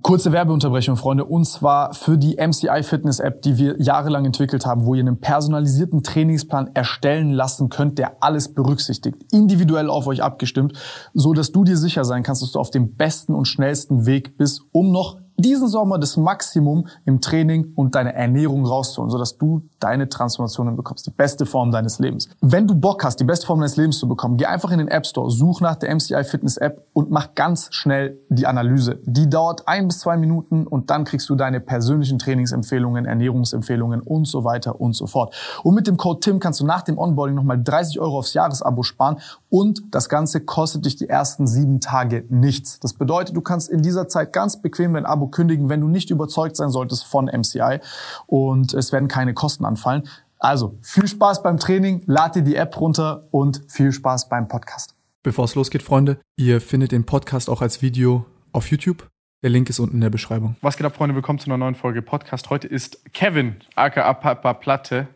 Kurze 0.00 0.30
Werbeunterbrechung, 0.30 0.96
Freunde, 0.96 1.24
und 1.24 1.44
zwar 1.44 1.92
für 1.92 2.16
die 2.16 2.36
MCI 2.36 2.84
Fitness 2.84 3.18
App, 3.18 3.42
die 3.42 3.58
wir 3.58 3.82
jahrelang 3.82 4.24
entwickelt 4.24 4.64
haben, 4.64 4.86
wo 4.86 4.94
ihr 4.94 5.00
einen 5.00 5.18
personalisierten 5.18 6.04
Trainingsplan 6.04 6.70
erstellen 6.72 7.32
lassen 7.32 7.68
könnt, 7.68 7.98
der 7.98 8.22
alles 8.22 8.54
berücksichtigt, 8.54 9.16
individuell 9.32 9.90
auf 9.90 10.06
euch 10.06 10.22
abgestimmt, 10.22 10.78
so 11.14 11.32
dass 11.32 11.50
du 11.50 11.64
dir 11.64 11.76
sicher 11.76 12.04
sein 12.04 12.22
kannst, 12.22 12.42
dass 12.42 12.52
du 12.52 12.60
auf 12.60 12.70
dem 12.70 12.94
besten 12.94 13.34
und 13.34 13.46
schnellsten 13.46 14.06
Weg 14.06 14.38
bist, 14.38 14.62
um 14.70 14.92
noch 14.92 15.18
diesen 15.38 15.68
Sommer 15.68 15.98
das 15.98 16.16
Maximum 16.16 16.88
im 17.04 17.20
Training 17.20 17.72
und 17.76 17.94
deine 17.94 18.12
Ernährung 18.12 18.66
rauszuholen, 18.66 19.10
sodass 19.10 19.38
du 19.38 19.62
deine 19.78 20.08
Transformationen 20.08 20.76
bekommst, 20.76 21.06
die 21.06 21.10
beste 21.10 21.46
Form 21.46 21.70
deines 21.70 22.00
Lebens. 22.00 22.28
Wenn 22.40 22.66
du 22.66 22.74
Bock 22.74 23.04
hast, 23.04 23.20
die 23.20 23.24
beste 23.24 23.46
Form 23.46 23.60
deines 23.60 23.76
Lebens 23.76 23.98
zu 23.98 24.08
bekommen, 24.08 24.36
geh 24.36 24.46
einfach 24.46 24.72
in 24.72 24.78
den 24.78 24.88
App 24.88 25.06
Store, 25.06 25.30
such 25.30 25.60
nach 25.60 25.76
der 25.76 25.94
MCI 25.94 26.24
Fitness 26.24 26.56
App 26.56 26.84
und 26.92 27.10
mach 27.10 27.36
ganz 27.36 27.68
schnell 27.70 28.18
die 28.28 28.48
Analyse. 28.48 28.98
Die 29.04 29.30
dauert 29.30 29.68
ein 29.68 29.86
bis 29.86 30.00
zwei 30.00 30.16
Minuten 30.16 30.66
und 30.66 30.90
dann 30.90 31.04
kriegst 31.04 31.28
du 31.28 31.36
deine 31.36 31.60
persönlichen 31.60 32.18
Trainingsempfehlungen, 32.18 33.06
Ernährungsempfehlungen 33.06 34.00
und 34.00 34.26
so 34.26 34.42
weiter 34.42 34.80
und 34.80 34.94
so 34.94 35.06
fort. 35.06 35.34
Und 35.62 35.76
mit 35.76 35.86
dem 35.86 35.96
Code 35.96 36.18
TIM 36.18 36.40
kannst 36.40 36.58
du 36.58 36.66
nach 36.66 36.82
dem 36.82 36.98
Onboarding 36.98 37.36
nochmal 37.36 37.62
30 37.62 38.00
Euro 38.00 38.18
aufs 38.18 38.34
Jahresabo 38.34 38.82
sparen 38.82 39.18
und 39.50 39.82
das 39.92 40.08
Ganze 40.08 40.40
kostet 40.40 40.84
dich 40.84 40.96
die 40.96 41.08
ersten 41.08 41.46
sieben 41.46 41.80
Tage 41.80 42.24
nichts. 42.28 42.80
Das 42.80 42.94
bedeutet, 42.94 43.36
du 43.36 43.40
kannst 43.40 43.68
in 43.68 43.82
dieser 43.82 44.08
Zeit 44.08 44.32
ganz 44.32 44.60
bequem 44.60 44.94
dein 44.94 45.06
Abo 45.06 45.27
kündigen, 45.30 45.68
wenn 45.68 45.80
du 45.80 45.88
nicht 45.88 46.10
überzeugt 46.10 46.56
sein 46.56 46.70
solltest 46.70 47.04
von 47.04 47.26
MCI 47.26 47.80
und 48.26 48.74
es 48.74 48.92
werden 48.92 49.08
keine 49.08 49.34
Kosten 49.34 49.64
anfallen. 49.64 50.08
Also 50.38 50.78
viel 50.82 51.08
Spaß 51.08 51.42
beim 51.42 51.58
Training, 51.58 52.02
lad 52.06 52.36
dir 52.36 52.42
die 52.42 52.56
App 52.56 52.80
runter 52.80 53.26
und 53.30 53.62
viel 53.68 53.92
Spaß 53.92 54.28
beim 54.28 54.48
Podcast. 54.48 54.94
Bevor 55.22 55.44
es 55.44 55.54
losgeht, 55.54 55.82
Freunde, 55.82 56.20
ihr 56.36 56.60
findet 56.60 56.92
den 56.92 57.04
Podcast 57.04 57.50
auch 57.50 57.60
als 57.60 57.82
Video 57.82 58.24
auf 58.52 58.70
YouTube. 58.70 59.08
Der 59.42 59.50
Link 59.50 59.68
ist 59.70 59.78
unten 59.78 59.96
in 59.96 60.00
der 60.00 60.10
Beschreibung. 60.10 60.56
Was 60.62 60.76
geht 60.76 60.86
ab, 60.86 60.96
Freunde? 60.96 61.14
Willkommen 61.14 61.38
zu 61.38 61.46
einer 61.46 61.58
neuen 61.58 61.74
Folge 61.74 62.02
Podcast. 62.02 62.50
Heute 62.50 62.66
ist 62.66 63.04
Kevin, 63.12 63.56
aka 63.76 64.12
Papa 64.14 64.54
Platte, 64.54 65.06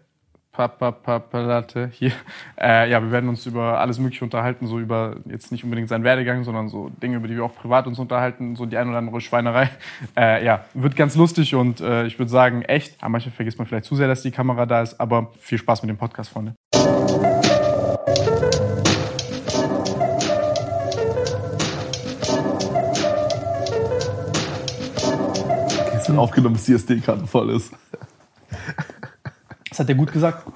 Papa 0.53 1.19
Platte 1.19 1.89
hier. 1.95 2.13
Äh, 2.61 2.91
ja, 2.91 3.03
wir 3.03 3.11
werden 3.11 3.31
uns 3.31 3.47
über 3.47 3.81
alles 3.81 3.99
Mögliche 3.99 4.23
unterhalten, 4.23 4.67
so 4.67 4.79
über 4.79 5.17
jetzt 5.25 5.51
nicht 5.51 5.65
unbedingt 5.65 5.89
seinen 5.89 6.05
Werdegang, 6.05 6.45
sondern 6.45 6.69
so 6.69 6.91
Dinge, 7.03 7.17
über 7.17 7.27
die 7.27 7.37
wir 7.37 7.45
auch 7.45 7.55
privat 7.55 7.87
uns 7.87 7.99
unterhalten, 7.99 8.55
so 8.55 8.67
die 8.67 8.77
ein 8.77 8.87
oder 8.89 8.99
andere 8.99 9.21
Schweinerei. 9.21 9.71
Äh, 10.15 10.45
ja, 10.45 10.65
wird 10.75 10.95
ganz 10.95 11.17
lustig 11.17 11.55
und 11.55 11.81
äh, 11.81 12.07
ich 12.07 12.19
würde 12.19 12.31
sagen, 12.31 12.63
echt. 12.63 13.01
Ja, 13.01 13.09
manchmal 13.09 13.33
vergisst 13.33 13.59
man 13.59 13.67
vielleicht 13.67 13.87
zu 13.87 13.97
sehr, 13.97 14.09
dass 14.09 14.21
die 14.21 14.31
Kamera 14.31 14.67
da 14.67 14.83
ist, 14.83 15.01
aber 15.01 15.31
viel 15.41 15.57
Spaß 15.57 15.83
mit 15.83 15.89
dem 15.89 15.97
Podcast, 15.97 16.31
Freunde. 16.31 16.55
Gestern 25.93 26.19
aufgenommen, 26.19 26.55
bis 26.55 26.67
die 26.67 26.75
SD-Karte 26.75 27.27
voll 27.27 27.51
ist. 27.51 27.73
Das 29.73 29.79
hat 29.81 29.89
er 29.89 29.95
gut 29.95 30.13
gesagt. 30.13 30.47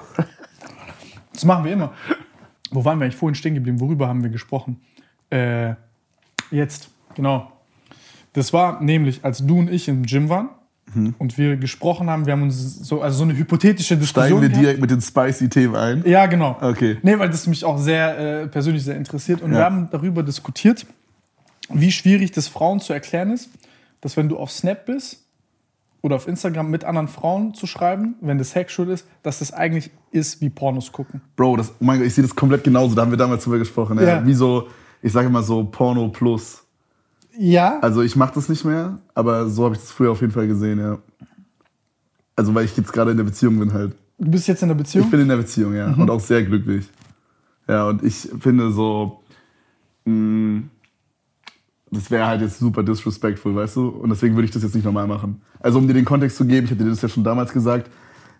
Das 1.32 1.44
machen 1.46 1.64
wir 1.64 1.72
immer. 1.72 1.92
Wo 2.70 2.84
waren 2.84 2.98
wir 2.98 3.04
eigentlich 3.04 3.16
vorhin 3.16 3.34
stehen 3.34 3.54
geblieben? 3.54 3.80
Worüber 3.80 4.08
haben 4.08 4.22
wir 4.22 4.28
gesprochen? 4.28 4.78
Äh, 5.30 5.74
jetzt, 6.50 6.90
genau. 7.14 7.50
Das 8.34 8.52
war 8.52 8.82
nämlich, 8.82 9.24
als 9.24 9.38
du 9.46 9.58
und 9.58 9.70
ich 9.70 9.88
im 9.88 10.02
Gym 10.04 10.28
waren 10.28 10.50
und 11.18 11.38
wir 11.38 11.56
gesprochen 11.56 12.10
haben, 12.10 12.26
wir 12.26 12.34
haben 12.34 12.42
uns 12.42 12.76
so, 12.86 13.00
also 13.00 13.18
so 13.18 13.24
eine 13.24 13.34
hypothetische 13.36 13.96
Diskussion 13.96 14.26
Steigen 14.38 14.42
wir 14.42 14.48
gehabt. 14.50 14.62
direkt 14.62 14.80
mit 14.82 14.90
den 14.90 15.00
Spicy-Themen 15.00 15.74
ein. 15.76 16.02
Ja, 16.06 16.26
genau. 16.26 16.56
Okay. 16.60 16.98
Nee, 17.02 17.18
weil 17.18 17.30
das 17.30 17.46
mich 17.46 17.64
auch 17.64 17.78
sehr 17.78 18.42
äh, 18.42 18.46
persönlich 18.48 18.84
sehr 18.84 18.96
interessiert. 18.96 19.40
Und 19.40 19.52
Ja. 19.52 19.58
wir 19.58 19.64
haben 19.64 19.88
darüber 19.90 20.22
diskutiert, 20.22 20.84
wie 21.70 21.90
schwierig 21.90 22.32
das 22.32 22.48
Frauen 22.48 22.80
zu 22.80 22.92
erklären 22.92 23.30
ist, 23.32 23.48
dass 24.02 24.16
wenn 24.18 24.28
du 24.28 24.36
auf 24.38 24.50
Snap 24.52 24.84
bist 24.84 25.25
oder 26.06 26.14
auf 26.14 26.28
Instagram 26.28 26.70
mit 26.70 26.84
anderen 26.84 27.08
Frauen 27.08 27.52
zu 27.52 27.66
schreiben, 27.66 28.14
wenn 28.20 28.38
das 28.38 28.52
sexual 28.52 28.88
ist, 28.90 29.08
dass 29.24 29.40
das 29.40 29.52
eigentlich 29.52 29.90
ist 30.12 30.40
wie 30.40 30.50
Pornos 30.50 30.92
gucken. 30.92 31.20
Bro, 31.34 31.56
das, 31.56 31.70
oh 31.80 31.84
mein 31.84 31.98
Gott, 31.98 32.06
ich 32.06 32.14
sehe 32.14 32.22
das 32.22 32.36
komplett 32.36 32.62
genauso. 32.62 32.94
Da 32.94 33.02
haben 33.02 33.10
wir 33.10 33.18
damals 33.18 33.42
drüber 33.42 33.58
gesprochen. 33.58 33.98
Ja. 33.98 34.04
Ja. 34.04 34.26
Wie 34.26 34.32
so, 34.32 34.68
ich 35.02 35.12
sage 35.12 35.26
immer 35.26 35.42
so 35.42 35.64
Porno 35.64 36.06
plus. 36.10 36.64
Ja. 37.36 37.80
Also 37.80 38.02
ich 38.02 38.14
mache 38.14 38.34
das 38.36 38.48
nicht 38.48 38.64
mehr, 38.64 39.00
aber 39.14 39.48
so 39.48 39.64
habe 39.64 39.74
ich 39.74 39.80
das 39.80 39.90
früher 39.90 40.12
auf 40.12 40.20
jeden 40.20 40.32
Fall 40.32 40.46
gesehen, 40.46 40.78
ja. 40.78 40.98
Also 42.36 42.54
weil 42.54 42.66
ich 42.66 42.76
jetzt 42.76 42.92
gerade 42.92 43.10
in 43.10 43.16
der 43.16 43.24
Beziehung 43.24 43.58
bin 43.58 43.72
halt. 43.72 43.96
Du 44.16 44.30
bist 44.30 44.46
jetzt 44.46 44.62
in 44.62 44.68
der 44.68 44.76
Beziehung? 44.76 45.06
Ich 45.06 45.10
bin 45.10 45.20
in 45.20 45.28
der 45.28 45.38
Beziehung, 45.38 45.74
ja. 45.74 45.92
Und 45.92 46.08
auch 46.08 46.20
sehr 46.20 46.44
glücklich. 46.44 46.88
Ja, 47.66 47.88
und 47.88 48.04
ich 48.04 48.28
finde 48.38 48.70
so, 48.70 49.22
mh, 50.04 50.62
das 51.90 52.10
wäre 52.10 52.26
halt 52.26 52.40
jetzt 52.40 52.58
super 52.58 52.82
disrespectful, 52.82 53.54
weißt 53.54 53.76
du? 53.76 53.88
Und 53.88 54.10
deswegen 54.10 54.34
würde 54.34 54.46
ich 54.46 54.50
das 54.50 54.62
jetzt 54.62 54.74
nicht 54.74 54.84
nochmal 54.84 55.06
machen. 55.06 55.42
Also 55.60 55.78
um 55.78 55.86
dir 55.86 55.94
den 55.94 56.04
Kontext 56.04 56.36
zu 56.36 56.44
geben, 56.44 56.66
ich 56.66 56.72
hatte 56.72 56.82
dir 56.82 56.90
das 56.90 57.02
ja 57.02 57.08
schon 57.08 57.24
damals 57.24 57.52
gesagt, 57.52 57.90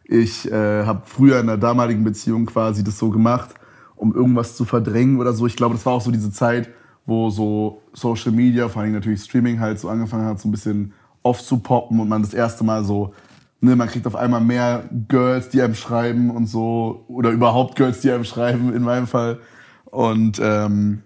ich 0.04 0.50
äh, 0.50 0.84
habe 0.84 1.02
früher 1.04 1.40
in 1.40 1.46
der 1.46 1.56
damaligen 1.56 2.04
Beziehung 2.04 2.46
quasi 2.46 2.84
das 2.84 2.98
so 2.98 3.10
gemacht, 3.10 3.54
um 3.94 4.14
irgendwas 4.14 4.56
zu 4.56 4.64
verdrängen 4.64 5.18
oder 5.18 5.32
so. 5.32 5.46
Ich 5.46 5.56
glaube, 5.56 5.74
das 5.74 5.86
war 5.86 5.94
auch 5.94 6.00
so 6.00 6.10
diese 6.10 6.30
Zeit, 6.30 6.68
wo 7.06 7.30
so 7.30 7.82
Social 7.92 8.32
Media, 8.32 8.68
vor 8.68 8.82
allem 8.82 8.92
natürlich 8.92 9.22
Streaming 9.22 9.60
halt 9.60 9.78
so 9.78 9.88
angefangen 9.88 10.26
hat, 10.26 10.40
so 10.40 10.48
ein 10.48 10.52
bisschen 10.52 10.92
aufzupoppen 11.22 11.98
und 12.00 12.08
man 12.08 12.22
das 12.22 12.34
erste 12.34 12.64
Mal 12.64 12.84
so, 12.84 13.14
ne, 13.60 13.74
man 13.76 13.88
kriegt 13.88 14.06
auf 14.06 14.16
einmal 14.16 14.40
mehr 14.40 14.84
Girls, 15.08 15.48
die 15.48 15.62
einem 15.62 15.74
schreiben 15.74 16.30
und 16.30 16.46
so, 16.46 17.04
oder 17.08 17.30
überhaupt 17.30 17.76
Girls, 17.76 18.00
die 18.00 18.10
einem 18.10 18.24
schreiben, 18.24 18.72
in 18.72 18.82
meinem 18.82 19.06
Fall. 19.06 19.38
Und 19.86 20.40
ähm, 20.42 21.02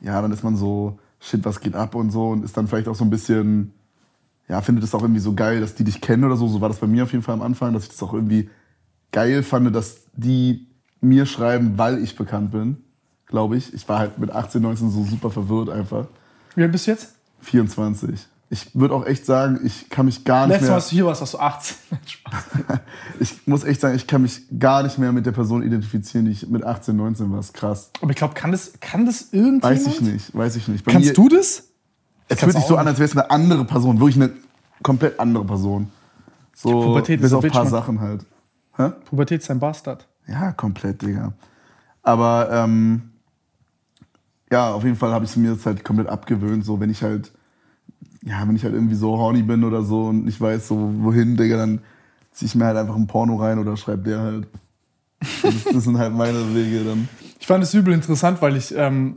ja, 0.00 0.20
dann 0.20 0.32
ist 0.32 0.44
man 0.44 0.56
so, 0.56 0.98
shit, 1.24 1.44
was 1.44 1.60
geht 1.60 1.74
ab 1.74 1.94
und 1.94 2.10
so 2.10 2.28
und 2.28 2.44
ist 2.44 2.56
dann 2.56 2.68
vielleicht 2.68 2.88
auch 2.88 2.94
so 2.94 3.04
ein 3.04 3.10
bisschen, 3.10 3.72
ja, 4.48 4.60
findet 4.60 4.84
es 4.84 4.94
auch 4.94 5.02
irgendwie 5.02 5.20
so 5.20 5.34
geil, 5.34 5.60
dass 5.60 5.74
die 5.74 5.84
dich 5.84 6.00
kennen 6.00 6.24
oder 6.24 6.36
so. 6.36 6.46
So 6.48 6.60
war 6.60 6.68
das 6.68 6.78
bei 6.78 6.86
mir 6.86 7.04
auf 7.04 7.12
jeden 7.12 7.24
Fall 7.24 7.34
am 7.34 7.42
Anfang, 7.42 7.72
dass 7.72 7.84
ich 7.84 7.90
das 7.90 8.02
auch 8.02 8.12
irgendwie 8.12 8.50
geil 9.10 9.42
fand, 9.42 9.74
dass 9.74 10.02
die 10.12 10.68
mir 11.00 11.26
schreiben, 11.26 11.78
weil 11.78 12.02
ich 12.02 12.16
bekannt 12.16 12.52
bin, 12.52 12.84
glaube 13.26 13.56
ich. 13.56 13.72
Ich 13.72 13.88
war 13.88 13.98
halt 13.98 14.18
mit 14.18 14.30
18, 14.30 14.60
19 14.60 14.90
so 14.90 15.04
super 15.04 15.30
verwirrt 15.30 15.70
einfach. 15.70 16.06
Wie 16.54 16.62
alt 16.62 16.72
bist 16.72 16.86
du 16.86 16.90
jetzt? 16.92 17.14
24. 17.40 18.26
Ich 18.54 18.72
würde 18.72 18.94
auch 18.94 19.04
echt 19.04 19.26
sagen, 19.26 19.58
ich 19.64 19.90
kann 19.90 20.06
mich 20.06 20.24
gar 20.24 20.46
nicht 20.46 20.60
Letztes 20.60 20.68
Mal, 20.68 20.74
mehr. 20.74 20.76
als 20.76 20.88
du 20.88 20.94
hier 20.94 21.06
warst, 21.06 21.22
hast 21.22 21.34
du 21.34 21.38
18. 21.38 21.76
Spaß. 22.06 22.44
Ich 23.20 23.46
muss 23.46 23.64
echt 23.64 23.80
sagen, 23.80 23.96
ich 23.96 24.06
kann 24.06 24.22
mich 24.22 24.42
gar 24.58 24.82
nicht 24.84 24.96
mehr 24.98 25.10
mit 25.12 25.26
der 25.26 25.32
Person 25.32 25.62
identifizieren, 25.64 26.26
die 26.26 26.32
ich 26.32 26.48
mit 26.48 26.64
18, 26.64 26.96
19 26.96 27.30
war. 27.30 27.38
Das 27.38 27.46
ist 27.46 27.54
krass. 27.54 27.90
Aber 28.00 28.10
ich 28.10 28.16
glaube, 28.16 28.34
kann 28.34 28.52
das, 28.52 28.74
kann 28.80 29.06
das 29.06 29.32
irgendjemand? 29.32 29.64
Weiß 29.64 29.86
ich 29.86 30.00
nicht, 30.00 30.34
weiß 30.36 30.56
ich 30.56 30.68
nicht. 30.68 30.84
Bei 30.84 30.92
Kannst 30.92 31.08
mir, 31.08 31.14
du 31.14 31.28
das? 31.28 31.64
Es 32.28 32.40
fühlt 32.40 32.52
sich 32.52 32.64
so 32.64 32.76
an, 32.76 32.86
als 32.86 32.98
wäre 32.98 33.08
es 33.08 33.16
eine 33.16 33.30
andere 33.30 33.64
Person, 33.64 33.98
wirklich 33.98 34.16
eine 34.16 34.32
komplett 34.82 35.18
andere 35.18 35.44
Person. 35.44 35.90
So, 36.54 36.70
Pubertät 36.70 37.20
bis 37.20 37.26
ist 37.26 37.32
ein 37.32 37.38
auf 37.38 37.44
ein 37.44 37.50
paar 37.50 37.62
Bitch. 37.62 37.70
Sachen 37.70 38.00
halt. 38.00 38.24
Hä? 38.76 38.90
Pubertät 39.08 39.42
ist 39.42 39.50
ein 39.50 39.58
Bastard. 39.58 40.06
Ja, 40.26 40.52
komplett, 40.52 41.02
Digga. 41.02 41.32
Aber 42.02 42.48
ähm, 42.52 43.10
ja, 44.50 44.72
auf 44.72 44.84
jeden 44.84 44.96
Fall 44.96 45.12
habe 45.12 45.24
ich 45.24 45.32
es 45.32 45.36
mir 45.36 45.52
jetzt 45.52 45.66
halt 45.66 45.84
komplett 45.84 46.08
abgewöhnt. 46.08 46.64
So, 46.64 46.78
wenn 46.80 46.90
ich 46.90 47.02
halt, 47.02 47.32
ja, 48.26 48.46
wenn 48.46 48.56
ich 48.56 48.64
halt 48.64 48.74
irgendwie 48.74 48.94
so 48.94 49.18
horny 49.18 49.42
bin 49.42 49.64
oder 49.64 49.82
so 49.82 50.06
und 50.06 50.26
ich 50.26 50.40
weiß 50.40 50.68
so, 50.68 50.92
wohin, 50.98 51.36
Digga, 51.36 51.56
dann 51.56 51.80
ziehe 52.32 52.46
ich 52.46 52.54
mir 52.54 52.64
halt 52.64 52.76
einfach 52.76 52.96
ein 52.96 53.06
Porno 53.06 53.36
rein 53.36 53.58
oder 53.58 53.76
schreibe 53.76 54.02
der 54.02 54.20
halt. 54.20 54.48
Das, 55.42 55.64
das 55.72 55.84
sind 55.84 55.98
halt 55.98 56.12
meine 56.14 56.54
Wege 56.54 56.84
dann. 56.84 57.08
Ich 57.38 57.46
fand 57.46 57.62
es 57.62 57.72
übel 57.74 57.94
interessant, 57.94 58.42
weil 58.42 58.56
ich, 58.56 58.74
ähm, 58.76 59.16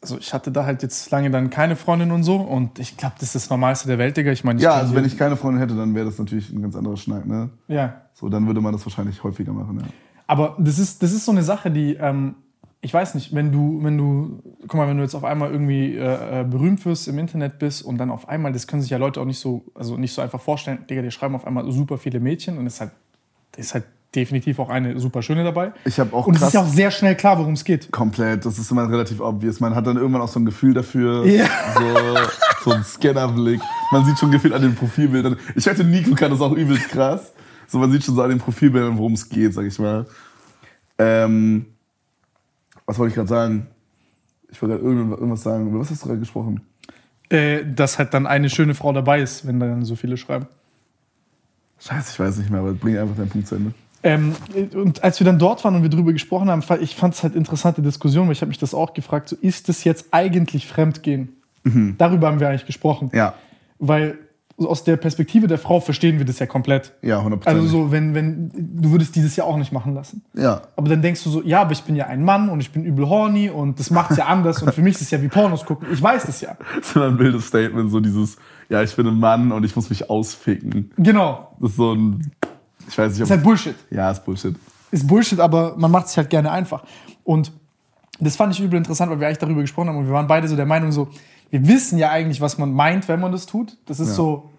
also 0.00 0.18
ich 0.18 0.32
hatte 0.32 0.50
da 0.52 0.64
halt 0.64 0.82
jetzt 0.82 1.10
lange 1.10 1.30
dann 1.30 1.50
keine 1.50 1.76
Freundin 1.76 2.10
und 2.12 2.22
so 2.22 2.36
und 2.36 2.78
ich 2.78 2.96
glaube, 2.96 3.14
das 3.18 3.28
ist 3.28 3.34
das 3.34 3.50
Normalste 3.50 3.88
der 3.88 3.98
Welt, 3.98 4.16
Digga. 4.16 4.30
Ich 4.32 4.44
meine, 4.44 4.58
ich 4.58 4.64
Ja, 4.64 4.74
also 4.74 4.94
wenn 4.94 5.04
ich 5.04 5.18
keine 5.18 5.36
Freundin 5.36 5.60
hätte, 5.60 5.76
dann 5.76 5.94
wäre 5.94 6.06
das 6.06 6.18
natürlich 6.18 6.50
ein 6.50 6.62
ganz 6.62 6.76
anderer 6.76 6.96
Schnack, 6.96 7.26
ne? 7.26 7.50
Ja, 7.68 8.02
So, 8.14 8.28
dann 8.28 8.46
würde 8.46 8.60
man 8.60 8.72
das 8.72 8.86
wahrscheinlich 8.86 9.22
häufiger 9.24 9.52
machen, 9.52 9.80
ja. 9.80 9.86
aber 10.26 10.56
das 10.58 10.78
ist, 10.78 11.02
das 11.02 11.12
ist 11.12 11.24
so 11.24 11.32
eine 11.32 11.42
Sache, 11.42 11.70
die, 11.70 11.94
ähm, 11.94 12.36
ich 12.84 12.92
weiß 12.92 13.14
nicht, 13.14 13.34
wenn 13.34 13.50
du, 13.50 13.80
wenn 13.82 13.96
du, 13.96 14.42
guck 14.68 14.74
mal, 14.74 14.86
wenn 14.86 14.98
du 14.98 15.02
jetzt 15.02 15.14
auf 15.14 15.24
einmal 15.24 15.50
irgendwie 15.50 15.96
äh, 15.96 16.42
äh, 16.42 16.44
berühmt 16.44 16.84
wirst, 16.84 17.08
im 17.08 17.18
Internet 17.18 17.58
bist 17.58 17.82
und 17.82 17.96
dann 17.96 18.10
auf 18.10 18.28
einmal, 18.28 18.52
das 18.52 18.66
können 18.66 18.82
sich 18.82 18.90
ja 18.90 18.98
Leute 18.98 19.22
auch 19.22 19.24
nicht 19.24 19.38
so, 19.38 19.64
also 19.74 19.96
nicht 19.96 20.12
so 20.12 20.20
einfach 20.20 20.40
vorstellen, 20.40 20.84
Digga, 20.88 21.00
die 21.00 21.10
schreiben 21.10 21.34
auf 21.34 21.46
einmal 21.46 21.70
super 21.72 21.96
viele 21.96 22.20
Mädchen 22.20 22.58
und 22.58 22.66
es 22.66 22.74
ist 22.74 22.80
halt, 22.82 22.90
ist 23.56 23.72
halt 23.72 23.84
definitiv 24.14 24.58
auch 24.58 24.68
eine 24.68 25.00
super 25.00 25.22
schöne 25.22 25.42
dabei. 25.44 25.72
Ich 25.86 25.98
habe 25.98 26.14
auch 26.14 26.26
Und 26.26 26.36
es 26.36 26.42
ist 26.42 26.52
ja 26.52 26.60
auch 26.60 26.66
sehr 26.68 26.90
schnell 26.90 27.14
klar, 27.16 27.38
worum 27.38 27.54
es 27.54 27.64
geht. 27.64 27.90
komplett, 27.90 28.44
das 28.44 28.58
ist 28.58 28.70
immer 28.70 28.88
relativ 28.88 29.18
obvious. 29.20 29.60
Man 29.60 29.74
hat 29.74 29.86
dann 29.86 29.96
irgendwann 29.96 30.20
auch 30.22 30.28
so 30.28 30.38
ein 30.38 30.44
Gefühl 30.44 30.74
dafür, 30.74 31.24
Ja. 31.24 31.46
so, 31.74 32.70
so 32.70 32.76
ein 32.76 32.84
Scannerblick. 32.84 33.60
Man 33.92 34.04
sieht 34.04 34.18
schon 34.18 34.30
gefühlt 34.30 34.52
an 34.52 34.60
den 34.62 34.74
Profilbildern. 34.74 35.36
Ich 35.56 35.64
wette, 35.64 35.84
Nico 35.84 36.14
kann 36.14 36.30
das 36.30 36.40
auch 36.42 36.52
übelst 36.52 36.90
krass. 36.90 37.32
So, 37.66 37.78
man 37.78 37.90
sieht 37.90 38.04
schon 38.04 38.14
so 38.14 38.20
an 38.22 38.28
den 38.28 38.38
Profilbildern, 38.38 38.98
worum 38.98 39.14
es 39.14 39.26
geht, 39.28 39.54
sag 39.54 39.64
ich 39.64 39.78
mal. 39.78 40.04
Ähm, 40.98 41.66
was 42.86 42.98
wollte 42.98 43.10
ich 43.10 43.14
gerade 43.14 43.28
sagen? 43.28 43.66
Ich 44.50 44.60
wollte 44.60 44.78
gerade 44.78 44.86
irgendwas 44.86 45.42
sagen. 45.42 45.68
Über 45.68 45.80
was 45.80 45.90
hast 45.90 46.02
du 46.02 46.08
gerade 46.08 46.20
gesprochen? 46.20 46.60
Äh, 47.30 47.64
dass 47.64 47.98
halt 47.98 48.14
dann 48.14 48.26
eine 48.26 48.50
schöne 48.50 48.74
Frau 48.74 48.92
dabei 48.92 49.20
ist, 49.20 49.46
wenn 49.46 49.58
dann 49.58 49.84
so 49.84 49.96
viele 49.96 50.16
schreiben. 50.16 50.46
Scheiße, 51.80 52.12
ich 52.12 52.20
weiß 52.20 52.38
nicht 52.38 52.50
mehr, 52.50 52.60
aber 52.60 52.72
bring 52.72 52.96
einfach 52.96 53.16
deinen 53.16 53.30
Punkt 53.30 53.48
zu 53.48 53.56
Ende. 53.56 53.72
Ähm, 54.02 54.34
und 54.74 55.02
als 55.02 55.18
wir 55.18 55.24
dann 55.24 55.38
dort 55.38 55.64
waren 55.64 55.74
und 55.76 55.82
wir 55.82 55.88
darüber 55.88 56.12
gesprochen 56.12 56.50
haben, 56.50 56.62
ich 56.80 56.94
fand 56.94 57.14
es 57.14 57.22
halt 57.22 57.34
interessante 57.34 57.80
Diskussion, 57.80 58.26
weil 58.26 58.32
ich 58.32 58.42
habe 58.42 58.50
mich 58.50 58.58
das 58.58 58.74
auch 58.74 58.92
gefragt, 58.92 59.30
so 59.30 59.36
ist 59.40 59.68
es 59.70 59.82
jetzt 59.84 60.08
eigentlich 60.12 60.66
Fremdgehen? 60.66 61.30
Darüber 61.96 62.26
haben 62.26 62.40
wir 62.40 62.48
eigentlich 62.50 62.66
gesprochen. 62.66 63.10
Ja. 63.14 63.34
weil 63.78 64.18
aus 64.58 64.84
der 64.84 64.96
Perspektive 64.96 65.46
der 65.46 65.58
Frau 65.58 65.80
verstehen 65.80 66.18
wir 66.18 66.24
das 66.24 66.38
ja 66.38 66.46
komplett. 66.46 66.92
Ja, 67.02 67.20
100%. 67.20 67.46
Also 67.46 67.66
so, 67.66 67.92
wenn, 67.92 68.14
wenn, 68.14 68.50
du 68.54 68.92
würdest 68.92 69.16
dieses 69.16 69.34
ja 69.36 69.44
auch 69.44 69.56
nicht 69.56 69.72
machen 69.72 69.94
lassen. 69.94 70.22
Ja. 70.34 70.62
Aber 70.76 70.88
dann 70.88 71.02
denkst 71.02 71.24
du 71.24 71.30
so, 71.30 71.42
ja, 71.42 71.62
aber 71.62 71.72
ich 71.72 71.82
bin 71.82 71.96
ja 71.96 72.06
ein 72.06 72.22
Mann 72.24 72.48
und 72.48 72.60
ich 72.60 72.70
bin 72.70 72.84
übel 72.84 73.08
horny 73.08 73.50
und 73.50 73.80
das 73.80 73.90
macht's 73.90 74.16
ja 74.16 74.26
anders 74.26 74.62
und 74.62 74.72
für 74.72 74.82
mich 74.82 74.94
ist 74.94 75.02
es 75.02 75.10
ja 75.10 75.20
wie 75.20 75.28
Pornos 75.28 75.64
gucken. 75.64 75.88
Ich 75.92 76.00
weiß 76.00 76.24
das 76.26 76.40
ja. 76.40 76.56
So 76.82 77.02
ein 77.02 77.18
wildes 77.18 77.46
Statement, 77.46 77.90
so 77.90 77.98
dieses, 78.00 78.36
ja, 78.68 78.82
ich 78.82 78.94
bin 78.94 79.06
ein 79.08 79.18
Mann 79.18 79.50
und 79.50 79.64
ich 79.64 79.74
muss 79.74 79.90
mich 79.90 80.08
ausficken. 80.08 80.90
Genau. 80.98 81.56
Das 81.60 81.70
ist 81.70 81.76
so 81.76 81.92
ein, 81.92 82.30
ich 82.88 82.96
weiß 82.96 83.10
nicht, 83.10 83.20
Das 83.20 83.20
ob... 83.20 83.22
ist 83.22 83.30
halt 83.30 83.42
Bullshit. 83.42 83.74
ja, 83.90 84.10
ist 84.10 84.24
Bullshit. 84.24 84.54
Ist 84.92 85.06
Bullshit, 85.06 85.40
aber 85.40 85.74
man 85.76 85.90
macht 85.90 86.08
sich 86.08 86.16
halt 86.16 86.30
gerne 86.30 86.52
einfach. 86.52 86.84
Und 87.24 87.50
das 88.20 88.36
fand 88.36 88.54
ich 88.54 88.60
übel 88.60 88.76
interessant, 88.76 89.10
weil 89.10 89.18
wir 89.18 89.26
eigentlich 89.26 89.38
darüber 89.38 89.62
gesprochen 89.62 89.88
haben 89.88 89.96
und 89.96 90.06
wir 90.06 90.12
waren 90.12 90.28
beide 90.28 90.46
so 90.46 90.54
der 90.54 90.66
Meinung 90.66 90.92
so, 90.92 91.08
wir 91.54 91.68
wissen 91.68 91.98
ja 91.98 92.10
eigentlich, 92.10 92.40
was 92.40 92.58
man 92.58 92.72
meint, 92.72 93.06
wenn 93.06 93.20
man 93.20 93.30
das 93.30 93.46
tut. 93.46 93.76
Das 93.86 94.00
ist 94.00 94.08
Ja. 94.08 94.14
so, 94.14 94.50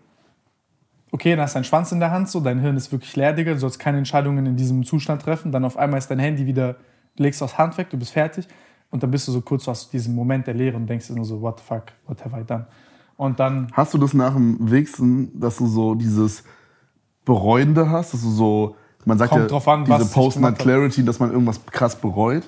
okay, 1.12 1.32
dann 1.32 1.42
hast 1.42 1.52
du 1.54 1.58
deinen 1.58 1.66
Schwanz 1.66 1.92
in 1.92 2.00
der 2.00 2.10
Hand, 2.10 2.30
so, 2.30 2.40
dein 2.40 2.60
Hirn 2.60 2.78
ist 2.78 2.90
wirklich 2.90 3.14
leer, 3.18 3.34
Digga, 3.34 3.52
du 3.52 3.60
sollst 3.60 3.80
keine 3.80 3.98
Entscheidungen 3.98 4.46
in 4.46 4.56
diesem 4.56 4.86
Zustand 4.86 5.22
treffen. 5.22 5.52
Dann 5.52 5.66
auf 5.66 5.76
einmal 5.76 5.98
ist 5.98 6.08
dein 6.10 6.20
Handy 6.20 6.46
wieder, 6.46 6.76
du 7.18 7.24
legst 7.24 7.44
aus 7.44 7.58
Hand 7.58 7.78
weg, 7.78 7.90
du 7.90 7.98
bist 7.98 8.14
fertig. 8.14 8.48
Und 8.92 9.04
dann 9.04 9.12
bist 9.12 9.28
du 9.28 9.34
so 9.34 9.42
kurz, 9.42 9.66
du 9.66 9.72
hast 9.72 9.92
diesen 9.92 10.16
Moment 10.16 10.48
der 10.48 10.54
Leere 10.54 10.78
und 10.78 10.88
denkst 10.88 11.10
nur 11.10 11.26
so, 11.26 11.42
what 11.42 11.60
the 11.60 11.66
fuck, 11.68 11.84
what 12.08 12.24
have 12.24 12.40
I 12.40 12.46
done? 12.46 12.66
Und 13.18 13.42
dann, 13.42 13.68
Hast 13.74 13.94
du 13.94 13.98
das 13.98 14.14
nach 14.14 14.34
dem 14.34 14.56
Wichsen, 14.72 15.38
dass 15.38 15.58
du 15.58 15.68
so 15.68 15.96
dieses 15.96 16.46
Bereuende 17.26 17.90
hast, 17.90 18.14
dass 18.14 18.22
du 18.22 18.30
so, 18.30 18.76
man 19.04 19.18
sagt 19.18 19.32
Kommt 19.32 19.42
ja, 19.44 19.48
drauf 19.50 19.68
an, 19.68 19.84
diese 19.84 20.04
ich 20.04 20.14
Post-Nut 20.14 20.34
gemacht 20.36 20.54
hab. 20.54 20.60
Clarity, 20.60 21.04
dass 21.04 21.20
man 21.20 21.32
irgendwas 21.32 21.60
krass 21.66 21.98
bereut? 21.98 22.44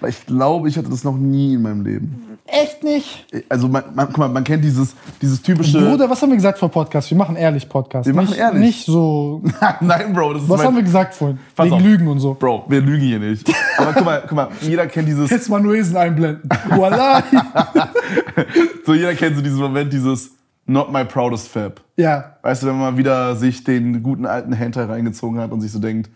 Weil 0.00 0.10
ich 0.10 0.26
glaube, 0.26 0.68
ich 0.68 0.76
hatte 0.78 0.88
das 0.88 1.04
noch 1.04 1.16
nie 1.16 1.54
in 1.54 1.62
meinem 1.62 1.84
Leben. 1.84 2.38
echt 2.46 2.82
nicht? 2.82 3.26
Also 3.48 3.68
man, 3.68 3.84
man, 3.94 4.06
guck 4.06 4.18
mal, 4.18 4.28
man 4.28 4.44
kennt 4.44 4.64
dieses, 4.64 4.94
dieses 5.20 5.42
typische... 5.42 5.78
Bruder, 5.78 6.08
was 6.08 6.20
haben 6.22 6.30
wir 6.30 6.36
gesagt 6.36 6.58
vor 6.58 6.70
Podcast? 6.70 7.10
Wir 7.10 7.18
machen 7.18 7.36
ehrlich 7.36 7.68
Podcast. 7.68 8.06
Wir 8.06 8.14
machen 8.14 8.30
nicht, 8.30 8.38
ehrlich. 8.38 8.60
Nicht 8.60 8.86
so, 8.86 9.42
Nein, 9.80 10.12
Bro, 10.14 10.34
das 10.34 10.42
ist 10.44 10.48
was 10.48 10.58
mein, 10.58 10.66
haben 10.68 10.76
wir 10.76 10.82
gesagt 10.82 11.14
vorhin? 11.14 11.38
Pass 11.54 11.66
Wegen 11.66 11.76
auf. 11.76 11.82
Lügen 11.82 12.08
und 12.08 12.18
so. 12.20 12.34
Bro, 12.34 12.64
wir 12.68 12.80
lügen 12.80 13.02
hier 13.04 13.18
nicht. 13.18 13.52
Aber 13.78 13.92
guck 13.92 14.04
mal, 14.04 14.22
guck 14.22 14.32
mal, 14.32 14.48
jeder 14.62 14.86
kennt 14.86 15.06
dieses, 15.06 15.30
Jetzt 15.30 15.48
Manuelsen 15.48 15.96
einblenden. 15.96 16.48
Voila. 16.70 17.22
so 18.86 18.94
jeder 18.94 19.14
kennt 19.14 19.36
so 19.36 19.42
diesen 19.42 19.60
Moment, 19.60 19.92
dieses 19.92 20.30
Not 20.66 20.92
my 20.92 21.04
proudest 21.04 21.48
Fab. 21.48 21.80
ja. 21.96 22.36
Weißt 22.42 22.62
du, 22.62 22.68
wenn 22.68 22.78
man 22.78 22.94
mal 22.94 22.98
wieder 22.98 23.36
sich 23.36 23.64
den 23.64 24.02
guten 24.02 24.24
alten 24.24 24.52
Hentai 24.52 24.84
reingezogen 24.84 25.38
hat 25.40 25.52
und 25.52 25.60
sich 25.60 25.72
so 25.72 25.78
denkt, 25.78 26.10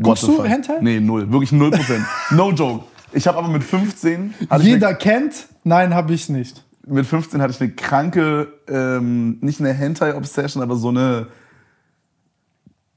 Guckst 0.00 0.22
du 0.22 0.36
fuck? 0.36 0.46
Hentai? 0.48 0.78
Nee, 0.80 1.00
null. 1.00 1.30
Wirklich 1.30 1.50
null 1.52 1.70
Prozent. 1.72 2.04
no 2.30 2.50
joke. 2.52 2.84
Ich 3.12 3.26
habe 3.26 3.38
aber 3.38 3.48
mit 3.48 3.64
15, 3.64 4.34
hatte 4.50 4.62
ich 4.62 4.68
Jeder 4.68 4.94
kennt, 4.94 5.48
nein, 5.64 5.94
habe 5.94 6.12
ich 6.12 6.28
nicht. 6.28 6.62
mit 6.86 7.06
15 7.06 7.40
hatte 7.40 7.52
ich 7.52 7.60
eine 7.60 7.70
kranke, 7.72 8.48
ähm, 8.68 9.38
nicht 9.40 9.60
eine 9.60 9.72
Hentai-Obsession, 9.72 10.62
aber 10.62 10.76
so 10.76 10.88
eine 10.88 11.28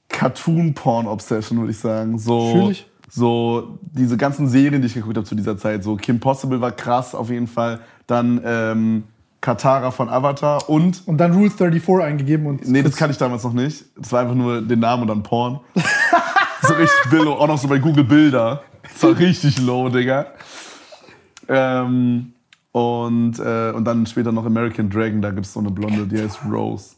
Cartoon-Porn-Obsession, 0.10 1.60
würde 1.60 1.72
ich 1.72 1.80
sagen. 1.80 2.18
So, 2.20 2.52
Fühl 2.52 2.72
ich. 2.72 2.86
so 3.10 3.80
diese 3.82 4.18
ganzen 4.18 4.48
Serien, 4.50 4.82
die 4.82 4.88
ich 4.88 4.94
geguckt 4.94 5.18
habe 5.18 5.26
zu 5.26 5.36
dieser 5.36 5.58
Zeit. 5.58 5.84
So 5.84 5.96
Kim 5.96 6.20
Possible 6.20 6.62
war 6.62 6.72
krass 6.72 7.16
auf 7.16 7.30
jeden 7.30 7.48
Fall. 7.48 7.80
Dann 8.08 8.42
ähm, 8.44 9.04
Katara 9.40 9.92
von 9.92 10.10
Avatar 10.10 10.70
und 10.70 11.02
Und 11.08 11.18
dann 11.18 11.34
Rule 11.34 11.50
34 11.50 12.04
eingegeben 12.06 12.46
und. 12.46 12.68
Nee, 12.68 12.84
das 12.84 12.96
kann 12.96 13.10
ich 13.10 13.18
damals 13.18 13.44
noch 13.44 13.54
nicht. 13.54 13.86
Das 13.98 14.12
war 14.12 14.22
einfach 14.22 14.36
nur 14.36 14.62
den 14.62 14.80
Namen 14.80 15.04
und 15.04 15.08
dann 15.08 15.24
Porn. 15.24 15.60
so 16.62 16.74
richtig 16.74 17.10
billow. 17.10 17.34
Auch 17.34 17.48
noch 17.48 17.58
so 17.58 17.68
bei 17.68 17.80
Google 17.80 18.04
Bilder. 18.04 18.62
Das 18.94 19.04
war 19.04 19.18
richtig 19.18 19.60
low, 19.60 19.90
Digga. 19.90 20.28
Ähm, 21.48 22.34
und, 22.72 23.40
äh, 23.40 23.72
und 23.72 23.86
dann 23.86 24.06
später 24.06 24.32
noch 24.32 24.46
American 24.46 24.90
Dragon. 24.90 25.22
Da 25.22 25.32
gibt 25.32 25.46
es 25.46 25.54
so 25.54 25.60
eine 25.60 25.72
Blonde, 25.72 26.08
die 26.08 26.22
heißt 26.22 26.40
Rose. 26.50 26.96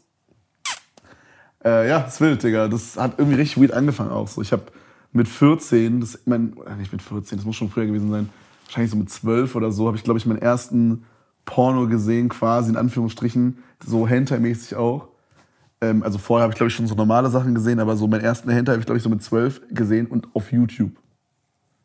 Äh, 1.64 1.88
ja, 1.88 2.00
ist 2.00 2.20
wild, 2.20 2.42
Digga. 2.42 2.68
Das 2.68 2.96
hat 2.96 3.18
irgendwie 3.18 3.38
richtig 3.38 3.60
weird 3.60 3.72
angefangen 3.72 4.10
auch. 4.10 4.28
So, 4.28 4.42
ich 4.42 4.52
habe 4.52 4.64
mit 5.12 5.28
14, 5.28 6.00
das, 6.00 6.18
mein, 6.26 6.54
äh, 6.66 6.76
nicht 6.76 6.92
mit 6.92 7.00
14, 7.00 7.38
das 7.38 7.46
muss 7.46 7.56
schon 7.56 7.70
früher 7.70 7.86
gewesen 7.86 8.10
sein, 8.10 8.28
wahrscheinlich 8.66 8.90
so 8.90 8.96
mit 8.96 9.10
12 9.10 9.54
oder 9.54 9.72
so, 9.72 9.86
habe 9.86 9.96
ich, 9.96 10.04
glaube 10.04 10.18
ich, 10.18 10.26
meinen 10.26 10.42
ersten 10.42 11.04
Porno 11.44 11.86
gesehen, 11.88 12.28
quasi 12.28 12.70
in 12.70 12.76
Anführungsstrichen, 12.76 13.58
so 13.84 14.06
Hentai-mäßig 14.06 14.76
auch. 14.76 15.08
Ähm, 15.80 16.02
also 16.02 16.18
vorher 16.18 16.44
habe 16.44 16.52
ich, 16.52 16.56
glaube 16.56 16.68
ich, 16.68 16.74
schon 16.74 16.86
so 16.86 16.94
normale 16.94 17.30
Sachen 17.30 17.54
gesehen, 17.54 17.80
aber 17.80 17.96
so 17.96 18.06
meinen 18.08 18.24
ersten 18.24 18.50
Hentai 18.50 18.72
habe 18.72 18.80
ich, 18.80 18.86
glaube 18.86 18.98
ich, 18.98 19.04
so 19.04 19.10
mit 19.10 19.22
12 19.22 19.62
gesehen 19.70 20.06
und 20.06 20.28
auf 20.34 20.52
YouTube. 20.52 20.92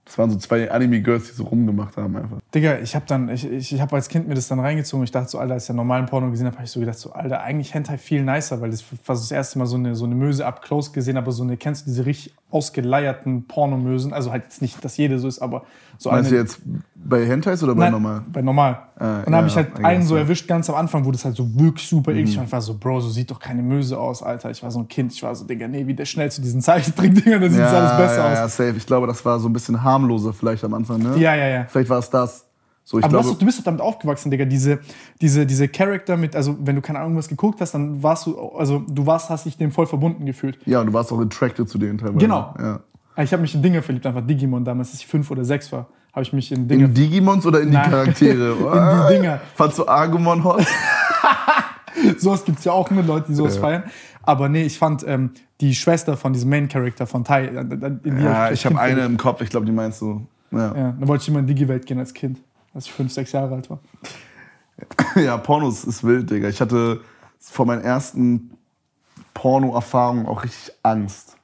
Das 0.09 0.17
waren 0.17 0.31
so 0.31 0.39
zwei 0.39 0.71
Anime-Girls, 0.71 1.27
die 1.27 1.33
so 1.33 1.43
rumgemacht 1.43 1.95
haben 1.95 2.17
einfach. 2.17 2.39
Digga, 2.55 2.79
ich 2.79 2.95
habe 2.95 3.05
dann, 3.07 3.29
ich, 3.29 3.45
ich, 3.47 3.75
ich 3.75 3.79
habe 3.79 3.95
als 3.95 4.09
Kind 4.09 4.27
mir 4.27 4.33
das 4.33 4.47
dann 4.47 4.59
reingezogen. 4.59 5.03
Ich 5.03 5.11
dachte 5.11 5.29
so, 5.29 5.37
Alter, 5.37 5.53
als 5.53 5.65
ich 5.65 5.69
ja 5.69 5.75
normalen 5.75 6.07
Porno 6.07 6.31
gesehen 6.31 6.47
habe, 6.47 6.55
habe 6.55 6.65
ich 6.65 6.71
so 6.71 6.79
gedacht, 6.79 6.97
so, 6.97 7.13
Alter, 7.13 7.43
eigentlich 7.43 7.75
Hentai 7.75 7.99
viel 7.99 8.23
nicer, 8.23 8.59
weil 8.59 8.71
das 8.71 8.83
war 9.05 9.15
das 9.15 9.31
erste 9.31 9.59
Mal 9.59 9.67
so 9.67 9.75
eine, 9.75 9.93
so 9.93 10.05
eine 10.05 10.15
Möse 10.15 10.47
up 10.47 10.63
close 10.63 10.91
gesehen, 10.93 11.15
aber 11.15 11.31
so 11.31 11.43
eine, 11.43 11.57
kennst 11.57 11.85
du 11.85 11.91
diese 11.91 12.07
richtig 12.07 12.33
ausgeleierten 12.49 13.43
Pornomösen? 13.43 14.11
Also 14.11 14.31
halt 14.31 14.45
jetzt 14.45 14.63
nicht, 14.63 14.83
dass 14.83 14.97
jede 14.97 15.19
so 15.19 15.27
ist, 15.27 15.43
aber 15.43 15.65
so 16.01 16.09
Meinst 16.11 16.31
du 16.31 16.35
jetzt 16.35 16.61
bei 16.95 17.25
Hentais 17.25 17.61
oder 17.61 17.75
bei 17.75 17.83
Nein, 17.83 17.91
normal? 17.91 18.21
Bei 18.31 18.41
normal. 18.41 18.79
Ah, 18.97 19.19
und 19.19 19.25
dann 19.25 19.35
habe 19.35 19.47
ja, 19.47 19.47
ich 19.47 19.55
halt 19.57 19.83
einen 19.83 20.03
so 20.03 20.15
ja. 20.15 20.21
erwischt, 20.21 20.47
ganz 20.47 20.69
am 20.69 20.75
Anfang, 20.77 21.03
wo 21.03 21.11
das 21.11 21.25
halt 21.25 21.35
so 21.35 21.45
wirklich 21.59 21.85
super 21.87 22.11
eklig 22.11 22.35
Mhm. 22.35 22.37
war. 22.39 22.45
Ich 22.45 22.51
war 22.53 22.61
so, 22.61 22.73
Bro, 22.75 23.01
so 23.01 23.09
sieht 23.09 23.29
doch 23.29 23.39
keine 23.39 23.61
Möse 23.61 23.99
aus, 23.99 24.23
Alter. 24.23 24.49
Ich 24.49 24.63
war 24.63 24.71
so 24.71 24.79
ein 24.79 24.87
Kind, 24.87 25.11
ich 25.11 25.21
war 25.23 25.35
so, 25.35 25.43
Digga, 25.45 25.67
nee, 25.67 25.85
wie 25.87 25.93
der 25.93 26.05
schnell 26.05 26.31
zu 26.31 26.41
diesen 26.41 26.61
Zeichentrick-Dingern, 26.61 27.41
da 27.41 27.49
sieht 27.49 27.59
es 27.59 27.73
alles 27.73 27.97
besser 27.97 28.17
ja, 28.17 28.31
aus. 28.31 28.37
ja, 28.37 28.47
safe. 28.47 28.73
Ich 28.77 28.85
glaube, 28.85 29.07
das 29.07 29.23
war 29.25 29.39
so 29.39 29.49
ein 29.49 29.53
bisschen 29.53 29.83
harmloser 29.83 30.31
vielleicht 30.31 30.63
am 30.63 30.73
Anfang, 30.73 30.99
ne? 30.99 31.17
Ja, 31.17 31.35
ja, 31.35 31.47
ja. 31.47 31.65
Vielleicht 31.67 31.89
war 31.89 31.99
es 31.99 32.09
das. 32.09 32.45
So, 32.85 32.97
ich 32.97 33.03
Aber 33.03 33.11
du, 33.11 33.19
glaube, 33.19 33.33
doch, 33.33 33.39
du 33.39 33.45
bist 33.45 33.59
doch 33.59 33.65
damit 33.65 33.81
aufgewachsen, 33.81 34.31
Digga. 34.31 34.45
Diese, 34.45 34.79
diese, 35.21 35.45
diese 35.45 35.67
Charakter 35.67 36.15
mit, 36.17 36.35
also 36.35 36.55
wenn 36.61 36.75
du 36.75 36.81
keine 36.81 36.99
Ahnung 36.99 37.17
was 37.17 37.27
geguckt 37.27 37.59
hast, 37.61 37.73
dann 37.73 38.01
warst 38.01 38.25
du, 38.25 38.37
also 38.53 38.79
du 38.87 39.05
warst, 39.05 39.29
hast 39.29 39.45
dich 39.45 39.57
dem 39.57 39.71
voll 39.71 39.85
verbunden 39.85 40.25
gefühlt. 40.25 40.57
ja, 40.65 40.79
und 40.79 40.87
du 40.87 40.93
warst 40.93 41.11
auch 41.11 41.19
attracted 41.19 41.67
zu 41.69 41.77
denen 41.77 41.97
teilweise. 41.99 42.19
Genau. 42.19 42.53
Ja. 42.57 42.79
Ich 43.23 43.31
habe 43.33 43.41
mich 43.41 43.53
in 43.55 43.61
Dinge 43.61 43.81
verliebt, 43.81 44.05
einfach 44.05 44.25
Digimon 44.25 44.63
damals, 44.63 44.91
als 44.91 44.99
ich 45.01 45.07
fünf 45.07 45.29
oder 45.31 45.43
sechs 45.43 45.71
war, 45.71 45.87
habe 46.13 46.23
ich 46.23 46.33
mich 46.33 46.51
in 46.51 46.67
Dinge. 46.67 46.85
In 46.85 46.93
Digimons 46.93 47.45
oder 47.45 47.61
in 47.61 47.69
die 47.69 47.77
Nein. 47.77 47.89
Charaktere? 47.89 48.51
in 48.53 49.07
die 49.07 49.13
Dinger. 49.21 49.41
Fandst 49.55 49.77
du 49.79 49.87
Agumon 49.87 50.43
hot? 50.43 50.65
Sowas 52.17 52.45
gibt's 52.45 52.63
ja 52.63 52.71
auch 52.71 52.89
mit 52.91 53.05
Leuten, 53.07 53.31
die 53.31 53.35
sowas 53.35 53.55
Ja. 53.55 53.61
feiern. 53.61 53.83
Aber 54.23 54.47
nee, 54.47 54.63
ich 54.63 54.77
fand 54.77 55.05
ähm, 55.07 55.31
die 55.59 55.75
Schwester 55.75 56.15
von 56.15 56.33
diesem 56.33 56.49
Main 56.49 56.67
Character 56.69 57.05
von 57.07 57.23
Tai. 57.23 57.45
äh, 57.45 57.59
in 57.59 58.01
die 58.03 58.23
Ja, 58.23 58.51
ich 58.51 58.65
habe 58.65 58.79
eine 58.79 59.01
im 59.01 59.17
Kopf, 59.17 59.41
ich 59.41 59.49
glaube, 59.49 59.65
die 59.65 59.71
meinst 59.71 60.01
du. 60.01 60.25
Ja. 60.51 60.67
Ja, 60.67 60.73
dann 60.73 61.07
wollte 61.07 61.23
ich 61.23 61.27
immer 61.29 61.39
in 61.39 61.47
die 61.47 61.53
Digi-Welt 61.55 61.85
gehen 61.85 61.99
als 61.99 62.13
Kind, 62.13 62.39
als 62.73 62.85
ich 62.85 62.91
fünf, 62.91 63.11
sechs 63.11 63.31
Jahre 63.33 63.55
alt 63.55 63.69
war. 63.69 63.79
ja, 65.21 65.37
Pornos 65.37 65.83
ist 65.83 66.03
wild, 66.03 66.29
Digga. 66.29 66.47
Ich 66.47 66.61
hatte 66.61 67.01
vor 67.39 67.65
meinen 67.65 67.81
ersten 67.81 68.51
Porno-Erfahrungen 69.33 70.25
auch 70.25 70.43
richtig 70.43 70.73
Angst. 70.83 71.35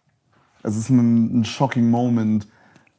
Es 0.66 0.76
ist 0.76 0.90
ein, 0.90 1.42
ein 1.42 1.46
shocking 1.46 1.92
Moment 1.92 2.48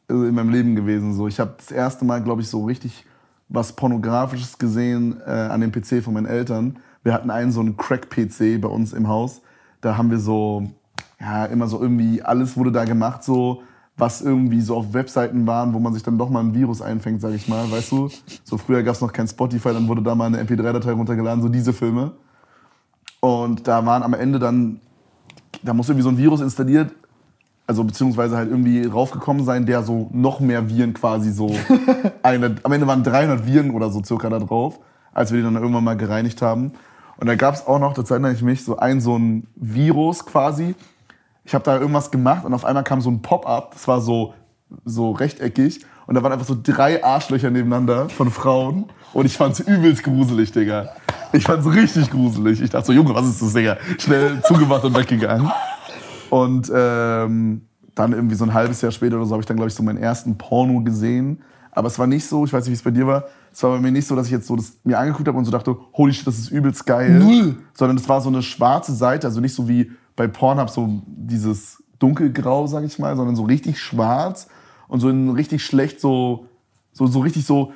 äh, 0.08 0.12
in 0.12 0.34
meinem 0.34 0.50
Leben 0.50 0.76
gewesen. 0.76 1.14
So, 1.14 1.26
ich 1.26 1.40
habe 1.40 1.54
das 1.56 1.72
erste 1.72 2.04
Mal, 2.04 2.22
glaube 2.22 2.40
ich, 2.40 2.48
so 2.48 2.64
richtig 2.64 3.04
was 3.48 3.72
Pornografisches 3.72 4.58
gesehen 4.58 5.20
äh, 5.26 5.30
an 5.30 5.60
dem 5.60 5.72
PC 5.72 6.02
von 6.02 6.14
meinen 6.14 6.26
Eltern. 6.26 6.78
Wir 7.02 7.12
hatten 7.12 7.30
einen 7.30 7.50
so 7.50 7.60
einen 7.60 7.76
Crack-PC 7.76 8.60
bei 8.60 8.68
uns 8.68 8.92
im 8.92 9.08
Haus. 9.08 9.42
Da 9.80 9.96
haben 9.96 10.10
wir 10.10 10.18
so, 10.18 10.70
ja, 11.20 11.46
immer 11.46 11.66
so 11.66 11.80
irgendwie, 11.80 12.22
alles 12.22 12.56
wurde 12.56 12.70
da 12.70 12.84
gemacht, 12.84 13.24
so, 13.24 13.62
was 13.96 14.20
irgendwie 14.20 14.60
so 14.60 14.76
auf 14.76 14.92
Webseiten 14.94 15.46
waren, 15.46 15.72
wo 15.74 15.78
man 15.80 15.92
sich 15.92 16.02
dann 16.02 16.18
doch 16.18 16.30
mal 16.30 16.40
ein 16.40 16.54
Virus 16.54 16.82
einfängt, 16.82 17.20
sag 17.20 17.32
ich 17.32 17.48
mal, 17.48 17.70
weißt 17.70 17.92
du? 17.92 18.10
So 18.44 18.58
früher 18.58 18.82
gab 18.82 18.94
es 18.94 19.00
noch 19.00 19.12
kein 19.12 19.26
Spotify, 19.26 19.72
dann 19.72 19.88
wurde 19.88 20.02
da 20.02 20.14
mal 20.14 20.26
eine 20.26 20.42
MP3-Datei 20.42 20.92
runtergeladen, 20.92 21.42
so 21.42 21.48
diese 21.48 21.72
Filme. 21.72 22.12
Und 23.20 23.66
da 23.66 23.84
waren 23.86 24.02
am 24.02 24.14
Ende 24.14 24.38
dann, 24.38 24.80
da 25.62 25.72
muss 25.72 25.88
irgendwie 25.88 26.02
so 26.02 26.10
ein 26.10 26.18
Virus 26.18 26.40
installiert, 26.40 26.92
also 27.66 27.84
beziehungsweise 27.84 28.36
halt 28.36 28.50
irgendwie 28.50 28.84
raufgekommen 28.84 29.44
sein, 29.44 29.66
der 29.66 29.82
so 29.82 30.08
noch 30.12 30.40
mehr 30.40 30.68
Viren 30.68 30.94
quasi 30.94 31.32
so. 31.32 31.54
eine, 32.22 32.56
am 32.62 32.72
Ende 32.72 32.86
waren 32.86 33.02
300 33.02 33.46
Viren 33.46 33.70
oder 33.70 33.90
so 33.90 34.02
circa 34.04 34.28
da 34.28 34.38
drauf, 34.38 34.78
als 35.12 35.32
wir 35.32 35.38
die 35.38 35.44
dann 35.44 35.56
irgendwann 35.56 35.84
mal 35.84 35.96
gereinigt 35.96 36.42
haben. 36.42 36.72
Und 37.18 37.26
da 37.26 37.34
gab 37.34 37.54
es 37.54 37.66
auch 37.66 37.78
noch, 37.78 37.94
das 37.94 38.10
erinnere 38.10 38.32
ich 38.32 38.42
mich, 38.42 38.64
so 38.64 38.76
ein 38.76 39.00
so 39.00 39.16
ein 39.18 39.46
Virus 39.56 40.26
quasi. 40.26 40.74
Ich 41.44 41.54
habe 41.54 41.64
da 41.64 41.78
irgendwas 41.78 42.10
gemacht 42.10 42.44
und 42.44 42.54
auf 42.54 42.64
einmal 42.64 42.84
kam 42.84 43.00
so 43.00 43.10
ein 43.10 43.22
Pop-up, 43.22 43.72
das 43.72 43.88
war 43.88 44.00
so, 44.00 44.34
so 44.84 45.12
rechteckig. 45.12 45.80
Und 46.06 46.14
da 46.14 46.22
waren 46.22 46.32
einfach 46.32 46.46
so 46.46 46.56
drei 46.60 47.02
Arschlöcher 47.02 47.50
nebeneinander 47.50 48.08
von 48.08 48.30
Frauen. 48.30 48.84
Und 49.12 49.26
ich 49.26 49.36
fand's 49.36 49.60
übelst 49.60 50.04
gruselig, 50.04 50.52
Digga. 50.52 50.90
Ich 51.32 51.44
fand's 51.44 51.66
richtig 51.66 52.10
gruselig. 52.10 52.60
Ich 52.60 52.70
dachte 52.70 52.86
so, 52.86 52.92
Junge, 52.92 53.14
was 53.14 53.26
ist 53.26 53.42
das, 53.42 53.54
Digga? 53.54 53.76
Schnell 53.98 54.40
zugemacht 54.42 54.84
und 54.84 54.96
weggegangen. 54.96 55.50
Und 56.30 56.70
ähm, 56.74 57.62
dann 57.94 58.12
irgendwie 58.12 58.36
so 58.36 58.44
ein 58.44 58.54
halbes 58.54 58.82
Jahr 58.82 58.92
später 58.92 59.16
oder 59.16 59.26
so 59.26 59.32
habe 59.32 59.40
ich 59.40 59.46
dann, 59.46 59.56
glaube 59.56 59.68
ich, 59.68 59.74
so 59.74 59.82
meinen 59.82 59.98
ersten 59.98 60.36
Porno 60.36 60.82
gesehen. 60.82 61.42
Aber 61.72 61.88
es 61.88 61.98
war 61.98 62.06
nicht 62.06 62.26
so, 62.26 62.44
ich 62.44 62.52
weiß 62.52 62.64
nicht, 62.64 62.70
wie 62.70 62.76
es 62.76 62.82
bei 62.82 62.90
dir 62.90 63.06
war, 63.06 63.24
es 63.52 63.62
war 63.62 63.70
bei 63.70 63.80
mir 63.80 63.90
nicht 63.90 64.06
so, 64.06 64.14
dass 64.16 64.26
ich 64.26 64.32
jetzt 64.32 64.46
so 64.46 64.56
das 64.56 64.78
mir 64.84 64.98
angeguckt 64.98 65.28
habe 65.28 65.36
und 65.36 65.44
so 65.44 65.50
dachte, 65.50 65.76
holy 65.94 66.12
shit, 66.12 66.26
das 66.26 66.38
ist 66.38 66.50
übelst 66.50 66.86
geil. 66.86 67.18
Null. 67.18 67.56
Sondern 67.74 67.96
es 67.96 68.08
war 68.08 68.20
so 68.20 68.28
eine 68.28 68.42
schwarze 68.42 68.94
Seite, 68.94 69.26
also 69.26 69.40
nicht 69.40 69.54
so 69.54 69.68
wie 69.68 69.90
bei 70.14 70.26
Pornhub 70.26 70.70
so 70.70 71.02
dieses 71.06 71.82
dunkelgrau, 71.98 72.66
sag 72.66 72.84
ich 72.84 72.98
mal, 72.98 73.16
sondern 73.16 73.36
so 73.36 73.44
richtig 73.44 73.78
schwarz 73.80 74.48
und 74.88 75.00
so 75.00 75.08
in 75.08 75.30
richtig 75.30 75.64
schlecht 75.64 76.00
so, 76.00 76.46
so, 76.92 77.06
so 77.06 77.20
richtig 77.20 77.46
so 77.46 77.72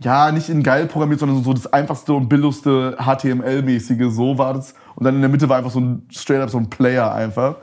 ja, 0.00 0.32
nicht 0.32 0.48
in 0.48 0.62
geil 0.62 0.86
programmiert, 0.86 1.20
sondern 1.20 1.44
so 1.44 1.52
das 1.52 1.72
einfachste 1.72 2.14
und 2.14 2.28
billigste 2.28 2.96
HTML-mäßige, 2.98 4.10
so 4.10 4.38
war 4.38 4.54
das. 4.54 4.74
Und 4.94 5.04
dann 5.04 5.14
in 5.14 5.20
der 5.20 5.30
Mitte 5.30 5.48
war 5.48 5.58
einfach 5.58 5.70
so 5.70 5.80
ein, 5.80 6.06
straight 6.10 6.40
up 6.40 6.50
so 6.50 6.58
ein 6.58 6.70
Player 6.70 7.12
einfach. 7.12 7.56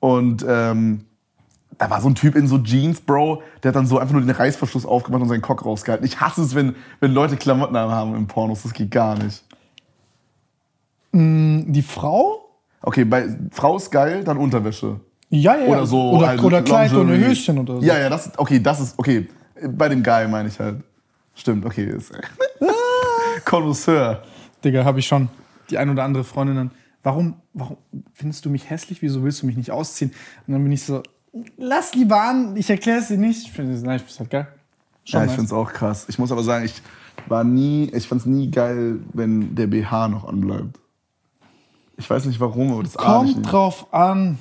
Und 0.00 0.44
ähm, 0.48 1.04
da 1.78 1.90
war 1.90 2.00
so 2.00 2.08
ein 2.08 2.14
Typ 2.14 2.36
in 2.36 2.46
so 2.46 2.58
Jeans, 2.58 3.00
Bro, 3.00 3.42
der 3.62 3.70
hat 3.70 3.76
dann 3.76 3.86
so 3.86 3.98
einfach 3.98 4.12
nur 4.12 4.22
den 4.22 4.30
Reißverschluss 4.30 4.86
aufgemacht 4.86 5.22
und 5.22 5.28
seinen 5.28 5.42
Cock 5.42 5.64
rausgehalten. 5.64 6.06
Ich 6.06 6.20
hasse 6.20 6.42
es, 6.42 6.54
wenn, 6.54 6.76
wenn 7.00 7.12
Leute 7.12 7.36
Klamotten 7.36 7.76
haben 7.76 8.14
im 8.14 8.26
Pornos, 8.26 8.62
das 8.62 8.72
geht 8.72 8.90
gar 8.90 9.16
nicht. 9.16 9.44
Die 11.12 11.82
Frau? 11.82 12.44
Okay, 12.82 13.04
bei 13.04 13.28
Frau 13.50 13.76
ist 13.76 13.90
geil, 13.90 14.24
dann 14.24 14.36
Unterwäsche. 14.36 15.00
Ja, 15.30 15.56
ja. 15.56 15.66
Oder 15.66 15.86
so. 15.86 16.10
Oder, 16.10 16.28
halt 16.28 16.42
oder 16.42 16.62
Kleid 16.62 16.92
und 16.92 17.08
Lingerie. 17.08 17.30
Höschen 17.30 17.58
oder 17.58 17.76
so. 17.76 17.82
Ja, 17.82 17.98
ja, 17.98 18.08
das 18.08 18.26
ist, 18.26 18.38
okay, 18.38 18.60
das 18.60 18.80
ist, 18.80 18.98
okay. 18.98 19.28
Bei 19.68 19.88
dem 19.88 20.02
Guy 20.02 20.28
meine 20.28 20.48
ich 20.48 20.58
halt. 20.58 20.82
Stimmt, 21.34 21.64
okay. 21.64 21.96
Connoisseur. 23.44 24.22
Digga, 24.64 24.84
habe 24.84 25.00
ich 25.00 25.06
schon. 25.06 25.28
Die 25.70 25.78
ein 25.78 25.90
oder 25.90 26.04
andere 26.04 26.24
Freundin 26.24 26.56
dann. 26.56 26.70
Warum, 27.02 27.34
warum 27.52 27.76
findest 28.14 28.44
du 28.44 28.50
mich 28.50 28.70
hässlich? 28.70 29.02
Wieso 29.02 29.22
willst 29.22 29.42
du 29.42 29.46
mich 29.46 29.56
nicht 29.56 29.70
ausziehen? 29.70 30.10
Und 30.46 30.52
dann 30.54 30.62
bin 30.62 30.72
ich 30.72 30.84
so, 30.84 31.02
lass 31.58 31.94
lieber 31.94 32.20
an, 32.20 32.56
ich 32.56 32.70
erkläre 32.70 32.98
es 32.98 33.08
dir 33.08 33.18
nicht. 33.18 33.42
Ich 33.46 33.52
finde 33.52 33.74
es 33.74 33.82
nice, 33.82 34.02
halt 34.18 34.30
geil. 34.30 34.48
Schon 35.04 35.18
Ja, 35.18 35.24
ich 35.24 35.30
nice. 35.30 35.36
find's 35.36 35.52
auch 35.52 35.70
krass. 35.72 36.06
Ich 36.08 36.18
muss 36.18 36.32
aber 36.32 36.42
sagen, 36.42 36.64
ich 36.64 36.80
war 37.28 37.44
nie, 37.44 37.90
ich 37.94 38.08
fand's 38.08 38.24
nie 38.26 38.50
geil, 38.50 39.00
wenn 39.12 39.54
der 39.54 39.66
BH 39.66 40.08
noch 40.08 40.26
anbleibt. 40.26 40.80
Ich 41.96 42.08
weiß 42.08 42.24
nicht 42.24 42.40
warum, 42.40 42.72
aber 42.72 42.82
das 42.82 42.94
Kommt 42.94 43.50
drauf 43.52 43.92
an, 43.92 44.38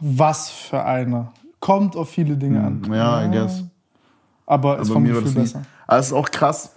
was 0.00 0.48
für 0.50 0.82
einer. 0.84 1.32
Kommt 1.60 1.96
auf 1.96 2.10
viele 2.10 2.36
Dinge 2.36 2.62
an. 2.64 2.82
Ja, 2.90 3.24
I 3.24 3.30
guess. 3.30 3.64
Aber 4.46 4.74
Aber 4.74 4.84
vom 4.84 5.02
mir 5.02 5.14
Gefühl 5.14 5.32
besser. 5.42 5.62
Aber 5.86 5.98
es 5.98 6.06
ist 6.06 6.12
auch 6.12 6.30
krass. 6.30 6.72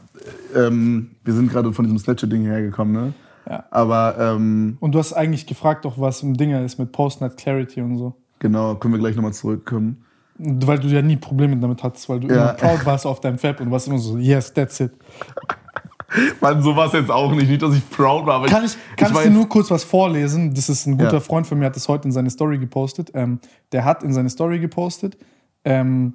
Ähm, 0.55 1.11
wir 1.23 1.33
sind 1.33 1.49
gerade 1.51 1.71
von 1.73 1.85
diesem 1.85 1.97
Snatcher-Ding 1.97 2.43
hergekommen, 2.43 2.93
ne? 2.93 3.13
Ja. 3.49 3.65
Aber 3.71 4.15
ähm, 4.19 4.77
Und 4.79 4.93
du 4.93 4.99
hast 4.99 5.13
eigentlich 5.13 5.47
gefragt, 5.47 5.85
auch 5.85 5.99
was 5.99 6.21
im 6.23 6.35
Dinger 6.37 6.63
ist 6.63 6.77
mit 6.77 6.91
Post-Net 6.91 7.35
Clarity 7.37 7.81
und 7.81 7.97
so. 7.97 8.13
genau, 8.39 8.75
können 8.75 8.93
wir 8.93 8.99
gleich 8.99 9.15
nochmal 9.15 9.33
zurückkommen. 9.33 10.03
Weil 10.37 10.79
du 10.79 10.87
ja 10.87 11.01
nie 11.01 11.17
Probleme 11.17 11.57
damit 11.57 11.83
hattest, 11.83 12.07
weil 12.07 12.19
du 12.21 12.27
Ja. 12.27 12.33
immer 12.35 12.53
proud 12.53 12.85
warst 12.85 13.05
auf 13.05 13.19
deinem 13.19 13.37
Fab 13.39 13.59
und 13.59 13.71
warst 13.71 13.87
immer 13.87 13.97
so, 13.97 14.17
yes, 14.17 14.53
that's 14.53 14.79
it. 14.79 14.91
Mann, 16.41 16.61
so 16.61 16.75
war 16.75 16.87
es 16.87 16.93
jetzt 16.93 17.11
auch 17.11 17.31
nicht. 17.33 17.49
Nicht, 17.49 17.61
dass 17.61 17.75
ich 17.75 17.87
proud 17.89 18.25
war, 18.25 18.35
aber 18.35 18.47
Kann 18.47 18.65
ich, 18.65 18.75
kann 18.95 19.11
ich, 19.13 19.19
dir 19.19 19.29
nur 19.29 19.47
kurz 19.47 19.69
was 19.69 19.83
vorlesen? 19.83 20.53
Das 20.53 20.67
ist 20.69 20.85
ein 20.87 20.97
guter 20.97 21.13
Ja. 21.13 21.19
Freund 21.19 21.45
von 21.45 21.59
mir, 21.59 21.65
hat 21.65 21.75
das 21.75 21.87
heute 21.87 22.05
in 22.07 22.11
seine 22.11 22.29
Story 22.31 22.57
gepostet. 22.57 23.11
Ähm, 23.13 23.39
der 23.71 23.85
hat 23.85 24.01
in 24.03 24.11
seine 24.13 24.29
Story 24.29 24.59
gepostet. 24.59 25.17
Ähm, 25.65 26.13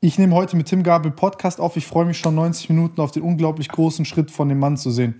ich 0.00 0.18
nehme 0.18 0.34
heute 0.34 0.56
mit 0.56 0.66
Tim 0.66 0.82
Gabel 0.82 1.10
Podcast 1.12 1.60
auf. 1.60 1.76
Ich 1.76 1.86
freue 1.86 2.04
mich 2.04 2.18
schon 2.18 2.34
90 2.34 2.68
Minuten 2.70 3.00
auf 3.00 3.10
den 3.12 3.22
unglaublich 3.22 3.68
großen 3.68 4.04
Schritt 4.04 4.30
von 4.30 4.48
dem 4.48 4.58
Mann 4.58 4.76
zu 4.76 4.90
sehen. 4.90 5.14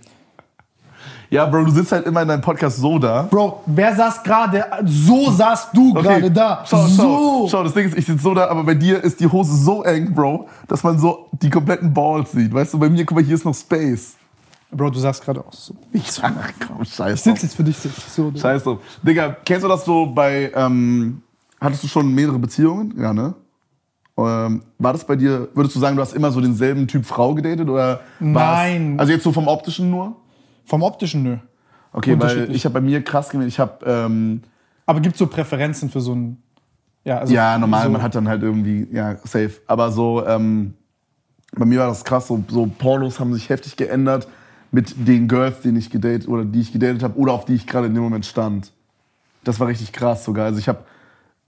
Ja, 1.31 1.45
Bro, 1.45 1.65
du 1.65 1.71
sitzt 1.71 1.91
halt 1.91 2.07
immer 2.07 2.23
in 2.23 2.27
deinem 2.27 2.41
Podcast 2.41 2.77
so 2.77 2.97
da. 2.97 3.23
Bro, 3.29 3.61
wer 3.67 3.95
saß 3.95 4.23
gerade? 4.23 4.65
So 4.85 5.29
saßt 5.29 5.69
du 5.73 5.91
Okay, 5.91 6.01
gerade 6.01 6.31
da. 6.31 6.63
Schau, 6.65 6.87
so. 6.87 7.03
schau, 7.03 7.47
schau, 7.49 7.63
das 7.63 7.73
Ding 7.73 7.85
ist, 7.87 7.97
ich 7.97 8.05
sitze 8.07 8.23
so 8.23 8.33
da, 8.33 8.47
aber 8.47 8.63
bei 8.63 8.73
dir 8.73 9.03
ist 9.03 9.19
die 9.19 9.27
Hose 9.27 9.55
so 9.55 9.83
eng, 9.83 10.13
Bro, 10.13 10.47
dass 10.67 10.83
man 10.83 10.97
so 10.97 11.27
die 11.33 11.49
kompletten 11.51 11.93
Balls 11.93 12.31
sieht. 12.31 12.51
Weißt 12.51 12.73
du, 12.73 12.79
bei 12.79 12.89
mir, 12.89 13.05
guck 13.05 13.17
mal, 13.17 13.23
hier 13.23 13.35
ist 13.35 13.45
noch 13.45 13.53
Space. 13.53 14.15
Bro, 14.71 14.89
du 14.89 14.99
sahst 14.99 15.23
gerade 15.23 15.45
aus. 15.45 15.67
So. 15.67 15.75
Ich 15.93 16.09
Ach, 16.23 16.31
komm, 16.67 16.83
scheiß 16.83 17.13
Ich 17.19 17.21
sitze 17.21 17.45
jetzt 17.45 17.55
für 17.55 17.63
dich. 17.63 17.77
So, 17.77 18.31
Scheiß 18.35 18.63
drauf. 18.63 18.79
Digga, 19.03 19.35
kennst 19.45 19.63
du 19.63 19.67
das 19.67 19.85
so 19.85 20.07
bei, 20.07 20.51
ähm, 20.55 21.21
hattest 21.61 21.83
du 21.83 21.87
schon 21.87 22.11
mehrere 22.13 22.39
Beziehungen? 22.39 22.93
Ja, 22.99 23.13
ne? 23.13 23.35
Ähm, 24.17 24.63
war 24.79 24.93
das 24.93 25.03
bei 25.05 25.15
dir, 25.15 25.47
würdest 25.53 25.75
du 25.75 25.79
sagen, 25.79 25.95
du 25.95 26.01
hast 26.01 26.13
immer 26.13 26.31
so 26.31 26.41
denselben 26.41 26.87
Typ 26.87 27.05
Frau 27.05 27.33
gedatet? 27.35 27.69
Oder 27.69 28.01
Nein. 28.19 28.95
Also 28.99 29.11
jetzt 29.13 29.23
so 29.23 29.31
vom 29.31 29.47
Optischen 29.47 29.89
nur? 29.91 30.15
Vom 30.69 30.83
optischen, 30.83 31.23
nö. 31.23 31.37
Okay, 31.91 32.15
weil 32.19 32.51
ich 32.51 32.63
habe 32.65 32.73
bei 32.73 32.81
mir 32.81 33.03
krass 33.03 33.29
gemerkt, 33.29 33.51
ich 33.51 33.59
habe, 33.59 33.83
ähm, 33.85 34.41
Aber 34.85 34.99
gibt 34.99 35.15
es 35.15 35.19
so 35.19 35.25
Präferenzen 35.25 35.89
für 35.89 35.99
so 35.99 36.13
ein. 36.13 36.37
Ja, 37.03 37.17
also 37.17 37.33
ja, 37.33 37.57
normal, 37.57 37.85
so, 37.85 37.89
man 37.89 38.03
hat 38.03 38.13
dann 38.13 38.27
halt 38.27 38.43
irgendwie, 38.43 38.87
ja, 38.91 39.15
safe. 39.23 39.53
Aber 39.65 39.91
so, 39.91 40.23
ähm, 40.27 40.75
bei 41.55 41.65
mir 41.65 41.79
war 41.79 41.87
das 41.87 42.05
krass, 42.05 42.27
so, 42.27 42.43
so 42.47 42.67
Pornos 42.67 43.19
haben 43.19 43.33
sich 43.33 43.49
heftig 43.49 43.77
geändert 43.77 44.27
mit 44.71 44.93
den 45.07 45.27
Girls, 45.27 45.61
die 45.61 45.75
ich 45.75 45.89
gedatet 45.89 46.27
oder 46.27 46.45
die 46.45 46.61
ich 46.61 46.71
gedatet 46.71 47.01
habe 47.01 47.17
oder 47.17 47.33
auf 47.33 47.45
die 47.45 47.55
ich 47.55 47.65
gerade 47.65 47.87
in 47.87 47.95
dem 47.95 48.03
Moment 48.03 48.27
stand. 48.27 48.71
Das 49.43 49.59
war 49.59 49.67
richtig 49.67 49.91
krass 49.91 50.23
sogar. 50.23 50.45
Also 50.45 50.59
ich 50.59 50.67
habe, 50.67 50.83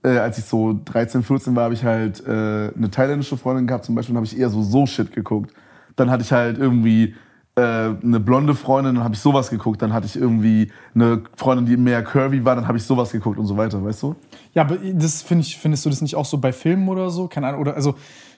äh, 0.02 0.18
als 0.18 0.38
ich 0.38 0.44
so 0.46 0.80
13, 0.84 1.22
14 1.22 1.54
war, 1.54 1.64
habe 1.64 1.74
ich 1.74 1.84
halt 1.84 2.26
äh, 2.26 2.72
eine 2.76 2.90
thailändische 2.90 3.36
Freundin 3.36 3.68
gehabt 3.68 3.84
zum 3.84 3.94
Beispiel, 3.94 4.14
und 4.14 4.16
habe 4.16 4.26
ich 4.26 4.36
eher 4.36 4.50
so 4.50 4.64
so 4.64 4.86
Shit 4.86 5.12
geguckt. 5.12 5.52
Dann 5.94 6.10
hatte 6.10 6.24
ich 6.24 6.32
halt 6.32 6.58
irgendwie 6.58 7.14
eine 7.54 8.18
blonde 8.20 8.54
Freundin, 8.54 8.94
dann 8.94 9.04
habe 9.04 9.14
ich 9.14 9.20
sowas 9.20 9.50
geguckt. 9.50 9.82
Dann 9.82 9.92
hatte 9.92 10.06
ich 10.06 10.16
irgendwie 10.16 10.70
eine 10.94 11.22
Freundin, 11.36 11.66
die 11.66 11.76
mehr 11.76 12.02
curvy 12.02 12.44
war, 12.44 12.56
dann 12.56 12.66
habe 12.66 12.78
ich 12.78 12.84
sowas 12.84 13.12
geguckt 13.12 13.38
und 13.38 13.46
so 13.46 13.56
weiter, 13.56 13.84
weißt 13.84 14.02
du? 14.02 14.16
Ja, 14.54 14.62
aber 14.62 14.76
das 14.94 15.22
finde 15.22 15.42
ich, 15.44 15.58
findest 15.58 15.84
du 15.84 15.90
das 15.90 16.00
nicht 16.00 16.16
auch 16.16 16.24
so 16.24 16.38
bei 16.38 16.52
Filmen 16.52 16.88
oder 16.88 17.10
so? 17.10 17.28
Keine 17.28 17.48
Ahnung. 17.48 17.60
Oder 17.60 17.74
also 17.74 17.94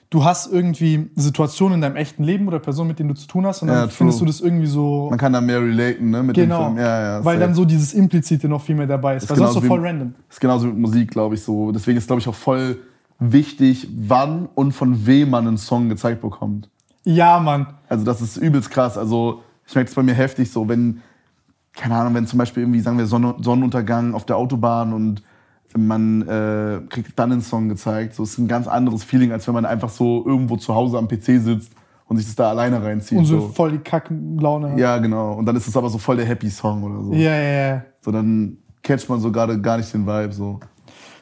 du 0.09 0.23
hast 0.25 0.51
irgendwie 0.51 1.09
Situationen 1.15 1.75
in 1.75 1.81
deinem 1.81 1.95
echten 1.95 2.23
Leben 2.25 2.45
oder 2.47 2.59
Personen, 2.59 2.89
mit 2.89 2.99
denen 2.99 3.07
du 3.09 3.15
zu 3.15 3.27
tun 3.27 3.45
hast, 3.45 3.61
und 3.61 3.69
dann 3.69 3.83
Ja, 3.83 3.87
findest 3.87 4.19
du 4.19 4.25
das 4.25 4.41
irgendwie 4.41 4.67
so. 4.67 5.07
Man 5.09 5.17
kann 5.19 5.31
da 5.31 5.39
mehr 5.39 5.61
relaten, 5.61 6.09
ne? 6.09 6.21
Mit 6.21 6.35
dem 6.35 6.49
genau. 6.49 6.65
Film. 6.65 6.77
Ja, 6.77 7.01
ja, 7.19 7.25
weil 7.25 7.35
safe. 7.37 7.45
dann 7.47 7.55
so 7.55 7.63
dieses 7.65 7.93
Implizite 7.93 8.49
noch 8.49 8.61
viel 8.61 8.75
mehr 8.75 8.87
dabei 8.87 9.15
ist. 9.15 9.23
Ist 9.23 9.29
weil 9.29 9.37
sonst 9.37 9.53
so 9.53 9.61
voll 9.61 9.81
wie- 9.81 9.87
random. 9.87 10.13
Ist 10.29 10.41
genauso 10.41 10.67
mit 10.67 10.77
Musik, 10.77 11.11
glaube 11.11 11.35
ich, 11.35 11.41
so. 11.41 11.71
Deswegen 11.71 11.97
ist, 11.97 12.07
glaube 12.07 12.19
ich, 12.21 12.27
auch 12.27 12.35
voll 12.35 12.79
wichtig, 13.19 13.87
wann 13.95 14.49
und 14.55 14.73
von 14.73 15.05
wem 15.05 15.29
man 15.29 15.47
einen 15.47 15.57
Song 15.57 15.87
gezeigt 15.87 16.21
bekommt. 16.21 16.69
Ja, 17.05 17.39
Mann. 17.39 17.67
Also 17.87 18.03
das 18.03 18.21
ist 18.21 18.37
übelst 18.37 18.69
krass. 18.69 18.97
Also 18.97 19.41
ich 19.65 19.73
merke 19.73 19.89
es 19.89 19.95
bei 19.95 20.03
mir 20.03 20.13
heftig 20.13 20.51
so, 20.51 20.67
wenn, 20.67 21.01
keine 21.73 21.95
Ahnung, 21.95 22.13
wenn 22.15 22.27
zum 22.27 22.39
Beispiel 22.39 22.63
irgendwie, 22.63 22.81
sagen 22.81 22.97
wir, 22.97 23.07
Sonne, 23.07 23.35
Sonnenuntergang 23.39 24.13
auf 24.13 24.25
der 24.25 24.37
Autobahn 24.37 24.93
und 24.93 25.23
man 25.77 26.21
äh, 26.27 26.81
kriegt 26.89 27.17
dann 27.19 27.31
einen 27.31 27.41
Song 27.41 27.69
gezeigt. 27.69 28.15
So 28.15 28.23
ist 28.23 28.37
ein 28.37 28.47
ganz 28.47 28.67
anderes 28.67 29.03
Feeling, 29.03 29.31
als 29.31 29.47
wenn 29.47 29.53
man 29.53 29.65
einfach 29.65 29.89
so 29.89 30.25
irgendwo 30.25 30.57
zu 30.57 30.73
Hause 30.73 30.97
am 30.97 31.07
PC 31.07 31.41
sitzt 31.41 31.73
und 32.07 32.17
sich 32.17 32.25
das 32.25 32.35
da 32.35 32.49
alleine 32.49 32.81
reinzieht. 32.81 33.17
Und 33.17 33.25
so 33.25 33.41
so. 33.41 33.47
voll 33.49 33.71
die 33.73 33.79
Kacklaune 33.79 34.71
hat. 34.71 34.77
Ja, 34.77 34.97
genau. 34.97 35.33
Und 35.33 35.45
dann 35.45 35.55
ist 35.55 35.67
es 35.67 35.75
aber 35.75 35.89
so 35.89 35.97
voll 35.97 36.17
der 36.17 36.25
Happy 36.25 36.49
Song 36.49 36.83
oder 36.83 37.03
so. 37.03 37.13
ja, 37.13 37.35
ja. 37.35 37.67
ja. 37.67 37.81
So 38.01 38.11
dann 38.11 38.57
catcht 38.83 39.09
man 39.09 39.19
so 39.19 39.31
gerade 39.31 39.59
gar 39.59 39.77
nicht 39.77 39.93
den 39.93 40.05
Vibe 40.05 40.31
so. 40.31 40.59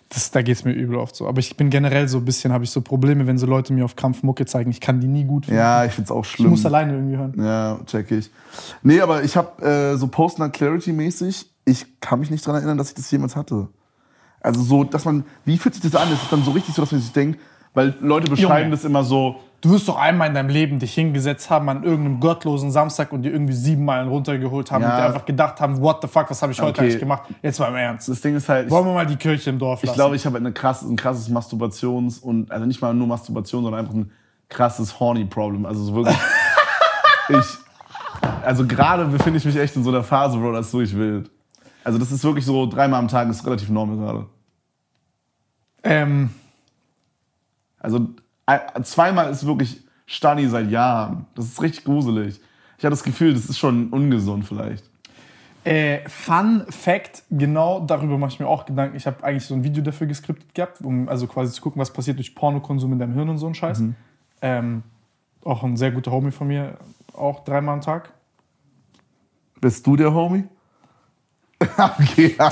Das, 0.10 0.30
da 0.32 0.42
geht 0.42 0.56
es 0.56 0.64
mir 0.64 0.74
übel 0.74 0.98
oft 0.98 1.16
so. 1.16 1.28
Aber 1.28 1.40
ich 1.40 1.58
bin 1.58 1.70
generell 1.70 2.08
so 2.08 2.20
ein 2.20 2.26
bisschen, 2.26 2.54
habe 2.54 2.64
ich 2.64 2.70
so 2.70 2.82
Probleme, 2.82 3.26
wenn 3.26 3.38
so 3.38 3.48
Leute 3.48 3.74
mir 3.74 3.84
auf 3.84 3.96
Krampf 3.96 4.22
Mucke 4.24 4.46
zeigen. 4.46 4.70
Ich 4.70 4.80
kann 4.80 5.00
die 5.00 5.08
nie 5.08 5.24
gut 5.24 5.46
finden. 5.46 5.60
Ja, 5.60 5.86
ich 5.86 5.94
find's 5.94 6.12
auch 6.12 6.24
ich 6.24 6.32
schlimm. 6.32 6.52
muss 6.52 6.66
alleine 6.66 6.94
irgendwie 6.94 7.18
hören. 7.18 7.34
Ja, 7.38 7.80
check 7.86 8.12
ich. 8.12 8.30
Nee, 8.84 9.02
aber 9.02 9.24
ich 9.24 9.36
habe 9.36 9.66
äh, 9.66 9.98
so 9.98 10.08
Post-Nut-Clarity-mäßig, 10.08 11.48
ich 11.66 12.00
kann 12.00 12.20
mich 12.20 12.30
nicht 12.30 12.46
dran 12.46 12.56
erinnern, 12.56 12.78
dass 12.78 12.90
ich 12.90 12.96
das 12.96 13.10
jemals 13.10 13.36
hatte. 13.36 13.70
Also 14.42 14.62
so, 14.62 14.84
dass 14.84 15.06
man, 15.06 15.24
wie 15.46 15.58
fühlt 15.58 15.74
sich 15.74 15.84
das 15.84 15.96
an? 15.96 16.12
Ist 16.12 16.24
es 16.24 16.30
dann 16.30 16.44
so 16.44 16.52
richtig 16.52 16.76
so, 16.76 16.82
dass 16.82 16.92
man 16.92 17.02
sich 17.02 17.14
denkt, 17.14 17.40
weil 17.74 17.96
Leute 18.02 18.30
beschreiben 18.30 18.66
Junge. 18.66 18.76
das 18.76 18.86
immer 18.86 19.04
so, 19.04 19.38
Du 19.64 19.70
wirst 19.72 19.88
doch 19.88 19.96
einmal 19.96 20.28
in 20.28 20.34
deinem 20.34 20.50
Leben 20.50 20.78
dich 20.78 20.94
hingesetzt 20.94 21.50
haben 21.50 21.70
an 21.70 21.84
irgendeinem 21.84 22.20
gottlosen 22.20 22.70
Samstag 22.70 23.14
und 23.14 23.22
dir 23.22 23.32
irgendwie 23.32 23.54
sieben 23.54 23.86
Meilen 23.86 24.10
runtergeholt 24.10 24.70
haben 24.74 24.82
Ja. 24.82 24.90
und 24.90 24.98
dir 24.98 25.06
einfach 25.06 25.24
gedacht 25.26 25.62
haben, 25.62 25.80
what 25.82 26.00
the 26.02 26.08
fuck, 26.10 26.30
was 26.30 26.42
habe 26.42 26.52
ich 26.52 26.60
heute 26.60 26.72
Okay. 26.72 26.82
eigentlich 26.82 27.00
gemacht? 27.00 27.24
Jetzt 27.42 27.60
mal 27.62 27.70
im 27.70 27.76
Ernst. 27.76 28.10
das 28.10 28.20
Ding 28.20 28.36
ist 28.36 28.50
halt, 28.50 28.70
Wollen 28.70 28.86
wir 28.86 28.94
mal 28.94 29.06
die 29.06 29.16
Kirche 29.16 29.50
im 29.52 29.60
Dorf 29.60 29.82
lassen? 29.82 29.90
ich 29.90 29.96
glaube, 29.96 30.18
ich 30.18 30.26
habe 30.26 30.36
eine 30.38 30.52
krass, 30.52 30.82
ein 30.82 30.98
krasses 30.98 31.30
Masturbations- 31.32 32.20
und, 32.22 32.52
also 32.52 32.66
nicht 32.66 32.82
mal 32.82 32.94
nur 32.94 33.08
Masturbation, 33.08 33.64
sondern 33.64 33.80
einfach 33.80 33.94
ein 33.96 34.12
krasses 34.50 35.00
Horny-Problem. 35.00 35.66
Also 35.66 35.82
so 35.86 35.96
wirklich, 35.96 36.18
ich, 37.30 37.46
also 38.44 38.68
gerade 38.68 39.06
befinde 39.06 39.38
ich 39.38 39.46
mich 39.46 39.56
echt 39.56 39.78
in 39.78 39.84
so 39.86 39.92
einer 39.92 40.04
Phase, 40.04 40.38
Bro, 40.40 40.52
das 40.52 40.68
ist 40.68 40.74
wirklich 40.74 40.98
wild. 40.98 41.32
Also 41.86 41.98
das 42.00 42.12
ist 42.12 42.22
wirklich 42.26 42.46
so, 42.46 42.66
dreimal 42.66 43.00
am 43.00 43.08
Tag 43.08 43.30
ist 43.30 43.46
relativ 43.46 43.70
normal 43.70 43.96
gerade. 43.96 44.26
ähm, 45.84 46.32
Also 47.80 48.10
zweimal 48.84 49.32
ist 49.32 49.46
wirklich 49.46 49.82
Stani 50.06 50.48
seit 50.48 50.70
Jahren. 50.70 51.26
Das 51.36 51.46
ist 51.46 51.62
richtig 51.62 51.86
gruselig. 51.86 52.40
Ich 52.78 52.86
habe 52.86 52.92
das 52.92 53.04
Gefühl, 53.04 53.34
das 53.34 53.46
ist 53.46 53.58
schon 53.58 53.90
ungesund 53.90 54.46
vielleicht. 54.46 54.84
äh, 55.64 56.08
Fun 56.10 56.66
Fact, 56.70 57.24
genau 57.30 57.80
darüber 57.80 58.18
mache 58.18 58.34
ich 58.34 58.40
mir 58.40 58.48
auch 58.48 58.66
Gedanken. 58.66 58.98
Ich 58.98 59.08
habe 59.08 59.24
eigentlich 59.24 59.46
so 59.46 59.54
ein 59.54 59.64
Video 59.64 59.82
dafür 59.82 60.08
geskriptet 60.08 60.54
gehabt, 60.54 60.82
um 60.82 61.08
also 61.08 61.28
quasi 61.28 61.54
zu 61.54 61.62
gucken, 61.62 61.80
was 61.82 61.92
passiert 61.94 62.18
durch 62.18 62.36
Pornokonsum 62.36 62.92
in 62.94 63.00
deinem 63.00 63.14
Hirn 63.14 63.30
und 63.30 63.38
so 63.38 63.48
ein 63.48 63.56
Scheiß. 63.56 63.80
Mhm. 63.80 63.96
Ähm, 64.42 64.84
auch 65.46 65.64
ein 65.64 65.78
sehr 65.78 65.92
guter 65.92 66.12
Homie 66.12 66.32
von 66.32 66.48
mir, 66.48 66.78
auch 67.14 67.44
dreimal 67.46 67.76
am 67.76 67.82
Tag. 67.82 68.12
Bist 69.62 69.88
du 69.88 69.96
der 69.96 70.14
Homie? 70.14 70.44
okay. 71.78 72.36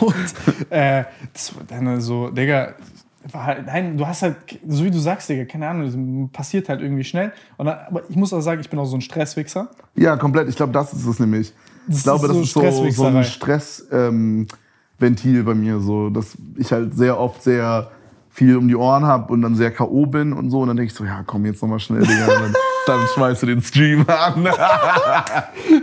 Und 0.00 0.70
äh, 0.70 1.04
das 1.34 1.54
war 1.54 1.64
dann 1.64 2.00
so, 2.00 2.30
Digga, 2.30 2.74
halt, 3.32 3.66
nein, 3.66 3.96
du 3.96 4.06
hast 4.06 4.22
halt, 4.22 4.36
so 4.66 4.84
wie 4.84 4.90
du 4.90 4.98
sagst, 4.98 5.28
Digga, 5.28 5.44
keine 5.44 5.68
Ahnung, 5.68 5.84
das 5.86 5.96
passiert 6.32 6.68
halt 6.68 6.80
irgendwie 6.80 7.04
schnell. 7.04 7.32
Und 7.56 7.66
dann, 7.66 7.78
aber 7.86 8.02
ich 8.08 8.16
muss 8.16 8.32
auch 8.32 8.40
sagen, 8.40 8.60
ich 8.60 8.70
bin 8.70 8.78
auch 8.78 8.86
so 8.86 8.96
ein 8.96 9.00
Stresswichser. 9.00 9.70
Ja, 9.94 10.16
komplett. 10.16 10.48
Ich 10.48 10.56
glaube, 10.56 10.72
das 10.72 10.92
ist 10.92 11.06
es 11.06 11.18
nämlich. 11.18 11.52
Das 11.86 11.98
ich 11.98 12.02
glaube, 12.04 12.26
ist 12.26 12.34
das 12.34 12.42
ist 12.42 12.52
so, 12.52 12.70
so 12.90 13.06
ein 13.06 13.24
Stressventil 13.24 14.48
ähm, 15.00 15.44
bei 15.44 15.54
mir, 15.54 15.80
so, 15.80 16.10
dass 16.10 16.36
ich 16.56 16.70
halt 16.72 16.94
sehr 16.96 17.18
oft 17.18 17.42
sehr 17.42 17.90
viel 18.30 18.56
um 18.56 18.68
die 18.68 18.76
Ohren 18.76 19.04
habe 19.04 19.32
und 19.32 19.42
dann 19.42 19.56
sehr 19.56 19.70
K.O. 19.70 20.06
bin 20.06 20.32
und 20.32 20.50
so. 20.50 20.60
Und 20.60 20.68
dann 20.68 20.76
denke 20.76 20.92
ich 20.92 20.96
so, 20.96 21.04
ja, 21.04 21.22
komm, 21.26 21.44
jetzt 21.46 21.62
nochmal 21.62 21.80
schnell, 21.80 22.02
Digga. 22.02 22.26
Und 22.26 22.42
dann 22.42 22.54
dann 22.88 23.06
schmeißt 23.14 23.42
du 23.42 23.46
den 23.46 23.62
Stream 23.62 24.04
an. 24.08 24.48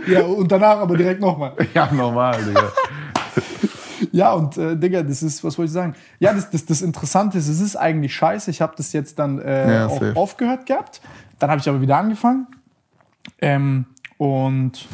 Ja, 0.06 0.22
und 0.22 0.50
danach 0.50 0.78
aber 0.78 0.96
direkt 0.96 1.20
nochmal. 1.20 1.52
ja, 1.74 1.88
normal, 1.92 2.38
Digga. 2.44 2.72
Ja, 4.12 4.32
und 4.32 4.56
äh, 4.56 4.76
Digga, 4.76 5.02
das 5.02 5.22
ist, 5.22 5.42
was 5.44 5.58
wollte 5.58 5.68
ich 5.68 5.72
sagen? 5.72 5.94
Ja, 6.18 6.32
das, 6.32 6.50
das, 6.50 6.64
das 6.66 6.82
Interessante 6.82 7.38
ist, 7.38 7.48
es 7.48 7.60
ist 7.60 7.76
eigentlich 7.76 8.14
scheiße. 8.14 8.50
Ich 8.50 8.60
habe 8.60 8.74
das 8.76 8.92
jetzt 8.92 9.18
dann 9.18 9.38
äh, 9.38 9.74
Ja, 9.74 9.86
auch 9.86 10.00
safe. 10.00 10.16
aufgehört 10.16 10.66
gehabt. 10.66 11.00
Dann 11.38 11.50
habe 11.50 11.60
ich 11.60 11.68
aber 11.68 11.80
wieder 11.80 11.96
angefangen. 11.96 12.46
Ähm, 13.40 13.86
und 14.18 14.86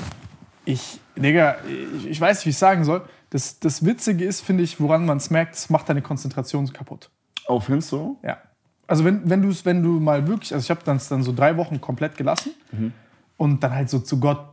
ich, 0.65 1.01
Digga, 1.17 1.57
ich, 1.99 2.07
ich 2.09 2.21
weiß 2.21 2.39
nicht, 2.39 2.47
wie 2.47 2.51
ich 2.51 2.59
sagen 2.59 2.85
soll. 2.85 3.03
Das, 3.31 3.59
das 3.61 3.85
Witzige 3.85 4.25
ist, 4.25 4.41
finde 4.43 4.63
ich, 4.63 4.81
woran 4.81 5.07
man 5.07 5.17
es 5.17 5.31
merkt, 5.31 5.55
es 5.55 5.71
macht 5.71 5.89
deine 5.89 6.03
Konzentration 6.03 6.71
kaputt. 6.73 7.11
Oh, 7.49 7.61
findest 7.61 7.93
du? 7.93 8.19
Ja. 8.23 8.39
Also 8.87 9.05
wenn, 9.05 9.29
wenn 9.29 9.41
du 9.43 9.49
es, 9.49 9.65
wenn 9.65 9.83
du 9.83 10.01
mal 10.01 10.27
wirklich, 10.29 10.53
also 10.53 10.65
ich 10.65 10.71
habe 10.71 10.83
dann 10.85 11.01
dann 11.09 11.23
so 11.23 11.33
drei 11.33 11.57
Wochen 11.57 11.81
komplett 11.81 12.17
gelassen 12.17 12.51
und 13.39 13.63
dann 13.63 13.75
halt 13.75 13.89
so 13.89 14.01
zu 14.01 14.21
Gott. 14.21 14.52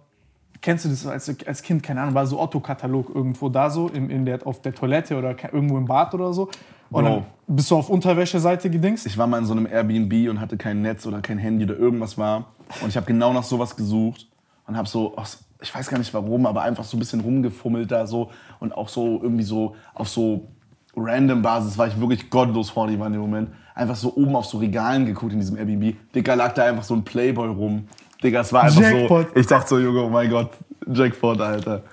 Kennst 0.62 0.86
du 0.86 0.90
das 0.90 1.06
als, 1.08 1.34
als 1.46 1.62
Kind, 1.62 1.84
keine 1.84 2.02
Ahnung, 2.02 2.14
war 2.14 2.28
so 2.28 2.40
Otto-Katalog 2.40 3.10
irgendwo 3.14 3.50
da 3.50 3.70
so, 3.70 3.88
in, 3.88 4.10
in 4.10 4.26
der, 4.26 4.46
auf 4.46 4.62
der 4.62 4.76
Toilette 4.76 5.18
oder 5.18 5.36
irgendwo 5.54 5.78
im 5.78 5.86
Bad 5.86 6.14
oder 6.14 6.34
so. 6.34 6.50
Und 6.92 7.04
Bro. 7.04 7.10
dann 7.48 7.56
bist 7.56 7.72
du 7.72 7.78
auf 7.78 7.90
Unterwäscheseite 7.90 8.70
gedingst. 8.70 9.06
Ich 9.06 9.18
war 9.18 9.28
mal 9.28 9.38
in 9.38 9.46
so 9.46 9.54
einem 9.54 9.68
Airbnb 9.68 10.30
und 10.30 10.40
hatte 10.40 10.58
kein 10.58 10.82
Netz 10.82 11.06
oder 11.06 11.22
kein 11.22 11.38
Handy 11.38 11.66
oder 11.66 11.78
irgendwas 11.78 12.18
war. 12.18 12.48
Und 12.82 12.90
ich 12.90 12.98
habe 12.98 13.06
genau 13.06 13.32
nach 13.32 13.44
sowas 13.44 13.76
gesucht 13.76 14.28
und 14.68 14.76
habe 14.76 14.88
so, 14.88 15.16
ich 15.62 15.74
weiß 15.74 15.90
gar 15.90 15.98
nicht 15.98 16.14
warum, 16.14 16.46
aber 16.46 16.64
einfach 16.64 16.84
so 16.84 16.98
ein 16.98 17.00
bisschen 17.00 17.22
rumgefummelt 17.22 17.92
da 17.92 18.08
so. 18.08 18.32
Und 18.60 18.74
auch 18.74 18.90
so 18.90 19.20
irgendwie 19.22 19.44
so 19.44 19.76
auf 19.94 20.10
so 20.10 20.48
random 20.96 21.42
Basis 21.42 21.78
war 21.78 21.88
ich 21.88 22.00
wirklich 22.00 22.30
gottlos 22.30 22.76
horny 22.76 23.00
war 23.00 23.08
in 23.08 23.14
dem 23.14 23.22
Moment. 23.22 23.50
Einfach 23.76 23.96
so 23.96 24.16
oben 24.16 24.36
auf 24.36 24.46
so 24.46 24.58
Regalen 24.58 25.06
geguckt 25.06 25.32
in 25.32 25.40
diesem 25.40 25.58
Airbnb. 25.58 25.96
Digga, 26.14 26.34
lag 26.34 26.54
da 26.54 26.66
einfach 26.66 26.84
so 26.84 26.96
ein 26.96 27.04
Playboy 27.04 27.48
rum. 27.50 27.88
Digga, 28.24 28.42
es 28.42 28.52
war 28.54 28.64
einfach 28.64 28.82
Jackpot. 28.82 29.28
so. 29.34 29.40
Ich 29.40 29.48
dachte 29.48 29.70
so, 29.70 29.80
Junge, 29.80 30.04
oh 30.04 30.10
mein 30.10 30.30
Gott, 30.30 30.52
Jackpot, 30.92 31.40
Alter. 31.40 31.84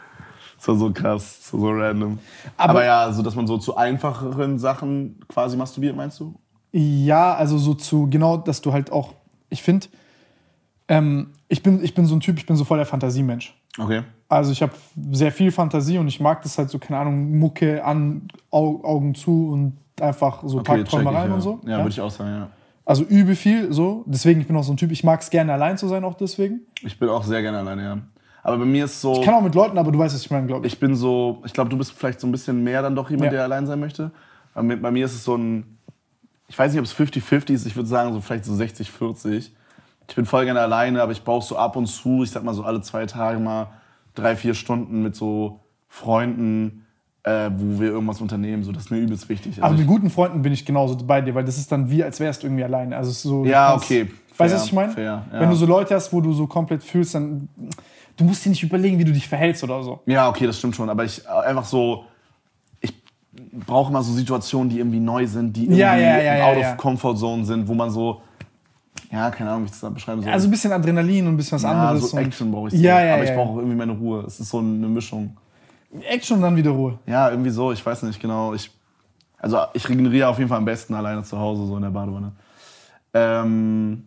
Das 0.58 0.68
war 0.68 0.76
so 0.76 0.90
krass, 0.92 1.48
so, 1.50 1.58
so 1.60 1.68
random. 1.70 2.18
Aber- 2.56 2.70
Aber, 2.70 2.84
ja, 2.84 3.12
so 3.12 3.22
dass 3.22 3.34
man 3.34 3.46
so 3.46 3.58
zu 3.58 3.76
einfacheren 3.76 4.58
Sachen 4.58 5.20
quasi 5.28 5.56
masturbiert, 5.56 5.94
meinst 5.94 6.18
du? 6.20 6.34
Ja, 6.72 7.34
also 7.34 7.58
so 7.58 7.74
zu, 7.74 8.08
genau, 8.10 8.36
dass 8.38 8.60
du 8.62 8.72
halt 8.72 8.90
auch, 8.90 9.14
ich 9.50 9.62
finde, 9.62 9.86
ähm, 10.88 11.28
ich, 11.48 11.62
bin, 11.62 11.82
ich 11.84 11.94
bin 11.94 12.06
so 12.06 12.14
ein 12.16 12.20
Typ, 12.20 12.38
ich 12.38 12.46
bin 12.46 12.56
so 12.56 12.64
voll 12.64 12.78
der 12.78 12.86
Fantasiemensch. 12.86 13.54
Okay. 13.78 14.02
Also 14.28 14.50
ich 14.50 14.62
habe 14.62 14.72
sehr 15.12 15.30
viel 15.30 15.52
Fantasie 15.52 15.98
und 15.98 16.08
ich 16.08 16.18
mag 16.20 16.42
das 16.42 16.58
halt 16.58 16.70
so, 16.70 16.78
keine 16.78 16.98
Ahnung, 16.98 17.38
Mucke 17.38 17.84
an, 17.84 18.28
Au 18.50 18.82
Augen 18.82 19.14
zu 19.14 19.50
und 19.52 19.76
einfach 20.00 20.42
so 20.44 20.58
Okay, 20.58 20.78
Tagträumereien 20.78 21.28
ja. 21.28 21.34
und 21.34 21.40
so. 21.40 21.60
Ja, 21.66 21.78
würde 21.78 21.90
ich 21.90 22.00
auch 22.00 22.10
sagen, 22.10 22.30
ja. 22.30 22.50
Also 22.86 23.02
übe 23.04 23.34
viel 23.34 23.72
so. 23.72 24.04
Deswegen, 24.06 24.40
ich 24.40 24.46
bin 24.46 24.56
auch 24.56 24.62
so 24.64 24.72
ein 24.72 24.76
Typ, 24.76 24.92
ich 24.92 25.04
mag 25.04 25.20
es 25.20 25.28
gerne 25.28 25.52
allein 25.52 25.76
zu 25.76 25.88
sein, 25.88 26.04
auch 26.04 26.14
deswegen. 26.14 26.60
Ich 26.82 26.98
bin 26.98 27.08
auch 27.08 27.24
sehr 27.24 27.42
gerne 27.42 27.58
alleine, 27.58 27.82
ja. 27.84 27.98
Aber 28.44 28.58
bei 28.58 28.64
mir 28.64 28.84
ist 28.84 29.00
so, 29.00 29.14
Ich 29.14 29.22
kann 29.22 29.34
auch 29.34 29.42
mit 29.42 29.56
Leuten, 29.56 29.76
aber 29.76 29.90
du 29.90 29.98
weißt, 29.98 30.14
was 30.14 30.22
ich 30.22 30.30
meine, 30.30 30.46
glaube 30.46 30.66
ich. 30.66 30.72
ich 30.74 30.78
bin 30.80 30.94
so, 30.94 31.42
ich 31.44 31.52
glaube, 31.52 31.68
du 31.68 31.76
bist 31.76 31.92
vielleicht 31.92 32.20
so 32.20 32.28
ein 32.28 32.32
bisschen 32.32 32.62
mehr 32.62 32.80
dann 32.82 32.94
doch 32.94 33.10
jemand, 33.10 33.26
Ja. 33.26 33.30
der 33.32 33.42
allein 33.42 33.66
sein 33.66 33.80
möchte. 33.80 34.12
Bei 34.54 34.62
mir, 34.62 34.76
bei 34.76 34.90
mir 34.92 35.04
ist 35.04 35.14
es 35.14 35.24
so 35.24 35.34
ein, 35.36 35.78
ich 36.46 36.56
weiß 36.56 36.70
nicht, 36.72 36.78
ob 36.78 36.86
es 36.86 36.94
50-50 36.94 37.50
ist, 37.54 37.66
ich 37.66 37.74
würde 37.74 37.88
sagen, 37.88 38.12
so 38.12 38.20
vielleicht 38.20 38.44
so 38.44 38.52
60-40. 38.54 39.50
Ich 40.08 40.14
bin 40.14 40.24
voll 40.24 40.44
gerne 40.44 40.60
alleine, 40.60 41.02
aber 41.02 41.10
ich 41.10 41.24
brauche 41.24 41.44
so 41.44 41.56
ab 41.58 41.74
und 41.74 41.86
zu, 41.86 42.22
ich 42.22 42.30
sag 42.30 42.44
mal 42.44 42.54
so 42.54 42.62
alle 42.62 42.80
zwei 42.82 43.04
Tage 43.06 43.40
mal 43.40 43.66
drei, 44.14 44.36
vier 44.36 44.54
Stunden 44.54 45.02
mit 45.02 45.16
so 45.16 45.58
Freunden, 45.88 46.85
äh, 47.26 47.50
wo 47.56 47.80
wir 47.80 47.88
irgendwas 47.90 48.20
unternehmen. 48.20 48.62
So, 48.62 48.70
das 48.72 48.84
ist 48.84 48.90
mir 48.90 48.98
übelst 48.98 49.28
wichtig. 49.28 49.56
Aber 49.58 49.64
Also 49.66 49.74
mit 49.74 49.82
ich, 49.82 49.88
guten 49.88 50.10
Freunden 50.10 50.42
bin 50.42 50.52
ich 50.52 50.64
genauso 50.64 50.96
bei 50.96 51.20
dir, 51.20 51.34
weil 51.34 51.44
das 51.44 51.58
ist 51.58 51.70
dann 51.72 51.90
wie, 51.90 52.02
als 52.04 52.20
wärst 52.20 52.42
du 52.42 52.46
irgendwie 52.46 52.62
alleine. 52.64 52.96
Also 52.96 53.10
es 53.10 53.16
ist 53.16 53.22
so, 53.24 53.44
Ja, 53.44 53.70
kannst- 53.72 53.84
okay. 53.86 54.02
Weißt 54.04 54.10
Fair, 54.36 54.48
du, 54.48 54.54
was 54.54 54.66
ich 54.66 54.72
meine? 54.72 54.92
fair, 54.92 55.24
ja. 55.32 55.40
Wenn 55.40 55.50
du 55.50 55.56
so 55.56 55.66
Leute 55.66 55.94
hast, 55.94 56.12
wo 56.12 56.20
du 56.20 56.32
so 56.32 56.46
komplett 56.46 56.82
fühlst, 56.84 57.14
dann 57.16 57.48
du 58.16 58.24
musst 58.24 58.44
dir 58.44 58.50
nicht 58.50 58.62
überlegen, 58.62 58.98
wie 58.98 59.04
du 59.04 59.12
dich 59.12 59.26
verhältst 59.26 59.64
oder 59.64 59.82
so. 59.82 60.00
Ja, 60.06 60.28
okay, 60.28 60.46
das 60.46 60.58
stimmt 60.58 60.76
schon. 60.76 60.88
Aber 60.88 61.04
ich 61.04 61.24
äh, 61.24 61.48
einfach 61.48 61.64
so, 61.64 62.04
ich 62.80 62.92
brauche 63.66 63.90
immer 63.90 64.02
so 64.02 64.12
Situationen, 64.12 64.68
die 64.68 64.78
irgendwie 64.78 65.00
neu 65.00 65.26
sind, 65.26 65.56
die 65.56 65.62
irgendwie 65.64 65.80
Ja, 65.80 65.96
ja, 65.96 66.20
ja, 66.36 66.44
out 66.46 66.58
of 66.58 66.76
comfort 66.76 67.16
zone 67.16 67.44
sind, 67.44 67.66
wo 67.66 67.74
man 67.74 67.90
so, 67.90 68.20
ja, 69.10 69.30
keine 69.30 69.50
Ahnung, 69.50 69.62
wie 69.62 69.66
ich 69.66 69.70
das 69.72 69.80
da 69.80 69.88
beschreiben 69.88 70.22
soll. 70.22 70.30
Also 70.30 70.46
ein 70.46 70.50
bisschen 70.52 70.70
Adrenalin 70.70 71.26
und 71.26 71.34
ein 71.34 71.36
bisschen 71.38 71.56
was 71.56 71.62
ja, 71.64 71.70
anderes. 71.88 72.10
so 72.10 72.18
Action 72.18 72.52
brauche 72.52 72.68
ich 72.68 72.74
so. 72.74 72.80
Ja, 72.80 73.02
ja, 73.04 73.14
Aber 73.14 73.24
ich 73.24 73.34
brauche 73.34 73.50
auch 73.50 73.56
irgendwie 73.56 73.76
meine 73.76 73.92
Ruhe. 73.92 74.22
Es 74.26 74.38
ist 74.38 74.50
so 74.50 74.58
eine 74.58 74.68
Mischung. 74.86 75.36
Action 76.02 76.36
und 76.36 76.42
dann 76.42 76.56
wieder 76.56 76.70
Ruhe. 76.70 76.98
Ja, 77.06 77.30
irgendwie 77.30 77.50
so, 77.50 77.72
ich 77.72 77.84
weiß 77.84 78.02
nicht 78.04 78.20
genau. 78.20 78.54
Ich, 78.54 78.70
also 79.38 79.58
ich 79.72 79.88
regeneriere 79.88 80.28
auf 80.28 80.38
jeden 80.38 80.48
Fall 80.48 80.58
am 80.58 80.64
besten 80.64 80.94
alleine 80.94 81.22
zu 81.22 81.38
Hause, 81.38 81.66
so 81.66 81.76
in 81.76 81.82
der 81.82 81.90
Badewanne. 81.90 82.32
Ähm, 83.14 84.06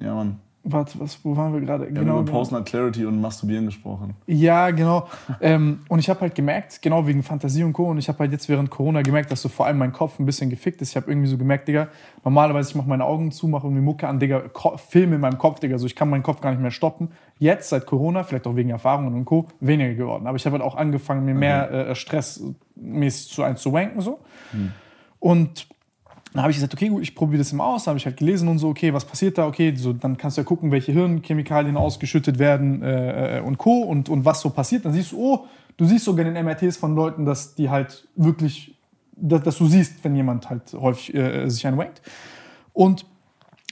ja, 0.00 0.14
Mann. 0.14 0.40
Warte, 0.66 0.98
was, 0.98 1.22
wo 1.22 1.36
waren 1.36 1.52
wir 1.52 1.60
gerade? 1.60 1.94
Wir 1.94 2.00
haben 2.00 2.08
über 2.08 2.24
Personal 2.24 2.64
Clarity 2.64 3.04
und 3.04 3.20
Masturbieren 3.20 3.66
gesprochen. 3.66 4.14
Ja, 4.26 4.70
genau. 4.70 5.06
ähm, 5.42 5.80
und 5.88 5.98
ich 5.98 6.08
habe 6.08 6.22
halt 6.22 6.34
gemerkt, 6.34 6.80
genau 6.80 7.06
wegen 7.06 7.22
Fantasie 7.22 7.62
und 7.64 7.74
Co. 7.74 7.90
Und 7.90 7.98
ich 7.98 8.08
habe 8.08 8.20
halt 8.20 8.32
jetzt 8.32 8.48
während 8.48 8.70
Corona 8.70 9.02
gemerkt, 9.02 9.30
dass 9.30 9.42
so 9.42 9.50
vor 9.50 9.66
allem 9.66 9.76
mein 9.76 9.92
Kopf 9.92 10.18
ein 10.18 10.24
bisschen 10.24 10.48
gefickt 10.48 10.80
ist. 10.80 10.90
Ich 10.90 10.96
habe 10.96 11.10
irgendwie 11.10 11.28
so 11.28 11.36
gemerkt, 11.36 11.68
Digga, 11.68 11.88
normalerweise 12.24 12.70
ich 12.70 12.76
mache 12.76 12.88
meine 12.88 13.04
Augen 13.04 13.30
zu, 13.30 13.46
mache 13.46 13.66
irgendwie 13.66 13.82
Mucke 13.82 14.08
an, 14.08 14.18
Digga, 14.18 14.40
Ko 14.54 14.78
Film 14.78 15.12
in 15.12 15.20
meinem 15.20 15.36
Kopf, 15.36 15.60
Digga. 15.60 15.76
So, 15.76 15.84
ich 15.84 15.94
kann 15.94 16.08
meinen 16.08 16.22
Kopf 16.22 16.40
gar 16.40 16.50
nicht 16.50 16.62
mehr 16.62 16.70
stoppen. 16.70 17.10
Jetzt, 17.38 17.68
seit 17.68 17.84
Corona, 17.84 18.22
vielleicht 18.22 18.46
auch 18.46 18.56
wegen 18.56 18.70
Erfahrungen 18.70 19.12
und 19.12 19.26
Co., 19.26 19.48
weniger 19.60 19.92
geworden. 19.92 20.26
Aber 20.26 20.36
ich 20.36 20.46
habe 20.46 20.54
halt 20.54 20.64
auch 20.64 20.76
angefangen, 20.76 21.26
mir 21.26 21.34
mehr 21.34 21.70
äh, 21.70 21.94
stressmäßig 21.94 23.32
zu 23.32 23.42
einzuwanken, 23.42 24.00
so. 24.00 24.18
Und 25.20 25.66
dann 26.34 26.42
habe 26.42 26.50
ich 26.50 26.56
gesagt, 26.56 26.74
okay, 26.74 26.88
gut, 26.88 27.02
ich 27.02 27.14
probiere 27.14 27.38
das 27.38 27.52
immer 27.52 27.64
aus. 27.64 27.84
Dann 27.84 27.92
habe 27.92 27.98
ich 27.98 28.06
halt 28.06 28.16
gelesen 28.16 28.48
und 28.48 28.58
so, 28.58 28.68
okay, 28.68 28.92
was 28.92 29.04
passiert 29.04 29.38
da? 29.38 29.46
Okay, 29.46 29.72
so, 29.76 29.92
dann 29.92 30.16
kannst 30.16 30.36
du 30.36 30.40
ja 30.40 30.44
gucken, 30.44 30.72
welche 30.72 30.90
Hirnchemikalien 30.90 31.76
ausgeschüttet 31.76 32.40
werden 32.40 32.82
äh, 32.82 33.38
äh, 33.38 33.40
und 33.40 33.56
Co. 33.56 33.82
Und, 33.82 34.08
und 34.08 34.24
was 34.24 34.40
so 34.40 34.50
passiert. 34.50 34.84
Dann 34.84 34.92
siehst 34.92 35.12
du, 35.12 35.18
oh, 35.18 35.46
du 35.76 35.84
siehst 35.84 36.04
sogar 36.04 36.26
in 36.26 36.34
den 36.34 36.44
MRTs 36.44 36.76
von 36.76 36.96
Leuten, 36.96 37.24
dass 37.24 37.54
die 37.54 37.70
halt 37.70 38.08
wirklich, 38.16 38.76
dass, 39.12 39.44
dass 39.44 39.58
du 39.58 39.66
siehst, 39.66 40.02
wenn 40.02 40.16
jemand 40.16 40.50
halt 40.50 40.72
häufig 40.72 41.14
äh, 41.14 41.48
sich 41.48 41.64
einwankt. 41.68 42.02
Und 42.72 43.06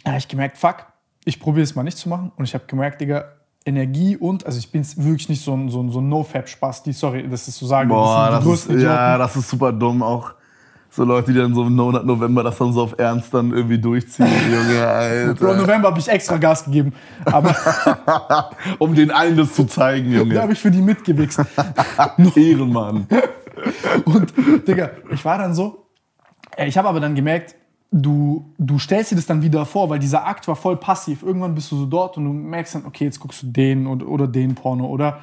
da 0.04 0.12
habe 0.12 0.18
ich 0.18 0.28
gemerkt, 0.28 0.56
fuck, 0.56 0.86
ich 1.24 1.40
probiere 1.40 1.64
es 1.64 1.74
mal 1.74 1.82
nicht 1.82 1.98
zu 1.98 2.08
machen. 2.08 2.30
Und 2.36 2.44
ich 2.44 2.54
habe 2.54 2.66
gemerkt, 2.68 3.00
Digga, 3.00 3.24
Energie 3.64 4.16
und, 4.16 4.46
also 4.46 4.60
ich 4.60 4.70
bin 4.70 4.86
wirklich 4.96 5.28
nicht 5.28 5.42
so 5.42 5.52
ein, 5.56 5.68
so 5.68 5.82
ein, 5.82 5.90
so 5.90 6.00
ein 6.00 6.08
No-Fap-Spaß, 6.08 6.84
die, 6.84 6.92
sorry, 6.92 7.28
das 7.28 7.48
ist 7.48 7.58
so 7.58 7.66
sagen, 7.66 7.88
Boah, 7.88 8.28
das 8.30 8.44
das 8.44 8.66
ist, 8.66 8.82
ja, 8.82 9.18
das 9.18 9.34
ist 9.34 9.48
super 9.48 9.72
dumm. 9.72 10.02
Auch 10.02 10.34
so 10.94 11.04
Leute, 11.04 11.32
die 11.32 11.38
dann 11.38 11.54
so 11.54 11.62
im 11.66 11.74
Monat 11.74 12.04
November 12.04 12.42
das 12.42 12.58
dann 12.58 12.72
so 12.74 12.82
auf 12.82 12.98
Ernst 12.98 13.32
dann 13.32 13.50
irgendwie 13.50 13.78
durchziehen. 13.78 14.26
Junge, 14.52 14.86
Alter. 14.86 15.34
Bro, 15.34 15.54
November 15.54 15.88
habe 15.88 15.98
ich 15.98 16.06
extra 16.08 16.36
Gas 16.36 16.64
gegeben. 16.66 16.92
Aber 17.24 17.56
um 18.78 18.94
den 18.94 19.10
allen 19.10 19.36
das 19.38 19.54
zu 19.54 19.64
zeigen, 19.64 20.12
Junge. 20.12 20.34
da 20.34 20.42
habe 20.42 20.52
ich 20.52 20.60
für 20.60 20.70
die 20.70 20.82
mitgewichst. 20.82 21.40
Ehrenmann. 22.36 23.06
Und, 24.04 24.34
Digga, 24.68 24.90
ich 25.10 25.24
war 25.24 25.38
dann 25.38 25.54
so. 25.54 25.86
äh, 26.56 26.66
Ich 26.68 26.76
habe 26.76 26.88
aber 26.88 27.00
dann 27.00 27.14
gemerkt, 27.14 27.54
du, 27.90 28.52
du 28.58 28.78
stellst 28.78 29.12
dir 29.12 29.16
das 29.16 29.24
dann 29.26 29.40
wieder 29.40 29.64
vor, 29.64 29.88
weil 29.88 29.98
dieser 29.98 30.26
Akt 30.26 30.46
war 30.46 30.56
voll 30.56 30.76
passiv. 30.76 31.22
Irgendwann 31.22 31.54
bist 31.54 31.72
du 31.72 31.76
so 31.78 31.86
dort 31.86 32.18
und 32.18 32.24
du 32.26 32.32
merkst 32.32 32.74
dann, 32.74 32.84
okay, 32.84 33.04
jetzt 33.04 33.18
guckst 33.18 33.42
du 33.42 33.46
den 33.46 33.86
oder, 33.86 34.06
oder 34.06 34.26
den 34.26 34.54
Porno 34.54 34.86
oder 34.86 35.20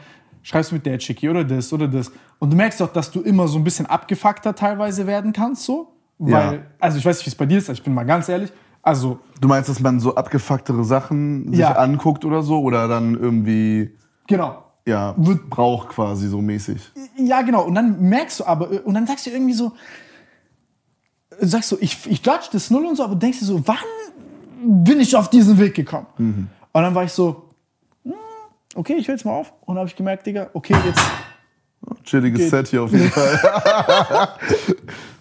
schreibst 0.50 0.72
mit 0.72 0.86
der 0.86 0.98
Chickie 0.98 1.30
oder 1.30 1.44
das 1.44 1.72
oder 1.72 1.88
das. 1.88 2.12
Und 2.40 2.52
du 2.52 2.58
merkst 2.58 2.82
auch, 2.82 2.92
dass 2.92 3.12
du 3.12 3.22
immer 3.22 3.48
so 3.48 3.58
ein 3.60 3.64
bisschen 3.64 3.86
abgefuckter 3.86 4.56
teilweise 4.56 5.06
werden 5.06 5.32
kannst, 5.32 5.64
so. 5.64 5.94
Weil, 6.18 6.54
Ja. 6.56 6.60
also 6.80 6.98
ich 6.98 7.06
weiß 7.06 7.18
nicht, 7.18 7.26
wie 7.28 7.30
es 7.30 7.36
bei 7.36 7.46
dir 7.46 7.60
ist, 7.60 7.70
ich 7.70 7.84
bin 7.84 7.94
mal 7.94 8.04
ganz 8.06 8.28
ehrlich. 8.30 8.52
Also, 8.82 9.20
Du 9.42 9.48
meinst, 9.48 9.70
dass 9.70 9.80
man 9.80 10.00
so 10.00 10.16
abgefucktere 10.16 10.84
Sachen 10.84 11.50
sich 11.52 11.60
Ja. 11.60 11.74
anguckt 11.74 12.26
oder 12.26 12.42
so? 12.42 12.60
Oder 12.62 12.88
dann 12.88 13.14
irgendwie, 13.16 13.92
genau. 14.28 14.64
ja, 14.86 15.14
Wird- 15.18 15.50
braucht 15.50 15.90
quasi 15.90 16.28
so 16.28 16.42
mäßig? 16.42 16.92
Ja, 17.18 17.42
genau. 17.44 17.64
Und 17.66 17.76
dann 17.76 18.02
merkst 18.02 18.40
du 18.40 18.46
aber, 18.46 18.86
und 18.86 18.94
dann 18.96 19.06
sagst 19.06 19.26
du 19.28 19.30
irgendwie 19.30 19.54
so, 19.54 19.74
sagst 21.40 21.72
du, 21.72 21.78
ich, 21.80 21.98
ich 22.10 22.26
judge 22.26 22.48
das 22.52 22.70
null 22.70 22.86
und 22.86 22.96
so, 22.96 23.04
aber 23.04 23.16
denkst 23.16 23.40
du 23.40 23.46
so, 23.46 23.68
wann 23.68 23.78
bin 24.86 25.00
ich 25.00 25.16
auf 25.16 25.30
diesen 25.30 25.58
Weg 25.60 25.74
gekommen? 25.76 26.08
Und 26.18 26.50
dann 26.84 26.96
war 26.96 27.04
ich 27.04 27.12
so, 27.14 27.49
okay, 28.76 28.94
ich 28.98 29.08
höre 29.08 29.16
jetzt 29.16 29.26
mal 29.26 29.32
auf. 29.34 29.54
Und 29.62 29.78
habe 29.78 29.88
ich 29.88 29.96
gemerkt, 29.96 30.26
Digga, 30.26 30.50
okay, 30.54 30.76
jetzt, 30.86 31.02
Chilliges 32.04 32.40
Geht. 32.42 32.50
Set 32.50 32.68
hier 32.68 32.84
auf 32.84 32.92
jeden 32.92 33.10
Fall. 33.10 33.40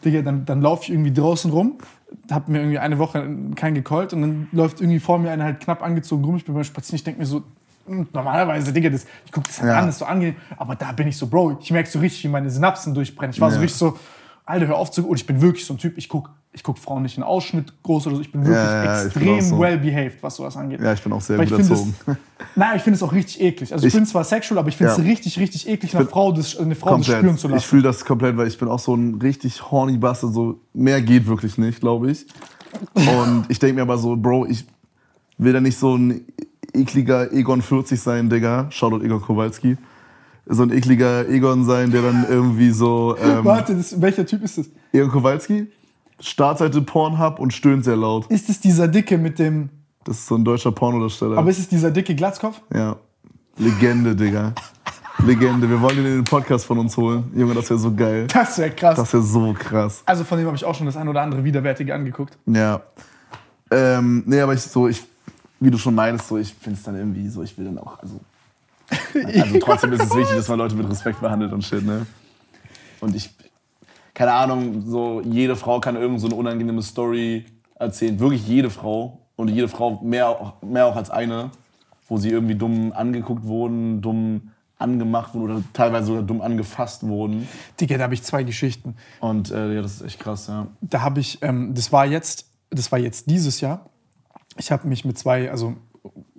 Digga, 0.05 0.23
dann, 0.23 0.45
dann 0.45 0.61
laufe 0.61 0.85
ich 0.85 0.91
irgendwie 0.91 1.13
draußen 1.13 1.51
rum, 1.51 1.79
hab 2.31 2.49
mir 2.49 2.59
irgendwie 2.59 2.79
eine 2.79 2.99
Woche 2.99 3.27
kein 3.55 3.75
gecallt 3.75 4.13
und 4.13 4.21
dann 4.23 4.49
läuft 4.53 4.81
irgendwie 4.81 4.99
vor 5.01 5.19
mir 5.19 5.31
einer 5.31 5.45
halt 5.45 5.61
knapp 5.61 5.83
angezogen 5.83 6.25
rum. 6.25 6.37
Ich 6.37 6.45
bin 6.45 6.55
beim 6.55 6.65
Spazieren, 6.65 6.97
ich 6.97 7.05
denke 7.05 7.21
mir 7.21 7.27
so, 7.27 7.43
hm, 7.87 8.09
normalerweise, 8.13 8.73
Digga, 8.73 8.91
das, 8.91 9.07
ich 9.25 9.33
gucke 9.33 9.47
das 9.47 9.61
halt 9.61 9.71
Ja. 9.71 9.79
an, 9.79 9.87
das 9.87 9.95
ist 9.97 9.99
so 10.01 10.05
angenehm. 10.05 10.37
Aber 10.57 10.75
da 10.77 10.93
bin 10.93 11.09
ich 11.09 11.17
so, 11.17 11.27
Bro, 11.27 11.59
ich 11.61 11.71
merke 11.71 11.89
so 11.89 12.01
richtig, 12.01 12.25
wie 12.25 12.29
meine 12.29 12.51
Synapsen 12.51 12.93
durchbrennen. 12.95 13.33
Ich 13.33 13.41
war 13.41 13.51
so 13.51 13.57
Ja. 13.57 13.63
richtig 13.63 13.79
so, 13.79 13.99
Alter, 14.49 14.67
hör 14.69 14.77
auf 14.77 14.91
zu 14.91 15.07
Und 15.07 15.17
ich 15.17 15.27
bin 15.27 15.41
wirklich 15.43 15.65
so 15.67 15.75
ein 15.75 15.79
Typ, 15.79 15.99
ich 15.99 16.09
gucke 16.09 16.31
ich 16.53 16.63
guck 16.65 16.79
Frauen 16.79 17.03
nicht 17.03 17.17
in 17.19 17.23
Ausschnitt 17.23 17.73
groß 17.83 18.07
oder 18.07 18.17
so. 18.17 18.23
Ich 18.23 18.33
bin 18.33 18.41
wirklich 18.41 18.57
Ja, 18.57 18.83
ja, 18.85 19.03
extrem 19.05 19.41
so. 19.43 19.61
well 19.61 19.77
behaved, 19.79 20.23
was 20.23 20.37
sowas 20.37 20.57
angeht. 20.57 20.81
Ja, 20.81 20.93
ich 20.95 21.03
bin 21.03 21.13
auch 21.13 21.21
sehr 21.21 21.37
Weil 21.39 21.47
gut 21.47 21.59
erzogen. 21.59 21.95
Es, 22.07 22.17
nein, 22.57 22.77
ich 22.77 22.83
finde 22.83 22.97
es 22.97 23.03
auch 23.03 23.13
richtig 23.13 23.41
eklig. 23.43 23.73
Also 23.73 23.87
ich, 23.87 23.93
Ich- 23.95 23.99
bin 23.99 24.07
zwar 24.07 24.25
sexual, 24.25 24.59
aber 24.59 24.69
ich 24.69 24.77
finde 24.77 24.93
es 24.93 24.99
Ja. 24.99 25.05
richtig, 25.05 25.39
richtig 25.39 25.69
eklig, 25.69 25.95
eine 25.95 26.07
Frau 26.07 26.33
das, 26.33 26.57
eine 26.57 26.75
Frau 26.75 26.97
das 26.97 27.07
spüren 27.07 27.37
zu 27.37 27.49
lassen. 27.49 27.59
Ich 27.59 27.67
fühle 27.67 27.83
das 27.83 28.05
komplett, 28.05 28.37
weil 28.39 28.49
ich 28.49 28.59
bin 28.59 28.67
auch 28.69 28.79
so 28.79 28.95
ein 28.95 29.17
richtig 29.17 29.71
horny 29.71 29.99
Bastard. 29.99 30.33
So 30.33 30.59
mehr 30.73 31.01
geht 31.03 31.27
wirklich 31.27 31.59
nicht, 31.59 31.81
glaube 31.81 32.11
ich. 32.11 32.27
Und 32.95 33.45
ich 33.51 33.59
denke 33.59 33.75
mir 33.77 33.83
aber 33.83 33.99
so, 33.99 34.17
Bro, 34.17 34.47
ich 34.47 34.65
will 35.37 35.53
da 35.53 35.61
nicht 35.61 35.79
so 35.79 35.95
ein 35.97 36.23
ekliger 36.73 37.31
Egon 37.33 37.61
40 37.63 38.01
sein, 38.01 38.31
Digga. 38.31 38.67
Shoutout 38.71 39.05
Egon 39.05 39.21
Kowalski. 39.21 39.77
So 40.51 40.63
ein 40.63 40.71
ekliger 40.71 41.29
Egon 41.29 41.65
sein, 41.65 41.91
der 41.91 42.03
dann 42.03 42.27
irgendwie 42.29 42.71
so. 42.71 43.17
Ähm, 43.23 43.45
Warte, 43.45 43.75
das, 43.75 44.01
welcher 44.01 44.25
Typ 44.25 44.43
ist 44.43 44.59
das? 44.59 44.67
Egon 44.93 45.11
Kowalski, 45.11 45.67
Startseite 46.21 46.81
Pornhub 46.83 47.39
und 47.39 47.53
stöhnt 47.53 47.85
sehr 47.85 47.97
laut. 47.97 48.27
Ist 48.31 48.49
es 48.49 48.61
dieser 48.61 48.89
Dicke 48.89 49.19
mit 49.19 49.39
dem. 49.39 49.69
Das 50.05 50.19
ist 50.19 50.27
so 50.27 50.37
ein 50.37 50.45
deutscher 50.45 50.73
Pornodarsteller. 50.73 51.37
Aber 51.37 51.51
ist 51.51 51.59
es 51.59 51.69
dieser 51.69 51.91
dicke 51.91 52.15
Glatzkopf? 52.15 52.61
ja. 52.75 52.97
Legende, 53.59 54.15
Digga. 54.15 54.55
Legende. 55.27 55.69
Wir 55.69 55.81
wollen 55.81 55.99
ihn 55.99 56.07
in 56.07 56.15
den 56.19 56.25
Podcast 56.25 56.65
von 56.65 56.79
uns 56.79 56.97
holen. 56.97 57.25
Junge, 57.35 57.55
das 57.55 57.69
wäre 57.69 57.81
so 57.81 57.93
geil. 57.93 58.29
Das 58.33 58.57
wäre 58.57 58.71
krass. 58.71 58.97
Das 58.97 59.13
wäre 59.13 59.23
so 59.23 59.53
krass. 59.53 60.03
also 60.07 60.23
von 60.23 60.39
dem 60.39 60.47
habe 60.47 60.57
ich 60.57 60.65
auch 60.65 60.77
schon 60.77 60.87
das 60.87 60.97
ein 60.97 61.09
oder 61.09 61.23
andere 61.23 61.43
Widerwärtige 61.43 61.93
angeguckt. 61.93 62.39
Ja. 62.47 62.81
Ähm, 63.71 64.23
nee, 64.27 64.41
aber 64.41 64.55
ich 64.55 64.63
so, 64.63 64.87
ich, 64.87 65.03
wie 65.59 65.73
du 65.73 65.77
schon 65.79 65.97
meinst, 65.97 66.29
so, 66.29 66.39
ich 66.39 66.55
finde 66.55 66.79
es 66.79 66.85
dann 66.85 66.95
irgendwie 66.95 67.29
so, 67.29 67.43
ich 67.43 67.59
will 67.59 67.65
dann 67.65 67.79
auch, 67.79 67.99
also. 68.01 68.21
Also 69.43 69.59
trotzdem 69.59 69.93
ist 69.93 70.03
es 70.03 70.15
wichtig, 70.15 70.37
dass 70.37 70.49
man 70.49 70.59
Leute 70.59 70.75
mit 70.75 70.89
Respekt 70.89 71.21
behandelt 71.21 71.53
und 71.53 71.63
shit, 71.65 71.85
ne? 71.85 72.07
Und 73.01 73.15
ich, 73.15 73.31
keine 74.15 74.33
Ahnung, 74.33 74.83
so 74.87 75.21
jede 75.23 75.57
Frau 75.57 75.81
kann 75.81 75.97
irgend 75.97 76.21
so 76.21 76.27
eine 76.27 76.35
unangenehme 76.37 76.83
Story 76.83 77.45
erzählen. 77.77 78.19
Wirklich 78.19 78.47
jede 78.47 78.71
Frau. 78.71 79.21
Und 79.37 79.49
jede 79.49 79.69
Frau 79.69 80.01
mehr, 80.03 80.29
auch- 80.29 80.63
mehr 80.63 80.87
auch 80.87 80.97
als 80.97 81.11
eine, 81.11 81.51
wo 82.09 82.17
sie 82.19 82.31
irgendwie 82.31 82.57
dumm 82.57 82.93
angeguckt 82.93 83.45
wurden, 83.45 84.01
dumm 84.03 84.51
angemacht 84.79 85.35
wurden 85.35 85.57
oder 85.57 85.63
teilweise 85.73 86.07
sogar 86.09 86.23
dumm 86.25 86.41
angefasst 86.41 87.07
wurden. 87.07 87.47
Digga, 87.81 87.99
da 87.99 88.05
habe 88.05 88.15
ich 88.15 88.23
zwei 88.25 88.43
Geschichten. 88.43 88.97
Und 89.21 89.51
äh, 89.53 89.75
ja, 89.75 89.83
das 89.83 89.95
ist 89.97 90.03
echt 90.03 90.19
krass, 90.21 90.47
ja. 90.49 90.67
Da 90.81 91.03
habe 91.03 91.21
ich, 91.21 91.39
ähm, 91.43 91.73
das 91.75 91.93
war 91.93 92.07
jetzt, 92.07 92.47
das 92.71 92.91
war 92.91 92.99
jetzt 92.99 93.31
dieses 93.31 93.61
Jahr. 93.61 93.89
Ich 94.57 94.73
habe 94.73 94.89
mich 94.89 95.05
mit 95.05 95.17
zwei, 95.19 95.51
also 95.51 95.77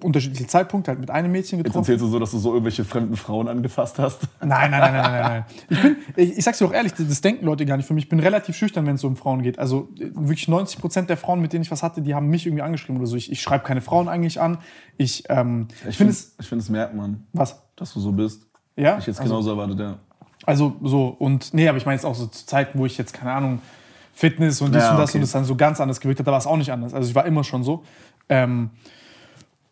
unterschiedliche 0.03 0.47
Zeitpunkte 0.47 0.91
halt 0.91 0.99
mit 0.99 1.09
einem 1.09 1.31
Mädchen 1.31 1.59
Jetzt 1.59 1.67
getroffen. 1.67 1.91
erzählst 1.91 2.03
du 2.03 2.07
so, 2.07 2.19
dass 2.19 2.31
du 2.31 2.37
so 2.37 2.51
irgendwelche 2.51 2.85
fremden 2.85 3.15
Frauen 3.15 3.47
angefasst 3.47 3.99
hast. 3.99 4.21
Nein, 4.41 4.71
nein, 4.71 4.79
nein, 4.79 4.93
nein, 4.93 5.11
nein, 5.11 5.21
nein. 5.21 5.45
Ich 5.69 5.81
bin, 5.81 5.97
ich, 6.15 6.37
ich 6.37 6.43
sag's 6.43 6.57
dir 6.57 6.65
auch 6.65 6.73
ehrlich, 6.73 6.93
das, 6.93 7.07
das 7.07 7.21
denken 7.21 7.45
Leute 7.45 7.65
gar 7.65 7.77
nicht 7.77 7.85
für 7.85 7.93
mich. 7.93 8.05
Ich 8.05 8.09
bin 8.09 8.19
relativ 8.19 8.55
schüchtern, 8.55 8.85
wenn 8.85 8.95
es 8.95 9.01
so 9.01 9.07
um 9.07 9.15
Frauen 9.15 9.41
geht. 9.41 9.59
Also 9.59 9.89
wirklich 9.97 10.47
90 10.47 10.79
Prozent 10.79 11.09
der 11.09 11.17
Frauen, 11.17 11.41
mit 11.41 11.53
denen 11.53 11.63
ich 11.63 11.71
was 11.71 11.83
hatte, 11.83 12.01
die 12.01 12.15
haben 12.15 12.27
mich 12.27 12.45
irgendwie 12.45 12.63
angeschrieben 12.63 12.97
oder 12.97 13.07
so. 13.07 13.15
Ich, 13.15 13.31
ich 13.31 13.41
schreibe 13.41 13.63
keine 13.63 13.81
Frauen 13.81 14.07
eigentlich 14.07 14.39
an. 14.39 14.59
Ich, 14.97 15.23
ähm, 15.29 15.67
ich 15.87 15.97
finde 15.97 16.13
es, 16.13 16.35
ich 16.39 16.47
finde, 16.47 16.63
es 16.63 16.69
merkt 16.69 16.95
man, 16.95 17.25
was? 17.33 17.61
dass 17.75 17.93
du 17.93 17.99
so 17.99 18.11
bist. 18.11 18.47
Ja? 18.75 18.97
Ich 18.97 19.07
jetzt 19.07 19.19
also, 19.19 19.31
genauso 19.31 19.51
erwartet, 19.51 19.79
ja. 19.79 19.99
also 20.45 20.75
so, 20.81 21.07
und 21.07 21.53
nee, 21.53 21.67
aber 21.67 21.77
ich 21.77 21.85
meine 21.85 21.95
jetzt 21.95 22.05
auch 22.05 22.15
so 22.15 22.27
zu 22.27 22.45
Zeiten, 22.45 22.79
wo 22.79 22.85
ich 22.85 22.97
jetzt, 22.97 23.13
keine 23.13 23.31
Ahnung, 23.33 23.59
Fitness 24.13 24.61
und 24.61 24.75
dies 24.75 24.83
Ja, 24.83 24.91
und 24.91 24.97
das 24.97 25.11
okay. 25.11 25.19
und 25.19 25.23
es 25.23 25.31
dann 25.31 25.45
so 25.45 25.55
ganz 25.55 25.79
anders 25.79 26.01
gewirkt 26.01 26.19
hat, 26.19 26.27
da 26.27 26.31
war 26.31 26.39
es 26.39 26.47
auch 26.47 26.57
nicht 26.57 26.71
anders. 26.71 26.93
Also 26.93 27.07
ich 27.07 27.15
war 27.15 27.25
immer 27.25 27.43
schon 27.45 27.63
so. 27.63 27.83
Ähm, 28.27 28.69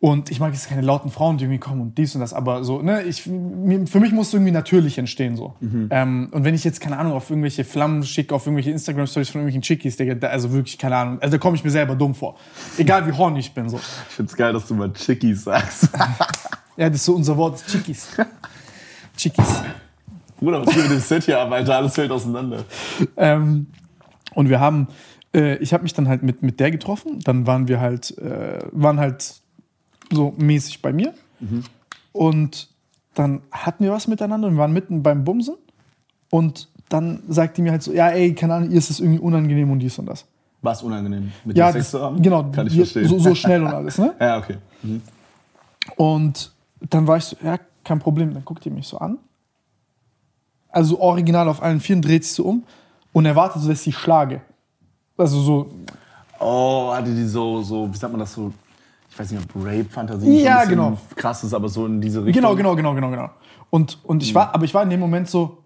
und 0.00 0.30
ich 0.30 0.38
mag 0.38 0.52
jetzt 0.52 0.68
keine 0.68 0.82
lauten 0.82 1.10
Frauen, 1.10 1.38
die 1.38 1.44
irgendwie 1.44 1.58
kommen 1.58 1.80
und 1.80 1.98
dies 1.98 2.14
und 2.14 2.20
das, 2.20 2.32
aber 2.32 2.62
so, 2.62 2.82
ne, 2.82 3.02
ich, 3.02 3.22
für 3.22 3.30
mich 4.00 4.12
muss 4.12 4.28
es 4.28 4.34
irgendwie 4.34 4.52
natürlich 4.52 4.96
entstehen, 4.96 5.36
so. 5.36 5.54
Mhm. 5.58 5.88
Ähm, 5.90 6.28
und 6.30 6.44
wenn 6.44 6.54
ich 6.54 6.62
jetzt, 6.62 6.80
keine 6.80 6.98
Ahnung, 6.98 7.14
auf 7.14 7.30
irgendwelche 7.30 7.64
Flammen 7.64 8.04
schicke, 8.04 8.32
auf 8.32 8.46
irgendwelche 8.46 8.70
Instagram-Stories 8.70 9.30
von 9.30 9.40
irgendwelchen 9.40 9.62
Chickies, 9.62 9.96
Digga, 9.96 10.14
da, 10.14 10.28
also 10.28 10.52
wirklich, 10.52 10.78
keine 10.78 10.96
Ahnung, 10.96 11.18
also 11.20 11.32
da 11.32 11.38
komme 11.38 11.56
ich 11.56 11.64
mir 11.64 11.70
selber 11.70 11.96
dumm 11.96 12.14
vor. 12.14 12.36
Egal 12.76 13.06
wie 13.08 13.12
horny 13.12 13.40
ich 13.40 13.52
bin, 13.52 13.68
so. 13.68 13.78
Ich 13.78 14.14
find's 14.14 14.36
geil, 14.36 14.52
dass 14.52 14.66
du 14.68 14.74
mal 14.74 14.92
Chickies 14.92 15.44
sagst. 15.44 15.90
Ja, 16.78 16.88
das 16.88 17.00
ist 17.00 17.06
so 17.06 17.16
unser 17.16 17.36
Wort, 17.36 17.60
Chickies. 17.66 18.06
Chickies. 19.16 19.64
Bruder, 20.38 20.64
was 20.64 20.72
geht 20.72 20.84
mit 20.84 20.92
dem 20.92 21.00
Set 21.00 21.24
hier 21.24 21.40
ab, 21.40 21.50
Alter? 21.50 21.76
Alles 21.76 21.94
fällt 21.94 22.12
auseinander. 22.12 22.64
Ähm, 23.16 23.66
und 24.34 24.48
wir 24.48 24.60
haben, 24.60 24.86
äh, 25.34 25.56
ich 25.56 25.72
habe 25.72 25.82
mich 25.82 25.92
dann 25.92 26.06
halt 26.06 26.22
mit, 26.22 26.44
mit 26.44 26.60
der 26.60 26.70
getroffen. 26.70 27.18
Dann 27.24 27.48
waren 27.48 27.66
wir 27.66 27.80
halt, 27.80 28.16
äh, 28.18 28.60
waren 28.70 29.00
halt 29.00 29.40
so 30.12 30.34
mäßig 30.36 30.82
bei 30.82 30.92
mir. 30.92 31.14
Und 32.12 32.68
dann 33.14 33.42
hatten 33.50 33.84
wir 33.84 33.92
was 33.92 34.06
miteinander 34.08 34.48
und 34.48 34.54
wir 34.54 34.58
waren 34.60 34.72
mitten 34.72 35.02
beim 35.02 35.24
Bumsen. 35.24 35.54
Und 36.30 36.68
dann 36.88 37.22
sagt 37.28 37.56
die 37.56 37.62
mir 37.62 37.72
halt 37.72 37.82
so, 37.82 37.92
ja, 37.92 38.08
ey, 38.08 38.34
keine 38.34 38.54
Ahnung, 38.54 38.70
ihr 38.70 38.78
ist 38.78 38.90
das 38.90 39.00
irgendwie 39.00 39.18
unangenehm 39.20 39.70
und 39.70 39.78
dies 39.80 39.98
und 39.98 40.06
das. 40.06 40.24
Was 40.62 40.82
unangenehm, 40.82 41.30
mit 41.44 41.56
Ja, 41.56 41.70
Sex 41.70 41.90
zu 41.92 42.00
haben? 42.02 42.20
genau, 42.20 42.44
Kann 42.50 42.66
ich 42.66 42.74
wir- 42.74 42.84
verstehen. 42.84 43.08
So, 43.08 43.18
so 43.18 43.34
schnell 43.34 43.62
und 43.62 43.68
alles, 43.72 43.98
ne? 43.98 44.14
ja, 44.20 44.38
okay. 44.38 44.56
Mhm. 44.82 45.02
Und 45.96 46.52
dann 46.90 47.06
war 47.06 47.16
ich 47.18 47.24
so, 47.24 47.36
ja, 47.42 47.58
kein 47.84 47.98
Problem. 48.00 48.34
Dann 48.34 48.44
guckt 48.44 48.66
ihr 48.66 48.72
mich 48.72 48.86
so 48.88 48.98
an. 48.98 49.18
Also 50.70 51.00
original 51.00 51.48
auf 51.48 51.62
allen 51.62 51.80
Vieren 51.80 52.02
dreht 52.02 52.24
sich 52.24 52.34
so 52.34 52.44
um 52.44 52.62
und 53.12 53.24
erwartet 53.26 53.62
so, 53.62 53.68
dass 53.68 53.86
ich 53.86 53.96
schlage. 53.96 54.40
Also 55.16 55.40
so, 55.40 55.70
Oh, 56.40 56.92
hatte 56.94 57.12
die 57.14 57.24
so, 57.24 57.62
so, 57.62 57.92
wie 57.92 57.96
sagt 57.96 58.12
man 58.12 58.20
das 58.20 58.32
so? 58.32 58.52
Ich 59.18 59.24
weiß 59.24 59.32
nicht, 59.32 59.42
ob 59.52 59.64
Rape-Fantasie 59.64 60.44
Ja, 60.44 60.60
bisschen 60.60 60.76
genau. 60.76 60.96
krass 61.16 61.42
ist, 61.42 61.52
aber 61.52 61.68
so 61.68 61.86
in 61.86 62.00
diese 62.00 62.24
Richtung. 62.24 62.40
Genau, 62.40 62.54
genau, 62.54 62.76
genau, 62.76 62.94
genau, 62.94 63.10
genau. 63.10 63.30
Und, 63.68 63.98
und 64.04 64.22
ich 64.22 64.32
war, 64.32 64.54
aber 64.54 64.64
ich 64.64 64.72
war 64.72 64.84
in 64.84 64.90
dem 64.90 65.00
Moment 65.00 65.28
so, 65.28 65.58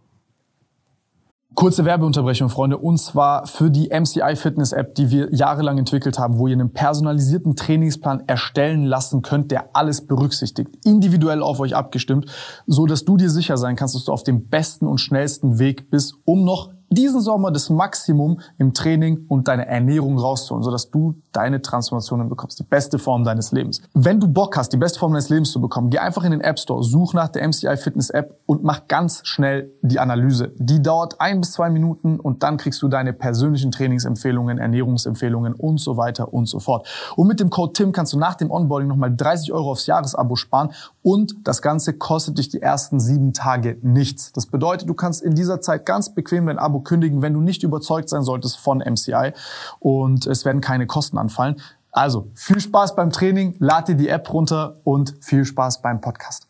Kurze 1.55 1.85
Werbeunterbrechung, 1.85 2.49
Freunde, 2.49 2.79
und 2.79 2.97
zwar 2.97 3.47
für 3.47 3.71
die 3.71 3.91
MCI 3.91 4.37
Fitness 4.37 4.73
App, 4.73 4.95
die 4.95 5.11
wir 5.11 5.35
jahrelang 5.35 5.77
entwickelt 5.77 6.19
haben, 6.19 6.39
wo 6.39 6.47
ihr 6.47 6.55
einen 6.55 6.73
personalisierten 6.73 7.57
Trainingsplan 7.57 8.23
erstellen 8.27 8.85
lassen 8.85 9.21
könnt, 9.21 9.51
der 9.51 9.77
alles 9.77 10.07
berücksichtigt, 10.07 10.71
individuell 10.87 11.43
auf 11.43 11.61
euch 11.61 11.77
abgestimmt, 11.77 12.25
so 12.67 12.87
dass 12.87 13.05
du 13.05 13.19
dir 13.19 13.29
sicher 13.29 13.59
sein 13.59 13.77
kannst, 13.77 13.95
dass 13.95 14.05
du 14.05 14.13
auf 14.13 14.23
dem 14.23 14.49
besten 14.49 14.87
und 14.87 14.97
schnellsten 14.97 15.59
Weg 15.59 15.91
bist, 15.91 16.15
um 16.25 16.43
noch 16.43 16.71
diesen 16.95 17.21
Sommer 17.21 17.51
das 17.51 17.71
Maximum 17.71 18.41
im 18.59 18.75
Training 18.75 19.27
und 19.29 19.49
deine 19.49 19.67
Ernährung 19.67 20.19
rauszuholen, 20.19 20.63
sodass 20.63 20.91
du 20.91 21.15
deine 21.33 21.63
Transformationen 21.63 22.29
bekommst, 22.29 22.59
die 22.59 22.65
beste 22.65 22.99
Form 22.99 23.25
deines 23.25 23.53
Lebens. 23.53 23.83
Wenn 23.95 24.21
du 24.21 24.29
Bock 24.29 24.57
hast, 24.57 24.73
die 24.73 24.77
beste 24.77 24.99
Form 24.99 25.13
deines 25.13 25.29
Lebens 25.29 25.53
zu 25.53 25.61
bekommen, 25.61 25.91
geh 25.91 25.99
einfach 25.99 26.25
in 26.25 26.33
den 26.33 26.41
App 26.41 26.59
Store, 26.59 26.83
such 26.83 27.15
nach 27.15 27.29
der 27.29 27.47
MCI 27.47 27.77
Fitness 27.77 28.11
App 28.11 28.39
und 28.47 28.63
mach 28.63 28.89
ganz 28.89 29.21
schnell 29.25 29.73
die 29.83 29.99
Analyse. 29.99 30.53
Die 30.57 30.83
dauert 30.83 31.21
ein 31.21 31.41
bis 31.41 31.53
zwei 31.53 31.71
Minuten 31.71 32.21
und 32.21 32.43
dann 32.43 32.57
kriegst 32.57 32.83
du 32.83 32.89
deine 32.89 33.13
persönlichen 33.13 33.71
Trainingsempfehlungen, 33.71 34.59
Ernährungsempfehlungen 34.59 35.55
und 35.55 35.79
so 35.79 35.97
weiter 35.97 36.33
und 36.33 36.47
so 36.47 36.61
fort. 36.61 36.87
Und 37.17 37.29
mit 37.29 37.41
dem 37.41 37.51
Code 37.51 37.73
TIM 37.73 37.93
kannst 37.93 38.13
du 38.13 38.19
nach 38.19 38.35
dem 38.35 38.51
Onboarding 38.51 38.89
nochmal 38.89 39.15
30 39.15 39.53
Euro 39.53 39.73
aufs 39.73 39.87
Jahresabo 39.87 40.37
sparen 40.37 40.71
und 41.03 41.35
das 41.45 41.63
Ganze 41.63 41.95
kostet 41.95 42.39
dich 42.39 42.49
die 42.49 42.63
ersten 42.63 43.01
sieben 43.01 43.33
Tage 43.33 43.79
nichts. 43.83 44.33
Das 44.33 44.47
bedeutet, 44.47 44.89
du 44.89 44.95
kannst 44.95 45.23
in 45.23 45.35
dieser 45.35 45.61
Zeit 45.61 45.85
ganz 45.85 46.15
bequem 46.15 46.47
dein 46.47 46.59
Abo 46.59 46.81
kündigen, 46.81 47.23
wenn 47.23 47.35
du 47.35 47.41
nicht 47.41 47.63
überzeugt 47.63 48.09
sein 48.09 48.23
solltest 48.23 48.57
von 48.59 48.79
MCI 48.79 49.33
und 49.81 50.27
es 50.27 50.45
werden 50.45 50.61
keine 50.61 50.87
Kosten 50.87 51.19
anfallen. 51.19 51.61
Also 51.91 52.31
viel 52.35 52.61
Spaß 52.61 52.97
beim 52.97 53.11
Training, 53.11 53.57
lad 53.59 53.89
dir 53.89 53.97
die 53.97 54.09
App 54.09 54.33
runter 54.33 54.81
und 54.85 55.15
viel 55.21 55.45
Spaß 55.45 55.83
beim 55.83 56.01
Podcast. 56.01 56.47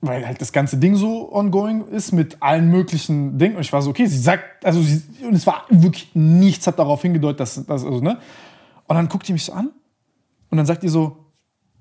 weil 0.00 0.26
halt 0.26 0.38
das 0.40 0.52
ganze 0.52 0.76
Ding 0.76 0.96
so 0.96 1.32
ongoing 1.32 1.86
ist 1.88 2.12
mit 2.12 2.42
allen 2.42 2.68
möglichen 2.68 3.38
Dingen. 3.38 3.56
Und 3.56 3.62
ich 3.62 3.72
war 3.72 3.80
so, 3.80 3.88
okay, 3.90 4.04
sie 4.06 4.18
sagt, 4.18 4.64
also 4.64 4.82
sie, 4.82 5.02
und 5.26 5.32
es 5.34 5.46
war 5.46 5.64
wirklich 5.70 6.10
nichts 6.14 6.66
hat 6.66 6.78
darauf 6.78 7.00
hingedeutet, 7.00 7.40
dass, 7.40 7.54
dass 7.64 7.84
also, 7.84 8.00
ne? 8.00 8.18
Und 8.86 8.96
dann 8.96 9.08
guckt 9.08 9.26
die 9.26 9.32
mich 9.32 9.44
so 9.46 9.52
an 9.54 9.70
und 10.50 10.58
dann 10.58 10.66
sagt 10.66 10.82
die 10.82 10.88
so, 10.90 11.24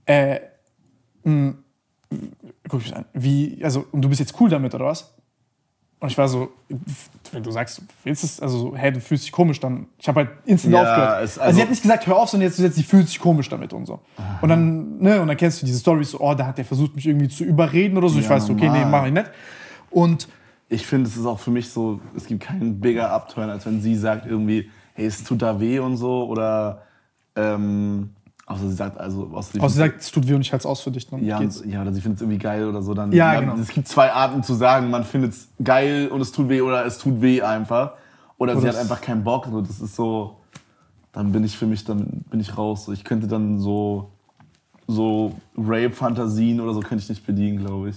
äh, 0.05 0.39
mh, 1.23 1.55
guck 2.69 2.81
ich 2.81 2.87
mich 2.87 2.95
an, 2.95 3.05
wie, 3.13 3.59
also, 3.63 3.85
und 3.91 4.01
du 4.01 4.09
bist 4.09 4.19
jetzt 4.19 4.39
cool 4.39 4.49
damit, 4.49 4.73
oder 4.75 4.85
was? 4.85 5.13
Und 5.99 6.09
ich 6.11 6.17
war 6.17 6.27
so, 6.27 6.49
wenn 7.31 7.43
du 7.43 7.51
sagst, 7.51 7.77
du 7.77 7.83
willst 8.03 8.25
es, 8.25 8.41
also 8.41 8.57
so, 8.57 8.75
hey, 8.75 8.91
du 8.91 8.99
fühlst 8.99 9.23
dich 9.23 9.31
komisch, 9.31 9.59
dann, 9.61 9.87
ich 9.97 10.07
habe 10.09 10.19
halt 10.21 10.31
instant 10.45 10.73
Ja, 10.73 10.81
aufgehört. 10.81 11.23
es- 11.23 11.37
also, 11.37 11.41
also- 11.41 11.55
sie 11.55 11.61
hat 11.61 11.69
nicht 11.69 11.81
gesagt, 11.81 12.07
hör 12.07 12.17
auf, 12.17 12.29
sondern 12.29 12.49
jetzt, 12.49 12.59
jetzt 12.59 12.75
sie 12.75 12.83
fühlt 12.83 13.07
sich 13.07 13.19
komisch 13.19 13.47
damit 13.47 13.71
und 13.71 13.85
so. 13.85 14.01
Und 14.41 14.49
dann, 14.49 14.97
ne, 14.99 15.21
und 15.21 15.27
dann 15.29 15.37
kennst 15.37 15.61
du 15.61 15.65
diese 15.65 15.79
Stories 15.79 16.11
so, 16.11 16.19
oh, 16.19 16.33
da 16.33 16.47
hat 16.47 16.57
der 16.57 16.65
versucht, 16.65 16.93
mich 16.95 17.05
irgendwie 17.07 17.29
zu 17.29 17.45
überreden 17.45 17.97
oder 17.97 18.09
so. 18.09 18.19
ich 18.19 18.25
Ja, 18.25 18.31
weiß, 18.31 18.47
so, 18.47 18.53
okay, 18.53 18.69
nee, 18.69 18.81
normal. 18.81 19.01
mach 19.01 19.07
ich 19.07 19.13
nicht. 19.13 19.29
Und 19.91 20.27
Ich 20.69 20.85
finde, 20.87 21.07
es 21.07 21.15
ist 21.15 21.25
auch 21.25 21.39
für 21.39 21.51
mich 21.51 21.69
so, 21.69 21.99
es 22.17 22.25
gibt 22.25 22.41
keinen 22.43 22.79
bigger 22.79 23.11
Abturn, 23.11 23.49
als 23.49 23.65
wenn 23.65 23.79
sie 23.79 23.95
sagt 23.95 24.25
irgendwie, 24.25 24.71
hey, 24.95 25.05
es 25.05 25.23
tut 25.23 25.41
da 25.41 25.59
weh 25.59 25.77
und 25.79 25.97
so. 25.97 26.25
Oder, 26.27 26.81
ähm, 27.35 28.09
außer 28.45 28.67
sie 28.69 28.75
sagt, 28.75 28.97
also, 28.97 29.29
außer 29.33 29.53
sie 29.53 29.59
außer 29.59 29.69
sie 29.73 29.77
sagt, 29.79 30.01
es 30.01 30.11
tut 30.11 30.27
weh 30.27 30.33
und 30.33 30.41
ich 30.41 30.51
halte 30.51 30.63
es 30.63 30.65
aus 30.65 30.81
für 30.81 30.91
dich, 30.91 31.07
dann 31.09 31.23
ja, 31.23 31.39
geht's. 31.39 31.63
ja, 31.65 31.81
oder 31.81 31.93
sie 31.93 32.01
findet 32.01 32.17
es 32.17 32.21
irgendwie 32.21 32.39
geil 32.39 32.67
oder 32.67 32.81
so. 32.81 32.93
Dann, 32.93 33.11
Ja, 33.11 33.33
dann- 33.35 33.49
genau. 33.49 33.55
Es 33.61 33.69
gibt 33.69 33.87
zwei 33.87 34.11
Arten 34.11 34.43
zu 34.43 34.53
sagen, 34.53 34.89
man 34.89 35.03
findet 35.03 35.31
es 35.33 35.47
geil 35.63 36.07
und 36.09 36.21
es 36.21 36.31
tut 36.31 36.49
weh 36.49 36.61
oder 36.61 36.85
es 36.85 36.97
tut 36.97 37.21
weh 37.21 37.41
einfach. 37.41 37.93
Oder, 38.37 38.53
Oder 38.53 38.61
sie 38.61 38.67
hat 38.69 38.75
einfach 38.77 38.99
keinen 39.01 39.23
Bock. 39.23 39.47
So, 39.49 39.61
das 39.61 39.79
ist 39.79 39.95
so, 39.95 40.37
dann 41.13 41.31
bin 41.31 41.43
ich 41.45 41.57
für 41.57 41.65
mich, 41.67 41.85
dann 41.85 42.23
bin 42.29 42.39
ich 42.39 42.57
raus. 42.57 42.85
So, 42.85 42.91
ich 42.91 43.03
könnte 43.05 43.27
dann 43.27 43.59
so, 43.59 44.09
so 44.87 45.33
Rape-Fantasien 45.57 46.59
oder 46.59 46.73
so 46.73 46.79
könnte 46.81 47.03
ich 47.03 47.09
nicht 47.09 47.25
bedienen, 47.25 47.59
glaube 47.59 47.89
ich. 47.91 47.95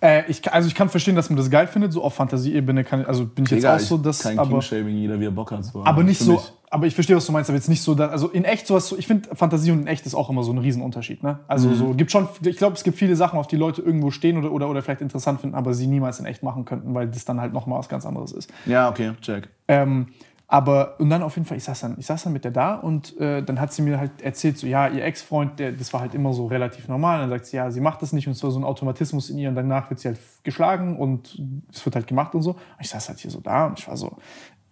Äh, 0.00 0.28
ich, 0.30 0.52
also 0.52 0.66
ich 0.68 0.74
kann 0.74 0.88
verstehen, 0.88 1.14
dass 1.14 1.30
man 1.30 1.36
das 1.36 1.48
geil 1.50 1.66
findet, 1.66 1.92
so 1.92 2.02
auf 2.02 2.14
Fantasieebene 2.14 2.84
kann, 2.84 3.04
also 3.06 3.24
bin 3.26 3.44
ich 3.44 3.50
jetzt 3.52 3.60
Egal, 3.60 3.76
auch 3.76 3.80
so, 3.80 3.96
ich- 3.96 4.02
dass, 4.02 4.18
kein 4.20 4.38
aber, 4.38 4.50
King-Shaming, 4.50 4.96
jeder 4.96 5.18
wie 5.20 5.24
er 5.26 5.30
Bock 5.30 5.52
hat. 5.52 5.64
So. 5.64 5.84
aber 5.84 6.02
nicht 6.02 6.18
für 6.18 6.24
so, 6.24 6.32
mich- 6.32 6.52
aber 6.74 6.86
ich 6.88 6.94
verstehe, 6.94 7.14
was 7.14 7.24
du 7.24 7.30
meinst, 7.30 7.48
aber 7.48 7.56
jetzt 7.56 7.68
nicht 7.68 7.82
so, 7.82 7.94
dass, 7.94 8.10
also 8.10 8.28
in 8.28 8.44
echt 8.44 8.66
sowas, 8.66 8.88
so, 8.88 8.98
ich 8.98 9.06
finde 9.06 9.34
Fantasie 9.36 9.70
und 9.70 9.82
in 9.82 9.86
echt 9.86 10.04
ist 10.06 10.14
auch 10.16 10.28
immer 10.28 10.42
so 10.42 10.52
ein 10.52 10.58
Riesenunterschied, 10.58 11.22
ne? 11.22 11.38
Also 11.46 11.68
Mhm. 11.68 11.74
so, 11.74 11.94
gibt 11.94 12.10
schon, 12.10 12.28
ich 12.44 12.56
glaube, 12.56 12.74
es 12.74 12.82
gibt 12.82 12.98
viele 12.98 13.14
Sachen, 13.14 13.38
auf 13.38 13.46
die 13.46 13.56
Leute 13.56 13.80
irgendwo 13.80 14.10
stehen 14.10 14.36
oder, 14.36 14.50
oder, 14.50 14.68
oder 14.68 14.82
vielleicht 14.82 15.00
interessant 15.00 15.40
finden, 15.40 15.54
aber 15.54 15.72
sie 15.72 15.86
niemals 15.86 16.18
in 16.18 16.26
echt 16.26 16.42
machen 16.42 16.64
könnten, 16.64 16.92
weil 16.92 17.06
das 17.06 17.24
dann 17.24 17.40
halt 17.40 17.52
nochmal 17.52 17.78
was 17.78 17.88
ganz 17.88 18.04
anderes 18.04 18.32
ist. 18.32 18.50
Ja, 18.66 18.88
okay, 18.90 19.12
check. 19.20 19.48
Ähm, 19.68 20.08
Aber, 20.46 21.00
und 21.00 21.08
dann 21.08 21.22
auf 21.22 21.36
jeden 21.36 21.46
Fall, 21.46 21.56
ich 21.56 21.64
saß 21.64 21.80
dann, 21.80 21.96
ich 21.98 22.04
saß 22.06 22.24
dann 22.24 22.32
mit 22.34 22.44
der 22.44 22.50
da 22.52 22.74
und 22.74 23.18
äh, 23.18 23.42
dann 23.42 23.58
hat 23.60 23.72
sie 23.72 23.80
mir 23.82 23.98
halt 23.98 24.20
erzählt, 24.20 24.58
so, 24.58 24.66
ja, 24.66 24.88
ihr 24.88 25.02
Ex-Freund, 25.02 25.58
der, 25.58 25.72
das 25.72 25.92
war 25.94 26.00
halt 26.00 26.14
immer 26.14 26.32
so 26.34 26.46
relativ 26.46 26.86
normal. 26.86 27.20
Dann 27.20 27.30
sagt 27.30 27.46
sie, 27.46 27.56
ja, 27.56 27.70
sie 27.70 27.80
macht 27.80 28.02
das 28.02 28.12
nicht 28.12 28.26
und 28.26 28.34
es 28.34 28.42
war 28.44 28.50
so 28.50 28.60
ein 28.60 28.64
Automatismus 28.64 29.30
in 29.30 29.38
ihr 29.38 29.48
und 29.48 29.54
danach 29.54 29.88
wird 29.90 30.00
sie 30.00 30.08
halt 30.08 30.18
geschlagen 30.44 30.98
und 30.98 31.40
es 31.72 31.84
wird 31.84 31.96
halt 31.96 32.06
gemacht 32.06 32.34
und 32.34 32.42
so. 32.42 32.50
Und 32.50 32.58
ich 32.78 32.90
saß 32.90 33.08
halt 33.08 33.20
hier 33.20 33.30
so 33.30 33.40
da 33.40 33.66
und 33.66 33.78
ich 33.78 33.88
war 33.88 33.96
so, 33.96 34.18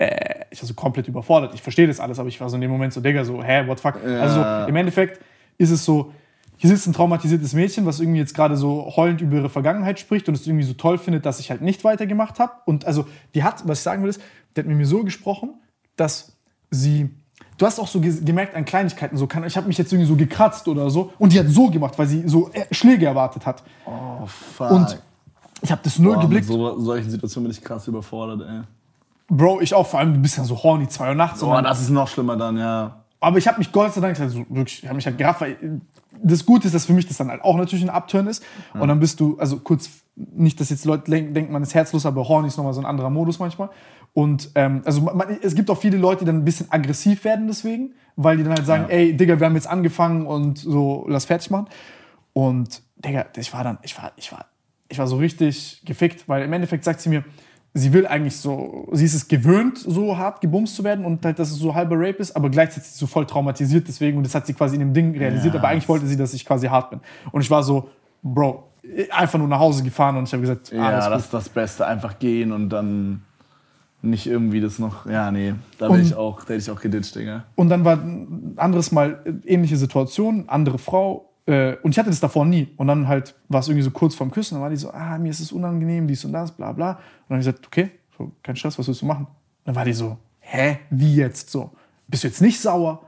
äh, 0.03 0.45
ich 0.51 0.61
war 0.62 0.67
so 0.69 0.75
komplett 0.75 1.09
überfordert. 1.09 1.55
Ich 1.55 1.62
verstehe 1.62 1.87
das 1.87 2.01
alles, 2.01 2.19
aber 2.19 2.29
ich 2.29 2.41
war 2.41 2.49
so 2.49 2.57
in 2.57 2.61
dem 2.62 2.71
Moment 2.71 2.93
so, 2.93 3.01
Digga, 3.01 3.25
so, 3.25 3.43
hä, 3.43 3.67
what 3.67 3.79
the 3.79 3.83
fuck? 3.83 4.01
Ja. 4.05 4.21
Also 4.21 4.41
so, 4.43 4.69
im 4.69 4.77
Endeffekt 4.77 5.21
ist 5.59 5.71
es 5.71 5.85
so, 5.85 6.12
hier 6.57 6.69
sitzt 6.71 6.87
ein 6.87 6.93
traumatisiertes 6.93 7.55
Mädchen, 7.55 7.87
was 7.87 7.99
irgendwie 8.01 8.21
jetzt 8.21 8.35
gerade 8.35 8.57
so 8.57 8.93
heulend 8.97 9.21
über 9.21 9.37
ihre 9.37 9.49
Vergangenheit 9.51 9.99
spricht 9.99 10.29
und 10.29 10.35
es 10.35 10.47
irgendwie 10.47 10.65
so 10.65 10.75
toll 10.75 10.99
findet, 10.99 11.27
dass 11.27 11.41
ich 11.41 11.51
halt 11.51 11.61
nicht 11.61 11.83
weitergemacht 11.85 12.38
habe. 12.38 12.53
Und 12.67 12.85
also, 12.85 13.07
die 13.35 13.43
hat, 13.43 13.67
was 13.67 13.79
ich 13.79 13.83
sagen 13.83 14.03
will, 14.03 14.11
ist, 14.11 14.21
die 14.55 14.61
hat 14.61 14.67
mit 14.67 14.77
mir 14.77 14.87
so 14.87 15.03
gesprochen, 15.03 15.55
dass 15.97 16.37
sie. 16.71 17.11
Du 17.59 17.67
hast 17.67 17.79
auch 17.81 17.88
so 17.88 18.01
ge- 18.01 18.21
gemerkt 18.25 18.55
an 18.55 18.65
Kleinigkeiten, 18.65 19.17
so 19.17 19.27
kann, 19.27 19.45
ich 19.45 19.57
habe 19.57 19.67
mich 19.67 19.77
jetzt 19.79 19.93
irgendwie 19.93 20.09
so 20.09 20.17
gekratzt 20.17 20.69
oder 20.69 20.88
so. 20.91 21.12
Und 21.19 21.33
die 21.33 21.38
hat 21.38 21.49
so 21.49 21.69
gemacht, 21.71 21.99
weil 21.99 22.07
sie 22.07 22.27
so 22.29 22.51
äh, 22.53 22.73
Schläge 22.73 23.07
erwartet 23.07 23.45
hat. 23.45 23.62
Oh, 23.87 24.27
fuck. 24.27 24.71
Und 24.71 24.99
ich 25.62 25.71
habe 25.71 25.81
das 25.85 25.99
null 25.99 26.15
Boah, 26.15 26.21
mit 26.23 26.29
geblickt. 26.29 26.47
so, 26.47 26.79
solchen 26.81 27.11
Situationen 27.11 27.49
bin 27.51 27.57
ich 27.57 27.62
krass 27.62 27.87
überfordert, 27.88 28.41
ey. 28.49 28.61
Bro, 29.29 29.61
ich 29.61 29.75
auch, 29.75 29.87
vor 29.87 30.01
allem, 30.01 30.15
du 30.15 30.21
bist 30.21 30.37
ja 30.37 30.45
so 30.45 30.63
horny, 30.63 30.89
zwei 30.89 31.09
Uhr 31.11 31.15
nachts. 31.15 31.41
dann- 31.55 31.65
das 31.65 31.81
ist 31.81 31.91
noch 31.91 32.09
schlimmer 32.09 32.37
dann, 32.37 32.57
ja. 32.57 32.99
Aber 33.21 33.39
ich 33.39 33.47
habe 33.47 33.59
mich 33.59 33.71
Gott 33.71 33.95
sei 33.95 34.01
Dank 34.01 34.19
also 34.19 34.39
wirklich, 34.49 34.83
ich 34.83 34.89
habe 34.89 34.97
mich 34.97 35.07
halt 35.07 35.17
gerafft, 35.17 35.41
weil 35.43 35.81
das 36.23 36.45
Gute 36.45 36.67
ist, 36.67 36.75
dass 36.75 36.87
für 36.87 36.93
mich 36.93 37.07
das 37.07 37.17
dann 37.19 37.29
halt 37.31 37.43
auch 37.45 37.57
natürlich 37.57 37.85
ein 37.85 37.91
Upturn 37.91 38.27
ist. 38.27 38.43
Und 38.75 38.89
dann 38.89 38.99
bist 39.01 39.21
du, 39.21 39.39
also 39.39 39.59
kurz, 39.61 39.89
nicht, 40.17 40.59
dass 40.61 40.71
jetzt 40.71 40.85
Leute 40.85 41.11
denken, 41.11 41.53
man 41.53 41.63
ist 41.63 41.73
herzlos, 41.75 42.05
aber 42.05 42.27
horny 42.29 42.49
ist 42.49 42.57
nochmal 42.57 42.75
so 42.75 42.81
ein 42.81 42.87
anderer 42.87 43.11
Modus 43.11 43.39
manchmal. 43.39 43.71
Und 44.13 44.51
ähm, 44.57 44.83
also 44.85 45.01
man, 45.01 45.39
es 45.41 45.55
gibt 45.55 45.71
auch 45.71 45.79
viele 45.79 45.97
Leute, 45.97 46.21
die 46.21 46.25
dann 46.27 46.39
ein 46.39 46.45
bisschen 46.45 46.71
aggressiv 46.71 47.25
werden 47.25 47.47
deswegen, 47.47 47.95
weil 48.17 48.37
die 48.37 48.43
dann 48.43 48.55
halt 48.55 48.67
sagen, 48.67 48.85
ey, 48.91 49.17
Digga, 49.17 49.39
wir 49.41 49.47
haben 49.47 49.55
jetzt 49.55 49.69
angefangen 49.69 50.27
und 50.27 50.59
so, 50.59 51.07
lass 51.09 51.25
fertig 51.25 51.51
machen. 51.51 51.69
Und 52.33 52.83
Digga, 52.97 53.27
ich 53.37 53.53
war 53.53 53.65
dann, 53.65 53.79
ich 53.83 53.97
war, 53.97 54.13
ich 54.17 54.33
war, 54.33 54.47
ich 54.89 54.99
war 54.99 55.07
so 55.07 55.17
richtig 55.17 55.83
gefickt, 55.87 56.29
weil 56.29 56.43
im 56.43 56.53
Endeffekt 56.53 56.85
sagt 56.85 57.01
sie 57.01 57.09
mir, 57.09 57.25
sie 57.75 57.93
will 57.93 58.07
eigentlich 58.07 58.37
so, 58.37 58.89
sie 58.93 59.05
ist 59.05 59.15
es 59.15 59.29
gewöhnt, 59.29 59.79
so 59.79 60.17
hart 60.19 60.41
gebumst 60.41 60.77
zu 60.77 60.85
werden 60.85 61.05
und 61.05 61.25
halt, 61.25 61.39
dass 61.39 61.51
es 61.51 61.57
so 61.59 61.75
halber 61.75 61.97
Rape 61.97 62.19
ist, 62.19 62.37
aber 62.37 62.51
gleichzeitig 62.51 62.85
ist 62.89 62.95
sie 62.95 62.99
so 63.01 63.07
voll 63.07 63.27
traumatisiert 63.27 63.89
deswegen 63.89 64.19
und 64.19 64.25
das 64.25 64.35
hat 64.35 64.47
sie 64.47 64.53
quasi 64.55 64.75
in 64.77 64.81
dem 64.81 64.93
Ding 64.93 65.17
realisiert, 65.17 65.55
Ja. 65.55 65.61
aber 65.61 65.69
eigentlich 65.69 65.89
wollte 65.89 66.07
sie, 66.07 66.17
dass 66.17 66.35
ich 66.35 66.45
quasi 66.45 66.67
hart 66.67 66.91
bin. 66.91 67.01
Und 67.31 67.41
ich 67.41 67.51
war 67.51 67.63
so, 67.63 67.89
Bro, 68.23 68.65
einfach 69.11 69.39
nur 69.39 69.49
nach 69.49 69.59
Hause 69.59 69.83
gefahren 69.83 70.17
und 70.17 70.25
ich 70.25 70.33
habe 70.33 70.43
gesagt, 70.43 70.71
Ja, 70.71 70.83
alles 70.89 71.07
das 71.09 71.23
ist 71.25 71.35
das 71.35 71.49
Beste. 71.49 71.87
Einfach 71.87 72.19
gehen 72.19 72.53
und 72.53 72.69
dann 72.69 73.23
nicht 74.03 74.27
irgendwie 74.27 74.61
das 74.61 74.79
noch. 74.79 75.07
Ja, 75.07 75.31
nee. 75.31 75.55
Da 75.79 75.89
hätte 75.89 76.01
ich 76.03 76.15
auch, 76.15 76.41
da 76.41 76.55
hätte 76.55 76.63
ich 76.63 76.71
auch 76.71 76.81
geditscht, 76.81 77.15
Digga. 77.15 77.45
Und 77.55 77.69
dann 77.69 77.85
war 77.85 77.97
ein 77.97 78.55
anderes 78.57 78.91
Mal 78.93 79.21
äh, 79.25 79.49
ähnliche 79.49 79.77
Situation, 79.77 80.45
andere 80.49 80.79
Frau. 80.79 81.32
Äh, 81.47 81.77
und 81.83 81.91
ich 81.91 81.99
hatte 81.99 82.11
das 82.11 82.21
davor 82.21 82.45
nie. 82.45 82.69
Und 82.77 82.87
dann 82.87 83.09
halt 83.09 83.35
war 83.49 83.61
es 83.61 83.69
irgendwie 83.69 83.85
so 83.85 83.91
kurz 83.91 84.15
vorm 84.15 84.31
Küssen. 84.31 84.55
Dann 84.55 84.63
war 84.63 84.71
die 84.71 84.77
so, 84.77 84.91
ah, 84.91 85.19
mir 85.19 85.31
ist 85.31 85.41
es 85.41 85.53
unangenehm, 85.53 86.07
dies 86.07 86.25
und 86.25 86.33
das, 86.33 86.53
bla 86.53 86.73
bla. 86.73 86.91
Und 86.91 86.99
dann 87.29 87.37
habe 87.37 87.41
ich 87.41 87.47
gesagt, 87.47 87.67
okay, 87.67 87.91
so, 88.17 88.33
kein 88.43 88.57
Stress, 88.57 88.79
was 88.79 88.87
willst 88.87 89.03
du 89.03 89.07
machen? 89.07 89.27
dann 89.65 89.75
war 89.75 89.85
die 89.85 89.93
so, 89.93 90.19
hä, 90.41 90.79
wie 90.91 91.17
jetzt 91.17 91.51
so? 91.51 91.71
Bist 92.09 92.25
du 92.25 92.29
jetzt 92.29 92.41
nicht 92.41 92.61
sauer? 92.61 93.03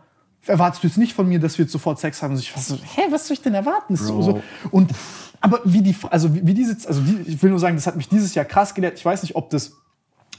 Erwartest 0.47 0.83
du 0.83 0.89
jetzt 0.89 0.99
nicht 0.99 1.15
von 1.15 1.29
mir, 1.29 1.41
dass 1.41 1.59
wir 1.59 1.65
jetzt 1.65 1.73
sofort 1.73 1.99
Sex 1.99 2.23
haben? 2.23 2.35
Und 2.35 2.41
ich 2.41 2.55
war 2.55 2.63
so, 2.63 2.77
hä, 2.77 3.03
was 3.11 3.27
soll 3.27 3.35
ich 3.35 3.43
denn 3.43 3.55
erwarten? 3.55 3.97
So, 3.97 4.21
so. 4.23 4.43
Und, 4.71 4.93
aber 5.41 5.61
wie 5.65 5.83
die, 5.83 5.97
also 6.11 6.35
wie, 6.35 6.47
wie 6.47 6.55
die 6.55 6.65
sitzt, 6.65 6.87
also 6.87 7.01
die, 7.01 7.17
ich 7.27 7.43
will 7.43 7.51
nur 7.51 7.59
sagen, 7.59 7.77
das 7.77 7.87
hat 7.87 7.97
mich 7.97 8.09
dieses 8.09 8.35
Jahr 8.35 8.45
krass 8.45 8.75
gelehrt. 8.75 8.99
Ich 8.99 9.05
weiß 9.05 9.23
nicht, 9.23 9.37
ob 9.37 9.51
das, 9.51 9.73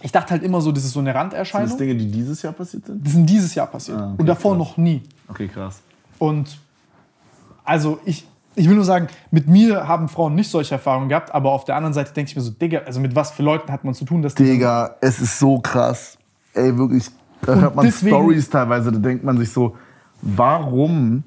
ich 0.02 0.12
dachte 0.12 0.32
halt 0.32 0.44
immer 0.44 0.62
so, 0.62 0.72
das 0.72 0.86
ist 0.86 0.92
so 0.92 1.00
eine 1.00 1.10
Sind 1.10 1.18
Randerscheinung. 1.18 1.70
das 1.70 1.78
Dinge, 1.78 1.96
die 1.96 2.10
dieses 2.10 2.42
Jahr 2.42 2.54
passiert 2.54 2.86
sind? 2.86 3.06
Das 3.06 3.14
sind 3.14 3.26
dieses 3.26 3.56
Jahr 3.56 3.68
passiert. 3.68 3.98
Ah, 3.98 4.12
okay, 4.12 4.16
und 4.20 4.26
davor 4.28 4.56
krass. 4.56 4.68
noch 4.68 4.78
nie. 4.78 5.02
Okay, 5.28 5.48
krass. 5.48 5.82
Und 6.20 6.58
also 7.65 7.99
ich, 8.06 8.25
ich 8.56 8.69
will 8.69 8.75
nur 8.75 8.86
sagen, 8.86 9.08
mit 9.32 9.47
mir 9.47 9.88
haben 9.88 10.08
Frauen 10.08 10.36
nicht 10.36 10.49
solche 10.49 10.75
Erfahrungen 10.75 11.10
gehabt, 11.10 11.34
aber 11.34 11.51
auf 11.51 11.65
der 11.65 11.75
anderen 11.75 11.93
Seite 11.93 12.13
denke 12.13 12.30
ich 12.30 12.36
mir 12.36 12.41
so, 12.41 12.51
Digga, 12.51 12.80
also 12.86 12.99
mit 12.99 13.15
was 13.15 13.32
für 13.32 13.43
Leuten 13.43 13.71
hat 13.71 13.84
man 13.84 13.93
zu 13.93 14.06
tun, 14.06 14.21
dass 14.21 14.36
die 14.36 14.43
Digga, 14.43 14.95
es 15.01 15.19
ist 15.19 15.39
so 15.39 15.60
krass. 15.60 16.17
Ey, 16.54 16.78
wirklich. 16.78 17.10
Da 17.41 17.54
Und 17.54 17.62
hört 17.62 17.75
man 17.75 17.91
Stories 17.91 18.49
teilweise, 18.49 18.91
da 18.91 18.99
denkt 18.99 19.23
man 19.23 19.38
sich 19.38 19.51
so, 19.51 19.75
warum 20.21 21.23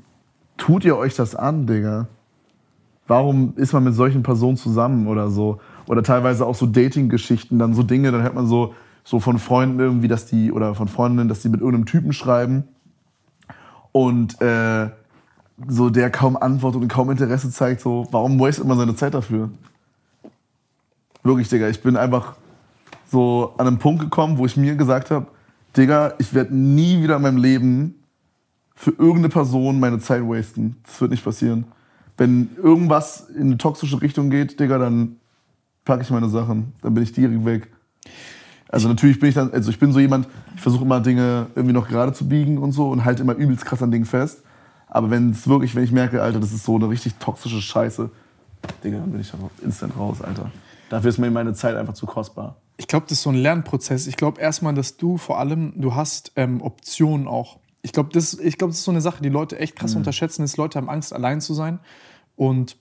tut 0.56 0.84
ihr 0.84 0.96
euch 0.96 1.14
das 1.14 1.34
an, 1.34 1.66
Digga? 1.66 2.08
Warum 3.06 3.54
ist 3.56 3.72
man 3.72 3.84
mit 3.84 3.94
solchen 3.94 4.22
Personen 4.22 4.56
zusammen 4.56 5.06
oder 5.06 5.30
so? 5.30 5.60
Oder 5.86 6.02
teilweise 6.02 6.44
auch 6.44 6.54
so 6.54 6.66
Dating-Geschichten, 6.66 7.58
dann 7.58 7.74
so 7.74 7.82
Dinge, 7.82 8.12
dann 8.12 8.22
hört 8.22 8.34
man 8.34 8.46
so, 8.46 8.74
so 9.04 9.20
von 9.20 9.38
Freunden 9.38 9.80
irgendwie, 9.80 10.08
dass 10.08 10.26
die, 10.26 10.52
oder 10.52 10.74
von 10.74 10.88
Freundinnen, 10.88 11.28
dass 11.28 11.40
die 11.40 11.48
mit 11.48 11.60
irgendeinem 11.60 11.86
Typen 11.86 12.12
schreiben 12.12 12.64
und 13.92 14.40
äh, 14.42 14.90
so 15.66 15.90
der 15.90 16.10
kaum 16.10 16.36
antwortet 16.36 16.80
und 16.82 16.88
kaum 16.88 17.10
Interesse 17.10 17.50
zeigt, 17.50 17.80
so, 17.80 18.06
warum 18.10 18.38
wastet 18.38 18.66
man 18.66 18.78
seine 18.78 18.94
Zeit 18.94 19.14
dafür? 19.14 19.50
Wirklich, 21.22 21.48
Digga, 21.48 21.68
ich 21.68 21.82
bin 21.82 21.96
einfach 21.96 22.36
so 23.10 23.54
an 23.58 23.66
einen 23.66 23.78
Punkt 23.78 24.00
gekommen, 24.00 24.38
wo 24.38 24.46
ich 24.46 24.56
mir 24.56 24.76
gesagt 24.76 25.10
habe, 25.10 25.26
Digga, 25.76 26.14
ich 26.18 26.32
werde 26.32 26.54
nie 26.54 27.02
wieder 27.02 27.16
in 27.16 27.22
meinem 27.22 27.36
Leben 27.38 27.94
für 28.74 28.90
irgendeine 28.90 29.28
Person 29.28 29.80
meine 29.80 29.98
Zeit 29.98 30.22
wasten. 30.22 30.76
Das 30.84 31.00
wird 31.00 31.10
nicht 31.10 31.24
passieren. 31.24 31.64
Wenn 32.16 32.50
irgendwas 32.56 33.28
in 33.30 33.46
eine 33.46 33.58
toxische 33.58 34.00
Richtung 34.00 34.30
geht, 34.30 34.60
Digga, 34.60 34.78
dann 34.78 35.16
packe 35.84 36.02
ich 36.02 36.10
meine 36.10 36.28
Sachen. 36.28 36.72
Dann 36.82 36.94
bin 36.94 37.02
ich 37.02 37.12
direkt 37.12 37.44
weg. 37.44 37.68
Also 38.68 38.88
natürlich 38.88 39.18
bin 39.18 39.30
ich 39.30 39.34
dann, 39.34 39.52
also 39.52 39.70
ich 39.70 39.78
bin 39.78 39.92
so 39.92 39.98
jemand, 39.98 40.28
ich 40.54 40.60
versuche 40.60 40.84
immer 40.84 41.00
Dinge 41.00 41.46
irgendwie 41.54 41.72
noch 41.72 41.88
gerade 41.88 42.12
zu 42.12 42.28
biegen 42.28 42.58
und 42.58 42.72
so 42.72 42.90
und 42.90 43.04
halte 43.04 43.22
immer 43.22 43.34
übelst 43.34 43.64
krass 43.64 43.82
an 43.82 43.90
Dingen 43.90 44.04
fest. 44.04 44.42
Aber 44.88 45.10
wenn 45.10 45.30
es 45.30 45.46
wirklich, 45.48 45.74
wenn 45.74 45.84
ich 45.84 45.92
merke, 45.92 46.22
Alter, 46.22 46.40
das 46.40 46.52
ist 46.52 46.64
so 46.64 46.76
eine 46.76 46.88
richtig 46.88 47.14
toxische 47.16 47.60
Scheiße, 47.60 48.10
Digga, 48.82 48.98
dann 48.98 49.12
bin 49.12 49.20
ich 49.20 49.32
einfach 49.32 49.50
instant 49.62 49.96
raus, 49.96 50.22
Alter. 50.22 50.50
Dafür 50.90 51.10
ist 51.10 51.18
mir 51.18 51.30
meine 51.30 51.52
Zeit 51.52 51.76
einfach 51.76 51.94
zu 51.94 52.06
kostbar. 52.06 52.56
Ich 52.76 52.86
glaube, 52.86 53.06
das 53.08 53.18
ist 53.18 53.22
so 53.22 53.30
ein 53.30 53.36
Lernprozess. 53.36 54.06
Ich 54.06 54.16
glaube 54.16 54.40
erstmal, 54.40 54.74
dass 54.74 54.96
du 54.96 55.18
vor 55.18 55.38
allem, 55.38 55.72
du 55.76 55.94
hast 55.94 56.32
ähm, 56.36 56.62
Optionen 56.62 57.26
auch. 57.28 57.58
Ich 57.82 57.92
glaube, 57.92 58.10
das, 58.12 58.34
ich 58.34 58.56
glaub, 58.56 58.70
das 58.70 58.78
ist 58.78 58.84
so 58.84 58.90
eine 58.90 59.00
Sache, 59.00 59.22
die 59.22 59.28
Leute 59.28 59.58
echt 59.58 59.76
krass 59.76 59.94
unterschätzen, 59.94 60.42
ist, 60.42 60.56
Leute 60.56 60.78
haben 60.78 60.88
Angst, 60.88 61.12
allein 61.12 61.40
zu 61.40 61.54
sein. 61.54 61.78
Und 62.36 62.76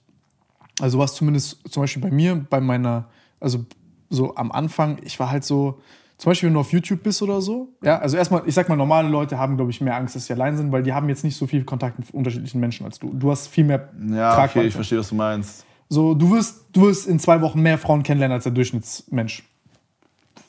also 0.80 0.98
was 0.98 1.14
zumindest 1.14 1.68
zum 1.68 1.82
Beispiel 1.82 2.02
bei 2.02 2.10
mir, 2.10 2.46
bei 2.48 2.60
meiner, 2.60 3.08
also 3.40 3.66
so 4.10 4.34
am 4.36 4.52
Anfang, 4.52 4.98
ich 5.02 5.18
war 5.18 5.30
halt 5.30 5.44
so, 5.44 5.80
zum 6.18 6.30
Beispiel, 6.30 6.48
wenn 6.48 6.54
du 6.54 6.60
auf 6.60 6.72
YouTube 6.72 7.02
bist 7.04 7.22
oder 7.22 7.40
so, 7.40 7.68
ja, 7.80 7.98
also 7.98 8.16
erstmal, 8.16 8.42
ich 8.46 8.54
sag 8.54 8.68
mal, 8.68 8.74
normale 8.76 9.08
Leute 9.08 9.38
haben, 9.38 9.56
glaube 9.56 9.70
ich, 9.70 9.80
mehr 9.80 9.94
Angst, 9.96 10.16
dass 10.16 10.26
sie 10.26 10.32
allein 10.32 10.56
sind, 10.56 10.72
weil 10.72 10.82
die 10.82 10.92
haben 10.92 11.08
jetzt 11.08 11.22
nicht 11.22 11.36
so 11.36 11.46
viel 11.46 11.64
Kontakt 11.64 11.98
mit 11.98 12.12
unterschiedlichen 12.12 12.58
Menschen 12.60 12.84
als 12.84 12.98
du. 12.98 13.10
Du 13.14 13.30
hast 13.30 13.46
viel 13.46 13.64
mehr 13.64 13.88
Ja, 14.10 14.32
okay, 14.32 14.36
Tragweite. 14.36 14.66
ich 14.66 14.74
verstehe, 14.74 14.98
was 14.98 15.08
du 15.08 15.14
meinst. 15.14 15.64
So, 15.88 16.14
du 16.14 16.32
wirst, 16.32 16.66
du 16.72 16.82
wirst 16.82 17.06
in 17.06 17.18
zwei 17.20 17.40
Wochen 17.40 17.62
mehr 17.62 17.78
Frauen 17.78 18.02
kennenlernen 18.02 18.34
als 18.34 18.42
der 18.44 18.52
Durchschnittsmensch. 18.52 19.44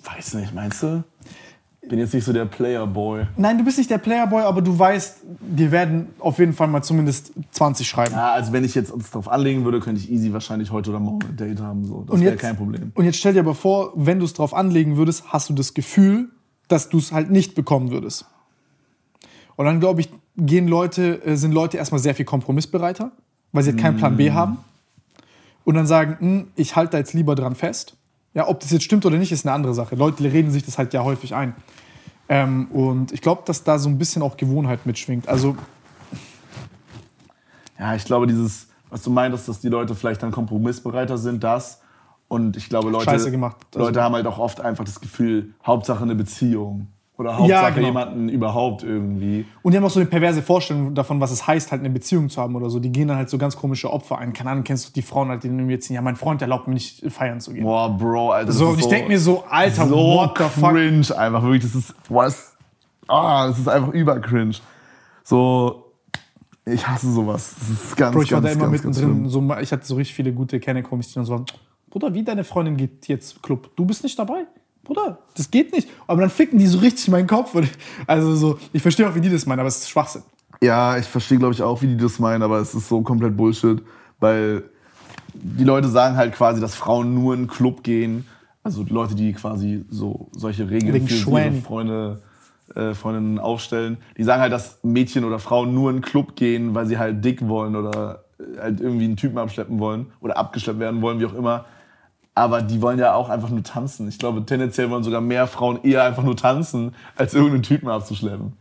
Weiß 0.04 0.34
nicht, 0.34 0.54
meinst 0.54 0.82
du? 0.84 1.04
Bin 1.90 2.00
jetzt 2.00 2.14
nicht 2.14 2.24
so 2.24 2.32
der 2.32 2.46
Playerboy. 2.46 3.26
Nein, 3.36 3.58
du 3.58 3.64
bist 3.66 3.78
nicht 3.78 3.90
der 3.90 3.98
Playerboy, 3.98 4.44
aber 4.44 4.62
du 4.62 4.78
weißt, 4.78 5.18
dir 5.42 5.72
werden 5.72 6.08
auf 6.20 6.38
jeden 6.40 6.54
Fall 6.54 6.68
mal 6.68 6.82
zumindest 6.84 7.34
20 7.52 7.88
schreiben. 7.88 8.14
Ja, 8.14 8.32
also 8.34 8.54
wenn 8.54 8.64
ich 8.64 8.76
jetzt 8.76 8.92
uns 8.92 9.10
darauf 9.12 9.28
anlegen 9.28 9.66
würde, 9.66 9.80
könnte 9.80 10.00
ich 10.00 10.10
easy 10.12 10.32
wahrscheinlich 10.32 10.72
heute 10.72 10.92
oder 10.92 11.00
morgen 11.00 11.20
ein 11.28 11.36
Date 11.36 11.60
haben. 11.60 11.84
So. 11.86 12.04
Das 12.06 12.14
Und 12.16 12.22
wäre 12.22 12.32
jetzt- 12.34 12.42
kein 12.42 12.56
Problem. 12.56 12.92
Und 12.96 13.06
jetzt 13.06 13.18
stell 13.18 13.34
dir 13.34 13.40
aber 13.42 13.56
vor, 13.56 13.92
wenn 13.96 14.20
du 14.20 14.26
es 14.26 14.34
drauf 14.34 14.54
anlegen 14.54 14.98
würdest, 14.98 15.26
hast 15.34 15.50
du 15.50 15.54
das 15.54 15.74
Gefühl, 15.74 16.30
dass 16.68 16.90
du 16.90 17.00
es 17.00 17.12
halt 17.12 17.32
nicht 17.32 17.56
bekommen 17.56 17.90
würdest. 17.92 18.26
Und 19.56 19.66
dann, 19.66 19.80
glaube 19.80 20.02
ich, 20.02 20.10
gehen 20.38 20.68
Leute, 20.68 21.22
äh, 21.26 21.36
sind 21.36 21.52
Leute 21.52 21.78
erstmal 21.78 22.00
sehr 22.00 22.16
viel 22.16 22.26
kompromissbereiter, 22.26 23.12
weil 23.52 23.64
sie 23.64 23.72
halt 23.72 23.82
keinen 23.82 23.98
Plan 23.98 24.16
B 24.16 24.32
haben. 24.32 24.58
Und 25.66 25.76
dann 25.76 25.88
sagen, 25.88 26.18
"Hm, 26.20 26.48
ich 26.56 26.76
halte 26.76 26.92
da 26.92 26.98
jetzt 27.00 27.14
lieber 27.14 27.36
dran 27.36 27.56
fest. 27.56 27.96
Ja, 28.34 28.48
ob 28.48 28.60
das 28.60 28.72
jetzt 28.72 28.84
stimmt 28.84 29.06
oder 29.06 29.18
nicht, 29.18 29.32
ist 29.32 29.46
eine 29.46 29.54
andere 29.54 29.74
Sache. 29.74 29.96
Leute 29.96 30.24
reden 30.24 30.52
sich 30.52 30.64
das 30.64 30.78
halt 30.78 30.94
ja 30.94 31.04
häufig 31.04 31.34
ein. 31.36 31.56
Ähm, 32.28 32.68
und 32.72 33.12
ich 33.12 33.22
glaube, 33.22 33.42
dass 33.46 33.64
da 33.64 33.80
so 33.80 33.90
ein 33.90 33.98
bisschen 33.98 34.22
auch 34.22 34.38
Gewohnheit 34.38 34.86
mitschwingt. 34.86 35.28
Also, 35.28 35.56
Ja, 37.80 37.96
ich 37.96 38.04
glaube, 38.06 38.28
dieses, 38.28 38.68
was 38.90 39.04
du 39.04 39.10
meintest, 39.10 39.48
dass 39.48 39.62
die 39.62 39.70
Leute 39.70 39.96
vielleicht 39.96 40.22
dann 40.22 40.32
kompromissbereiter 40.32 41.18
sind, 41.18 41.44
das. 41.44 41.82
Und 42.28 42.58
ich 42.58 42.70
glaube, 42.70 42.90
Leute. 42.90 43.06
Also- 43.74 43.88
Leute 43.88 44.04
haben 44.04 44.14
halt 44.16 44.28
auch 44.28 44.38
oft 44.38 44.62
einfach 44.62 44.84
das 44.84 45.00
Gefühl, 45.02 45.54
Hauptsache 45.66 46.04
eine 46.04 46.14
Beziehung. 46.16 46.88
Oder 47.20 47.38
Hauptsache 47.38 47.50
Ja, 47.52 47.70
genau. 47.70 47.88
jemanden 47.88 48.30
überhaupt 48.30 48.82
irgendwie. 48.82 49.46
Und 49.62 49.74
die 49.74 49.78
haben 49.78 49.84
auch 49.84 49.90
so 49.90 50.00
eine 50.00 50.08
perverse 50.08 50.42
Vorstellung 50.42 50.96
davon, 50.96 51.20
was 51.20 51.32
es 51.32 51.46
heißt, 51.46 51.70
halt 51.70 51.82
eine 51.82 51.90
Beziehung 51.90 52.30
zu 52.30 52.42
haben 52.42 52.56
oder 52.56 52.70
so. 52.70 52.80
Die 52.80 52.94
gehen 52.94 53.10
dann 53.10 53.18
halt 53.18 53.30
so 53.30 53.38
ganz 53.38 53.58
komische 53.58 53.92
Opfer 53.92 54.20
ein. 54.20 54.32
Keine 54.32 54.52
Ahnung, 54.52 54.64
kennst 54.64 54.88
du 54.88 54.94
die 54.94 55.02
Frauen 55.02 55.28
halt, 55.28 55.44
die 55.44 55.50
mir 55.50 55.70
jetzt 55.70 55.90
ja, 55.90 56.02
mein 56.02 56.16
Freund 56.16 56.42
erlaubt 56.42 56.70
mir 56.70 56.76
nicht 56.76 57.04
feiern 57.12 57.42
zu 57.42 57.52
gehen. 57.52 57.64
Boah, 57.64 57.90
Bro, 57.90 58.32
Alter. 58.32 58.54
so, 58.54 58.70
und 58.70 58.80
ich 58.80 58.88
denke 58.88 59.10
mir 59.10 59.20
so, 59.20 59.44
Alter, 59.50 59.86
so 59.88 59.98
what 59.98 60.38
the 60.38 60.46
fuck? 60.46 60.72
cringe 60.72 61.18
einfach. 61.18 61.44
Wirklich, 61.44 61.64
das 61.64 61.76
ist, 61.76 61.94
boah, 62.08 62.24
das, 62.24 62.56
ah, 63.10 63.48
das 63.48 63.60
ist 63.60 63.68
einfach 63.68 63.92
übercringe. 63.92 64.54
So, 65.26 65.92
ich 66.64 66.88
hasse 66.88 67.12
sowas. 67.12 67.54
Das 67.60 67.70
ist 67.70 67.98
ganz, 67.98 68.16
Bro, 68.16 68.22
ich 68.22 68.32
war 68.32 68.42
ganz, 68.42 68.54
da 68.54 68.60
immer 68.62 68.72
mittendrin. 68.72 69.28
So, 69.28 69.44
ich 69.60 69.74
hatte 69.74 69.86
so 69.86 69.96
richtig 69.96 70.16
viele 70.16 70.32
gute 70.32 70.58
Kennecomics, 70.62 71.10
die 71.10 71.16
dann 71.16 71.26
so 71.26 71.34
waren, 71.34 71.46
Bruder, 71.90 72.14
wie 72.14 72.24
deine 72.24 72.46
Freundin 72.46 72.78
geht 72.78 73.10
jetzt 73.10 73.44
Club? 73.44 73.72
Du 73.76 73.84
bist 73.84 74.04
nicht 74.04 74.18
dabei? 74.18 74.46
Bruder, 74.90 75.20
das 75.36 75.52
geht 75.52 75.72
nicht. 75.72 75.88
Aber 76.08 76.22
dann 76.22 76.32
ficken 76.32 76.58
die 76.58 76.66
so 76.66 76.80
richtig 76.80 77.08
meinen 77.10 77.28
Kopf. 77.28 77.54
Und 77.54 77.70
also 78.08 78.36
so, 78.36 78.60
ich 78.74 78.82
verstehe 78.82 79.08
auch, 79.08 79.14
wie 79.14 79.22
die 79.22 79.30
das 79.30 79.46
meinen, 79.46 79.60
aber 79.60 79.70
es 79.70 79.78
ist 79.78 79.90
Schwachsinn. 79.90 80.24
Ja, 80.62 80.98
ich 80.98 81.06
verstehe, 81.06 81.38
glaube 81.38 81.54
ich, 81.54 81.62
auch, 81.62 81.82
wie 81.84 81.88
die 81.88 81.98
das 81.98 82.18
meinen, 82.18 82.42
aber 82.42 82.58
es 82.58 82.74
ist 82.74 82.90
so 82.90 83.02
komplett 83.02 83.38
Bullshit, 83.38 83.82
weil 84.20 84.64
die 85.34 85.64
Leute 85.64 85.88
sagen 85.90 86.18
halt 86.18 86.34
quasi, 86.34 86.60
dass 86.60 86.74
Frauen 86.74 87.14
nur 87.14 87.36
in 87.36 87.42
den 87.42 87.48
Club 87.48 87.84
gehen. 87.84 88.26
Also 88.64 88.84
die 88.84 88.92
Leute, 88.92 89.14
die 89.14 89.32
quasi 89.34 89.86
so 89.90 90.30
solche 90.32 90.70
Regeln 90.70 90.96
Wegen 90.96 91.08
für 91.08 91.32
ihre. 91.32 91.62
Freunde, 91.62 92.22
äh, 92.76 92.94
Freundinnen 92.96 93.38
aufstellen. 93.38 93.98
Die 94.18 94.24
sagen 94.24 94.42
halt, 94.42 94.52
dass 94.52 94.80
Mädchen 94.84 95.24
oder 95.24 95.38
Frauen 95.38 95.74
nur 95.74 95.92
in 95.92 95.98
den 95.98 96.02
Club 96.02 96.36
gehen, 96.36 96.74
weil 96.74 96.88
sie 96.88 96.98
halt 96.98 97.24
dick 97.24 97.48
wollen 97.48 97.76
oder 97.76 98.24
äh, 98.40 98.60
halt 98.60 98.82
irgendwie 98.82 99.06
einen 99.06 99.18
Typen 99.18 99.38
abschleppen 99.38 99.80
wollen 99.80 100.08
oder 100.20 100.36
abgeschleppt 100.36 100.80
werden 100.80 101.02
wollen, 101.04 101.20
wie 101.20 101.28
auch 101.28 101.36
immer. 101.36 101.66
Aber 102.40 102.62
die 102.62 102.82
wollen 102.82 103.00
ja 103.00 103.14
auch 103.16 103.28
einfach 103.30 103.50
nur 103.50 103.64
tanzen. 103.64 104.08
Ich 104.08 104.18
glaube, 104.18 104.46
tendenziell 104.46 104.90
wollen 104.90 105.04
sogar 105.04 105.20
mehr 105.20 105.46
Frauen 105.46 105.84
eher 105.84 106.04
einfach 106.06 106.24
nur 106.24 106.38
tanzen, 106.38 106.96
als 107.18 107.34
irgendeinen 107.34 107.64
Typen 107.64 107.90
abzuschleppen. 107.90 108.54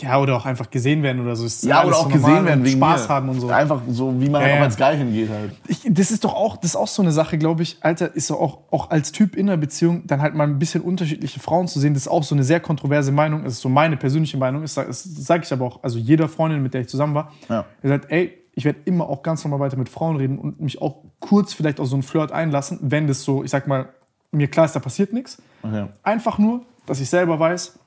Ja, 0.00 0.18
oder 0.18 0.34
auch 0.34 0.46
einfach 0.46 0.70
gesehen 0.70 1.02
werden 1.02 1.20
oder 1.20 1.36
so. 1.36 1.44
Ist 1.44 1.62
Ja, 1.62 1.84
oder 1.84 1.94
auch 1.94 2.04
so 2.04 2.08
gesehen 2.08 2.46
werden 2.46 2.64
wegen 2.64 2.78
Spaß 2.78 3.02
mir. 3.06 3.14
haben 3.14 3.28
und 3.28 3.38
so. 3.38 3.48
Einfach 3.50 3.82
so, 3.88 4.18
wie 4.20 4.30
man 4.30 4.40
Ja, 4.40 4.46
halt 4.46 4.52
auch 4.54 4.56
ja. 4.60 4.64
als 4.64 4.76
Geil 4.78 4.96
hingeht 4.96 5.28
halt. 5.28 5.52
Ich, 5.68 5.82
das 5.88 6.10
ist 6.10 6.24
doch 6.24 6.34
auch, 6.34 6.56
das 6.56 6.70
ist 6.70 6.76
auch 6.76 6.88
so 6.88 7.02
eine 7.02 7.12
Sache, 7.12 7.36
glaube 7.38 7.62
ich, 7.62 7.76
Alter, 7.82 8.14
ist 8.16 8.26
so 8.28 8.40
auch, 8.40 8.60
auch 8.70 8.90
als 8.90 9.12
Typ 9.12 9.36
in 9.36 9.48
einer 9.48 9.58
Beziehung 9.58 10.06
dann 10.06 10.22
halt 10.22 10.34
mal 10.34 10.44
ein 10.44 10.58
bisschen 10.58 10.80
unterschiedliche 10.80 11.38
Frauen 11.38 11.68
zu 11.68 11.78
sehen. 11.78 11.92
Das 11.94 12.04
ist 12.04 12.08
auch 12.08 12.22
so 12.24 12.34
eine 12.34 12.44
sehr 12.44 12.60
kontroverse 12.60 13.12
Meinung. 13.12 13.44
Das 13.44 13.52
ist 13.52 13.60
so 13.60 13.68
meine 13.68 13.96
persönliche 13.98 14.38
Meinung. 14.38 14.62
Das, 14.62 14.74
das 14.74 15.04
sage 15.04 15.44
ich 15.44 15.52
aber 15.52 15.66
auch, 15.66 15.82
also 15.82 15.98
jeder 15.98 16.28
Freundin, 16.30 16.62
mit 16.62 16.72
der 16.72 16.80
ich 16.80 16.88
zusammen 16.88 17.14
war, 17.14 17.30
Ja. 17.50 17.66
sagt, 17.82 18.10
ey, 18.10 18.39
ich 18.60 18.66
werde 18.66 18.80
immer 18.84 19.08
auch 19.08 19.22
ganz 19.22 19.42
normal 19.42 19.60
weiter 19.60 19.76
mit 19.76 19.88
Frauen 19.88 20.16
reden 20.16 20.38
und 20.38 20.60
mich 20.60 20.82
auch 20.82 21.02
kurz 21.18 21.54
vielleicht 21.54 21.80
auf 21.80 21.88
so 21.88 21.96
einen 21.96 22.02
Flirt 22.02 22.30
einlassen, 22.30 22.78
wenn 22.82 23.06
das 23.06 23.22
so, 23.22 23.42
ich 23.42 23.50
sag 23.50 23.66
mal, 23.66 23.88
mir 24.32 24.48
klar 24.48 24.66
ist, 24.66 24.76
da 24.76 24.80
passiert 24.80 25.14
nichts. 25.14 25.40
Okay. 25.62 25.86
Einfach 26.02 26.38
nur, 26.38 26.62
dass 26.84 27.00
ich 27.00 27.08
selber 27.08 27.40
weiß, 27.40 27.78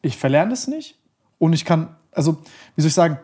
ich 0.00 0.16
verlerne 0.16 0.50
das 0.50 0.68
nicht 0.68 0.98
und 1.38 1.52
ich 1.52 1.66
kann, 1.66 1.94
also, 2.12 2.38
wie 2.74 2.80
soll 2.80 2.88
ich 2.88 2.94
sagen, 2.94 3.18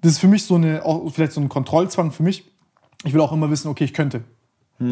das 0.00 0.12
ist 0.12 0.18
für 0.18 0.26
mich 0.26 0.44
so 0.44 0.56
eine, 0.56 0.82
vielleicht 1.12 1.32
so 1.32 1.40
ein 1.40 1.48
Kontrollzwang 1.48 2.10
für 2.10 2.24
mich. 2.24 2.50
Ich 3.04 3.14
will 3.14 3.20
auch 3.20 3.32
immer 3.32 3.50
wissen, 3.50 3.68
okay, 3.68 3.84
ich 3.84 3.94
könnte. 3.94 4.24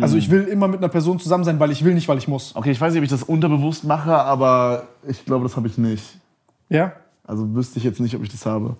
Also 0.00 0.16
ich 0.16 0.30
will 0.30 0.42
immer 0.44 0.66
mit 0.66 0.78
einer 0.78 0.88
Person 0.88 1.20
zusammen 1.20 1.44
sein, 1.44 1.60
weil 1.60 1.70
ich 1.70 1.84
will 1.84 1.94
nicht, 1.94 2.08
weil 2.08 2.18
ich 2.18 2.26
muss. 2.26 2.56
Okay, 2.56 2.72
ich 2.72 2.80
weiß 2.80 2.92
nicht, 2.92 3.00
ob 3.00 3.04
ich 3.04 3.10
das 3.10 3.22
unterbewusst 3.22 3.84
mache, 3.84 4.14
aber 4.14 4.88
ich 5.06 5.24
glaube, 5.24 5.44
das 5.44 5.56
habe 5.56 5.68
ich 5.68 5.78
nicht. 5.78 6.18
Ja? 6.68 6.92
Also 7.24 7.54
wüsste 7.54 7.78
ich 7.78 7.84
jetzt 7.84 8.00
nicht, 8.00 8.16
ob 8.16 8.22
ich 8.24 8.28
das 8.28 8.46
habe. 8.46 8.76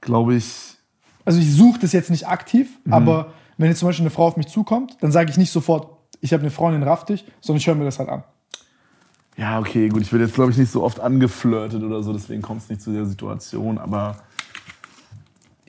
Glaube 0.00 0.36
ich. 0.36 0.77
Also 1.28 1.40
ich 1.40 1.54
suche 1.54 1.78
das 1.78 1.92
jetzt 1.92 2.08
nicht 2.10 2.26
aktiv, 2.26 2.70
aber 2.88 3.34
wenn 3.58 3.68
jetzt 3.68 3.80
zum 3.80 3.88
Beispiel 3.90 4.04
eine 4.04 4.10
Frau 4.10 4.28
auf 4.28 4.38
mich 4.38 4.48
zukommt, 4.48 4.96
dann 5.02 5.12
sage 5.12 5.30
ich 5.30 5.36
nicht 5.36 5.52
sofort, 5.52 5.94
ich 6.22 6.32
habe 6.32 6.40
eine 6.40 6.50
Freundin, 6.50 6.82
raff 6.82 7.04
dich, 7.04 7.22
sondern 7.42 7.58
ich 7.58 7.66
höre 7.66 7.74
mir 7.74 7.84
das 7.84 7.98
halt 7.98 8.08
an. 8.08 8.24
Ja, 9.36 9.58
okay, 9.58 9.90
gut. 9.90 10.00
Ich 10.00 10.10
werde 10.10 10.24
jetzt, 10.24 10.34
glaube 10.34 10.52
ich, 10.52 10.56
nicht 10.56 10.72
so 10.72 10.82
oft 10.82 11.00
angeflirtet 11.00 11.82
oder 11.82 12.02
so, 12.02 12.14
deswegen 12.14 12.40
kommt 12.40 12.62
es 12.62 12.70
nicht 12.70 12.80
zu 12.80 12.94
der 12.94 13.04
Situation. 13.04 13.76
Aber 13.76 14.16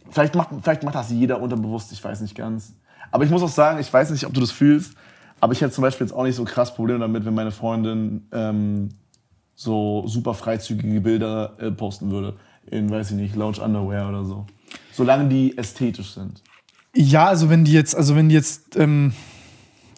vielleicht 0.09 0.33
macht, 0.33 0.51
vielleicht 0.61 0.83
macht 0.83 0.95
das 0.95 1.11
jeder 1.11 1.41
unterbewusst, 1.41 1.91
ich 1.91 2.01
weiß 2.01 2.21
nicht 2.21 2.35
ganz. 2.35 2.71
Aber 3.11 3.25
ich 3.25 3.29
muss 3.29 3.43
auch 3.43 3.49
sagen, 3.49 3.81
ich 3.81 3.91
weiß 3.91 4.11
nicht, 4.11 4.25
ob 4.25 4.33
du 4.33 4.39
das 4.39 4.51
fühlst, 4.51 4.93
aber 5.41 5.51
ich 5.51 5.59
hätte 5.59 5.73
zum 5.73 5.81
Beispiel 5.81 6.07
jetzt 6.07 6.13
auch 6.13 6.23
nicht 6.23 6.37
so 6.37 6.45
krass 6.45 6.73
Probleme 6.73 6.99
damit, 6.99 7.25
wenn 7.25 7.33
meine 7.33 7.51
Freundin 7.51 8.29
ähm, 8.31 8.91
so 9.55 10.07
super 10.07 10.35
freizügige 10.35 11.01
Bilder 11.01 11.51
äh, 11.59 11.69
posten 11.69 12.11
würde. 12.11 12.35
In, 12.71 12.89
weiß 12.89 13.11
ich 13.11 13.17
nicht, 13.17 13.35
Lounge 13.35 13.59
Underwear 13.61 14.07
oder 14.07 14.23
so. 14.23 14.45
Solange 14.99 15.29
die 15.29 15.57
ästhetisch 15.57 16.13
sind. 16.13 16.41
Ja, 16.95 17.27
also 17.27 17.49
wenn 17.49 17.63
die 17.65 17.71
jetzt, 17.71 17.95
also 17.95 18.15
wenn 18.15 18.29
die 18.29 18.35
jetzt, 18.35 18.75
ähm, 18.75 19.13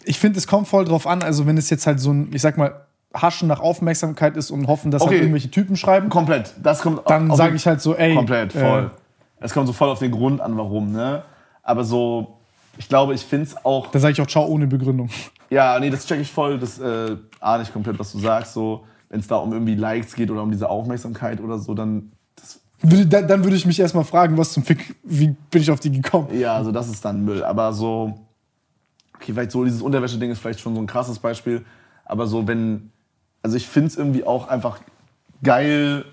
ich 0.04 0.20
finde, 0.20 0.38
es 0.40 0.46
kommt 0.48 0.68
voll 0.68 0.86
drauf 0.86 1.08
an, 1.08 1.24
also 1.24 1.46
wenn 1.48 1.58
es 1.58 1.70
jetzt 1.70 1.88
halt 1.88 2.00
so 2.00 2.12
ein, 2.12 2.30
ich 2.34 2.42
sag 2.42 2.58
mal, 2.58 2.86
Haschen 3.14 3.48
nach 3.48 3.60
Aufmerksamkeit 3.60 4.38
ist 4.38 4.52
und 4.52 4.68
hoffen, 4.68 4.92
dass 4.92 5.02
Okay. 5.02 5.12
halt 5.14 5.22
irgendwelche 5.24 5.50
Typen 5.52 5.76
schreiben, 5.76 6.10
Komplett. 6.10 6.54
Das 6.62 6.82
kommt 6.82 7.02
dann 7.10 7.34
sage 7.36 7.56
ich 7.56 7.66
halt 7.68 7.82
so, 7.82 7.96
ey. 7.96 8.16
Komplett, 8.16 8.54
voll. 8.54 8.92
Äh, 9.40 9.44
Es 9.46 9.54
kommt 9.54 9.68
so 9.68 9.74
voll 9.74 9.90
auf 9.90 10.00
den 10.00 10.12
Grund 10.12 10.40
an, 10.40 10.56
warum, 10.58 10.92
ne? 10.92 11.24
Aber 11.64 11.84
so, 11.84 12.38
ich 12.78 12.88
glaube, 12.88 13.14
ich 13.16 13.22
finde 13.24 13.48
es 13.48 13.66
auch. 13.66 13.88
dann 13.92 14.02
sage 14.02 14.14
ich 14.14 14.22
auch 14.22 14.28
ciao 14.28 14.46
ohne 14.46 14.68
Begründung. 14.68 15.10
Ja, 15.50 15.78
nee, 15.80 15.90
das 15.90 16.06
check 16.06 16.20
ich 16.22 16.32
voll. 16.32 16.58
Das 16.60 16.80
äh, 16.80 17.18
ahne 17.40 17.64
ich 17.64 17.74
komplett, 17.74 18.00
was 18.00 18.12
du 18.14 18.20
sagst. 18.20 18.54
So, 18.54 18.86
wenn 19.10 19.20
es 19.20 19.28
da 19.28 19.38
um 19.38 19.52
irgendwie 19.52 19.76
Likes 19.76 20.14
geht 20.16 20.32
oder 20.32 20.44
um 20.44 20.52
diese 20.52 20.70
Aufmerksamkeit 20.70 21.42
oder 21.42 21.58
so, 21.60 21.74
dann. 21.74 22.12
Das, 22.38 22.60
Würde, 22.82 23.06
dann, 23.06 23.44
würde 23.44 23.56
ich 23.56 23.66
mich 23.66 23.80
erstmal 23.80 24.04
fragen, 24.04 24.38
was 24.38 24.54
zum 24.54 24.64
Fick, 24.64 24.96
wie 25.04 25.36
bin 25.52 25.62
ich 25.62 25.70
auf 25.70 25.80
die 25.80 25.92
gekommen? 25.92 26.28
ja, 26.38 26.56
also 26.56 26.72
das 26.72 26.90
ist 26.90 27.04
dann 27.06 27.24
Müll. 27.24 27.44
Aber 27.44 27.74
so. 27.74 28.20
Okay, 29.16 29.34
vielleicht 29.34 29.52
so 29.52 29.64
dieses 29.64 29.84
Unterwäsche-Ding 29.84 30.32
ist 30.32 30.40
vielleicht 30.40 30.60
schon 30.62 30.74
so 30.74 30.82
ein 30.82 30.88
krasses 30.88 31.20
Beispiel. 31.20 31.64
Aber 32.06 32.28
so, 32.28 32.48
wenn. 32.48 32.92
Also 33.44 33.58
ich 33.58 33.68
finde 33.68 33.88
es 33.88 33.98
irgendwie 33.98 34.24
auch 34.24 34.48
einfach 34.48 34.80
geil, 35.44 36.06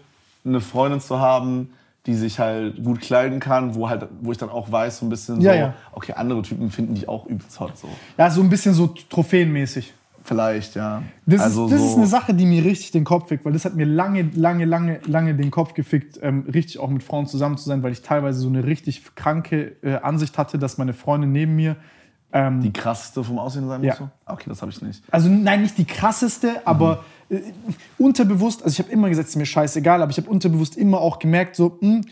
eine 0.44 0.60
Freundin 0.60 1.00
zu 1.00 1.20
haben, 1.20 1.70
die 2.06 2.14
sich 2.14 2.38
halt 2.38 2.82
gut 2.82 3.00
kleiden 3.00 3.38
kann, 3.38 3.74
wo 3.74 3.88
halt, 3.88 4.06
wo 4.22 4.32
ich 4.32 4.38
dann 4.38 4.48
auch 4.48 4.72
weiß, 4.72 5.00
so 5.00 5.06
ein 5.06 5.10
bisschen 5.10 5.40
Ja, 5.42 5.52
so, 5.52 5.58
ja. 5.58 5.74
okay, 5.92 6.14
andere 6.14 6.40
Typen 6.42 6.70
finden 6.70 6.94
die 6.94 7.06
auch 7.06 7.26
übelst 7.26 7.60
hot. 7.60 7.76
So. 7.76 7.88
Ja, 8.16 8.30
so 8.30 8.40
ein 8.40 8.48
bisschen 8.48 8.72
so 8.72 8.86
trophäenmäßig. 8.86 9.92
Vielleicht, 10.28 10.74
ja. 10.74 11.02
Das, 11.24 11.40
also 11.40 11.64
ist, 11.64 11.72
das 11.72 11.80
so, 11.80 11.86
ist 11.86 11.96
eine 11.96 12.06
Sache, 12.06 12.34
die 12.34 12.44
mir 12.44 12.62
richtig 12.64 12.90
den 12.90 13.04
Kopf 13.04 13.28
fickt, 13.28 13.46
weil 13.46 13.54
das 13.54 13.64
hat 13.64 13.74
mir 13.74 13.86
lange, 13.86 14.28
lange, 14.34 14.66
lange, 14.66 15.00
lange 15.06 15.34
den 15.34 15.50
Kopf 15.50 15.72
gefickt, 15.72 16.18
ähm, 16.22 16.44
richtig 16.52 16.78
auch 16.78 16.90
mit 16.90 17.02
Frauen 17.02 17.26
zusammen 17.26 17.56
zu 17.56 17.66
sein, 17.66 17.82
weil 17.82 17.92
ich 17.92 18.02
teilweise 18.02 18.38
so 18.40 18.48
eine 18.48 18.64
richtig 18.64 19.14
kranke 19.14 19.76
äh, 19.82 19.96
Ansicht 19.96 20.36
hatte, 20.36 20.58
dass 20.58 20.76
meine 20.76 20.92
Freundin 20.92 21.32
neben 21.32 21.56
mir, 21.56 21.76
ähm, 22.30 22.60
die 22.60 22.74
krasseste 22.74 23.24
vom 23.24 23.38
Aussehen 23.38 23.66
sein 23.68 23.82
Ja. 23.82 23.92
muss. 23.92 23.98
So? 24.00 24.08
Okay, 24.26 24.44
das 24.48 24.60
habe 24.60 24.70
ich 24.70 24.82
nicht. 24.82 25.02
also 25.10 25.30
nein, 25.30 25.62
nicht 25.62 25.78
die 25.78 25.86
krasseste, 25.86 26.66
aber 26.66 27.04
äh, 27.30 27.40
unterbewusst, 27.96 28.62
also 28.62 28.74
ich 28.74 28.78
habe 28.80 28.92
immer 28.92 29.08
gesagt, 29.08 29.28
es 29.28 29.34
ist 29.34 29.38
mir 29.38 29.46
scheißegal, 29.46 30.02
aber 30.02 30.10
ich 30.10 30.18
habe 30.18 30.28
unterbewusst 30.28 30.76
immer 30.76 31.00
auch 31.00 31.18
gemerkt, 31.18 31.56
so, 31.56 31.78
hm, 31.80 32.02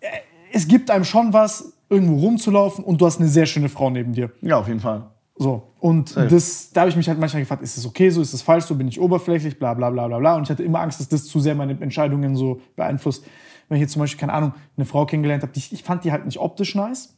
äh, 0.00 0.06
es 0.52 0.68
gibt 0.68 0.90
einem 0.90 1.04
schon 1.04 1.32
was, 1.32 1.72
irgendwo 1.88 2.16
rumzulaufen 2.16 2.84
und 2.84 3.00
du 3.00 3.06
hast 3.06 3.18
eine 3.18 3.28
sehr 3.28 3.46
schöne 3.46 3.70
Frau 3.70 3.88
neben 3.88 4.12
dir. 4.12 4.30
Ja, 4.42 4.58
auf 4.58 4.68
jeden 4.68 4.80
Fall. 4.80 5.04
So. 5.36 5.62
Und 5.80 6.10
Safe. 6.10 6.28
das, 6.28 6.70
da 6.72 6.82
habe 6.82 6.90
ich 6.90 6.96
mich 6.96 7.08
halt 7.08 7.18
manchmal 7.18 7.42
gefragt, 7.42 7.62
ist 7.62 7.76
es 7.76 7.84
okay 7.84 8.08
so, 8.10 8.22
ist 8.22 8.32
es 8.32 8.42
falsch 8.42 8.64
so, 8.64 8.74
bin 8.74 8.88
ich 8.88 9.00
oberflächlich, 9.00 9.58
bla 9.58 9.74
bla 9.74 9.90
bla 9.90 10.06
bla 10.06 10.18
bla. 10.18 10.36
Und 10.36 10.44
ich 10.44 10.50
hatte 10.50 10.62
immer 10.62 10.80
Angst, 10.80 11.00
dass 11.00 11.08
das 11.08 11.24
zu 11.24 11.40
sehr 11.40 11.54
meine 11.54 11.72
Entscheidungen 11.80 12.36
so 12.36 12.60
beeinflusst. 12.76 13.24
Wenn 13.68 13.76
ich 13.76 13.82
jetzt 13.82 13.92
zum 13.92 14.00
Beispiel, 14.00 14.20
keine 14.20 14.32
Ahnung, 14.32 14.54
eine 14.76 14.86
Frau 14.86 15.06
kennengelernt 15.06 15.42
habe, 15.42 15.52
die, 15.52 15.62
ich 15.70 15.82
fand 15.82 16.04
die 16.04 16.12
halt 16.12 16.24
nicht 16.24 16.38
optisch 16.38 16.74
nice, 16.74 17.16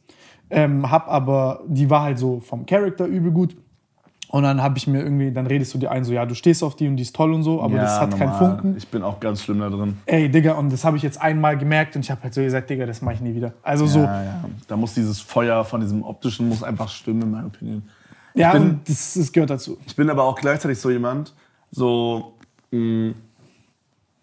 ähm, 0.49 0.89
hab 0.89 1.09
aber, 1.09 1.61
die 1.67 1.89
war 1.89 2.03
halt 2.03 2.17
so 2.17 2.39
vom 2.39 2.65
Charakter 2.65 3.05
übel 3.05 3.31
gut. 3.31 3.55
Und 4.29 4.43
dann 4.43 4.61
habe 4.61 4.77
ich 4.77 4.87
mir 4.87 5.01
irgendwie, 5.01 5.31
dann 5.31 5.47
redest 5.47 5.73
du 5.73 5.77
dir 5.77 5.89
ein, 5.89 6.03
so, 6.03 6.11
ja, 6.11 6.25
du 6.25 6.35
stehst 6.35 6.61
auf 6.61 6.75
die 6.75 6.87
und 6.87 6.97
die 6.97 7.03
ist 7.03 7.15
toll 7.15 7.33
und 7.33 7.43
so, 7.43 7.61
aber 7.61 7.75
ja, 7.75 7.83
das 7.83 7.99
hat 7.99 8.11
keinen 8.17 8.29
normal. 8.31 8.57
Funken. 8.57 8.77
Ich 8.77 8.87
bin 8.87 9.01
auch 9.01 9.21
ganz 9.21 9.41
schlimm 9.41 9.59
da 9.59 9.69
drin. 9.69 9.97
Ey, 10.05 10.29
Digga, 10.29 10.53
und 10.53 10.71
das 10.71 10.83
habe 10.83 10.97
ich 10.97 11.03
jetzt 11.03 11.21
einmal 11.21 11.57
gemerkt 11.57 11.95
und 11.95 12.01
ich 12.01 12.11
habe 12.11 12.23
halt 12.23 12.33
so 12.33 12.41
gesagt, 12.41 12.69
Digga, 12.69 12.85
das 12.85 13.01
mache 13.01 13.15
ich 13.15 13.21
nie 13.21 13.33
wieder. 13.33 13.53
Also 13.63 13.85
so, 13.85 13.99
Ja, 13.99 14.23
ja. 14.23 14.43
Da 14.67 14.75
muss 14.75 14.93
dieses 14.95 15.21
Feuer 15.21 15.63
von 15.63 15.79
diesem 15.79 16.03
optischen 16.03 16.49
muss 16.49 16.61
einfach 16.61 16.89
stimmen, 16.89 17.21
in 17.21 17.31
meiner 17.31 17.47
Opinion. 17.47 17.83
Ja, 18.39 18.51
bin- 18.53 18.61
und 18.61 18.89
das, 18.89 19.13
das 19.13 19.31
gehört 19.31 19.49
dazu. 19.49 19.77
Ich 19.85 19.95
bin 19.95 20.09
aber 20.09 20.23
auch 20.23 20.35
gleichzeitig 20.35 20.79
so 20.79 20.89
jemand, 20.89 21.33
so, 21.71 22.33
mh, 22.71 23.13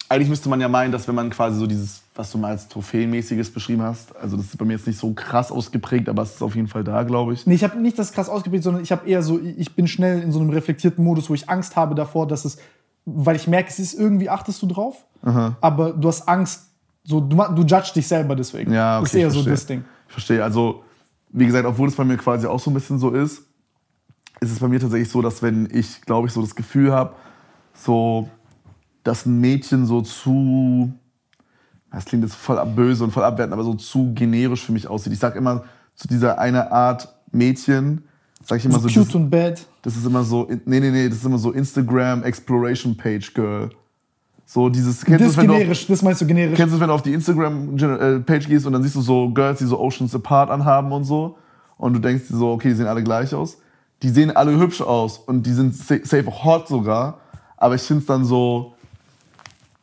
eigentlich 0.08 0.28
müsste 0.28 0.48
man 0.48 0.60
ja 0.60 0.68
meinen, 0.68 0.92
dass 0.92 1.08
wenn 1.08 1.14
man 1.14 1.30
quasi 1.30 1.58
so 1.58 1.66
dieses, 1.66 2.02
was 2.14 2.30
du 2.30 2.38
mal 2.38 2.48
als 2.48 2.68
Trophäenmäßiges 2.68 3.50
beschrieben 3.50 3.82
hast, 3.82 4.14
also 4.16 4.36
das 4.36 4.46
ist 4.46 4.58
bei 4.58 4.64
mir 4.64 4.74
jetzt 4.74 4.86
nicht 4.86 4.98
so 4.98 5.12
krass 5.14 5.50
ausgeprägt, 5.50 6.08
aber 6.08 6.22
es 6.22 6.34
ist 6.34 6.42
auf 6.42 6.54
jeden 6.54 6.68
Fall 6.68 6.84
da, 6.84 7.02
glaube 7.02 7.32
ich. 7.32 7.46
Nee, 7.46 7.54
ich 7.54 7.64
habe 7.64 7.80
nicht 7.80 7.98
das 7.98 8.12
krass 8.12 8.28
ausgeprägt, 8.28 8.64
sondern 8.64 8.82
ich 8.82 8.92
habe 8.92 9.08
eher 9.08 9.22
so, 9.22 9.40
ich 9.40 9.74
bin 9.74 9.88
schnell 9.88 10.22
in 10.22 10.30
so 10.30 10.40
einem 10.40 10.50
reflektierten 10.50 11.02
Modus, 11.02 11.30
wo 11.30 11.34
ich 11.34 11.48
Angst 11.48 11.74
habe 11.76 11.94
davor, 11.94 12.28
dass 12.28 12.44
es, 12.44 12.58
weil 13.06 13.36
ich 13.36 13.48
merke, 13.48 13.70
es 13.70 13.78
ist 13.78 13.94
irgendwie, 13.94 14.28
achtest 14.28 14.60
du 14.62 14.66
drauf, 14.66 15.04
aber 15.60 15.92
du 15.92 16.06
hast 16.08 16.28
Angst, 16.28 16.66
so, 17.02 17.20
du, 17.20 17.36
du 17.36 17.62
judgst 17.62 17.96
dich 17.96 18.06
selber 18.06 18.36
deswegen. 18.36 18.72
Ja, 18.72 18.98
okay, 18.98 19.04
das 19.04 19.14
ist 19.14 19.20
eher 19.20 19.26
ich 19.26 19.32
so 19.32 19.38
verstehe. 19.38 19.52
das 19.52 19.66
Ding. 19.66 19.84
Ich 20.06 20.12
verstehe. 20.12 20.44
Also, 20.44 20.84
wie 21.30 21.46
gesagt, 21.46 21.66
obwohl 21.66 21.88
es 21.88 21.94
bei 21.96 22.04
mir 22.04 22.16
quasi 22.16 22.46
auch 22.46 22.60
so 22.60 22.70
ein 22.70 22.74
bisschen 22.74 22.98
so 22.98 23.10
ist, 23.10 23.42
ist 24.44 24.52
es 24.52 24.58
bei 24.60 24.68
mir 24.68 24.80
tatsächlich 24.80 25.08
so, 25.08 25.22
dass 25.22 25.42
wenn 25.42 25.68
ich, 25.72 26.00
glaube 26.02 26.26
ich, 26.28 26.32
so 26.32 26.40
das 26.40 26.54
Gefühl 26.54 26.92
habe, 26.92 27.14
so, 27.74 28.28
dass 29.02 29.26
ein 29.26 29.40
Mädchen 29.40 29.86
so 29.86 30.00
zu, 30.02 30.92
das 31.92 32.04
klingt 32.04 32.24
jetzt 32.24 32.34
voll 32.36 32.64
böse 32.74 33.04
und 33.04 33.10
voll 33.10 33.24
abwertend, 33.24 33.52
aber 33.52 33.64
so 33.64 33.74
zu 33.74 34.12
generisch 34.14 34.64
für 34.64 34.72
mich 34.72 34.86
aussieht. 34.88 35.12
Ich 35.12 35.18
sag 35.18 35.36
immer, 35.36 35.64
zu 35.94 36.08
dieser 36.08 36.38
eine 36.38 36.70
Art 36.72 37.08
Mädchen, 37.32 38.02
sag 38.44 38.58
ich 38.58 38.64
immer 38.64 38.78
So 38.78 38.88
so, 38.88 38.94
cute 38.94 39.06
das, 39.08 39.14
und 39.14 39.30
bad. 39.30 39.66
das 39.82 39.96
ist 39.96 40.06
immer 40.06 40.22
so, 40.24 40.48
nee, 40.64 40.80
nee, 40.80 40.90
nee, 40.90 41.08
das 41.08 41.18
ist 41.18 41.24
immer 41.24 41.38
so 41.38 41.52
Instagram 41.52 42.22
Exploration 42.24 42.96
Page 42.96 43.32
Girl. 43.34 43.70
So 44.46 44.68
dieses, 44.68 45.04
kennst 45.04 45.20
du 45.20 45.24
Das 45.26 45.34
du 45.36 45.40
auf- 45.40 45.46
generisch, 45.46 45.86
das 45.86 46.02
meinst 46.02 46.20
du 46.20 46.26
generisch. 46.26 46.56
Kennst 46.56 46.74
du 46.74 46.80
wenn 46.80 46.88
du 46.88 46.94
auf 46.94 47.02
die 47.02 47.14
Instagram-Page 47.14 48.46
gehst 48.48 48.66
und 48.66 48.72
dann 48.74 48.82
siehst 48.82 48.94
du 48.94 49.00
so 49.00 49.30
Girls, 49.30 49.58
die 49.58 49.64
so 49.64 49.80
Oceans 49.80 50.14
Apart 50.14 50.50
anhaben 50.50 50.92
und 50.92 51.04
so? 51.04 51.38
Und 51.78 51.94
du 51.94 51.98
denkst 51.98 52.28
dir 52.28 52.36
so, 52.36 52.50
okay, 52.52 52.68
die 52.68 52.74
sehen 52.74 52.86
alle 52.86 53.02
gleich 53.02 53.34
aus. 53.34 53.56
Die 54.04 54.10
sehen 54.10 54.30
alle 54.36 54.56
hübsch 54.58 54.80
aus 54.82 55.18
und 55.18 55.44
die 55.46 55.52
sind 55.52 55.74
sa- 55.74 55.96
safe 56.04 56.28
auch 56.28 56.44
hot 56.44 56.68
sogar. 56.68 57.18
Aber 57.56 57.74
ich 57.74 57.82
finde 57.82 58.02
es 58.02 58.06
dann 58.06 58.24
so 58.24 58.74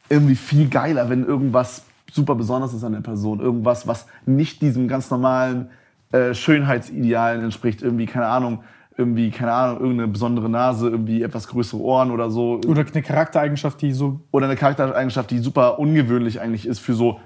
irgendwie 0.10 0.36
viel 0.36 0.68
geiler, 0.70 1.10
wenn 1.10 1.26
irgendwas 1.26 1.84
super 2.12 2.36
besonders 2.36 2.74
ist 2.74 2.84
an 2.84 2.94
der 2.94 3.00
Person. 3.02 3.40
Irgendwas, 3.40 3.88
was 3.88 4.06
nicht 4.26 4.62
diesem 4.62 4.88
ganz 4.88 5.10
normalen 5.10 5.70
äh, 6.12 6.34
Schönheitsidealen 6.34 7.44
entspricht. 7.44 7.82
Irgendwie, 7.82 8.06
keine 8.06 8.28
Ahnung, 8.28 8.60
irgendwie, 8.98 9.32
keine 9.32 9.54
Ahnung, 9.54 9.80
irgendeine 9.80 10.08
besondere 10.10 10.50
Nase, 10.50 10.90
irgendwie 10.90 11.24
etwas 11.24 11.48
größere 11.48 11.80
Ohren 11.82 12.12
oder 12.12 12.30
so. 12.30 12.60
Oder 12.68 12.86
eine 12.86 13.02
Charaktereigenschaft, 13.02 13.82
die 13.82 13.94
so. 13.94 14.20
Oder 14.32 14.46
eine 14.48 14.56
Charaktereigenschaft, 14.58 15.32
die 15.32 15.40
super 15.40 15.80
ungewöhnlich 15.80 16.42
eigentlich 16.42 16.68
ist 16.68 16.80
für 16.80 16.94
so 16.94 17.20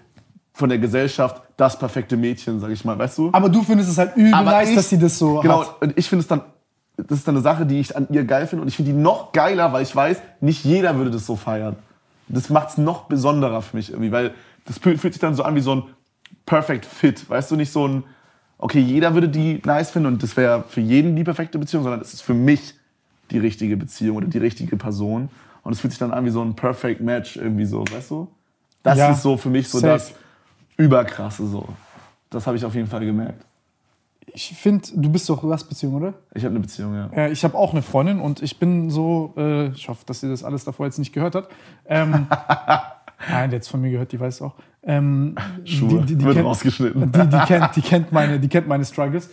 von 0.54 0.70
der 0.70 0.78
Gesellschaft 0.78 1.42
das 1.58 1.78
perfekte 1.78 2.16
Mädchen, 2.16 2.62
sag 2.62 2.70
ich 2.72 2.86
mal, 2.86 2.98
weißt 2.98 3.18
du? 3.18 3.30
Aber 3.34 3.50
du 3.50 3.62
findest 3.64 3.90
es 3.90 3.98
halt 3.98 4.16
übel 4.16 4.34
Aber 4.34 4.52
nice, 4.52 4.76
dass 4.76 4.90
sie 4.90 4.98
das 4.98 5.18
so 5.20 5.40
Genau, 5.42 5.62
hat. 5.62 5.82
und 5.82 5.98
ich 5.98 6.08
finde 6.08 6.22
es 6.22 6.28
dann, 6.30 6.42
das 6.98 7.20
ist 7.20 7.28
dann 7.28 7.36
eine 7.36 7.44
Sache, 7.44 7.66
die 7.66 7.80
ich 7.80 7.96
an 7.96 8.08
ihr 8.12 8.24
geil 8.24 8.48
finde 8.48 8.62
und 8.64 8.68
ich 8.68 8.76
finde 8.76 8.92
die 8.92 8.98
noch 8.98 9.32
geiler, 9.32 9.74
weil 9.74 9.84
ich 9.84 9.96
weiß, 9.96 10.22
nicht 10.42 10.64
jeder 10.64 10.96
würde 10.98 11.12
das 11.12 11.26
so 11.26 11.36
feiern. 11.36 11.76
Das 12.28 12.50
macht 12.50 12.70
es 12.70 12.78
noch 12.78 13.04
besonderer 13.04 13.62
für 13.62 13.78
mich 13.78 13.92
irgendwie, 13.92 14.12
weil 14.12 14.34
das 14.66 14.80
fühlt, 14.80 15.02
sich 15.02 15.20
dann 15.20 15.36
so 15.36 15.44
an 15.44 15.56
wie 15.56 15.62
so 15.62 15.76
ein 15.76 15.84
Perfect 16.46 16.86
Fit, 16.86 17.30
weißt 17.30 17.52
du, 17.52 17.56
nicht 17.56 17.72
so 17.72 17.88
ein, 17.88 18.04
okay, 18.58 18.80
jeder 18.80 19.14
würde 19.14 19.30
die 19.30 19.62
nice 19.66 19.92
finden 19.92 20.08
und 20.08 20.24
das 20.24 20.36
wäre 20.38 20.64
für 20.68 20.82
jeden 20.82 21.16
die 21.16 21.24
perfekte 21.24 21.60
Beziehung, 21.60 21.84
sondern 21.84 22.02
es 22.02 22.14
ist 22.14 22.22
für 22.22 22.34
mich 22.34 22.76
die 23.32 23.40
richtige 23.40 23.78
Beziehung 23.78 24.18
oder 24.18 24.28
die 24.28 24.38
richtige 24.38 24.78
Person 24.78 25.30
und 25.64 25.74
es 25.74 25.80
fühlt 25.80 25.92
sich 25.92 26.00
dann 26.00 26.12
an 26.12 26.26
wie 26.26 26.30
so 26.30 26.42
ein 26.42 26.56
Perfect 26.56 27.02
Match 27.02 27.38
irgendwie 27.38 27.66
so, 27.66 27.84
weißt 27.92 28.12
du? 28.12 28.28
Das 28.84 28.98
Ja, 28.98 29.12
ist 29.12 29.24
so 29.24 29.36
für 29.38 29.50
mich 29.50 29.68
so 29.68 29.80
safe. 29.80 29.94
das 29.94 30.14
Überkrasse 30.78 31.48
so. 31.48 31.68
Das 32.30 32.46
habe 32.46 32.58
ich 32.58 32.66
auf 32.66 32.76
jeden 32.76 32.88
Fall 32.88 33.06
gemerkt. 33.06 33.44
Ich 34.34 34.56
finde, 34.56 34.88
du 34.94 35.10
bist 35.10 35.30
doch 35.30 35.44
was 35.44 35.64
Beziehung, 35.64 35.96
oder? 35.96 36.14
Ich 36.34 36.44
habe 36.44 36.52
eine 36.52 36.60
Beziehung, 36.60 36.94
ja. 36.94 37.10
Ja, 37.16 37.28
ich 37.28 37.44
habe 37.44 37.58
auch 37.58 37.72
eine 37.72 37.82
Freundin 37.82 38.20
und 38.20 38.42
ich 38.42 38.60
bin 38.60 38.90
so, 38.90 39.34
äh, 39.38 39.68
ich 39.70 39.88
hoffe, 39.88 40.04
dass 40.06 40.20
sie 40.20 40.30
das 40.30 40.44
alles 40.44 40.66
davor 40.66 40.86
jetzt 40.86 41.00
nicht 41.00 41.14
gehört 41.14 41.36
hat. 41.36 41.48
Ähm, 41.86 42.28
nein, 43.30 43.50
die 43.50 43.56
hat 43.56 43.68
von 43.68 43.82
mir 43.82 43.92
gehört, 43.92 44.12
die 44.12 44.20
weiß 44.20 44.36
es 44.36 44.42
auch. 44.42 44.56
Ähm, 44.84 45.36
Schuhe. 45.64 46.02
Die, 46.02 46.06
die, 46.06 46.16
die, 46.18 46.26
Wird 46.26 46.36
kennt, 46.36 46.48
rausgeschnitten. 46.48 47.12
die, 47.12 47.28
die, 47.28 47.40
kennt, 47.46 47.76
die, 47.76 47.82
kennt 47.82 48.12
meine, 48.12 48.40
die 48.40 48.48
kennt 48.48 48.68
meine 48.68 48.86
Struggles. 48.86 49.30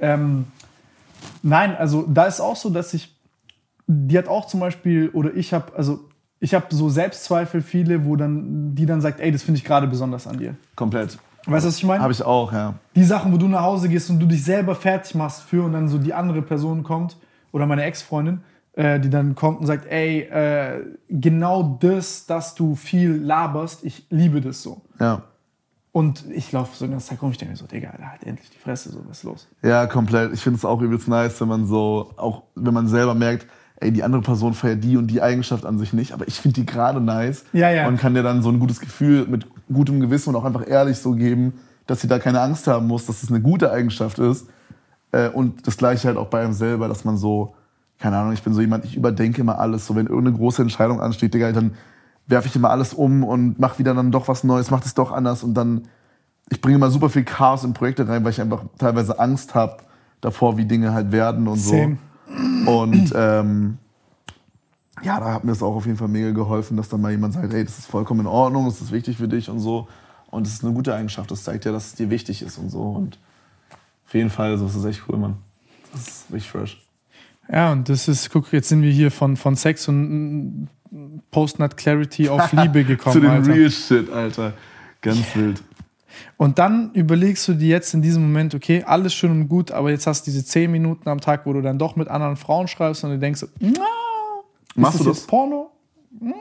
Ähm, 0.00 0.46
nein, 1.42 1.76
also 1.76 2.04
da 2.08 2.24
ist 2.24 2.40
auch 2.40 2.56
so, 2.56 2.70
dass 2.70 2.92
ich, 2.94 3.14
die 3.86 4.18
hat 4.18 4.28
auch 4.28 4.46
zum 4.46 4.60
Beispiel, 4.60 5.10
oder 5.10 5.34
ich 5.34 5.52
habe, 5.52 5.74
also 5.76 6.00
ich 6.40 6.54
habe 6.54 6.66
so 6.70 6.88
Selbstzweifel 6.88 7.60
viele, 7.62 8.04
wo 8.06 8.16
dann, 8.16 8.74
die 8.74 8.86
dann 8.86 9.00
sagt, 9.00 9.20
ey, 9.20 9.30
das 9.30 9.42
finde 9.42 9.58
ich 9.58 9.64
gerade 9.64 9.86
besonders 9.86 10.26
an 10.26 10.38
dir. 10.38 10.56
Komplett. 10.74 11.18
Weißt 11.46 11.64
du, 11.64 11.68
was 11.68 11.76
ich 11.76 11.84
meine? 11.84 12.02
Habe 12.02 12.12
ich 12.12 12.22
auch, 12.22 12.52
ja. 12.52 12.74
die 12.94 13.04
Sachen, 13.04 13.32
wo 13.32 13.36
du 13.36 13.48
nach 13.48 13.62
Hause 13.62 13.88
gehst 13.88 14.10
und 14.10 14.20
du 14.20 14.26
dich 14.26 14.44
selber 14.44 14.74
fertig 14.74 15.14
machst 15.14 15.42
für 15.42 15.64
und 15.64 15.72
dann 15.72 15.88
so 15.88 15.98
die 15.98 16.12
andere 16.12 16.42
Person 16.42 16.82
kommt 16.82 17.16
oder 17.52 17.66
meine 17.66 17.84
Ex-Freundin, 17.84 18.42
äh, 18.74 19.00
die 19.00 19.10
dann 19.10 19.34
kommt 19.34 19.60
und 19.60 19.66
sagt, 19.66 19.86
ey, 19.86 20.20
äh, 20.20 20.84
genau 21.08 21.78
das, 21.80 22.26
dass 22.26 22.54
du 22.54 22.74
viel 22.74 23.12
laberst, 23.12 23.84
ich 23.84 24.06
liebe 24.10 24.40
das 24.40 24.62
so. 24.62 24.82
Ja. 24.98 25.22
Und 25.92 26.24
ich 26.30 26.52
laufe 26.52 26.76
so 26.76 26.84
in 26.84 26.92
der 26.92 27.00
Zeit 27.00 27.20
rum, 27.20 27.32
ich 27.32 27.38
denke 27.38 27.52
mir 27.52 27.56
so, 27.56 27.66
Digga, 27.66 27.90
Alter, 27.90 28.10
halt 28.10 28.24
endlich 28.24 28.48
die 28.50 28.58
Fresse, 28.58 28.90
so, 28.90 29.00
was 29.08 29.18
ist 29.18 29.24
los? 29.24 29.48
Ja, 29.62 29.86
komplett. 29.86 30.32
Ich 30.32 30.40
finde 30.40 30.58
es 30.58 30.64
auch 30.64 30.80
übelst 30.80 31.08
nice, 31.08 31.40
wenn 31.40 31.48
man 31.48 31.66
so, 31.66 32.12
auch 32.16 32.44
wenn 32.54 32.72
man 32.72 32.86
selber 32.86 33.14
merkt, 33.14 33.46
ey, 33.80 33.90
die 33.90 34.04
andere 34.04 34.22
Person 34.22 34.54
feiert 34.54 34.84
die 34.84 34.96
und 34.96 35.08
die 35.08 35.20
Eigenschaft 35.20 35.66
an 35.66 35.78
sich 35.78 35.92
nicht, 35.92 36.12
aber 36.12 36.28
ich 36.28 36.40
finde 36.40 36.60
die 36.60 36.66
gerade 36.66 37.00
nice. 37.00 37.44
Ja, 37.52 37.70
ja. 37.70 37.88
Und 37.88 37.98
kann 37.98 38.14
dir 38.14 38.22
dann 38.22 38.42
so 38.42 38.50
ein 38.50 38.60
gutes 38.60 38.78
Gefühl 38.78 39.26
mit 39.26 39.46
gutem 39.72 40.00
Gewissen 40.00 40.30
und 40.30 40.36
auch 40.36 40.44
einfach 40.44 40.66
ehrlich 40.66 40.98
so 40.98 41.12
geben, 41.12 41.54
dass 41.86 42.00
sie 42.00 42.08
da 42.08 42.18
keine 42.18 42.40
Angst 42.40 42.66
haben 42.66 42.86
muss, 42.86 43.06
dass 43.06 43.22
es 43.22 43.30
eine 43.30 43.40
gute 43.40 43.72
Eigenschaft 43.72 44.18
ist. 44.18 44.46
Äh, 45.12 45.28
und 45.28 45.66
das 45.66 45.76
gleiche 45.76 46.08
halt 46.08 46.16
auch 46.16 46.28
bei 46.28 46.42
einem 46.42 46.52
selber, 46.52 46.88
dass 46.88 47.04
man 47.04 47.16
so, 47.16 47.54
keine 47.98 48.16
Ahnung, 48.16 48.32
ich 48.32 48.42
bin 48.42 48.54
so 48.54 48.60
jemand, 48.60 48.84
ich 48.84 48.96
überdenke 48.96 49.40
immer 49.40 49.58
alles. 49.58 49.86
So, 49.86 49.96
wenn 49.96 50.06
irgendeine 50.06 50.36
große 50.36 50.62
Entscheidung 50.62 51.00
ansteht, 51.00 51.34
Digga, 51.34 51.52
dann 51.52 51.72
werfe 52.26 52.48
ich 52.48 52.56
immer 52.56 52.70
alles 52.70 52.94
um 52.94 53.24
und 53.24 53.58
mache 53.58 53.78
wieder 53.78 53.94
dann 53.94 54.12
doch 54.12 54.28
was 54.28 54.44
Neues, 54.44 54.70
mach 54.70 54.80
das 54.80 54.94
doch 54.94 55.12
anders 55.12 55.42
und 55.42 55.54
dann, 55.54 55.88
ich 56.48 56.60
bringe 56.60 56.76
immer 56.76 56.90
super 56.90 57.10
viel 57.10 57.24
Chaos 57.24 57.64
in 57.64 57.74
Projekte 57.74 58.06
rein, 58.08 58.24
weil 58.24 58.30
ich 58.30 58.40
einfach 58.40 58.62
teilweise 58.78 59.18
Angst 59.18 59.54
habe 59.54 59.78
davor, 60.20 60.56
wie 60.56 60.64
Dinge 60.64 60.92
halt 60.92 61.12
werden 61.12 61.48
und 61.48 61.58
Same. 61.58 61.98
so. 62.64 62.70
Und 62.70 63.12
ähm, 63.16 63.78
ja, 65.02 65.20
da 65.20 65.32
hat 65.32 65.44
mir 65.44 65.52
es 65.52 65.62
auch 65.62 65.74
auf 65.74 65.86
jeden 65.86 65.98
Fall 65.98 66.08
mega 66.08 66.30
geholfen, 66.30 66.76
dass 66.76 66.88
dann 66.88 67.00
mal 67.00 67.10
jemand 67.10 67.34
sagt, 67.34 67.52
hey, 67.52 67.64
das 67.64 67.78
ist 67.78 67.86
vollkommen 67.86 68.20
in 68.20 68.26
Ordnung, 68.26 68.66
das 68.66 68.80
ist 68.80 68.92
wichtig 68.92 69.16
für 69.16 69.28
dich 69.28 69.48
und 69.48 69.60
so. 69.60 69.88
Und 70.30 70.46
das 70.46 70.54
ist 70.54 70.64
eine 70.64 70.72
gute 70.72 70.94
Eigenschaft, 70.94 71.30
das 71.30 71.42
zeigt 71.42 71.64
ja, 71.64 71.72
dass 71.72 71.88
es 71.88 71.94
dir 71.94 72.10
wichtig 72.10 72.42
ist 72.42 72.58
und 72.58 72.70
so. 72.70 72.82
Und 72.82 73.18
auf 74.06 74.14
jeden 74.14 74.30
Fall, 74.30 74.56
so, 74.58 74.66
das 74.66 74.74
ist 74.74 74.84
echt 74.84 75.02
cool, 75.08 75.18
Mann. 75.18 75.36
Das 75.92 76.02
ist 76.02 76.32
richtig 76.32 76.50
fresh. 76.50 76.86
Ja, 77.50 77.72
und 77.72 77.88
das 77.88 78.06
ist, 78.06 78.30
guck, 78.30 78.52
jetzt 78.52 78.68
sind 78.68 78.82
wir 78.82 78.92
hier 78.92 79.10
von, 79.10 79.36
von 79.36 79.56
Sex 79.56 79.88
und 79.88 80.68
mm, 80.90 81.18
Post-Nut 81.30 81.76
Clarity 81.76 82.28
auf 82.28 82.52
Liebe 82.52 82.84
gekommen, 82.84 83.14
Zu 83.14 83.20
dem 83.20 83.30
Alter. 83.30 83.54
Real 83.54 83.70
Shit, 83.70 84.10
Alter. 84.10 84.54
Ganz 85.00 85.34
wild. 85.34 85.62
Und 86.36 86.58
dann 86.58 86.92
überlegst 86.92 87.46
du 87.48 87.54
dir 87.54 87.68
jetzt 87.68 87.94
in 87.94 88.02
diesem 88.02 88.22
Moment, 88.22 88.54
okay, 88.54 88.82
alles 88.84 89.14
schön 89.14 89.30
und 89.30 89.48
gut, 89.48 89.70
aber 89.70 89.90
jetzt 89.90 90.06
hast 90.06 90.26
du 90.26 90.30
diese 90.30 90.44
10 90.44 90.70
Minuten 90.70 91.08
am 91.08 91.20
Tag, 91.20 91.46
wo 91.46 91.52
du 91.52 91.60
dann 91.60 91.78
doch 91.78 91.96
mit 91.96 92.08
anderen 92.08 92.36
Frauen 92.36 92.68
schreibst 92.68 93.04
und 93.04 93.10
du 93.10 93.18
denkst, 93.18 93.44
na, 93.58 93.84
Machst 94.74 94.96
ist 94.96 95.04
du 95.04 95.08
das 95.08 95.16
das? 95.18 95.22
jetzt 95.22 95.30
Porno? 95.30 95.70
Hm, 96.18 96.34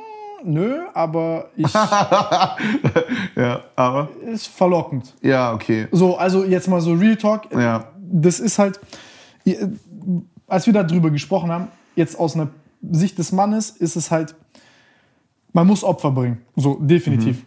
nö, 0.44 0.80
aber 0.94 1.50
ich 1.56 1.74
Ja, 3.36 3.64
aber? 3.76 4.10
ist 4.26 4.48
verlockend. 4.48 5.14
Ja, 5.22 5.54
okay. 5.54 5.88
So, 5.92 6.18
also 6.18 6.44
jetzt 6.44 6.68
mal 6.68 6.82
so 6.82 6.94
Real 6.94 7.16
Talk. 7.16 7.52
Ja. 7.54 7.86
Das 8.12 8.40
ist 8.40 8.58
halt, 8.60 8.80
als 10.48 10.66
wir 10.66 10.74
darüber 10.74 11.10
gesprochen 11.12 11.52
haben, 11.52 11.68
jetzt 11.96 12.18
aus 12.20 12.36
einer 12.36 12.50
Sicht 12.92 13.18
des 13.18 13.32
Mannes, 13.32 13.70
ist 13.72 13.96
es 13.96 14.10
halt, 14.12 14.36
man 15.54 15.68
muss 15.68 15.84
Opfer 15.84 16.12
bringen. 16.12 16.42
So, 16.56 16.76
definitiv. 16.80 17.44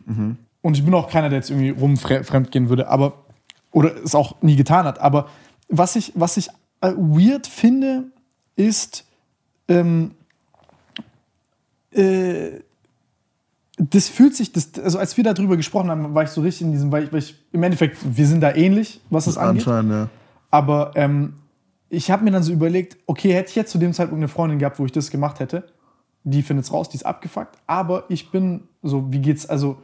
Und 0.61 0.77
ich 0.77 0.85
bin 0.85 0.95
auch 0.95 1.09
keiner, 1.09 1.29
der 1.29 1.39
jetzt 1.39 1.51
irgendwie 1.51 1.71
rumfremd 1.71 2.51
gehen 2.53 2.69
würde, 2.69 2.89
aber, 2.89 3.25
oder 3.73 3.93
es 4.05 4.15
auch 4.15 4.41
nie 4.43 4.57
getan 4.57 4.85
hat. 4.85 5.01
Aber 5.01 5.29
was 5.69 5.97
ich, 5.97 6.13
was 6.15 6.37
ich 6.37 6.49
äh, 6.81 6.93
weird 6.97 7.47
finde, 7.47 8.05
ist, 8.57 9.05
ähm, 9.69 10.13
äh, 11.93 12.61
das 13.79 14.09
fühlt 14.09 14.37
sich, 14.37 14.53
das, 14.53 14.71
also 14.83 14.99
als 14.99 15.17
wir 15.17 15.25
darüber 15.25 15.57
gesprochen 15.57 15.91
haben, 15.91 16.15
war 16.15 16.23
ich 16.25 16.31
so 16.31 16.41
richtig 16.41 16.67
in 16.67 16.73
diesem, 16.73 16.93
weil 16.93 17.05
ich, 17.05 17.13
weil 17.13 17.19
ich 17.21 17.35
im 17.53 17.63
Endeffekt, 17.63 17.99
wir 18.05 18.27
sind 18.27 18.41
da 18.41 18.55
ähnlich, 18.55 19.01
was 19.11 19.25
das 19.25 19.39
angeht. 19.39 19.67
Anscheinend, 19.67 19.93
ja. 19.93 20.09
Aber 20.51 20.93
ähm, 20.95 21.35
ich 21.89 22.11
habe 22.11 22.25
mir 22.25 22.31
dann 22.31 22.43
so 22.43 22.53
überlegt, 22.53 22.97
okay, 23.07 23.33
hätte 23.33 23.51
ich 23.51 23.57
jetzt 23.57 23.71
zu 23.71 23.79
dem 23.79 23.93
Zeitpunkt 23.93 24.21
eine 24.21 24.29
Freundin 24.29 24.59
gehabt, 24.59 24.79
wo 24.79 24.85
ich 24.85 24.93
das 24.93 25.11
gemacht 25.11 25.41
hätte, 25.41 25.65
die 26.25 26.43
findet's 26.43 26.73
raus, 26.73 26.89
die 26.89 26.97
ist 26.97 27.07
abgefuckt. 27.07 27.57
Aber 27.67 28.05
ich 28.09 28.31
bin 28.31 28.69
so, 28.83 29.11
wie 29.13 29.19
geht's, 29.19 29.47
also 29.47 29.79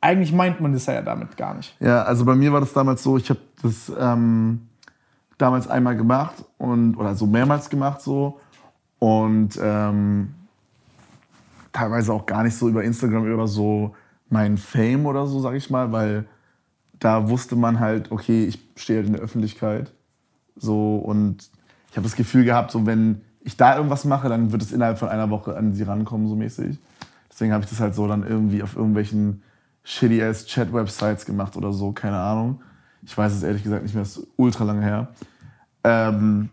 eigentlich 0.00 0.32
meint 0.32 0.60
man 0.60 0.72
das 0.72 0.86
ja 0.86 1.00
damit 1.00 1.36
gar 1.36 1.54
nicht. 1.54 1.74
Ja, 1.80 2.02
also 2.02 2.24
bei 2.24 2.34
mir 2.34 2.52
war 2.52 2.60
das 2.60 2.72
damals 2.72 3.02
so, 3.02 3.16
ich 3.16 3.30
habe 3.30 3.40
das 3.62 3.90
ähm, 3.98 4.68
damals 5.38 5.66
einmal 5.66 5.96
gemacht 5.96 6.44
und 6.58 6.96
oder 6.96 7.14
so 7.14 7.26
mehrmals 7.26 7.70
gemacht 7.70 8.02
so 8.02 8.38
und 8.98 9.58
ähm, 9.62 10.34
teilweise 11.74 12.12
auch 12.12 12.24
gar 12.24 12.44
nicht 12.44 12.56
so 12.56 12.68
über 12.68 12.82
Instagram 12.82 13.30
oder 13.30 13.46
so 13.46 13.94
mein 14.30 14.56
Fame 14.56 15.04
oder 15.04 15.26
so, 15.26 15.40
sag 15.40 15.54
ich 15.54 15.68
mal, 15.68 15.92
weil 15.92 16.24
da 16.98 17.28
wusste 17.28 17.56
man 17.56 17.80
halt, 17.80 18.10
okay, 18.10 18.46
ich 18.46 18.58
stehe 18.76 19.00
halt 19.00 19.06
in 19.08 19.12
der 19.12 19.22
Öffentlichkeit 19.22 19.92
so 20.56 20.96
und 20.96 21.50
ich 21.90 21.96
habe 21.96 22.04
das 22.04 22.16
Gefühl 22.16 22.44
gehabt, 22.44 22.70
so 22.70 22.86
wenn 22.86 23.20
ich 23.40 23.56
da 23.56 23.76
irgendwas 23.76 24.04
mache, 24.06 24.28
dann 24.28 24.52
wird 24.52 24.62
es 24.62 24.72
innerhalb 24.72 24.98
von 24.98 25.08
einer 25.08 25.28
Woche 25.28 25.56
an 25.56 25.74
sie 25.74 25.82
rankommen, 25.82 26.28
so 26.28 26.36
mäßig. 26.36 26.78
Deswegen 27.30 27.52
habe 27.52 27.64
ich 27.64 27.70
das 27.70 27.80
halt 27.80 27.94
so 27.94 28.08
dann 28.08 28.26
irgendwie 28.26 28.62
auf 28.62 28.76
irgendwelchen 28.76 29.42
shitty 29.82 30.22
ass 30.22 30.46
Chat-Websites 30.46 31.26
gemacht 31.26 31.56
oder 31.56 31.72
so, 31.72 31.92
keine 31.92 32.18
Ahnung. 32.18 32.62
Ich 33.02 33.18
weiß 33.18 33.32
es 33.32 33.42
ehrlich 33.42 33.64
gesagt 33.64 33.82
nicht 33.82 33.94
mehr, 33.94 34.04
das 34.04 34.16
ist 34.16 34.26
ultra 34.36 34.64
lange 34.64 34.82
her. 34.82 35.08
Ähm, 35.82 36.48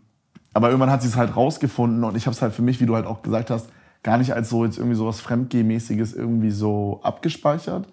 aber 0.53 0.67
irgendwann 0.67 0.91
hat 0.91 1.01
sie 1.01 1.07
es 1.07 1.15
halt 1.15 1.35
rausgefunden 1.35 2.03
und 2.03 2.17
ich 2.17 2.25
habe 2.25 2.35
es 2.35 2.41
halt 2.41 2.53
für 2.53 2.61
mich, 2.61 2.81
wie 2.81 2.85
du 2.85 2.95
halt 2.95 3.05
auch 3.05 3.21
gesagt 3.21 3.51
hast, 3.51 3.69
gar 4.03 4.17
nicht 4.17 4.33
als 4.33 4.49
so 4.49 4.65
jetzt 4.65 4.77
irgendwie 4.77 4.95
sowas 4.95 5.19
Fremdgehmäßiges 5.21 6.13
irgendwie 6.13 6.51
so 6.51 6.99
abgespeichert, 7.03 7.87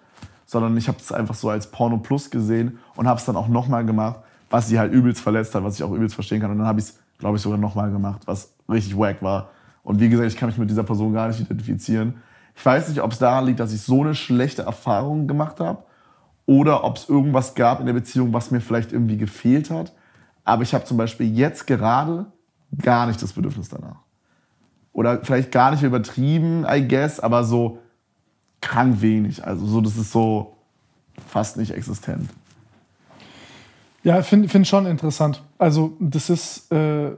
sondern 0.45 0.75
ich 0.77 0.87
habe 0.87 0.97
es 0.99 1.11
einfach 1.11 1.35
so 1.35 1.49
als 1.49 1.69
Porno 1.69 1.97
Plus 1.97 2.31
gesehen 2.31 2.79
und 2.95 3.07
habe 3.07 3.19
es 3.19 3.25
dann 3.25 3.35
auch 3.35 3.47
nochmal 3.47 3.85
gemacht, 3.85 4.19
was 4.49 4.67
sie 4.67 4.79
halt 4.79 4.91
übelst 4.91 5.21
verletzt 5.21 5.53
hat, 5.53 5.63
was 5.63 5.75
ich 5.75 5.83
auch 5.83 5.91
übelst 5.91 6.15
verstehen 6.15 6.41
kann. 6.41 6.51
Und 6.51 6.57
dann 6.57 6.67
habe 6.67 6.79
ich 6.79 6.87
es, 6.87 6.99
glaube 7.19 7.37
ich, 7.37 7.43
sogar 7.43 7.59
nochmal 7.59 7.91
gemacht, 7.91 8.21
was 8.25 8.53
richtig 8.67 8.97
wack 8.97 9.21
war. 9.21 9.49
Und 9.83 9.99
wie 9.99 10.09
gesagt, 10.09 10.31
ich 10.31 10.37
kann 10.37 10.49
mich 10.49 10.57
mit 10.57 10.69
dieser 10.69 10.83
Person 10.83 11.13
gar 11.13 11.27
nicht 11.27 11.39
identifizieren. 11.39 12.15
Ich 12.55 12.65
weiß 12.65 12.89
nicht, 12.89 13.01
ob 13.01 13.11
es 13.11 13.19
daran 13.19 13.45
liegt, 13.45 13.59
dass 13.59 13.71
ich 13.71 13.81
so 13.81 14.01
eine 14.01 14.15
schlechte 14.15 14.63
Erfahrung 14.63 15.27
gemacht 15.27 15.59
habe 15.59 15.83
oder 16.45 16.83
ob 16.83 16.97
es 16.97 17.07
irgendwas 17.07 17.53
gab 17.53 17.79
in 17.79 17.85
der 17.85 17.93
Beziehung, 17.93 18.33
was 18.33 18.49
mir 18.49 18.59
vielleicht 18.59 18.91
irgendwie 18.91 19.17
gefehlt 19.17 19.69
hat. 19.69 19.93
Aber 20.43 20.63
ich 20.63 20.73
habe 20.73 20.83
zum 20.83 20.97
Beispiel 20.97 21.31
jetzt 21.37 21.67
gerade 21.67 22.25
gar 22.81 23.05
nicht 23.05 23.21
das 23.21 23.33
Bedürfnis 23.33 23.69
danach. 23.69 23.97
Oder 24.93 25.23
vielleicht 25.23 25.51
gar 25.51 25.71
nicht 25.71 25.83
übertrieben, 25.83 26.65
I 26.69 26.87
guess, 26.87 27.19
aber 27.19 27.43
so 27.43 27.79
krank 28.61 29.01
wenig. 29.01 29.45
Also 29.45 29.65
so, 29.65 29.81
das 29.81 29.97
ist 29.97 30.11
so 30.11 30.55
fast 31.27 31.57
nicht 31.57 31.71
existent. 31.71 32.29
Ja, 34.03 34.21
finde 34.21 34.47
find 34.47 34.67
schon 34.67 34.85
interessant. 34.85 35.43
Also, 35.57 35.95
das 35.99 36.29
ist. 36.29 36.71
Äh, 36.71 37.11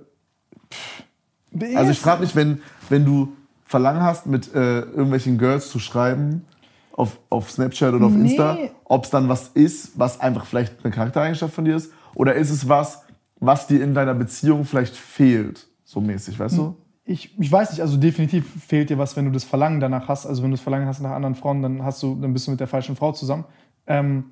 Also 1.76 1.92
ich 1.92 2.00
frage 2.00 2.22
mich, 2.22 2.36
wenn, 2.36 2.62
wenn 2.90 3.06
du 3.06 3.34
Verlangen 3.66 4.02
hast, 4.02 4.26
mit 4.26 4.54
äh, 4.54 4.80
irgendwelchen 4.82 5.38
Girls 5.38 5.70
zu 5.70 5.80
schreiben, 5.80 6.46
auf, 6.94 7.20
auf 7.30 7.52
Snapchat 7.52 7.94
oder 7.94 8.06
auf 8.06 8.12
Nee. 8.12 8.30
Insta, 8.30 8.58
ob 8.86 9.06
es 9.06 9.10
dann 9.10 9.30
was 9.30 9.50
ist, 9.54 9.98
was 9.98 10.20
einfach 10.20 10.46
vielleicht 10.46 10.84
eine 10.84 10.94
Charaktereigenschaft 10.94 11.54
von 11.54 11.66
dir 11.66 11.76
ist, 11.76 11.92
oder 12.16 12.36
ist 12.36 12.50
es 12.50 12.68
was, 12.68 13.04
was 13.40 13.68
dir 13.68 13.82
in 13.84 13.94
deiner 13.94 14.14
Beziehung 14.14 14.66
vielleicht 14.66 14.96
fehlt, 14.96 15.68
so 15.86 16.02
mäßig, 16.02 16.38
weißt 16.38 16.58
du? 16.58 16.76
Ich, 17.12 17.38
ich 17.38 17.52
weiß 17.52 17.72
nicht, 17.72 17.82
also 17.82 17.98
definitiv 17.98 18.46
fehlt 18.66 18.90
dir 18.90 18.98
was, 18.98 19.16
wenn 19.16 19.26
du 19.26 19.32
das 19.32 19.44
Verlangen 19.44 19.80
danach 19.80 20.08
hast. 20.08 20.26
Also 20.26 20.44
wenn 20.44 20.52
du 20.52 20.56
das 20.56 20.64
Verlangen 20.64 20.88
hast 20.88 21.02
nach 21.02 21.12
anderen 21.12 21.36
Frauen, 21.36 21.62
dann 21.62 21.84
hast 21.84 22.02
du, 22.02 22.16
dann 22.16 22.34
bist 22.34 22.48
du 22.48 22.52
mit 22.52 22.60
der 22.60 22.68
falschen 22.68 22.96
Frau 22.96 23.12
zusammen. 23.12 23.46
Ähm, 23.88 24.32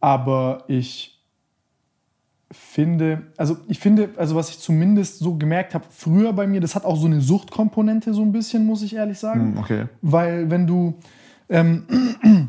aber 0.00 0.64
ich 0.68 1.14
finde, 2.50 3.22
also 3.36 3.56
ich 3.68 3.78
finde, 3.78 4.10
also 4.16 4.36
was 4.36 4.50
ich 4.50 4.58
zumindest 4.58 5.18
so 5.18 5.34
gemerkt 5.34 5.74
habe, 5.74 5.84
früher 5.90 6.32
bei 6.32 6.46
mir, 6.46 6.60
das 6.60 6.74
hat 6.74 6.84
auch 6.84 6.96
so 6.96 7.06
eine 7.06 7.20
Suchtkomponente 7.20 8.14
so 8.14 8.22
ein 8.22 8.32
bisschen, 8.32 8.64
muss 8.64 8.82
ich 8.82 8.94
ehrlich 8.94 9.18
sagen. 9.18 9.54
Hm, 9.54 9.58
okay. 9.58 9.84
Weil 10.02 10.50
wenn 10.50 10.66
du, 10.66 10.94
ähm, 11.48 11.84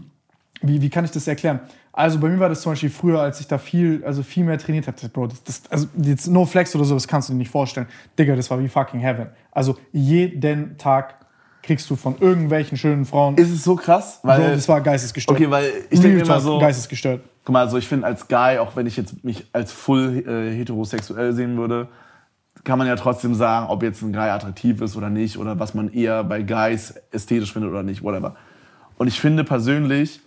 wie, 0.61 0.81
wie 0.81 0.89
kann 0.89 1.05
ich 1.05 1.11
das 1.11 1.27
erklären? 1.27 1.59
Also 1.97 2.19
bei 2.19 2.27
mir 2.27 2.37
war 2.41 2.49
das 2.49 2.59
zum 2.59 2.73
Beispiel 2.73 2.89
früher, 2.89 3.21
als 3.21 3.39
ich 3.39 3.47
da 3.47 3.57
viel, 3.57 4.03
also 4.03 4.21
viel 4.21 4.43
mehr 4.43 4.57
trainiert 4.57 4.85
habe, 4.85 4.97
Bro, 5.07 5.27
das, 5.27 5.43
das, 5.45 5.61
also 5.69 5.87
jetzt 5.95 6.27
no 6.27 6.45
flex 6.45 6.75
oder 6.75 6.83
so, 6.83 6.93
das 6.93 7.07
kannst 7.07 7.29
du 7.29 7.33
dir 7.33 7.37
nicht 7.37 7.49
vorstellen. 7.49 7.87
Digga, 8.19 8.35
das 8.35 8.51
war 8.51 8.59
wie 8.59 8.67
fucking 8.67 8.99
heaven. 8.99 9.27
Also 9.51 9.77
jeden 9.93 10.77
Tag 10.77 11.15
kriegst 11.63 11.89
du 11.89 11.95
von 11.95 12.17
irgendwelchen 12.19 12.77
schönen 12.77 13.05
Frauen. 13.05 13.37
Ist 13.37 13.49
es 13.49 13.63
so 13.63 13.77
krass? 13.77 14.19
Weil, 14.23 14.41
Bro, 14.41 14.55
das 14.55 14.67
war 14.67 14.81
geistesgestört. 14.81 15.39
Okay, 15.39 15.49
weil 15.49 15.71
ich 15.89 16.01
denke 16.01 16.19
immer 16.19 16.39
so, 16.41 16.59
Geistesgestört. 16.59 17.21
guck 17.45 17.53
mal, 17.53 17.61
also 17.61 17.77
ich 17.77 17.87
finde 17.87 18.07
als 18.07 18.27
Guy, 18.27 18.57
auch 18.57 18.75
wenn 18.75 18.87
ich 18.87 18.97
jetzt 18.97 19.23
mich 19.23 19.45
als 19.53 19.71
full 19.71 20.21
äh, 20.27 20.53
heterosexuell 20.53 21.31
sehen 21.31 21.55
würde, 21.55 21.87
kann 22.65 22.77
man 22.77 22.87
ja 22.87 22.97
trotzdem 22.97 23.35
sagen, 23.35 23.67
ob 23.67 23.83
jetzt 23.83 24.01
ein 24.01 24.11
Guy 24.11 24.27
attraktiv 24.27 24.81
ist 24.81 24.97
oder 24.97 25.09
nicht 25.09 25.37
oder 25.37 25.59
was 25.59 25.73
man 25.73 25.93
eher 25.93 26.25
bei 26.25 26.41
Guys 26.41 26.95
ästhetisch 27.13 27.53
findet 27.53 27.71
oder 27.71 27.83
nicht, 27.83 28.03
whatever. 28.03 28.35
Und 28.97 29.07
ich 29.07 29.21
finde 29.21 29.45
persönlich, 29.45 30.19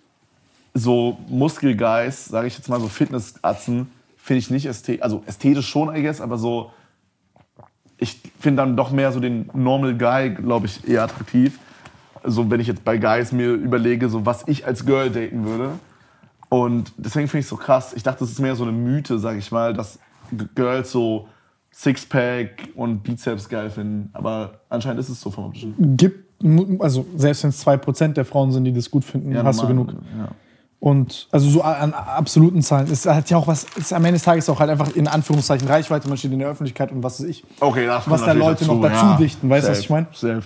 so 0.79 1.19
Muskelguys, 1.29 2.27
sage 2.27 2.47
ich 2.47 2.57
jetzt 2.57 2.69
mal 2.69 2.81
so 2.81 2.89
Fitnessatzen, 2.89 3.91
finde 4.17 4.39
ich 4.39 4.51
nicht 4.51 4.67
ästhetisch, 4.67 5.03
also 5.03 5.23
ästhetisch 5.27 5.69
schon, 5.69 5.95
I 5.95 6.03
guess, 6.03 6.21
aber 6.21 6.39
so, 6.39 6.71
ich 7.99 8.21
finde 8.39 8.63
dann 8.63 8.77
doch 8.77 8.91
mehr 8.91 9.13
so 9.13 9.21
den 9.21 9.51
Normal 9.55 9.97
Guy, 9.97 10.31
glaube 10.31 10.67
ich, 10.67 10.87
eher 10.87 11.05
attraktiv. 11.05 11.59
So, 12.25 12.51
wenn 12.51 12.61
ich 12.61 12.67
jetzt 12.67 12.85
bei 12.85 12.99
Guys 12.99 13.33
mir 13.33 13.53
überlege, 13.53 14.09
so 14.09 14.27
was 14.27 14.47
ich 14.47 14.67
als 14.67 14.85
Girl 14.85 15.11
daten 15.11 15.45
würde. 15.45 15.71
Und 16.49 16.93
deswegen 16.97 17.29
finde 17.29 17.41
ich 17.41 17.47
es 17.47 17.51
so 17.51 17.57
krass. 17.57 17.93
Ich 17.95 18.03
dachte, 18.03 18.21
das 18.21 18.31
ist 18.31 18.41
mehr 18.41 18.57
so 18.57 18.65
eine 18.65 18.73
Mythe, 18.73 19.19
sage 19.19 19.39
ich 19.39 19.51
mal, 19.53 19.75
dass 19.75 19.99
Girls 20.55 20.91
so 20.91 21.29
Sixpack 21.73 22.71
und 22.75 23.03
Bizeps 23.03 23.49
geil 23.49 23.71
finden. 23.71 24.11
Aber 24.13 24.61
anscheinend 24.69 25.01
ist 25.01 25.09
es 25.09 25.21
so 25.21 25.31
vom 25.31 25.45
Optischen. 25.47 25.97
Gibt, 25.97 26.43
also 26.81 27.07
selbst 27.17 27.45
wenn 27.45 27.51
es 27.51 27.67
2% 27.67 28.09
der 28.15 28.25
Frauen 28.25 28.53
sind, 28.53 28.65
die 28.65 28.73
das 28.73 28.91
gut 28.91 29.05
finden, 29.05 29.37
hast 29.45 29.61
du 29.61 29.69
normal, 29.69 29.87
genug. 29.87 30.03
Ja. 30.19 30.29
Und 30.81 31.27
also 31.33 31.51
so 31.51 31.63
an 31.63 31.93
absoluten 31.93 32.63
Zahlen. 32.63 32.89
Es 32.91 33.05
hat 33.05 33.31
ja 33.31 33.37
auch 33.37 33.49
was, 33.49 33.67
es 33.77 33.87
ist 33.87 33.93
am 33.93 34.05
Ende 34.05 34.17
des 34.17 34.23
Tages 34.23 34.49
auch 34.49 34.61
halt 34.61 34.71
einfach 34.71 34.95
in 34.95 35.09
Anführungszeichen 35.09 35.67
Reichweite, 35.67 36.09
man 36.09 36.17
steht 36.17 36.33
in 36.33 36.39
der 36.39 36.49
Öffentlichkeit 36.49 36.93
und 36.93 37.03
was 37.03 37.21
weiß 37.21 37.27
ich. 37.27 37.43
Okay, 37.59 37.87
das 37.87 38.05
kommt 38.05 38.15
Was 38.15 38.21
da 38.21 38.27
natürlich 38.29 38.47
Leute 38.47 38.67
noch 38.67 38.81
dazu 38.81 39.21
dichten, 39.21 39.51
weißt 39.51 39.67
du, 39.67 39.73
was 39.73 39.81
ich 39.81 39.91
meine? 39.91 40.07
Safe. 40.13 40.43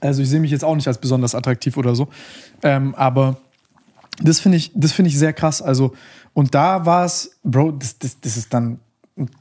Also 0.00 0.22
ich 0.22 0.30
sehe 0.30 0.40
mich 0.40 0.50
jetzt 0.50 0.64
auch 0.64 0.74
nicht 0.74 0.88
als 0.88 0.98
besonders 0.98 1.34
attraktiv 1.34 1.76
oder 1.76 1.94
so. 1.94 2.08
Ähm, 2.62 2.94
aber 2.94 3.36
das 4.22 4.40
finde 4.40 4.56
ich, 4.58 4.70
das 4.74 4.92
finde 4.92 5.10
ich 5.10 5.18
sehr 5.18 5.32
krass. 5.32 5.60
Also, 5.60 5.94
und 6.32 6.54
da 6.54 6.86
war 6.86 7.04
es, 7.04 7.36
Bro, 7.42 7.72
das, 7.72 7.98
das, 7.98 8.18
das 8.20 8.36
ist 8.36 8.54
dann, 8.54 8.80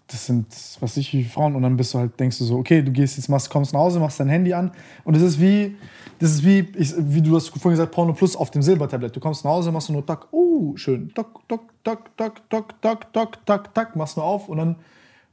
das 0.07 0.27
sind, 0.27 0.45
was 0.81 0.97
ich, 0.97 1.13
wie 1.13 1.23
Frauen, 1.23 1.55
und 1.55 1.63
dann 1.63 1.75
bist 1.75 1.93
du 1.93 1.99
halt, 1.99 2.19
denkst 2.19 2.37
du 2.37 2.43
so, 2.43 2.57
okay, 2.57 2.83
du 2.83 2.91
gehst 2.91 3.17
jetzt, 3.17 3.27
machst, 3.27 3.49
kommst 3.49 3.73
nach 3.73 3.79
Hause, 3.79 3.99
machst 3.99 4.19
dein 4.19 4.29
Handy 4.29 4.53
an. 4.53 4.71
Und 5.03 5.15
das 5.15 5.23
ist 5.23 5.41
wie, 5.41 5.75
das 6.19 6.31
ist 6.31 6.45
wie, 6.45 6.59
ich, 6.75 6.93
wie 6.97 7.21
du 7.21 7.35
hast 7.35 7.49
vorhin 7.49 7.71
gesagt, 7.71 7.91
Porno 7.91 8.13
Plus 8.13 8.35
auf 8.35 8.51
dem 8.51 8.61
Silbertablett. 8.61 9.15
Du 9.15 9.19
kommst 9.19 9.43
nach 9.43 9.51
Hause, 9.51 9.71
machst 9.71 9.89
du 9.89 9.93
nur 9.93 10.05
tak, 10.05 10.31
uh, 10.31 10.77
schön, 10.77 11.11
tak, 11.15 11.27
tak, 11.47 11.61
tak, 11.83 12.15
tak, 12.15 12.49
tak, 12.49 12.81
tak, 12.81 13.13
tak, 13.13 13.45
tak, 13.45 13.73
tak, 13.73 13.95
machst 13.95 14.15
nur 14.15 14.25
auf 14.25 14.47
und 14.47 14.57
dann 14.57 14.75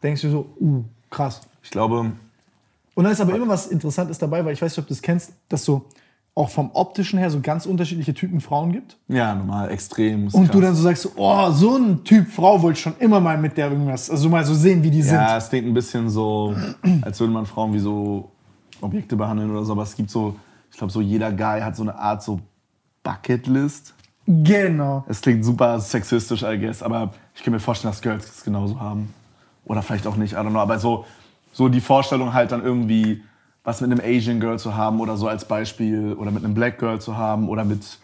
denkst 0.03 0.23
du 0.23 0.31
so, 0.31 0.47
uh, 0.59 0.85
krass. 1.11 1.43
Ich 1.63 1.71
glaube, 1.71 2.13
Und 2.95 3.05
dann 3.05 3.13
ist 3.13 3.21
aber 3.21 3.35
immer 3.35 3.49
was 3.49 3.67
Interessantes 3.67 4.19
dabei, 4.19 4.45
weil 4.45 4.55
ich 4.55 4.63
weiß 4.63 4.73
nicht, 4.73 4.79
ob 4.79 4.87
du 4.87 4.95
das 4.95 5.03
kennst, 5.03 5.33
dass 5.51 5.65
so 5.65 5.85
auch 6.35 6.49
vom 6.49 6.71
optischen 6.75 7.19
her 7.19 7.31
so 7.31 7.41
ganz 7.41 7.67
unterschiedliche 7.67 8.15
Typen 8.15 8.41
Frauen 8.41 8.73
gibt. 8.73 8.97
ja, 9.09 9.35
normal, 9.35 9.71
extrem. 9.71 10.25
Und 10.25 10.33
krass. 10.33 10.51
du 10.51 10.61
dann 10.61 10.75
so 10.75 10.83
sagst, 10.83 11.03
so, 11.03 11.11
oh, 11.17 11.51
so 11.51 11.77
ein 11.77 12.05
Typ 12.05 12.29
Frau 12.29 12.63
wollte 12.63 12.79
ich 12.79 12.83
schon 12.83 12.97
immer 12.99 13.21
mal 13.21 13.37
mit 13.37 13.57
der 13.57 13.71
irgendwas, 13.71 14.11
also 14.11 14.29
mal 14.29 14.45
so 14.45 14.55
sehen, 14.55 14.83
wie 14.83 14.91
die 14.91 15.01
Ja, 15.01 15.37
es 15.37 15.49
klingt 15.49 15.67
ein 15.67 15.75
bisschen 15.75 16.09
so, 16.09 16.55
als 17.03 17.19
würde 17.21 17.33
man 17.33 17.47
Frauen 17.47 17.73
wie 17.73 17.81
so 17.81 18.31
Objekte 18.81 19.17
behandeln 19.17 19.51
oder 19.51 19.65
so, 19.65 19.73
aber 19.73 19.83
es 19.83 19.97
gibt 19.97 20.11
so, 20.11 20.37
ich 20.71 20.79
glaube, 20.79 20.93
so 20.93 21.01
jeder 21.01 21.33
Guy 21.33 21.61
hat 21.61 21.77
so 21.77 21.83
eine 21.83 21.97
Art 21.97 22.23
so 22.23 22.41
Bucketlist. 23.03 23.95
sind. 24.27 24.45
Genau. 24.45 25.05
Es 25.09 25.21
klingt 25.21 25.45
super 25.45 25.81
sexistisch, 25.81 26.43
I 26.43 26.59
guess, 26.59 26.83
aber 26.83 27.13
ich 27.35 27.43
kann 27.43 27.53
mir 27.53 27.61
vorstellen, 27.61 27.93
dass 27.93 28.01
Girls 28.01 28.27
das 28.27 28.45
genauso 28.45 28.81
haben. 28.81 29.13
Oder 29.65 29.83
vielleicht 29.83 30.07
auch 30.07 30.17
nicht, 30.17 30.33
I 30.33 30.37
don't 30.37 30.51
know. 30.51 30.61
Aber 30.61 30.79
so, 30.79 31.05
so 31.53 31.69
die 31.69 31.81
Vorstellung 31.81 32.33
halt 32.33 32.53
dann 32.53 32.63
irgendwie, 32.63 33.23
was 33.65 33.81
mit 33.81 33.91
einem 33.91 34.01
Asian 34.03 34.41
Girl 34.41 34.59
zu 34.59 34.75
haben 34.75 35.01
oder 35.01 35.17
so 35.17 35.29
als 35.29 35.45
Beispiel, 35.45 36.15
oder 36.15 36.31
mit 36.31 36.45
einem 36.45 36.55
Black 36.55 36.79
Girl 36.79 37.01
zu 37.01 37.17
haben, 37.17 37.49
oder 37.49 37.65
mit, 37.65 37.99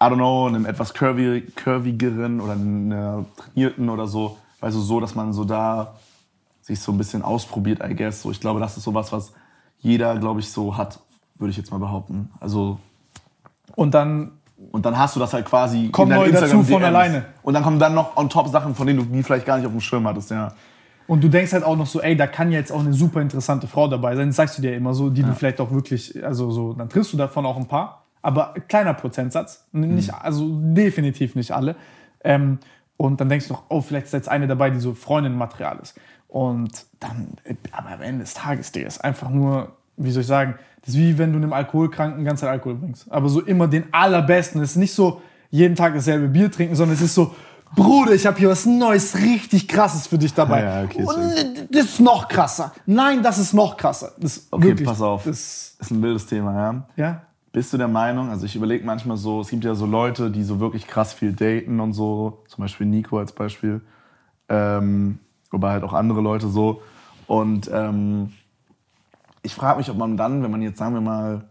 I 0.00 0.04
don't 0.04 0.16
know, 0.16 0.46
einem 0.46 0.66
etwas 0.66 0.92
curvy, 0.94 1.42
curvigeren 1.56 2.40
oder 2.40 2.52
einer 2.52 3.24
trainierten 3.36 3.88
oder 3.88 4.06
so. 4.06 4.36
Also 4.60 4.80
so, 4.80 5.00
dass 5.00 5.14
man 5.14 5.32
so 5.32 5.44
da 5.44 5.94
sich 6.62 6.80
so 6.80 6.92
ein 6.92 6.98
bisschen 6.98 7.22
ausprobiert, 7.22 7.82
I 7.82 7.94
guess. 7.94 8.22
So, 8.22 8.30
ich 8.30 8.40
glaube, 8.40 8.60
das 8.60 8.76
ist 8.76 8.84
sowas, 8.84 9.12
was 9.12 9.32
jeder, 9.80 10.18
glaube 10.18 10.40
ich, 10.40 10.50
so 10.50 10.76
hat, 10.76 10.98
würde 11.36 11.50
ich 11.50 11.56
jetzt 11.56 11.70
mal 11.70 11.78
behaupten. 11.78 12.30
Also 12.40 12.78
Und 13.76 13.92
dann, 13.94 14.32
und 14.70 14.86
dann 14.86 14.96
hast 14.98 15.16
du 15.16 15.20
das 15.20 15.32
halt 15.32 15.46
quasi 15.46 15.90
deinen 15.90 16.08
neu 16.08 16.30
dazu 16.30 16.62
von 16.62 16.82
alleine. 16.82 17.26
Und 17.42 17.54
dann 17.54 17.62
kommen 17.62 17.78
dann 17.78 17.94
noch 17.94 18.16
on 18.16 18.28
top 18.28 18.48
Sachen, 18.48 18.74
von 18.74 18.86
denen 18.86 18.98
du 19.00 19.04
die 19.04 19.22
vielleicht 19.22 19.46
gar 19.46 19.56
nicht 19.56 19.66
auf 19.66 19.72
dem 19.72 19.80
Schirm 19.80 20.06
hattest, 20.06 20.30
ja. 20.30 20.52
Und 21.06 21.22
du 21.22 21.28
denkst 21.28 21.52
halt 21.52 21.64
auch 21.64 21.76
noch 21.76 21.86
so, 21.86 22.00
ey, 22.00 22.16
da 22.16 22.26
kann 22.26 22.50
ja 22.50 22.58
jetzt 22.58 22.72
auch 22.72 22.80
eine 22.80 22.92
super 22.92 23.20
interessante 23.20 23.66
Frau 23.66 23.88
dabei 23.88 24.16
sein. 24.16 24.28
Das 24.28 24.36
sagst 24.36 24.58
du 24.58 24.62
dir 24.62 24.74
immer 24.74 24.94
so, 24.94 25.10
die 25.10 25.22
du 25.22 25.34
vielleicht 25.34 25.60
auch 25.60 25.70
wirklich, 25.70 26.24
also 26.24 26.50
so, 26.50 26.72
dann 26.72 26.88
triffst 26.88 27.12
du 27.12 27.16
davon 27.16 27.44
auch 27.46 27.56
ein 27.56 27.66
paar. 27.68 28.04
Aber 28.22 28.54
kleiner 28.68 28.94
Prozentsatz. 28.94 29.66
Nicht, 29.72 30.08
Mhm. 30.08 30.18
also 30.22 30.48
definitiv 30.62 31.34
nicht 31.34 31.50
alle. 31.52 31.76
Ähm, 32.22 32.58
und 32.96 33.20
dann 33.20 33.28
denkst 33.28 33.48
du 33.48 33.54
noch, 33.54 33.64
oh, 33.68 33.80
vielleicht 33.82 34.06
ist 34.06 34.12
jetzt 34.12 34.28
eine 34.30 34.46
dabei, 34.46 34.70
die 34.70 34.80
so 34.80 34.94
Freundin-Material 34.94 35.78
ist. 35.82 35.94
Und 36.28 36.86
dann, 37.00 37.28
äh, 37.44 37.54
aber 37.72 37.90
am 37.90 38.00
Ende 38.02 38.22
des 38.22 38.32
Tages, 38.34 38.72
Digga, 38.72 38.86
ist 38.86 39.04
einfach 39.04 39.28
nur, 39.28 39.72
wie 39.96 40.10
soll 40.10 40.22
ich 40.22 40.26
sagen, 40.26 40.54
das 40.80 40.94
ist 40.94 41.00
wie 41.00 41.18
wenn 41.18 41.32
du 41.32 41.38
einem 41.38 41.52
Alkoholkranken 41.52 42.36
Zeit 42.36 42.48
Alkohol 42.50 42.76
bringst. 42.76 43.10
Aber 43.12 43.28
so 43.28 43.40
immer 43.42 43.68
den 43.68 43.84
allerbesten. 43.92 44.62
Es 44.62 44.70
ist 44.70 44.76
nicht 44.76 44.94
so 44.94 45.20
jeden 45.50 45.76
Tag 45.76 45.94
dasselbe 45.94 46.28
Bier 46.28 46.50
trinken, 46.50 46.74
sondern 46.76 46.94
es 46.96 47.02
ist 47.02 47.14
so, 47.14 47.34
Bruder, 47.74 48.12
ich 48.12 48.26
habe 48.26 48.38
hier 48.38 48.48
was 48.48 48.66
Neues, 48.66 49.16
richtig 49.16 49.68
krasses 49.68 50.06
für 50.06 50.18
dich 50.18 50.32
dabei. 50.34 50.62
Ja, 50.62 50.80
ja, 50.80 50.84
okay, 50.84 51.02
Und 51.04 51.68
das 51.74 51.84
ist 51.84 52.00
noch 52.00 52.28
krasser. 52.28 52.72
Nein, 52.86 53.22
das 53.22 53.38
ist 53.38 53.52
noch 53.52 53.76
krasser. 53.76 54.12
Das 54.18 54.36
ist 54.36 54.52
Okay, 54.52 54.64
wirklich, 54.64 54.88
pass 54.88 55.00
auf. 55.02 55.24
Das, 55.24 55.76
Ist 55.80 55.90
ein 55.90 56.02
wildes 56.02 56.26
Thema, 56.26 56.54
ja. 56.54 56.86
ja. 56.96 57.22
Bist 57.52 57.72
du 57.72 57.78
der 57.78 57.88
Meinung, 57.88 58.30
also 58.30 58.46
ich 58.46 58.56
überlege 58.56 58.84
manchmal 58.84 59.16
so, 59.16 59.40
es 59.40 59.48
gibt 59.48 59.64
ja 59.64 59.74
so 59.74 59.86
Leute, 59.86 60.30
die 60.30 60.42
so 60.42 60.58
wirklich 60.58 60.86
krass 60.86 61.12
viel 61.12 61.32
daten 61.32 61.78
und 61.78 61.92
so, 61.92 62.42
zum 62.48 62.62
Beispiel 62.62 62.86
Nico 62.86 63.18
als 63.18 63.32
Beispiel, 63.32 63.80
ähm, 64.48 65.20
wobei 65.52 65.70
halt 65.70 65.84
auch 65.84 65.92
andere 65.92 66.20
Leute 66.20 66.48
so. 66.48 66.82
Und 67.28 67.70
ähm, 67.72 68.32
ich 69.42 69.54
frage 69.54 69.78
mich, 69.78 69.90
ob 69.90 69.96
man 69.96 70.16
dann, 70.16 70.42
wenn 70.42 70.50
man 70.50 70.62
jetzt, 70.62 70.78
sagen 70.78 70.94
wir 70.94 71.00
mal, 71.00 71.44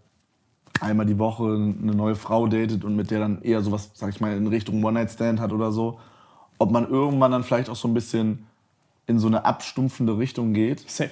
einmal 0.82 1.06
die 1.06 1.20
Woche 1.20 1.46
eine 1.46 1.96
neue 1.96 2.16
Frau 2.16 2.48
datet 2.48 2.84
und 2.84 2.96
mit 2.96 3.12
der 3.12 3.20
dann 3.20 3.42
eher 3.42 3.62
sowas, 3.62 3.92
sag 3.94 4.10
ich 4.10 4.20
mal, 4.20 4.36
in 4.36 4.48
Richtung 4.48 4.84
One-Night-Stand 4.84 5.40
hat 5.40 5.54
oder 5.54 5.72
so, 5.72 6.00
ob 6.58 6.72
man 6.72 6.90
irgendwann 6.90 7.32
dann 7.32 7.44
vielleicht 7.44 7.70
auch 7.70 7.76
so 7.76 7.88
ein 7.88 7.94
bisschen 7.94 8.46
in 9.08 9.20
so 9.20 9.28
eine 9.28 9.46
abstumpfende 9.46 10.18
Richtung 10.18 10.54
geht 10.54 10.90
Safe. 10.90 11.12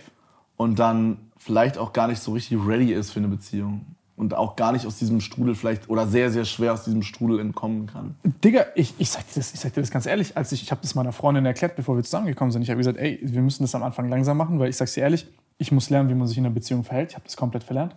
und 0.58 0.80
dann 0.80 1.18
vielleicht 1.38 1.78
auch 1.78 1.94
gar 1.94 2.08
nicht 2.08 2.20
so 2.20 2.34
richtig 2.34 2.60
ready 2.66 2.94
ist 2.94 3.12
für 3.12 3.20
eine 3.20 3.28
Beziehung 3.28 3.86
und 4.16 4.36
auch 4.36 4.56
gar 4.56 4.72
nicht 4.72 4.86
aus 4.86 5.00
diesem 5.00 5.20
Strudel 5.20 5.56
vielleicht 5.56 5.90
oder 5.90 6.08
sehr, 6.08 6.30
sehr 6.30 6.46
schwer 6.46 6.74
aus 6.74 6.84
diesem 6.84 7.02
Strudel 7.02 7.40
entkommen 7.40 7.88
kann. 7.88 8.16
Digga, 8.44 8.66
ich, 8.76 8.94
ich, 9.00 9.10
sag 9.10 9.28
dir 9.28 9.36
das, 9.36 9.54
ich 9.54 9.60
sag 9.60 9.74
dir 9.74 9.82
das 9.82 9.90
ganz 9.90 10.06
ehrlich, 10.06 10.38
als 10.38 10.52
ich, 10.52 10.62
ich 10.62 10.70
habe 10.70 10.82
das 10.82 10.94
meiner 10.94 11.12
Freundin 11.12 11.46
erklärt, 11.46 11.76
bevor 11.76 11.96
wir 11.96 12.04
zusammengekommen 12.04 12.52
sind. 12.52 12.62
Ich 12.62 12.70
habe 12.70 12.78
gesagt, 12.78 13.00
ey, 13.00 13.20
wir 13.24 13.42
müssen 13.42 13.64
das 13.64 13.74
am 13.74 13.82
Anfang 13.82 14.10
langsam 14.10 14.38
machen, 14.38 14.60
weil 14.60 14.70
ich 14.70 14.78
sag's 14.78 14.94
dir 14.94 15.02
ehrlich, 15.02 15.28
ich 15.58 15.72
muss 15.72 15.90
lernen, 15.90 16.10
wie 16.10 16.14
man 16.14 16.28
sich 16.28 16.38
in 16.38 16.46
einer 16.46 16.54
Beziehung 16.54 16.84
verhält. 16.84 17.10
Ich 17.10 17.16
habe 17.16 17.26
das 17.26 17.36
komplett 17.36 17.64
verlernt. 17.64 17.96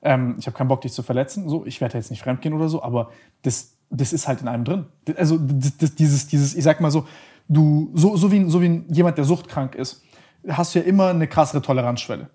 Ähm, 0.00 0.36
ich 0.38 0.46
habe 0.46 0.56
keinen 0.56 0.68
Bock, 0.68 0.80
dich 0.80 0.92
zu 0.92 1.02
verletzen. 1.02 1.48
So, 1.48 1.66
ich 1.66 1.80
werde 1.82 1.98
jetzt 1.98 2.10
nicht 2.10 2.22
fremdgehen 2.22 2.54
oder 2.54 2.70
so, 2.70 2.82
aber 2.82 3.10
das, 3.42 3.75
das 3.90 4.12
ist 4.12 4.26
halt 4.28 4.40
in 4.40 4.48
einem 4.48 4.64
drin. 4.64 4.86
Also 5.16 5.38
das, 5.38 5.76
das, 5.76 5.94
dieses, 5.94 6.26
dieses, 6.26 6.54
ich 6.54 6.64
sag 6.64 6.80
mal 6.80 6.90
so, 6.90 7.06
du, 7.48 7.90
so, 7.94 8.16
so, 8.16 8.30
wie, 8.32 8.48
so 8.50 8.60
wie 8.60 8.84
jemand, 8.88 9.18
der 9.18 9.24
suchtkrank 9.24 9.74
ist, 9.74 10.02
hast 10.48 10.74
du 10.74 10.80
ja 10.80 10.84
immer 10.84 11.08
eine 11.08 11.26
krassere 11.26 11.62
Toleranzschwelle. 11.62 12.28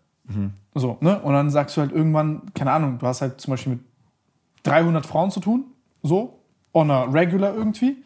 So, 0.73 0.97
ne? 1.01 1.19
Und 1.19 1.33
dann 1.33 1.49
sagst 1.49 1.75
du 1.75 1.81
halt 1.81 1.91
irgendwann, 1.91 2.43
keine 2.53 2.71
Ahnung, 2.71 2.99
du 2.99 3.05
hast 3.05 3.21
halt 3.21 3.41
zum 3.41 3.51
Beispiel 3.51 3.73
mit 3.73 3.81
300 4.63 5.05
Frauen 5.05 5.29
zu 5.29 5.41
tun, 5.41 5.65
so, 6.03 6.39
on 6.73 6.89
a 6.89 7.03
regular 7.03 7.53
irgendwie. 7.53 7.97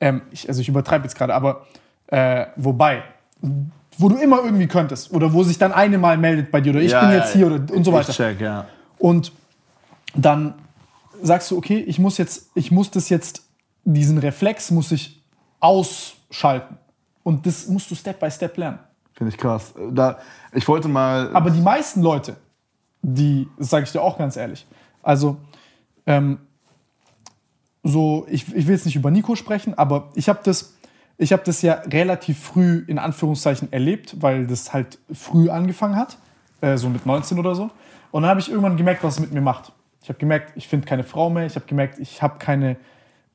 Ähm, 0.00 0.22
ich, 0.30 0.48
also 0.48 0.60
ich 0.62 0.68
übertreibe 0.68 1.04
jetzt 1.04 1.14
gerade, 1.14 1.34
aber 1.34 1.66
äh, 2.06 2.46
wobei, 2.56 3.02
wo 3.98 4.08
du 4.08 4.16
immer 4.16 4.42
irgendwie 4.42 4.66
könntest 4.66 5.12
oder 5.12 5.32
wo 5.32 5.42
sich 5.42 5.58
dann 5.58 5.72
eine 5.72 5.98
mal 5.98 6.16
meldet 6.16 6.50
bei 6.50 6.60
dir 6.62 6.70
oder 6.70 6.80
ich 6.80 6.92
Ja, 6.92 7.00
bin 7.00 7.10
ja, 7.10 7.16
jetzt 7.16 7.34
hier 7.34 7.46
oder 7.46 7.56
und 7.74 7.84
so 7.84 7.92
weiter. 7.92 8.12
Check, 8.12 8.40
ja. 8.40 8.66
Und 8.98 9.32
dann 10.14 10.54
sagst 11.22 11.50
du, 11.50 11.56
okay, 11.56 11.78
ich 11.78 11.98
muss 11.98 12.18
jetzt, 12.18 12.50
ich 12.54 12.70
muss 12.70 12.90
das 12.90 13.08
jetzt, 13.08 13.48
diesen 13.84 14.18
Reflex 14.18 14.70
muss 14.70 14.92
ich 14.92 15.22
ausschalten. 15.60 16.78
Und 17.22 17.46
das 17.46 17.68
musst 17.68 17.90
du 17.90 17.94
Step 17.94 18.20
by 18.20 18.30
Step 18.30 18.56
lernen. 18.56 18.78
Finde 19.14 19.32
ich 19.32 19.38
krass. 19.38 19.72
Da, 19.92 20.18
ich 20.52 20.66
wollte 20.68 20.88
mal. 20.88 21.34
Aber 21.34 21.50
die 21.50 21.60
meisten 21.60 22.02
Leute, 22.02 22.36
die, 23.02 23.48
das 23.58 23.70
sage 23.70 23.84
ich 23.84 23.92
dir 23.92 24.02
auch 24.02 24.18
ganz 24.18 24.36
ehrlich, 24.36 24.66
also 25.02 25.36
ähm, 26.06 26.38
so, 27.82 28.26
ich, 28.28 28.54
ich 28.54 28.66
will 28.66 28.74
jetzt 28.74 28.86
nicht 28.86 28.96
über 28.96 29.10
Nico 29.10 29.36
sprechen, 29.36 29.74
aber 29.74 30.10
ich 30.14 30.28
habe 30.28 30.40
das, 30.42 30.74
ich 31.18 31.32
habe 31.32 31.42
das 31.44 31.62
ja 31.62 31.74
relativ 31.74 32.42
früh 32.42 32.84
in 32.86 32.98
Anführungszeichen 32.98 33.72
erlebt, 33.72 34.16
weil 34.20 34.46
das 34.46 34.72
halt 34.72 34.98
früh 35.12 35.50
angefangen 35.50 35.96
hat, 35.96 36.18
äh, 36.60 36.76
so 36.76 36.88
mit 36.88 37.06
19 37.06 37.38
oder 37.38 37.54
so. 37.54 37.70
Und 38.10 38.22
dann 38.22 38.30
habe 38.30 38.40
ich 38.40 38.48
irgendwann 38.48 38.76
gemerkt, 38.76 39.04
was 39.04 39.14
es 39.14 39.20
mit 39.20 39.32
mir 39.32 39.40
macht. 39.40 39.72
Ich 40.04 40.10
habe 40.10 40.18
gemerkt, 40.18 40.52
ich 40.54 40.68
finde 40.68 40.86
keine 40.86 41.02
Frau 41.02 41.30
mehr. 41.30 41.46
Ich 41.46 41.56
habe 41.56 41.64
gemerkt, 41.64 41.98
ich 41.98 42.20
habe 42.20 42.38
keine. 42.38 42.76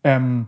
Ähm, 0.03 0.45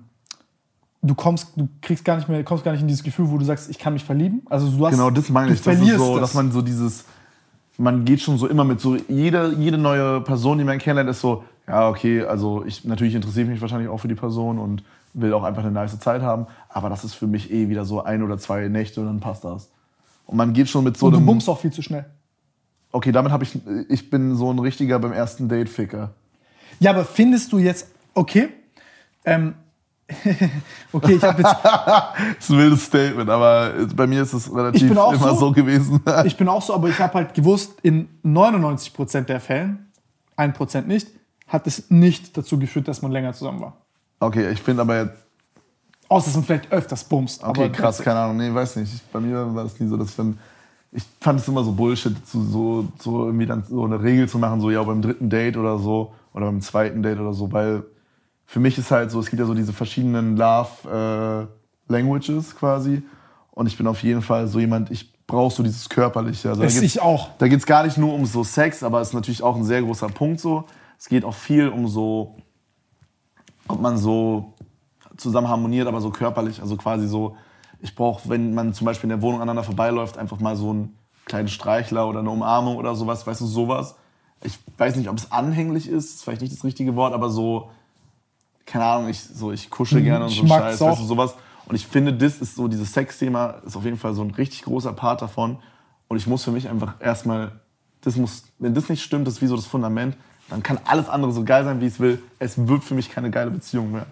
du 1.01 1.15
kommst, 1.15 1.53
du 1.55 1.67
kriegst 1.81 2.05
gar 2.05 2.15
nicht 2.15 2.29
mehr, 2.29 2.43
kommst 2.43 2.63
gar 2.63 2.73
nicht 2.73 2.81
in 2.81 2.87
dieses 2.87 3.03
Gefühl, 3.03 3.31
wo 3.31 3.39
du 3.39 3.43
sagst, 3.43 3.71
ich 3.71 3.79
kann 3.79 3.93
mich 3.93 4.03
verlieben. 4.03 4.43
Also 4.47 4.69
du 4.69 4.85
hast, 4.85 4.91
genau, 4.93 5.09
das 5.09 5.29
meine 5.29 5.51
ich. 5.51 5.63
Das 5.63 5.79
ist 5.79 5.97
so, 5.97 6.19
das. 6.19 6.29
dass 6.29 6.33
man 6.35 6.51
so 6.51 6.61
dieses, 6.61 7.05
man 7.79 8.05
geht 8.05 8.21
schon 8.21 8.37
so 8.37 8.45
immer 8.45 8.63
mit 8.63 8.79
so, 8.79 8.95
jede, 9.07 9.55
jede 9.57 9.79
neue 9.79 10.21
Person, 10.21 10.59
die 10.59 10.63
man 10.63 10.77
kennenlernt, 10.77 11.09
ist 11.09 11.21
so, 11.21 11.43
ja, 11.67 11.89
okay, 11.89 12.23
also 12.23 12.63
ich, 12.67 12.85
natürlich 12.85 13.15
interessiere 13.15 13.45
ich 13.45 13.51
mich 13.53 13.61
wahrscheinlich 13.61 13.89
auch 13.89 13.97
für 13.97 14.07
die 14.07 14.13
Person 14.13 14.59
und 14.59 14.83
will 15.15 15.33
auch 15.33 15.43
einfach 15.43 15.63
eine 15.63 15.71
nice 15.71 15.99
Zeit 15.99 16.21
haben, 16.21 16.45
aber 16.69 16.89
das 16.89 17.03
ist 17.03 17.15
für 17.15 17.25
mich 17.25 17.51
eh 17.51 17.67
wieder 17.67 17.83
so 17.83 18.03
ein 18.03 18.21
oder 18.21 18.37
zwei 18.37 18.67
Nächte 18.67 19.01
und 19.01 19.07
dann 19.07 19.19
passt 19.19 19.43
das. 19.43 19.71
Und 20.27 20.37
man 20.37 20.53
geht 20.53 20.69
schon 20.69 20.83
mit 20.83 20.97
so 20.97 21.07
und 21.07 21.13
du 21.13 21.17
einem, 21.17 21.25
bummst 21.25 21.49
auch 21.49 21.59
viel 21.59 21.71
zu 21.71 21.81
schnell. 21.81 22.05
Okay, 22.91 23.11
damit 23.11 23.31
habe 23.31 23.43
ich, 23.43 23.59
ich 23.89 24.09
bin 24.09 24.35
so 24.35 24.51
ein 24.51 24.59
richtiger 24.59 24.99
beim 24.99 25.13
ersten 25.13 25.49
Date 25.49 25.69
Ficker. 25.69 26.11
Ja, 26.79 26.91
aber 26.91 27.05
findest 27.05 27.51
du 27.51 27.59
jetzt, 27.59 27.87
okay, 28.13 28.49
ähm, 29.25 29.55
okay, 30.91 31.13
ich 31.13 31.23
habe 31.23 31.41
jetzt, 31.41 31.55
Das 31.63 32.39
ist 32.39 32.49
ein 32.49 32.57
wildes 32.57 32.85
Statement, 32.85 33.29
aber 33.29 33.73
bei 33.95 34.07
mir 34.07 34.23
ist 34.23 34.33
es 34.33 34.53
relativ 34.53 34.81
Ich 34.81 34.87
bin 34.89 34.97
auch 34.97 35.13
immer 35.13 35.29
so. 35.29 35.35
so, 35.35 35.51
gewesen. 35.51 36.01
ich 36.25 36.35
bin 36.35 36.47
auch 36.49 36.61
so, 36.61 36.73
aber 36.73 36.89
ich 36.89 36.99
habe 36.99 37.13
halt 37.13 37.33
gewusst, 37.33 37.73
in 37.81 38.09
99% 38.25 39.21
der 39.21 39.39
Fällen, 39.39 39.91
1% 40.37 40.81
nicht, 40.83 41.07
hat 41.47 41.67
es 41.67 41.89
nicht 41.89 42.35
dazu 42.37 42.57
geführt, 42.59 42.87
dass 42.87 43.01
man 43.01 43.11
länger 43.11 43.33
zusammen 43.33 43.61
war. 43.61 43.77
Okay, 44.19 44.51
ich 44.51 44.61
finde 44.61 44.81
aber 44.81 45.01
jetzt, 45.03 45.17
Außer 46.11 46.25
dass 46.25 46.35
man 46.35 46.43
vielleicht 46.43 46.71
öfters 46.73 47.05
bumst. 47.05 47.41
okay, 47.41 47.63
aber 47.65 47.69
krass, 47.69 47.99
keine 47.99 48.19
Ahnung, 48.19 48.35
nee, 48.35 48.53
weiß 48.53 48.75
nicht. 48.75 48.93
Ich, 48.93 49.01
bei 49.01 49.21
mir 49.21 49.55
war 49.55 49.63
das 49.63 49.79
nie 49.79 49.87
so, 49.87 49.95
dass 49.95 50.09
ich 50.09 50.15
dann, 50.17 50.37
ich 50.91 51.03
fand 51.21 51.39
es 51.39 51.47
immer 51.47 51.63
so 51.63 51.71
Bullshit, 51.71 52.15
zu, 52.27 52.43
so, 52.43 52.87
so 52.99 53.25
irgendwie 53.25 53.45
dann 53.45 53.63
so 53.63 53.83
eine 53.85 54.01
Regel 54.01 54.27
zu 54.27 54.37
machen, 54.39 54.59
so 54.61 54.69
ja, 54.71 54.83
beim 54.83 55.01
dritten 55.01 55.29
Date 55.29 55.55
oder 55.57 55.77
so, 55.79 56.13
oder 56.33 56.45
beim 56.47 56.61
zweiten 56.61 57.01
Date 57.01 57.19
oder 57.19 57.33
so, 57.33 57.51
weil 57.51 57.83
für 58.45 58.59
mich 58.59 58.77
ist 58.77 58.91
halt 58.91 59.11
so, 59.11 59.19
es 59.19 59.29
gibt 59.29 59.39
ja 59.39 59.45
so 59.45 59.53
diese 59.53 59.71
verschiedenen 59.73 60.35
Love 60.35 61.47
äh, 61.89 61.91
Languages 61.91 62.55
quasi 62.55 63.03
und 63.51 63.67
ich 63.67 63.77
bin 63.77 63.87
auf 63.87 64.03
jeden 64.03 64.21
Fall 64.21 64.47
so 64.47 64.59
jemand, 64.59 64.91
ich 64.91 65.11
brauche 65.27 65.53
so 65.55 65.63
dieses 65.63 65.87
Körperliche. 65.87 66.49
Also 66.49 66.61
geht's- 66.61 66.81
ich 66.81 67.01
auch. 67.01 67.29
Da 67.37 67.47
geht 67.47 67.59
es 67.59 67.65
gar 67.65 67.83
nicht 67.85 67.97
nur 67.97 68.13
um 68.13 68.25
so 68.25 68.43
Sex, 68.43 68.83
aber 68.83 68.99
es 68.99 69.09
ist 69.09 69.13
natürlich 69.13 69.41
auch 69.43 69.55
ein 69.55 69.63
sehr 69.63 69.81
großer 69.81 70.07
Punkt 70.07 70.41
so. 70.41 70.65
Es 70.99 71.07
geht 71.07 71.23
auch 71.23 71.33
viel 71.33 71.69
um 71.69 71.87
so, 71.87 72.35
ob 73.67 73.79
man 73.79 73.97
so 73.97 74.53
zusammen 75.15 75.47
harmoniert, 75.47 75.87
aber 75.87 76.01
so 76.01 76.09
körperlich. 76.09 76.61
Also 76.61 76.75
quasi 76.75 77.07
so, 77.07 77.35
ich 77.81 77.95
brauche, 77.95 78.29
wenn 78.29 78.53
man 78.53 78.73
zum 78.73 78.85
Beispiel 78.85 79.09
in 79.09 79.17
der 79.17 79.21
Wohnung 79.21 79.41
aneinander 79.41 79.63
vorbeiläuft, 79.63 80.17
einfach 80.17 80.39
mal 80.39 80.55
so 80.55 80.69
einen 80.69 80.97
kleinen 81.25 81.47
Streichler 81.47 82.07
oder 82.07 82.19
eine 82.19 82.29
Umarmung 82.29 82.77
oder 82.77 82.95
sowas, 82.95 83.25
weißt 83.25 83.41
du, 83.41 83.45
sowas. 83.45 83.95
Ich 84.43 84.59
weiß 84.77 84.95
nicht, 84.95 85.09
ob 85.09 85.17
es 85.17 85.31
anhänglich 85.31 85.87
ist, 85.87 86.15
ist 86.15 86.23
vielleicht 86.23 86.41
nicht 86.41 86.53
das 86.53 86.63
richtige 86.63 86.95
Wort, 86.95 87.13
aber 87.13 87.29
so, 87.29 87.69
keine 88.65 88.85
Ahnung, 88.85 89.09
ich, 89.09 89.21
so, 89.21 89.51
ich 89.51 89.69
kuschel 89.69 90.01
gerne 90.01 90.25
und 90.25 90.31
so 90.31 90.47
Scheiß, 90.47 90.79
weißt 90.79 90.99
du, 91.01 91.05
sowas. 91.05 91.35
Und 91.67 91.75
ich 91.75 91.87
finde, 91.87 92.13
das 92.13 92.39
ist 92.39 92.55
so, 92.55 92.67
dieses 92.67 92.93
Sex-Thema 92.93 93.61
ist 93.65 93.75
auf 93.75 93.85
jeden 93.85 93.97
Fall 93.97 94.13
so 94.13 94.21
ein 94.23 94.31
richtig 94.31 94.63
großer 94.63 94.93
Part 94.93 95.21
davon. 95.21 95.57
Und 96.07 96.17
ich 96.17 96.27
muss 96.27 96.43
für 96.43 96.51
mich 96.51 96.67
einfach 96.67 96.95
erstmal, 96.99 97.61
das 98.01 98.15
muss, 98.15 98.43
wenn 98.59 98.73
das 98.73 98.89
nicht 98.89 99.01
stimmt, 99.01 99.27
das 99.27 99.35
ist 99.35 99.41
wie 99.41 99.47
so 99.47 99.55
das 99.55 99.65
Fundament, 99.65 100.17
dann 100.49 100.63
kann 100.63 100.79
alles 100.83 101.07
andere 101.07 101.31
so 101.31 101.43
geil 101.45 101.63
sein, 101.63 101.79
wie 101.79 101.85
es 101.85 101.99
will. 101.99 102.21
Es 102.39 102.67
wird 102.67 102.83
für 102.83 102.93
mich 102.93 103.09
keine 103.09 103.31
geile 103.31 103.51
Beziehung 103.51 103.91
mehr. 103.91 104.05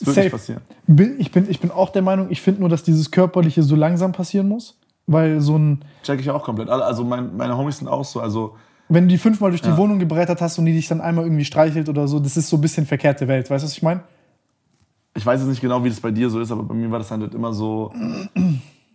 Es 0.00 0.06
wird 0.06 0.16
nicht 0.16 0.30
passieren. 0.30 0.62
Bin, 0.86 1.16
ich, 1.18 1.32
bin, 1.32 1.50
ich 1.50 1.60
bin 1.60 1.70
auch 1.70 1.90
der 1.90 2.02
Meinung, 2.02 2.26
ich 2.30 2.40
finde 2.40 2.60
nur, 2.60 2.68
dass 2.68 2.82
dieses 2.82 3.10
Körperliche 3.10 3.62
so 3.62 3.76
langsam 3.76 4.12
passieren 4.12 4.48
muss. 4.48 4.78
Weil 5.08 5.40
so 5.40 5.56
ein, 5.56 5.84
Check 6.02 6.20
ich 6.20 6.30
auch 6.30 6.42
komplett. 6.42 6.68
Also 6.68 7.04
mein, 7.04 7.36
meine 7.36 7.56
Homies 7.56 7.78
sind 7.78 7.86
auch 7.88 8.04
so. 8.04 8.20
Also 8.20 8.56
wenn 8.88 9.04
du 9.04 9.08
die 9.08 9.18
fünfmal 9.18 9.50
durch 9.50 9.62
die 9.62 9.68
Ja. 9.68 9.76
Wohnung 9.76 9.98
gebrettert 9.98 10.40
hast 10.40 10.58
und 10.58 10.66
die 10.66 10.72
dich 10.72 10.88
dann 10.88 11.00
einmal 11.00 11.24
irgendwie 11.24 11.44
streichelt 11.44 11.88
oder 11.88 12.08
so, 12.08 12.18
das 12.18 12.36
ist 12.36 12.48
so 12.48 12.56
ein 12.56 12.60
bisschen 12.60 12.86
verkehrte 12.86 13.28
Welt. 13.28 13.48
Weißt 13.48 13.62
du, 13.62 13.66
was 13.66 13.72
ich 13.76 13.82
meine? 13.82 14.00
ich 15.16 15.24
weiß 15.24 15.40
jetzt 15.40 15.48
nicht 15.48 15.60
genau, 15.62 15.82
wie 15.82 15.88
das 15.88 16.00
bei 16.00 16.10
dir 16.10 16.28
so 16.28 16.40
ist, 16.40 16.52
aber 16.52 16.62
bei 16.62 16.74
mir 16.74 16.90
war 16.90 16.98
das 16.98 17.10
halt 17.10 17.34
immer 17.34 17.52
so, 17.52 17.90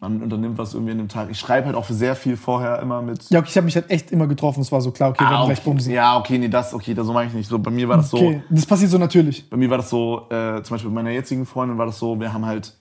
man 0.02 0.22
unternimmt 0.24 0.58
was 0.58 0.74
irgendwie 0.74 0.92
in 0.94 0.98
dem 0.98 1.08
Tag. 1.08 1.30
Ich 1.30 1.40
schreibe 1.40 1.68
halt 1.68 1.76
auch 1.76 1.86
sehr 1.88 2.16
viel 2.16 2.36
vorher 2.36 2.80
immer 2.82 3.02
mit. 3.04 3.30
Ja, 3.30 3.40
okay, 3.40 3.50
ich 3.52 3.56
habe 3.58 3.66
mich 3.66 3.76
halt 3.76 3.90
echt 3.92 4.12
immer 4.12 4.26
getroffen. 4.26 4.62
Es 4.62 4.72
war 4.72 4.82
so 4.82 4.90
klar, 4.92 5.12
okay, 5.12 5.20
wir 5.20 5.28
Ah, 5.28 5.30
werden 5.30 5.42
okay. 5.44 5.54
gleich 5.54 5.64
bumsen. 5.64 5.94
Ja, 5.94 6.18
okay, 6.18 6.40
nee, 6.40 6.48
das, 6.50 6.74
okay, 6.74 6.96
das 6.96 7.06
so 7.06 7.14
meine 7.14 7.28
ich 7.30 7.36
nicht. 7.36 7.48
So, 7.48 7.60
bei 7.60 7.70
mir 7.70 7.88
war 7.88 7.98
das 7.98 8.10
so, 8.10 8.18
Okay, 8.18 8.42
das 8.50 8.66
passiert 8.66 8.90
so 8.90 8.98
natürlich. 8.98 9.48
bei 9.50 9.58
mir 9.58 9.70
war 9.70 9.78
das 9.78 9.92
so, 9.92 10.28
äh, 10.32 10.64
zum 10.64 10.74
Beispiel 10.74 10.90
bei 10.90 10.96
meiner 10.96 11.12
jetzigen 11.12 11.46
Freundin 11.46 11.78
war 11.78 11.86
das 11.86 12.00
so, 12.00 12.20
wir 12.20 12.34
haben 12.34 12.46
halt, 12.48 12.74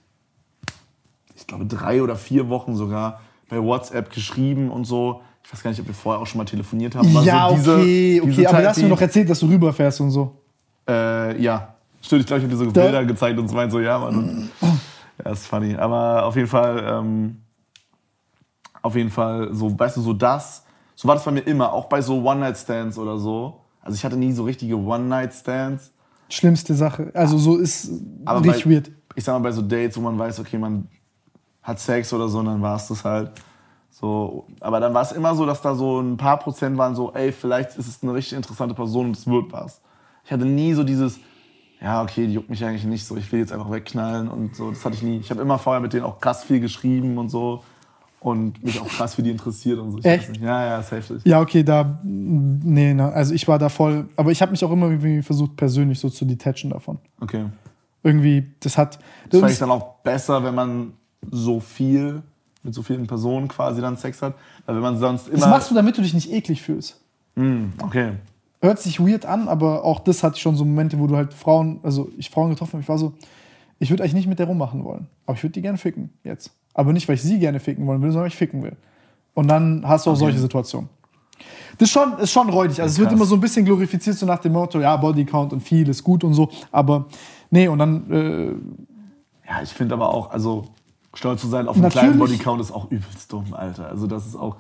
ich 1.37 1.47
glaube, 1.47 1.67
drei 1.67 2.03
oder 2.03 2.17
vier 2.17 2.49
Wochen 2.49 2.75
sogar 2.75 3.21
bei 3.51 3.63
WhatsApp 3.63 4.11
geschrieben 4.11 4.71
und 4.71 4.85
so. 4.87 5.21
Ich 5.45 5.53
weiß 5.53 5.63
gar 5.63 5.71
nicht, 5.71 5.81
ob 5.81 5.87
wir 5.89 5.95
vorher 5.95 6.23
auch 6.23 6.27
schon 6.27 6.39
mal 6.39 6.45
telefoniert 6.47 6.95
haben. 6.95 7.07
ja, 7.25 7.49
so 7.51 7.55
diese, 7.57 7.75
okay, 7.75 8.21
okay, 8.23 8.31
diese 8.31 8.49
aber 8.49 8.63
da 8.63 8.69
hast 8.69 8.79
du 8.79 8.83
mir 8.85 8.89
noch 8.89 9.01
erzählt, 9.01 9.29
dass 9.29 9.41
du 9.41 9.47
rüberfährst 9.47 10.01
und 10.01 10.11
so. 10.11 10.37
Äh, 10.89 11.41
ja, 11.43 11.75
stimmt. 12.01 12.21
Ich 12.23 12.27
glaube, 12.27 12.39
ich 12.39 12.45
habe 12.45 12.57
dir 12.57 12.65
so 12.65 12.71
Da- 12.71 12.83
Bilder 12.83 13.05
gezeigt 13.05 13.39
und 13.39 13.49
so 13.49 13.55
meint 13.55 13.73
so, 13.73 13.79
ja, 13.81 13.99
Mann. 13.99 14.17
Und, 14.17 14.51
ja, 15.25 15.31
ist 15.31 15.47
funny. 15.47 15.77
Aber 15.77 16.25
auf 16.25 16.37
jeden 16.37 16.49
Fall, 16.49 16.85
ähm, 16.87 17.43
auf 18.83 18.97
jeden 18.97 19.11
Fall, 19.11 19.53
so, 19.53 19.79
weißt 19.79 19.97
du, 19.97 20.01
so 20.01 20.13
das, 20.13 20.65
so 20.95 21.09
war 21.09 21.15
das 21.15 21.25
bei 21.25 21.31
mir 21.31 21.41
immer, 21.41 21.73
auch 21.73 21.87
bei 21.87 22.03
so 22.03 22.23
One-Night-Stands 22.23 22.99
oder 22.99 23.19
so. 23.19 23.61
Also 23.81 23.97
ich 23.97 24.05
hatte 24.05 24.17
nie 24.17 24.33
so 24.33 24.45
richtige 24.45 24.77
One-Night-Stands. 24.77 25.93
Schlimmste 26.29 26.75
Sache. 26.75 27.11
Also 27.15 27.39
so 27.39 27.57
ist 27.57 27.91
Aber 28.25 28.45
richtig 28.45 28.65
bei, 28.65 28.71
weird. 28.73 28.91
Ich 29.17 29.25
sag 29.25 29.33
mal, 29.35 29.41
bei 29.41 29.53
so 29.53 29.63
Dates, 29.63 29.97
wo 29.97 30.03
man 30.03 30.19
weiß, 30.19 30.41
okay, 30.41 30.59
man 30.59 30.89
hat 31.63 31.79
Sex 31.79 32.13
oder 32.13 32.29
so, 32.29 32.39
und 32.39 32.47
dann 32.47 32.63
war 32.63 32.77
es 32.77 32.89
das 32.89 33.05
halt. 33.05 33.33
So, 33.91 34.47
aber 34.61 34.81
dann 34.81 34.95
war 34.95 35.03
es 35.03 35.13
immer 35.13 35.35
so, 35.35 35.45
dass 35.45 35.61
da 35.61 35.75
so 35.75 36.01
ein 36.01 36.17
paar 36.17 36.39
Prozent 36.39 36.79
waren 36.79 36.95
so, 36.95 37.13
ey, 37.13 37.33
vielleicht 37.33 37.77
ist 37.77 37.89
es 37.89 38.03
eine 38.03 38.15
richtig 38.15 38.37
interessante 38.37 38.75
Person 38.75 39.07
und 39.07 39.17
es 39.17 39.27
wird 39.27 39.53
was. 39.53 39.83
Ich 40.25 40.33
hatte 40.33 40.45
nie 40.45 40.73
so 40.75 40.85
dieses, 40.85 41.19
ja, 41.83 42.03
okay, 42.03 42.27
die 42.27 42.35
juckt 42.35 42.51
mich 42.51 42.65
eigentlich 42.65 42.85
nicht 42.85 43.07
so, 43.07 43.17
ich 43.17 43.31
will 43.33 43.41
jetzt 43.41 43.53
einfach 43.53 43.71
wegknallen 43.71 44.29
und 44.29 44.55
so. 44.55 44.71
Das 44.71 44.85
hatte 44.85 44.97
ich 44.97 45.03
nie. 45.03 45.19
Ich 45.19 45.31
habe 45.31 45.41
immer 45.41 45.59
vorher 45.59 45.81
mit 45.81 45.93
denen 45.93 46.05
auch 46.05 46.21
krass 46.21 46.45
viel 46.45 46.61
geschrieben 46.61 47.17
und 47.17 47.31
so 47.31 47.63
und 48.21 48.63
mich 48.63 48.79
auch 48.81 48.89
krass 48.89 49.15
für 49.15 49.23
die 49.23 49.31
interessiert 49.31 49.79
und 49.79 49.93
so. 49.93 49.99
Ich 49.99 50.05
Echt? 50.05 50.37
Ja, 50.37 50.65
ja, 50.65 50.83
safe. 50.83 51.21
Ja, 51.25 51.41
okay, 51.41 51.63
da. 51.63 51.99
Nee, 52.03 52.93
na, 52.93 53.11
also 53.11 53.33
ich 53.33 53.49
war 53.49 53.59
da 53.59 53.71
voll. 53.71 54.09
Aber 54.17 54.31
ich 54.31 54.43
habe 54.43 54.51
mich 54.53 54.63
auch 54.63 54.71
immer 54.71 54.87
irgendwie 54.91 55.23
versucht, 55.23 55.57
persönlich 55.57 55.99
so 55.99 56.11
zu 56.11 56.27
detachen 56.27 56.71
davon. 56.71 56.99
Okay. 57.21 57.47
Irgendwie, 58.03 58.45
das 58.61 58.77
hat. 58.77 58.97
Das 58.97 59.31
Das 59.31 59.41
fand 59.41 59.53
ich 59.53 59.59
dann 59.59 59.71
auch 59.71 59.95
besser, 60.03 60.45
wenn 60.45 60.55
man 60.55 60.93
so 61.31 61.61
viel 61.61 62.23
mit 62.63 62.75
so 62.75 62.83
vielen 62.83 63.07
Personen 63.07 63.49
quasi 63.49 63.81
dann 63.81 63.97
Sex 63.97 64.21
hat. 64.21 64.35
Weil 64.67 64.75
wenn 64.75 64.83
man 64.83 64.99
sonst 64.99 65.29
immer. 65.29 65.39
das 65.39 65.49
machst 65.49 65.71
du, 65.71 65.75
damit 65.75 65.97
du 65.97 66.03
dich 66.03 66.13
nicht 66.13 66.31
eklig 66.31 66.61
fühlst. 66.61 67.01
Hm, 67.37 67.73
okay. 67.83 68.13
Hört 68.63 68.79
sich 68.79 69.01
weird 69.01 69.25
an, 69.25 69.49
aber 69.49 69.85
auch 69.85 70.01
das 70.01 70.23
hatte 70.23 70.37
ich 70.37 70.43
schon 70.43 70.55
so 70.55 70.65
Momente, 70.65 70.99
wo 70.99 71.07
du 71.07 71.17
halt 71.17 71.33
Frauen, 71.33 71.81
also 71.83 72.11
ich 72.19 72.29
Frauen 72.29 72.51
getroffen 72.51 72.75
habe, 72.75 72.83
ich 72.83 72.89
war 72.89 72.99
so, 72.99 73.15
ich 73.79 73.91
würde 73.91 74.03
eigentlich 74.03 74.15
nicht 74.15 74.29
mit 74.29 74.39
der 74.39 74.47
rummachen 74.47 74.85
wollen. 74.85 75.07
Aber 75.25 75.37
ich 75.37 75.43
würde 75.43 75.55
die 75.55 75.63
gerne 75.63 75.79
ficken, 75.79 76.11
jetzt. 76.25 76.51
Aber 76.75 76.93
nicht, 76.93 77.09
weil 77.09 77.15
ich 77.15 77.23
sie 77.23 77.39
gerne 77.39 77.59
ficken 77.59 77.87
wollen 77.87 78.03
will, 78.03 78.11
sondern 78.11 78.25
weil 78.25 78.29
ich 78.29 78.37
ficken 78.37 78.63
will. 78.63 78.77
Und 79.35 79.49
dann 79.49 79.83
hast 79.87 80.07
du 80.07 80.11
auch 80.11 80.17
solche 80.17 80.39
Situationen. 80.39 80.91
Das 81.79 81.89
ist 81.89 81.93
schon, 81.93 82.19
ist 82.19 82.31
schon 82.33 82.51
räudig. 82.51 82.83
Also 82.83 82.93
es 82.93 82.99
wird 82.99 83.13
immer 83.13 83.25
so 83.25 83.35
ein 83.35 83.41
bisschen 83.41 83.65
glorifiziert, 83.65 84.17
so 84.17 84.27
nach 84.27 84.41
dem 84.41 84.53
Motto, 84.53 84.81
ja, 84.81 84.95
Bodycount 84.97 85.55
und 85.55 85.61
viel 85.61 85.89
ist 85.89 86.05
gut 86.05 86.23
und 86.25 86.35
so. 86.35 86.51
Aber 86.71 87.07
nee, 87.51 87.69
und 87.69 87.79
dann, 87.79 88.11
äh, 88.11 89.49
Ja, 89.49 89.63
ich 89.63 89.71
finde 89.71 89.95
aber 89.95 90.13
auch, 90.13 90.31
also 90.31 90.67
stolz 91.15 91.41
zu 91.41 91.49
sein 91.49 91.67
auf 91.67 91.77
einen 91.77 91.89
kleinen. 91.89 92.19
Bodycount 92.19 92.61
ist 92.61 92.73
auch 92.73 92.91
übelst 92.91 93.33
dumm, 93.33 93.55
Alter. 93.55 93.89
Also 93.89 94.07
das 94.07 94.27
ist 94.27 94.37
auch. 94.37 94.57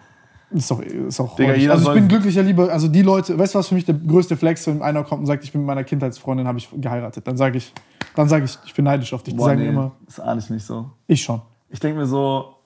Ist 0.50 0.70
doch, 0.70 0.80
ist 0.80 1.20
auch 1.20 1.36
Digga, 1.36 1.54
jeder 1.54 1.72
Also 1.74 1.88
ich 1.90 1.94
bin 1.94 2.08
glücklicher 2.08 2.42
lieber, 2.42 2.70
also 2.72 2.88
die 2.88 3.02
Leute, 3.02 3.38
weißt 3.38 3.54
du, 3.54 3.58
was 3.58 3.68
für 3.68 3.74
mich 3.74 3.84
der 3.84 3.94
größte 3.94 4.36
Flex, 4.36 4.66
wenn 4.66 4.82
einer 4.82 5.04
kommt 5.04 5.20
und 5.20 5.26
sagt, 5.26 5.44
ich 5.44 5.52
bin 5.52 5.60
mit 5.62 5.68
meiner 5.68 5.84
Kindheitsfreundin, 5.84 6.46
habe 6.46 6.58
ich 6.58 6.68
geheiratet. 6.72 7.26
Dann 7.26 7.36
sage 7.36 7.58
ich, 7.58 7.72
dann 8.16 8.28
sage 8.28 8.44
ich, 8.44 8.58
ich 8.66 8.74
bin 8.74 8.84
neidisch 8.84 9.12
auf 9.12 9.22
dich. 9.22 9.34
Die 9.34 9.38
Boah, 9.38 9.46
sagen 9.50 9.60
nee, 9.60 9.68
immer, 9.68 9.92
das 10.06 10.18
ahne 10.20 10.40
ich 10.40 10.50
nicht 10.50 10.64
so. 10.66 10.90
ich 11.06 11.22
schon. 11.22 11.40
Ich 11.68 11.78
denke 11.78 11.98
mir 11.98 12.06
so, 12.06 12.56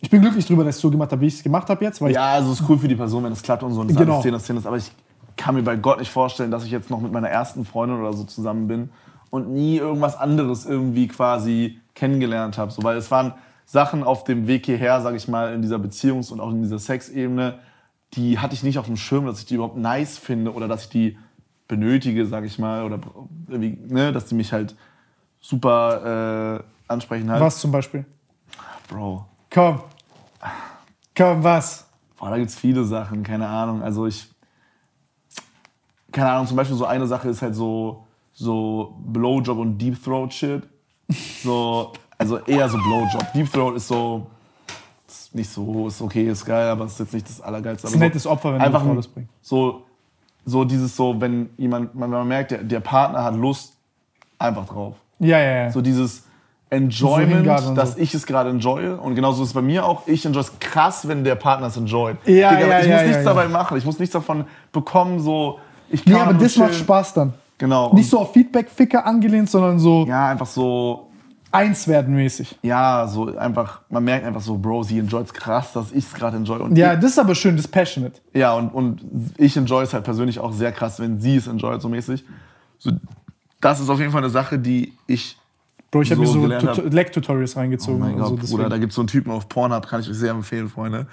Ich 0.00 0.08
bin 0.08 0.20
glücklich 0.22 0.46
drüber, 0.46 0.64
dass 0.64 0.76
ich 0.76 0.80
so 0.82 0.90
gemacht 0.90 1.12
habe, 1.12 1.20
wie 1.20 1.26
ich 1.26 1.34
es 1.34 1.42
gemacht 1.42 1.68
habe 1.68 1.84
jetzt, 1.84 2.00
weil 2.00 2.12
ja, 2.12 2.26
also 2.34 2.52
ist 2.52 2.62
cool 2.68 2.78
für 2.78 2.88
die 2.88 2.96
Person, 2.96 3.24
wenn 3.24 3.32
es 3.32 3.42
klappt 3.42 3.62
und 3.62 3.72
so 3.74 3.80
und 3.82 3.90
das 3.90 3.96
Genau. 3.96 4.14
alles 4.14 4.22
10 4.22 4.34
aus 4.34 4.44
10 4.44 4.56
ist, 4.58 4.66
aber 4.66 4.76
ich 4.76 4.90
kann 5.36 5.54
mir 5.54 5.62
bei 5.62 5.76
Gott 5.76 5.98
nicht 5.98 6.10
vorstellen, 6.10 6.50
dass 6.50 6.64
ich 6.64 6.70
jetzt 6.70 6.88
noch 6.90 7.00
mit 7.00 7.12
meiner 7.12 7.28
ersten 7.28 7.64
Freundin 7.64 8.00
oder 8.00 8.12
so 8.12 8.24
zusammen 8.24 8.66
bin 8.68 8.90
und 9.30 9.50
nie 9.52 9.76
irgendwas 9.76 10.16
anderes 10.16 10.64
irgendwie 10.66 11.06
quasi 11.08 11.78
kennengelernt 11.94 12.56
habe. 12.58 12.70
So, 12.72 12.82
weil 12.82 12.96
es 12.96 13.10
waren 13.10 13.34
Sachen 13.70 14.02
auf 14.02 14.24
dem 14.24 14.46
Weg 14.46 14.64
hierher, 14.64 15.02
sage 15.02 15.18
ich 15.18 15.28
mal, 15.28 15.52
in 15.52 15.60
dieser 15.60 15.76
Beziehungs- 15.76 16.32
und 16.32 16.40
auch 16.40 16.50
in 16.50 16.62
dieser 16.62 16.78
Sexebene, 16.78 17.58
die 18.14 18.38
hatte 18.38 18.54
ich 18.54 18.62
nicht 18.62 18.78
auf 18.78 18.86
dem 18.86 18.96
Schirm, 18.96 19.26
dass 19.26 19.40
ich 19.40 19.44
die 19.44 19.56
überhaupt 19.56 19.76
nice 19.76 20.16
finde 20.16 20.54
oder 20.54 20.68
dass 20.68 20.84
ich 20.84 20.88
die 20.88 21.18
benötige, 21.68 22.24
sage 22.24 22.46
ich 22.46 22.58
mal, 22.58 22.82
oder 22.84 22.98
ne, 23.46 24.10
dass 24.10 24.24
die 24.24 24.36
mich 24.36 24.54
halt 24.54 24.74
super 25.38 26.64
äh, 26.64 26.90
ansprechen 26.90 27.30
halt. 27.30 27.42
was 27.42 27.60
zum 27.60 27.70
Beispiel. 27.70 28.06
Bro. 28.88 29.26
Komm. 29.50 29.82
Komm, 31.14 31.44
was? 31.44 31.86
Boah, 32.18 32.30
da 32.30 32.38
gibt's 32.38 32.56
viele 32.56 32.84
Sachen, 32.84 33.22
keine 33.22 33.46
Ahnung. 33.46 33.82
Also 33.82 34.06
ich, 34.06 34.30
keine 36.10 36.30
Ahnung, 36.30 36.46
zum 36.46 36.56
Beispiel 36.56 36.76
so 36.76 36.86
eine 36.86 37.06
Sache 37.06 37.28
ist 37.28 37.42
halt 37.42 37.54
so, 37.54 38.06
so 38.32 38.96
Blowjob 39.04 39.58
und 39.58 39.76
Deep 39.76 40.02
Throat 40.02 40.32
Shit. 40.32 40.66
So, 41.42 41.92
also 42.18 42.38
eher 42.38 42.68
so 42.68 42.78
Blowjob. 42.78 43.32
Deep 43.32 43.52
Throat 43.52 43.76
ist 43.76 43.88
so, 43.88 44.26
ist 45.08 45.34
nicht 45.34 45.50
so, 45.50 45.86
ist 45.88 46.02
okay, 46.02 46.28
ist 46.28 46.44
geil, 46.44 46.68
aber 46.68 46.86
ist 46.86 46.98
jetzt 46.98 47.14
nicht 47.14 47.28
das 47.28 47.40
Allergeilste. 47.40 47.82
Das 47.82 47.92
ist 47.92 47.96
ein 47.96 48.00
nettes 48.00 48.26
Opfer, 48.26 48.54
wenn 48.54 48.60
einfach 48.60 48.82
du 48.82 48.94
das 48.94 49.06
bringst. 49.06 49.30
so, 49.40 49.82
so 50.44 50.64
dieses 50.64 50.96
so, 50.96 51.20
wenn 51.20 51.50
jemand, 51.56 51.90
wenn 51.94 52.10
man 52.10 52.26
merkt, 52.26 52.50
der, 52.50 52.62
der 52.64 52.80
Partner 52.80 53.22
hat 53.24 53.36
Lust, 53.36 53.74
einfach 54.38 54.66
drauf. 54.66 54.94
Ja, 55.18 55.38
ja, 55.38 55.64
ja. 55.64 55.70
So 55.70 55.80
dieses 55.80 56.24
Enjoyment, 56.70 57.46
und 57.66 57.74
dass 57.76 57.94
so. 57.94 57.98
ich 57.98 58.12
es 58.14 58.26
gerade 58.26 58.50
enjoye. 58.50 58.94
Und 59.00 59.14
genauso 59.14 59.42
ist 59.42 59.48
es 59.48 59.54
bei 59.54 59.62
mir 59.62 59.86
auch. 59.86 60.06
Ich 60.06 60.26
enjoy 60.26 60.42
es 60.42 60.52
krass, 60.60 61.08
wenn 61.08 61.24
der 61.24 61.34
Partner 61.34 61.68
es 61.68 61.76
enjoyt. 61.76 62.18
Ja, 62.26 62.50
Digga, 62.50 62.66
ja, 62.66 62.80
ich 62.80 62.86
ja, 62.86 62.92
muss 62.92 63.00
ja, 63.00 63.06
nichts 63.06 63.16
ja. 63.16 63.22
dabei 63.24 63.48
machen. 63.48 63.78
Ich 63.78 63.84
muss 63.84 63.98
nichts 63.98 64.12
davon 64.12 64.44
bekommen. 64.70 65.18
So, 65.18 65.58
ich 65.88 66.04
Nee, 66.04 66.12
kann 66.12 66.22
aber 66.22 66.32
nur 66.34 66.42
das 66.42 66.56
macht 66.56 66.70
chillen. 66.70 66.82
Spaß 66.84 67.14
dann. 67.14 67.34
Genau. 67.56 67.92
Nicht 67.94 68.08
so 68.10 68.20
auf 68.20 68.32
Feedback-Ficker 68.32 69.04
angelehnt, 69.04 69.50
sondern 69.50 69.78
so 69.78 70.04
Ja, 70.06 70.28
einfach 70.28 70.46
so. 70.46 71.07
Eins 71.52 71.88
werden 71.88 72.14
mäßig. 72.14 72.58
Ja, 72.62 73.06
so 73.06 73.36
einfach. 73.36 73.80
Man 73.90 74.04
merkt 74.04 74.26
einfach 74.26 74.40
so, 74.40 74.56
Bro, 74.58 74.82
sie 74.84 74.98
enjoyt 74.98 75.26
es 75.26 75.34
krass, 75.34 75.72
dass 75.72 75.92
ich 75.92 76.04
es 76.04 76.14
gerade 76.14 76.36
enjoy. 76.36 76.60
Und 76.60 76.76
Ja, 76.76 76.96
das 76.96 77.12
ist 77.12 77.18
aber 77.18 77.34
schön, 77.34 77.56
das 77.56 77.64
ist 77.66 77.70
passionate. 77.72 78.20
Ja, 78.34 78.54
und, 78.54 78.68
und 78.68 79.00
ich 79.36 79.56
enjoy 79.56 79.82
es 79.84 79.94
halt 79.94 80.04
persönlich 80.04 80.38
auch 80.38 80.52
sehr 80.52 80.72
krass, 80.72 81.00
wenn 81.00 81.20
sie 81.20 81.36
es 81.36 81.46
enjoyt, 81.46 81.80
so 81.82 81.88
mäßig. 81.88 82.24
So, 82.78 82.92
das 83.60 83.80
ist 83.80 83.88
auf 83.88 83.98
jeden 83.98 84.12
Fall 84.12 84.22
eine 84.22 84.30
Sache, 84.30 84.58
die 84.58 84.92
ich. 85.06 85.36
Bro, 85.90 86.02
ich 86.02 86.10
habe 86.12 86.26
So 86.26 86.38
mir 86.38 86.60
so 86.60 86.72
Tut-. 86.74 86.92
Leck-Tutorials 86.92 87.56
Oh 87.56 87.60
reingezogen. 87.60 87.98
mein 87.98 88.14
und 88.14 88.20
Gott, 88.20 88.46
so, 88.46 88.56
Bruder, 88.56 88.68
da 88.68 88.76
gibt 88.78 88.90
es 88.92 88.96
so 88.96 89.00
einen 89.00 89.08
Typen 89.08 89.30
auf 89.32 89.48
Pornhub, 89.48 89.86
kann 89.86 90.00
ich 90.00 90.08
euch 90.10 90.16
sehr 90.16 90.32
empfehlen, 90.32 90.68
Freunde. 90.68 91.06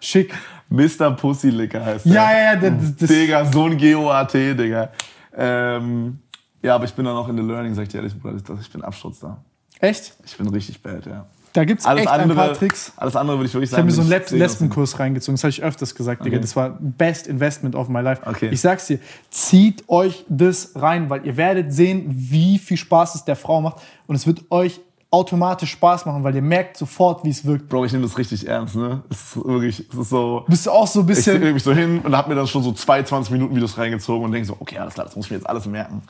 Schick. 0.00 0.34
Mr. 0.68 1.12
Pussylicker 1.12 1.84
heißt 1.84 2.06
der. 2.06 2.12
Ja, 2.12 2.32
ja, 2.32 2.38
ja. 2.54 2.56
Das, 2.70 2.96
das, 2.96 3.08
Digga, 3.08 3.44
so 3.44 3.64
ein 3.66 3.78
GOAT, 3.78 4.34
Digga. 4.34 4.90
Ähm, 5.38 6.18
ja, 6.66 6.74
aber 6.74 6.84
ich 6.84 6.92
bin 6.94 7.04
da 7.04 7.12
noch 7.14 7.28
in 7.28 7.36
the 7.36 7.42
Learning, 7.42 7.74
sag 7.74 7.84
ich 7.84 7.88
dir 7.88 7.98
ehrlich, 7.98 8.18
Bruder. 8.20 8.36
Ich 8.60 8.70
bin 8.70 8.82
Absturz 8.82 9.20
da. 9.20 9.38
echt? 9.80 10.14
Ich 10.24 10.36
bin 10.36 10.48
richtig 10.48 10.82
bad, 10.82 11.06
ja. 11.06 11.26
Da 11.52 11.64
gibt 11.64 11.80
es 11.80 11.86
Alles 11.86 12.02
echt 12.02 12.10
andere, 12.10 12.38
ein 12.42 12.48
paar 12.48 12.52
Tricks. 12.54 12.92
alles 12.98 13.16
andere 13.16 13.38
würde 13.38 13.46
ich 13.46 13.54
wirklich 13.54 13.70
Ich 13.70 13.78
habe 13.78 13.90
sagen. 13.90 14.06
mir 14.06 14.20
so 14.28 14.34
einen 14.34 14.38
Lesbenkurs 14.40 14.98
reingezogen. 14.98 15.36
Das 15.36 15.42
habe 15.44 15.50
ich 15.50 15.62
öfters 15.62 15.94
gesagt, 15.94 16.22
Digga. 16.22 16.36
Okay. 16.36 16.42
Das 16.42 16.54
war 16.54 16.76
best 16.80 17.26
investment 17.26 17.74
of 17.74 17.88
my 17.88 18.02
life. 18.02 18.20
Okay. 18.26 18.50
Ich 18.52 18.60
sag's 18.60 18.86
dir, 18.88 18.98
zieht 19.30 19.88
euch 19.88 20.26
das 20.28 20.72
rein, 20.74 21.08
weil 21.08 21.24
ihr 21.24 21.38
werdet 21.38 21.72
sehen, 21.72 22.04
wie 22.08 22.58
viel 22.58 22.76
Spaß 22.76 23.14
es 23.14 23.24
der 23.24 23.36
Frau 23.36 23.62
macht. 23.62 23.76
Und 24.06 24.16
es 24.16 24.26
wird 24.26 24.42
euch 24.50 24.80
automatisch 25.10 25.70
Spaß 25.70 26.04
machen, 26.04 26.24
weil 26.24 26.34
ihr 26.34 26.42
merkt 26.42 26.76
sofort, 26.76 27.24
wie 27.24 27.30
es 27.30 27.46
wirkt. 27.46 27.70
Bro, 27.70 27.86
ich 27.86 27.92
nehme 27.92 28.04
das 28.04 28.18
richtig 28.18 28.46
ernst, 28.46 28.76
ne? 28.76 29.02
Es 29.08 29.22
ist 29.22 29.36
wirklich, 29.42 29.80
es 29.90 29.96
ist 29.96 30.10
so. 30.10 30.44
Bist 30.48 30.66
du 30.66 30.70
auch 30.72 30.86
so 30.86 31.00
ein 31.00 31.02
Ich 31.04 31.14
bisschen. 31.16 31.40
lege 31.40 31.54
mich 31.54 31.62
so 31.62 31.72
hin 31.72 32.00
und 32.00 32.14
habe 32.14 32.28
mir 32.28 32.34
dann 32.34 32.46
schon 32.48 32.62
so 32.64 32.72
zwei 32.72 33.02
20 33.02 33.32
Minuten 33.32 33.54
Videos 33.56 33.78
reingezogen 33.78 34.26
und 34.26 34.32
denke 34.32 34.46
so, 34.46 34.56
okay, 34.60 34.76
alles 34.76 34.92
klar, 34.92 35.06
das 35.06 35.16
muss 35.16 35.24
ich 35.24 35.30
mir 35.30 35.38
jetzt 35.38 35.48
alles 35.48 35.64
merken. 35.64 36.02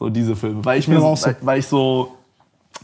So 0.00 0.08
diese 0.08 0.34
Filme. 0.34 0.64
Weil 0.64 0.78
ich 0.78 0.88
mir 0.88 0.98
so, 0.98 1.14
so. 1.14 1.30
weil, 1.42 1.58
ich 1.58 1.66
so, 1.66 2.16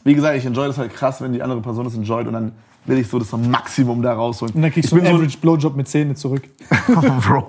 wie 0.05 0.15
gesagt, 0.15 0.37
ich 0.37 0.45
enjoy 0.45 0.67
das 0.67 0.77
halt 0.77 0.93
krass, 0.93 1.23
wenn 1.23 1.33
die 1.33 1.43
andere 1.43 1.63
Person 1.63 1.85
das 1.85 1.95
enjoyt 1.95 2.27
und 2.27 2.35
dann 2.35 2.53
will 2.85 2.99
ich 2.99 3.09
so 3.09 3.19
das 3.19 3.33
Maximum 3.33 4.03
da 4.03 4.13
rausholen. 4.13 4.55
Und 4.55 4.61
dann 4.61 4.71
kriegst 4.71 4.93
ich 4.93 4.99
du 4.99 5.03
einen 5.03 5.17
so, 5.17 5.23
Average 5.23 5.39
Blowjob 5.39 5.77
mit 5.77 5.89
Zähne 5.89 6.15
zurück. 6.15 6.43
Bro. 7.27 7.49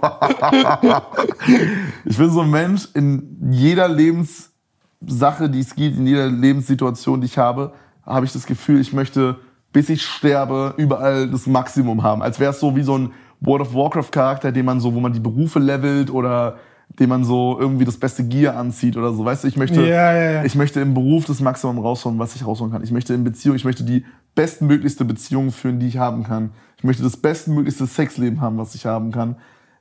ich 2.05 2.17
bin 2.17 2.31
so 2.31 2.41
ein 2.41 2.49
Mensch, 2.49 2.87
in 2.93 3.51
jeder 3.51 3.89
Lebenssache, 3.89 5.49
die 5.49 5.59
es 5.59 5.75
gibt, 5.75 5.97
in 5.97 6.07
jeder 6.07 6.27
Lebenssituation, 6.27 7.19
die 7.19 7.25
ich 7.25 7.37
habe, 7.37 7.73
habe 8.05 8.25
ich 8.25 8.31
das 8.31 8.45
Gefühl, 8.45 8.79
ich 8.79 8.93
möchte, 8.93 9.35
bis 9.73 9.89
ich 9.89 10.01
sterbe, 10.05 10.75
überall 10.77 11.29
das 11.29 11.45
Maximum 11.45 12.03
haben. 12.03 12.23
Als 12.23 12.39
wäre 12.39 12.51
es 12.51 12.61
so 12.61 12.73
wie 12.77 12.83
so 12.83 12.97
ein 12.97 13.11
World 13.41 13.67
of 13.67 13.73
Warcraft 13.75 14.11
Charakter, 14.11 14.53
den 14.53 14.63
man 14.63 14.79
so, 14.79 14.95
wo 14.95 15.01
man 15.01 15.11
die 15.11 15.19
Berufe 15.19 15.59
levelt 15.59 16.09
oder 16.09 16.57
dem 16.89 17.09
man 17.09 17.23
so 17.23 17.57
irgendwie 17.59 17.85
das 17.85 17.97
beste 17.97 18.23
Gear 18.23 18.55
anzieht 18.55 18.97
oder 18.97 19.13
so. 19.13 19.23
Weißt 19.23 19.43
du, 19.43 19.47
ich 19.47 19.57
möchte, 19.57 19.81
Ja, 19.81 20.13
ja, 20.13 20.31
ja. 20.31 20.45
ich 20.45 20.55
möchte 20.55 20.79
im 20.79 20.93
Beruf 20.93 21.25
das 21.25 21.39
Maximum 21.39 21.79
rausholen, 21.79 22.17
was 22.17 22.35
ich 22.35 22.45
rausholen 22.45 22.71
kann. 22.71 22.83
Ich 22.83 22.91
möchte 22.91 23.13
in 23.13 23.23
Beziehung, 23.23 23.55
ich 23.55 23.65
möchte 23.65 23.83
die 23.83 24.05
bestmöglichste 24.35 25.05
Beziehung 25.05 25.51
führen, 25.51 25.79
die 25.79 25.87
ich 25.87 25.97
haben 25.97 26.23
kann. 26.23 26.51
Ich 26.77 26.83
möchte 26.83 27.03
das 27.03 27.17
bestmöglichste 27.17 27.85
Sexleben 27.85 28.41
haben, 28.41 28.57
was 28.57 28.75
ich 28.75 28.85
haben 28.85 29.11
kann. 29.11 29.35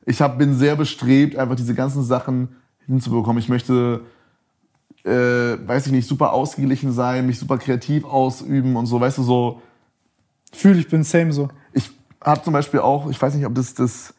Ich 0.04 0.20
hab, 0.20 0.38
bin 0.38 0.54
sehr 0.54 0.76
bestrebt, 0.76 1.36
einfach 1.36 1.57
diese 1.57 1.74
ganzen 1.74 2.02
Sachen 2.02 2.48
hinzubekommen. 2.86 3.38
Ich 3.38 3.48
möchte, 3.48 4.02
äh, 5.04 5.11
weiß 5.11 5.86
ich 5.86 5.92
nicht, 5.92 6.09
super 6.09 6.32
ausgeglichen 6.32 6.92
sein, 6.92 7.26
mich 7.26 7.38
super 7.38 7.59
kreativ 7.59 8.04
ausüben 8.04 8.76
und 8.76 8.86
so, 8.86 9.00
weißt 9.00 9.18
du, 9.18 9.22
so. 9.22 9.62
Fühl 10.52 10.78
ich 10.78 10.88
bin 10.88 11.02
same 11.02 11.32
so. 11.32 11.48
Ich 11.72 11.90
habe 12.22 12.42
zum 12.42 12.52
Beispiel 12.52 12.80
auch, 12.80 13.11
ich 13.11 13.20
weiß 13.20 13.34
nicht, 13.34 13.46
ob 13.46 13.54
das 13.54 13.74
das, 13.74 14.14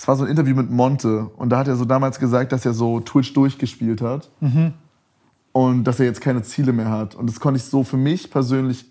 das 0.00 0.08
war 0.08 0.16
so 0.16 0.24
ein 0.24 0.30
Interview 0.30 0.56
mit 0.56 0.70
Monte 0.70 1.26
und 1.36 1.50
da 1.50 1.58
hat 1.58 1.68
er 1.68 1.76
so 1.76 1.84
damals 1.84 2.18
gesagt, 2.18 2.52
dass 2.52 2.64
er 2.64 2.72
so 2.72 3.00
Twitch 3.00 3.34
durchgespielt 3.34 4.00
hat 4.00 4.30
und 5.52 5.84
dass 5.84 6.00
er 6.00 6.06
jetzt 6.06 6.22
keine 6.22 6.42
Ziele 6.42 6.72
mehr 6.72 6.88
hat 6.88 7.14
und 7.14 7.28
das 7.28 7.38
konnte 7.38 7.58
ich 7.58 7.64
so 7.64 7.84
für 7.84 7.98
mich 7.98 8.30
persönlich 8.30 8.86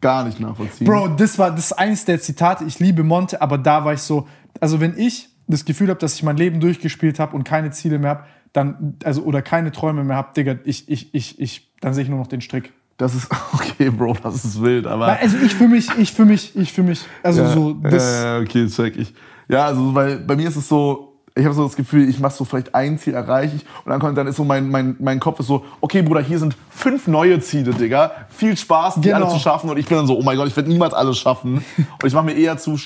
gar 0.00 0.24
nicht 0.24 0.38
nachvollziehen. 0.38 0.86
Bro, 0.86 1.08
das 1.16 1.38
war 1.38 1.50
das 1.50 1.72
eins 1.72 2.04
der 2.04 2.20
Zitate. 2.20 2.64
Ich 2.64 2.78
liebe 2.78 3.02
Monte, 3.02 3.40
aber 3.40 3.58
da 3.58 3.84
war 3.84 3.92
ich 3.92 4.00
so. 4.00 4.26
Also, 4.60 4.80
wenn 4.80 4.98
ich 4.98 5.28
das 5.46 5.64
Gefühl 5.64 5.88
habe, 5.88 5.98
dass 5.98 6.14
ich 6.14 6.22
mein 6.22 6.36
Leben 6.36 6.60
durchgespielt 6.60 7.18
habe 7.18 7.36
und 7.36 7.44
keine 7.44 7.70
Ziele 7.70 7.98
mehr 7.98 8.10
habe, 8.10 8.24
dann, 8.52 8.96
also, 9.04 9.22
oder 9.22 9.42
keine 9.42 9.72
Träume 9.72 10.04
mehr 10.04 10.16
habe, 10.16 10.30
Digga, 10.36 10.56
ich, 10.64 10.88
ich, 10.88 11.14
ich, 11.14 11.40
ich, 11.40 11.72
dann 11.80 11.94
sehe 11.94 12.04
ich 12.04 12.10
nur 12.10 12.18
noch 12.18 12.26
den 12.26 12.40
Strick. 12.40 12.72
Das 12.96 13.14
ist 13.14 13.28
okay, 13.52 13.90
Bro, 13.90 14.16
das 14.22 14.44
ist 14.44 14.60
wild, 14.60 14.86
aber 14.86 15.06
Also, 15.06 15.36
ich 15.38 15.54
für 15.54 15.68
mich, 15.68 15.88
ich 15.98 16.12
für 16.12 16.24
mich, 16.24 16.56
ich 16.56 16.72
für 16.72 16.82
mich. 16.82 17.04
Also, 17.22 17.46
so, 17.48 17.72
das. 17.74 18.04
Ja, 18.04 18.38
ja, 18.38 18.42
okay, 18.42 18.66
check 18.68 18.96
ich. 18.96 19.14
Ja, 19.50 19.66
also 19.66 19.94
weil 19.94 20.18
bei 20.18 20.36
mir 20.36 20.48
ist 20.48 20.56
es 20.56 20.68
so, 20.68 21.08
ich 21.34 21.44
habe 21.44 21.54
so 21.54 21.64
das 21.64 21.76
Gefühl, 21.76 22.08
ich 22.08 22.18
mache 22.20 22.34
so 22.34 22.44
vielleicht 22.44 22.74
ein 22.74 22.98
Ziel 22.98 23.14
erreiche 23.14 23.56
ich 23.56 23.64
und 23.84 23.90
dann 23.90 24.00
kommt 24.00 24.18
dann 24.18 24.26
ist 24.26 24.36
so 24.36 24.44
mein, 24.44 24.68
mein, 24.68 24.96
mein 24.98 25.20
Kopf 25.20 25.40
ist 25.40 25.46
so, 25.46 25.64
okay 25.80 26.02
Bruder, 26.02 26.20
hier 26.20 26.38
sind 26.38 26.56
fünf 26.70 27.06
neue 27.06 27.40
Ziele, 27.40 27.72
Digga. 27.72 28.12
Viel 28.30 28.56
Spaß, 28.56 28.96
die 28.96 29.02
Genau. 29.02 29.16
alle 29.16 29.28
zu 29.28 29.38
schaffen 29.38 29.70
und 29.70 29.76
ich 29.78 29.86
bin 29.86 29.96
dann 29.98 30.06
so, 30.06 30.18
oh 30.18 30.22
mein 30.22 30.36
Gott, 30.36 30.48
ich 30.48 30.56
werde 30.56 30.68
niemals 30.68 30.92
alles 30.94 31.18
schaffen 31.18 31.64
und 31.76 32.04
ich 32.06 32.12
mache 32.14 32.26
mir 32.26 32.34
eher 32.34 32.58
zu, 32.58 32.76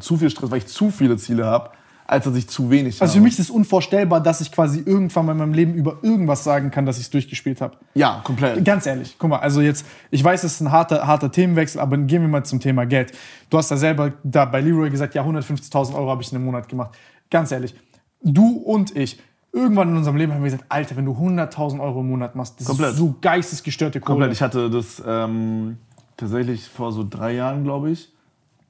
zu 0.00 0.16
viel 0.16 0.30
Stress, 0.30 0.50
weil 0.50 0.58
ich 0.58 0.66
zu 0.68 0.90
viele 0.90 1.16
Ziele 1.16 1.44
habe, 1.46 1.70
als 2.08 2.24
dass 2.24 2.34
ich 2.36 2.48
zu 2.48 2.70
wenig 2.70 3.00
Also, 3.00 3.12
für 3.12 3.16
habe. 3.18 3.24
mich 3.24 3.34
ist 3.34 3.38
es 3.40 3.50
unvorstellbar, 3.50 4.20
dass 4.22 4.40
ich 4.40 4.50
quasi 4.50 4.82
irgendwann 4.84 5.26
mal 5.26 5.32
in 5.32 5.38
meinem 5.38 5.52
Leben 5.52 5.74
über 5.74 5.98
irgendwas 6.02 6.42
sagen 6.42 6.70
kann, 6.70 6.86
dass 6.86 6.96
ich 6.96 7.04
es 7.04 7.10
durchgespielt 7.10 7.60
habe. 7.60 7.76
ja, 7.94 8.20
komplett. 8.24 8.64
Ganz 8.64 8.86
ehrlich, 8.86 9.14
guck 9.18 9.28
mal, 9.30 9.36
also 9.38 9.60
jetzt, 9.60 9.84
ich 10.10 10.24
weiß, 10.24 10.42
es 10.42 10.54
ist 10.54 10.60
ein 10.62 10.72
harter, 10.72 11.06
harter 11.06 11.30
Themenwechsel, 11.30 11.80
aber 11.80 11.98
gehen 11.98 12.22
wir 12.22 12.28
mal 12.28 12.44
zum 12.44 12.60
Thema 12.60 12.86
Geld. 12.86 13.12
Du 13.50 13.58
hast 13.58 13.70
da 13.70 13.76
selber 13.76 14.12
da 14.24 14.46
bei 14.46 14.60
Leroy 14.62 14.88
gesagt, 14.90 15.14
ja, 15.14 15.22
150.000 15.22 15.94
Euro 15.94 16.10
habe 16.10 16.22
ich 16.22 16.32
in 16.32 16.36
einem 16.36 16.46
Monat 16.46 16.68
gemacht. 16.68 16.96
Ganz 17.30 17.52
ehrlich, 17.52 17.74
du 18.22 18.56
und 18.56 18.96
ich, 18.96 19.20
irgendwann 19.52 19.90
in 19.90 19.96
unserem 19.98 20.16
Leben 20.16 20.32
haben 20.32 20.42
wir 20.42 20.50
gesagt, 20.50 20.64
Alter, 20.70 20.96
wenn 20.96 21.04
du 21.04 21.12
100.000 21.12 21.78
Euro 21.78 22.00
im 22.00 22.08
Monat 22.08 22.34
machst, 22.36 22.58
das 22.58 22.66
Komplett. 22.66 22.92
ist 22.92 22.96
so 22.96 23.14
geistesgestörte 23.20 24.00
Kohle. 24.00 24.14
Komplett. 24.14 24.32
Ich 24.32 24.40
hatte 24.40 24.70
das 24.70 25.02
ähm, 25.06 25.76
tatsächlich 26.16 26.66
vor 26.68 26.90
so 26.92 27.06
drei 27.08 27.32
Jahren, 27.34 27.64
glaube 27.64 27.90
ich. 27.90 28.10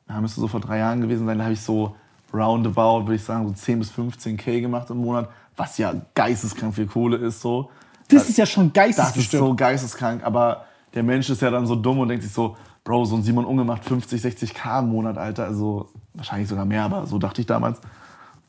Ja, 0.09 0.21
müsste 0.21 0.41
so 0.41 0.49
vor 0.49 0.59
drei 0.61 0.79
Jahren 0.79 1.01
gewesen 1.01 1.25
sein. 1.27 1.39
Da 1.39 1.45
habe 1.45 1.55
ich 1.55 1.61
so 1.61 1.95
roundabout, 2.33 3.07
würde 3.07 3.15
ich 3.15 3.25
sagen, 3.25 3.47
so 3.49 3.55
10 3.55 3.79
bis 3.79 3.91
15k 3.91 4.61
gemacht 4.61 4.91
im 4.91 4.99
Monat, 4.99 5.29
was 5.57 5.79
ja 5.79 5.95
geisteskrank 6.15 6.75
viel 6.75 6.87
Kohle 6.87 7.17
ist. 7.17 7.41
So. 7.41 7.71
das 8.09 8.29
ist 8.29 8.39
ja 8.39 8.47
schon 8.47 8.73
Das 8.73 9.17
ist 9.17 9.31
so 9.31 9.55
geisteskrank, 9.55 10.25
aber 10.25 10.65
der 10.95 11.03
Mensch 11.03 11.29
ist 11.31 11.43
ja 11.43 11.51
dann 11.51 11.67
so 11.67 11.77
dumm 11.77 11.99
und 11.99 12.09
denkt 12.09 12.23
sich 12.23 12.33
so, 12.33 12.57
Bro, 12.85 13.05
so 13.05 13.17
ein 13.17 13.23
Simon 13.23 13.45
Unge 13.45 13.65
macht 13.65 13.85
50, 13.85 14.23
60k 14.23 14.81
im 14.81 14.89
Monat, 14.89 15.19
Alter. 15.19 15.45
Also 15.45 15.91
wahrscheinlich 16.15 16.49
sogar 16.49 16.65
mehr, 16.65 16.85
aber 16.85 17.07
so 17.07 17.19
dachte 17.19 17.43
ich 17.43 17.47
damals. 17.47 17.81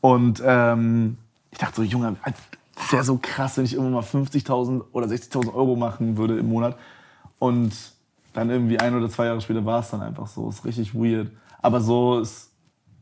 Und 0.00 0.42
ähm, 0.44 1.18
ich 1.50 1.58
dachte 1.58 1.76
so, 1.76 1.82
Junge, 1.82 2.16
das 2.74 2.92
wäre 2.92 3.04
so 3.04 3.18
krass, 3.20 3.58
wenn 3.58 3.66
ich 3.66 3.74
irgendwann 3.74 3.92
mal 3.92 4.02
50.000 4.02 4.82
oder 4.92 5.06
60.000 5.06 5.52
Euro 5.52 5.76
machen 5.76 6.16
würde 6.16 6.38
im 6.38 6.48
Monat. 6.48 6.76
Und 7.38 7.74
dann 8.32 8.48
irgendwie 8.48 8.78
ein 8.78 8.94
oder 8.94 9.10
zwei 9.10 9.26
Jahre 9.26 9.40
später 9.40 9.64
war 9.64 9.80
es 9.80 9.90
dann 9.90 10.00
einfach 10.00 10.26
so. 10.26 10.48
Ist 10.48 10.64
richtig 10.64 10.94
weird. 10.94 11.30
Aber 11.60 11.80
so, 11.80 12.20
ist, 12.20 12.49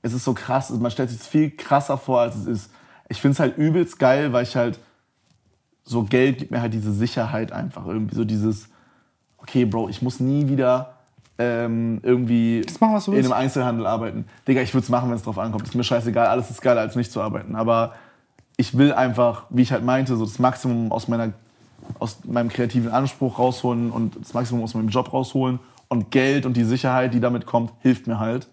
es 0.03 0.13
ist 0.13 0.25
so 0.25 0.35
krass. 0.35 0.71
Man 0.71 0.91
stellt 0.91 1.11
sich 1.11 1.21
es 1.21 1.27
viel 1.27 1.51
krasser 1.51 1.99
vor, 1.99 2.21
als 2.21 2.37
es 2.37 2.47
ist. 2.47 2.71
Ich 3.09 3.21
finde 3.21 3.33
es 3.33 3.41
halt 3.41 3.57
übelst 3.57 3.99
geil, 3.99 4.33
weil 4.33 4.43
ich 4.43 4.57
halt 4.57 4.79
so 5.85 6.03
Geld 6.03 6.39
gibt 6.39 6.51
mir 6.51 6.61
halt 6.61 6.75
diese 6.75 6.93
Sicherheit 6.93 7.53
einfach. 7.53 7.87
Irgendwie 7.87 8.15
so 8.15 8.25
dieses, 8.25 8.69
okay, 9.39 9.65
Bro, 9.65 9.89
ich 9.89 10.03
muss 10.03 10.21
nie 10.21 10.49
wieder 10.49 10.99
ähm, 11.39 12.01
irgendwie 12.03 12.65
machen, 12.81 13.15
in 13.15 13.25
einem 13.25 13.33
Einzelhandel 13.33 13.87
arbeiten. 13.87 14.27
Digga, 14.47 14.61
ich 14.61 14.75
würde 14.75 14.85
es 14.85 14.91
machen, 14.91 15.09
wenn 15.09 15.17
es 15.17 15.23
drauf 15.23 15.39
ankommt. 15.39 15.65
Ist 15.65 15.75
mir 15.75 15.85
scheißegal, 15.85 16.27
alles 16.27 16.51
ist 16.51 16.61
geiler, 16.61 16.81
als 16.81 16.97
nicht 16.97 17.11
zu 17.11 17.23
arbeiten. 17.23 17.57
Aber 17.57 17.95
ich 18.57 18.77
will 18.77 18.93
einfach, 18.93 19.45
wie 19.51 19.63
ich 19.63 19.73
halt 19.73 19.85
meinte, 19.85 20.17
so 20.17 20.25
das 20.25 20.39
Maximum 20.39 20.93
aus, 20.93 21.09
meiner, 21.09 21.33
aus 22.01 22.19
meinem 22.25 22.49
kreativen 22.49 22.91
Anspruch 22.91 23.39
rausholen 23.39 23.91
und 23.91 24.17
das 24.21 24.35
Maximum 24.35 24.65
aus 24.65 24.75
meinem 24.75 24.89
Job 24.89 25.13
rausholen. 25.13 25.61
Und 25.89 26.11
Geld 26.11 26.45
und 26.45 26.57
die 26.57 26.65
Sicherheit, 26.65 27.15
die 27.15 27.21
damit 27.21 27.47
kommt, 27.47 27.73
hilft 27.81 28.07
mir 28.09 28.19
halt. 28.19 28.49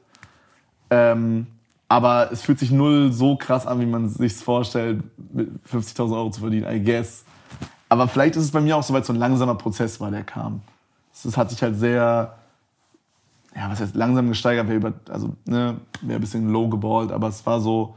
Ähm, 0.90 1.48
aber 1.88 2.32
es 2.32 2.42
fühlt 2.42 2.60
sich 2.60 2.72
null 2.72 3.12
so 3.12 3.36
krass 3.36 3.68
an, 3.68 3.80
wie 3.80 3.86
man 3.86 4.10
sich 4.10 4.34
vorstellt, 4.36 5.04
mit 5.34 5.50
50.000 5.72 6.16
Euro 6.16 6.32
zu 6.32 6.42
verdienen, 6.42 6.72
I 6.72 6.84
guess. 6.84 7.24
Aber 7.90 8.08
vielleicht 8.08 8.36
ist 8.36 8.44
es 8.44 8.52
bei 8.52 8.62
mir 8.62 8.76
auch 8.76 8.84
so, 8.84 8.94
weil 8.94 9.02
es 9.02 9.08
so 9.08 9.14
ein 9.14 9.20
langsamer 9.20 9.56
Prozess 9.56 10.00
war, 10.00 10.10
der 10.10 10.24
kam. 10.24 10.62
Es 11.14 11.38
hat 11.38 11.52
sich 11.52 11.62
halt 11.62 11.78
sehr, 11.78 12.36
ja, 13.56 13.70
was 13.70 13.80
heißt 13.80 13.96
langsam 13.96 14.30
gesteigert, 14.30 14.68
wäre 14.68 14.94
also, 15.10 15.36
ne, 15.46 15.78
wäre 16.02 16.20
ein 16.20 16.22
bisschen 16.22 16.50
low 16.50 16.68
geballt, 16.68 17.12
aber 17.12 17.28
es 17.28 17.46
war 17.46 17.62
so, 17.62 17.96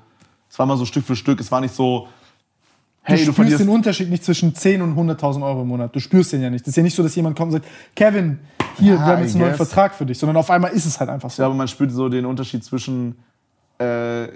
es 0.50 0.58
war 0.58 0.66
mal 0.66 0.76
so 0.76 0.84
Stück 0.84 1.04
für 1.04 1.16
Stück. 1.16 1.40
Es 1.40 1.50
war 1.50 1.60
nicht 1.60 1.74
so, 1.74 2.08
hey, 3.08 3.24
du, 3.24 3.32
du 3.32 3.32
spürst 3.32 3.60
den 3.60 3.68
Unterschied 3.68 4.10
nicht 4.10 4.24
zwischen 4.24 4.54
10 4.54 4.82
und 4.82 4.96
100.000 4.96 5.42
Euro 5.44 5.62
im 5.62 5.68
Monat. 5.68 5.94
Du 5.94 6.00
spürst 6.00 6.32
den 6.32 6.42
ja 6.42 6.50
nicht. 6.50 6.62
Das 6.62 6.68
ist 6.68 6.76
ja 6.76 6.82
nicht 6.82 6.94
so, 6.94 7.02
dass 7.02 7.14
jemand 7.14 7.36
kommt 7.36 7.52
und 7.52 7.62
sagt, 7.62 7.72
Kevin, 7.94 8.38
hier, 8.78 8.94
ja, 8.94 9.00
wir 9.00 9.06
haben 9.06 9.22
jetzt 9.22 9.34
einen 9.34 9.44
neuen 9.44 9.54
Vertrag 9.54 9.94
für 9.94 10.06
dich, 10.06 10.18
sondern 10.18 10.36
auf 10.36 10.50
einmal 10.50 10.72
ist 10.72 10.86
es 10.86 11.00
halt 11.00 11.10
einfach 11.10 11.30
so. 11.30 11.42
Ja, 11.42 11.46
aber 11.46 11.54
man 11.54 11.68
spürt 11.68 11.90
so 11.90 12.08
den 12.08 12.26
Unterschied 12.26 12.62
zwischen, 12.62 13.16
äh, 13.78 14.28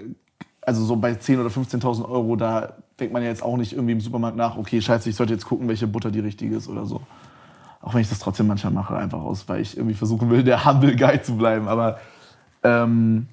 also 0.61 0.83
so 0.83 0.95
bei 0.95 1.11
10.000 1.11 1.39
oder 1.39 1.49
15.000 1.49 2.09
Euro, 2.09 2.35
da 2.35 2.73
denkt 2.99 3.13
man 3.13 3.23
ja 3.23 3.29
jetzt 3.29 3.43
auch 3.43 3.57
nicht 3.57 3.73
irgendwie 3.73 3.93
im 3.93 4.01
Supermarkt 4.01 4.37
nach, 4.37 4.57
okay, 4.57 4.81
scheiße, 4.81 5.09
ich 5.09 5.15
sollte 5.15 5.33
jetzt 5.33 5.45
gucken, 5.45 5.67
welche 5.67 5.87
Butter 5.87 6.11
die 6.11 6.19
richtige 6.19 6.55
ist 6.55 6.67
oder 6.67 6.85
so. 6.85 7.01
Auch 7.81 7.93
wenn 7.93 8.01
ich 8.01 8.09
das 8.09 8.19
trotzdem 8.19 8.47
manchmal 8.47 8.71
mache, 8.71 8.95
einfach 8.95 9.21
aus, 9.21 9.47
weil 9.49 9.61
ich 9.61 9.75
irgendwie 9.77 9.95
versuchen 9.95 10.29
will, 10.29 10.43
der 10.43 10.65
Humble 10.65 10.95
Guy 10.95 11.21
zu 11.21 11.35
bleiben. 11.35 11.67
Aber 11.67 11.99
ähm, 12.63 13.27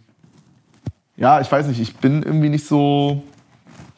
ja, 1.17 1.41
ich 1.41 1.51
weiß 1.51 1.67
nicht, 1.69 1.81
ich 1.81 1.97
bin 1.97 2.23
irgendwie 2.23 2.49
nicht 2.49 2.67
so, 2.67 3.23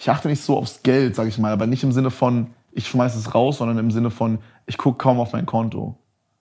ich 0.02 0.10
achte 0.10 0.26
nicht 0.26 0.42
so 0.42 0.58
aufs 0.58 0.82
Geld, 0.82 1.14
sag 1.14 1.28
ich 1.28 1.38
mal, 1.38 1.52
aber 1.52 1.68
nicht 1.68 1.84
im 1.84 1.92
Sinne 1.92 2.10
von, 2.10 2.48
ich 2.72 2.88
schmeiße 2.88 3.16
es 3.16 3.36
raus, 3.36 3.58
sondern 3.58 3.78
im 3.78 3.92
Sinne 3.92 4.10
von, 4.10 4.40
ich 4.66 4.76
gucke 4.76 4.98
kaum 4.98 5.20
auf 5.20 5.32
mein 5.32 5.46
Konto. 5.46 5.96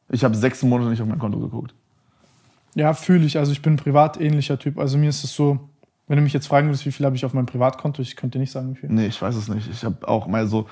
Ich 0.09 0.23
habe 0.23 0.35
sechs 0.35 0.63
Monate 0.63 0.89
nicht 0.89 0.99
auf 0.99 1.07
mein 1.07 1.19
Konto 1.19 1.37
geguckt. 1.37 1.75
Ja, 2.73 2.95
fühle 2.95 3.23
ich. 3.23 3.37
Also 3.37 3.51
ich 3.51 3.61
bin 3.61 3.73
ein 3.73 3.77
privat 3.77 4.19
ähnlicher 4.19 4.57
Typ. 4.57 4.79
Also 4.79 4.97
mir 4.97 5.09
ist 5.09 5.23
es 5.23 5.35
so, 5.35 5.59
wenn 6.07 6.17
du 6.17 6.23
mich 6.23 6.33
jetzt 6.33 6.47
fragen 6.47 6.69
würdest, 6.69 6.87
wie 6.87 6.91
viel 6.91 7.05
habe 7.05 7.15
ich 7.15 7.23
auf 7.23 7.35
meinem 7.35 7.45
Privatkonto, 7.45 8.01
ich 8.01 8.15
könnte 8.15 8.39
nicht 8.39 8.51
sagen, 8.51 8.71
wie 8.71 8.79
viel. 8.79 8.89
Nee, 8.89 9.05
ich 9.05 9.21
weiß 9.21 9.35
es 9.35 9.47
nicht. 9.47 9.69
Ich 9.71 9.85
habe 9.85 10.07
auch 10.07 10.25
mal 10.25 10.47
so. 10.47 10.67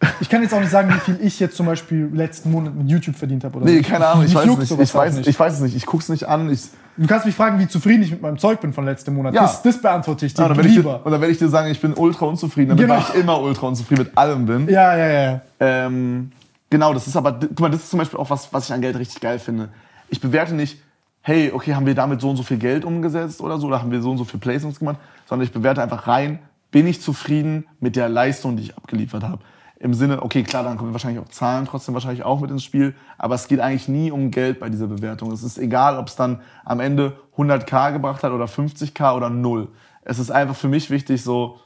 Ich 0.20 0.28
kann 0.28 0.42
jetzt 0.42 0.52
auch 0.52 0.60
nicht 0.60 0.70
sagen, 0.70 0.92
wie 0.92 0.98
viel 0.98 1.18
ich 1.22 1.38
jetzt 1.38 1.56
zum 1.56 1.66
Beispiel 1.66 2.10
letzten 2.12 2.50
Monat 2.50 2.74
mit 2.74 2.88
YouTube 2.90 3.14
verdient 3.14 3.44
habe. 3.44 3.58
Oder 3.58 3.66
nee, 3.66 3.76
so. 3.76 3.88
keine 3.88 4.08
Ahnung, 4.08 4.24
ich 4.24 4.34
weiß, 4.34 4.44
es 4.44 4.58
nicht. 4.58 4.80
Ich, 4.80 4.94
weiß, 4.94 5.14
nicht. 5.18 5.28
ich 5.28 5.38
weiß 5.38 5.54
es 5.54 5.60
nicht. 5.60 5.76
Ich 5.76 5.86
gucke 5.86 6.02
es 6.02 6.08
nicht 6.08 6.26
an. 6.26 6.50
Ich 6.50 6.62
du 6.96 7.06
kannst 7.06 7.26
mich 7.26 7.34
fragen, 7.34 7.58
wie 7.58 7.68
zufrieden 7.68 8.02
ich 8.02 8.10
mit 8.10 8.22
meinem 8.22 8.38
Zeug 8.38 8.60
bin 8.60 8.72
von 8.72 8.84
letztem 8.84 9.14
Monat. 9.14 9.34
Ja. 9.34 9.42
Das, 9.42 9.62
das 9.62 9.80
beantworte 9.80 10.26
ich 10.26 10.34
dir 10.34 10.42
ja, 10.42 10.48
und 10.48 10.62
lieber. 10.62 10.96
Ich, 11.00 11.06
und 11.06 11.12
dann 11.12 11.20
werde 11.20 11.32
ich 11.32 11.38
dir 11.38 11.48
sagen, 11.48 11.70
ich 11.70 11.80
bin 11.80 11.94
ultra 11.94 12.26
unzufrieden, 12.26 12.70
damit 12.70 12.86
genau. 12.86 12.98
ich 12.98 13.14
immer 13.14 13.40
ultra 13.40 13.66
unzufrieden 13.68 14.04
mit 14.04 14.18
allem 14.18 14.46
bin. 14.46 14.68
Ja, 14.68 14.96
ja, 14.96 15.08
ja. 15.08 15.40
Ähm, 15.60 16.32
genau, 16.70 16.94
das 16.94 17.06
ist 17.06 17.16
aber, 17.16 17.32
guck 17.32 17.60
mal, 17.60 17.70
das 17.70 17.82
ist 17.82 17.90
zum 17.90 17.98
Beispiel 17.98 18.18
auch 18.18 18.30
was, 18.30 18.52
was 18.52 18.66
ich 18.66 18.72
an 18.72 18.80
Geld 18.80 18.96
richtig 18.96 19.20
geil 19.20 19.38
finde. 19.38 19.68
Ich 20.08 20.20
bewerte 20.20 20.54
nicht, 20.54 20.80
hey, 21.22 21.50
okay, 21.52 21.74
haben 21.74 21.86
wir 21.86 21.94
damit 21.94 22.20
so 22.20 22.30
und 22.30 22.36
so 22.36 22.42
viel 22.42 22.58
Geld 22.58 22.84
umgesetzt 22.84 23.40
oder 23.40 23.58
so, 23.58 23.66
oder 23.66 23.80
haben 23.80 23.90
wir 23.90 24.02
so 24.02 24.10
und 24.10 24.18
so 24.18 24.24
viel 24.24 24.40
Placements 24.40 24.78
gemacht, 24.78 24.98
sondern 25.26 25.46
ich 25.46 25.52
bewerte 25.52 25.82
einfach 25.82 26.06
rein, 26.06 26.38
bin 26.70 26.86
ich 26.86 27.00
zufrieden 27.00 27.66
mit 27.80 27.96
der 27.96 28.08
Leistung, 28.08 28.56
die 28.56 28.64
ich 28.64 28.76
abgeliefert 28.76 29.22
habe. 29.22 29.38
Im 29.84 29.92
Sinne, 29.92 30.22
okay, 30.22 30.42
klar, 30.44 30.64
dann 30.64 30.78
kommen 30.78 30.94
wahrscheinlich 30.94 31.22
auch 31.22 31.28
Zahlen 31.28 31.66
trotzdem 31.66 31.92
wahrscheinlich 31.92 32.22
auch 32.22 32.40
mit 32.40 32.50
ins 32.50 32.64
Spiel, 32.64 32.94
aber 33.18 33.34
es 33.34 33.48
geht 33.48 33.60
eigentlich 33.60 33.86
nie 33.86 34.10
um 34.10 34.30
Geld 34.30 34.58
bei 34.58 34.70
dieser 34.70 34.86
Bewertung. 34.86 35.30
Es 35.30 35.42
ist 35.42 35.58
egal, 35.58 35.98
ob 35.98 36.08
es 36.08 36.16
dann 36.16 36.40
am 36.64 36.80
Ende 36.80 37.18
100k 37.36 37.92
gebracht 37.92 38.22
hat 38.22 38.32
oder 38.32 38.46
50k 38.46 39.14
oder 39.14 39.28
null. 39.28 39.68
Es 40.00 40.18
ist 40.18 40.30
einfach 40.30 40.56
für 40.56 40.68
mich 40.68 40.88
wichtig, 40.88 41.22
so, 41.22 41.58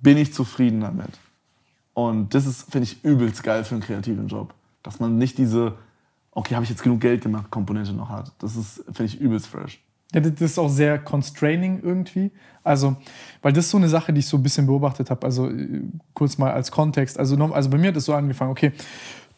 bin 0.00 0.18
ich 0.18 0.34
zufrieden 0.34 0.80
damit? 0.80 1.20
Und 1.94 2.34
das 2.34 2.46
ist, 2.46 2.68
finde 2.68 2.82
ich, 2.82 3.04
übelst 3.04 3.44
geil 3.44 3.62
für 3.62 3.76
einen 3.76 3.84
kreativen 3.84 4.26
Job. 4.26 4.54
Dass 4.82 4.98
man 4.98 5.16
nicht 5.16 5.38
diese, 5.38 5.74
okay, 6.32 6.56
habe 6.56 6.64
ich 6.64 6.70
jetzt 6.70 6.82
genug 6.82 7.00
Geld 7.00 7.22
gemacht, 7.22 7.48
Komponente 7.52 7.92
noch 7.92 8.08
hat. 8.08 8.32
Das 8.40 8.56
ist, 8.56 8.82
finde 8.86 9.04
ich, 9.04 9.20
übelst 9.20 9.46
fresh. 9.46 9.80
Ja, 10.12 10.20
das 10.20 10.40
ist 10.40 10.58
auch 10.58 10.68
sehr 10.68 10.98
constraining 10.98 11.80
irgendwie. 11.80 12.32
Also, 12.64 12.96
weil 13.42 13.52
das 13.52 13.66
ist 13.66 13.70
so 13.70 13.78
eine 13.78 13.88
Sache, 13.88 14.12
die 14.12 14.20
ich 14.20 14.26
so 14.26 14.36
ein 14.36 14.42
bisschen 14.42 14.66
beobachtet 14.66 15.10
habe. 15.10 15.24
Also, 15.26 15.48
äh, 15.48 15.82
kurz 16.14 16.38
mal 16.38 16.52
als 16.52 16.70
Kontext. 16.70 17.18
Also, 17.18 17.36
also 17.52 17.70
bei 17.70 17.78
mir 17.78 17.88
hat 17.88 17.96
es 17.96 18.04
so 18.04 18.14
angefangen, 18.14 18.50
okay, 18.50 18.72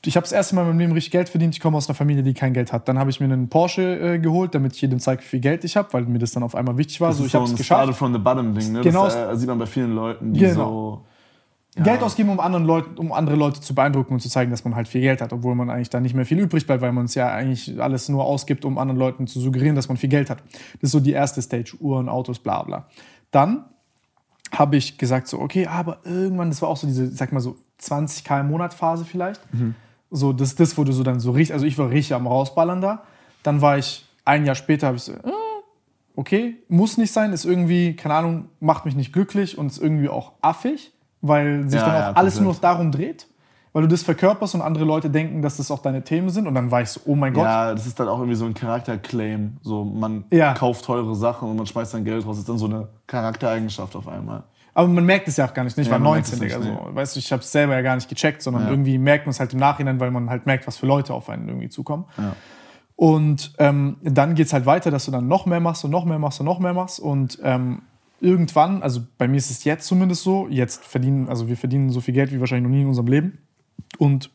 ich 0.07 0.17
habe 0.17 0.25
das 0.25 0.33
erste 0.33 0.55
Mal 0.55 0.63
in 0.63 0.69
meinem 0.69 0.79
Leben 0.79 0.93
richtig 0.93 1.13
Geld 1.13 1.29
verdient. 1.29 1.55
Ich 1.55 1.61
komme 1.61 1.77
aus 1.77 1.89
einer 1.89 1.95
Familie, 1.95 2.23
die 2.23 2.35
kein 2.35 2.53
Geld 2.53 2.73
hat. 2.73 2.89
Dann 2.89 2.99
habe 2.99 3.11
ich 3.11 3.21
mir 3.21 3.27
einen 3.27 3.49
Porsche 3.49 4.15
äh, 4.15 4.19
geholt, 4.19 4.55
damit 4.55 4.75
ich 4.75 4.83
jedem 4.83 4.99
zeige, 4.99 5.23
wie 5.23 5.27
viel 5.27 5.41
Geld 5.41 5.65
ich 5.65 5.77
habe, 5.77 5.93
weil 5.93 6.03
mir 6.05 6.19
das 6.19 6.33
dann 6.33 6.43
auf 6.43 6.55
einmal 6.55 6.77
wichtig 6.77 7.01
war. 7.01 7.09
Das 7.09 7.19
so, 7.19 7.25
ist 7.25 7.29
ich 7.29 7.33
so 7.33 7.41
habe 7.41 7.51
es 7.51 7.57
geschafft. 7.57 7.95
from 7.95 8.13
the 8.13 8.19
bottom 8.19 8.55
Ding, 8.55 8.73
ne? 8.73 8.81
Genau. 8.83 9.05
Das 9.05 9.17
äh, 9.17 9.37
sieht 9.37 9.49
man 9.49 9.59
bei 9.59 9.67
vielen 9.67 9.95
Leuten, 9.95 10.33
die 10.33 10.41
genau. 10.41 10.55
so 10.55 11.05
ja. 11.77 11.83
Geld 11.83 12.03
ausgeben, 12.03 12.29
um, 12.29 12.39
anderen 12.39 12.65
Leuten, 12.65 12.99
um 12.99 13.13
andere 13.13 13.37
Leute 13.37 13.61
zu 13.61 13.75
beeindrucken 13.75 14.15
und 14.15 14.21
zu 14.21 14.29
zeigen, 14.29 14.51
dass 14.51 14.65
man 14.65 14.77
halt 14.77 14.87
viel 14.87 15.01
Geld 15.01 15.21
hat, 15.21 15.33
obwohl 15.33 15.55
man 15.55 15.71
eigentlich 15.71 15.91
da 15.91 15.99
nicht 15.99 16.15
mehr 16.15 16.25
viel 16.25 16.39
übrig 16.39 16.67
bleibt, 16.67 16.83
weil 16.83 16.93
man 16.93 17.07
es 17.07 17.15
ja 17.15 17.33
eigentlich 17.33 17.81
alles 17.81 18.09
nur 18.09 18.25
ausgibt, 18.25 18.65
um 18.65 18.79
anderen 18.79 18.99
Leuten 18.99 19.27
zu 19.27 19.41
suggerieren, 19.41 19.75
dass 19.75 19.89
man 19.89 19.97
viel 19.97 20.09
Geld 20.09 20.31
hat. 20.31 20.39
Das 20.75 20.89
ist 20.89 20.93
so 20.93 21.01
die 21.01 21.13
erste 21.13 21.43
Stage, 21.43 21.77
Uhren, 21.81 22.09
Autos, 22.09 22.39
bla 22.39 22.63
bla. 22.63 22.87
Dann 23.35 23.65
habe 24.53 24.77
ich 24.77 24.99
gesagt 24.99 25.27
so, 25.29 25.41
okay, 25.41 25.67
aber 25.67 25.99
irgendwann, 26.05 26.51
das 26.51 26.63
war 26.63 26.69
auch 26.69 26.77
so 26.77 26.87
diese, 26.87 27.09
sag 27.09 27.33
mal 27.33 27.41
so 27.41 27.57
20k 27.81 28.41
im 28.41 28.49
Monat 28.49 28.75
Phase 28.75 29.05
vielleicht. 29.05 29.41
Mhm. 29.53 29.75
So, 30.11 30.33
das, 30.33 30.55
das 30.55 30.79
wurde 30.79 30.93
so 30.93 31.03
dann 31.03 31.19
so 31.19 31.33
richtig, 31.33 31.55
also 31.55 31.67
ich 31.67 31.77
war 31.77 31.91
richtig 31.91 32.15
am 32.15 32.27
rausballern 32.27 32.81
da. 32.81 33.03
Dann 33.43 33.61
war 33.61 33.79
ich, 33.79 34.07
ein 34.25 34.45
Jahr 34.45 34.55
später 34.55 34.87
habe 34.87 34.97
ich 34.97 35.03
so, 35.03 35.13
äh, 35.13 35.33
okay, 36.15 36.57
muss 36.69 36.97
nicht 36.99 37.13
sein, 37.13 37.33
ist 37.33 37.45
irgendwie, 37.45 37.97
keine 37.97 38.15
Ahnung, 38.15 38.49
macht 38.61 38.85
mich 38.85 38.95
nicht 38.95 39.13
glücklich 39.13 39.59
und 39.59 39.67
ist 39.67 39.79
irgendwie 39.79 40.09
auch 40.09 40.33
affig 40.41 40.95
weil 41.27 41.69
sich 41.69 41.81
ja, 41.81 41.87
dann 41.87 41.95
auch 41.95 42.07
ja, 42.09 42.13
alles 42.13 42.39
nur 42.39 42.53
noch 42.53 42.61
darum 42.61 42.93
dreht. 42.93 43.27
Weil 43.75 43.83
du 43.83 43.89
das 43.89 44.05
verkörperst 44.05 44.55
und 44.55 44.63
andere 44.63 44.85
Leute 44.85 45.11
denken, 45.11 45.43
dass 45.43 45.57
das 45.57 45.73
auch 45.73 45.81
deine 45.81 46.05
Themen 46.05 46.31
sind 46.31 46.47
und 46.47 46.55
dann 46.55 46.71
weißt 46.71 46.97
du, 46.97 47.01
oh 47.07 47.17
mein 47.17 47.35
Gott. 47.35 47.43
Ja, 47.43 47.75
das 47.75 47.87
ist 47.87 47.99
dann 47.99 48.07
auch 48.07 48.19
irgendwie 48.19 48.37
so 48.37 48.47
ein 48.47 48.55
Charakterclaim. 48.55 49.57
So, 49.63 49.85
man 49.85 50.25
ja. 50.31 50.55
kauft 50.55 50.85
teure 50.85 51.17
Sachen 51.17 51.51
und 51.51 51.57
man 51.57 51.67
schmeißt 51.67 51.91
sein 51.91 52.05
Geld 52.05 52.25
raus. 52.25 52.37
Das 52.37 52.39
ist 52.39 52.49
dann 52.49 52.57
so 52.57 52.67
eine 52.67 52.87
Charaktereigenschaft 53.09 53.97
auf 53.97 54.07
einmal. 54.07 54.45
Aber 54.75 54.87
man 54.87 55.05
merkt 55.05 55.27
es 55.27 55.37
ja 55.39 55.49
auch 55.49 55.53
gar 55.53 55.65
nicht. 55.65 55.77
Ich 55.77 55.91
war 55.91 55.99
19, 55.99 56.39
Digga. 56.39 56.57
Also, 56.57 56.79
weißt 56.93 57.17
du, 57.17 57.19
ich 57.19 57.33
habe 57.33 57.43
es 57.43 57.51
selber 57.51 57.75
ja 57.75 57.83
gar 57.83 57.97
nicht 57.97 58.09
gecheckt, 58.09 58.43
sondern 58.43 58.69
irgendwie 58.69 58.97
merkt 58.97 59.27
man 59.27 59.33
es 59.33 59.41
halt 59.41 59.53
im 59.53 59.59
Nachhinein, 59.59 59.99
weil 59.99 60.13
man 60.13 60.31
halt 60.31 60.47
merkt, 60.47 60.69
was 60.69 60.77
für 60.77 60.87
Leute 60.87 61.13
auf 61.13 61.29
einen 61.29 61.49
irgendwie 61.49 61.69
zukommen. 61.69 62.05
Und 62.95 63.55
ähm, 63.59 63.97
dann 64.03 64.37
geht 64.37 64.47
es 64.47 64.53
halt 64.53 64.67
weiter, 64.67 64.93
dass 64.93 65.05
du 65.07 65.11
dann 65.11 65.27
noch 65.27 65.47
mehr 65.47 65.59
machst 65.59 65.85
und 65.85 65.91
noch 65.91 66.05
mehr 66.05 66.21
machst 66.21 66.39
und 66.39 66.47
noch 66.47 66.61
mehr 66.61 66.75
machst. 66.75 67.01
Und 67.01 67.41
ähm, 67.43 67.83
irgendwann, 68.21 68.83
also 68.83 69.01
bei 69.19 69.27
mir 69.27 69.37
ist 69.37 69.51
es 69.51 69.65
jetzt 69.65 69.87
zumindest 69.87 70.23
so, 70.23 70.47
jetzt 70.49 70.85
verdienen, 70.85 71.29
also 71.29 71.49
wir 71.49 71.57
verdienen 71.57 71.91
so 71.91 72.01
viel 72.01 72.15
Geld 72.15 72.33
wie 72.33 72.39
wahrscheinlich 72.39 72.69
noch 72.69 72.75
nie 72.75 72.83
in 72.83 72.89
unserem 72.89 73.09
Leben. 73.09 73.39
Und 73.99 74.31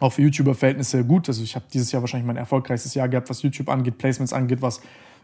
auch 0.00 0.12
für 0.12 0.22
YouTuber-Verhältnisse 0.22 1.04
gut. 1.04 1.28
Also 1.28 1.42
ich 1.42 1.54
habe 1.54 1.64
dieses 1.72 1.92
Jahr 1.92 2.02
wahrscheinlich 2.02 2.26
mein 2.26 2.36
erfolgreichstes 2.36 2.94
Jahr 2.94 3.08
gehabt, 3.08 3.30
was 3.30 3.42
YouTube 3.42 3.68
angeht, 3.68 3.98
Placements 3.98 4.32
angeht, 4.32 4.62
was 4.62 4.80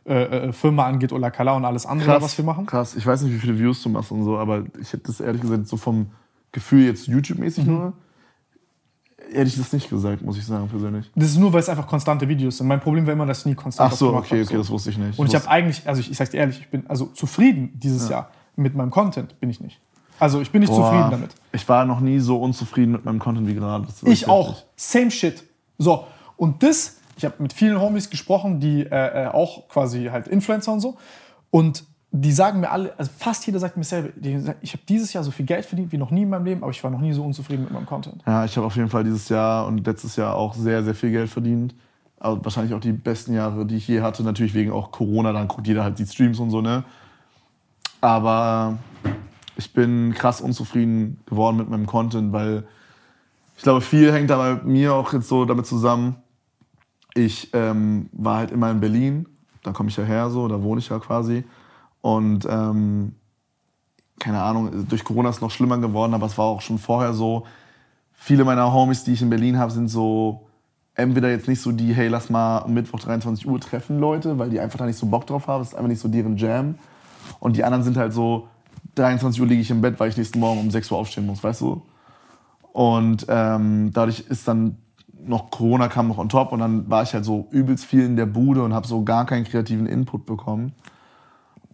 äh, 0.07 0.49
äh, 0.49 0.53
Firma 0.53 0.87
angeht, 0.87 1.13
Ola 1.13 1.31
Kala 1.31 1.57
und 1.57 1.65
alles 1.65 1.85
andere, 1.85 2.11
krass, 2.11 2.23
was 2.23 2.39
wir 2.39 2.45
machen. 2.45 2.67
Krass, 2.67 2.95
ich 2.95 3.05
weiß 3.05 3.23
nicht, 3.23 3.35
wie 3.35 3.39
viele 3.39 3.59
Views 3.59 3.83
du 3.83 3.89
machst 3.89 4.13
und 4.13 4.25
so, 4.25 4.39
aber 4.39 4.65
ich 4.81 4.93
hätte 4.93 5.05
das 5.07 5.21
ehrlich 5.21 5.43
gesagt 5.43 5.67
so 5.67 5.77
vom 5.77 6.11
Gefühl 6.53 6.85
jetzt 6.85 7.09
YouTube-mäßig 7.09 7.67
mhm. 7.67 7.73
nur 7.73 7.93
hätte 9.33 9.49
ich 9.49 9.57
das 9.57 9.73
nicht 9.73 9.91
gesagt, 9.91 10.23
muss 10.23 10.39
ich 10.39 10.47
sagen, 10.47 10.69
persönlich. 10.69 11.11
Das 11.15 11.31
ist 11.31 11.39
nur, 11.39 11.53
weil 11.53 11.61
es 11.61 11.69
einfach 11.69 11.87
konstante 11.87 12.29
Videos 12.29 12.59
sind. 12.59 12.67
Mein 12.67 12.81
Problem 12.81 13.07
war 13.07 13.13
immer, 13.13 13.27
dass 13.27 13.41
ich 13.41 13.47
nie 13.47 13.55
konstant 13.55 13.93
Ach 13.93 13.97
so, 13.97 14.15
okay, 14.15 14.43
okay, 14.43 14.57
das 14.57 14.71
wusste 14.71 14.91
ich 14.91 14.99
nicht. 14.99 15.19
Und 15.19 15.27
ich 15.27 15.35
habe 15.35 15.49
eigentlich, 15.49 15.87
also 15.87 16.01
ich, 16.01 16.11
ich 16.11 16.17
sage 16.17 16.31
dir 16.31 16.39
ehrlich, 16.39 16.61
ich 16.61 16.69
bin 16.69 16.87
also 16.89 17.07
zufrieden 17.07 17.73
dieses 17.75 18.05
ja. 18.05 18.17
Jahr 18.17 18.31
mit 18.57 18.75
meinem 18.75 18.91
Content, 18.91 19.39
bin 19.41 19.51
ich 19.51 19.61
nicht. 19.61 19.81
Also 20.19 20.41
ich 20.41 20.51
bin 20.51 20.61
nicht 20.61 20.71
Boah, 20.71 20.91
zufrieden 20.91 21.11
damit. 21.11 21.35
Ich 21.53 21.69
war 21.69 21.85
noch 21.85 22.01
nie 22.01 22.19
so 22.19 22.39
unzufrieden 22.41 22.93
mit 22.93 23.05
meinem 23.05 23.19
Content 23.19 23.47
wie 23.47 23.55
gerade. 23.55 23.87
Ich 24.05 24.29
auch. 24.29 24.63
Same 24.77 25.11
shit. 25.11 25.45
So, 25.79 26.07
und 26.37 26.63
das, 26.63 26.97
ich 27.17 27.25
habe 27.25 27.35
mit 27.39 27.53
vielen 27.53 27.81
Homies 27.81 28.11
gesprochen, 28.11 28.61
die 28.61 28.83
äh, 28.83 29.25
äh, 29.25 29.27
auch 29.29 29.69
quasi 29.69 30.07
halt 30.07 30.29
Influencer 30.29 30.73
und 30.73 30.81
so. 30.81 30.97
Und 31.51 31.85
die 32.11 32.33
sagen 32.33 32.61
mir 32.61 32.71
alle, 32.71 32.95
also 32.99 33.11
fast 33.17 33.45
jeder 33.47 33.59
sagt 33.59 33.77
mir 33.77 33.85
selber, 33.85 34.11
ich 34.63 34.73
habe 34.73 34.83
dieses 34.89 35.13
Jahr 35.13 35.23
so 35.23 35.31
viel 35.31 35.45
Geld 35.45 35.67
verdient 35.67 35.93
wie 35.93 35.99
noch 35.99 36.11
nie 36.11 36.23
in 36.23 36.31
meinem 36.31 36.47
Leben, 36.47 36.63
aber 36.63 36.71
ich 36.71 36.83
war 36.83 36.91
noch 36.91 37.01
nie 37.01 37.13
so 37.13 37.23
unzufrieden 37.23 37.65
mit 37.65 37.73
meinem 37.73 37.87
Content. 37.87 38.23
Ja, 38.27 38.45
ich 38.45 38.57
habe 38.57 38.67
auf 38.67 38.77
jeden 38.77 38.89
Fall 38.89 39.05
dieses 39.05 39.29
Jahr 39.29 39.67
und 39.67 39.87
letztes 39.87 40.17
Jahr 40.17 40.35
auch 40.35 40.55
sehr, 40.55 40.83
sehr 40.83 40.95
viel 40.95 41.11
Geld 41.11 41.29
verdient. 41.29 41.75
Also 42.19 42.43
wahrscheinlich 42.45 42.75
auch 42.75 42.81
die 42.81 42.93
besten 42.93 43.35
Jahre, 43.35 43.67
die 43.67 43.77
ich 43.77 43.87
je 43.87 44.01
hatte. 44.01 44.23
Natürlich 44.23 44.55
wegen 44.55 44.73
auch 44.73 44.91
Corona, 44.91 45.33
dann 45.33 45.49
guckt 45.49 45.67
jeder 45.67 45.85
halt 45.85 45.99
die 45.99 46.07
Streams 46.07 46.41
und 46.41 46.51
so, 46.51 46.61
ne? 46.61 46.83
Aber 48.01 48.79
ich 49.59 49.73
bin 49.73 50.15
krass 50.15 50.41
unzufrieden 50.41 51.19
geworden 51.27 51.57
mit 51.57 51.69
meinem 51.69 51.87
Content, 51.87 52.33
weil 52.33 52.65
ich 53.57 53.65
glaube, 53.65 53.81
viel 53.81 54.13
hängt 54.13 54.31
da 54.31 54.37
bei 54.39 54.63
mir 54.63 54.95
auch 54.95 55.13
jetzt 55.13 55.29
so 55.29 55.45
damit 55.45 55.67
zusammen. 55.67 56.17
Ich 57.15 57.51
ähm, 57.53 58.09
war 58.13 58.37
halt 58.39 58.53
immer 58.53 58.71
in 58.71 58.79
Berlin, 58.79 59.27
da 59.65 59.73
komme 59.73 59.89
ich 59.89 59.97
ja 59.97 60.05
her, 60.05 60.31
so, 60.31 60.47
da 60.47 60.63
wohne 60.63 60.79
ich 60.79 60.89
ja 60.89 61.01
quasi. 61.01 61.43
Und 62.01 62.47
ähm, 62.49 63.17
keine 64.21 64.41
Ahnung, 64.41 64.87
durch 64.89 65.03
Corona 65.03 65.31
ist 65.31 65.37
es 65.37 65.43
noch 65.43 65.51
schlimmer 65.51 65.79
geworden, 65.79 66.15
aber 66.15 66.27
es 66.27 66.39
war 66.39 66.47
auch 66.47 66.61
schon 66.61 66.79
vorher 66.79 67.13
so. 67.13 67.45
Viele 68.13 68.45
meiner 68.45 68.73
Homies, 68.73 69.03
die 69.03 69.15
ich 69.15 69.23
in 69.23 69.31
Berlin 69.31 69.59
habe, 69.59 69.73
sind 69.73 69.89
so 69.89 70.47
entweder 70.95 71.31
jetzt 71.31 71.49
nicht 71.49 71.61
so 71.61 71.73
die, 71.73 71.93
hey, 71.93 72.07
lass 72.07 72.31
mal 72.31 72.65
Mittwoch 72.69 73.01
23 73.01 73.49
Uhr 73.49 73.61
treffen, 73.61 73.99
Leute, 73.99 74.39
weil 74.39 74.51
die 74.51 74.61
einfach 74.61 74.79
da 74.79 74.87
nicht 74.87 74.99
so 74.99 75.07
Bock 75.07 75.27
drauf 75.27 75.49
haben. 75.49 75.63
Das 75.63 75.69
ist 75.69 75.75
einfach 75.75 75.89
nicht 75.89 76.01
so 76.01 76.09
deren 76.09 76.37
Jam. 76.37 76.77
Und 77.41 77.57
die 77.57 77.65
anderen 77.65 77.83
sind 77.83 77.97
halt 77.97 78.13
so, 78.13 78.47
23 78.95 79.41
Uhr 79.41 79.47
liege 79.47 79.63
ich 79.63 79.71
im 79.71 79.81
Bett, 79.81 79.99
weil 79.99 80.11
ich 80.11 80.17
nächsten 80.17 80.41
Morgen 80.41 80.61
um 80.61 80.71
6 80.71 80.91
Uhr 80.91 80.99
aufstehen 80.99 81.27
muss, 81.27 81.43
weißt 81.43 81.61
du? 81.61 81.83
Und 82.73 83.27
ähm, 83.29 83.91
dadurch 83.93 84.21
ist 84.21 84.47
dann 84.47 84.79
noch 85.21 85.51
Corona 85.51 85.89
kam 85.89 86.09
noch 86.09 86.19
on 86.19 86.29
top 86.29 86.53
und 86.53 86.61
dann 86.61 86.89
war 86.89 87.03
ich 87.03 87.13
halt 87.13 87.25
so 87.25 87.49
übelst 87.51 87.85
viel 87.85 88.05
in 88.05 88.17
der 88.17 88.27
Bude 88.27 88.63
und 88.63 88.73
habe 88.73 88.87
so 88.87 89.03
gar 89.03 89.27
keinen 89.27 89.45
kreativen 89.45 89.87
Input 89.87 90.27
bekommen. 90.27 90.73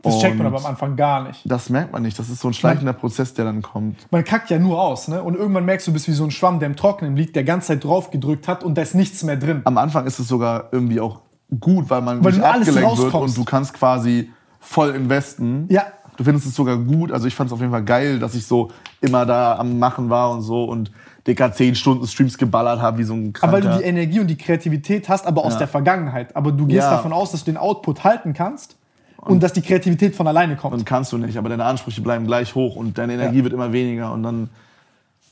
Das 0.04 0.20
checkt 0.20 0.36
man 0.36 0.46
aber 0.46 0.58
am 0.58 0.66
Anfang 0.66 0.96
gar 0.96 1.26
nicht. 1.26 1.40
Das 1.50 1.70
merkt 1.70 1.92
man 1.92 2.02
nicht. 2.02 2.18
Das 2.18 2.28
ist 2.28 2.40
so 2.40 2.48
ein 2.48 2.54
schleichender 2.54 2.92
man, 2.92 3.00
Prozess, 3.00 3.32
der 3.32 3.46
dann 3.46 3.62
kommt. 3.62 4.06
Man 4.10 4.22
kackt 4.22 4.50
ja 4.50 4.58
nur 4.58 4.80
aus, 4.80 5.08
ne? 5.08 5.22
Und 5.22 5.34
irgendwann 5.34 5.64
merkst 5.64 5.86
du, 5.86 5.90
du 5.90 5.94
bist 5.94 6.08
wie 6.08 6.12
so 6.12 6.24
ein 6.24 6.30
Schwamm, 6.30 6.58
der 6.58 6.68
im 6.68 6.76
Trockenen 6.76 7.16
liegt, 7.16 7.36
der 7.36 7.44
ganze 7.44 7.68
Zeit 7.68 7.84
drauf 7.84 8.10
gedrückt 8.10 8.46
hat 8.46 8.62
und 8.62 8.76
da 8.76 8.82
ist 8.82 8.94
nichts 8.94 9.22
mehr 9.22 9.36
drin. 9.36 9.62
Am 9.64 9.78
Anfang 9.78 10.06
ist 10.06 10.18
es 10.18 10.28
sogar 10.28 10.68
irgendwie 10.72 11.00
auch 11.00 11.20
gut, 11.58 11.88
weil 11.88 12.02
man 12.02 12.22
Weil 12.22 12.32
nicht 12.32 12.44
abgelenkt 12.44 12.98
wird 12.98 13.14
und 13.14 13.36
du 13.36 13.44
kannst 13.44 13.72
quasi 13.72 14.30
voll 14.60 14.90
investen. 14.90 15.66
Ja. 15.70 15.84
Du 16.16 16.24
findest 16.24 16.46
es 16.46 16.54
sogar 16.54 16.76
gut. 16.78 17.10
Also 17.12 17.26
ich 17.26 17.34
fand 17.34 17.48
es 17.48 17.52
auf 17.52 17.60
jeden 17.60 17.72
Fall 17.72 17.82
geil, 17.84 18.18
dass 18.18 18.34
ich 18.34 18.46
so 18.46 18.70
immer 19.00 19.26
da 19.26 19.56
am 19.58 19.78
Machen 19.78 20.10
war 20.10 20.30
und 20.30 20.42
so 20.42 20.64
und 20.64 20.90
Dicker 21.26 21.52
10 21.52 21.74
Stunden 21.74 22.06
Streams 22.06 22.36
geballert 22.38 22.80
habe, 22.80 22.98
wie 22.98 23.04
so 23.04 23.14
ein 23.14 23.32
Aber 23.40 23.52
weil 23.52 23.60
Kranker. 23.62 23.76
du 23.78 23.82
die 23.82 23.88
Energie 23.88 24.20
und 24.20 24.26
die 24.28 24.36
Kreativität 24.36 25.08
hast, 25.08 25.26
aber 25.26 25.44
aus 25.44 25.54
Ja. 25.54 25.60
der 25.60 25.68
Vergangenheit. 25.68 26.36
Aber 26.36 26.52
du 26.52 26.66
gehst 26.66 26.78
Ja. 26.80 26.90
davon 26.90 27.12
aus, 27.12 27.32
dass 27.32 27.44
du 27.44 27.50
den 27.50 27.56
Output 27.56 28.04
halten 28.04 28.32
kannst 28.34 28.76
und, 29.16 29.42
dass 29.42 29.52
die 29.54 29.62
Kreativität 29.62 30.14
von 30.14 30.26
alleine 30.28 30.54
kommt. 30.56 30.74
Und 30.74 30.84
kannst 30.84 31.12
du 31.12 31.18
nicht, 31.18 31.38
aber 31.38 31.48
deine 31.48 31.64
Ansprüche 31.64 32.02
bleiben 32.02 32.26
gleich 32.26 32.54
hoch 32.54 32.76
und 32.76 32.98
deine 32.98 33.14
Energie 33.14 33.38
Ja. 33.38 33.44
wird 33.44 33.54
immer 33.54 33.72
weniger 33.72 34.12
und 34.12 34.22
dann, 34.22 34.50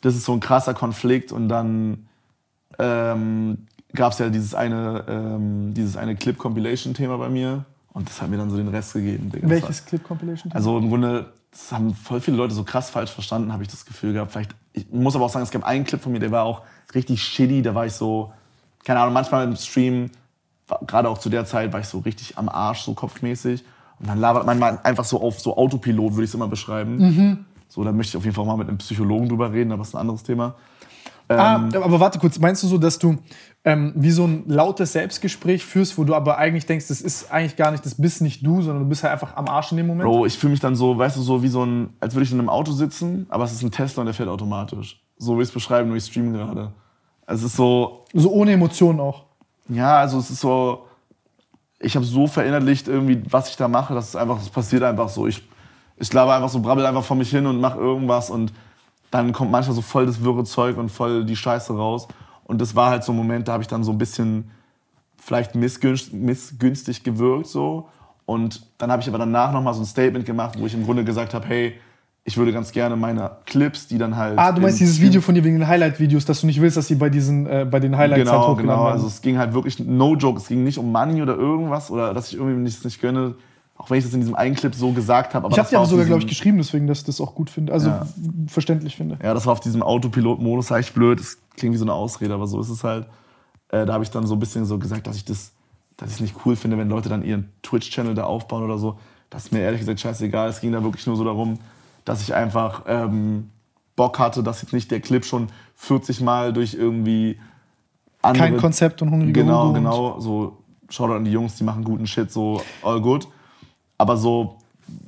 das 0.01 0.15
ist 0.17 0.25
so 0.25 0.33
ein 0.33 0.41
krasser 0.41 0.73
Konflikt 0.75 1.31
und 1.31 1.49
dann 1.51 2.07
ähm, 2.79 3.67
gab 3.95 4.13
es 4.13 4.19
ja 4.19 4.31
dieses 4.31 4.55
eine, 4.55 5.05
ähm, 5.09 5.75
dieses 5.75 5.97
eine 5.99 6.17
Clip-Compilation-Thema 6.17 7.19
bei 7.19 7.29
mir 7.29 7.67
und 7.93 8.09
das 8.09 8.23
hat 8.23 8.31
mir 8.31 8.39
dann 8.39 8.51
so 8.51 8.57
den 8.57 8.69
Rest 8.69 8.95
gegeben. 8.95 9.31
Digga. 9.31 9.49
Welches 9.49 9.85
Clip-Compilation? 9.85 10.53
Also 10.53 10.79
im 10.79 10.89
Grunde, 10.89 11.33
das 11.51 11.73
haben 11.73 11.95
voll 11.95 12.21
viele 12.21 12.37
Leute 12.37 12.55
so 12.55 12.65
krass 12.65 12.91
falsch 12.91 13.11
verstanden, 13.11 13.53
habe 13.53 13.63
ich 13.63 13.69
das 13.69 13.85
Gefühl 13.85 14.13
gehabt. 14.15 14.33
Vielleicht, 14.33 14.55
ich 14.73 14.91
muss 14.91 15.15
aber 15.15 15.27
auch 15.27 15.31
sagen, 15.31 15.43
es 15.43 15.51
gab 15.51 15.65
einen 15.65 15.85
Clip 15.85 16.01
von 16.01 16.13
mir, 16.13 16.21
der 16.21 16.31
war 16.31 16.45
auch 16.45 16.63
richtig 16.95 17.23
shitty. 17.23 17.63
Da 17.63 17.75
war 17.75 17.87
ich 17.87 17.93
so, 17.93 18.33
keine 18.85 19.01
Ahnung, 19.01 19.13
manchmal 19.13 19.45
im 19.45 19.57
Stream, 19.57 20.11
gerade 20.87 21.09
auch 21.09 21.19
zu 21.19 21.29
der 21.29 21.45
Zeit, 21.45 21.73
war 21.73 21.81
ich 21.81 21.87
so 21.87 21.99
richtig 21.99 22.39
am 22.39 22.49
Arsch, 22.49 22.81
so 22.81 22.95
kopfmäßig. 22.95 23.65
Und 23.99 24.09
dann 24.09 24.19
labert 24.19 24.47
man 24.47 24.59
mal 24.59 24.81
einfach 24.83 25.05
so 25.05 25.21
auf 25.21 25.41
so 25.41 25.57
Autopilot, 25.57 26.15
würde 26.15 26.25
ich 26.25 26.31
es 26.31 26.35
immer 26.35 26.49
beschreiben. 26.49 27.47
So, 27.69 27.85
da 27.85 27.93
möchte 27.93 28.11
ich 28.11 28.17
auf 28.17 28.25
jeden 28.25 28.35
Fall 28.35 28.47
mal 28.47 28.57
mit 28.57 28.69
einem 28.69 28.79
Psychologen 28.79 29.29
drüber 29.29 29.53
reden, 29.53 29.71
aber 29.71 29.81
das 29.81 29.89
ist 29.89 29.95
ein 29.95 30.01
anderes 30.01 30.23
Thema. 30.23 30.55
Ah, 31.39 31.69
Ähm, 31.73 31.83
aber 31.83 32.01
warte 32.01 32.19
kurz, 32.19 32.39
meinst 32.39 32.63
du 32.63 32.67
so, 32.67 32.79
dass 32.79 32.99
du 32.99 33.19
ähm, 33.65 33.93
wie 33.97 34.11
so 34.11 34.25
ein 34.25 34.45
lautes 34.47 34.93
Selbstgespräch 34.93 35.65
führst, 35.65 35.97
wo 35.99 36.05
du 36.05 36.15
aber 36.15 36.39
eigentlich 36.39 36.67
denkst, 36.67 36.89
das 36.89 37.01
ist 37.01 37.31
eigentlich 37.31 37.57
gar 37.57 37.71
nicht, 37.71 37.85
das 37.87 37.95
bist 37.95 38.21
nicht 38.23 38.45
du, 38.45 38.63
sondern 38.63 38.83
du 38.85 38.89
bist 38.89 39.03
halt 39.05 39.13
einfach 39.13 39.37
am 39.37 39.47
Arsch 39.49 39.71
in 39.71 39.77
dem 39.79 39.87
Moment? 39.87 40.09
Bro, 40.09 40.27
ich 40.27 40.37
fühle 40.39 40.51
mich 40.53 40.61
dann 40.61 40.75
so, 40.75 40.99
weißt 40.99 41.17
du, 41.17 41.23
so 41.23 41.43
wie 41.43 41.49
so 41.49 41.65
ein, 41.65 41.91
als 42.01 42.15
würde 42.15 42.25
ich 42.25 42.33
in 42.33 42.39
einem 42.39 42.49
Auto 42.49 42.73
sitzen, 42.73 43.27
aber 43.29 43.45
es 43.45 43.53
ist 43.53 43.63
ein 43.63 43.71
Tesla 43.71 44.01
und 44.01 44.07
der 44.07 44.15
fährt 44.15 44.29
automatisch. 44.29 45.01
So 45.19 45.37
will 45.37 45.43
ich 45.43 45.49
es 45.49 45.55
beschreiben, 45.55 45.89
nur 45.89 45.97
ich 45.97 46.05
streame 46.05 46.33
gerade. 46.33 46.73
Es 47.27 47.43
ist 47.43 47.55
so, 47.57 48.05
So 48.13 48.33
ohne 48.33 48.53
Emotionen 48.53 48.99
auch. 49.01 49.25
Ja, 49.69 49.99
also 49.99 50.19
es 50.19 50.29
ist 50.31 50.41
so, 50.41 50.87
ich 51.79 51.95
habe 51.95 52.05
so 52.05 52.27
verinnerlicht 52.27 52.89
irgendwie, 52.89 53.23
was 53.31 53.49
ich 53.49 53.57
da 53.57 53.69
mache, 53.69 53.95
dass 53.95 54.09
es 54.09 54.17
einfach, 54.17 54.41
es 54.41 54.49
passiert 54.51 54.83
einfach 54.83 55.09
so. 55.09 55.27
Ich, 55.27 55.43
ich 55.97 56.13
laber 56.13 56.35
einfach 56.35 56.49
so, 56.49 56.59
brabbel 56.61 56.85
einfach 56.85 57.05
vor 57.05 57.17
mich 57.17 57.31
hin 57.31 57.47
und 57.47 57.61
mache 57.61 57.79
irgendwas 57.79 58.29
und 58.29 58.53
dann 59.13 59.33
kommt 59.33 59.53
manchmal 59.53 59.77
so 59.77 59.83
voll 59.83 60.07
das 60.07 60.25
wirre 60.25 60.43
Zeug 60.43 60.77
und 60.79 60.89
voll 60.89 61.25
die 61.25 61.37
Scheiße 61.37 61.77
raus. 61.77 62.09
Und 62.45 62.61
das 62.61 62.75
war 62.75 62.91
halt 62.91 63.05
so 63.05 63.13
ein 63.13 63.17
Moment, 63.17 63.47
da 63.47 63.53
habe 63.53 63.63
ich 63.63 63.69
dann 63.69 63.85
so 63.85 63.93
ein 63.93 63.99
bisschen 63.99 64.51
vielleicht 65.17 65.55
missgünstig, 65.55 66.15
missgünstig 66.15 67.05
gewirkt 67.05 67.47
so. 67.47 67.89
Und 68.25 68.67
dann 68.79 68.91
habe 68.91 69.03
ich 69.03 69.09
aber 69.09 69.19
danach 69.19 69.53
nochmal 69.53 69.75
so 69.75 69.83
ein 69.83 69.87
Statement 69.87 70.25
gemacht, 70.25 70.59
wo 70.59 70.67
ich 70.67 70.75
im 70.75 70.85
Grunde 70.85 71.05
gesagt 71.05 71.35
habe, 71.35 71.47
hey, 71.47 71.75
ich 72.25 72.37
würde 72.39 72.53
ganz 72.53 72.73
gerne 72.73 72.97
meine 72.97 73.33
Clips, 73.47 73.87
die 73.89 73.99
dann 73.99 74.17
halt... 74.17 74.39
Ah, 74.39 74.53
du 74.53 74.63
meinst 74.63 74.81
in 74.81 74.87
dieses 74.87 75.01
Video 75.01 75.21
von 75.21 75.35
dir 75.35 75.45
wegen 75.45 75.59
den 75.59 75.69
Highlight-Videos, 75.69 76.25
dass 76.25 76.41
du 76.41 76.47
nicht 76.47 76.61
willst, 76.61 76.77
dass 76.77 76.87
sie 76.87 76.95
bei 76.95 77.11
diesen, 77.11 77.47
äh, 77.47 77.67
bei 77.69 77.81
den 77.81 77.97
Highlights 77.97 78.31
halt 78.31 78.41
Genau, 78.41 78.53
hochgeladen 78.53 78.67
genau. 78.67 78.85
werden. 78.85 78.95
Also 78.95 79.09
es 79.09 79.21
ging 79.21 79.39
halt 79.39 79.53
wirklich, 79.53 79.79
no 79.81 80.15
joke, 80.15 80.39
es 80.39 80.47
ging 80.47 80.65
nicht 80.65 80.79
um 80.79 80.91
Money 80.91 81.21
oder 81.21 81.37
irgendwas 81.37 81.91
oder 81.91 82.15
dass 82.15 82.29
ich 82.29 82.39
irgendwie 82.39 82.61
nichts 82.61 82.85
nicht 82.85 83.01
gönne. 83.01 83.35
Auch 83.83 83.91
wenn 83.91 83.99
ich 83.99 84.05
das 84.05 84.15
in 84.15 84.21
diesem 84.21 84.37
einen 84.37 84.55
Clip 84.55 84.73
so 84.75 84.93
gesagt 84.93 85.35
habe. 85.35 85.49
ich 85.51 85.59
habe 85.59 85.69
aber 85.71 85.81
auf 85.81 85.89
sogar, 85.89 86.05
glaube 86.07 86.21
ich, 86.23 86.29
geschrieben, 86.29 86.59
deswegen, 86.59 86.87
dass 86.87 86.99
ich 86.99 87.05
das 87.05 87.21
auch 87.21 87.35
gut 87.35 87.51
finde, 87.51 87.73
also 87.73 87.89
Ja. 87.89 88.07
verständlich 88.47 88.95
finde. 88.95 89.19
Ja, 89.21 89.35
das 89.35 89.45
war 89.47 89.53
auf 89.55 89.61
diesem 89.61 89.83
Autopilot-Modus, 89.83 90.71
echt 90.71 90.95
blöd. 90.95 91.19
Das 91.19 91.39
klingt 91.57 91.75
wie 91.75 91.79
so 91.79 91.85
eine 91.85 91.93
Ausrede, 91.93 92.33
aber 92.33 92.47
so 92.47 92.61
ist 92.61 92.69
es 92.69 92.85
halt. 92.85 93.07
Äh, 93.71 93.85
da 93.85 93.95
habe 93.95 94.05
ich 94.05 94.11
dann 94.11 94.25
so 94.27 94.35
ein 94.37 94.39
bisschen 94.39 94.67
so 94.67 94.79
gesagt, 94.79 95.09
dass 95.09 95.17
ich 95.17 95.25
das, 95.25 95.51
dass 95.97 96.11
ich 96.11 96.15
es 96.17 96.21
nicht 96.21 96.37
cool 96.47 96.55
finde, 96.55 96.79
wenn 96.79 96.89
Leute 96.89 97.09
dann 97.09 97.25
ihren 97.25 97.51
Twitch-Channel 97.63 98.15
da 98.15 98.23
aufbauen 98.25 98.63
oder 98.63 98.79
so. 98.79 98.99
Das 99.31 99.47
ist 99.47 99.53
mir 99.53 99.61
ehrlich 99.61 99.81
gesagt 99.81 99.99
scheißegal. 99.99 100.49
Es 100.49 100.61
ging 100.61 100.71
da 100.71 100.85
wirklich 100.85 101.05
nur 101.09 101.17
so 101.17 101.25
darum, 101.25 101.59
dass 102.05 102.23
ich 102.23 102.35
einfach 102.35 102.83
ähm, 102.87 103.51
Bock 103.97 104.19
hatte, 104.21 104.45
dass 104.45 104.63
jetzt 104.63 104.73
nicht 104.73 104.91
der 104.93 105.01
Clip 105.01 105.25
schon 105.25 105.49
40 105.75 106.21
Mal 106.21 106.53
durch 106.53 106.75
irgendwie 106.75 107.39
andere 108.23 108.45
Kein 108.45 108.57
Konzept 108.59 109.03
und 109.03 109.11
hungrige 109.11 109.33
Genau, 109.33 109.69
und- 109.69 109.75
genau. 109.75 110.21
So, 110.21 110.59
Shoutout 110.89 111.15
an 111.15 111.25
die 111.25 111.33
Jungs, 111.33 111.57
die 111.57 111.65
machen 111.65 111.83
guten 111.85 112.07
Shit, 112.07 112.31
so 112.31 112.63
all 112.83 113.01
good. 113.01 113.27
Aber 113.99 114.17
so, 114.17 114.57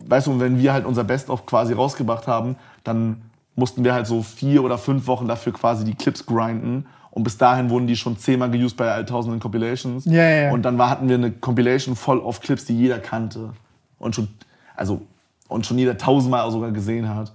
weißt 0.07 0.27
du, 0.27 0.41
wenn 0.41 0.59
wir 0.59 0.73
halt 0.73 0.87
unser 0.87 1.05
Best-of 1.05 1.47
quasi 1.47 1.73
rausgebracht 1.73 2.27
haben, 2.27 2.57
dann 2.85 3.23
mussten 3.57 3.85
wir 3.85 3.95
halt 3.95 4.07
so 4.07 4.23
vier 4.23 4.65
oder 4.65 4.79
fünf 4.79 5.07
Wochen 5.07 5.29
dafür 5.29 5.53
quasi 5.53 5.85
die 5.85 5.95
Clips 5.95 6.27
grinden. 6.27 6.87
Und 7.11 7.23
bis 7.23 7.39
dahin 7.39 7.71
wurden 7.71 7.87
die 7.87 7.97
schon 7.97 8.19
zehnmal 8.19 8.51
geused 8.51 8.77
bei 8.77 8.91
all 8.91 9.05
tausenden 9.05 9.39
Compilations. 9.39 10.05
Ja, 10.05 10.29
ja, 10.29 10.43
ja. 10.47 10.53
Und 10.53 10.63
dann 10.63 10.79
war, 10.79 10.91
hatten 10.91 11.09
wir 11.09 11.15
eine 11.15 11.31
Compilation 11.31 11.95
voll 11.95 12.21
auf 12.21 12.41
Clips, 12.41 12.65
die 12.65 12.77
jeder 12.77 12.99
kannte. 12.99 13.51
Und 14.01 14.17
schon, 14.17 14.29
also, 14.75 15.03
und 15.49 15.65
schon 15.65 15.79
jeder 15.79 15.97
tausendmal 15.97 16.51
sogar 16.51 16.73
gesehen 16.73 17.09
hat. 17.09 17.33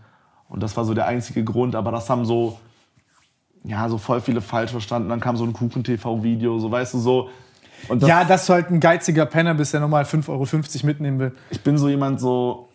Und 0.49 0.61
das 0.61 0.75
war 0.75 0.83
so 0.83 0.93
der 0.93 1.05
einzige 1.05 1.45
Grund. 1.45 1.75
Aber 1.75 1.91
das 1.91 2.09
haben 2.09 2.25
so, 2.25 2.59
ja, 3.63 3.87
so 3.87 3.97
voll 3.97 4.19
viele 4.19 4.41
falsch 4.41 4.71
verstanden. 4.71 5.07
Dann 5.07 5.21
kam 5.21 5.37
so 5.37 5.45
ein 5.45 5.53
Kuchen-TV-Video, 5.53 6.59
so 6.59 6.69
weißt 6.69 6.95
du, 6.95 6.99
so. 6.99 7.29
Das, 7.87 8.07
ja, 8.09 8.23
dass 8.23 8.45
du 8.45 8.53
halt 8.53 8.69
ein 8.69 8.79
geiziger 8.79 9.25
Penner 9.25 9.53
bist, 9.53 9.73
der 9.73 9.79
nochmal 9.79 10.03
5,50 10.03 10.29
Euro 10.29 10.85
mitnehmen 10.85 11.19
will. 11.19 11.35
ich 11.49 11.61
bin 11.61 11.77
so 11.77 11.89
jemand 11.89 12.19
so. 12.19 12.69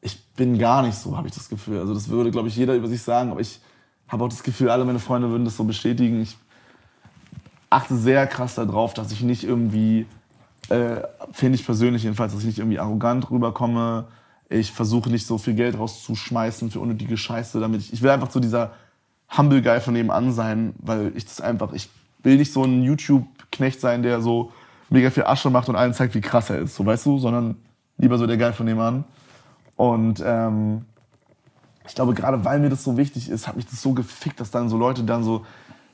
Ich 0.00 0.22
bin 0.34 0.58
gar 0.58 0.82
nicht 0.82 0.96
so, 0.96 1.16
habe 1.16 1.28
ich 1.28 1.34
das 1.34 1.48
Gefühl. 1.48 1.78
Also, 1.78 1.94
das 1.94 2.08
würde, 2.08 2.30
glaube 2.30 2.48
ich, 2.48 2.56
jeder 2.56 2.74
über 2.74 2.88
sich 2.88 3.02
sagen. 3.02 3.30
Aber 3.30 3.40
ich 3.40 3.60
habe 4.08 4.24
auch 4.24 4.28
das 4.28 4.42
Gefühl, 4.42 4.70
alle 4.70 4.84
meine 4.84 4.98
Freunde 4.98 5.30
würden 5.30 5.44
das 5.44 5.56
so 5.56 5.64
bestätigen. 5.64 6.20
Ich 6.22 6.36
achte 7.70 7.96
sehr 7.96 8.26
krass 8.26 8.54
darauf, 8.54 8.94
dass 8.94 9.12
ich 9.12 9.22
nicht 9.22 9.44
irgendwie, 9.44 10.06
äh, 10.68 10.96
finde 11.32 11.56
ich 11.56 11.64
persönlich 11.64 12.04
jedenfalls, 12.04 12.32
dass 12.32 12.42
ich 12.42 12.46
nicht 12.46 12.58
irgendwie 12.58 12.78
arrogant 12.78 13.30
rüberkomme. 13.30 14.06
Ich 14.48 14.72
versuche 14.72 15.10
nicht 15.10 15.26
so 15.26 15.38
viel 15.38 15.54
Geld 15.54 15.78
rauszuschmeißen 15.78 16.70
für 16.70 16.80
unnötige 16.80 17.16
Scheiße, 17.16 17.60
damit 17.60 17.80
ich, 17.80 17.92
ich 17.92 18.02
will 18.02 18.10
einfach 18.10 18.30
so 18.30 18.40
dieser 18.40 18.72
Humble 19.36 19.62
Guy 19.62 19.80
von 19.80 19.94
nebenan 19.94 20.32
sein, 20.32 20.74
weil 20.78 21.12
ich 21.16 21.24
das 21.24 21.40
einfach, 21.40 21.72
ich 21.72 21.88
will 22.22 22.36
nicht 22.36 22.52
so 22.52 22.64
ein 22.64 22.82
YouTube-Knecht 23.44 23.80
sein, 23.80 24.02
der 24.02 24.20
so 24.20 24.52
mega 24.90 25.10
viel 25.10 25.24
Asche 25.24 25.50
macht 25.50 25.68
und 25.68 25.76
allen 25.76 25.94
zeigt, 25.94 26.14
wie 26.14 26.20
krass 26.20 26.50
er 26.50 26.58
ist, 26.58 26.74
so 26.74 26.84
weißt 26.84 27.06
du, 27.06 27.18
sondern 27.18 27.56
lieber 27.96 28.18
so 28.18 28.26
der 28.26 28.36
Guy 28.36 28.52
von 28.52 28.66
nebenan. 28.66 29.04
Und 29.76 30.22
ähm, 30.24 30.84
ich 31.86 31.94
glaube, 31.94 32.14
gerade 32.14 32.44
weil 32.44 32.60
mir 32.60 32.70
das 32.70 32.84
so 32.84 32.96
wichtig 32.96 33.28
ist, 33.28 33.48
hat 33.48 33.56
mich 33.56 33.66
das 33.66 33.82
so 33.82 33.92
gefickt, 33.92 34.40
dass 34.40 34.50
dann 34.50 34.68
so 34.68 34.76
Leute 34.76 35.02
dann 35.04 35.24
so, 35.24 35.44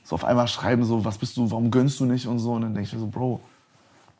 so 0.03 0.15
auf 0.15 0.23
einmal 0.23 0.47
schreiben, 0.47 0.83
so, 0.83 1.03
was 1.03 1.17
bist 1.17 1.37
du, 1.37 1.49
warum 1.49 1.71
gönnst 1.71 1.99
du 1.99 2.05
nicht 2.05 2.27
und 2.27 2.39
so. 2.39 2.53
Und 2.53 2.61
dann 2.61 2.73
denke 2.73 2.87
ich 2.87 2.93
mir 2.93 2.99
so, 2.99 3.07
Bro. 3.07 3.41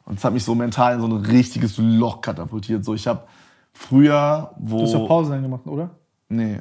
Und 0.06 0.18
es 0.18 0.24
hat 0.26 0.34
mich 0.34 0.44
so 0.44 0.56
mental 0.56 0.96
in 0.96 1.02
so 1.02 1.08
ein 1.08 1.14
richtiges 1.14 1.78
Loch 1.78 2.22
katapultiert. 2.22 2.84
So, 2.84 2.94
ich 2.94 3.08
habe 3.08 3.24
früher, 3.72 4.52
wo. 4.58 4.80
Du 4.80 4.84
hast 4.84 4.94
ja 4.94 5.00
Pause 5.00 5.34
eingemacht, 5.36 5.66
oder? 5.68 5.92
Nee. 6.28 6.60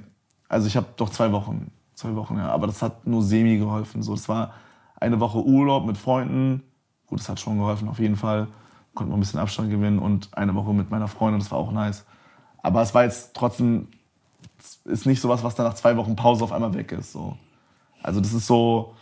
Also 0.48 0.66
ich 0.66 0.76
habe 0.76 0.86
doch 0.96 1.10
zwei 1.10 1.32
Wochen. 1.32 1.70
Zwei 1.94 2.14
Wochen, 2.14 2.36
ja. 2.36 2.50
Aber 2.50 2.66
das 2.66 2.82
hat 2.82 3.06
nur 3.06 3.22
semi 3.22 3.56
geholfen. 3.56 4.02
So, 4.02 4.14
das 4.14 4.28
war 4.28 4.52
eine 5.00 5.18
Woche 5.18 5.42
Urlaub 5.42 5.86
mit 5.86 5.98
Freunden. 5.98 6.62
Gut, 7.06 7.18
das 7.18 7.28
hat 7.28 7.40
schon 7.40 7.58
geholfen, 7.58 7.88
auf 7.88 7.98
jeden 7.98 8.16
Fall. 8.16 8.46
Konnte 8.94 9.10
man 9.10 9.18
ein 9.18 9.20
bisschen 9.20 9.40
Abstand 9.40 9.70
gewinnen 9.70 9.98
und 9.98 10.28
eine 10.36 10.54
Woche 10.54 10.72
mit 10.72 10.90
meiner 10.90 11.08
Freundin, 11.08 11.40
das 11.40 11.50
war 11.50 11.58
auch 11.58 11.72
nice. 11.72 12.04
Aber 12.62 12.82
es 12.82 12.94
war 12.94 13.04
jetzt 13.04 13.34
trotzdem, 13.34 13.88
ist 14.84 15.06
nicht 15.06 15.20
sowas, 15.20 15.42
was 15.42 15.54
dann 15.54 15.66
nach 15.66 15.74
zwei 15.74 15.96
Wochen 15.96 16.16
Pause 16.16 16.44
auf 16.44 16.52
einmal 16.52 16.74
weg 16.74 16.92
ist. 16.92 17.12
So. 17.12 17.36
Also 18.02 18.20
das 18.20 18.32
ist 18.32 18.46
so, 18.46 18.94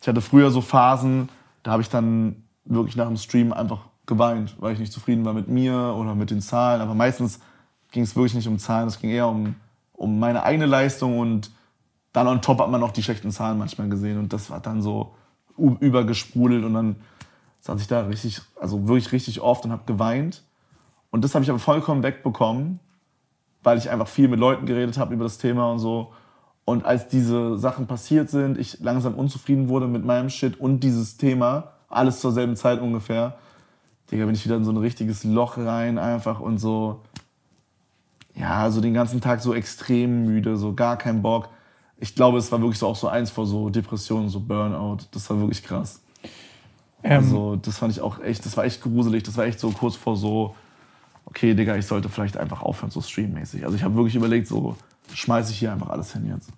ich 0.00 0.08
hatte 0.08 0.20
früher 0.20 0.50
so 0.50 0.60
Phasen, 0.60 1.28
da 1.62 1.72
habe 1.72 1.82
ich 1.82 1.88
dann 1.88 2.44
wirklich 2.64 2.96
nach 2.96 3.08
dem 3.08 3.16
Stream 3.16 3.52
einfach 3.52 3.80
geweint, 4.06 4.56
weil 4.60 4.74
ich 4.74 4.78
nicht 4.78 4.92
zufrieden 4.92 5.24
war 5.24 5.32
mit 5.32 5.48
mir 5.48 5.94
oder 5.96 6.14
mit 6.14 6.30
den 6.30 6.40
Zahlen. 6.40 6.80
Aber 6.80 6.94
meistens 6.94 7.40
ging 7.90 8.02
es 8.02 8.14
wirklich 8.14 8.34
nicht 8.34 8.48
um 8.48 8.58
Zahlen, 8.58 8.88
es 8.88 9.00
ging 9.00 9.10
eher 9.10 9.28
um, 9.28 9.56
um 9.92 10.18
meine 10.18 10.42
eigene 10.42 10.66
Leistung 10.66 11.18
und 11.18 11.50
dann 12.12 12.26
on 12.26 12.42
top 12.42 12.60
hat 12.60 12.70
man 12.70 12.80
noch 12.80 12.92
die 12.92 13.02
schlechten 13.02 13.30
Zahlen 13.30 13.58
manchmal 13.58 13.88
gesehen 13.88 14.18
und 14.18 14.32
das 14.32 14.50
hat 14.50 14.66
dann 14.66 14.82
so 14.82 15.14
übergesprudelt 15.56 16.64
und 16.64 16.74
dann 16.74 16.96
saß 17.60 17.80
ich 17.80 17.86
da 17.86 18.02
richtig, 18.02 18.40
also 18.60 18.88
wirklich 18.88 19.12
richtig 19.12 19.40
oft 19.40 19.64
und 19.64 19.72
habe 19.72 19.84
geweint. 19.86 20.42
Und 21.10 21.24
das 21.24 21.34
habe 21.34 21.44
ich 21.44 21.50
aber 21.50 21.58
vollkommen 21.58 22.02
wegbekommen, 22.02 22.80
weil 23.62 23.78
ich 23.78 23.90
einfach 23.90 24.08
viel 24.08 24.28
mit 24.28 24.40
Leuten 24.40 24.66
geredet 24.66 24.98
habe 24.98 25.14
über 25.14 25.24
das 25.24 25.38
Thema 25.38 25.70
und 25.70 25.78
so. 25.78 26.12
Und 26.64 26.84
als 26.84 27.08
diese 27.08 27.58
Sachen 27.58 27.86
passiert 27.86 28.30
sind, 28.30 28.58
ich 28.58 28.80
langsam 28.80 29.14
unzufrieden 29.14 29.68
wurde 29.68 29.86
mit 29.86 30.04
meinem 30.04 30.30
Shit 30.30 30.58
und 30.58 30.80
dieses 30.80 31.16
Thema, 31.16 31.72
alles 31.88 32.20
zur 32.20 32.32
selben 32.32 32.56
Zeit 32.56 32.80
ungefähr, 32.80 33.36
Digga, 34.10 34.26
bin 34.26 34.34
ich 34.34 34.44
wieder 34.44 34.56
in 34.56 34.64
so 34.64 34.72
ein 34.72 34.76
richtiges 34.76 35.24
Loch 35.24 35.56
rein 35.56 35.98
einfach 35.98 36.40
und 36.40 36.58
so, 36.58 37.00
ja, 38.34 38.70
so 38.70 38.80
den 38.80 38.94
ganzen 38.94 39.20
Tag 39.20 39.40
so 39.40 39.54
extrem 39.54 40.26
müde, 40.26 40.56
so 40.56 40.74
gar 40.74 40.96
kein 40.96 41.22
Bock. 41.22 41.48
Ich 42.02 42.16
glaube, 42.16 42.38
es 42.38 42.50
war 42.50 42.60
wirklich 42.60 42.80
so 42.80 42.88
auch 42.88 42.96
so 42.96 43.06
eins 43.06 43.30
vor 43.30 43.46
so 43.46 43.70
Depressionen, 43.70 44.28
so 44.28 44.40
Burnout. 44.40 45.04
Das 45.12 45.30
war 45.30 45.38
wirklich 45.38 45.62
krass. 45.62 46.00
Ähm, 47.04 47.12
Also, 47.12 47.54
das 47.54 47.78
fand 47.78 47.92
ich 47.92 48.00
auch 48.00 48.20
echt, 48.20 48.44
das 48.44 48.56
war 48.56 48.64
echt 48.64 48.82
gruselig. 48.82 49.22
Das 49.22 49.36
war 49.36 49.44
echt 49.44 49.60
so 49.60 49.70
kurz 49.70 49.94
vor 49.94 50.16
so, 50.16 50.56
okay, 51.26 51.54
Digga, 51.54 51.76
ich 51.76 51.86
sollte 51.86 52.08
vielleicht 52.08 52.36
einfach 52.36 52.60
aufhören, 52.62 52.90
so 52.90 53.00
streammäßig. 53.00 53.64
Also, 53.64 53.76
ich 53.76 53.84
habe 53.84 53.94
wirklich 53.94 54.16
überlegt, 54.16 54.48
so, 54.48 54.74
schmeiße 55.14 55.52
ich 55.52 55.60
hier 55.60 55.72
einfach 55.72 55.90
alles 55.90 56.12
hin 56.12 56.26
jetzt. 56.26 56.50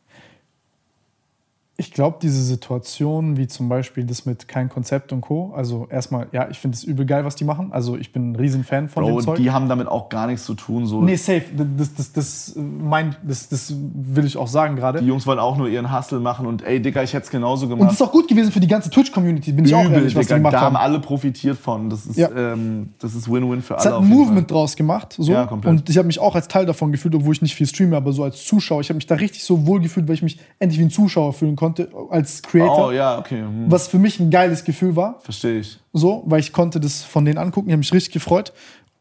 Ich 1.76 1.90
glaube, 1.90 2.18
diese 2.22 2.40
Situationen, 2.40 3.36
wie 3.36 3.48
zum 3.48 3.68
Beispiel 3.68 4.04
das 4.04 4.26
mit 4.26 4.46
kein 4.46 4.68
Konzept 4.68 5.12
und 5.12 5.22
Co. 5.22 5.52
Also 5.56 5.88
erstmal, 5.90 6.28
ja, 6.30 6.48
ich 6.48 6.58
finde 6.60 6.76
es 6.76 6.84
übel 6.84 7.04
geil, 7.04 7.24
was 7.24 7.34
die 7.34 7.42
machen. 7.44 7.72
Also 7.72 7.96
ich 7.96 8.12
bin 8.12 8.30
ein 8.30 8.36
Riesenfan 8.36 8.88
von 8.88 9.02
Bro, 9.02 9.10
dem 9.18 9.24
Zeug. 9.24 9.36
die 9.38 9.50
haben 9.50 9.68
damit 9.68 9.88
auch 9.88 10.08
gar 10.08 10.28
nichts 10.28 10.44
zu 10.44 10.54
tun. 10.54 10.86
So. 10.86 11.02
nee, 11.02 11.16
safe. 11.16 11.42
Das, 11.76 11.92
das, 11.94 12.12
das, 12.12 12.52
mein, 12.56 13.16
das, 13.24 13.48
das 13.48 13.74
will 13.92 14.24
ich 14.24 14.36
auch 14.36 14.46
sagen 14.46 14.76
gerade. 14.76 15.00
Die 15.00 15.06
Jungs 15.08 15.26
wollen 15.26 15.40
auch 15.40 15.56
nur 15.56 15.68
ihren 15.68 15.92
Hustle 15.92 16.20
machen 16.20 16.46
und 16.46 16.62
ey, 16.62 16.80
Digga, 16.80 17.02
ich 17.02 17.12
hätte 17.12 17.24
es 17.24 17.30
genauso 17.32 17.64
Und 17.64 17.70
gemacht. 17.70 17.88
das 17.88 17.94
ist 18.00 18.02
auch 18.02 18.12
gut 18.12 18.28
gewesen 18.28 18.52
für 18.52 18.60
die 18.60 18.68
ganze 18.68 18.88
Twitch-Community, 18.90 19.50
bin 19.50 19.64
ich 19.64 19.74
auch 19.74 19.84
Übel, 19.84 19.94
ehrlich, 19.94 20.14
was 20.14 20.20
die 20.20 20.26
Digga, 20.28 20.36
gemacht 20.36 20.54
da 20.54 20.60
haben 20.60 20.76
haben. 20.76 20.84
alle 20.92 21.00
profitiert 21.00 21.58
von. 21.58 21.90
Das 21.90 22.06
ist, 22.06 22.16
Ja. 22.16 22.30
ähm, 22.30 22.90
das 23.00 23.16
ist 23.16 23.28
Win-Win 23.28 23.62
für 23.62 23.74
Es 23.74 23.80
alle. 23.80 23.94
hat 23.96 23.98
auf 23.98 24.04
ein 24.04 24.10
Movement 24.10 24.48
draus 24.48 24.76
gemacht. 24.76 25.16
So. 25.18 25.32
Ja, 25.32 25.46
komplett. 25.46 25.72
Und 25.72 25.90
ich 25.90 25.98
habe 25.98 26.06
mich 26.06 26.20
auch 26.20 26.36
als 26.36 26.46
Teil 26.46 26.66
davon 26.66 26.92
gefühlt, 26.92 27.16
obwohl 27.16 27.32
ich 27.32 27.42
nicht 27.42 27.56
viel 27.56 27.66
streame, 27.66 27.96
aber 27.96 28.12
so 28.12 28.22
als 28.22 28.44
Zuschauer. 28.44 28.80
Ich 28.80 28.90
habe 28.90 28.94
mich 28.96 29.06
da 29.08 29.16
richtig 29.16 29.42
so 29.42 29.66
wohl 29.66 29.80
gefühlt, 29.80 30.06
weil 30.06 30.14
ich 30.14 30.22
mich 30.22 30.38
endlich 30.60 30.78
wie 30.78 30.84
ein 30.84 30.90
Zuschauer 30.90 31.32
fühlen 31.32 31.56
konnte, 31.56 31.63
als 32.10 32.40
Fall. 32.40 32.50
Creator. 32.50 32.88
Oh 32.88 32.90
ja, 32.92 33.18
okay. 33.18 33.40
Hm. 33.40 33.70
Was 33.70 33.88
für 33.88 33.98
mich 33.98 34.20
ein 34.20 34.30
geiles 34.30 34.64
Gefühl 34.64 34.96
war. 34.96 35.20
Verstehe 35.20 35.60
ich. 35.60 35.78
so, 35.92 36.22
weil 36.26 36.40
ich 36.40 36.52
konnte 36.52 36.80
das 36.80 37.02
von 37.02 37.24
denen 37.24 37.38
angucken, 37.38 37.68
ich 37.68 37.72
habe 37.72 37.78
mich 37.78 37.92
richtig 37.92 38.12
gefreut. 38.12 38.52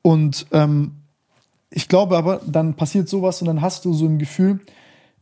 Und 0.02 0.48
ähm, 0.52 1.04
ich 1.70 1.88
glaube 1.88 2.18
aber, 2.18 2.42
dann 2.46 2.76
passiert 2.76 3.10
sowas 3.10 3.42
und 3.42 3.48
dann 3.48 3.62
hast 3.62 3.86
du 3.86 3.94
so 3.94 4.06
ein 4.06 4.20
Gefühl, 4.20 4.60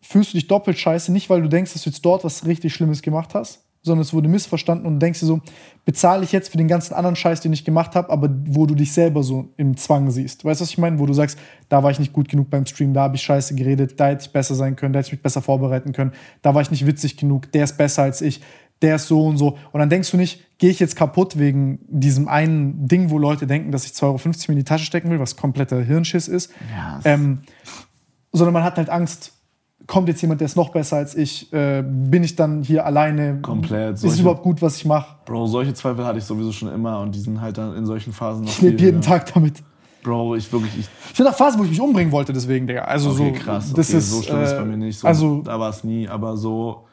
fühlst 0.01 0.33
du 0.33 0.37
dich 0.37 0.47
doppelt 0.47 0.77
scheiße, 0.77 1.11
nicht 1.11 1.29
weil 1.29 1.41
du 1.41 1.47
denkst, 1.47 1.73
dass 1.73 1.83
du 1.83 1.89
jetzt 1.89 2.03
dort 2.03 2.23
was 2.23 2.45
richtig 2.45 2.73
Schlimmes 2.73 3.01
gemacht 3.01 3.33
hast, 3.33 3.63
sondern 3.83 4.01
es 4.01 4.13
wurde 4.13 4.27
missverstanden 4.29 4.85
und 4.85 4.99
denkst 4.99 5.19
dir 5.21 5.25
so, 5.25 5.41
bezahle 5.85 6.23
ich 6.23 6.31
jetzt 6.31 6.49
für 6.49 6.57
den 6.57 6.67
ganzen 6.67 6.93
anderen 6.93 7.15
Scheiß, 7.15 7.41
den 7.41 7.51
ich 7.51 7.65
gemacht 7.65 7.95
habe, 7.95 8.09
aber 8.11 8.29
wo 8.45 8.65
du 8.67 8.75
dich 8.75 8.91
selber 8.93 9.23
so 9.23 9.49
im 9.57 9.75
Zwang 9.77 10.11
siehst. 10.11 10.45
Weißt 10.45 10.61
du, 10.61 10.63
was 10.63 10.69
ich 10.69 10.77
meine? 10.77 10.99
Wo 10.99 11.05
du 11.07 11.13
sagst, 11.13 11.39
da 11.69 11.81
war 11.81 11.89
ich 11.89 11.97
nicht 11.99 12.13
gut 12.13 12.29
genug 12.29 12.49
beim 12.51 12.65
Stream, 12.67 12.93
da 12.93 13.01
habe 13.01 13.15
ich 13.15 13.23
scheiße 13.23 13.55
geredet, 13.55 13.99
da 13.99 14.07
hätte 14.09 14.23
ich 14.25 14.31
besser 14.31 14.53
sein 14.55 14.75
können, 14.75 14.93
da 14.93 14.99
hätte 14.99 15.07
ich 15.07 15.13
mich 15.13 15.23
besser 15.23 15.41
vorbereiten 15.41 15.93
können, 15.93 16.11
da 16.43 16.53
war 16.53 16.61
ich 16.61 16.69
nicht 16.69 16.85
witzig 16.85 17.17
genug, 17.17 17.51
der 17.53 17.63
ist 17.63 17.77
besser 17.77 18.03
als 18.03 18.21
ich, 18.21 18.41
der 18.83 18.95
ist 18.97 19.07
so 19.07 19.25
und 19.25 19.37
so. 19.37 19.57
Und 19.71 19.79
dann 19.79 19.89
denkst 19.89 20.09
du 20.11 20.17
nicht, 20.17 20.57
gehe 20.59 20.69
ich 20.69 20.79
jetzt 20.79 20.95
kaputt 20.95 21.39
wegen 21.39 21.79
diesem 21.87 22.27
einen 22.27 22.87
Ding, 22.87 23.09
wo 23.09 23.17
Leute 23.17 23.47
denken, 23.47 23.71
dass 23.71 23.85
ich 23.85 23.91
2,50 23.93 24.03
Euro 24.03 24.19
mir 24.25 24.53
in 24.53 24.55
die 24.57 24.63
Tasche 24.63 24.85
stecken 24.85 25.09
will, 25.09 25.19
was 25.19 25.35
kompletter 25.35 25.81
Hirnschiss 25.81 26.27
ist. 26.27 26.51
Ja, 26.75 26.97
es- 26.99 27.05
ähm, 27.05 27.39
sondern 28.31 28.53
man 28.53 28.63
hat 28.63 28.77
halt 28.77 28.89
Angst, 28.89 29.33
kommt 29.87 30.07
jetzt 30.07 30.21
jemand, 30.21 30.41
der 30.41 30.45
ist 30.45 30.55
noch 30.55 30.69
besser 30.69 30.97
als 30.97 31.15
ich, 31.15 31.51
äh, 31.53 31.83
bin 31.85 32.23
ich 32.23 32.35
dann 32.35 32.63
hier 32.63 32.85
alleine, 32.85 33.39
Komplett. 33.41 33.95
ist 33.95 33.99
es 33.99 34.01
Solche- 34.09 34.21
überhaupt 34.21 34.43
gut, 34.43 34.61
was 34.61 34.77
ich 34.77 34.85
mache? 34.85 35.15
Bro, 35.25 35.47
solche 35.47 35.73
Zweifel 35.73 36.05
hatte 36.05 36.19
ich 36.19 36.23
sowieso 36.25 36.51
schon 36.51 36.69
immer 36.73 36.99
und 37.01 37.13
die 37.15 37.19
sind 37.19 37.41
halt 37.41 37.57
dann 37.57 37.75
in 37.75 37.85
solchen 37.85 38.13
Phasen 38.13 38.43
noch 38.45 38.51
Ich 38.51 38.61
lebe 38.61 38.77
jeden 38.81 38.95
höher. 38.97 39.01
Tag 39.01 39.33
damit. 39.33 39.61
Bro, 40.03 40.35
ich 40.35 40.51
wirklich, 40.51 40.77
ich, 40.79 40.89
Ich 41.13 41.19
hatte 41.19 41.29
auch 41.29 41.35
Phasen, 41.35 41.59
wo 41.59 41.63
ich 41.63 41.69
mich 41.69 41.81
umbringen 41.81 42.11
wollte, 42.11 42.33
deswegen, 42.33 42.65
Digga. 42.67 42.83
Also 42.83 43.11
okay, 43.11 43.33
so, 43.37 43.43
krass. 43.43 43.73
das 43.73 43.89
okay, 43.89 43.97
ist, 43.97 44.09
so 44.11 44.21
schlimm 44.23 44.41
ist 44.41 44.53
äh, 44.53 44.55
bei 44.57 44.65
mir 44.65 44.77
nicht. 44.77 44.97
So, 44.99 45.07
also, 45.07 45.41
da 45.43 45.59
war 45.59 45.69
es 45.69 45.83
nie, 45.83 46.07
aber 46.07 46.37
so, 46.37 46.85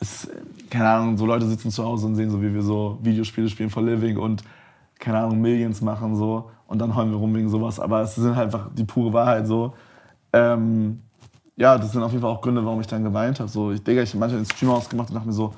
es, 0.00 0.28
keine 0.70 0.88
Ahnung, 0.88 1.16
so 1.16 1.26
Leute 1.26 1.46
sitzen 1.46 1.70
zu 1.70 1.84
Hause 1.84 2.06
und 2.06 2.14
sehen 2.16 2.30
so, 2.30 2.40
wie 2.42 2.52
wir 2.52 2.62
so 2.62 2.98
Videospiele 3.02 3.48
spielen 3.48 3.70
for 3.70 3.82
living 3.82 4.16
und, 4.18 4.42
keine 4.98 5.18
Ahnung, 5.18 5.40
Millions 5.40 5.80
machen 5.82 6.16
so 6.16 6.50
und 6.66 6.78
dann 6.78 6.94
heulen 6.94 7.10
wir 7.10 7.18
rum 7.18 7.34
wegen 7.34 7.48
sowas, 7.48 7.78
aber 7.80 8.00
es 8.02 8.14
sind 8.14 8.34
halt 8.36 8.46
einfach 8.54 8.70
die 8.74 8.84
pure 8.84 9.12
Wahrheit 9.12 9.46
so. 9.46 9.74
Ähm, 10.32 11.00
ja, 11.56 11.78
das 11.78 11.92
sind 11.92 12.02
auf 12.02 12.12
jeden 12.12 12.22
Fall 12.22 12.30
auch 12.30 12.40
Gründe, 12.42 12.64
warum 12.64 12.80
ich 12.80 12.86
dann 12.86 13.02
geweint 13.02 13.40
habe. 13.40 13.48
So, 13.48 13.72
ich, 13.72 13.82
Digga, 13.82 14.02
ich 14.02 14.10
habe 14.10 14.18
manchmal 14.20 14.42
den 14.42 14.50
Stream 14.50 14.70
ausgemacht 14.70 15.08
und 15.08 15.14
dachte 15.14 15.26
mir 15.26 15.32
so, 15.32 15.54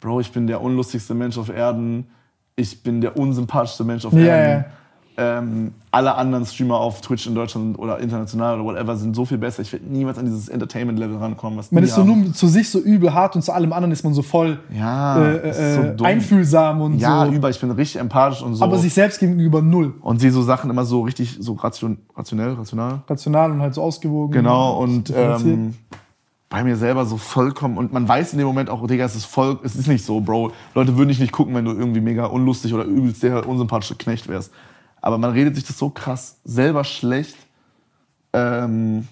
Bro, 0.00 0.20
ich 0.20 0.30
bin 0.30 0.46
der 0.46 0.60
unlustigste 0.60 1.14
Mensch 1.14 1.36
auf 1.36 1.48
Erden, 1.48 2.06
ich 2.54 2.82
bin 2.82 3.00
der 3.00 3.16
unsympathischste 3.16 3.84
Mensch 3.84 4.04
auf 4.04 4.12
Ja, 4.12 4.20
Erden. 4.20 4.64
Ja. 5.16 5.38
Ähm, 5.38 5.72
alle 5.90 6.14
anderen 6.14 6.44
Streamer 6.44 6.76
auf 6.76 7.00
Twitch 7.00 7.26
in 7.26 7.34
Deutschland 7.34 7.78
oder 7.78 7.98
international 8.00 8.60
oder 8.60 8.64
whatever 8.64 8.96
sind 8.96 9.16
so 9.16 9.24
viel 9.24 9.38
besser. 9.38 9.62
Ich 9.62 9.72
werde 9.72 9.86
niemals 9.86 10.18
an 10.18 10.26
dieses 10.26 10.48
Entertainment-Level 10.48 11.16
rankommen, 11.16 11.58
was 11.58 11.72
man 11.72 11.82
ist 11.82 11.94
so 11.94 12.02
haben. 12.02 12.24
nur 12.24 12.32
zu 12.34 12.48
sich 12.48 12.68
so 12.68 12.78
übel 12.78 13.14
hart 13.14 13.34
und 13.34 13.42
zu 13.42 13.52
allem 13.52 13.72
anderen 13.72 13.92
ist 13.92 14.04
man 14.04 14.12
so 14.12 14.20
voll 14.20 14.58
Ja, 14.76 15.18
äh, 15.22 15.48
äh, 15.48 15.94
so 15.96 16.04
einfühlsam 16.04 16.82
und 16.82 16.98
Ja, 16.98 17.24
so. 17.24 17.32
über, 17.32 17.48
ich 17.48 17.58
bin 17.58 17.70
richtig 17.70 17.98
empathisch 18.00 18.42
und 18.42 18.56
so. 18.56 18.64
Aber 18.64 18.76
sich 18.78 18.92
selbst 18.92 19.18
gegenüber 19.18 19.62
null. 19.62 19.94
und 20.02 20.20
sehe 20.20 20.30
so 20.30 20.42
Sachen 20.42 20.68
immer 20.68 20.84
so 20.84 21.00
richtig, 21.02 21.38
so 21.40 21.54
ration, 21.54 21.96
rationell, 22.14 22.52
rational. 22.52 23.00
Rational 23.08 23.52
und 23.52 23.62
halt 23.62 23.72
so 23.74 23.82
ausgewogen. 23.82 24.32
Genau, 24.32 24.82
und 24.82 25.10
ähm, 25.16 25.74
bei 26.48 26.62
mir 26.62 26.76
selber 26.76 27.06
so 27.06 27.16
vollkommen. 27.16 27.76
Und 27.76 27.92
man 27.92 28.06
weiß 28.06 28.32
in 28.32 28.38
dem 28.38 28.46
Moment 28.46 28.70
auch, 28.70 28.86
Digga, 28.86 29.04
es 29.04 29.16
ist 29.16 29.24
voll, 29.24 29.58
es 29.64 29.74
ist 29.76 29.88
nicht 29.88 30.04
so, 30.04 30.20
Bro. 30.20 30.52
Leute 30.74 30.96
würden 30.96 31.08
dich 31.08 31.18
nicht 31.18 31.32
gucken, 31.32 31.54
wenn 31.54 31.64
du 31.64 31.72
irgendwie 31.72 32.00
mega 32.00 32.26
unlustig 32.26 32.72
oder 32.72 32.84
übelst 32.84 33.22
der 33.22 33.48
unsympathische 33.48 33.96
Knecht 33.96 34.28
wärst. 34.28 34.52
Aber 35.00 35.18
man 35.18 35.30
redet 35.32 35.54
sich 35.54 35.64
das 35.64 35.78
so 35.78 35.90
krass 35.90 36.40
selber 36.44 36.84
schlecht. 36.84 37.36
Ähm, 38.32 39.08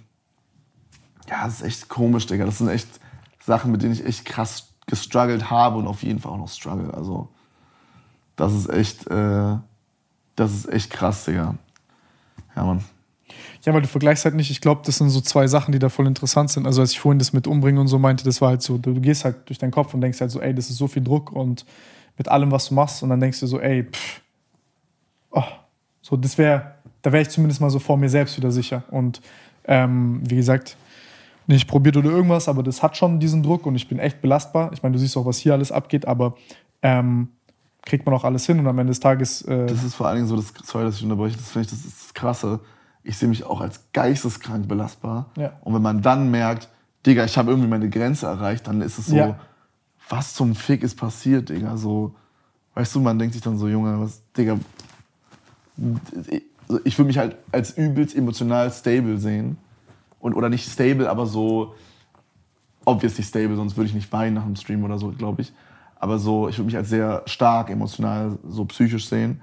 ja, 1.29 1.45
das 1.45 1.61
ist 1.61 1.63
echt 1.63 1.89
komisch, 1.89 2.27
Digga. 2.27 2.45
Das 2.45 2.59
sind 2.59 2.69
echt 2.69 2.89
Sachen, 3.45 3.73
mit 3.73 3.83
denen 3.83 3.93
ich 3.93 4.05
echt 4.05 4.25
krass 4.25 4.75
gestruggelt 4.87 5.51
habe 5.51 5.79
und 5.79 5.87
auf 5.87 6.03
jeden 6.03 6.19
Fall 6.19 6.33
auch 6.33 6.39
noch 6.39 6.49
struggle. 6.49 6.93
Also, 6.93 7.29
das 8.37 8.53
ist 8.53 8.69
echt, 8.69 9.07
äh, 9.07 9.57
das 10.37 10.53
ist 10.53 10.73
echt 10.73 10.91
krass, 10.91 11.25
Digga. 11.25 11.55
Ja, 12.57 12.65
Mann. 12.65 12.85
Ja, 13.65 13.73
weil 13.73 13.81
du 13.81 13.89
vergleichst 13.89 14.25
halt 14.25 14.35
nicht. 14.35 14.51
Ich 14.51 14.61
glaube, 14.61 14.83
das 14.85 14.99
sind 14.99 15.09
so 15.09 15.21
zwei 15.21 15.47
Sachen, 15.47 15.73
die 15.73 15.79
da 15.79 15.89
voll 15.89 16.07
interessant 16.07 16.51
sind. 16.51 16.67
Also 16.67 16.83
als 16.83 16.93
ich 16.93 17.01
vorhin 17.01 17.19
das 17.19 17.33
mit 17.33 17.47
Umbringen 17.47 17.81
und 17.81 17.89
so 17.89 17.99
meinte, 17.99 18.25
das 18.25 18.41
war 18.41 18.51
halt 18.51 18.63
so, 18.63 18.77
du, 18.77 19.01
gehst 19.01 19.25
halt 19.25 19.49
durch 19.49 19.59
deinen 19.59 19.71
Kopf 19.71 19.95
und 19.95 20.03
denkst 20.03 20.21
halt 20.21 20.31
so, 20.31 20.41
ey, 20.41 20.55
das 20.55 20.69
ist 20.69 20.77
so 20.77 20.87
viel 20.87 21.03
Druck 21.03 21.33
und 21.33 21.65
mit 22.19 22.29
allem, 22.29 22.51
was 22.51 22.69
du 22.69 22.75
machst. 22.75 23.03
Und 23.03 23.09
dann 23.09 23.21
denkst 23.21 23.41
du 23.41 23.47
so, 23.47 23.59
ey, 23.61 23.85
pff, 23.85 24.21
oh, 25.31 25.43
so, 26.05 26.17
das 26.19 26.37
wäre, 26.37 26.73
da 27.01 27.13
wäre 27.13 27.23
ich 27.23 27.31
zumindest 27.31 27.63
mal 27.63 27.71
so 27.71 27.79
vor 27.79 27.97
mir 27.97 28.11
selbst 28.11 28.37
wieder 28.37 28.51
sicher. 28.53 28.83
Und 28.91 29.23
ähm, 29.65 30.21
wie 30.23 30.37
gesagt, 30.37 30.77
nicht 31.47 31.67
probiert 31.67 31.97
oder 31.97 32.11
irgendwas, 32.11 32.47
aber 32.47 32.63
das 32.63 32.83
hat 32.83 32.95
schon 32.99 33.21
diesen 33.21 33.43
Druck 33.43 33.65
und 33.65 33.75
ich 33.75 33.89
bin 33.89 33.99
echt 33.99 34.21
belastbar. 34.21 34.71
Ich 34.75 34.83
meine, 34.83 34.93
du 34.93 34.99
siehst 34.99 35.17
auch, 35.17 35.25
was 35.25 35.39
hier 35.39 35.55
alles 35.55 35.73
abgeht, 35.73 36.07
aber 36.07 36.35
ähm, 36.83 37.29
kriegt 37.87 38.05
man 38.05 38.15
auch 38.15 38.25
alles 38.25 38.45
hin 38.45 38.59
und 38.59 38.67
am 38.67 38.79
Ende 38.79 38.91
des 38.91 39.01
Tages. 39.01 39.41
Äh, 39.43 39.65
Das 39.67 39.83
ist 39.83 39.95
vor 39.95 40.07
allen 40.09 40.17
Dingen 40.17 40.29
so, 40.29 40.37
das, 40.37 40.53
sorry, 40.65 40.85
dass 40.85 40.97
ich 40.97 41.03
unterbreche, 41.03 41.37
das 41.39 41.51
finde 41.51 41.65
ich, 41.67 41.71
das 41.71 41.85
ist 41.87 42.03
das 42.05 42.15
Krasse. 42.15 42.61
Ich 43.03 43.17
sehe 43.17 43.29
mich 43.29 43.45
auch 43.45 43.61
als 43.63 43.81
geisteskrank 43.95 44.69
belastbar. 44.69 45.31
Ja. 45.39 45.53
Und 45.63 45.75
wenn 45.75 45.83
man 45.83 46.03
dann 46.03 46.31
merkt, 46.31 46.69
Digga, 47.07 47.25
ich 47.25 47.37
habe 47.39 47.51
irgendwie 47.51 47.69
meine 47.69 47.89
Grenze 47.89 48.27
erreicht, 48.27 48.67
dann 48.67 48.81
ist 48.83 48.99
es 48.99 49.07
so, 49.07 49.17
Ja. 49.17 49.39
was 50.11 50.35
zum 50.35 50.55
Fick 50.55 50.83
ist 50.83 50.97
passiert, 50.97 51.49
Digga? 51.49 51.77
So, 51.79 52.15
weißt 52.75 52.95
du, 52.95 53.01
man 53.01 53.19
denkt 53.19 53.35
sich 53.35 53.43
dann 53.43 53.57
so, 53.59 53.69
Junge, 53.69 54.01
was, 54.01 54.23
Digga, 54.37 54.59
ich, 55.77 56.43
ich 56.85 56.99
würde 56.99 57.07
mich 57.07 57.19
halt 57.19 57.37
als 57.53 57.77
übelst 57.77 58.17
emotional 58.17 58.71
stable 58.71 59.19
sehen. 59.19 59.59
Und, 60.21 60.35
oder 60.35 60.49
nicht 60.49 60.67
stable, 60.67 61.11
aber 61.11 61.27
so, 61.27 61.75
obviously 62.85 63.23
stable, 63.23 63.57
sonst 63.57 63.77
würde 63.77 63.89
ich 63.89 63.95
nicht 63.95 64.11
weinen 64.13 64.35
nach 64.35 64.45
dem 64.45 64.57
Stream 64.57 64.83
oder 64.85 64.99
so, 64.99 65.11
glaube 65.11 65.43
ich. 65.43 65.53
Aber 65.97 66.19
so, 66.19 66.49
ich 66.49 66.57
würde 66.57 66.67
mich 66.67 66.77
als 66.77 66.89
sehr 66.89 67.23
stark 67.27 67.71
emotional, 67.71 68.39
so 68.49 68.65
psychisch 68.65 69.09
sehen. 69.09 69.41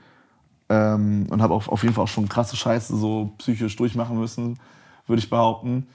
Ähm, 0.70 1.28
und 1.30 1.42
habe 1.42 1.54
auf, 1.54 1.84
jeden 1.84 1.94
Fall 1.94 2.06
auch 2.06 2.10
schon 2.10 2.30
krasse 2.30 2.56
Scheiße 2.56 2.96
so 2.96 3.32
psychisch 3.38 3.76
durchmachen 3.76 4.18
müssen, 4.18 4.58
würde 5.06 5.20
ich 5.20 5.30
behaupten, 5.30 5.88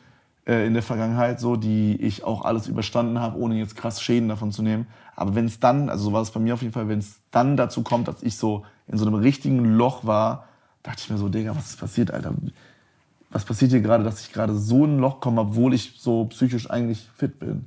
in 0.47 0.75
der 0.75 0.83
Vergangenheit, 0.83 1.41
so, 1.41 1.57
die 1.57 1.97
ich 2.01 2.23
auch 2.23 2.45
alles 2.45 2.69
überstanden 2.69 3.21
habe, 3.21 3.37
ohne 3.39 3.57
jetzt 3.57 3.77
krass 3.77 4.01
Schäden 4.01 4.29
davon 4.29 4.53
zu 4.53 4.63
nehmen. 4.63 4.87
Aber 5.17 5.35
wenn 5.35 5.47
es 5.47 5.59
dann, 5.59 5.89
also 5.89 6.05
so 6.05 6.13
war 6.13 6.23
es 6.23 6.31
bei 6.31 6.39
mir 6.39 6.55
auf 6.55 6.63
jeden 6.63 6.73
Fall, 6.73 6.89
wenn 6.89 7.01
es 7.01 7.21
dann 7.33 7.57
dazu 7.57 7.83
kommt, 7.83 8.07
dass 8.07 8.23
ich 8.23 8.37
so 8.37 8.65
in 8.87 8.97
so 8.97 9.07
einem 9.07 9.17
richtigen 9.17 9.77
Loch 9.77 10.07
war, 10.07 10.47
dachte 10.85 11.03
ich 11.03 11.11
mir 11.11 11.19
so, 11.19 11.29
Digga, 11.29 11.57
was 11.57 11.71
ist 11.71 11.81
passiert, 11.81 12.13
Alter? 12.13 12.33
Was 13.31 13.45
passiert 13.45 13.73
hier 13.73 13.81
gerade, 13.81 14.05
dass 14.05 14.21
ich 14.21 14.33
gerade 14.33 14.55
so 14.55 14.85
in 14.85 14.97
ein 14.97 14.99
Loch 15.01 15.21
komme, 15.21 15.41
obwohl 15.41 15.75
ich 15.75 15.95
so 15.99 16.27
psychisch 16.27 16.71
eigentlich 16.71 17.09
fit 17.17 17.41
bin? 17.41 17.67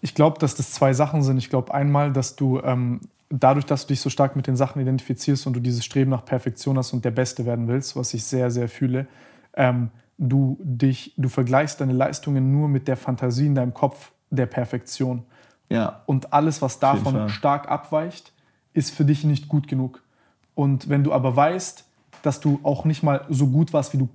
Ich 0.00 0.14
glaube, 0.14 0.38
dass 0.38 0.54
das 0.54 0.72
zwei 0.72 0.94
Sachen 0.94 1.22
sind. 1.22 1.36
Ich 1.36 1.50
glaube 1.50 1.74
einmal, 1.74 2.10
dass 2.10 2.36
du 2.36 2.58
ähm, 2.60 3.00
dadurch, 3.28 3.66
dass 3.66 3.82
du 3.82 3.88
dich 3.88 4.00
so 4.00 4.08
stark 4.08 4.34
mit 4.34 4.46
den 4.46 4.56
Sachen 4.56 4.80
identifizierst 4.80 5.46
und 5.46 5.52
du 5.52 5.60
dieses 5.60 5.84
Streben 5.84 6.10
nach 6.10 6.24
Perfektion 6.24 6.78
hast 6.78 6.92
und 6.92 7.04
der 7.04 7.10
Beste 7.10 7.44
werden 7.44 7.68
willst, 7.68 7.96
was 7.96 8.14
ich 8.14 8.24
sehr, 8.24 8.50
sehr 8.50 8.68
fühle, 8.68 9.06
ähm, 9.54 9.90
du 10.20 10.58
dich, 10.60 11.14
du 11.16 11.28
vergleichst 11.28 11.80
deine 11.80 11.94
Leistungen 11.94 12.52
nur 12.52 12.68
mit 12.68 12.86
der 12.86 12.96
Fantasie 12.96 13.46
in 13.46 13.54
deinem 13.54 13.74
Kopf 13.74 14.12
der 14.28 14.46
Perfektion. 14.46 15.24
Ja. 15.70 16.02
Und 16.06 16.32
alles, 16.32 16.60
was 16.62 16.78
davon 16.78 17.28
stark 17.30 17.68
abweicht, 17.70 18.32
ist 18.74 18.92
für 18.92 19.04
dich 19.04 19.24
nicht 19.24 19.48
gut 19.48 19.66
genug. 19.66 20.02
Und 20.54 20.88
wenn 20.88 21.02
du 21.02 21.12
aber 21.12 21.34
weißt, 21.34 21.84
dass 22.22 22.40
du 22.40 22.60
auch 22.62 22.84
nicht 22.84 23.02
mal 23.02 23.24
so 23.30 23.46
gut 23.46 23.72
warst, 23.72 23.94
wie 23.94 23.98
du 23.98 24.08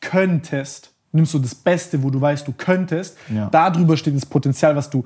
könntest, 0.00 0.92
nimmst 1.12 1.34
du 1.34 1.38
das 1.38 1.54
Beste, 1.54 2.02
wo 2.02 2.10
du 2.10 2.20
weißt, 2.20 2.48
du 2.48 2.52
könntest, 2.52 3.18
Ja. 3.28 3.48
darüber 3.50 3.96
steht 3.96 4.16
das 4.16 4.24
Potenzial, 4.24 4.74
was 4.76 4.88
du 4.88 5.04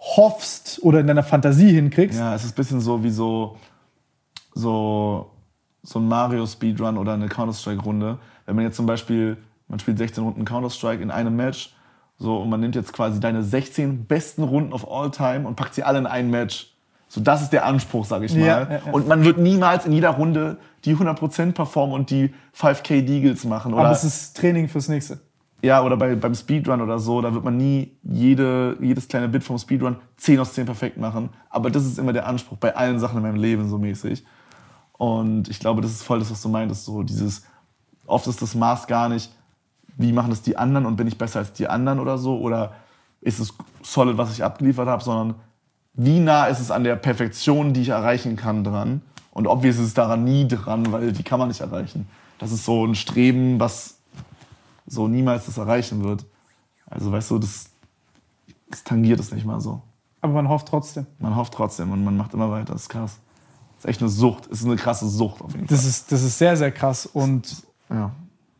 hoffst 0.00 0.82
oder 0.82 0.98
in 1.00 1.06
deiner 1.06 1.22
Fantasie 1.22 1.72
hinkriegst. 1.72 2.18
Ja, 2.18 2.34
es 2.34 2.44
ist 2.44 2.52
ein 2.52 2.56
bisschen 2.56 2.80
so 2.80 3.02
wie 3.04 3.10
so, 3.10 3.56
so, 4.52 5.30
so 5.82 5.98
ein 6.00 6.08
Mario-Speedrun 6.08 6.98
oder 6.98 7.12
eine 7.14 7.28
Counter-Strike-Runde. 7.28 8.18
Wenn 8.46 8.56
man 8.56 8.64
jetzt 8.64 8.76
zum 8.76 8.86
Beispiel, 8.86 9.36
man 9.68 9.78
spielt 9.78 9.98
16 9.98 10.22
Runden 10.22 10.44
Counter-Strike 10.44 11.02
in 11.02 11.10
einem 11.10 11.36
Match, 11.36 11.74
so, 12.16 12.36
und 12.38 12.48
man 12.48 12.60
nimmt 12.60 12.76
jetzt 12.76 12.92
quasi 12.92 13.18
deine 13.18 13.42
16 13.42 14.04
besten 14.06 14.44
Runden 14.44 14.72
of 14.72 14.88
all 14.88 15.10
time 15.10 15.48
und 15.48 15.56
packt 15.56 15.74
sie 15.74 15.82
alle 15.82 15.98
in 15.98 16.06
ein 16.06 16.30
Match. 16.30 16.70
So, 17.08 17.20
das 17.20 17.42
ist 17.42 17.50
der 17.50 17.64
Anspruch, 17.66 18.04
sag 18.04 18.22
ich 18.22 18.34
mal. 18.34 18.40
Ja, 18.40 18.62
ja, 18.62 18.70
ja. 18.70 18.92
Und 18.92 19.08
man 19.08 19.24
wird 19.24 19.38
niemals 19.38 19.84
in 19.86 19.92
jeder 19.92 20.10
Runde 20.10 20.58
die 20.84 20.96
100% 20.96 21.52
performen 21.52 21.94
und 21.94 22.10
die 22.10 22.32
5K 22.56 23.02
Deagles 23.02 23.44
machen. 23.44 23.72
Oder 23.74 23.84
Aber 23.84 23.92
es 23.92 24.04
ist 24.04 24.36
Training 24.36 24.68
fürs 24.68 24.88
nächste. 24.88 25.20
ja, 25.62 25.82
oder 25.82 25.96
bei, 25.96 26.14
beim 26.14 26.34
Speedrun 26.34 26.80
oder 26.80 26.98
so, 26.98 27.20
da 27.20 27.32
wird 27.34 27.44
man 27.44 27.56
nie 27.56 27.96
jede, 28.02 28.76
jedes 28.80 29.08
kleine 29.08 29.28
Bit 29.28 29.44
vom 29.44 29.58
Speedrun 29.58 29.96
10 30.16 30.38
aus 30.40 30.54
10 30.54 30.66
perfekt 30.66 30.98
machen. 30.98 31.30
Aber 31.50 31.70
das 31.70 31.84
ist 31.84 31.98
immer 31.98 32.12
der 32.12 32.26
Anspruch 32.26 32.58
bei 32.58 32.74
allen 32.76 32.98
Sachen 32.98 33.16
in 33.16 33.22
meinem 33.22 33.36
Leben 33.40 33.68
so 33.68 33.78
mäßig. 33.78 34.24
Und 34.92 35.48
ich 35.48 35.58
glaube, 35.58 35.82
das 35.82 35.90
ist 35.90 36.02
voll 36.02 36.20
das, 36.20 36.30
was 36.30 36.40
du 36.42 36.48
meintest. 36.48 36.84
So 36.84 37.02
dieses, 37.02 37.44
oft 38.06 38.26
ist 38.26 38.42
das 38.42 38.54
Maß 38.54 38.86
gar 38.86 39.08
nicht, 39.08 39.30
wie 39.96 40.12
machen 40.12 40.30
das 40.30 40.42
die 40.42 40.56
anderen 40.56 40.86
und 40.86 40.96
bin 40.96 41.06
ich 41.06 41.18
besser 41.18 41.38
als 41.40 41.52
die 41.52 41.68
anderen 41.68 42.00
oder 42.00 42.18
so. 42.18 42.38
Oder 42.38 42.72
ist 43.20 43.38
es 43.38 43.54
solid, 43.82 44.18
was 44.18 44.32
ich 44.32 44.42
abgeliefert 44.44 44.88
habe, 44.88 45.02
sondern 45.02 45.34
wie 45.94 46.18
nah 46.18 46.46
ist 46.46 46.60
es 46.60 46.70
an 46.70 46.84
der 46.84 46.96
Perfektion, 46.96 47.72
die 47.72 47.82
ich 47.82 47.88
erreichen 47.90 48.36
kann, 48.36 48.64
dran. 48.64 49.02
Und 49.30 49.46
obvious 49.46 49.76
ist 49.76 49.86
es 49.86 49.94
daran 49.94 50.24
nie 50.24 50.46
dran, 50.48 50.90
weil 50.92 51.12
die 51.12 51.22
kann 51.22 51.38
man 51.38 51.48
nicht 51.48 51.60
erreichen. 51.60 52.08
Das 52.38 52.52
ist 52.52 52.64
so 52.64 52.84
ein 52.84 52.94
Streben, 52.94 53.60
was 53.60 53.96
so 54.86 55.08
niemals 55.08 55.46
das 55.46 55.56
erreichen 55.58 56.02
wird. 56.04 56.24
Also 56.86 57.10
weißt 57.10 57.30
du, 57.30 57.38
das, 57.38 57.66
das 58.68 58.84
tangiert 58.84 59.20
es 59.20 59.32
nicht 59.32 59.46
mal 59.46 59.60
so. 59.60 59.80
Aber 60.20 60.32
man 60.34 60.48
hofft 60.48 60.68
trotzdem. 60.68 61.06
Man 61.18 61.36
hofft 61.36 61.54
trotzdem 61.54 61.92
und 61.92 62.04
man 62.04 62.16
macht 62.16 62.34
immer 62.34 62.50
weiter. 62.50 62.72
Das 62.72 62.82
ist 62.82 62.88
krass. 62.88 63.18
Das 63.76 63.84
ist 63.84 63.90
echt 63.90 64.00
eine 64.00 64.10
Sucht. 64.10 64.50
Das 64.50 64.60
ist 64.60 64.66
eine 64.66 64.76
krasse 64.76 65.08
Sucht 65.08 65.40
auf 65.42 65.52
jeden 65.54 65.66
Das 65.66 65.80
Fall. 65.80 65.88
ist, 65.90 66.12
das 66.12 66.22
ist 66.22 66.38
sehr, 66.38 66.56
sehr 66.56 66.72
krass. 66.72 67.06
Und 67.06 67.62
ja. 67.90 68.12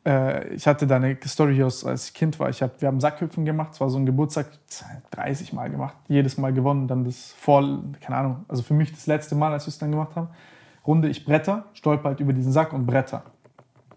äh, 0.04 0.54
ich 0.54 0.66
hatte 0.66 0.86
da 0.86 0.96
eine 0.96 1.16
Story 1.26 1.54
hier, 1.54 1.66
aus, 1.66 1.84
als 1.84 2.08
ich 2.08 2.14
Kind 2.14 2.38
war. 2.38 2.50
Ich 2.50 2.62
hab, 2.62 2.80
wir 2.80 2.88
haben 2.88 3.00
Sackhüpfen 3.00 3.44
gemacht. 3.44 3.72
Es 3.72 3.80
war 3.80 3.90
so 3.90 3.98
ein 3.98 4.06
Geburtstag, 4.06 4.46
30 5.10 5.52
Mal 5.52 5.70
gemacht. 5.70 5.96
Jedes 6.08 6.38
Mal 6.38 6.52
gewonnen. 6.52 6.88
Dann 6.88 7.04
das 7.04 7.32
vor, 7.38 7.62
keine 8.00 8.16
Ahnung, 8.16 8.44
also 8.48 8.62
für 8.62 8.74
mich 8.74 8.92
das 8.92 9.06
letzte 9.06 9.34
Mal, 9.34 9.52
als 9.52 9.66
wir 9.66 9.68
es 9.68 9.78
dann 9.78 9.90
gemacht 9.90 10.14
haben. 10.16 10.28
Runde 10.86 11.08
ich 11.08 11.24
Bretter, 11.24 11.64
stolper 11.72 12.10
halt 12.10 12.20
über 12.20 12.32
diesen 12.32 12.52
Sack 12.52 12.72
und 12.72 12.86
Bretter. 12.86 13.22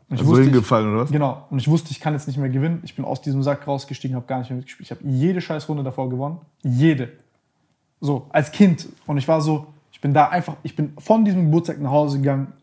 Und 0.09 0.15
ich 0.15 0.21
Also 0.21 0.31
wusste, 0.31 0.43
ich, 0.43 0.49
hingefallen, 0.49 0.93
oder 0.93 1.03
was? 1.03 1.11
Genau. 1.11 1.45
Und 1.49 1.59
ich 1.59 1.67
wusste, 1.67 1.91
ich 1.91 1.99
kann 1.99 2.13
jetzt 2.13 2.27
nicht 2.27 2.37
mehr 2.37 2.49
gewinnen. 2.49 2.79
Ich 2.83 2.95
bin 2.95 3.03
aus 3.03 3.21
diesem 3.21 3.43
Sack 3.43 3.67
rausgestiegen, 3.67 4.15
habe 4.15 4.25
gar 4.25 4.39
nicht 4.39 4.49
mehr 4.49 4.57
mitgespielt. 4.57 4.89
Ich 4.89 4.91
habe 4.91 5.01
jede 5.03 5.41
scheiß 5.41 5.67
Runde 5.67 5.83
davor 5.83 6.09
gewonnen. 6.09 6.39
Jede. 6.63 7.11
So, 7.99 8.27
als 8.29 8.51
Kind. 8.51 8.87
Und 9.05 9.17
ich 9.17 9.27
war 9.27 9.41
so, 9.41 9.67
ich 9.91 9.99
bin 9.99 10.13
da 10.13 10.29
einfach, 10.29 10.55
ich 10.63 10.75
bin 10.75 10.93
von 10.97 11.25
diesem 11.25 11.45
Geburtstag 11.45 11.81
nach 11.81 11.91
Hause 11.91 12.19
gegangen, 12.19 12.53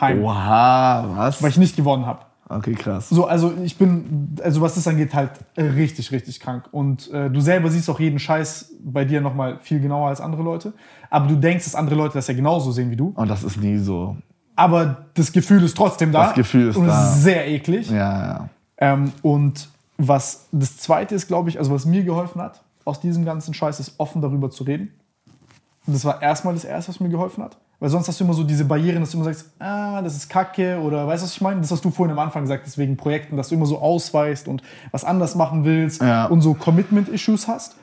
heim, 0.00 0.22
Oha, 0.22 1.04
was? 1.16 1.42
weil 1.42 1.50
ich 1.50 1.58
nicht 1.58 1.76
gewonnen 1.76 2.06
habe. 2.06 2.20
Okay, 2.48 2.74
krass. 2.74 3.08
So, 3.08 3.26
also 3.26 3.54
ich 3.64 3.78
bin, 3.78 4.36
also 4.42 4.60
was 4.60 4.74
das 4.74 4.86
angeht, 4.86 5.14
halt 5.14 5.30
richtig, 5.56 6.12
richtig 6.12 6.40
krank. 6.40 6.68
Und 6.72 7.10
äh, 7.10 7.30
du 7.30 7.40
selber 7.40 7.70
siehst 7.70 7.88
auch 7.88 7.98
jeden 7.98 8.18
Scheiß 8.18 8.74
bei 8.84 9.04
dir 9.04 9.20
nochmal 9.20 9.58
viel 9.60 9.80
genauer 9.80 10.08
als 10.08 10.20
andere 10.20 10.42
Leute. 10.42 10.74
Aber 11.08 11.26
du 11.26 11.36
denkst, 11.36 11.64
dass 11.64 11.74
andere 11.74 11.96
Leute 11.96 12.14
das 12.14 12.26
ja 12.26 12.34
genauso 12.34 12.70
sehen 12.70 12.90
wie 12.90 12.96
du. 12.96 13.12
Und 13.16 13.28
das 13.28 13.42
ist 13.44 13.56
nie 13.56 13.78
so. 13.78 14.16
Aber 14.56 15.06
das 15.14 15.32
Gefühl 15.32 15.62
ist 15.64 15.76
trotzdem 15.76 16.12
da. 16.12 16.26
Das 16.26 16.34
Gefühl 16.34 16.68
ist 16.68 16.76
und 16.76 16.86
da. 16.86 17.04
ist 17.04 17.22
sehr 17.22 17.48
eklig. 17.48 17.90
Ja, 17.90 18.26
ja. 18.26 18.48
Ähm, 18.76 19.12
und 19.22 19.68
was 19.96 20.46
das 20.52 20.76
Zweite 20.76 21.14
ist, 21.14 21.28
glaube 21.28 21.48
ich, 21.48 21.58
also 21.58 21.72
was 21.72 21.86
mir 21.86 22.04
geholfen 22.04 22.42
hat, 22.42 22.62
aus 22.84 23.00
diesem 23.00 23.24
ganzen 23.24 23.54
Scheiß, 23.54 23.80
ist 23.80 23.94
offen 23.98 24.20
darüber 24.20 24.50
zu 24.50 24.64
reden. 24.64 24.90
Und 25.86 25.94
das 25.94 26.04
war 26.04 26.20
erstmal 26.20 26.54
das 26.54 26.64
Erste, 26.64 26.90
was 26.90 27.00
mir 27.00 27.08
geholfen 27.08 27.42
hat. 27.42 27.56
Weil 27.84 27.90
sonst 27.90 28.08
hast 28.08 28.18
du 28.18 28.24
immer 28.24 28.32
so 28.32 28.44
diese 28.44 28.64
Barrieren, 28.64 29.00
dass 29.00 29.10
du 29.10 29.18
immer 29.18 29.26
sagst, 29.26 29.50
ah, 29.58 30.00
das 30.00 30.16
ist 30.16 30.30
Kacke 30.30 30.80
oder 30.80 31.06
weißt 31.06 31.22
du, 31.22 31.26
was 31.26 31.34
ich 31.34 31.42
meine? 31.42 31.60
Das 31.60 31.70
hast 31.70 31.84
du 31.84 31.90
vorhin 31.90 32.12
am 32.14 32.18
Anfang 32.18 32.40
gesagt, 32.44 32.62
deswegen 32.64 32.96
Projekten, 32.96 33.36
dass 33.36 33.50
du 33.50 33.56
immer 33.56 33.66
so 33.66 33.78
ausweist 33.78 34.48
und 34.48 34.62
was 34.90 35.04
anders 35.04 35.34
machen 35.34 35.66
willst 35.66 36.00
Ja. 36.00 36.24
und 36.24 36.40
so 36.40 36.54
Commitment-Issues 36.54 37.46
hast. 37.46 37.76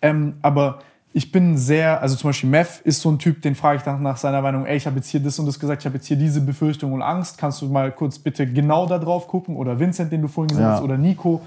Ähm, 0.00 0.34
aber 0.42 0.78
ich 1.12 1.32
bin 1.32 1.58
sehr, 1.58 2.00
also 2.00 2.14
zum 2.14 2.28
Beispiel 2.30 2.50
Mev 2.50 2.82
ist 2.84 3.00
so 3.00 3.10
ein 3.10 3.18
Typ, 3.18 3.42
den 3.42 3.56
frage 3.56 3.78
ich 3.78 3.82
dann 3.82 4.00
nach 4.00 4.16
seiner 4.16 4.42
Meinung, 4.42 4.64
ey, 4.64 4.76
ich 4.76 4.86
habe 4.86 4.98
jetzt 4.98 5.08
hier 5.08 5.18
das 5.18 5.36
und 5.40 5.46
das 5.46 5.58
gesagt, 5.58 5.82
ich 5.82 5.86
habe 5.86 5.96
jetzt 5.96 6.06
hier 6.06 6.16
diese 6.16 6.40
Befürchtung 6.40 6.92
und 6.92 7.02
Angst, 7.02 7.36
kannst 7.36 7.60
du 7.62 7.66
mal 7.66 7.90
kurz 7.90 8.20
bitte 8.20 8.46
genau 8.46 8.86
da 8.86 9.00
drauf 9.00 9.26
gucken? 9.26 9.56
Oder 9.56 9.80
Vincent, 9.80 10.12
den 10.12 10.22
du 10.22 10.28
vorhin 10.28 10.50
gesehen 10.50 10.66
Ja. 10.66 10.74
hast, 10.74 10.82
oder 10.82 10.96
Nico. 10.96 11.40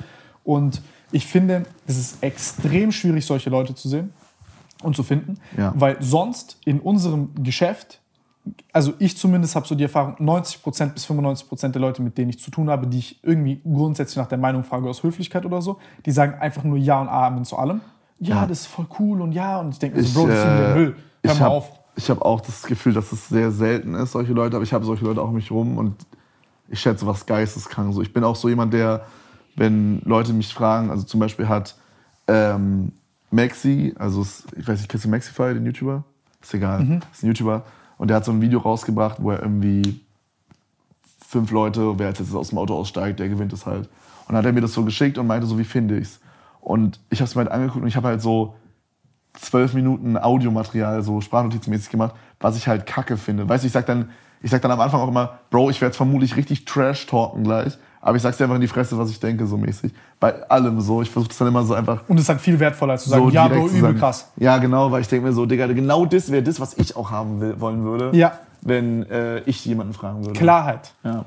Und 0.44 0.82
ich 1.14 1.26
finde, 1.26 1.64
es 1.88 1.98
ist 1.98 2.18
extrem 2.22 2.92
schwierig, 2.92 3.26
solche 3.26 3.50
Leute 3.50 3.74
zu 3.74 3.88
sehen 3.88 4.12
und 4.84 4.96
zu 4.96 5.04
finden, 5.04 5.40
Ja. 5.58 5.74
weil 5.76 5.98
sonst 6.02 6.58
in 6.66 6.80
unserem 6.80 7.30
Geschäft, 7.44 8.00
also 8.72 8.94
ich 9.00 9.18
zumindest 9.18 9.56
habe 9.56 9.66
so 9.68 9.74
die 9.76 9.84
Erfahrung, 9.84 10.16
90% 10.20 10.94
bis 10.94 11.06
95% 11.06 11.70
der 11.74 11.82
Leute, 11.82 12.02
mit 12.02 12.18
denen 12.18 12.30
ich 12.30 12.40
zu 12.40 12.52
tun 12.52 12.70
habe, 12.70 12.86
die 12.88 13.00
ich 13.00 13.20
irgendwie 13.24 13.60
grundsätzlich 13.64 14.18
nach 14.18 14.28
der 14.28 14.38
Meinung 14.38 14.64
frage 14.64 14.88
aus 14.90 15.02
Höflichkeit 15.02 15.46
oder 15.46 15.62
so, 15.62 15.78
die 16.06 16.12
sagen 16.12 16.36
einfach 16.40 16.64
nur 16.64 16.78
Ja 16.78 17.02
und 17.02 17.08
Amen 17.10 17.46
zu 17.46 17.58
allem. 17.58 17.82
Ja, 18.20 18.36
Ja. 18.42 18.46
das 18.46 18.62
ist 18.62 18.68
voll 18.68 18.86
cool 19.00 19.22
und 19.22 19.32
ja. 19.32 19.60
Und 19.60 19.70
ich 19.74 19.80
denke, 19.80 20.00
Ich, 20.00 20.14
Bro, 20.14 20.28
das 20.28 20.38
ist 20.38 20.44
der 20.46 20.70
äh, 20.70 20.74
Müll. 20.76 20.96
Hör 21.24 21.34
ich 21.34 21.40
mal 21.40 21.46
habe 21.46 21.56
auf. 21.56 21.70
hab 22.08 22.22
auch 22.22 22.42
das 22.42 22.64
Gefühl, 22.64 22.94
dass 22.94 23.12
es 23.12 23.28
sehr 23.30 23.52
selten 23.52 23.96
ist, 23.96 24.12
solche 24.12 24.34
Leute, 24.34 24.56
aber 24.58 24.64
ich 24.64 24.74
habe 24.74 24.86
solche 24.86 25.04
Leute 25.06 25.22
auch 25.22 25.30
um 25.30 25.36
mich 25.36 25.50
rum 25.52 25.78
und 25.78 25.96
ich 26.70 26.80
schätze 26.80 27.06
was 27.08 27.26
geisteskrank. 27.26 27.94
So, 27.94 28.02
ich 28.02 28.14
bin 28.14 28.24
auch 28.24 28.36
so 28.36 28.48
jemand, 28.50 28.74
der, 28.74 29.06
wenn 29.56 30.02
Leute 30.06 30.34
mich 30.34 30.54
fragen, 30.54 30.90
also 30.92 31.04
zum 31.04 31.20
Beispiel 31.20 31.48
hat 31.50 31.76
ähm, 32.28 32.92
Maxi, 33.36 33.94
also 33.98 34.22
es- 34.22 34.44
ich 34.58 34.68
weiß 34.68 34.80
nicht, 34.80 34.90
kennst 34.90 35.06
du 35.06 35.10
Maxify, 35.10 35.54
den 35.54 35.66
YouTuber? 35.66 36.04
Ist 36.42 36.54
egal, 36.54 36.82
Mhm. 36.84 37.02
ist 37.14 37.24
ein 37.24 37.28
YouTuber. 37.28 37.64
Und 37.98 38.08
der 38.10 38.18
hat 38.18 38.26
so 38.26 38.32
ein 38.32 38.42
Video 38.42 38.60
rausgebracht, 38.60 39.18
wo 39.22 39.32
er 39.32 39.42
irgendwie 39.42 40.00
fünf 41.28 41.52
Leute, 41.52 41.98
wer 42.00 42.08
jetzt 42.10 42.34
aus 42.34 42.50
dem 42.50 42.58
Auto 42.58 42.76
aussteigt, 42.76 43.20
der 43.20 43.30
gewinnt 43.30 43.54
es 43.54 43.66
halt. 43.66 43.88
Und 44.28 44.30
dann 44.30 44.38
hat 44.38 44.46
er 44.46 44.54
mir 44.54 44.62
das 44.62 44.74
so 44.74 44.84
geschickt 44.84 45.18
und 45.18 45.28
meinte 45.28 45.48
so, 45.48 45.58
wie 45.60 45.64
finde 45.64 45.98
ich's? 45.98 46.20
Und 46.62 47.00
ich 47.10 47.20
habe 47.20 47.26
es 47.28 47.36
mir 47.36 47.42
halt 47.42 47.52
angeguckt 47.52 47.82
und 47.84 47.88
ich 47.88 47.96
habe 47.96 48.08
halt 48.08 48.22
so 48.22 48.56
zwölf 49.34 49.74
Minuten 49.74 50.18
Audiomaterial, 50.18 51.04
so 51.04 51.22
sprachnotizenmäßig 51.22 51.90
gemacht, 51.90 52.16
was 52.40 52.56
ich 52.58 52.68
halt 52.68 52.86
kacke 52.86 53.18
finde. 53.18 53.48
Weißt 53.48 53.64
du, 53.64 53.68
ich 53.68 53.74
sag 53.74 53.86
dann, 53.86 54.10
ich 54.42 54.50
sag 54.52 54.62
dann 54.62 54.72
am 54.72 54.80
Anfang 54.80 55.02
auch 55.02 55.08
immer, 55.10 55.40
Bro, 55.50 55.70
ich 55.70 55.82
werde 55.82 55.96
vermutlich 55.96 56.36
richtig 56.38 56.66
Trash 56.66 57.06
talken 57.08 57.44
gleich, 57.44 57.78
aber 58.06 58.18
ich 58.18 58.22
sag's 58.22 58.38
dir 58.38 58.44
einfach 58.44 58.56
in 58.56 58.62
die 58.62 58.68
Fresse, 58.68 58.96
was 59.00 59.10
ich 59.10 59.20
denke, 59.20 59.48
so 59.48 59.58
mäßig. 59.58 59.92
Bei 60.20 60.48
allem 60.48 60.80
so. 60.80 61.02
Ich 61.02 61.10
versuche 61.10 61.30
das 61.30 61.40
dann 61.40 61.48
immer 61.48 61.64
so 61.64 61.74
einfach 61.74 62.04
Und 62.08 62.18
es 62.18 62.24
ist 62.24 62.30
halt 62.30 62.40
viel 62.40 62.60
wertvoller, 62.60 62.94
als 62.94 63.04
zu 63.04 63.10
sagen, 63.10 63.24
so 63.24 63.30
ja, 63.32 63.48
Bro, 63.48 63.68
übel 63.70 63.96
krass. 63.96 64.32
Ja, 64.38 64.60
genau, 64.60 64.92
weil 64.92 65.02
ich 65.02 65.08
denke 65.08 65.26
mir 65.26 65.34
so, 65.34 65.48
Digga, 65.48 65.66
genau 65.66 66.06
das 66.06 66.32
wäre 66.32 66.44
das, 66.44 66.60
was 66.60 66.78
ich 66.78 66.96
auch 66.96 67.10
haben 67.10 67.42
will, 67.42 67.60
wollen 67.60 67.84
würde, 67.84 68.16
Ja. 68.16 68.34
wenn 68.62 69.10
äh, 69.10 69.40
ich 69.48 69.66
jemanden 69.66 69.94
fragen 69.94 70.24
würde. 70.24 70.40
Klarheit. 70.40 70.94
Ja. 71.04 71.26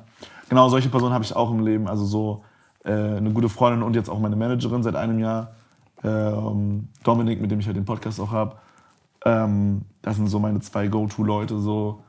Genau, 0.49 0.69
solche 0.69 0.89
Personen 0.89 1.13
habe 1.13 1.25
ich 1.25 1.35
auch 1.35 1.51
im 1.51 1.65
Leben. 1.65 1.89
Also 1.89 2.05
so 2.05 2.45
äh, 2.85 2.93
eine 2.93 3.33
gute 3.33 3.49
Freundin 3.49 3.83
und 3.83 3.97
jetzt 3.97 4.09
auch 4.09 4.21
meine 4.21 4.37
Managerin 4.37 4.85
seit 4.85 4.95
einem 4.95 5.19
Jahr. 5.19 5.49
Ähm, 6.05 6.89
Dominik, 7.03 7.41
mit 7.41 7.51
dem 7.51 7.59
ich 7.59 7.67
halt 7.67 7.77
den 7.77 7.85
Podcast 7.85 8.21
auch 8.21 8.31
habe. 8.31 8.55
Ähm, 9.25 9.83
das 10.01 10.15
sind 10.15 10.29
so 10.29 10.39
meine 10.39 10.61
zwei 10.61 10.87
Go-To-Leute, 10.87 11.59
so, 11.59 12.05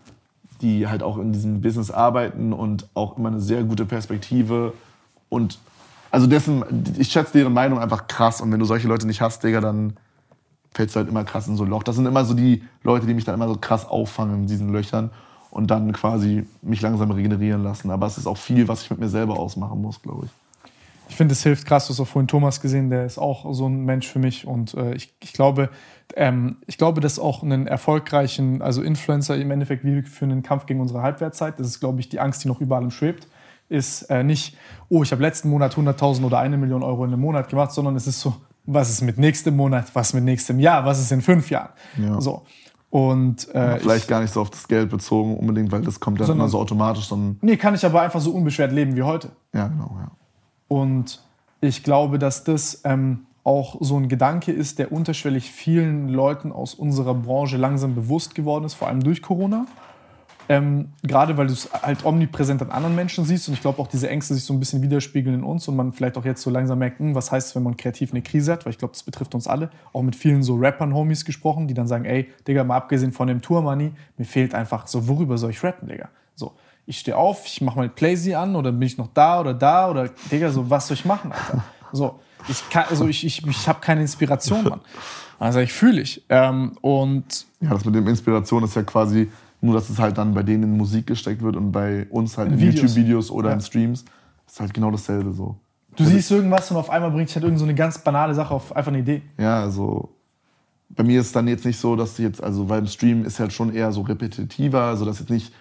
die 0.61 0.87
halt 0.87 1.03
auch 1.03 1.17
in 1.17 1.31
diesem 1.31 1.61
Business 1.61 1.91
arbeiten 1.91 2.53
und 2.53 2.87
auch 2.93 3.17
immer 3.17 3.29
eine 3.29 3.41
sehr 3.41 3.63
gute 3.63 3.85
Perspektive. 3.85 4.73
Und 5.29 5.59
also 6.11 6.27
dessen, 6.27 6.63
ich 6.97 7.11
schätze 7.11 7.33
deren 7.33 7.53
Meinung 7.53 7.79
einfach 7.79 8.07
krass. 8.07 8.41
Und 8.41 8.51
wenn 8.51 8.59
du 8.59 8.65
solche 8.65 8.87
Leute 8.87 9.07
nicht 9.07 9.21
hast, 9.21 9.43
Digga, 9.43 9.61
dann 9.61 9.93
fällst 10.73 10.95
du 10.95 10.99
halt 10.99 11.09
immer 11.09 11.23
krass 11.23 11.47
in 11.47 11.55
so 11.55 11.63
ein 11.63 11.69
Loch. 11.69 11.83
Das 11.83 11.95
sind 11.95 12.05
immer 12.05 12.25
so 12.25 12.33
die 12.33 12.63
Leute, 12.83 13.05
die 13.05 13.13
mich 13.13 13.25
dann 13.25 13.35
immer 13.35 13.47
so 13.47 13.55
krass 13.55 13.87
auffangen 13.87 14.41
in 14.41 14.47
diesen 14.47 14.71
Löchern 14.71 15.11
und 15.51 15.71
dann 15.71 15.91
quasi 15.93 16.45
mich 16.61 16.81
langsam 16.81 17.11
regenerieren 17.11 17.63
lassen. 17.63 17.91
Aber 17.91 18.07
es 18.07 18.17
ist 18.17 18.27
auch 18.27 18.37
viel, 18.37 18.67
was 18.67 18.83
ich 18.83 18.89
mit 18.89 18.99
mir 18.99 19.09
selber 19.09 19.39
ausmachen 19.39 19.81
muss, 19.81 20.01
glaube 20.01 20.25
ich. 20.25 20.31
Ich 21.09 21.15
finde, 21.15 21.33
es 21.33 21.41
hilft 21.41 21.65
krass. 21.65 21.87
Du 21.87 21.93
hast 21.93 21.99
auch 21.99 22.07
vorhin 22.07 22.27
Thomas 22.27 22.61
gesehen, 22.61 22.91
der 22.91 23.05
ist 23.05 23.17
auch 23.17 23.51
so 23.53 23.67
ein 23.67 23.83
Mensch 23.83 24.07
für 24.07 24.19
mich. 24.19 24.45
Und 24.45 24.75
äh, 24.75 24.93
ich, 24.93 25.11
ich 25.21 25.33
glaube, 25.33 25.69
ähm, 26.15 26.57
ich 26.67 26.77
glaube, 26.77 27.01
dass 27.01 27.19
auch 27.19 27.43
einen 27.43 27.67
erfolgreichen, 27.67 28.61
also 28.61 28.81
Influencer 28.81 29.37
im 29.37 29.51
Endeffekt 29.51 29.83
wie 29.83 30.01
für 30.03 30.25
einen 30.25 30.43
Kampf 30.43 30.65
gegen 30.65 30.81
unsere 30.81 31.01
Halbwertzeit, 31.01 31.59
das 31.59 31.67
ist, 31.67 31.79
glaube 31.79 31.99
ich, 31.99 32.09
die 32.09 32.19
Angst, 32.19 32.43
die 32.43 32.47
noch 32.47 32.61
überall 32.61 32.83
im 32.83 32.91
schwebt, 32.91 33.27
ist 33.69 34.03
äh, 34.09 34.23
nicht, 34.23 34.57
oh, 34.89 35.03
ich 35.03 35.11
habe 35.11 35.21
letzten 35.21 35.49
Monat 35.49 35.75
100.000 35.75 36.23
oder 36.25 36.39
eine 36.39 36.57
Million 36.57 36.81
Euro 36.83 37.03
in 37.05 37.13
einem 37.13 37.21
Monat 37.21 37.49
gemacht, 37.49 37.71
sondern 37.71 37.95
es 37.95 38.07
ist 38.07 38.19
so, 38.19 38.35
was 38.65 38.89
ist 38.89 39.01
mit 39.01 39.17
nächstem 39.17 39.55
Monat, 39.55 39.93
was 39.93 40.13
mit 40.13 40.23
nächstem 40.23 40.59
Jahr, 40.59 40.85
was 40.85 40.99
ist 40.99 41.11
in 41.11 41.21
fünf 41.21 41.49
Jahren. 41.49 41.69
Ja. 41.97 42.19
So. 42.19 42.43
Und 42.89 43.47
äh, 43.53 43.77
Vielleicht 43.79 44.05
ich, 44.05 44.09
gar 44.09 44.21
nicht 44.21 44.33
so 44.33 44.41
auf 44.41 44.49
das 44.49 44.67
Geld 44.67 44.89
bezogen 44.89 45.37
unbedingt, 45.37 45.71
weil 45.71 45.81
das 45.81 45.99
kommt 45.99 46.19
dann 46.19 46.25
Sondern- 46.25 46.45
immer 46.45 46.49
so 46.49 46.59
automatisch. 46.59 47.05
Sondern, 47.05 47.37
nee, 47.41 47.55
kann 47.55 47.75
ich 47.75 47.85
aber 47.85 48.01
einfach 48.01 48.19
so 48.19 48.31
unbeschwert 48.31 48.71
leben 48.71 48.95
wie 48.95 49.03
heute. 49.03 49.29
ja, 49.53 49.67
genau, 49.67 49.95
ja. 49.99 50.11
Und 50.67 51.21
ich 51.61 51.83
glaube, 51.83 52.19
dass 52.19 52.43
das 52.43 52.81
ähm, 52.85 53.25
auch 53.43 53.77
so 53.79 53.97
ein 53.97 54.09
Gedanke 54.09 54.51
ist, 54.51 54.79
der 54.79 54.91
unterschwellig 54.91 55.51
vielen 55.51 56.09
Leuten 56.09 56.51
aus 56.51 56.73
unserer 56.73 57.13
Branche 57.13 57.57
langsam 57.57 57.95
bewusst 57.95 58.35
geworden 58.35 58.65
ist, 58.65 58.73
vor 58.73 58.87
allem 58.87 59.01
durch 59.01 59.21
Corona. 59.21 59.65
Ähm, 60.51 60.89
gerade 61.03 61.37
weil 61.37 61.45
du 61.45 61.53
es 61.53 61.71
halt 61.71 62.03
omnipräsent 62.03 62.63
an 62.63 62.71
anderen 62.71 62.95
Menschen 62.95 63.23
siehst 63.23 63.47
und 63.47 63.53
ich 63.53 63.61
glaube 63.61 63.79
auch 63.79 63.87
diese 63.87 64.09
Ängste 64.09 64.33
sich 64.33 64.43
so 64.43 64.51
ein 64.51 64.59
bisschen 64.59 64.81
widerspiegeln 64.81 65.35
in 65.35 65.43
uns 65.43 65.67
und 65.67 65.75
man 65.75 65.93
vielleicht 65.93 66.17
auch 66.17 66.25
jetzt 66.25 66.41
so 66.41 66.49
langsam 66.49 66.79
merkt, 66.79 66.97
hm, 66.97 67.13
was 67.13 67.31
heißt 67.31 67.55
wenn 67.55 67.61
man 67.61 67.77
kreativ 67.77 68.11
eine 68.11 68.23
Krise 68.23 68.53
hat, 68.53 68.65
weil 68.65 68.71
ich 68.71 68.79
glaube, 68.79 68.93
das 68.93 69.03
betrifft 69.03 69.35
uns 69.35 69.47
alle. 69.47 69.69
Auch 69.93 70.01
mit 70.01 70.15
vielen 70.15 70.41
so 70.41 70.55
Rappern, 70.55 70.95
Homies 70.95 71.23
gesprochen, 71.23 71.67
die 71.67 71.75
dann 71.75 71.87
sagen, 71.87 72.05
ey, 72.05 72.29
Digga, 72.47 72.63
mal 72.63 72.77
abgesehen 72.77 73.11
von 73.11 73.27
dem 73.27 73.43
Tour-Money, 73.43 73.91
mir 74.17 74.25
fehlt 74.25 74.55
einfach 74.55 74.87
so, 74.87 75.07
worüber 75.07 75.37
soll 75.37 75.51
ich 75.51 75.63
rappen, 75.63 75.87
Digga? 75.87 76.09
So, 76.33 76.53
ich 76.87 76.97
stehe 76.97 77.15
auf, 77.15 77.45
ich 77.45 77.61
mache 77.61 77.77
mal 77.77 77.87
Playsy 77.87 78.33
an 78.33 78.55
oder 78.55 78.71
bin 78.71 78.87
ich 78.87 78.97
noch 78.97 79.09
da 79.13 79.39
oder 79.39 79.53
da 79.53 79.91
oder, 79.91 80.09
Digga, 80.31 80.49
so, 80.49 80.67
was 80.67 80.87
soll 80.87 80.95
ich 80.95 81.05
machen, 81.05 81.31
Alter? 81.31 81.63
So, 81.91 82.19
ich 82.47 82.69
kann, 82.69 82.85
also 82.89 83.07
ich, 83.07 83.25
ich, 83.25 83.45
ich 83.45 83.67
habe 83.67 83.79
keine 83.81 84.01
Inspiration, 84.01 84.63
Mann. 84.63 84.81
Also 85.39 85.59
ich 85.59 85.71
fühle 85.73 86.01
ich. 86.01 86.23
Ähm, 86.29 86.73
und 86.81 87.45
Ja, 87.61 87.69
das 87.69 87.85
mit 87.85 87.95
dem 87.95 88.07
Inspiration 88.07 88.63
ist 88.63 88.75
ja 88.75 88.83
quasi 88.83 89.29
nur, 89.61 89.73
dass 89.73 89.89
es 89.89 89.99
halt 89.99 90.17
dann 90.17 90.33
bei 90.33 90.43
denen 90.43 90.63
in 90.63 90.77
Musik 90.77 91.07
gesteckt 91.07 91.41
wird 91.41 91.55
und 91.55 91.71
bei 91.71 92.07
uns 92.09 92.37
halt 92.37 92.51
in, 92.51 92.59
Videos. 92.59 92.75
YouTube-Videos 92.95 93.31
oder 93.31 93.49
Ja. 93.49 93.55
in 93.55 93.61
Streams. 93.61 94.05
ist 94.47 94.59
halt 94.59 94.73
genau 94.73 94.91
dasselbe 94.91 95.31
so. 95.33 95.57
Du 95.95 96.05
siehst 96.05 96.31
irgendwas 96.31 96.71
und 96.71 96.77
auf 96.77 96.89
einmal 96.89 97.11
bringt 97.11 97.27
dich 97.29 97.35
halt 97.35 97.43
irgend 97.43 97.59
so 97.59 97.65
eine 97.65 97.75
ganz 97.75 97.97
banale 97.99 98.33
Sache 98.33 98.53
auf 98.53 98.73
einfach 98.75 98.91
eine 98.91 98.99
Idee. 98.99 99.21
Ja, 99.37 99.59
also 99.61 100.09
bei 100.89 101.03
mir 101.03 101.19
ist 101.21 101.35
dann 101.35 101.47
jetzt 101.47 101.65
nicht 101.65 101.77
so, 101.79 101.95
dass 101.95 102.17
jetzt, 102.17 102.41
also 102.41 102.65
beim 102.65 102.87
Stream 102.87 103.25
ist 103.25 103.39
halt 103.39 103.53
schon 103.53 103.73
eher 103.73 103.91
so 103.91 104.01
repetitiver, 104.01 104.81
also 104.83 105.05
dass 105.05 105.19
jetzt 105.19 105.29
nicht, 105.29 105.53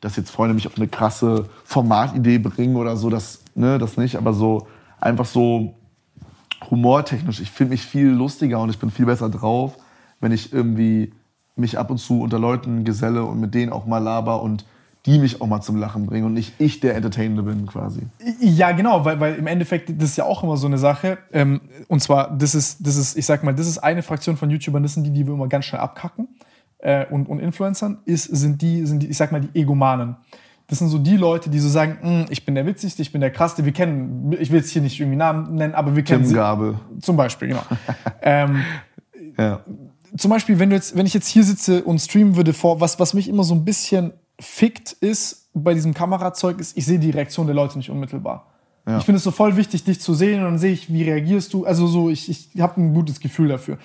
dass 0.00 0.16
jetzt 0.16 0.30
Freunde 0.30 0.54
mich 0.54 0.66
auf 0.66 0.76
eine 0.76 0.88
krasse 0.88 1.48
Formatidee 1.64 2.38
bringen 2.38 2.76
oder 2.76 2.96
so, 2.96 3.08
das, 3.08 3.42
ne, 3.54 3.78
das 3.78 3.96
nicht, 3.96 4.16
aber 4.16 4.32
so 4.32 4.66
einfach 5.00 5.24
so 5.26 5.74
humortechnisch. 6.70 7.40
Ich 7.40 7.50
finde 7.50 7.72
mich 7.72 7.86
viel 7.86 8.08
lustiger 8.08 8.60
und 8.60 8.70
ich 8.70 8.78
bin 8.78 8.90
viel 8.90 9.06
besser 9.06 9.28
drauf, 9.28 9.76
wenn 10.20 10.32
ich 10.32 10.52
irgendwie 10.52 11.12
mich 11.56 11.78
ab 11.78 11.90
und 11.90 11.98
zu 11.98 12.20
unter 12.20 12.38
Leuten 12.38 12.84
geselle 12.84 13.24
und 13.24 13.40
mit 13.40 13.54
denen 13.54 13.72
auch 13.72 13.86
mal 13.86 13.98
laber 13.98 14.42
und 14.42 14.64
die 15.06 15.18
mich 15.18 15.40
auch 15.40 15.46
mal 15.46 15.60
zum 15.60 15.76
Lachen 15.76 16.06
bringen 16.06 16.24
und 16.24 16.32
nicht 16.32 16.54
ich 16.58 16.80
der 16.80 16.96
Entertainende 16.96 17.42
bin 17.42 17.66
quasi. 17.66 18.00
Ja, 18.40 18.72
genau, 18.72 19.04
weil, 19.04 19.20
weil 19.20 19.34
im 19.34 19.46
Endeffekt, 19.46 19.90
das 19.90 20.10
ist 20.10 20.16
ja 20.16 20.24
auch 20.24 20.42
immer 20.42 20.56
so 20.56 20.66
eine 20.66 20.78
Sache. 20.78 21.18
Ähm, 21.32 21.60
und 21.88 22.00
zwar, 22.00 22.30
das 22.30 22.54
ist, 22.54 22.86
das 22.86 22.96
ist, 22.96 23.16
ich 23.16 23.26
sag 23.26 23.44
mal, 23.44 23.54
das 23.54 23.66
ist 23.66 23.78
eine 23.78 24.02
Fraktion 24.02 24.36
von 24.36 24.50
YouTubern, 24.50 24.82
das 24.82 24.94
sind 24.94 25.04
die, 25.04 25.10
die 25.10 25.26
wir 25.26 25.34
immer 25.34 25.48
ganz 25.48 25.66
schnell 25.66 25.82
abkacken. 25.82 26.28
Äh, 26.78 27.06
und, 27.10 27.28
und 27.28 27.38
Influencern 27.38 27.98
ist, 28.06 28.24
sind 28.24 28.62
die, 28.62 28.86
sind 28.86 29.02
die, 29.02 29.08
ich 29.08 29.16
sag 29.16 29.30
mal, 29.30 29.42
die 29.42 29.60
Egomanen. 29.60 30.16
Das 30.66 30.78
sind 30.78 30.88
so 30.88 30.98
die 30.98 31.16
Leute, 31.16 31.50
die 31.50 31.58
so 31.58 31.68
sagen, 31.68 31.98
hm, 32.00 32.26
ich 32.30 32.46
bin 32.46 32.54
der 32.54 32.64
Witzigste, 32.66 33.02
ich 33.02 33.12
bin 33.12 33.20
der 33.20 33.30
Krasseste. 33.30 33.64
Wir 33.64 33.72
kennen, 33.72 34.34
ich 34.38 34.50
will 34.50 34.60
jetzt 34.60 34.70
hier 34.70 34.80
nicht 34.80 34.98
irgendwie 34.98 35.16
Namen 35.18 35.54
nennen, 35.56 35.74
aber 35.74 35.94
wir 35.94 36.02
kennen 36.02 36.22
Tim 36.22 36.28
sie. 36.30 36.34
Gabel. 36.34 36.78
Zum 37.00 37.16
Beispiel, 37.16 37.48
genau. 37.48 37.62
ähm, 38.22 38.62
Ja. 39.38 39.60
zum 40.16 40.30
Beispiel, 40.30 40.58
wenn 40.58 40.70
du 40.70 40.76
jetzt, 40.76 40.96
wenn 40.96 41.06
ich 41.06 41.12
jetzt 41.14 41.28
hier 41.28 41.44
sitze 41.44 41.84
und 41.84 41.98
streamen 41.98 42.36
würde 42.36 42.52
vor, 42.54 42.80
was, 42.80 42.98
was 42.98 43.12
mich 43.14 43.28
immer 43.28 43.44
so 43.44 43.54
ein 43.54 43.64
bisschen 43.64 44.12
fickt 44.40 44.92
ist 44.92 45.50
bei 45.54 45.74
diesem 45.74 45.92
Kamerazeug, 45.92 46.58
ist, 46.60 46.76
ich 46.76 46.86
sehe 46.86 46.98
die 46.98 47.10
Reaktion 47.10 47.46
der 47.46 47.54
Leute 47.54 47.76
nicht 47.78 47.90
unmittelbar. 47.90 48.46
Ja. 48.86 48.98
Ich 48.98 49.04
finde 49.04 49.18
es 49.18 49.24
so 49.24 49.30
voll 49.30 49.56
wichtig, 49.56 49.84
dich 49.84 50.00
zu 50.00 50.14
sehen 50.14 50.40
und 50.40 50.44
dann 50.44 50.58
sehe 50.58 50.72
ich, 50.72 50.92
wie 50.92 51.02
reagierst 51.02 51.52
du. 51.54 51.64
Also 51.64 51.86
so, 51.86 52.10
ich, 52.10 52.28
ich 52.28 52.60
habe 52.60 52.80
ein 52.80 52.94
gutes 52.94 53.20
Gefühl 53.20 53.48
dafür. 53.48 53.78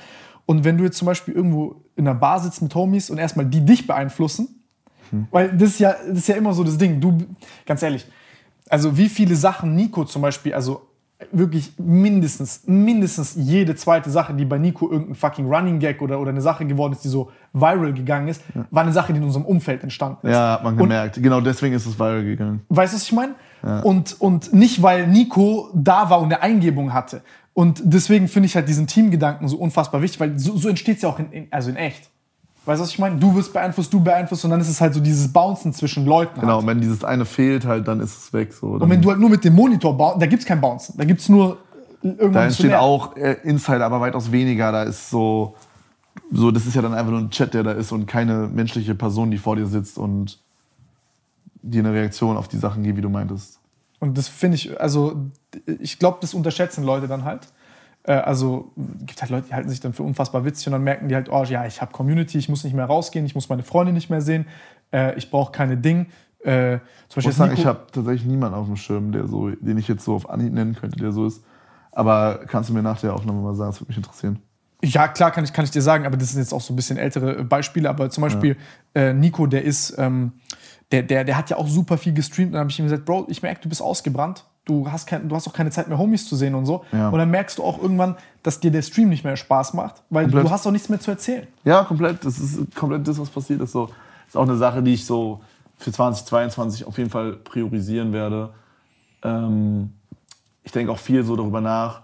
Und 0.45 0.63
wenn 0.63 0.77
du 0.77 0.83
jetzt 0.83 0.97
zum 0.97 1.05
Beispiel 1.05 1.33
irgendwo 1.33 1.83
in 1.95 2.07
einer 2.07 2.17
Bar 2.17 2.39
sitzt 2.39 2.61
mit 2.61 2.73
Homies 2.73 3.09
und 3.09 3.17
erstmal 3.17 3.45
die 3.45 3.63
dich 3.63 3.85
beeinflussen, 3.85 4.58
weil 5.31 5.49
das 5.57 5.69
ist 5.69 5.79
ja, 5.79 5.95
das 6.07 6.19
ist 6.19 6.27
ja 6.27 6.35
immer 6.35 6.53
so 6.53 6.63
das 6.63 6.77
Ding. 6.77 6.99
Du, 6.99 7.17
ganz 7.65 7.81
ehrlich, 7.83 8.05
also 8.69 8.97
wie 8.97 9.09
viele 9.09 9.35
Sachen 9.35 9.75
Nico 9.75 10.05
zum 10.05 10.21
Beispiel, 10.21 10.53
also 10.53 10.81
wirklich 11.31 11.73
mindestens, 11.77 12.61
mindestens 12.65 13.35
jede 13.35 13.75
zweite 13.75 14.09
Sache, 14.09 14.33
die 14.33 14.45
bei 14.45 14.57
Nico 14.57 14.89
irgendein 14.89 15.15
fucking 15.15 15.47
Running 15.53 15.79
Gag 15.79 16.01
oder, 16.01 16.19
oder 16.19 16.29
eine 16.29 16.41
Sache 16.41 16.65
geworden 16.65 16.93
ist, 16.93 17.03
die 17.03 17.09
so 17.09 17.29
viral 17.51 17.93
gegangen 17.93 18.29
ist, 18.29 18.41
war 18.71 18.83
eine 18.83 18.93
Sache, 18.93 19.11
die 19.11 19.17
in 19.19 19.25
unserem 19.25 19.45
Umfeld 19.45 19.83
entstanden 19.83 20.27
ist. 20.27 20.33
Ja, 20.33 20.53
hat 20.53 20.63
man 20.63 20.73
Und 20.73 20.79
gemerkt. 20.79 21.21
genau 21.21 21.41
deswegen 21.41 21.75
ist 21.75 21.85
es 21.85 21.99
viral 21.99 22.23
gegangen. 22.23 22.61
Weißt 22.69 22.93
du, 22.93 22.95
was 22.97 23.03
ich 23.03 23.11
meine? 23.11 23.35
Und, 23.83 24.21
und 24.21 24.53
nicht, 24.53 24.81
weil 24.81 25.07
Nico 25.07 25.69
da 25.73 26.09
war 26.09 26.19
und 26.19 26.31
eine 26.31 26.41
Eingebung 26.41 26.93
hatte. 26.93 27.21
Und 27.53 27.81
deswegen 27.83 28.29
finde 28.29 28.45
ich 28.47 28.55
halt 28.55 28.69
diesen 28.69 28.87
Teamgedanken 28.87 29.49
so 29.49 29.57
unfassbar 29.57 30.01
wichtig, 30.01 30.21
weil 30.21 30.39
so, 30.39 30.55
so 30.55 30.69
entsteht 30.69 30.97
es 30.97 31.01
ja 31.01 31.09
auch 31.09 31.19
in, 31.19 31.31
in, 31.33 31.47
also 31.51 31.69
in 31.69 31.75
echt. 31.75 32.09
Weißt 32.65 32.79
du, 32.79 32.83
was 32.83 32.91
ich 32.91 32.99
meine? 32.99 33.17
Du 33.17 33.33
wirst 33.35 33.51
beeinflusst, 33.53 33.91
du 33.91 33.99
beeinflusst 33.99 34.45
und 34.45 34.51
dann 34.51 34.61
ist 34.61 34.69
es 34.69 34.79
halt 34.79 34.93
so 34.93 34.99
dieses 34.99 35.31
Bouncen 35.31 35.73
zwischen 35.73 36.05
Leuten. 36.05 36.39
Genau, 36.39 36.53
Halt. 36.53 36.61
und 36.61 36.67
wenn 36.67 36.81
dieses 36.81 37.03
eine 37.03 37.25
fehlt, 37.25 37.65
halt, 37.65 37.87
dann 37.87 37.99
ist 37.99 38.17
es 38.17 38.33
weg. 38.33 38.53
So. 38.53 38.67
Und 38.67 38.89
wenn 38.89 39.01
du 39.01 39.09
halt 39.09 39.19
nur 39.19 39.29
mit 39.29 39.43
dem 39.43 39.55
Monitor 39.55 39.97
baust, 39.97 40.21
da 40.21 40.25
gibt's 40.25 40.45
kein 40.45 40.61
Bouncen. 40.61 40.95
Da 40.97 41.05
gibt's 41.05 41.29
nur 41.29 41.57
irgendwann 42.03 42.33
da 42.33 42.39
zu 42.41 42.63
entsteht 42.63 42.73
auch 42.75 43.15
äh, 43.15 43.37
Insider, 43.43 43.85
aber 43.85 44.01
weitaus 44.01 44.31
weniger. 44.31 44.71
Da 44.71 44.83
ist 44.83 45.09
so, 45.09 45.55
so, 46.31 46.51
das 46.51 46.65
ist 46.65 46.75
ja 46.75 46.81
dann 46.81 46.93
einfach 46.93 47.11
nur 47.11 47.21
ein 47.21 47.31
Chat, 47.31 47.53
der 47.53 47.63
da 47.63 47.71
ist 47.71 47.91
und 47.91 48.05
keine 48.05 48.47
menschliche 48.47 48.95
Person, 48.95 49.31
die 49.31 49.37
vor 49.37 49.55
dir 49.55 49.65
sitzt 49.65 49.97
und 49.97 50.39
dir 51.61 51.79
eine 51.79 51.93
Reaktion 51.93 52.37
auf 52.37 52.47
die 52.47 52.57
Sachen 52.57 52.83
gibt, 52.83 52.97
wie 52.97 53.01
du 53.01 53.09
meintest. 53.09 53.59
Und 53.99 54.17
das 54.17 54.27
finde 54.27 54.55
ich, 54.55 54.79
also 54.79 55.15
ich 55.65 55.99
glaube, 55.99 56.19
das 56.21 56.33
unterschätzen 56.33 56.83
Leute 56.83 57.07
dann 57.07 57.25
halt. 57.25 57.47
Äh, 58.09 58.13
Also 58.13 58.71
gibt 59.05 59.21
halt 59.21 59.29
Leute, 59.29 59.47
die 59.47 59.53
halten 59.53 59.69
sich 59.69 59.79
dann 59.79 59.93
für 59.93 60.03
unfassbar 60.03 60.43
witzig 60.43 60.67
und 60.67 60.73
dann 60.73 60.83
merken 60.83 61.07
die 61.07 61.15
halt, 61.15 61.29
oh 61.29 61.43
ja, 61.43 61.65
ich 61.65 61.79
habe 61.79 61.91
Community, 61.91 62.39
ich 62.39 62.49
muss 62.49 62.63
nicht 62.63 62.73
mehr 62.73 62.85
rausgehen, 62.85 63.25
ich 63.25 63.35
muss 63.35 63.49
meine 63.49 63.63
Freunde 63.63 63.93
nicht 63.93 64.09
mehr 64.09 64.21
sehen, 64.21 64.47
äh, 64.91 65.15
ich 65.15 65.29
brauche 65.29 65.51
keine 65.51 65.77
Ding. 65.77 66.07
Äh, 66.43 66.79
zum 67.07 67.19
Ich 67.19 67.25
muss 67.25 67.25
Beispiel 67.25 67.33
sagen, 67.33 67.51
jetzt 67.51 67.59
ich 67.59 67.65
habe 67.67 67.79
tatsächlich 67.91 68.25
niemanden 68.25 68.57
auf 68.57 68.65
dem 68.65 68.77
Schirm, 68.77 69.11
der 69.11 69.27
so, 69.27 69.49
den 69.49 69.77
ich 69.77 69.87
jetzt 69.87 70.03
so 70.03 70.15
auf 70.15 70.29
Anhieb 70.29 70.53
nennen 70.53 70.73
könnte, 70.73 70.97
der 70.97 71.11
so 71.11 71.27
ist. 71.27 71.43
Aber 71.91 72.39
kannst 72.47 72.69
du 72.69 72.73
mir 72.73 72.81
nach 72.81 72.99
der 72.99 73.13
Aufnahme 73.13 73.41
mal 73.41 73.53
sagen, 73.53 73.71
das 73.71 73.81
würde 73.81 73.89
mich 73.89 73.97
interessieren. 73.97 74.39
Ja, 74.81 75.07
klar, 75.09 75.31
kann 75.31 75.43
ich, 75.43 75.51
kann 75.51 75.65
ich 75.65 75.71
dir 75.71 75.81
sagen, 75.81 76.05
aber 76.05 76.17
das 76.17 76.31
sind 76.31 76.39
jetzt 76.39 76.53
auch 76.53 76.61
so 76.61 76.73
ein 76.73 76.77
bisschen 76.77 76.97
ältere 76.97 77.39
äh, 77.39 77.43
Beispiele. 77.43 77.89
Aber 77.89 78.09
zum 78.09 78.21
Beispiel 78.21 78.55
äh, 78.95 79.13
Nico, 79.13 79.45
der 79.45 79.63
ist, 79.63 79.95
ähm, 79.97 80.31
der, 80.91 81.03
der, 81.03 81.25
der 81.25 81.37
hat 81.37 81.49
ja 81.49 81.57
auch 81.57 81.67
super 81.67 81.97
viel 81.97 82.13
gestreamt. 82.13 82.47
Und 82.47 82.53
dann 82.53 82.61
habe 82.61 82.71
ich 82.71 82.79
ihm 82.79 82.85
gesagt, 82.85 83.05
Bro, 83.05 83.25
ich 83.27 83.41
merke, 83.43 83.61
du 83.61 83.69
bist 83.69 83.81
ausgebrannt. 83.81 84.45
Du 84.69 84.91
hast, 84.91 85.07
kein, 85.07 85.27
du 85.27 85.35
hast 85.35 85.47
auch 85.47 85.53
keine 85.53 85.71
Zeit 85.71 85.87
mehr, 85.87 85.97
Homies 85.97 86.27
zu 86.29 86.35
sehen 86.35 86.53
und 86.53 86.65
so. 86.67 86.85
Ja. 86.91 87.09
Und 87.09 87.17
dann 87.17 87.31
merkst 87.31 87.57
du 87.57 87.63
auch 87.63 87.81
irgendwann, 87.81 88.15
dass 88.43 88.59
dir 88.59 88.69
der 88.71 88.83
Stream 88.83 89.09
nicht 89.09 89.23
mehr 89.23 89.35
Spaß 89.35 89.73
macht, 89.73 90.03
weil 90.11 90.25
Komplett. 90.25 90.45
du 90.45 90.49
hast 90.51 90.67
auch 90.67 90.71
nichts 90.71 90.89
mehr 90.89 90.99
zu 90.99 91.09
erzählen. 91.11 91.47
Ja, 91.63 91.83
komplett. 91.83 92.23
Das 92.23 92.37
ist 92.37 92.75
komplett 92.75 93.07
das, 93.07 93.19
was 93.19 93.29
passiert 93.29 93.61
ist. 93.61 93.71
So, 93.71 93.89
ist 94.27 94.37
auch 94.37 94.43
eine 94.43 94.57
Sache, 94.57 94.83
die 94.83 94.93
ich 94.93 95.05
so 95.05 95.41
für 95.77 95.91
2022 95.91 96.85
auf 96.85 96.97
jeden 96.99 97.09
Fall 97.09 97.33
priorisieren 97.33 98.13
werde. 98.13 98.49
Ähm, 99.23 99.93
ich 100.63 100.71
denke 100.71 100.91
auch 100.91 100.99
viel 100.99 101.23
so 101.23 101.35
darüber 101.35 101.61
nach. 101.61 102.01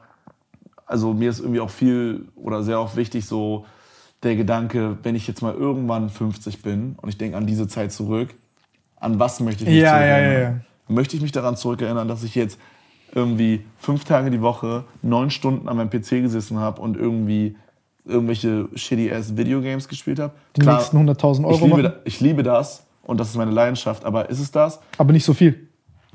Also 0.88 1.14
mir 1.14 1.30
ist 1.30 1.40
irgendwie 1.40 1.60
auch 1.60 1.70
viel 1.70 2.28
oder 2.36 2.64
sehr 2.64 2.80
oft 2.82 2.96
wichtig 2.96 3.26
so 3.26 3.66
der 4.24 4.36
Gedanke, 4.36 4.98
wenn 5.04 5.16
ich 5.16 5.28
jetzt 5.28 5.42
mal 5.42 5.54
irgendwann 5.54 6.10
50 6.10 6.62
bin 6.64 6.96
und 7.02 7.10
ich 7.10 7.18
denke 7.18 7.38
an 7.38 7.46
diese 7.46 7.68
Zeit 7.68 7.92
zurück, 7.92 8.34
an 9.00 9.20
was 9.20 9.40
möchte 9.40 9.64
ich 9.64 9.70
mich 9.70 9.80
Ja, 9.80 10.00
ja, 10.04 10.16
zurückerinnern? 10.16 10.34
ja, 10.34 10.50
ja. 10.50 10.56
Möchte 10.88 11.16
ich 11.16 11.22
mich 11.22 11.32
daran 11.32 11.58
zurückerinnern, 11.58 12.08
dass 12.08 12.24
ich 12.24 12.36
jetzt 12.36 12.60
irgendwie 13.14 13.66
fünf 13.78 14.04
Tage 14.04 14.30
die 14.30 14.42
Woche 14.42 14.84
neun 15.02 15.32
Stunden 15.32 15.68
an 15.68 15.78
meinem 15.78 15.90
PC 15.90 16.22
gesessen 16.22 16.60
habe 16.60 16.82
und 16.82 16.98
irgendwie 16.98 17.56
irgendwelche 18.06 18.70
shitty 18.76 19.12
ass 19.12 19.36
Videogames 19.36 19.88
gespielt 19.88 20.20
habe? 20.20 20.34
Die 20.56 20.62
nächsten 20.62 20.98
100.000 20.98 21.46
Euro 21.46 21.54
ich 21.56 21.62
liebe, 21.62 21.82
machen. 21.82 21.94
ich 22.04 22.20
liebe 22.20 22.44
das 22.44 22.86
und 23.04 23.20
das 23.20 23.30
ist 23.30 23.36
meine 23.36 23.52
Leidenschaft, 23.52 24.06
aber 24.06 24.30
ist 24.30 24.40
es 24.40 24.52
das? 24.52 24.80
Aber 24.98 25.12
nicht 25.12 25.26
so 25.26 25.34
viel. 25.34 25.70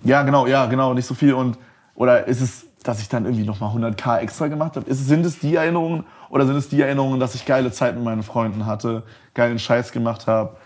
Ja, 0.04 0.22
genau, 0.22 0.46
ja, 0.46 0.66
genau, 0.66 0.94
nicht 0.94 1.06
so 1.06 1.14
viel. 1.14 1.34
Und, 1.34 1.58
oder 1.94 2.26
ist 2.26 2.40
es, 2.40 2.66
dass 2.82 3.00
ich 3.00 3.08
dann 3.08 3.24
irgendwie 3.24 3.44
nochmal 3.44 3.74
100k 3.74 4.18
extra 4.18 4.48
gemacht 4.48 4.76
habe? 4.76 4.88
Ist, 4.88 5.06
sind 5.06 5.26
es 5.26 5.38
die 5.38 5.56
Erinnerungen 5.56 6.04
oder 6.30 6.46
sind 6.46 6.56
es 6.56 6.68
die 6.68 6.80
Erinnerungen, 6.80 7.20
dass 7.20 7.34
ich 7.34 7.44
geile 7.44 7.70
Zeit 7.72 7.94
mit 7.94 8.04
meinen 8.04 8.22
Freunden 8.22 8.66
hatte, 8.66 9.02
geilen 9.34 9.58
Scheiß 9.58 9.92
gemacht 9.92 10.26
habe, 10.26 10.56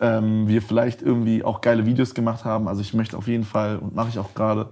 ähm, 0.00 0.48
wir 0.48 0.62
vielleicht 0.62 1.02
irgendwie 1.02 1.44
auch 1.44 1.60
geile 1.60 1.86
Videos 1.86 2.14
gemacht 2.14 2.44
haben? 2.44 2.68
Also 2.68 2.80
ich 2.80 2.94
möchte 2.94 3.16
auf 3.16 3.26
jeden 3.28 3.44
Fall, 3.44 3.78
und 3.78 3.94
mache 3.94 4.08
ich 4.08 4.18
auch 4.18 4.34
gerade, 4.34 4.70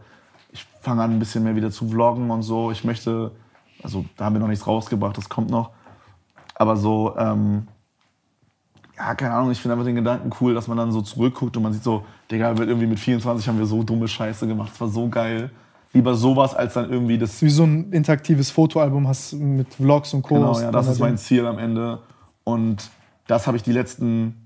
ich 0.53 0.67
fange 0.81 1.03
an 1.03 1.13
ein 1.13 1.19
bisschen 1.19 1.45
mehr 1.45 1.57
wieder 1.57 1.71
zu 1.71 1.89
vloggen 1.89 2.31
und 2.31 2.43
so. 2.43 2.71
Ich 2.71 2.85
möchte, 2.85 3.33
also 3.83 4.05
da 4.17 4.27
haben 4.27 4.35
wir 4.35 4.41
noch 4.41 4.49
nichts 4.49 4.67
rausgebracht, 4.67 5.17
das 5.17 5.29
kommt 5.29 5.51
noch. 5.51 5.71
Aber 6.55 6.77
so, 6.77 7.15
ähm, 7.19 7.69
ja, 8.97 9.15
keine 9.15 9.35
Ahnung, 9.35 9.51
ich 9.51 9.61
finde 9.61 9.75
einfach 9.75 9.85
den 9.85 9.97
Gedanken 9.97 10.31
cool, 10.41 10.55
dass 10.55 10.69
man 10.69 10.79
dann 10.79 10.91
so 10.91 11.03
zurückguckt 11.03 11.57
und 11.57 11.63
man 11.63 11.73
sieht 11.73 11.83
so, 11.83 12.05
Digga, 12.31 12.57
wird 12.57 12.69
irgendwie 12.69 12.87
mit 12.87 12.99
24 12.99 13.47
haben 13.47 13.59
wir 13.59 13.67
so 13.67 13.83
dumme 13.83 14.09
Scheiße 14.09 14.47
gemacht, 14.47 14.71
das 14.73 14.81
war 14.81 14.89
so 14.89 15.09
geil. 15.09 15.51
Lieber 15.93 16.15
sowas, 16.15 16.55
als 16.55 16.75
dann 16.75 16.91
irgendwie 16.91 17.17
das. 17.17 17.41
Wie 17.41 17.49
so 17.49 17.65
ein 17.65 17.91
interaktives 17.91 18.51
Fotoalbum 18.51 19.09
hast 19.09 19.33
mit 19.33 19.73
Vlogs 19.75 20.13
und 20.13 20.23
Co. 20.23 20.35
Genau, 20.35 20.61
ja, 20.61 20.71
das 20.71 20.89
ist 20.89 20.99
mein 20.99 21.17
Ziel 21.17 21.47
am 21.47 21.59
Ende. 21.59 22.01
Und 22.45 22.91
das 23.27 23.47
habe 23.47 23.57
ich 23.57 23.63
die 23.63 23.73
letzten, 23.73 24.46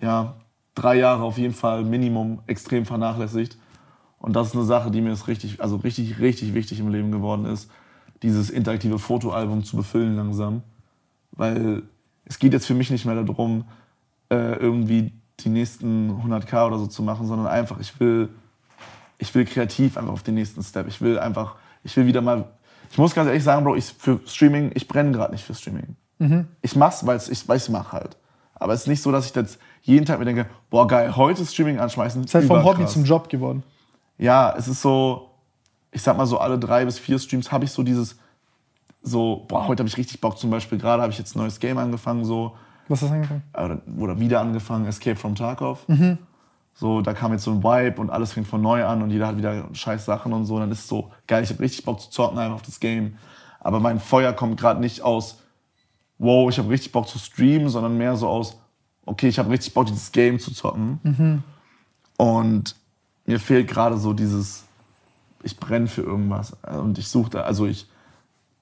ja, 0.00 0.34
drei 0.74 0.96
Jahre 0.96 1.22
auf 1.22 1.38
jeden 1.38 1.54
Fall 1.54 1.84
Minimum 1.84 2.40
extrem 2.46 2.86
vernachlässigt. 2.86 3.58
Und 4.18 4.34
das 4.34 4.48
ist 4.48 4.54
eine 4.54 4.64
Sache, 4.64 4.90
die 4.90 5.00
mir 5.00 5.12
ist 5.12 5.28
richtig, 5.28 5.60
also 5.60 5.76
richtig, 5.76 6.18
richtig 6.18 6.54
wichtig 6.54 6.80
im 6.80 6.88
Leben 6.88 7.12
geworden 7.12 7.44
ist, 7.44 7.70
dieses 8.22 8.50
interaktive 8.50 8.98
Fotoalbum 8.98 9.64
zu 9.64 9.76
befüllen 9.76 10.16
langsam. 10.16 10.62
Weil 11.32 11.82
es 12.24 12.38
geht 12.38 12.52
jetzt 12.52 12.66
für 12.66 12.74
mich 12.74 12.90
nicht 12.90 13.04
mehr 13.04 13.22
darum, 13.22 13.64
äh, 14.30 14.54
irgendwie 14.54 15.12
die 15.40 15.48
nächsten 15.48 16.10
100k 16.10 16.66
oder 16.66 16.78
so 16.78 16.86
zu 16.86 17.02
machen, 17.02 17.26
sondern 17.26 17.46
einfach, 17.46 17.78
ich 17.78 17.98
will, 18.00 18.28
ich 19.18 19.34
will 19.34 19.44
kreativ 19.44 19.96
einfach 19.96 20.12
auf 20.12 20.22
den 20.22 20.34
nächsten 20.34 20.62
Step. 20.62 20.88
Ich 20.88 21.00
will 21.00 21.18
einfach, 21.18 21.56
ich 21.84 21.96
will 21.96 22.06
wieder 22.06 22.20
mal, 22.20 22.44
ich 22.90 22.98
muss 22.98 23.14
ganz 23.14 23.28
ehrlich 23.28 23.44
sagen, 23.44 23.64
Bro, 23.64 23.76
ich 23.76 23.84
für 23.84 24.20
Streaming, 24.26 24.72
ich 24.74 24.88
brenne 24.88 25.12
gerade 25.12 25.32
nicht 25.32 25.44
für 25.44 25.54
Streaming. 25.54 25.96
Ich 26.60 26.74
mach's, 26.74 27.06
weil 27.06 27.18
ich 27.18 27.30
ich's 27.30 27.68
mach 27.68 27.92
halt. 27.92 28.16
Aber 28.54 28.72
es 28.72 28.82
ist 28.82 28.86
nicht 28.88 29.02
so, 29.02 29.12
dass 29.12 29.26
ich 29.26 29.34
jetzt 29.34 29.58
jeden 29.88 30.04
Tag 30.04 30.18
mir 30.18 30.26
denke, 30.26 30.46
boah 30.70 30.86
geil, 30.86 31.16
heute 31.16 31.44
Streaming 31.46 31.78
anschmeißen. 31.78 32.22
ist 32.24 32.34
halt 32.34 32.44
vom 32.44 32.62
Hobby 32.62 32.86
zum 32.86 33.04
Job 33.04 33.28
geworden. 33.28 33.62
Ja, 34.18 34.54
es 34.56 34.68
ist 34.68 34.82
so, 34.82 35.30
ich 35.90 36.02
sag 36.02 36.16
mal 36.16 36.26
so 36.26 36.38
alle 36.38 36.58
drei 36.58 36.84
bis 36.84 36.98
vier 36.98 37.18
Streams 37.18 37.50
habe 37.50 37.64
ich 37.64 37.72
so 37.72 37.82
dieses, 37.82 38.18
so, 39.02 39.46
boah, 39.48 39.66
heute 39.66 39.80
habe 39.80 39.88
ich 39.88 39.96
richtig 39.96 40.20
Bock. 40.20 40.38
Zum 40.38 40.50
Beispiel 40.50 40.76
gerade 40.78 41.02
habe 41.02 41.12
ich 41.12 41.18
jetzt 41.18 41.34
ein 41.34 41.38
neues 41.38 41.58
Game 41.58 41.78
angefangen, 41.78 42.24
so, 42.24 42.54
Was 42.88 43.00
hast 43.00 43.08
du 43.08 43.14
angefangen? 43.14 43.42
oder, 43.54 43.80
oder 43.98 44.20
wieder 44.20 44.40
angefangen, 44.40 44.86
Escape 44.86 45.16
from 45.16 45.34
Tarkov. 45.34 45.86
So, 46.74 47.00
da 47.00 47.12
kam 47.14 47.32
jetzt 47.32 47.44
so 47.44 47.50
ein 47.50 47.64
Vibe 47.64 48.00
und 48.00 48.10
alles 48.10 48.32
fängt 48.34 48.46
von 48.46 48.60
neu 48.60 48.84
an 48.84 49.02
und 49.02 49.10
jeder 49.10 49.26
hat 49.26 49.36
wieder 49.36 49.68
scheiß 49.72 50.04
Sachen 50.04 50.32
und 50.32 50.44
so. 50.44 50.54
Und 50.56 50.60
dann 50.60 50.70
ist 50.70 50.80
es 50.80 50.88
so 50.88 51.10
geil, 51.26 51.42
ich 51.42 51.50
habe 51.50 51.60
richtig 51.60 51.84
Bock 51.84 52.00
zu 52.00 52.10
zocken 52.10 52.38
einfach 52.38 52.56
auf 52.56 52.62
das 52.62 52.78
Game. 52.78 53.16
Aber 53.58 53.80
mein 53.80 53.98
Feuer 53.98 54.32
kommt 54.32 54.60
gerade 54.60 54.80
nicht 54.80 55.02
aus, 55.02 55.38
wow, 56.18 56.48
ich 56.50 56.58
habe 56.58 56.68
richtig 56.68 56.92
Bock 56.92 57.08
zu 57.08 57.18
streamen, 57.18 57.68
sondern 57.68 57.96
mehr 57.96 58.14
so 58.16 58.28
aus, 58.28 58.60
okay, 59.08 59.28
ich 59.28 59.38
habe 59.38 59.50
richtig 59.50 59.74
Bock, 59.74 59.86
dieses 59.86 60.12
Game 60.12 60.38
zu 60.38 60.52
zocken. 60.52 61.00
Und 62.16 62.76
mir 63.26 63.40
fehlt 63.40 63.68
gerade 63.68 63.96
so 63.98 64.12
dieses, 64.12 64.64
ich 65.42 65.56
brenne 65.56 65.86
für 65.86 66.02
irgendwas. 66.02 66.56
Und 66.62 66.98
ich 66.98 67.08
suche 67.08 67.30
da, 67.30 67.40
also 67.42 67.66
ich 67.66 67.86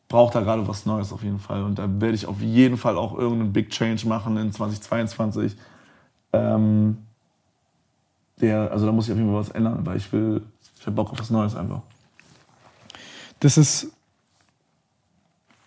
brauche 0.09 0.33
da 0.33 0.41
gerade 0.41 0.67
was 0.69 0.87
Neues 0.87 1.13
auf 1.13 1.23
jeden 1.23 1.41
Fall. 1.41 1.63
Und 1.63 1.79
da 1.79 1.89
werde 2.01 2.15
ich 2.15 2.27
auf 2.27 2.41
jeden 2.41 2.77
Fall 2.77 2.97
auch 2.97 3.17
irgendeinen 3.17 3.53
Big 3.53 3.71
Change 3.71 4.07
machen 4.07 4.37
in 4.37 4.53
2022. 4.53 5.57
Ähm, 6.33 6.99
der, 8.41 8.71
also 8.71 8.87
da 8.87 8.93
muss 8.93 9.07
ich 9.07 9.13
auf 9.13 9.19
jeden 9.19 9.31
Fall 9.31 9.41
was 9.41 9.51
ändern, 9.51 9.85
weil 9.85 9.97
ich 9.97 10.13
will, 10.13 10.43
ich 10.79 10.87
habe 10.87 10.97
Bock 10.97 11.11
auf 11.11 11.19
was 11.19 11.31
Neues 11.31 11.57
einfach. 11.57 11.81
Das 13.41 13.57
ist, 13.57 13.89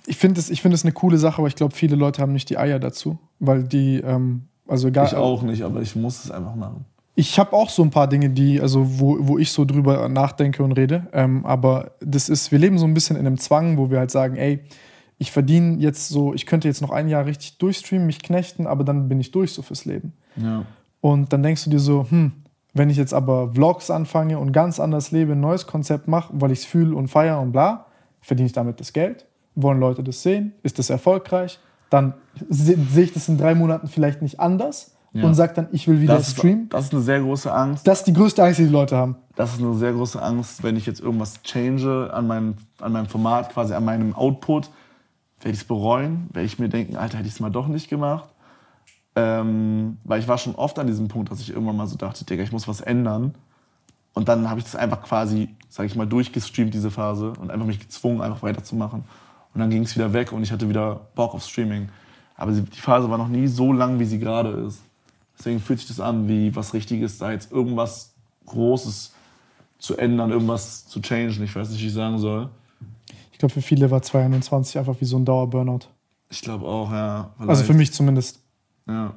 ich 0.06 0.18
finde 0.18 0.40
es 0.40 0.60
find 0.60 0.84
eine 0.84 0.92
coole 0.92 1.18
Sache, 1.18 1.40
aber 1.40 1.48
ich 1.48 1.56
glaube, 1.56 1.76
viele 1.76 1.96
Leute 1.96 2.22
haben 2.22 2.34
nicht 2.34 2.50
die 2.50 2.58
Eier 2.58 2.80
dazu, 2.80 3.20
weil 3.40 3.64
die, 3.64 3.98
ähm, 3.98 4.48
also 4.70 4.88
egal. 4.88 5.08
Ich 5.08 5.16
auch 5.16 5.42
nicht, 5.42 5.64
aber 5.64 5.82
ich 5.82 5.96
muss 5.96 6.24
es 6.26 6.32
einfach 6.32 6.56
machen. 6.56 6.86
Ich 7.16 7.38
habe 7.38 7.54
auch 7.54 7.70
so 7.70 7.84
ein 7.84 7.90
paar 7.90 8.08
Dinge, 8.08 8.30
die, 8.30 8.62
also 8.62 9.00
wo, 9.00 9.18
wo 9.20 9.38
ich 9.38 9.52
so 9.52 9.66
drüber 9.66 10.08
nachdenke 10.08 10.64
und 10.64 10.72
rede. 10.72 11.08
Ähm, 11.12 11.46
aber 11.46 11.92
das 12.00 12.30
ist, 12.30 12.52
wir 12.52 12.60
leben 12.60 12.78
so 12.78 12.86
ein 12.86 12.94
bisschen 12.94 13.18
in 13.18 13.28
einem 13.28 13.38
Zwang, 13.38 13.78
wo 13.78 13.90
wir 13.90 14.00
halt 14.00 14.12
sagen, 14.12 14.38
ey, 14.38 14.62
ich 15.18 15.32
verdiene 15.32 15.78
jetzt 15.80 16.08
so, 16.08 16.34
ich 16.34 16.46
könnte 16.46 16.70
jetzt 16.70 16.82
noch 16.82 16.92
ein 16.92 17.10
Jahr 17.10 17.26
richtig 17.26 17.58
durchstreamen, 17.58 18.06
mich 18.06 18.24
knechten, 18.24 18.68
aber 18.68 18.86
dann 18.86 19.10
bin 19.10 19.20
ich 19.20 19.32
durch 19.32 19.52
so 19.52 19.62
fürs 19.62 19.84
Leben. 19.84 20.14
Ja. 20.38 20.64
Und 21.02 21.34
dann 21.34 21.44
denkst 21.44 21.66
du 21.66 21.70
dir 21.70 21.80
so, 21.80 22.06
hm, 22.10 22.32
wenn 22.74 22.90
ich 22.90 22.98
jetzt 22.98 23.14
aber 23.14 23.54
Vlogs 23.54 23.92
anfange 23.92 24.40
und 24.40 24.54
ganz 24.54 24.80
anders 24.80 25.12
lebe, 25.12 25.34
ein 25.34 25.42
neues 25.42 25.68
Konzept 25.68 26.08
mache, 26.08 26.32
weil 26.34 26.52
ich 26.52 26.60
es 26.60 26.66
fühle 26.66 26.96
und 26.96 27.10
feiere 27.10 27.42
und 27.42 27.52
bla, 27.52 27.88
verdiene 28.22 28.48
ich 28.48 28.54
damit 28.54 28.80
das 28.80 28.94
Geld? 28.94 29.26
Wollen 29.56 29.80
Leute 29.80 30.04
das 30.04 30.24
sehen? 30.24 30.54
Ist 30.64 30.80
das 30.80 30.90
erfolgreich? 30.90 31.60
Dann 31.90 32.14
sehe 32.50 32.78
seh 32.92 33.04
ich 33.04 33.14
das 33.14 33.28
in 33.30 33.38
drei 33.38 33.56
Monaten 33.56 33.88
vielleicht 33.88 34.22
nicht 34.22 34.40
anders 34.40 34.96
Ja. 35.12 35.26
und 35.26 35.34
sage 35.34 35.54
dann, 35.56 35.68
ich 35.72 35.88
will 35.88 36.00
wieder 36.02 36.16
Das 36.18 36.28
ist, 36.30 36.38
streamen. 36.38 36.70
das 36.70 36.86
ist 36.86 36.94
eine 36.94 37.02
sehr 37.02 37.20
große 37.22 37.52
Angst. 37.52 37.88
Das 37.88 38.00
ist 38.00 38.06
die 38.06 38.14
größte 38.14 38.44
Angst, 38.44 38.60
die 38.60 38.66
die 38.66 38.70
Leute 38.72 38.96
haben. 38.96 39.16
Das 39.36 39.54
ist 39.54 39.60
eine 39.60 39.74
sehr 39.76 39.94
große 39.94 40.22
Angst, 40.22 40.64
wenn 40.64 40.76
ich 40.76 40.86
jetzt 40.86 41.00
irgendwas 41.02 41.42
change 41.44 42.10
an 42.14 42.28
meinem, 42.28 42.56
an 42.80 42.92
meinem 42.92 43.08
Format, 43.08 43.52
quasi 43.52 43.74
an 43.74 43.86
meinem 43.86 44.14
Output, 44.16 44.70
werde 45.42 45.54
ich 45.54 45.62
es 45.62 45.64
bereuen, 45.68 46.28
werde 46.34 46.46
ich 46.46 46.60
mir 46.60 46.70
denken, 46.70 46.96
Alter, 46.98 47.18
hätte 47.18 47.28
ich 47.28 47.34
es 47.34 47.40
mal 47.40 47.50
doch 47.50 47.68
nicht 47.68 47.90
gemacht. 47.90 48.26
Ähm, 49.16 49.98
weil 50.04 50.20
ich 50.20 50.28
war 50.28 50.38
schon 50.38 50.56
oft 50.56 50.78
an 50.80 50.88
diesem 50.88 51.08
Punkt, 51.08 51.32
dass 51.32 51.40
ich 51.40 51.50
irgendwann 51.50 51.76
mal 51.78 51.88
so 51.88 51.98
dachte, 51.98 52.24
Digga, 52.26 52.44
ich 52.44 52.52
muss 52.52 52.68
was 52.68 52.82
ändern. 52.82 53.34
Und 54.14 54.28
dann 54.30 54.50
habe 54.50 54.60
ich 54.60 54.66
das 54.66 54.76
einfach 54.76 55.02
quasi, 55.02 55.50
sage 55.70 55.88
ich 55.88 55.96
mal, 55.96 56.06
durchgestreamt, 56.08 56.74
diese 56.74 56.92
Phase, 56.92 57.34
und 57.40 57.52
einfach 57.52 57.66
mich 57.66 57.80
gezwungen, 57.80 58.22
einfach 58.22 58.44
weiterzumachen. 58.44 59.04
Und 59.54 59.62
dann 59.62 59.70
ging 59.70 59.84
es 59.84 59.96
wieder 59.96 60.14
weg 60.14 60.32
und 60.32 60.44
ich 60.44 60.52
hatte 60.52 60.70
wieder 60.70 61.08
Bock 61.16 61.34
auf 61.34 61.44
Streaming. 61.44 61.90
Aber 62.36 62.52
die 62.52 62.80
Phase 62.80 63.10
war 63.10 63.18
noch 63.18 63.28
nie 63.28 63.48
so 63.48 63.74
lang, 63.74 64.00
wie 64.00 64.06
sie 64.06 64.20
gerade 64.20 64.50
ist. 64.50 64.82
Deswegen 65.38 65.60
fühlt 65.60 65.80
sich 65.80 65.88
das 65.88 66.00
an 66.00 66.28
wie 66.28 66.56
was 66.56 66.74
Richtiges, 66.74 67.18
da 67.18 67.32
jetzt 67.32 67.52
irgendwas 67.52 68.14
Großes 68.46 69.14
zu 69.80 69.98
ändern, 69.98 70.32
irgendwas 70.32 70.88
zu 70.88 71.02
changen. 71.02 71.44
Ich 71.44 71.56
weiß 71.56 71.70
nicht, 71.70 71.82
wie 71.82 71.88
ich 71.88 71.94
sagen 71.94 72.20
soll. 72.20 72.50
Ich 73.32 73.40
glaube, 73.40 73.54
für 73.54 73.62
viele 73.62 73.90
war 73.90 74.02
2021 74.02 74.78
einfach 74.78 74.96
wie 75.00 75.06
so 75.06 75.18
ein 75.18 75.26
Dauerburnout. 75.26 75.88
Ich 76.30 76.42
glaube 76.42 76.66
auch, 76.66 76.92
ja. 76.92 77.32
Also 77.40 77.62
für 77.62 77.68
vielleicht. 77.68 77.80
mich 77.80 77.94
zumindest. 77.94 78.40
Ja. 78.88 79.14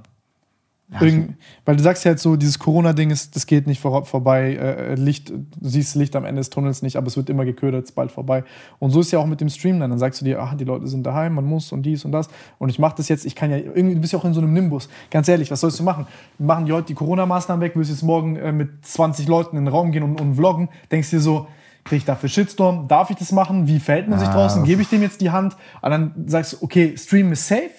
Irgend, 1.01 1.37
weil 1.65 1.77
du 1.77 1.83
sagst 1.83 2.05
ja 2.05 2.11
halt 2.11 2.21
so, 2.21 2.37
dieses 2.37 2.59
Corona-Ding 2.59 3.11
ist, 3.11 3.35
das 3.35 3.47
geht 3.47 3.67
nicht 3.67 3.81
vor, 3.81 4.05
vorbei. 4.05 4.55
Äh, 4.57 4.95
Licht, 4.97 5.31
du 5.31 5.47
siehst 5.63 5.95
Licht 5.95 6.15
am 6.17 6.27
Ende 6.27 6.41
des 6.41 6.51
Tunnels 6.51 6.83
nicht, 6.83 6.97
aber 6.97 7.07
es 7.07 7.17
wird 7.17 7.31
immer 7.31 7.47
geködert, 7.47 7.85
es 7.85 7.91
ist 7.91 7.95
bald 7.95 8.13
vorbei. 8.13 8.45
Und 8.79 8.91
so 8.91 9.01
ist 9.01 9.11
ja 9.11 9.19
auch 9.19 9.27
mit 9.27 9.41
dem 9.41 9.49
Stream 9.49 9.81
dann. 9.81 9.89
Dann 9.89 9.99
sagst 9.99 10.21
du 10.21 10.25
dir, 10.27 10.41
ach, 10.43 10.55
die 10.55 10.65
Leute 10.65 10.87
sind 10.87 11.05
daheim, 11.05 11.35
man 11.35 11.47
muss 11.47 11.73
und 11.73 11.85
dies 11.85 12.05
und 12.05 12.13
das. 12.13 12.29
Und 12.59 12.69
ich 12.69 12.79
mache 12.79 12.95
das 12.97 13.09
jetzt, 13.09 13.25
ich 13.25 13.35
kann 13.35 13.51
ja, 13.51 13.57
irgendwie, 13.57 13.95
du 13.95 14.01
bist 14.03 14.13
ja 14.13 14.19
auch 14.19 14.25
in 14.27 14.35
so 14.35 14.41
einem 14.43 14.53
Nimbus. 14.53 14.91
Ganz 15.11 15.29
ehrlich, 15.29 15.51
was 15.51 15.61
sollst 15.61 15.79
du 15.79 15.83
machen? 15.83 16.07
Machen 16.39 16.67
die 16.67 16.73
heute 16.73 16.89
die 16.89 16.95
Corona-Maßnahmen 16.95 17.63
weg, 17.63 17.73
willst 17.75 17.91
jetzt 17.91 18.03
morgen 18.03 18.37
äh, 18.37 18.53
mit 18.53 18.85
20 18.85 19.27
Leuten 19.29 19.57
in 19.57 19.65
den 19.65 19.73
Raum 19.73 19.93
gehen 19.93 20.03
und, 20.03 20.21
und 20.21 20.35
vloggen, 20.35 20.69
denkst 20.91 21.09
dir 21.09 21.21
so, 21.21 21.47
kriege 21.85 21.97
ich 21.99 22.05
dafür 22.05 22.29
Shitstorm? 22.29 22.87
Darf 22.87 23.09
ich 23.09 23.17
das 23.17 23.33
machen? 23.33 23.67
Wie 23.67 23.81
verhält 23.81 24.09
man 24.09 24.19
sich 24.19 24.29
Ah, 24.29 24.35
draußen? 24.35 24.65
Gebe 24.65 24.83
ich 24.83 24.89
dem 24.89 25.01
jetzt 25.01 25.23
die 25.23 25.31
Hand? 25.31 25.57
Und 25.81 25.91
dann 25.91 26.13
sagst 26.27 26.53
du, 26.53 26.57
okay, 26.61 26.97
Stream 26.99 27.33
ist 27.33 27.49
safe, 27.49 27.71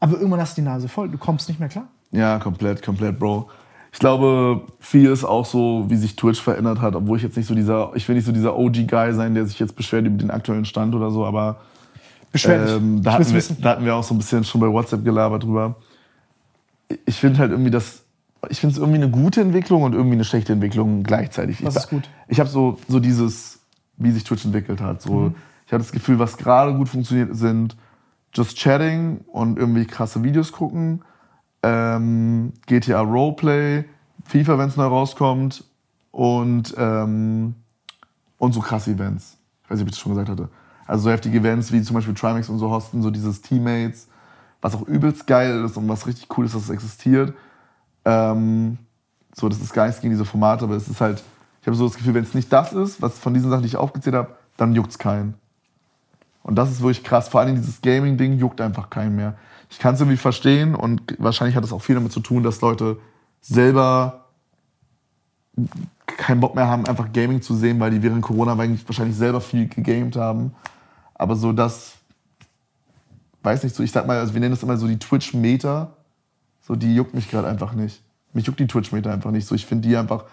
aber 0.00 0.16
irgendwann 0.16 0.40
hast 0.40 0.56
du 0.56 0.62
die 0.62 0.66
Nase 0.66 0.88
voll, 0.88 1.08
du 1.08 1.18
kommst 1.18 1.48
nicht 1.48 1.60
mehr 1.60 1.68
klar. 1.68 1.88
Ja, 2.10 2.38
komplett, 2.38 2.82
komplett, 2.82 3.18
Bro. 3.18 3.50
Ich 3.92 3.98
glaube, 3.98 4.62
viel 4.80 5.10
ist 5.10 5.24
auch 5.24 5.44
so, 5.46 5.86
wie 5.88 5.96
sich 5.96 6.14
Twitch 6.16 6.40
verändert 6.40 6.80
hat, 6.80 6.94
obwohl 6.94 7.16
ich 7.16 7.22
jetzt 7.22 7.36
nicht 7.36 7.46
so 7.46 7.54
dieser, 7.54 7.92
ich 7.94 8.06
will 8.08 8.16
nicht 8.16 8.26
so 8.26 8.32
dieser 8.32 8.56
OG-Guy 8.56 9.12
sein, 9.14 9.34
der 9.34 9.46
sich 9.46 9.58
jetzt 9.58 9.76
beschwert 9.76 10.06
über 10.06 10.16
den 10.16 10.30
aktuellen 10.30 10.64
Stand 10.64 10.94
oder 10.94 11.10
so, 11.10 11.24
aber 11.24 11.60
Beschwer 12.30 12.76
ähm, 12.76 13.02
da, 13.02 13.14
hatten 13.14 13.26
wir, 13.26 13.34
wissen. 13.34 13.56
da 13.60 13.70
hatten 13.70 13.84
wir 13.84 13.94
auch 13.94 14.04
so 14.04 14.14
ein 14.14 14.18
bisschen 14.18 14.44
schon 14.44 14.60
bei 14.60 14.68
WhatsApp 14.68 15.04
gelabert 15.04 15.42
drüber. 15.42 15.76
Ich 17.06 17.16
finde 17.16 17.38
halt 17.38 17.50
irgendwie 17.50 17.70
das, 17.70 18.02
ich 18.50 18.60
finde 18.60 18.74
es 18.74 18.78
irgendwie 18.78 19.02
eine 19.02 19.10
gute 19.10 19.40
Entwicklung 19.40 19.82
und 19.82 19.94
irgendwie 19.94 20.14
eine 20.14 20.24
schlechte 20.24 20.52
Entwicklung 20.52 21.02
gleichzeitig. 21.02 21.64
Was 21.64 21.74
ich, 21.74 21.82
ist 21.82 21.90
gut? 21.90 22.08
Ich 22.28 22.40
habe 22.40 22.48
so, 22.50 22.78
so 22.88 23.00
dieses, 23.00 23.60
wie 23.96 24.10
sich 24.10 24.24
Twitch 24.24 24.44
entwickelt 24.44 24.80
hat. 24.80 25.02
So, 25.02 25.12
Mhm. 25.12 25.34
Ich 25.68 25.72
habe 25.74 25.82
das 25.82 25.92
Gefühl, 25.92 26.18
was 26.18 26.38
gerade 26.38 26.72
gut 26.74 26.88
funktioniert, 26.88 27.36
sind 27.36 27.76
just 28.32 28.56
chatting 28.56 29.20
und 29.26 29.58
irgendwie 29.58 29.84
krasse 29.84 30.24
Videos 30.24 30.50
gucken, 30.50 31.02
ähm, 31.62 32.52
GTA 32.66 33.00
Roleplay, 33.00 33.84
FIFA, 34.24 34.58
wenn 34.58 34.68
es 34.68 34.76
neu 34.76 34.86
rauskommt 34.86 35.64
und, 36.10 36.74
ähm, 36.76 37.54
und 38.38 38.52
so 38.52 38.60
krasse 38.60 38.90
Events. 38.92 39.36
Ich 39.64 39.70
weiß 39.70 39.78
nicht, 39.78 39.82
ob 39.82 39.88
ich 39.88 39.94
das 39.94 40.00
schon 40.00 40.12
gesagt 40.12 40.28
hatte. 40.28 40.48
Also 40.86 41.04
so 41.04 41.10
heftige 41.10 41.38
Events 41.38 41.70
wie 41.72 41.82
zum 41.82 41.94
Beispiel 41.94 42.14
Trimax 42.14 42.48
und 42.48 42.58
so 42.58 42.70
hosten, 42.70 43.02
so 43.02 43.10
dieses 43.10 43.42
Teammates, 43.42 44.08
was 44.60 44.74
auch 44.74 44.82
übelst 44.82 45.26
geil 45.26 45.64
ist 45.64 45.76
und 45.76 45.88
was 45.88 46.06
richtig 46.06 46.26
cool 46.36 46.46
ist, 46.46 46.54
dass 46.54 46.62
es 46.62 46.70
existiert. 46.70 47.34
Ähm, 48.04 48.78
so, 49.34 49.48
das 49.48 49.60
ist 49.60 49.76
nichts 49.76 50.00
gegen 50.00 50.12
diese 50.12 50.24
Formate, 50.24 50.64
aber 50.64 50.76
es 50.76 50.88
ist 50.88 51.00
halt, 51.00 51.22
ich 51.60 51.66
habe 51.66 51.76
so 51.76 51.86
das 51.86 51.96
Gefühl, 51.96 52.14
wenn 52.14 52.24
es 52.24 52.34
nicht 52.34 52.52
das 52.52 52.72
ist, 52.72 53.02
was 53.02 53.18
von 53.18 53.34
diesen 53.34 53.50
Sachen, 53.50 53.62
die 53.62 53.68
ich 53.68 53.76
aufgezählt 53.76 54.16
habe, 54.16 54.36
dann 54.56 54.74
juckt 54.74 54.90
es 54.90 54.98
keinen. 54.98 55.34
Und 56.42 56.56
das 56.56 56.70
ist 56.70 56.80
wirklich 56.80 57.04
krass. 57.04 57.28
Vor 57.28 57.40
allem 57.40 57.56
dieses 57.56 57.82
Gaming-Ding 57.82 58.38
juckt 58.38 58.60
einfach 58.60 58.88
keinen 58.88 59.16
mehr. 59.16 59.36
Ich 59.70 59.78
kann 59.78 59.94
es 59.94 60.00
irgendwie 60.00 60.16
verstehen 60.16 60.74
und 60.74 61.02
wahrscheinlich 61.18 61.56
hat 61.56 61.64
es 61.64 61.72
auch 61.72 61.82
viel 61.82 61.94
damit 61.94 62.12
zu 62.12 62.20
tun, 62.20 62.42
dass 62.42 62.60
Leute 62.60 62.98
selber 63.40 64.26
keinen 66.06 66.40
Bock 66.40 66.54
mehr 66.54 66.68
haben, 66.68 66.86
einfach 66.86 67.12
Gaming 67.12 67.42
zu 67.42 67.54
sehen, 67.54 67.78
weil 67.80 67.90
die 67.90 68.02
während 68.02 68.22
Corona 68.22 68.56
wahrscheinlich 68.56 69.16
selber 69.16 69.40
viel 69.40 69.68
gegamed 69.68 70.16
haben. 70.16 70.54
Aber 71.14 71.36
so 71.36 71.52
das, 71.52 71.96
weiß 73.42 73.62
nicht, 73.64 73.74
so 73.74 73.82
ich 73.82 73.92
sag 73.92 74.06
mal, 74.06 74.18
also 74.18 74.34
wir 74.34 74.40
nennen 74.40 74.54
das 74.54 74.62
immer 74.62 74.76
so 74.76 74.86
die 74.86 74.98
Twitch-Meter. 74.98 75.96
So, 76.60 76.76
die 76.76 76.94
juckt 76.94 77.14
mich 77.14 77.30
gerade 77.30 77.48
einfach 77.48 77.72
nicht. 77.72 78.02
Mich 78.32 78.46
juckt 78.46 78.60
die 78.60 78.66
Twitch-Meter 78.66 79.12
einfach 79.12 79.30
nicht. 79.30 79.46
So, 79.46 79.54
ich 79.54 79.66
finde 79.66 79.88
die 79.88 79.96
einfach 79.96 80.24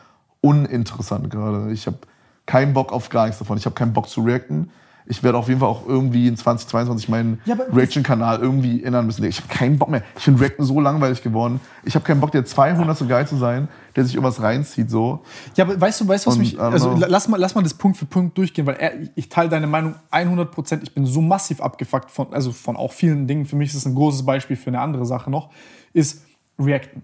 uninteressant 0.41 1.29
gerade. 1.29 1.71
Ich 1.71 1.87
habe 1.87 1.97
keinen 2.45 2.73
Bock 2.73 2.91
auf 2.91 3.09
gar 3.09 3.25
nichts 3.25 3.39
davon. 3.39 3.57
Ich 3.57 3.65
habe 3.65 3.75
keinen 3.75 3.93
Bock 3.93 4.09
zu 4.09 4.21
reacten. 4.21 4.69
Ich 5.07 5.21
werde 5.21 5.37
auf 5.37 5.47
jeden 5.47 5.59
Fall 5.59 5.69
auch 5.69 5.87
irgendwie 5.87 6.27
in 6.27 6.35
2022 6.35 7.09
meinen 7.09 7.39
Ja, 7.45 7.55
Reaction-Kanal 7.55 8.39
irgendwie 8.39 8.83
ändern 8.83 9.05
müssen. 9.05 9.23
Ich 9.23 9.37
habe 9.37 9.53
keinen 9.53 9.77
Bock 9.77 9.89
mehr. 9.89 10.01
Ich 10.17 10.23
finde 10.23 10.41
Reacten 10.41 10.65
so 10.65 10.79
langweilig 10.79 11.21
geworden. 11.21 11.59
Ich 11.83 11.93
habe 11.93 12.03
keinen 12.03 12.19
Bock, 12.19 12.31
der 12.31 12.43
200 12.43 12.97
so 12.97 13.05
geil 13.05 13.27
zu 13.27 13.35
sein, 13.35 13.67
der 13.95 14.03
sich 14.03 14.15
irgendwas 14.15 14.41
reinzieht. 14.41 14.89
So. 14.89 15.23
Ja, 15.55 15.65
aber 15.65 15.79
weißt 15.79 16.01
du, 16.01 16.07
weißt 16.07 16.25
du, 16.25 16.29
was 16.29 16.35
Und, 16.37 16.41
mich. 16.41 16.59
Also 16.59 16.95
lass 16.97 17.27
mal, 17.27 17.37
lass 17.37 17.53
mal 17.53 17.61
das 17.61 17.75
Punkt 17.75 17.97
für 17.97 18.05
Punkt 18.05 18.35
durchgehen, 18.37 18.65
weil 18.65 18.75
er, 18.75 18.93
ich 19.15 19.29
teile 19.29 19.49
deine 19.49 19.67
Meinung 19.67 19.95
100 20.09 20.51
Prozent. 20.51 20.83
Ich 20.83 20.93
bin 20.93 21.05
so 21.05 21.21
massiv 21.21 21.61
abgefuckt 21.61 22.09
von, 22.09 22.33
also 22.33 22.51
von 22.51 22.75
auch 22.75 22.91
vielen 22.91 23.27
Dingen. 23.27 23.45
Für 23.45 23.55
mich 23.55 23.69
ist 23.69 23.75
es 23.75 23.85
ein 23.85 23.93
großes 23.93 24.25
Beispiel 24.25 24.55
für 24.55 24.71
eine 24.71 24.81
andere 24.81 25.05
Sache 25.05 25.29
noch, 25.29 25.51
ist 25.93 26.23
Reacten. 26.57 27.03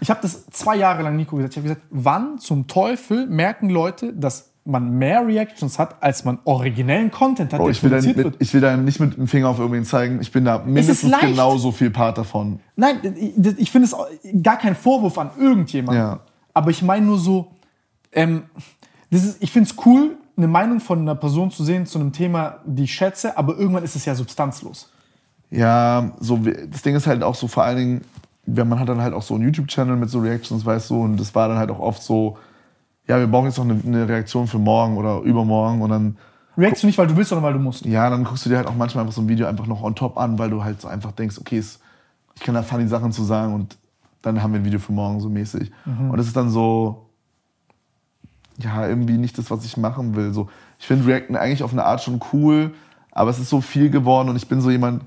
Ich 0.00 0.10
habe 0.10 0.20
das 0.20 0.46
zwei 0.50 0.76
Jahre 0.76 1.02
lang 1.02 1.16
Nico 1.16 1.36
gesagt. 1.36 1.54
Ich 1.54 1.58
habe 1.58 1.68
gesagt, 1.68 1.86
wann 1.90 2.38
zum 2.38 2.66
Teufel 2.66 3.26
merken 3.26 3.70
Leute, 3.70 4.12
dass 4.12 4.52
man 4.66 4.98
mehr 4.98 5.26
Reactions 5.26 5.78
hat, 5.78 6.02
als 6.02 6.24
man 6.24 6.38
originellen 6.44 7.10
Content 7.10 7.52
hat, 7.52 7.60
Bro, 7.60 7.70
ich 7.70 7.82
will, 7.82 7.90
da 7.90 8.00
mit, 8.00 8.36
ich 8.38 8.52
will 8.52 8.60
da 8.60 8.76
nicht 8.76 9.00
mit 9.00 9.16
dem 9.16 9.28
Finger 9.28 9.48
auf 9.48 9.58
irgendwen 9.58 9.84
zeigen. 9.84 10.20
Ich 10.20 10.32
bin 10.32 10.44
da 10.44 10.58
mindestens 10.58 11.12
genauso 11.20 11.72
viel 11.72 11.90
Part 11.90 12.18
davon. 12.18 12.60
Nein, 12.74 12.98
ich, 13.58 13.70
finde 13.70 13.86
es 13.86 13.96
gar 14.42 14.58
kein 14.58 14.74
Vorwurf 14.74 15.18
an 15.18 15.30
irgendjemanden. 15.38 16.02
Ja. 16.02 16.20
Aber 16.52 16.70
ich 16.70 16.82
meine 16.82 17.06
nur 17.06 17.18
so, 17.18 17.52
ähm, 18.12 18.44
das 19.10 19.24
ist, 19.24 19.42
ich 19.42 19.52
finde 19.52 19.70
es 19.70 19.86
cool, 19.86 20.16
eine 20.36 20.48
Meinung 20.48 20.80
von 20.80 21.00
einer 21.00 21.14
Person 21.14 21.50
zu 21.50 21.64
sehen 21.64 21.86
zu 21.86 21.98
einem 21.98 22.12
Thema, 22.12 22.58
die 22.66 22.84
ich 22.84 22.94
schätze, 22.94 23.36
aber 23.38 23.56
irgendwann 23.56 23.84
ist 23.84 23.96
es 23.96 24.04
ja 24.04 24.14
substanzlos. 24.14 24.90
Ja, 25.50 26.12
so, 26.20 26.38
das 26.70 26.82
Ding 26.82 26.96
ist 26.96 27.06
halt 27.06 27.22
auch 27.22 27.34
so 27.34 27.46
vor 27.46 27.62
allen 27.62 27.76
Dingen, 27.76 28.00
wenn 28.46 28.68
man 28.68 28.78
hat 28.78 28.88
dann 28.88 29.00
halt 29.00 29.14
auch 29.14 29.22
so 29.22 29.34
einen 29.34 29.44
YouTube-Channel 29.44 29.96
mit 29.96 30.10
so 30.10 30.18
Reactions, 30.18 30.64
weißt 30.64 30.90
du, 30.90 31.02
und 31.02 31.18
das 31.18 31.34
war 31.34 31.48
dann 31.48 31.58
halt 31.58 31.70
auch 31.70 31.78
oft 31.78 32.02
so, 32.02 32.36
ja, 33.08 33.18
wir 33.18 33.26
brauchen 33.26 33.46
jetzt 33.46 33.58
noch 33.58 33.64
eine, 33.64 33.80
eine 33.84 34.08
Reaktion 34.08 34.46
für 34.46 34.58
morgen 34.58 34.96
oder 34.96 35.20
übermorgen 35.20 35.82
und 35.82 35.90
dann, 35.90 36.16
Reactst 36.58 36.82
du 36.82 36.86
nicht, 36.86 36.96
weil 36.96 37.06
du 37.06 37.16
willst, 37.16 37.28
sondern 37.28 37.44
weil 37.44 37.52
du 37.52 37.58
musst. 37.58 37.84
ja, 37.84 38.08
dann 38.08 38.24
guckst 38.24 38.46
du 38.46 38.50
dir 38.50 38.56
halt 38.56 38.66
auch 38.66 38.74
manchmal 38.74 39.02
einfach 39.02 39.14
so 39.14 39.20
ein 39.20 39.28
Video 39.28 39.46
einfach 39.46 39.66
noch 39.66 39.82
on 39.82 39.94
top 39.94 40.16
an, 40.16 40.38
weil 40.38 40.48
du 40.48 40.64
halt 40.64 40.80
so 40.80 40.88
einfach 40.88 41.12
denkst, 41.12 41.38
okay, 41.38 41.58
es, 41.58 41.80
ich 42.34 42.40
kann 42.40 42.54
da 42.54 42.62
funny 42.62 42.88
Sachen 42.88 43.12
zu 43.12 43.24
sagen 43.24 43.52
und 43.52 43.76
dann 44.22 44.42
haben 44.42 44.52
wir 44.52 44.60
ein 44.60 44.64
Video 44.64 44.78
für 44.78 44.92
morgen 44.92 45.20
so 45.20 45.28
mäßig. 45.28 45.70
Und 46.10 46.16
das 46.16 46.26
ist 46.26 46.36
dann 46.36 46.48
so, 46.48 47.06
ja, 48.58 48.88
irgendwie 48.88 49.18
nicht 49.18 49.36
das, 49.36 49.50
was 49.50 49.64
ich 49.66 49.76
machen 49.76 50.16
will. 50.16 50.32
So, 50.32 50.48
ich 50.78 50.86
finde 50.86 51.06
Reacten 51.06 51.36
eigentlich 51.36 51.62
auf 51.62 51.72
eine 51.72 51.84
Art 51.84 52.02
schon 52.02 52.20
cool, 52.32 52.74
aber 53.12 53.30
es 53.30 53.38
ist 53.38 53.50
so 53.50 53.60
viel 53.60 53.90
geworden 53.90 54.30
und 54.30 54.36
ich 54.36 54.48
bin 54.48 54.60
so 54.62 54.70
jemand, 54.70 55.04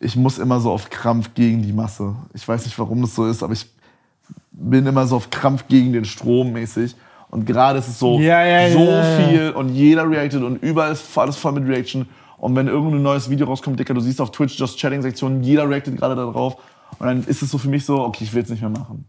ich 0.00 0.16
muss 0.16 0.38
immer 0.38 0.58
so 0.60 0.72
auf 0.72 0.88
Krampf 0.90 1.34
gegen 1.34 1.62
die 1.62 1.72
Masse. 1.72 2.16
Ich 2.32 2.48
weiß 2.48 2.64
nicht, 2.64 2.78
warum 2.78 3.02
das 3.02 3.14
so 3.14 3.26
ist, 3.26 3.42
aber 3.42 3.52
ich 3.52 3.70
bin 4.52 4.86
immer 4.86 5.06
so 5.06 5.16
auf 5.16 5.30
Krampf 5.30 5.68
gegen 5.68 5.92
den 5.92 6.04
Strom 6.04 6.52
mäßig. 6.52 6.96
Und 7.30 7.44
gerade 7.46 7.78
ist 7.78 7.88
es 7.88 7.98
so, 7.98 8.18
Ja, 8.20 8.44
ja, 8.44 8.70
so 8.72 8.78
ja, 8.84 9.02
viel 9.18 9.50
und 9.50 9.68
jeder 9.70 10.08
reactet 10.08 10.42
und 10.42 10.62
überall 10.62 10.92
ist 10.92 11.16
alles 11.18 11.36
voll 11.36 11.52
mit 11.52 11.66
Reaction. 11.68 12.08
Und 12.38 12.54
wenn 12.56 12.68
irgendein 12.68 13.02
neues 13.02 13.28
Video 13.28 13.46
rauskommt, 13.46 13.78
Dicker, 13.78 13.94
du 13.94 14.00
siehst 14.00 14.20
auf 14.20 14.30
Twitch 14.30 14.58
Just 14.58 14.78
Chatting-Sektion, 14.78 15.42
jeder 15.42 15.68
reactet 15.68 15.96
gerade 15.96 16.14
darauf. 16.14 16.56
Und 16.98 17.06
dann 17.06 17.24
ist 17.24 17.42
es 17.42 17.50
so 17.50 17.58
für 17.58 17.68
mich 17.68 17.84
so, 17.84 18.00
okay, 18.00 18.24
ich 18.24 18.32
will 18.32 18.42
es 18.42 18.48
nicht 18.48 18.60
mehr 18.60 18.70
machen. 18.70 19.04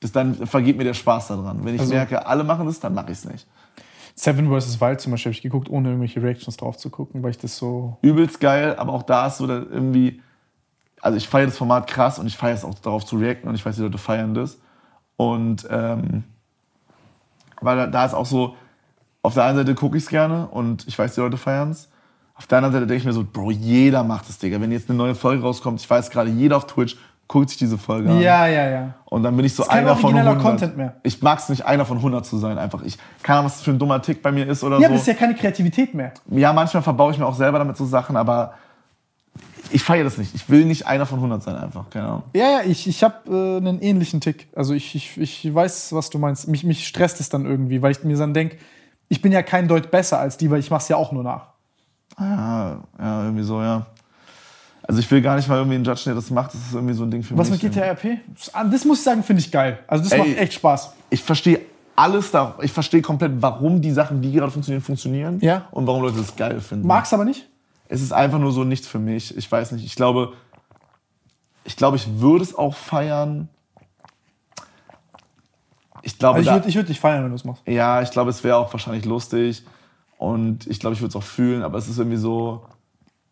Das 0.00 0.10
dann 0.12 0.34
vergeht 0.46 0.76
mir 0.76 0.84
der 0.84 0.94
Spaß 0.94 1.28
daran. 1.28 1.64
Wenn 1.64 1.74
ich 1.74 1.80
Also- 1.80 1.94
merke, 1.94 2.26
alle 2.26 2.44
machen 2.44 2.66
das, 2.66 2.80
dann 2.80 2.94
mache 2.94 3.12
ich 3.12 3.18
es 3.18 3.24
nicht. 3.26 3.46
Seven 4.14 4.48
vs. 4.48 4.80
Wild 4.80 5.00
zum 5.00 5.12
Beispiel 5.12 5.30
habe 5.30 5.36
ich 5.36 5.42
geguckt, 5.42 5.68
ohne 5.68 5.88
irgendwelche 5.90 6.22
Reactions 6.22 6.56
drauf 6.56 6.78
zu 6.78 6.88
gucken, 6.88 7.22
weil 7.22 7.30
ich 7.30 7.38
das 7.38 7.56
so. 7.58 7.98
Übelst 8.00 8.40
geil, 8.40 8.74
aber 8.78 8.94
auch 8.94 9.02
da 9.02 9.26
ist 9.26 9.36
so 9.36 9.46
irgendwie, 9.46 10.22
also 11.02 11.18
ich 11.18 11.28
feiere 11.28 11.46
das 11.46 11.58
Format 11.58 11.86
krass 11.86 12.18
und 12.18 12.26
ich 12.26 12.36
feiere 12.36 12.54
es 12.54 12.64
auch 12.64 12.74
darauf 12.78 13.04
zu 13.04 13.16
reacten 13.18 13.48
und 13.48 13.54
ich 13.54 13.64
weiß, 13.64 13.76
die 13.76 13.82
Leute 13.82 13.98
feiern 13.98 14.32
das. 14.32 14.58
Und 15.16 15.66
ähm, 15.70 16.24
weil 17.60 17.90
da, 17.90 18.04
ist 18.04 18.14
auch 18.14 18.26
so, 18.26 18.56
auf 19.22 19.34
der 19.34 19.44
einen 19.44 19.56
Seite 19.56 19.74
gucke 19.74 19.96
ich 19.96 20.04
es 20.04 20.08
gerne 20.08 20.46
und 20.46 20.86
ich 20.86 20.98
weiß, 20.98 21.14
die 21.14 21.20
Leute 21.20 21.36
feiern 21.36 21.70
es. 21.70 21.88
Auf 22.34 22.46
der 22.46 22.58
anderen 22.58 22.74
Seite 22.74 22.86
denke 22.86 23.00
ich 23.00 23.06
mir 23.06 23.12
so, 23.12 23.24
Bro, 23.24 23.50
jeder 23.50 24.04
macht 24.04 24.28
es, 24.28 24.38
Digga. 24.38 24.60
Wenn 24.60 24.70
jetzt 24.70 24.90
eine 24.90 24.98
neue 24.98 25.14
Folge 25.14 25.42
rauskommt, 25.42 25.80
ich 25.80 25.88
weiß 25.88 26.10
gerade, 26.10 26.30
jeder 26.30 26.58
auf 26.58 26.66
Twitch 26.66 26.96
guckt 27.28 27.48
sich 27.48 27.58
diese 27.58 27.78
Folge 27.78 28.10
an. 28.10 28.20
Ja, 28.20 28.46
ja, 28.46 28.68
ja. 28.68 28.94
Und 29.06 29.22
dann 29.22 29.36
bin 29.36 29.44
ich 29.44 29.54
so 29.54 29.64
kein 29.64 29.78
einer 29.78 29.96
von 29.96 30.04
origineller 30.04 30.32
100. 30.32 30.42
Content 30.46 30.76
mehr. 30.76 30.96
Ich 31.02 31.20
mag 31.22 31.38
es 31.38 31.48
nicht, 31.48 31.64
einer 31.64 31.84
von 31.84 31.96
100 31.96 32.24
zu 32.24 32.36
sein, 32.38 32.58
einfach. 32.58 32.82
Ich 32.82 32.98
keine 33.22 33.38
Ahnung, 33.38 33.46
was 33.46 33.56
das 33.56 33.64
für 33.64 33.72
ein 33.72 33.78
dummer 33.78 34.00
Tick 34.00 34.22
bei 34.22 34.30
mir 34.30 34.46
ist 34.46 34.62
oder 34.62 34.78
Ja, 34.78 34.88
so. 34.88 34.92
das 34.92 35.02
ist 35.02 35.08
ja 35.08 35.14
keine 35.14 35.34
Kreativität 35.34 35.94
mehr. 35.94 36.12
Ja, 36.30 36.52
manchmal 36.52 36.82
verbaue 36.82 37.12
ich 37.12 37.18
mir 37.18 37.26
auch 37.26 37.34
selber 37.34 37.58
damit 37.58 37.76
so 37.76 37.84
Sachen, 37.84 38.16
aber 38.16 38.54
ich 39.72 39.82
feiere 39.82 40.04
das 40.04 40.18
nicht. 40.18 40.34
Ich 40.34 40.48
will 40.48 40.64
nicht 40.64 40.86
einer 40.86 41.06
von 41.06 41.18
100 41.18 41.42
sein, 41.42 41.56
einfach. 41.56 41.90
Keine 41.90 42.06
Ahnung. 42.06 42.22
Ja, 42.34 42.50
ja, 42.50 42.60
ich, 42.62 42.86
ich 42.86 43.02
habe 43.02 43.28
äh, 43.28 43.56
einen 43.56 43.80
ähnlichen 43.80 44.20
Tick. 44.20 44.48
Also 44.54 44.74
ich, 44.74 44.94
ich, 44.94 45.18
ich 45.18 45.54
weiß, 45.54 45.92
was 45.92 46.10
du 46.10 46.18
meinst. 46.18 46.48
Mich, 46.48 46.64
mich 46.64 46.86
stresst 46.86 47.20
es 47.20 47.28
dann 47.28 47.46
irgendwie, 47.46 47.82
weil 47.82 47.92
ich 47.92 48.02
mir 48.04 48.16
dann 48.16 48.34
denke, 48.34 48.56
ich 49.08 49.22
bin 49.22 49.32
ja 49.32 49.42
kein 49.42 49.68
Deut 49.68 49.90
besser 49.90 50.18
als 50.18 50.36
die, 50.36 50.50
weil 50.50 50.60
ich 50.60 50.70
mache 50.70 50.82
es 50.82 50.88
ja 50.88 50.96
auch 50.96 51.12
nur 51.12 51.22
nach. 51.22 51.48
Ja, 52.18 52.80
ja, 52.98 53.24
irgendwie 53.24 53.44
so, 53.44 53.60
ja. 53.60 53.86
Also 54.82 55.00
ich 55.00 55.10
will 55.10 55.20
gar 55.20 55.36
nicht 55.36 55.48
mal 55.48 55.56
irgendwie 55.56 55.76
einen 55.76 55.84
Judge, 55.84 56.02
der 56.06 56.14
das 56.14 56.30
macht. 56.30 56.54
Das 56.54 56.60
ist 56.60 56.74
irgendwie 56.74 56.94
so 56.94 57.04
ein 57.04 57.10
Ding 57.10 57.22
für 57.22 57.36
Was 57.36 57.50
mich. 57.50 57.62
mit 57.62 57.72
GTA 57.72 57.86
RP? 57.92 58.18
Das 58.70 58.84
muss 58.84 58.98
ich 58.98 59.04
sagen, 59.04 59.22
finde 59.22 59.40
ich 59.40 59.50
geil. 59.50 59.78
Also 59.86 60.04
das 60.04 60.12
Ey. 60.12 60.18
macht 60.18 60.38
echt 60.38 60.54
Spaß. 60.54 60.92
Ich 61.10 61.22
verstehe 61.22 61.60
alles 61.96 62.30
da. 62.30 62.54
Ich 62.62 62.72
verstehe 62.72 63.02
komplett, 63.02 63.32
warum 63.40 63.80
die 63.80 63.90
Sachen, 63.90 64.22
die 64.22 64.32
gerade 64.32 64.52
funktionieren, 64.52 64.82
funktionieren. 64.82 65.38
Ja. 65.40 65.66
Und 65.72 65.86
warum 65.86 66.02
Leute 66.02 66.18
das 66.18 66.36
geil 66.36 66.60
finden. 66.60 66.86
Mag's 66.86 67.12
aber 67.12 67.24
nicht? 67.24 67.48
Es 67.88 68.02
ist 68.02 68.12
einfach 68.12 68.38
nur 68.38 68.52
so 68.52 68.64
nichts 68.64 68.86
für 68.88 68.98
mich. 68.98 69.36
Ich 69.36 69.50
weiß 69.50 69.72
nicht. 69.72 69.84
Ich 69.84 69.94
glaube, 69.94 70.32
ich 71.64 71.76
glaube, 71.76 71.96
ich 71.96 72.20
würde 72.20 72.44
es 72.44 72.54
auch 72.54 72.74
feiern. 72.74 73.48
Ich 76.02 76.18
glaube, 76.18 76.38
Also 76.38 76.50
ich 76.50 76.56
würde 76.56 76.74
würd 76.74 76.88
dich 76.88 77.00
feiern, 77.00 77.24
wenn 77.24 77.30
du 77.30 77.36
es 77.36 77.44
machst. 77.44 77.62
Ja, 77.66 78.00
ich 78.02 78.10
glaube, 78.10 78.30
es 78.30 78.44
wäre 78.44 78.56
auch 78.56 78.72
wahrscheinlich 78.72 79.04
lustig. 79.04 79.64
Und 80.18 80.66
ich 80.66 80.80
glaube, 80.80 80.94
ich 80.94 81.00
würde 81.00 81.10
es 81.10 81.16
auch 81.16 81.22
fühlen, 81.22 81.62
aber 81.62 81.78
es 81.78 81.88
ist 81.88 81.98
irgendwie 81.98 82.16
so. 82.16 82.62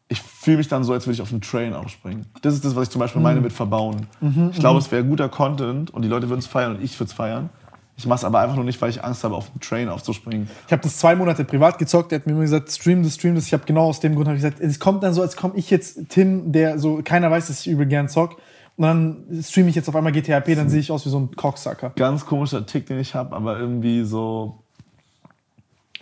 Ich 0.09 0.21
fühle 0.21 0.59
mich 0.59 0.69
dann 0.69 0.85
so, 0.85 0.93
als 0.93 1.07
würde 1.07 1.15
ich 1.15 1.23
auf 1.23 1.31
einen 1.33 1.41
Train 1.41 1.73
aufspringen. 1.73 2.27
Das 2.43 2.53
ist 2.55 2.65
das, 2.65 2.77
was 2.77 2.85
ich 2.85 2.91
zum 2.91 2.99
Beispiel 3.01 3.21
Mhm. 3.21 3.25
meine 3.25 3.41
mit 3.41 3.53
Verbauen. 3.53 4.07
ich 4.53 4.59
glaube, 4.61 4.79
es 4.79 4.91
wäre 4.93 5.03
guter 5.05 5.29
Content 5.29 5.91
und 5.93 6.03
die 6.03 6.09
Leute 6.09 6.29
würden 6.29 6.41
es 6.41 6.47
feiern 6.47 6.77
und 6.77 6.83
ich 6.83 6.99
würde 7.01 7.09
es 7.09 7.15
feiern. 7.15 7.49
Ich 7.97 8.07
mache 8.07 8.19
es 8.19 8.25
aber 8.25 8.41
einfach 8.41 8.57
nur 8.57 8.65
nicht, 8.65 8.81
weil 8.83 8.91
ich 8.91 9.05
Angst 9.05 9.23
habe, 9.23 9.37
auf 9.37 9.51
einen 9.51 9.61
Train 9.61 9.89
aufzuspringen. 9.89 10.49
Ich 10.67 10.73
habe 10.73 10.83
das 10.83 10.99
zwei 10.99 11.15
Monate 11.15 11.45
privat 11.45 11.79
gezockt. 11.79 12.11
Der 12.11 12.19
hat 12.19 12.27
mir 12.27 12.33
immer 12.33 12.43
gesagt, 12.43 12.71
stream 12.71 13.05
das, 13.05 13.15
stream 13.15 13.37
das. 13.37 13.47
Ich 13.47 13.53
habe 13.53 13.65
genau 13.67 13.85
aus 13.85 14.01
dem 14.01 14.15
Grund 14.17 14.27
hab 14.27 14.35
ich 14.35 14.43
gesagt, 14.43 14.61
es 14.61 14.81
kommt 14.81 15.03
dann 15.05 15.15
so, 15.15 15.23
als 15.23 15.37
komme 15.37 15.55
ich 15.57 15.71
jetzt 15.71 16.09
Tim, 16.09 16.51
der 16.51 16.79
so 16.79 17.03
keiner 17.05 17.31
weiß, 17.31 17.47
dass 17.47 17.61
ich 17.61 17.69
übel 17.69 17.87
gern 17.87 18.09
zock. 18.09 18.37
Und 18.77 18.85
dann 18.85 19.43
streame 19.43 19.69
ich 19.69 19.77
jetzt 19.77 19.89
auf 19.89 19.95
einmal 19.95 20.11
GTA 20.11 20.39
RP, 20.39 20.57
dann 20.57 20.69
sehe 20.69 20.81
ich 20.81 20.91
aus 20.91 21.07
wie 21.07 21.11
so 21.11 21.19
ein 21.21 21.37
Cocksucker. 21.37 21.93
Ganz 21.95 22.27
komischer 22.27 22.67
Tick, 22.67 22.87
den 22.87 22.99
ich 22.99 23.15
habe, 23.15 23.35
aber 23.37 23.59
irgendwie 23.59 24.03
so. 24.03 24.59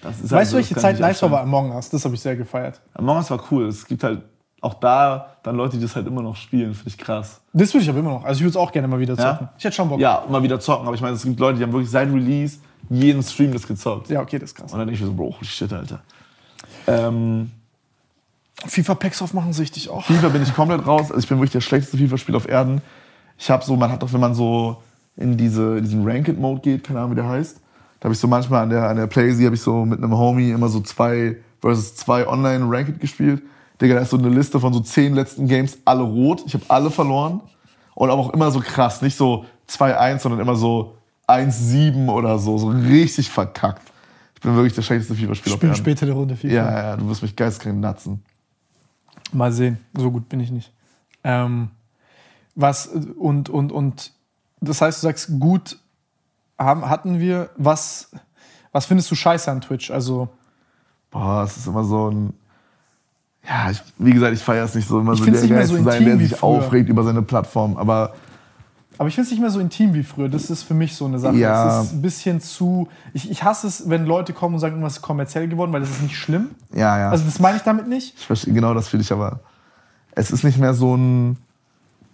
Das 0.01 0.16
ist 0.16 0.32
halt 0.32 0.32
Weißt 0.32 0.51
so, 0.51 0.56
du, 0.56 0.62
das 0.62 0.70
welche 0.70 0.74
kann 0.74 0.82
Zeit 0.82 1.01
nice 1.01 1.23
war 1.23 1.28
bei. 1.28 1.40
Among 1.43 1.73
Us? 1.73 1.90
Das 1.90 2.05
habe 2.06 2.14
ich 2.14 2.23
sehr 2.23 2.36
gefeiert. 2.36 2.81
Among 2.94 3.19
Us 3.19 3.31
war 3.31 3.44
cool. 3.51 3.66
Es 3.66 3.86
gibt 3.86 4.02
halt 4.02 4.23
auch 4.62 4.74
da 4.74 5.36
dann 5.43 5.56
Leute, 5.56 5.76
die 5.76 5.82
das 5.82 5.94
halt 5.97 6.06
immer 6.06 6.22
noch 6.22 6.36
spielen. 6.36 6.72
Finde 6.74 6.89
ich 6.89 6.97
krass. 6.97 7.40
Das 7.52 7.74
würde 7.74 7.82
ich 7.82 7.90
aber 7.90 7.98
immer 7.98 8.12
noch. 8.12 8.24
Also 8.24 8.39
ich 8.39 8.43
würde 8.44 8.51
es 8.51 8.56
auch 8.56 8.72
gerne 8.72 8.89
mal 8.89 8.98
wieder 9.01 9.14
Ja? 9.14 9.32
zocken. 9.32 9.48
Ich 9.59 9.64
hätte 9.64 9.74
schon 9.76 9.89
Bock. 9.89 10.01
Ja, 10.01 10.24
mal 10.30 10.43
wieder 10.43 10.59
zocken. 10.60 10.86
Aber 10.86 10.94
ich 10.94 11.02
meine, 11.02 11.14
es 11.16 11.22
gibt 11.24 11.39
Leute, 11.40 11.59
die 11.59 11.64
haben 11.64 11.72
wirklich 11.72 11.90
seit 11.90 12.09
Release 12.09 12.59
jeden 12.89 13.22
Stream 13.22 13.52
das 13.52 13.66
gezockt. 13.66 14.09
Ja, 14.09 14.20
okay, 14.20 14.39
das 14.39 14.51
ist 14.51 14.55
krass. 14.56 14.72
Und 14.72 14.78
dann 14.78 14.86
denke 14.86 14.94
ich 14.94 15.01
mir 15.01 15.09
so, 15.09 15.14
Bro, 15.14 15.34
holy 15.36 15.44
shit, 15.44 15.72
Alter. 15.72 16.01
Ähm, 16.86 17.51
FIFA 18.66 18.94
Packs 18.94 19.20
aufmachen 19.20 19.52
süchtig 19.52 19.90
auch. 19.90 20.05
FIFA 20.05 20.28
bin 20.28 20.43
ich 20.43 20.55
komplett 20.55 20.86
raus. 20.86 21.10
Also 21.10 21.18
ich 21.18 21.28
bin 21.28 21.39
wirklich 21.39 21.52
der 21.52 21.60
schlechteste 21.60 21.98
FIFA-Spieler 21.98 22.36
auf 22.36 22.48
Erden. 22.48 22.80
Ich 23.39 23.51
habe 23.51 23.64
so, 23.64 23.74
man 23.76 23.90
hat 23.90 24.02
doch, 24.02 24.12
wenn 24.12 24.20
man 24.20 24.34
so 24.34 24.80
in, 25.16 25.36
diese, 25.36 25.78
in 25.78 25.84
diesen 25.84 26.09
Ranked-Mode 26.09 26.60
geht, 26.60 26.84
keine 26.84 27.01
Ahnung, 27.01 27.12
wie 27.12 27.16
der 27.16 27.28
heißt, 27.28 27.59
da 27.98 28.05
habe 28.06 28.14
ich 28.14 28.20
so 28.20 28.28
manchmal 28.28 28.62
an 28.62 28.70
der, 28.70 28.89
an 28.89 28.97
der 28.97 29.06
Playsee 29.09 29.44
habe 29.47 29.55
ich 29.56 29.60
so 29.62 29.84
mit 29.84 29.98
einem 29.98 30.16
Homie 30.16 30.51
immer 30.51 30.68
so 30.68 30.80
zwei 30.80 31.36
versus 31.60 31.97
zwei 31.97 32.26
online 32.26 32.64
Ranked 32.68 33.01
gespielt. 33.01 33.43
Digga, 33.82 33.96
da 33.96 34.00
ist 34.00 34.10
so 34.10 34.16
eine 34.16 34.28
Liste 34.28 34.60
von 34.60 34.72
so 34.72 34.80
zehn 34.80 35.14
letzten 35.14 35.48
Games, 35.48 35.78
alle 35.84 36.02
rot. 36.02 36.42
Ich 36.46 36.54
habe 36.54 36.64
alle 36.68 36.90
verloren. 36.90 37.40
Und 37.94 38.10
aber 38.10 38.20
auch 38.22 38.30
immer 38.30 38.50
so 38.50 38.60
krass, 38.60 39.02
nicht 39.02 39.16
so 39.16 39.44
2-1, 39.68 40.20
sondern 40.20 40.40
immer 40.40 40.56
so 40.56 40.96
1-7 41.28 42.09
oder 42.09 42.38
so. 42.38 42.56
So 42.56 42.68
richtig 42.68 43.28
verkackt. 43.28 43.82
Ich 44.34 44.40
bin 44.40 44.54
wirklich 44.54 44.72
der 44.72 44.82
schlechteste 44.82 45.14
FIFA-Spieler 45.14 45.56
Spielen 45.56 45.72
Erden. 45.72 45.82
später 45.82 46.06
eine 46.06 46.14
Runde 46.14 46.36
FIFA. 46.36 46.54
Ja, 46.54 46.70
ja, 46.70 46.82
ja, 46.82 46.96
du 46.96 47.09
wirst 47.09 47.22
mich 47.22 47.36
geistkrank 47.36 47.78
natzen. 47.78 48.22
Mal 49.32 49.52
sehen. 49.52 49.78
So 49.96 50.10
gut 50.10 50.28
bin 50.28 50.40
ich 50.40 50.50
nicht. 50.50 50.72
Ähm, 51.24 51.70
was 52.54 52.86
und, 52.86 53.48
und, 53.48 53.72
und 53.72 54.12
das 54.60 54.80
heißt, 54.80 55.02
du 55.02 55.06
sagst, 55.06 55.40
gut 55.40 55.78
haben, 56.59 56.88
hatten 56.88 57.18
wir. 57.18 57.50
Was, 57.56 58.10
was 58.70 58.86
findest 58.86 59.10
du 59.10 59.14
scheiße 59.14 59.50
an 59.50 59.60
Twitch? 59.60 59.90
Also, 59.90 60.28
Boah, 61.10 61.44
es 61.44 61.56
ist 61.59 61.66
immer 61.66 61.84
so 61.84 62.10
ein. 62.10 62.34
Ja, 63.48 63.70
ich, 63.70 63.82
wie 63.98 64.12
gesagt, 64.12 64.35
ich 64.35 64.43
feiere 64.43 64.64
es 64.64 64.74
nicht 64.74 64.89
so 64.89 65.01
immer 65.01 65.14
Ich 65.14 65.19
so 65.19 65.24
der 65.24 65.48
Geist 65.48 65.70
so 65.70 65.77
zu 65.77 65.82
sein, 65.82 66.05
der 66.05 66.19
sich 66.19 66.43
aufregt 66.43 66.89
über 66.89 67.02
seine 67.02 67.23
Plattform. 67.23 67.77
Aber 67.77 68.12
aber 68.98 69.09
ich 69.09 69.14
finde 69.14 69.27
es 69.27 69.31
nicht 69.32 69.40
mehr 69.40 69.51
so 69.51 69.59
intim 69.59 69.94
wie 69.94 70.02
früher. 70.02 70.28
Das 70.28 70.51
ist 70.51 70.62
für 70.62 70.74
mich 70.74 70.94
so 70.94 71.06
eine 71.06 71.19
Sache. 71.19 71.36
Ja. 71.36 71.81
Es 71.81 71.86
ist 71.86 71.93
ein 71.94 72.02
bisschen 72.02 72.40
zu. 72.40 72.89
Ich, 73.12 73.31
ich 73.31 73.43
hasse 73.43 73.66
es, 73.66 73.89
wenn 73.89 74.06
Leute 74.06 74.32
kommen 74.32 74.55
und 74.55 74.60
sagen, 74.60 74.74
irgendwas 74.74 74.98
ist 74.98 75.02
kommerziell 75.02 75.48
geworden, 75.48 75.73
weil 75.73 75.81
das 75.81 75.90
ist 75.90 76.02
nicht 76.02 76.16
schlimm. 76.16 76.51
ja, 76.73 76.98
ja. 76.98 77.10
Also, 77.10 77.24
das 77.24 77.40
meine 77.40 77.56
ich 77.56 77.62
damit 77.62 77.89
nicht. 77.89 78.14
ich 78.16 78.27
verstehe 78.27 78.55
genau 78.55 78.74
das 78.74 78.89
fühle 78.89 79.02
ich 79.02 79.12
aber. 79.12 79.40
Es 80.12 80.31
ist 80.31 80.44
nicht 80.44 80.59
mehr 80.59 80.74
so 80.74 80.94
ein. 80.97 81.39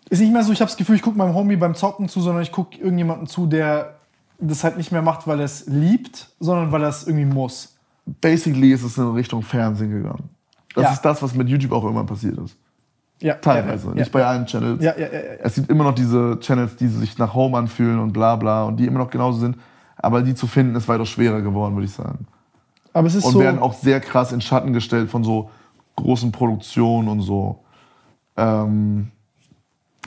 Ist 0.09 0.21
nicht 0.21 0.33
mehr 0.33 0.43
so, 0.43 0.53
ich 0.53 0.61
habe 0.61 0.71
das 0.71 0.79
Gefühl, 0.79 0.97
ich 0.97 1.03
gucke 1.03 1.19
meinem 1.19 1.35
Homie 1.35 1.57
beim 1.57 1.75
Zocken 1.75 2.09
zu, 2.09 2.23
sondern 2.23 2.43
ich 2.43 2.53
gucke 2.53 2.79
irgendjemanden 2.79 3.27
zu, 3.27 3.47
der 3.47 3.97
das 4.39 4.65
halt 4.65 4.79
nicht 4.79 4.93
mehr 4.93 5.03
macht, 5.03 5.27
weil 5.27 5.41
er 5.41 5.45
es 5.45 5.67
liebt, 5.67 6.31
sondern 6.41 6.73
weil 6.73 6.83
er 6.83 6.89
es 6.89 7.07
irgendwie 7.07 7.27
muss. 7.27 7.75
Basically 8.07 8.73
ist 8.73 8.85
es 8.85 8.97
in 8.97 9.09
Richtung 9.09 9.43
Fernsehen 9.43 9.91
gegangen. 9.91 10.31
Das 10.74 10.85
Ja. 10.85 10.93
ist 10.93 11.03
das, 11.03 11.23
was 11.23 11.35
mit 11.35 11.49
YouTube 11.49 11.73
auch 11.73 11.82
irgendwann 11.82 12.07
passiert 12.07 12.39
ist. 12.39 12.57
Ja, 13.20 13.35
Teilweise. 13.35 13.89
Ja, 13.89 13.95
Nicht 13.95 14.12
bei 14.12 14.24
allen 14.24 14.47
Channels. 14.47 14.82
ja, 14.85 14.93
ja, 14.97 15.07
ja. 15.07 15.19
Es 15.43 15.55
gibt 15.57 15.69
immer 15.70 15.82
noch 15.85 15.95
diese 15.95 16.39
Channels, 16.40 16.77
die 16.77 16.86
sich 16.86 17.19
nach 17.19 17.35
Home 17.35 17.57
anfühlen 17.59 17.99
und 17.99 18.12
bla 18.12 18.36
bla 18.36 18.65
und 18.65 18.77
die 18.77 18.86
immer 18.86 18.99
noch 19.01 19.11
genauso 19.11 19.40
sind. 19.40 19.57
Aber 19.97 20.23
die 20.23 20.35
zu 20.36 20.47
finden 20.47 20.77
ist 20.77 20.86
weiter 20.86 21.05
schwerer 21.05 21.40
geworden, 21.40 21.74
würde 21.74 21.86
ich 21.86 21.93
sagen. 21.93 22.27
Aber 22.93 23.09
es 23.09 23.16
ist 23.16 23.24
und 23.24 23.32
so. 23.32 23.40
werden 23.40 23.59
auch 23.61 23.74
sehr 23.74 24.01
krass 24.01 24.31
in 24.31 24.40
Schatten 24.40 24.73
gestellt 24.73 25.11
von 25.11 25.24
so 25.24 25.51
großen 25.97 26.31
Produktionen 26.31 27.09
und 27.09 27.20
so. 27.23 27.59
Ähm, 28.36 29.09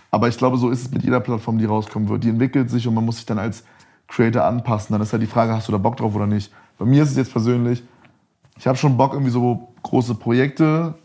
aber 0.10 0.28
ich 0.30 0.38
glaube, 0.38 0.58
so 0.58 0.70
ist 0.70 0.82
es 0.86 0.92
mit 0.92 1.04
jeder 1.04 1.20
Plattform, 1.20 1.58
die 1.58 1.66
rauskommen 1.66 2.08
wird. 2.08 2.24
Die 2.24 2.30
entwickelt 2.30 2.70
sich 2.70 2.88
und 2.88 2.94
man 2.94 3.06
muss 3.06 3.18
sich 3.18 3.26
dann 3.26 3.40
als 3.40 3.64
Creator 4.08 4.44
anpassen. 4.46 4.94
Dann 4.94 5.02
ist 5.02 5.12
halt 5.12 5.22
die 5.22 5.28
Frage, 5.28 5.54
hast 5.54 5.68
du 5.68 5.72
da 5.74 5.78
Bock 5.78 5.98
drauf 5.98 6.16
oder 6.16 6.28
nicht? 6.28 6.52
Bei 6.78 6.86
mir 6.86 7.04
ist 7.04 7.12
es 7.12 7.18
jetzt 7.18 7.32
persönlich, 7.34 7.84
ich 8.58 8.68
habe 8.68 8.78
schon 8.78 8.96
Bock, 8.98 9.14
irgendwie 9.14 9.32
so 9.32 9.71
große 9.84 10.16
Projekte 10.16 10.96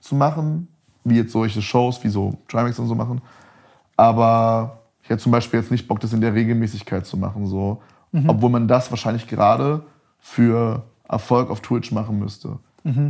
zu 0.00 0.14
machen, 0.14 0.68
wie 1.04 1.16
jetzt 1.16 1.32
solche 1.32 1.62
Shows, 1.62 2.02
wie 2.04 2.08
so 2.08 2.38
Trimax 2.48 2.78
und 2.78 2.86
so 2.86 2.94
machen. 2.94 3.20
Aber 3.96 4.78
ich 5.02 5.10
hätte 5.10 5.22
zum 5.22 5.32
Beispiel 5.32 5.60
jetzt 5.60 5.70
nicht 5.70 5.88
Bock, 5.88 6.00
das 6.00 6.12
in 6.12 6.20
der 6.20 6.34
Regelmäßigkeit 6.34 7.06
zu 7.06 7.16
machen. 7.16 7.46
So. 7.46 7.82
Obwohl 8.28 8.50
man 8.50 8.68
das 8.68 8.90
wahrscheinlich 8.90 9.26
gerade 9.26 9.82
für 10.18 10.82
Erfolg 11.08 11.50
auf 11.50 11.60
Twitch 11.60 11.92
machen 11.92 12.18
müsste. 12.18 12.58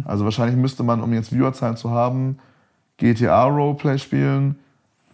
Also 0.05 0.25
wahrscheinlich 0.25 0.57
müsste 0.57 0.83
man, 0.83 1.01
um 1.03 1.13
jetzt 1.13 1.33
Viewerzahlen 1.33 1.77
zu 1.77 1.91
haben, 1.91 2.39
GTA 2.97 3.45
Roleplay 3.45 3.99
spielen, 3.99 4.57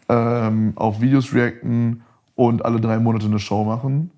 ähm, 0.09 0.73
auf 0.77 1.01
Videos 1.01 1.33
reacten 1.35 2.03
und 2.35 2.65
alle 2.65 2.81
drei 2.81 2.99
Monate 2.99 3.27
eine 3.27 3.39
Show 3.39 3.65
machen. 3.65 4.11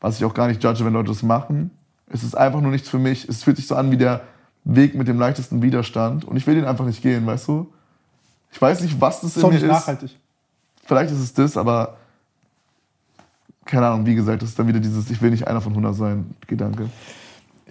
Was 0.00 0.18
ich 0.18 0.24
auch 0.24 0.34
gar 0.34 0.48
nicht 0.48 0.62
judge, 0.62 0.84
wenn 0.84 0.92
Leute 0.92 1.08
das 1.08 1.22
machen. 1.22 1.70
Es 2.06 2.22
ist 2.22 2.36
einfach 2.36 2.60
nur 2.60 2.70
nichts 2.70 2.88
für 2.88 2.98
mich. 2.98 3.28
Es 3.28 3.44
fühlt 3.44 3.56
sich 3.56 3.66
so 3.66 3.74
an 3.74 3.90
wie 3.90 3.96
der 3.96 4.22
Weg 4.64 4.94
mit 4.94 5.08
dem 5.08 5.18
leichtesten 5.18 5.62
Widerstand. 5.62 6.24
Und 6.24 6.36
ich 6.36 6.46
will 6.46 6.54
den 6.54 6.64
einfach 6.64 6.84
nicht 6.84 7.02
gehen, 7.02 7.26
weißt 7.26 7.48
du? 7.48 7.72
Ich 8.52 8.60
weiß 8.60 8.80
nicht, 8.82 9.00
was 9.00 9.20
das 9.20 9.36
ist 9.36 9.44
auch 9.44 9.48
in 9.48 9.54
mir 9.54 9.60
nicht 9.60 9.70
ist. 9.70 9.72
nachhaltig. 9.72 10.18
Vielleicht 10.84 11.12
ist 11.12 11.20
es 11.20 11.32
das, 11.32 11.56
aber 11.56 11.96
keine 13.64 13.86
Ahnung, 13.86 14.06
wie 14.06 14.14
gesagt, 14.14 14.42
das 14.42 14.50
ist 14.50 14.58
dann 14.58 14.66
wieder 14.66 14.80
dieses 14.80 15.10
Ich 15.10 15.22
will 15.22 15.30
nicht 15.30 15.46
einer 15.46 15.60
von 15.60 15.72
100 15.72 15.94
sein 15.94 16.34
Gedanke. 16.46 16.90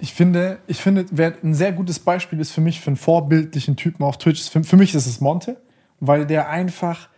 Ich 0.01 0.13
finde, 0.13 0.59
ich 0.67 0.81
finde, 0.81 1.05
wer 1.11 1.33
ein 1.43 1.53
sehr 1.53 1.73
gutes 1.73 1.99
Beispiel 1.99 2.39
ist 2.39 2.51
für 2.51 2.61
mich, 2.61 2.79
für 2.79 2.87
einen 2.87 2.95
vorbildlichen 2.95 3.75
Typen 3.75 4.03
auf 4.03 4.17
Twitch, 4.17 4.49
für, 4.49 4.63
für 4.63 4.77
mich 4.77 4.95
ist 4.95 5.07
es 5.07 5.19
Monte, 5.19 5.57
weil 5.99 6.25
der 6.25 6.47
einfach, 6.47 7.09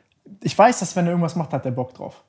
ich 0.41 0.57
weiß, 0.57 0.79
dass 0.79 0.95
wenn 0.95 1.05
er 1.05 1.11
irgendwas 1.11 1.35
macht, 1.35 1.53
hat 1.53 1.65
er 1.65 1.71
Bock 1.71 1.93
drauf. 1.93 2.23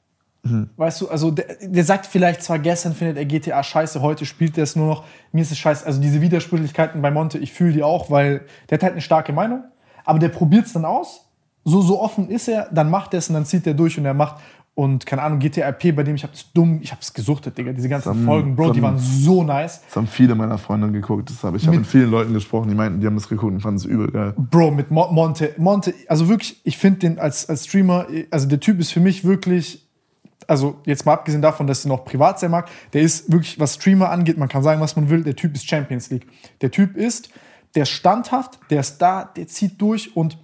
Mhm. 0.44 0.70
Weißt 0.76 1.00
du, 1.00 1.08
also 1.08 1.30
der, 1.30 1.56
der, 1.62 1.84
sagt 1.84 2.06
vielleicht 2.06 2.42
zwar 2.42 2.58
gestern 2.58 2.94
findet 2.94 3.16
er 3.16 3.24
GTA 3.24 3.62
scheiße, 3.62 4.02
heute 4.02 4.26
spielt 4.26 4.58
er 4.58 4.64
es 4.64 4.74
nur 4.74 4.88
noch. 4.88 5.04
Mir 5.30 5.42
ist 5.42 5.52
es 5.52 5.58
scheiße. 5.58 5.86
Also 5.86 6.00
diese 6.00 6.20
Widersprüchlichkeiten 6.20 7.00
bei 7.00 7.10
Monte, 7.10 7.38
ich 7.38 7.52
fühle 7.52 7.72
die 7.72 7.82
auch, 7.82 8.10
weil 8.10 8.42
der 8.68 8.78
hat 8.78 8.82
halt 8.82 8.92
eine 8.92 9.02
starke 9.02 9.32
Meinung, 9.32 9.62
aber 10.04 10.18
der 10.18 10.28
probiert 10.28 10.66
es 10.66 10.72
dann 10.72 10.84
aus. 10.84 11.28
So, 11.64 11.80
so 11.80 12.00
offen 12.00 12.28
ist 12.28 12.48
er, 12.48 12.68
dann 12.72 12.90
macht 12.90 13.14
er 13.14 13.18
es 13.18 13.28
und 13.28 13.34
dann 13.34 13.44
zieht 13.44 13.66
er 13.68 13.74
durch 13.74 13.96
und 13.98 14.04
er 14.04 14.14
macht. 14.14 14.36
Und 14.74 15.04
keine 15.04 15.22
Ahnung, 15.22 15.38
GTRP, 15.38 15.94
bei 15.94 16.02
dem 16.02 16.14
ich 16.14 16.24
hab's 16.24 16.50
dumm, 16.52 16.80
ich 16.82 16.92
hab's 16.92 17.12
gesuchtet, 17.12 17.58
Digga. 17.58 17.72
Diese 17.72 17.90
ganzen 17.90 18.08
haben, 18.08 18.24
Folgen, 18.24 18.56
Bro, 18.56 18.72
die 18.72 18.80
waren 18.80 18.98
so 18.98 19.44
nice. 19.44 19.82
Das 19.86 19.96
haben 19.96 20.06
viele 20.06 20.34
meiner 20.34 20.56
Freunde 20.56 20.90
geguckt. 20.90 21.28
Das 21.28 21.44
hab, 21.44 21.54
ich 21.54 21.66
habe 21.66 21.76
mit 21.76 21.86
vielen 21.86 22.10
Leuten 22.10 22.32
gesprochen, 22.32 22.70
die 22.70 22.74
meinten, 22.74 22.98
die 22.98 23.06
haben 23.06 23.14
das 23.14 23.28
geguckt 23.28 23.52
und 23.52 23.60
fanden 23.60 23.76
es 23.76 23.84
übel 23.84 24.10
geil. 24.10 24.34
Bro, 24.36 24.70
mit 24.70 24.90
Mo 24.90 25.12
Monte. 25.12 25.54
Monte, 25.58 25.92
also 26.08 26.26
wirklich, 26.28 26.58
ich 26.64 26.78
finde 26.78 27.00
den 27.00 27.18
als, 27.18 27.48
als 27.50 27.66
Streamer, 27.66 28.06
also 28.30 28.48
der 28.48 28.60
Typ 28.60 28.80
ist 28.80 28.92
für 28.92 29.00
mich 29.00 29.24
wirklich, 29.24 29.86
also 30.48 30.80
jetzt 30.84 31.06
mal 31.06 31.14
abgesehen 31.14 31.42
davon, 31.42 31.66
dass 31.66 31.84
er 31.84 31.88
noch 31.88 32.04
privat 32.04 32.40
sein 32.40 32.50
mag, 32.50 32.68
der 32.92 33.02
ist 33.02 33.30
wirklich, 33.30 33.58
was 33.60 33.74
Streamer 33.74 34.10
angeht, 34.10 34.38
man 34.38 34.48
kann 34.48 34.62
sagen, 34.62 34.80
was 34.80 34.96
man 34.96 35.10
will, 35.10 35.22
der 35.22 35.36
Typ 35.36 35.54
ist 35.54 35.68
Champions 35.68 36.10
League. 36.10 36.26
Der 36.60 36.70
Typ 36.70 36.96
ist, 36.96 37.30
der 37.74 37.84
ist 37.84 37.90
standhaft, 37.90 38.58
der 38.70 38.80
ist 38.80 38.98
da, 38.98 39.24
der 39.36 39.46
zieht 39.48 39.80
durch 39.80 40.16
und 40.16 40.38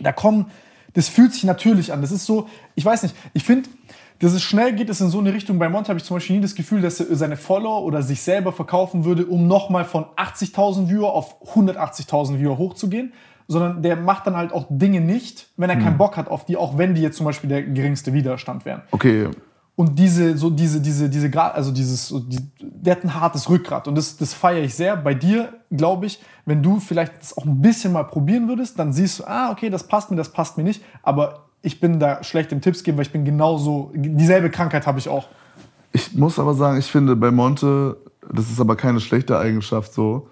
da 0.00 0.12
kommen 0.12 0.50
das 0.96 1.10
fühlt 1.10 1.34
sich 1.34 1.44
natürlich 1.44 1.92
an. 1.92 2.00
Das 2.00 2.10
ist 2.10 2.24
so, 2.24 2.48
ich 2.74 2.82
weiß 2.82 3.02
nicht, 3.02 3.14
ich 3.34 3.44
finde, 3.44 3.68
dass 4.18 4.32
es 4.32 4.42
schnell 4.42 4.74
geht, 4.74 4.88
ist 4.88 5.00
in 5.00 5.08
so 5.08 5.18
eine 5.18 5.32
Richtung. 5.32 5.58
Bei 5.58 5.68
Monte 5.68 5.88
habe 5.88 5.98
ich 5.98 6.04
zum 6.04 6.16
Beispiel 6.16 6.36
nie 6.36 6.42
das 6.42 6.54
Gefühl, 6.54 6.80
dass 6.80 7.00
er 7.00 7.14
seine 7.16 7.36
Follower 7.36 7.84
oder 7.84 8.02
sich 8.02 8.22
selber 8.22 8.52
verkaufen 8.52 9.04
würde, 9.04 9.26
um 9.26 9.46
nochmal 9.46 9.84
von 9.84 10.04
80.000 10.16 10.88
Viewer 10.88 11.12
auf 11.12 11.40
180.000 11.54 12.38
Viewer 12.38 12.58
hochzugehen. 12.58 13.12
Sondern 13.48 13.80
der 13.80 13.94
macht 13.94 14.26
dann 14.26 14.36
halt 14.36 14.52
auch 14.52 14.66
Dinge 14.68 15.00
nicht, 15.00 15.50
wenn 15.56 15.70
er 15.70 15.76
hm. 15.76 15.84
keinen 15.84 15.98
Bock 15.98 16.16
hat 16.16 16.28
auf 16.28 16.44
die, 16.44 16.56
auch 16.56 16.78
wenn 16.78 16.94
die 16.94 17.02
jetzt 17.02 17.16
zum 17.16 17.26
Beispiel 17.26 17.48
der 17.48 17.62
geringste 17.62 18.12
Widerstand 18.12 18.64
wären. 18.64 18.82
Okay, 18.90 19.28
und 19.76 19.98
diese, 19.98 20.38
so 20.38 20.48
diese, 20.48 20.80
diese, 20.80 21.10
diese 21.10 21.28
Grad, 21.28 21.54
also 21.54 21.70
dieses, 21.70 22.08
so 22.08 22.18
die, 22.18 22.40
der 22.58 22.96
hat 22.96 23.04
ein 23.04 23.14
hartes 23.14 23.50
Rückgrat. 23.50 23.86
Und 23.86 23.94
das, 23.94 24.16
das 24.16 24.32
feiere 24.32 24.64
ich 24.64 24.74
sehr. 24.74 24.96
Bei 24.96 25.12
dir, 25.12 25.52
glaube 25.70 26.06
ich, 26.06 26.22
wenn 26.46 26.62
du 26.62 26.80
vielleicht 26.80 27.20
das 27.20 27.36
auch 27.36 27.44
ein 27.44 27.60
bisschen 27.60 27.92
mal 27.92 28.04
probieren 28.04 28.48
würdest, 28.48 28.78
dann 28.78 28.94
siehst 28.94 29.18
du, 29.18 29.24
ah, 29.24 29.50
okay, 29.52 29.68
das 29.68 29.86
passt 29.86 30.10
mir, 30.10 30.16
das 30.16 30.30
passt 30.30 30.56
mir 30.56 30.64
nicht. 30.64 30.82
Aber 31.02 31.45
ich 31.62 31.80
bin 31.80 31.98
da 31.98 32.22
schlecht 32.22 32.52
im 32.52 32.60
Tipps 32.60 32.82
geben, 32.82 32.96
weil 32.96 33.06
ich 33.06 33.12
bin 33.12 33.24
genauso, 33.24 33.90
dieselbe 33.94 34.50
Krankheit 34.50 34.86
habe 34.86 34.98
ich 34.98 35.08
auch. 35.08 35.26
Ich 35.92 36.14
muss 36.14 36.38
aber 36.38 36.54
sagen, 36.54 36.78
ich 36.78 36.86
finde 36.86 37.16
bei 37.16 37.30
Monte, 37.30 37.96
das 38.32 38.50
ist 38.50 38.60
aber 38.60 38.76
keine 38.76 39.00
schlechte 39.00 39.38
Eigenschaft 39.38 39.92
so. 39.92 40.28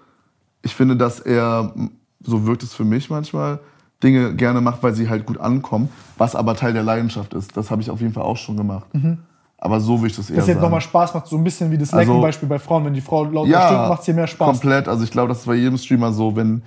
Ich 0.61 0.75
finde, 0.75 0.95
dass 0.95 1.19
er, 1.19 1.73
so 2.21 2.45
wirkt 2.45 2.63
es 2.63 2.73
für 2.73 2.85
mich 2.85 3.09
manchmal, 3.09 3.59
Dinge 4.03 4.35
gerne 4.35 4.61
macht, 4.61 4.83
weil 4.83 4.93
sie 4.93 5.09
halt 5.09 5.25
gut 5.25 5.39
ankommen, 5.39 5.89
was 6.17 6.35
aber 6.35 6.55
Teil 6.55 6.73
der 6.73 6.83
Leidenschaft 6.83 7.33
ist. 7.33 7.55
Das 7.55 7.71
habe 7.71 7.81
ich 7.81 7.89
auf 7.89 8.01
jeden 8.01 8.13
Fall 8.13 8.23
auch 8.23 8.37
schon 8.37 8.57
gemacht. 8.57 8.93
Mhm. 8.93 9.19
Aber 9.57 9.79
so 9.79 10.01
will 10.01 10.09
ich 10.09 10.15
das 10.15 10.29
eher 10.29 10.37
Das 10.37 10.47
jetzt 10.47 10.61
nochmal 10.61 10.81
Spaß 10.81 11.13
macht, 11.13 11.27
so 11.27 11.37
ein 11.37 11.43
bisschen 11.43 11.71
wie 11.71 11.77
das 11.77 11.93
also, 11.93 12.11
Leckenbeispiel 12.11 12.47
bei 12.47 12.59
Frauen. 12.59 12.85
Wenn 12.85 12.93
die 12.93 13.01
Frau 13.01 13.23
laut 13.23 13.47
ja, 13.47 13.67
stimmt, 13.67 13.89
macht 13.89 14.01
es 14.01 14.07
ihr 14.07 14.13
mehr 14.13 14.27
Spaß. 14.27 14.47
komplett. 14.47 14.87
Also 14.87 15.03
ich 15.03 15.11
glaube, 15.11 15.29
das 15.29 15.39
ist 15.39 15.45
bei 15.45 15.55
jedem 15.55 15.77
Streamer 15.77 16.11
so, 16.11 16.35
wenn 16.35 16.61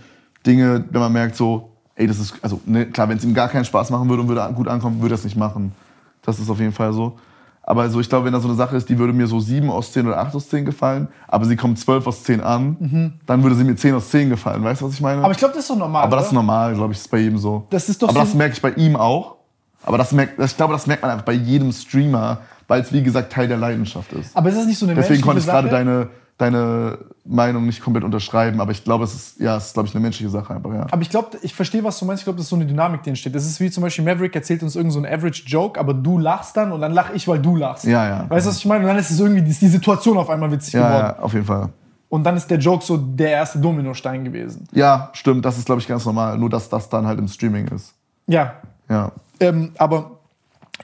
Dinge, 0.46 0.84
wenn 0.90 1.00
man 1.00 1.12
merkt 1.12 1.36
so, 1.36 1.70
ey, 1.98 2.06
das 2.06 2.18
ist, 2.18 2.34
also 2.42 2.60
ne, 2.64 2.86
klar, 2.86 3.08
wenn 3.08 3.18
es 3.18 3.24
ihm 3.24 3.34
gar 3.34 3.48
keinen 3.48 3.64
Spaß 3.64 3.90
machen 3.90 4.08
würde 4.08 4.22
und 4.22 4.28
würde 4.28 4.48
gut 4.54 4.68
ankommen, 4.68 5.02
würde 5.02 5.14
er 5.14 5.18
es 5.18 5.24
nicht 5.24 5.36
machen. 5.36 5.72
Das 6.22 6.38
ist 6.38 6.48
auf 6.48 6.60
jeden 6.60 6.72
Fall 6.72 6.92
so. 6.92 7.18
Aber 7.62 7.90
so, 7.90 8.00
ich 8.00 8.08
glaube, 8.08 8.24
wenn 8.24 8.32
da 8.32 8.40
so 8.40 8.48
eine 8.48 8.56
Sache 8.56 8.76
ist, 8.76 8.88
die 8.88 8.98
würde 8.98 9.12
mir 9.12 9.26
so 9.26 9.40
7 9.40 9.68
aus 9.68 9.92
10 9.92 10.06
oder 10.06 10.18
8 10.18 10.34
aus 10.34 10.48
10 10.48 10.64
gefallen, 10.64 11.08
aber 11.26 11.44
sie 11.44 11.56
kommt 11.56 11.78
12 11.78 12.06
aus 12.06 12.22
10 12.22 12.40
an, 12.40 12.76
mhm. 12.78 13.12
dann 13.26 13.42
würde 13.42 13.56
sie 13.56 13.64
mir 13.64 13.76
10 13.76 13.94
aus 13.94 14.08
10 14.08 14.30
gefallen. 14.30 14.64
Weißt 14.64 14.80
du, 14.80 14.86
was 14.86 14.94
ich 14.94 15.00
meine? 15.02 15.22
Aber 15.22 15.32
ich 15.32 15.38
glaube, 15.38 15.52
das 15.52 15.64
ist 15.64 15.70
doch 15.70 15.76
normal. 15.76 16.04
Aber 16.04 16.16
das 16.16 16.26
ist 16.26 16.32
normal, 16.32 16.74
glaube 16.74 16.94
ich, 16.94 16.98
ist 16.98 17.10
bei 17.10 17.18
jedem 17.18 17.36
so. 17.36 17.66
Das 17.68 17.88
ist 17.88 18.00
doch 18.00 18.08
aber 18.08 18.20
so 18.20 18.24
das 18.24 18.34
merke 18.34 18.54
ich 18.54 18.62
bei 18.62 18.70
ihm 18.70 18.96
auch. 18.96 19.36
Aber 19.82 19.98
das 19.98 20.12
merkt, 20.12 20.40
ich 20.40 20.56
glaube, 20.56 20.72
das 20.72 20.86
merkt 20.86 21.02
man 21.02 21.10
einfach 21.10 21.24
bei 21.24 21.32
jedem 21.32 21.72
Streamer, 21.72 22.38
weil 22.68 22.80
es 22.80 22.92
wie 22.92 23.02
gesagt 23.02 23.32
Teil 23.32 23.48
der 23.48 23.58
Leidenschaft 23.58 24.12
ist. 24.12 24.34
Aber 24.36 24.48
ist 24.48 24.56
das 24.56 24.66
nicht 24.66 24.78
so 24.78 24.86
eine 24.86 24.94
Deswegen 24.94 25.20
konnte 25.20 25.40
ich 25.40 25.46
gerade 25.46 25.68
deine, 25.68 26.08
deine 26.38 26.98
Meinung 27.24 27.66
nicht 27.66 27.82
komplett 27.82 28.04
unterschreiben, 28.04 28.60
aber 28.60 28.70
ich 28.70 28.84
glaube, 28.84 29.04
es 29.04 29.14
ist, 29.14 29.40
ja, 29.40 29.56
es 29.56 29.66
ist, 29.66 29.74
glaube 29.74 29.88
ich, 29.88 29.94
eine 29.94 30.02
menschliche 30.02 30.30
Sache 30.30 30.54
einfach, 30.54 30.72
ja. 30.72 30.86
Aber 30.90 31.02
ich 31.02 31.10
glaube, 31.10 31.36
ich 31.42 31.52
verstehe, 31.52 31.82
was 31.82 31.98
du 31.98 32.04
meinst. 32.04 32.20
Ich 32.20 32.24
glaube, 32.24 32.36
das 32.36 32.46
ist 32.46 32.50
so 32.50 32.56
eine 32.56 32.64
Dynamik, 32.64 33.02
die 33.02 33.10
entsteht. 33.10 33.34
Das 33.34 33.44
ist 33.44 33.58
wie 33.60 33.70
zum 33.70 33.82
Beispiel 33.82 34.04
Maverick 34.04 34.34
erzählt 34.34 34.62
uns 34.62 34.76
irgendeinen 34.76 35.04
so 35.04 35.14
Average 35.14 35.42
Joke, 35.46 35.78
aber 35.78 35.94
du 35.94 36.16
lachst 36.18 36.56
dann 36.56 36.70
und 36.70 36.80
dann 36.80 36.92
lache 36.92 37.12
ich, 37.14 37.26
weil 37.26 37.40
du 37.40 37.56
lachst. 37.56 37.84
Ja, 37.84 38.08
ja. 38.08 38.30
Weißt 38.30 38.46
du, 38.46 38.50
was 38.50 38.58
ich 38.58 38.66
meine? 38.66 38.84
Und 38.84 38.88
dann 38.88 38.98
ist 38.98 39.10
es 39.10 39.18
irgendwie, 39.18 39.50
ist 39.50 39.60
die 39.60 39.68
Situation 39.68 40.16
auf 40.16 40.30
einmal 40.30 40.50
witzig 40.52 40.74
ja, 40.74 40.86
geworden. 40.86 41.14
Ja, 41.18 41.22
auf 41.22 41.34
jeden 41.34 41.46
Fall. 41.46 41.68
Und 42.08 42.24
dann 42.24 42.36
ist 42.36 42.48
der 42.50 42.58
Joke 42.58 42.84
so 42.84 42.96
der 42.96 43.30
erste 43.30 43.58
Dominostein 43.58 44.24
gewesen. 44.24 44.66
Ja, 44.72 45.10
stimmt. 45.12 45.44
Das 45.44 45.58
ist, 45.58 45.66
glaube 45.66 45.80
ich, 45.80 45.88
ganz 45.88 46.06
normal. 46.06 46.38
Nur, 46.38 46.48
dass 46.48 46.68
das 46.68 46.88
dann 46.88 47.06
halt 47.06 47.18
im 47.18 47.28
Streaming 47.28 47.66
ist. 47.68 47.94
Ja. 48.26 48.54
Ja. 48.88 49.12
Ähm, 49.40 49.72
aber 49.76 50.20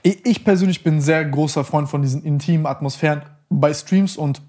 ich 0.03 0.43
persönlich 0.43 0.83
bin 0.83 0.97
ein 0.97 1.01
sehr 1.01 1.25
großer 1.25 1.63
Freund 1.63 1.89
von 1.89 2.01
diesen 2.01 2.23
intimen 2.23 2.67
Atmosphären 2.67 3.23
bei 3.49 3.73
Streams 3.73 4.17
und 4.17 4.41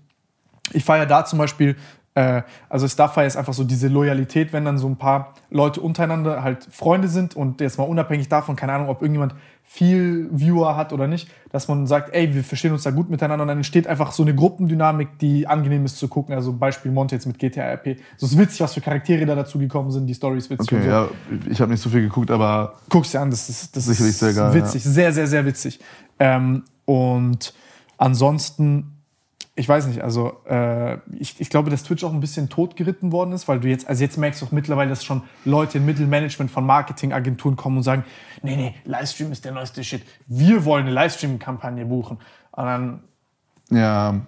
ich 0.73 0.85
feiere 0.85 1.07
da 1.07 1.25
zum 1.25 1.39
Beispiel, 1.39 1.77
äh, 2.17 2.43
also 2.71 2.89
Starfire 2.89 3.27
ist 3.27 3.37
einfach 3.37 3.53
so 3.53 3.63
diese 3.63 3.89
Loyalität, 3.89 4.53
wenn 4.53 4.65
dann 4.65 4.79
so 4.79 4.89
ein 4.89 4.97
paar 4.97 5.35
Leute 5.51 5.83
untereinander 5.83 6.43
halt 6.43 6.67
Freunde 6.71 7.09
sind 7.09 7.37
und 7.37 7.61
jetzt 7.61 7.79
mal 7.79 7.85
unabhängig 7.85 8.29
davon, 8.29 8.57
keine 8.57 8.73
Ahnung, 8.73 8.89
ob 8.89 9.03
irgendjemand 9.03 9.35
viel 9.69 10.29
Viewer 10.33 10.77
hat 10.77 10.93
oder 10.95 11.09
nicht, 11.09 11.29
dass 11.51 11.69
man 11.69 11.87
sagt, 11.87 12.15
ey, 12.15 12.35
wir 12.35 12.43
verstehen 12.43 12.73
uns 12.73 12.85
da 12.85 12.91
gut 12.91 13.11
miteinander 13.11 13.43
und 13.43 13.49
dann 13.49 13.59
entsteht 13.59 13.87
einfach 13.87 14.13
so 14.13 14.23
eine 14.23 14.35
Gruppendynamik, 14.35 15.19
die 15.19 15.47
angenehm 15.47 15.85
ist 15.85 15.99
zu 15.99 16.09
gucken. 16.09 16.35
Also 16.35 16.55
Beispiel 16.55 16.91
Monte 16.91 17.17
jetzt 17.17 17.27
mit 17.27 17.39
GTA 17.39 17.73
RP. 17.73 17.99
So 18.17 18.27
ist 18.27 18.39
witzig, 18.39 18.61
was 18.61 18.73
für 18.73 18.81
Charaktere 18.81 19.27
da 19.27 19.35
dazu 19.35 19.59
gekommen 19.59 19.91
sind, 19.91 20.07
die 20.07 20.15
Stories 20.15 20.49
witzig. 20.49 20.73
Okay, 20.73 20.83
so. 20.85 20.89
ja, 20.89 21.09
ich 21.51 21.61
habe 21.61 21.71
nicht 21.71 21.83
so 21.83 21.91
viel 21.91 22.01
geguckt, 22.01 22.31
aber 22.31 22.75
guck's 22.89 23.11
dir 23.11 23.21
an, 23.21 23.31
das 23.31 23.51
ist, 23.51 23.77
das 23.77 23.85
sicherlich 23.85 24.13
ist 24.13 24.21
sehr 24.21 24.33
geil, 24.33 24.55
witzig, 24.55 24.85
ja. 24.85 24.91
sehr, 24.91 25.13
sehr, 25.13 25.27
sehr 25.27 25.45
witzig. 25.45 25.81
Ähm, 26.19 26.63
und 26.87 27.53
ansonsten 27.99 28.96
ich 29.59 29.67
weiß 29.67 29.87
nicht, 29.87 30.03
also 30.03 30.37
äh, 30.49 30.99
ich, 31.19 31.41
ich 31.41 31.49
glaube, 31.49 31.71
dass 31.71 31.83
Twitch 31.83 32.05
auch 32.05 32.13
ein 32.13 32.21
bisschen 32.21 32.51
totgeritten 32.51 33.11
worden 33.11 33.33
ist, 33.33 33.49
weil 33.49 33.59
du 33.59 33.69
jetzt, 33.69 33.89
also 33.89 34.05
jetzt 34.05 34.19
merkst 34.19 34.43
du 34.43 34.47
auch 34.47 34.53
mittlerweile, 34.53 34.91
dass 34.91 35.03
schon 35.03 35.23
Leute 35.47 35.79
im 35.79 35.87
Mittelmanagement 35.87 36.51
von 36.51 36.67
Marketingagenturen 36.67 37.57
kommen 37.57 37.79
und 37.79 37.83
sagen, 37.83 38.05
nee, 38.43 38.55
nee, 38.55 38.75
Livestream 38.85 39.33
ist 39.33 39.47
der 39.47 39.53
neueste 39.53 39.83
Shit. 39.83 40.03
Wir 40.27 40.67
wollen 40.67 40.85
eine 40.85 40.93
Livestream-Kampagne 40.93 41.87
buchen. 41.87 42.19
Und 42.53 42.65
dann. 42.65 43.01
Ja. 43.71 44.21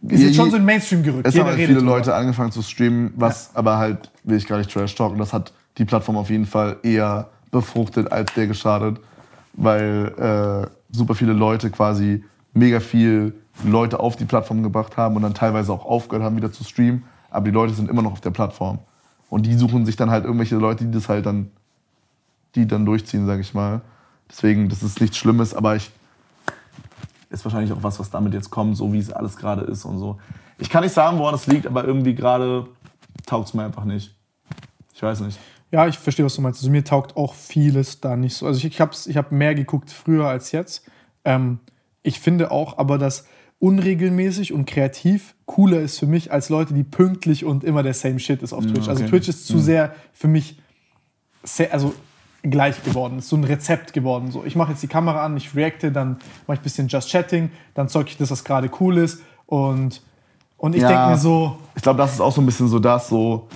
Ist 0.00 0.22
jetzt 0.22 0.36
schon 0.36 0.50
so 0.50 0.56
ein 0.56 0.64
Mainstream 0.64 1.02
gerückt. 1.02 1.26
Es 1.26 1.38
haben 1.38 1.46
halt 1.46 1.56
viele 1.56 1.80
Leute 1.80 2.14
angefangen 2.14 2.52
zu 2.52 2.62
streamen, 2.62 3.12
was 3.16 3.50
ja. 3.52 3.58
aber 3.58 3.76
halt, 3.76 4.10
will 4.24 4.38
ich 4.38 4.46
gar 4.46 4.56
nicht 4.56 4.70
trash 4.70 4.94
talken, 4.94 5.18
das 5.18 5.34
hat 5.34 5.52
die 5.76 5.84
Plattform 5.84 6.16
auf 6.16 6.30
jeden 6.30 6.46
Fall 6.46 6.76
eher 6.82 7.28
befruchtet 7.50 8.10
als 8.12 8.32
der 8.34 8.46
geschadet, 8.46 8.98
weil 9.54 10.14
äh, 10.16 10.96
super 10.96 11.14
viele 11.14 11.32
Leute 11.32 11.70
quasi 11.70 12.24
mega 12.54 12.80
viel 12.80 13.34
Leute 13.64 14.00
auf 14.00 14.16
die 14.16 14.24
Plattform 14.24 14.62
gebracht 14.62 14.96
haben 14.96 15.16
und 15.16 15.22
dann 15.22 15.34
teilweise 15.34 15.72
auch 15.72 15.84
aufgehört 15.84 16.24
haben, 16.24 16.36
wieder 16.36 16.52
zu 16.52 16.64
streamen. 16.64 17.04
Aber 17.30 17.44
die 17.44 17.50
Leute 17.50 17.74
sind 17.74 17.90
immer 17.90 18.02
noch 18.02 18.12
auf 18.12 18.20
der 18.20 18.30
Plattform. 18.30 18.78
Und 19.30 19.46
die 19.46 19.54
suchen 19.54 19.84
sich 19.84 19.96
dann 19.96 20.10
halt 20.10 20.24
irgendwelche 20.24 20.56
Leute, 20.56 20.84
die 20.84 20.90
das 20.90 21.08
halt 21.08 21.26
dann, 21.26 21.50
die 22.54 22.66
dann 22.66 22.86
durchziehen, 22.86 23.26
sag 23.26 23.40
ich 23.40 23.52
mal. 23.54 23.82
Deswegen, 24.30 24.68
das 24.68 24.82
ist 24.82 25.00
nichts 25.00 25.16
Schlimmes, 25.16 25.54
aber 25.54 25.76
ich 25.76 25.90
ist 27.30 27.44
wahrscheinlich 27.44 27.72
auch 27.72 27.82
was, 27.82 28.00
was 28.00 28.10
damit 28.10 28.32
jetzt 28.32 28.50
kommt, 28.50 28.76
so 28.76 28.92
wie 28.92 28.98
es 28.98 29.12
alles 29.12 29.36
gerade 29.36 29.62
ist 29.62 29.84
und 29.84 29.98
so. 29.98 30.18
Ich 30.58 30.70
kann 30.70 30.82
nicht 30.82 30.94
sagen, 30.94 31.18
woran 31.18 31.34
es 31.34 31.46
liegt, 31.46 31.66
aber 31.66 31.84
irgendwie 31.84 32.14
gerade 32.14 32.66
taugt 33.26 33.48
es 33.48 33.54
mir 33.54 33.64
einfach 33.64 33.84
nicht. 33.84 34.14
Ich 34.94 35.02
weiß 35.02 35.20
nicht. 35.20 35.38
Ja, 35.70 35.86
ich 35.86 35.98
verstehe, 35.98 36.24
was 36.24 36.34
du 36.34 36.40
meinst. 36.40 36.60
Also 36.60 36.70
mir 36.70 36.84
taugt 36.84 37.16
auch 37.16 37.34
vieles 37.34 38.00
da 38.00 38.16
nicht 38.16 38.34
so. 38.34 38.46
Also 38.46 38.58
ich, 38.58 38.64
ich 38.64 38.80
habe 38.80 38.92
ich 39.06 39.16
hab 39.16 39.32
mehr 39.32 39.54
geguckt 39.54 39.90
früher 39.90 40.26
als 40.26 40.52
jetzt. 40.52 40.86
Ähm, 41.24 41.60
ich 42.02 42.20
finde 42.20 42.50
auch 42.50 42.78
aber, 42.78 42.96
dass 42.96 43.26
unregelmäßig 43.60 44.52
und 44.52 44.66
kreativ 44.66 45.34
cooler 45.46 45.80
ist 45.80 45.98
für 45.98 46.06
mich 46.06 46.30
als 46.32 46.48
Leute, 46.48 46.74
die 46.74 46.84
pünktlich 46.84 47.44
und 47.44 47.64
immer 47.64 47.82
der 47.82 47.94
same 47.94 48.20
shit 48.20 48.42
ist 48.42 48.52
auf 48.52 48.64
Twitch. 48.64 48.88
Also 48.88 48.90
okay. 48.90 49.02
Also 49.02 49.06
Twitch 49.08 49.28
ist 49.28 49.46
zu 49.46 49.56
mhm. 49.56 49.60
sehr 49.60 49.94
für 50.12 50.28
mich 50.28 50.60
sehr, 51.42 51.72
also 51.72 51.94
gleich 52.42 52.82
geworden. 52.84 53.18
Ist 53.18 53.28
so 53.28 53.36
ein 53.36 53.44
Rezept 53.44 53.92
geworden. 53.92 54.30
So, 54.30 54.44
ich 54.44 54.54
mache 54.54 54.72
jetzt 54.72 54.82
die 54.82 54.88
Kamera 54.88 55.24
an, 55.24 55.36
ich 55.36 55.54
reacte, 55.56 55.90
dann 55.90 56.18
mache 56.46 56.54
ich 56.54 56.60
ein 56.60 56.62
bisschen 56.62 56.88
Just 56.88 57.10
Chatting, 57.10 57.50
dann 57.74 57.88
zeige 57.88 58.10
ich 58.10 58.16
das, 58.16 58.30
was 58.30 58.44
gerade 58.44 58.70
cool 58.80 58.98
ist 58.98 59.22
und 59.46 60.02
und 60.58 60.74
ich 60.74 60.82
ja, 60.82 60.88
denke 60.88 61.10
mir 61.10 61.18
so. 61.18 61.56
Ich 61.76 61.82
glaube, 61.82 61.98
das 61.98 62.14
ist 62.14 62.20
auch 62.20 62.32
so 62.32 62.42
ein 62.42 62.46
bisschen 62.46 62.66
so 62.66 62.80
das, 62.80 63.08
so, 63.08 63.48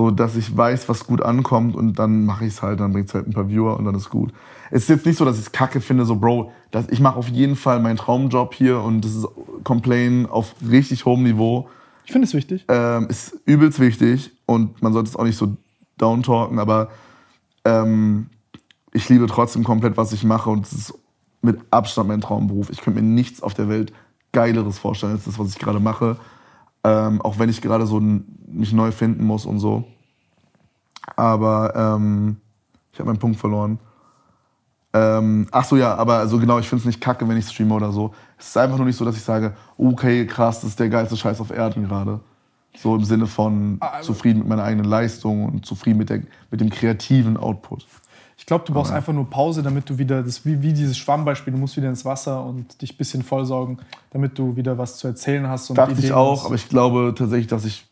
so 0.00 0.10
dass 0.10 0.36
ich 0.36 0.56
weiß, 0.56 0.88
was 0.88 1.06
gut 1.06 1.22
ankommt 1.22 1.76
und 1.76 1.98
dann 1.98 2.24
mache 2.24 2.46
ich 2.46 2.54
es 2.54 2.62
halt, 2.62 2.80
dann 2.80 2.92
bringt 2.92 3.08
es 3.08 3.14
halt 3.14 3.26
ein 3.26 3.32
paar 3.32 3.48
Viewer 3.48 3.76
und 3.78 3.84
dann 3.84 3.94
ist 3.94 4.10
gut 4.10 4.32
es 4.70 4.82
ist 4.82 4.88
jetzt 4.88 5.06
nicht 5.06 5.18
so, 5.18 5.24
dass 5.24 5.36
ich 5.36 5.46
es 5.46 5.52
kacke 5.52 5.80
finde, 5.80 6.04
so 6.04 6.16
Bro, 6.16 6.52
dass 6.70 6.88
ich 6.88 7.00
mache 7.00 7.18
auf 7.18 7.28
jeden 7.28 7.56
Fall 7.56 7.80
meinen 7.80 7.96
Traumjob 7.96 8.54
hier 8.54 8.80
und 8.80 9.04
das 9.04 9.14
ist 9.14 9.26
Complain 9.64 10.26
auf 10.26 10.54
richtig 10.68 11.04
hohem 11.04 11.24
Niveau. 11.24 11.68
Ich 12.04 12.12
finde 12.12 12.26
es 12.26 12.34
wichtig. 12.34 12.64
Ähm, 12.68 13.08
ist 13.08 13.36
übelst 13.44 13.80
wichtig 13.80 14.30
und 14.46 14.80
man 14.82 14.92
sollte 14.92 15.08
es 15.10 15.16
auch 15.16 15.24
nicht 15.24 15.36
so 15.36 15.56
downtalken, 15.98 16.58
aber 16.58 16.88
ähm, 17.64 18.30
ich 18.92 19.08
liebe 19.08 19.26
trotzdem 19.26 19.64
komplett, 19.64 19.96
was 19.96 20.12
ich 20.12 20.24
mache 20.24 20.50
und 20.50 20.66
es 20.66 20.72
ist 20.72 20.94
mit 21.42 21.58
Abstand 21.70 22.08
mein 22.08 22.20
Traumberuf. 22.20 22.70
Ich 22.70 22.80
könnte 22.80 23.00
mir 23.00 23.06
nichts 23.06 23.42
auf 23.42 23.54
der 23.54 23.68
Welt 23.68 23.92
Geileres 24.32 24.78
vorstellen 24.78 25.12
als 25.12 25.24
das, 25.24 25.38
was 25.38 25.50
ich 25.50 25.58
gerade 25.58 25.80
mache. 25.80 26.16
Ähm, 26.84 27.20
auch 27.20 27.38
wenn 27.38 27.50
ich 27.50 27.60
gerade 27.60 27.86
so 27.86 28.00
mich 28.52 28.72
neu 28.72 28.92
finden 28.92 29.24
muss 29.24 29.46
und 29.46 29.58
so. 29.58 29.84
Aber 31.16 31.74
ähm, 31.74 32.36
ich 32.92 32.98
habe 32.98 33.08
meinen 33.08 33.18
Punkt 33.18 33.38
verloren. 33.38 33.78
Ähm, 34.92 35.46
ach 35.52 35.64
so, 35.64 35.76
ja, 35.76 35.94
aber 35.94 36.14
also 36.18 36.38
genau, 36.38 36.58
ich 36.58 36.68
finde 36.68 36.80
es 36.80 36.86
nicht 36.86 37.00
kacke, 37.00 37.28
wenn 37.28 37.36
ich 37.36 37.46
streame 37.46 37.74
oder 37.74 37.92
so. 37.92 38.12
Es 38.38 38.48
ist 38.48 38.56
einfach 38.56 38.76
nur 38.76 38.86
nicht 38.86 38.96
so, 38.96 39.04
dass 39.04 39.16
ich 39.16 39.22
sage, 39.22 39.54
okay, 39.78 40.26
krass, 40.26 40.60
das 40.62 40.70
ist 40.70 40.80
der 40.80 40.88
geilste 40.88 41.16
Scheiß 41.16 41.40
auf 41.40 41.50
Erden 41.50 41.86
gerade. 41.86 42.20
So 42.76 42.96
im 42.96 43.04
Sinne 43.04 43.26
von 43.26 43.76
Also- 43.80 44.12
zufrieden 44.12 44.40
mit 44.40 44.48
meiner 44.48 44.64
eigenen 44.64 44.86
Leistung 44.86 45.44
und 45.44 45.66
zufrieden 45.66 45.98
mit, 45.98 46.10
der, 46.10 46.22
mit 46.50 46.60
dem 46.60 46.70
kreativen 46.70 47.36
Output. 47.36 47.86
Ich 48.36 48.46
glaube, 48.46 48.64
du 48.66 48.72
brauchst 48.72 48.90
einfach 48.90 49.12
nur 49.12 49.28
Pause, 49.28 49.62
damit 49.62 49.88
du 49.90 49.98
wieder, 49.98 50.22
das 50.22 50.46
wie, 50.46 50.60
wie 50.62 50.72
dieses 50.72 50.96
Schwammbeispiel, 50.96 51.52
du 51.52 51.58
musst 51.58 51.76
wieder 51.76 51.90
ins 51.90 52.04
Wasser 52.04 52.42
und 52.42 52.80
dich 52.80 52.94
ein 52.94 52.96
bisschen 52.96 53.22
vollsaugen, 53.22 53.78
damit 54.10 54.38
du 54.38 54.56
wieder 54.56 54.78
was 54.78 54.96
zu 54.96 55.06
erzählen 55.08 55.46
hast. 55.46 55.68
Und 55.70 55.76
Dachte 55.76 55.92
ich 55.92 55.98
Ideen 55.98 56.14
auch, 56.14 56.38
hast. 56.40 56.46
aber 56.46 56.54
ich 56.54 56.68
glaube 56.68 57.12
tatsächlich, 57.16 57.48
dass 57.48 57.64
ich 57.66 57.86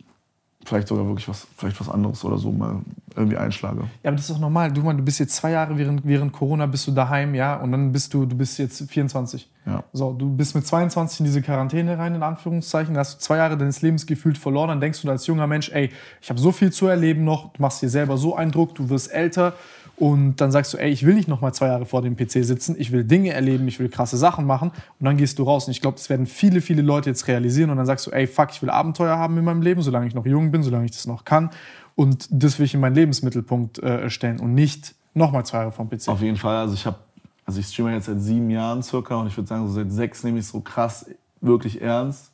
vielleicht 0.64 0.88
sogar 0.88 1.06
wirklich 1.06 1.28
was, 1.28 1.46
vielleicht 1.56 1.80
was 1.80 1.88
anderes 1.88 2.24
oder 2.24 2.36
so 2.38 2.52
mal 2.52 2.80
irgendwie 3.16 3.36
einschlage. 3.36 3.80
Ja, 4.02 4.08
aber 4.08 4.16
das 4.16 4.28
ist 4.28 4.30
doch 4.30 4.40
normal. 4.40 4.72
Du, 4.72 4.82
du 4.82 5.02
bist 5.02 5.18
jetzt 5.18 5.36
zwei 5.36 5.52
Jahre 5.52 5.76
während, 5.78 6.04
während 6.04 6.32
Corona 6.32 6.66
bist 6.66 6.86
du 6.86 6.92
daheim, 6.92 7.34
ja, 7.34 7.56
und 7.56 7.72
dann 7.72 7.92
bist 7.92 8.12
du, 8.14 8.26
du 8.26 8.36
bist 8.36 8.58
jetzt 8.58 8.90
24. 8.90 9.48
Ja. 9.66 9.84
So, 9.92 10.12
du 10.12 10.30
bist 10.34 10.54
mit 10.54 10.66
22 10.66 11.20
in 11.20 11.26
diese 11.26 11.42
Quarantäne 11.42 11.98
rein, 11.98 12.14
in 12.14 12.22
Anführungszeichen, 12.22 12.94
da 12.94 13.00
hast 13.00 13.16
du 13.16 13.20
zwei 13.20 13.38
Jahre 13.38 13.56
deines 13.56 13.82
Lebens 13.82 14.06
gefühlt 14.06 14.38
verloren, 14.38 14.68
dann 14.68 14.80
denkst 14.80 15.02
du 15.02 15.10
als 15.10 15.26
junger 15.26 15.46
Mensch, 15.46 15.70
ey, 15.70 15.90
ich 16.20 16.30
habe 16.30 16.40
so 16.40 16.52
viel 16.52 16.72
zu 16.72 16.86
erleben 16.86 17.24
noch, 17.24 17.52
du 17.52 17.62
machst 17.62 17.82
dir 17.82 17.88
selber 17.88 18.16
so 18.18 18.36
einen 18.36 18.50
Druck, 18.50 18.74
du 18.74 18.88
wirst 18.88 19.12
älter 19.12 19.54
und 19.98 20.36
dann 20.36 20.52
sagst 20.52 20.72
du, 20.72 20.78
ey, 20.78 20.90
ich 20.90 21.04
will 21.04 21.14
nicht 21.14 21.28
noch 21.28 21.40
mal 21.40 21.52
zwei 21.52 21.66
Jahre 21.66 21.84
vor 21.84 22.02
dem 22.02 22.16
PC 22.16 22.44
sitzen, 22.44 22.76
ich 22.78 22.92
will 22.92 23.04
Dinge 23.04 23.32
erleben, 23.32 23.66
ich 23.66 23.80
will 23.80 23.88
krasse 23.88 24.16
Sachen 24.16 24.46
machen 24.46 24.70
und 24.70 25.04
dann 25.04 25.16
gehst 25.16 25.38
du 25.38 25.42
raus 25.42 25.66
und 25.66 25.72
ich 25.72 25.80
glaube, 25.80 25.96
das 25.96 26.08
werden 26.08 26.26
viele, 26.26 26.60
viele 26.60 26.82
Leute 26.82 27.10
jetzt 27.10 27.26
realisieren 27.26 27.70
und 27.70 27.76
dann 27.76 27.86
sagst 27.86 28.06
du, 28.06 28.10
ey, 28.10 28.26
fuck, 28.26 28.50
ich 28.52 28.62
will 28.62 28.70
Abenteuer 28.70 29.16
haben 29.16 29.36
in 29.38 29.44
meinem 29.44 29.62
Leben, 29.62 29.82
solange 29.82 30.06
ich 30.06 30.14
noch 30.14 30.26
jung 30.26 30.50
bin, 30.50 30.62
solange 30.62 30.84
ich 30.84 30.92
das 30.92 31.06
noch 31.06 31.24
kann 31.24 31.50
und 31.98 32.28
das 32.30 32.60
will 32.60 32.66
ich 32.66 32.74
in 32.74 32.80
meinen 32.80 32.94
Lebensmittelpunkt 32.94 33.80
äh, 33.80 34.08
stellen 34.08 34.38
und 34.38 34.54
nicht 34.54 34.94
noch 35.14 35.32
mal 35.32 35.44
zwei 35.44 35.58
Jahre 35.58 35.72
vom 35.72 35.90
PC. 35.90 36.08
Auf 36.08 36.22
jeden 36.22 36.36
Fall. 36.36 36.56
Also 36.56 36.74
ich 36.74 36.86
habe, 36.86 36.98
also 37.44 37.58
ich 37.58 37.66
streame 37.66 37.94
jetzt 37.94 38.06
seit 38.06 38.20
sieben 38.20 38.50
Jahren 38.50 38.84
circa 38.84 39.16
und 39.16 39.26
ich 39.26 39.36
würde 39.36 39.48
sagen, 39.48 39.66
so 39.66 39.74
seit 39.74 39.90
sechs 39.90 40.22
nehme 40.22 40.38
ich 40.38 40.46
so 40.46 40.60
krass 40.60 41.06
wirklich 41.40 41.82
ernst. 41.82 42.30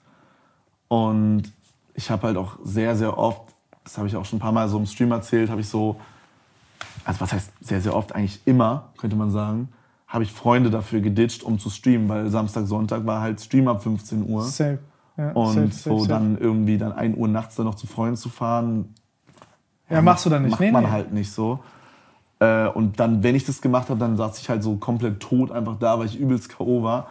Und 0.88 1.44
ich 1.94 2.10
habe 2.10 2.26
halt 2.26 2.36
auch 2.36 2.58
sehr, 2.62 2.94
sehr 2.94 3.16
oft, 3.16 3.40
das 3.84 3.96
habe 3.96 4.06
ich 4.06 4.16
auch 4.16 4.26
schon 4.26 4.36
ein 4.36 4.42
paar 4.42 4.52
Mal 4.52 4.68
so 4.68 4.76
im 4.76 4.84
Stream 4.84 5.12
erzählt, 5.12 5.48
habe 5.48 5.62
ich 5.62 5.68
so, 5.68 5.96
also 7.04 7.20
was 7.20 7.32
heißt 7.32 7.52
sehr, 7.60 7.80
sehr 7.80 7.94
oft, 7.94 8.14
eigentlich 8.14 8.40
immer, 8.46 8.90
könnte 8.98 9.16
man 9.16 9.30
sagen, 9.30 9.68
habe 10.06 10.24
ich 10.24 10.32
Freunde 10.32 10.70
dafür 10.70 11.00
geditcht, 11.00 11.42
um 11.42 11.58
zu 11.58 11.70
streamen, 11.70 12.08
weil 12.08 12.28
Samstag, 12.30 12.66
Sonntag 12.66 13.04
war 13.06 13.20
halt 13.20 13.40
Stream 13.40 13.68
ab 13.68 13.82
15 13.82 14.28
Uhr. 14.28 14.42
Safe. 14.44 14.78
Ja, 15.16 15.30
Und 15.32 15.54
safe, 15.54 15.68
so 15.70 15.90
safe, 15.90 15.98
safe. 16.00 16.08
dann 16.08 16.38
irgendwie 16.38 16.78
dann 16.78 16.92
1 16.92 17.16
Uhr 17.16 17.28
nachts 17.28 17.56
dann 17.56 17.66
noch 17.66 17.74
zu 17.74 17.86
Freunden 17.86 18.16
zu 18.16 18.28
fahren, 18.28 18.94
Ja, 19.90 20.02
machst 20.02 20.24
du 20.26 20.30
dann 20.30 20.42
nicht. 20.42 20.52
Macht 20.52 20.60
Nee, 20.60 20.72
man 20.72 20.84
nee. 20.84 20.90
halt 20.90 21.12
nicht 21.12 21.30
so. 21.32 21.60
Äh, 22.40 22.68
und 22.68 22.98
dann, 23.00 23.22
wenn 23.22 23.34
ich 23.34 23.44
das 23.44 23.60
gemacht 23.60 23.90
habe, 23.90 24.00
dann 24.00 24.16
saß 24.16 24.38
ich 24.40 24.48
halt 24.48 24.62
so 24.62 24.76
komplett 24.76 25.20
tot 25.20 25.50
einfach 25.52 25.78
da, 25.78 25.98
weil 25.98 26.06
ich 26.06 26.18
übelst 26.18 26.48
K.O. 26.48 26.82
war. 26.82 27.08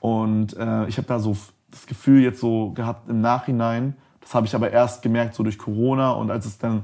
Und 0.00 0.56
äh, 0.56 0.86
ich 0.86 0.98
habe 0.98 1.06
da 1.08 1.18
so 1.18 1.36
das 1.70 1.86
Gefühl 1.86 2.22
jetzt 2.22 2.40
so 2.40 2.70
gehabt 2.72 3.08
im 3.08 3.20
Nachhinein, 3.20 3.96
das 4.20 4.34
habe 4.34 4.46
ich 4.46 4.54
aber 4.54 4.70
erst 4.70 5.02
gemerkt 5.02 5.34
so 5.34 5.42
durch 5.42 5.58
Corona 5.58 6.12
und 6.12 6.30
als 6.30 6.46
es 6.46 6.58
dann 6.58 6.82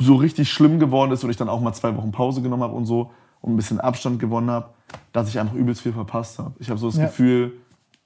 so 0.00 0.14
richtig 0.16 0.50
schlimm 0.50 0.78
geworden 0.80 1.12
ist 1.12 1.22
und 1.24 1.30
ich 1.30 1.36
dann 1.36 1.48
auch 1.48 1.60
mal 1.60 1.72
zwei 1.72 1.96
Wochen 1.96 2.10
Pause 2.12 2.42
genommen 2.42 2.62
habe 2.62 2.74
und 2.74 2.86
so 2.86 3.10
und 3.40 3.52
ein 3.52 3.56
bisschen 3.56 3.80
Abstand 3.80 4.18
gewonnen 4.18 4.50
habe, 4.50 4.70
dass 5.12 5.28
ich 5.28 5.38
einfach 5.38 5.54
übelst 5.54 5.82
viel 5.82 5.92
verpasst 5.92 6.38
habe. 6.38 6.52
Ich 6.58 6.70
habe 6.70 6.78
so 6.80 6.88
das 6.88 6.96
Ja. 6.96 7.06
Gefühl, 7.06 7.52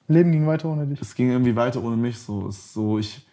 Leben 0.09 0.33
ging 0.33 0.47
weiter 0.47 0.69
ohne 0.69 0.87
dich. 0.87 1.01
es 1.01 1.15
ging 1.15 1.31
irgendwie 1.31 1.57
weiter 1.57 1.83
ohne 1.83 1.97
mich. 1.97 2.19
So, 2.19 2.49
es 2.49 2.73
so 2.75 2.99
ich 2.99 3.27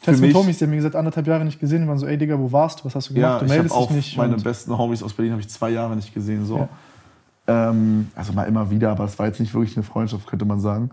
Ich 0.00 0.04
für 0.04 0.16
mit 0.16 0.34
Homies, 0.34 0.58
die 0.58 0.64
haben 0.64 0.70
mir 0.70 0.76
gesagt, 0.76 0.96
anderthalb 0.96 1.26
Jahre 1.26 1.44
nicht 1.44 1.60
gesehen. 1.60 1.82
Die 1.82 1.88
waren 1.88 1.98
so, 1.98 2.06
ey 2.06 2.16
Digga, 2.16 2.38
wo 2.38 2.50
warst 2.50 2.80
du? 2.80 2.84
Was 2.86 2.94
hast 2.94 3.10
du 3.10 3.14
gemacht? 3.14 3.32
Ja, 3.32 3.38
du 3.38 3.44
ich 3.44 3.50
habe 3.50 3.58
meldest 3.58 3.76
auch 3.76 3.88
dich 3.88 3.96
nicht. 3.96 4.16
meine 4.16 4.36
besten 4.36 4.76
Homies 4.76 5.02
aus 5.02 5.12
Berlin 5.12 5.32
habe 5.32 5.42
ich 5.42 5.48
zwei 5.48 5.70
Jahre 5.70 5.94
nicht 5.94 6.14
gesehen. 6.14 6.46
So. 6.46 6.58
Ja. 6.58 6.68
Ähm, 7.70 8.08
also 8.14 8.32
mal 8.32 8.44
immer 8.44 8.70
wieder, 8.70 8.90
aber 8.90 9.04
es 9.04 9.18
war 9.18 9.26
jetzt 9.26 9.40
nicht 9.40 9.52
wirklich 9.52 9.76
eine 9.76 9.84
Freundschaft, 9.84 10.26
könnte 10.26 10.44
man 10.44 10.60
sagen. 10.60 10.90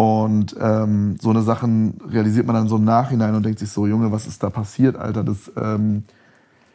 Und 0.00 0.56
ähm, 0.58 1.18
so 1.20 1.28
eine 1.28 1.42
Sachen 1.42 2.00
realisiert 2.10 2.46
man 2.46 2.56
dann 2.56 2.68
so 2.68 2.76
im 2.76 2.84
Nachhinein 2.84 3.34
und 3.34 3.44
denkt 3.44 3.58
sich 3.58 3.70
so, 3.70 3.86
Junge, 3.86 4.10
was 4.10 4.26
ist 4.26 4.42
da 4.42 4.48
passiert, 4.48 4.96
Alter? 4.96 5.22
Das, 5.22 5.52
ähm, 5.58 6.04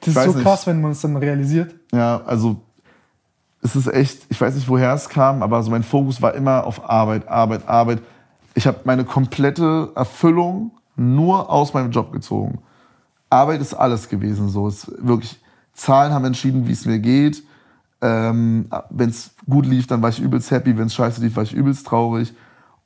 das 0.02 0.10
ist 0.10 0.24
so 0.26 0.32
nicht. 0.34 0.44
krass, 0.44 0.68
wenn 0.68 0.80
man 0.80 0.92
es 0.92 1.02
dann 1.02 1.18
realisiert. 1.18 1.74
ja, 1.92 2.22
also 2.24 2.58
es 3.64 3.76
ist 3.76 3.88
echt, 3.88 4.28
ich 4.30 4.40
weiß 4.40 4.54
nicht, 4.54 4.70
woher 4.70 4.94
es 4.94 5.10
kam, 5.10 5.42
aber 5.42 5.64
so 5.64 5.72
mein 5.72 5.82
Fokus 5.82 6.22
war 6.22 6.36
immer 6.36 6.66
auf 6.66 6.88
Arbeit, 6.88 7.28
Arbeit, 7.28 7.68
Arbeit. 7.68 8.00
Ich 8.54 8.68
habe 8.68 8.82
meine 8.84 9.06
komplette 9.06 9.90
Erfüllung 9.96 10.70
nur 10.96 11.50
aus 11.50 11.74
meinem 11.74 11.90
Job 11.90 12.12
gezogen. 12.14 12.60
Arbeit 13.32 13.60
ist 13.60 13.74
alles 13.74 14.08
gewesen. 14.08 14.50
So, 14.50 14.68
es 14.68 14.92
wirklich 15.00 15.42
Zahlen 15.74 16.14
haben 16.14 16.26
entschieden, 16.26 16.68
wie 16.68 16.74
es 16.74 16.86
mir 16.86 17.00
geht. 17.00 17.42
Ähm, 18.02 18.70
wenn 18.92 19.10
es 19.10 19.32
gut 19.50 19.66
lief, 19.66 19.88
dann 19.88 20.04
war 20.04 20.10
ich 20.10 20.20
übelst 20.20 20.52
happy. 20.52 20.78
Wenn 20.78 20.86
es 20.86 20.94
scheiße 20.94 21.22
lief, 21.22 21.36
war 21.36 21.44
ich 21.44 21.54
übelst 21.54 21.88
traurig. 21.88 22.36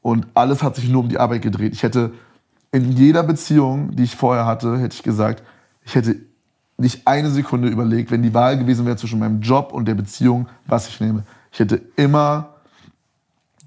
Und 0.01 0.27
alles 0.34 0.63
hat 0.63 0.76
sich 0.76 0.89
nur 0.89 1.03
um 1.03 1.09
die 1.09 1.19
Arbeit 1.19 1.41
gedreht. 1.41 1.73
Ich 1.73 1.84
hätte 1.84 2.13
in 2.71 2.91
jeder 2.91 3.23
Beziehung, 3.23 3.95
die 3.95 4.03
ich 4.03 4.15
vorher 4.15 4.45
hatte, 4.45 4.77
hätte 4.77 4.95
ich 4.95 5.03
gesagt, 5.03 5.43
ich 5.84 5.95
hätte 5.95 6.15
nicht 6.77 7.07
eine 7.07 7.30
Sekunde 7.30 7.67
überlegt, 7.67 8.11
wenn 8.11 8.23
die 8.23 8.34
Wahl 8.34 8.57
gewesen 8.57 8.85
wäre 8.85 8.95
zwischen 8.95 9.19
meinem 9.19 9.41
Job 9.41 9.73
und 9.73 9.85
der 9.88 9.95
Beziehung, 9.95 10.47
was 10.65 10.88
ich 10.88 10.99
nehme. 10.99 11.23
Ich 11.51 11.59
hätte 11.59 11.81
immer 11.95 12.55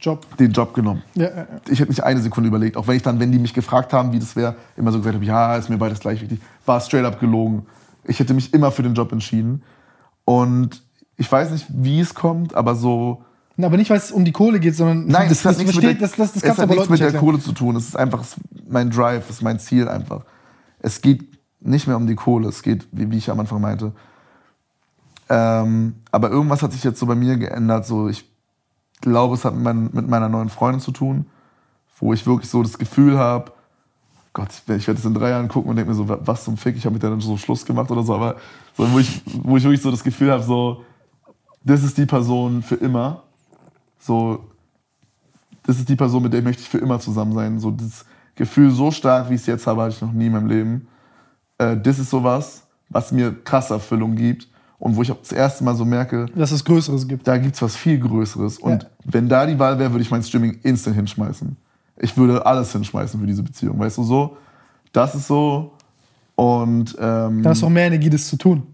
Job. 0.01 0.37
den 0.39 0.53
Job 0.53 0.73
genommen. 0.73 1.03
Ja, 1.15 1.29
ja, 1.29 1.37
ja. 1.37 1.47
Ich 1.69 1.79
hätte 1.79 1.91
nicht 1.91 2.03
eine 2.03 2.21
Sekunde 2.21 2.49
überlegt, 2.49 2.77
auch 2.77 2.87
wenn 2.87 2.97
ich 2.97 3.03
dann, 3.03 3.21
wenn 3.21 3.31
die 3.31 3.39
mich 3.39 3.55
gefragt 3.55 3.93
haben, 3.93 4.13
wie 4.13 4.19
das 4.19 4.35
wäre, 4.35 4.57
immer 4.77 4.93
so 4.93 4.99
gesagt 4.99 5.15
habe, 5.15 5.25
ja, 5.25 5.57
ist 5.57 5.69
mir 5.69 5.79
beides 5.79 6.01
gleich 6.01 6.23
wichtig. 6.23 6.41
War 6.65 6.81
straight 6.81 7.05
up 7.05 7.21
gelogen. 7.21 7.67
Ich 8.05 8.19
hätte 8.19 8.35
mich 8.35 8.55
immer 8.55 8.73
für 8.73 8.83
den 8.83 8.95
Job 8.95 9.13
entschieden. 9.13 9.63
Und 10.25 10.83
ich 11.17 11.31
weiß 11.31 11.51
nicht, 11.51 11.67
wie 11.69 12.01
es 12.01 12.15
kommt, 12.15 12.55
aber 12.55 12.75
so. 12.75 13.25
Na, 13.57 13.67
Aber 13.67 13.77
nicht, 13.77 13.91
weil 13.91 13.99
es 13.99 14.11
um 14.11 14.25
die 14.25 14.33
Kohle 14.33 14.61
geht, 14.61 14.75
sondern 14.77 15.07
Nein, 15.07 15.29
das, 15.29 15.39
es 15.39 15.45
hat 15.45 15.53
das, 15.53 15.59
nichts, 15.59 15.73
versteht, 15.73 16.01
mit 16.01 16.01
der, 16.01 16.09
das, 16.09 16.17
das, 16.17 16.33
das 16.33 16.43
es 16.43 16.59
hat 16.59 16.69
nichts 16.71 16.89
mit 16.89 17.01
der. 17.01 17.13
Kohle 17.13 17.39
zu 17.41 17.53
tun. 17.53 17.77
Es 17.77 17.87
ist 17.89 17.97
einfach 17.97 18.25
mein 18.69 18.91
Drive, 18.91 19.25
es 19.29 19.37
ist 19.37 19.43
mein 19.43 19.59
Ziel 19.59 19.89
einfach. 19.89 20.23
Es 20.81 21.01
geht 21.01 21.25
nicht 21.61 21.87
mehr 21.87 21.97
um 21.97 22.07
die 22.07 22.15
Kohle, 22.15 22.49
es 22.49 22.63
geht, 22.63 22.87
wie, 22.93 23.11
wie 23.11 23.19
ich 23.19 23.31
am 23.31 23.39
Anfang 23.41 23.61
meinte. 23.61 23.93
Ähm, 25.29 25.95
aber 26.11 26.31
irgendwas 26.31 26.63
hat 26.63 26.73
sich 26.73 26.83
jetzt 26.85 26.99
so 26.99 27.07
bei 27.07 27.15
mir 27.15 27.37
geändert. 27.37 27.87
So, 27.87 28.09
ich 28.09 28.25
glaube, 29.01 29.35
es 29.35 29.45
hat 29.45 29.55
mit, 29.55 29.63
mein, 29.65 29.91
mit 29.93 30.09
meiner 30.09 30.29
neuen 30.29 30.49
Freundin 30.49 30.81
zu 30.81 30.91
tun, 30.93 31.27
wo 31.99 32.13
ich 32.13 32.27
wirklich 32.27 32.51
so 32.51 32.63
das 32.63 32.79
Gefühl 32.79 33.19
habe, 33.19 33.53
Gott, 34.35 34.49
ich 34.51 34.67
werde 34.69 34.95
das 34.95 35.05
in 35.05 35.15
drei 35.15 35.29
Jahren 35.31 35.49
gucken 35.49 35.71
und 35.71 35.77
denke 35.77 35.91
mir 35.91 35.97
so, 35.97 36.09
wa- 36.09 36.19
was 36.25 36.45
zum 36.45 36.57
Fick, 36.57 36.77
ich 36.77 36.85
habe 36.87 36.95
mit 36.95 37.03
der 37.03 37.11
dann 37.11 37.21
so 37.21 37.37
Schluss 37.37 37.67
gemacht 37.67 37.91
oder 37.91 38.03
so, 38.03 38.15
aber 38.15 38.37
so, 38.77 38.91
wo, 38.91 38.99
ich, 38.99 39.21
wo 39.27 39.57
ich 39.59 39.63
wirklich 39.65 39.83
so 39.83 39.91
das 39.91 40.03
Gefühl 40.03 40.33
habe, 40.33 40.43
so, 40.43 40.85
das 41.63 41.83
ist 41.83 41.99
die 41.99 42.07
Person 42.07 42.63
für 42.63 42.77
immer. 42.77 43.23
So, 44.03 44.45
das 45.65 45.79
ist 45.79 45.89
die 45.89 45.97
Person, 45.97 46.23
mit 46.25 46.33
der 46.33 46.43
möchte 46.43 46.63
ich 46.63 46.69
für 46.69 46.79
immer 46.79 46.99
zusammen 46.99 47.33
sein. 47.35 47.61
So, 47.61 47.71
das 47.71 48.05
Gefühl 48.35 48.71
so 48.71 48.91
stark, 48.91 49.31
wie 49.31 49.35
ich 49.35 49.43
es 49.43 49.47
jetzt 49.47 49.67
habe, 49.67 49.83
hatte 49.83 49.95
ich 49.95 50.03
noch 50.03 50.13
nie 50.13 50.27
in 50.27 50.33
meinem 50.33 50.49
Leben. 50.49 50.89
Äh, 51.59 51.77
das 51.77 51.99
ist 51.99 52.11
sowas, 52.11 52.65
was 52.89 53.13
mir 53.13 53.33
krasse 53.45 53.75
Erfüllung 53.75 54.17
gibt 54.17 54.49
und 54.79 54.97
wo 54.97 55.03
ich 55.03 55.13
auch 55.13 55.19
das 55.19 55.31
erste 55.33 55.63
Mal 55.63 55.77
so 55.77 55.85
merke, 55.85 56.27
Dass 56.35 56.51
es 56.51 56.65
Größeres 56.65 57.07
gibt. 57.07 57.27
da 57.29 57.39
gibt's 57.39 57.63
was 57.63 57.77
viel 57.77 57.99
Größeres. 58.01 58.59
Und 58.59 58.83
Ja. 58.83 58.89
wenn 59.05 59.29
da 59.29 59.47
die 59.47 59.59
Wahl 59.59 59.79
wäre, 59.79 59.93
würde 59.93 60.03
ich 60.03 60.11
mein 60.11 60.23
Streaming 60.25 60.59
instant 60.63 60.97
hinschmeißen. 60.97 61.57
Ich 61.99 62.17
würde 62.17 62.45
alles 62.45 62.73
hinschmeißen 62.73 63.21
für 63.21 63.27
diese 63.27 63.43
Beziehung. 63.45 63.79
Weißt 63.79 63.99
du 63.99 64.03
so? 64.03 64.37
Das 64.93 65.15
ist 65.15 65.29
so. 65.29 65.73
Und 66.35 66.97
ähm, 66.99 67.47
hast 67.47 67.63
du 67.63 67.67
auch 67.67 67.71
mehr 67.71 67.87
Energie, 67.87 68.11
das 68.11 68.27
zu 68.27 68.37
tun. 68.37 68.67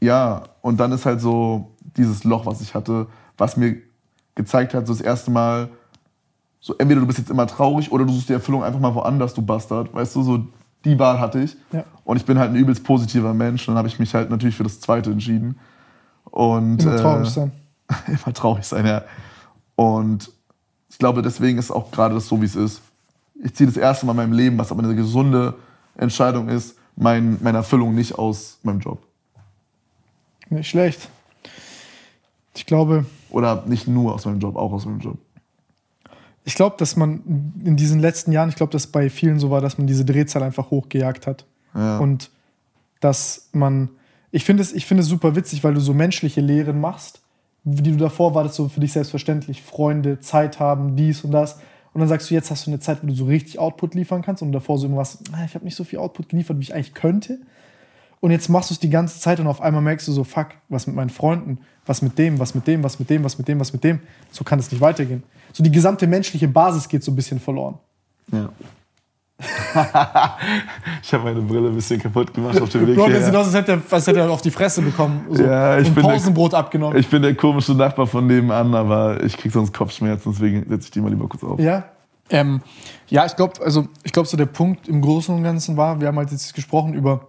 ja, 0.00 0.44
und 0.60 0.78
dann 0.78 0.92
ist 0.92 1.06
halt 1.06 1.20
so 1.20 1.72
dieses 1.96 2.22
Loch, 2.24 2.44
was 2.46 2.60
ich 2.60 2.74
hatte, 2.74 3.06
was 3.38 3.56
mir 3.56 3.76
gezeigt 4.36 4.74
hat, 4.74 4.86
so 4.86 4.92
das 4.92 5.02
erste 5.02 5.32
Mal, 5.32 5.68
so 6.60 6.74
entweder 6.78 7.00
du 7.00 7.06
bist 7.06 7.18
jetzt 7.18 7.30
immer 7.30 7.46
traurig 7.48 7.90
oder 7.90 8.04
du 8.04 8.12
suchst 8.12 8.28
die 8.28 8.34
Erfüllung 8.34 8.62
einfach 8.62 8.78
mal 8.78 8.94
woanders, 8.94 9.34
du 9.34 9.42
Bastard. 9.42 9.92
Weißt 9.92 10.14
du, 10.14 10.22
so 10.22 10.46
die 10.84 10.98
Wahl 10.98 11.18
hatte 11.18 11.40
ich. 11.40 11.56
Ja. 11.72 11.84
Und 12.04 12.16
ich 12.16 12.24
bin 12.24 12.38
halt 12.38 12.50
ein 12.50 12.56
übelst 12.56 12.84
positiver 12.84 13.34
Mensch. 13.34 13.66
Und 13.66 13.74
dann 13.74 13.78
habe 13.78 13.88
ich 13.88 13.98
mich 13.98 14.14
halt 14.14 14.30
natürlich 14.30 14.56
für 14.56 14.62
das 14.62 14.80
Zweite 14.80 15.10
entschieden. 15.10 15.58
Und, 16.30 16.82
Immer 16.82 16.94
äh, 16.94 17.00
traurig 17.00 17.28
sein. 17.28 17.52
immer 18.06 18.34
traurig 18.34 18.64
sein, 18.64 18.86
ja. 18.86 19.02
Und 19.74 20.30
ich 20.88 20.98
glaube, 20.98 21.22
deswegen 21.22 21.58
ist 21.58 21.70
auch 21.70 21.90
gerade 21.90 22.14
das 22.14 22.28
so, 22.28 22.40
wie 22.40 22.46
es 22.46 22.56
ist. 22.56 22.82
Ich 23.42 23.54
ziehe 23.54 23.66
das 23.66 23.76
erste 23.76 24.06
Mal 24.06 24.12
in 24.12 24.16
meinem 24.16 24.32
Leben, 24.32 24.58
was 24.58 24.70
aber 24.70 24.82
eine 24.82 24.94
gesunde 24.94 25.54
Entscheidung 25.96 26.48
ist, 26.48 26.76
mein, 26.96 27.38
meine 27.42 27.58
Erfüllung 27.58 27.94
nicht 27.94 28.18
aus 28.18 28.58
meinem 28.62 28.80
Job. 28.80 29.02
Nicht 30.48 30.70
schlecht. 30.70 31.08
Ich 32.56 32.66
glaube, 32.66 33.06
Oder 33.30 33.64
nicht 33.66 33.86
nur 33.86 34.14
aus 34.14 34.24
meinem 34.24 34.40
Job, 34.40 34.56
auch 34.56 34.72
aus 34.72 34.86
meinem 34.86 35.00
Job. 35.00 35.18
ich 36.44 36.54
glaube, 36.54 36.76
dass 36.78 36.96
man 36.96 37.52
in 37.64 37.76
diesen 37.76 38.00
letzten 38.00 38.32
Jahren, 38.32 38.48
ich 38.48 38.54
glaube, 38.56 38.72
dass 38.72 38.86
bei 38.86 39.10
vielen 39.10 39.38
so 39.38 39.50
war, 39.50 39.60
dass 39.60 39.78
man 39.78 39.86
diese 39.86 40.04
Drehzahl 40.04 40.42
einfach 40.42 40.70
hochgejagt 40.70 41.26
hat. 41.26 41.44
Ja. 41.74 41.98
Und 41.98 42.30
dass 43.00 43.48
man, 43.52 43.90
ich 44.30 44.44
finde 44.44 44.62
es, 44.62 44.72
ich 44.72 44.86
finde 44.86 45.02
es 45.02 45.08
super 45.08 45.36
witzig, 45.36 45.62
weil 45.64 45.74
du 45.74 45.80
so 45.80 45.92
menschliche 45.92 46.40
Lehren 46.40 46.80
machst, 46.80 47.20
die 47.64 47.90
du 47.90 47.96
davor 47.96 48.34
war 48.34 48.44
das 48.44 48.54
so 48.54 48.68
für 48.68 48.80
dich 48.80 48.92
selbstverständlich, 48.92 49.60
Freunde, 49.62 50.20
Zeit 50.20 50.60
haben, 50.60 50.94
dies 50.96 51.24
und 51.24 51.32
das. 51.32 51.58
Und 51.92 52.00
dann 52.00 52.08
sagst 52.08 52.30
du, 52.30 52.34
jetzt 52.34 52.50
hast 52.50 52.66
du 52.66 52.70
eine 52.70 52.78
Zeit, 52.78 53.02
wo 53.02 53.06
du 53.08 53.14
so 53.14 53.24
richtig 53.24 53.58
Output 53.58 53.94
liefern 53.94 54.22
kannst 54.22 54.42
und 54.42 54.52
davor 54.52 54.78
so 54.78 54.86
irgendwas, 54.86 55.18
"Ah, 55.32 55.44
ich 55.44 55.54
habe 55.54 55.64
nicht 55.64 55.74
so 55.76 55.82
viel 55.82 55.98
Output 55.98 56.28
geliefert, 56.28 56.58
wie 56.58 56.62
ich 56.62 56.74
eigentlich 56.74 56.94
könnte. 56.94 57.38
Und 58.20 58.30
jetzt 58.30 58.48
machst 58.48 58.70
du 58.70 58.74
es 58.74 58.80
die 58.80 58.90
ganze 58.90 59.20
Zeit 59.20 59.40
und 59.40 59.46
auf 59.46 59.60
einmal 59.60 59.82
merkst 59.82 60.08
du 60.08 60.12
so, 60.12 60.24
fuck, 60.24 60.48
was 60.68 60.86
mit 60.86 60.96
meinen 60.96 61.10
Freunden, 61.10 61.58
was 61.84 62.02
mit 62.02 62.18
dem, 62.18 62.38
was 62.38 62.54
mit 62.54 62.66
dem, 62.66 62.82
was 62.82 62.98
mit 62.98 63.10
dem, 63.10 63.22
was 63.24 63.38
mit 63.38 63.46
dem, 63.48 63.60
was 63.60 63.72
mit 63.72 63.84
dem. 63.84 64.00
So 64.30 64.42
kann 64.42 64.58
es 64.58 64.70
nicht 64.70 64.80
weitergehen. 64.80 65.22
So 65.52 65.62
die 65.62 65.70
gesamte 65.70 66.06
menschliche 66.06 66.48
Basis 66.48 66.88
geht 66.88 67.04
so 67.04 67.12
ein 67.12 67.16
bisschen 67.16 67.38
verloren. 67.40 67.78
Ja. 68.32 68.48
ich 71.02 71.12
habe 71.12 71.24
meine 71.24 71.42
Brille 71.42 71.68
ein 71.68 71.74
bisschen 71.74 72.00
kaputt 72.00 72.32
gemacht 72.32 72.58
auf 72.58 72.70
dem 72.70 72.86
Weg 72.86 72.96
Bro, 72.96 73.02
das 73.02 73.12
hierher. 73.12 73.26
sieht 73.26 73.36
aus, 73.36 73.46
als 73.46 73.54
hätte, 73.54 73.72
er, 73.72 73.82
als 73.90 74.06
hätte 74.06 74.20
er 74.20 74.30
auf 74.30 74.40
die 74.40 74.50
Fresse 74.50 74.80
bekommen. 74.80 75.26
So. 75.30 75.42
Ja, 75.44 75.78
ich 75.78 75.88
und 75.88 75.94
bin 75.94 76.04
der- 76.04 76.12
Pausenbrot 76.12 76.54
abgenommen. 76.54 76.98
Ich 76.98 77.06
bin 77.08 77.20
der 77.20 77.34
komische 77.34 77.74
Nachbar 77.74 78.06
von 78.06 78.26
nebenan, 78.26 78.74
aber 78.74 79.22
ich 79.22 79.36
krieg 79.36 79.52
sonst 79.52 79.74
Kopfschmerzen, 79.74 80.32
deswegen 80.32 80.66
setze 80.66 80.86
ich 80.86 80.90
die 80.90 81.00
mal 81.02 81.10
lieber 81.10 81.28
kurz 81.28 81.44
auf. 81.44 81.60
Ja. 81.60 81.84
Ähm, 82.30 82.62
ja, 83.08 83.26
ich 83.26 83.36
glaube, 83.36 83.62
also 83.62 83.86
ich 84.02 84.12
glaube, 84.12 84.26
so 84.26 84.36
der 84.38 84.46
Punkt 84.46 84.88
im 84.88 85.02
Großen 85.02 85.34
und 85.34 85.42
Ganzen 85.42 85.76
war, 85.76 86.00
wir 86.00 86.08
haben 86.08 86.16
halt 86.16 86.30
jetzt 86.32 86.54
gesprochen 86.54 86.94
über, 86.94 87.28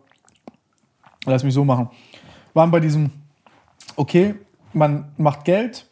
lass 1.31 1.43
mich 1.43 1.53
so 1.53 1.63
machen, 1.63 1.89
waren 2.53 2.71
bei 2.71 2.79
diesem, 2.79 3.11
okay, 3.95 4.35
man 4.73 5.05
macht 5.17 5.45
Geld 5.45 5.85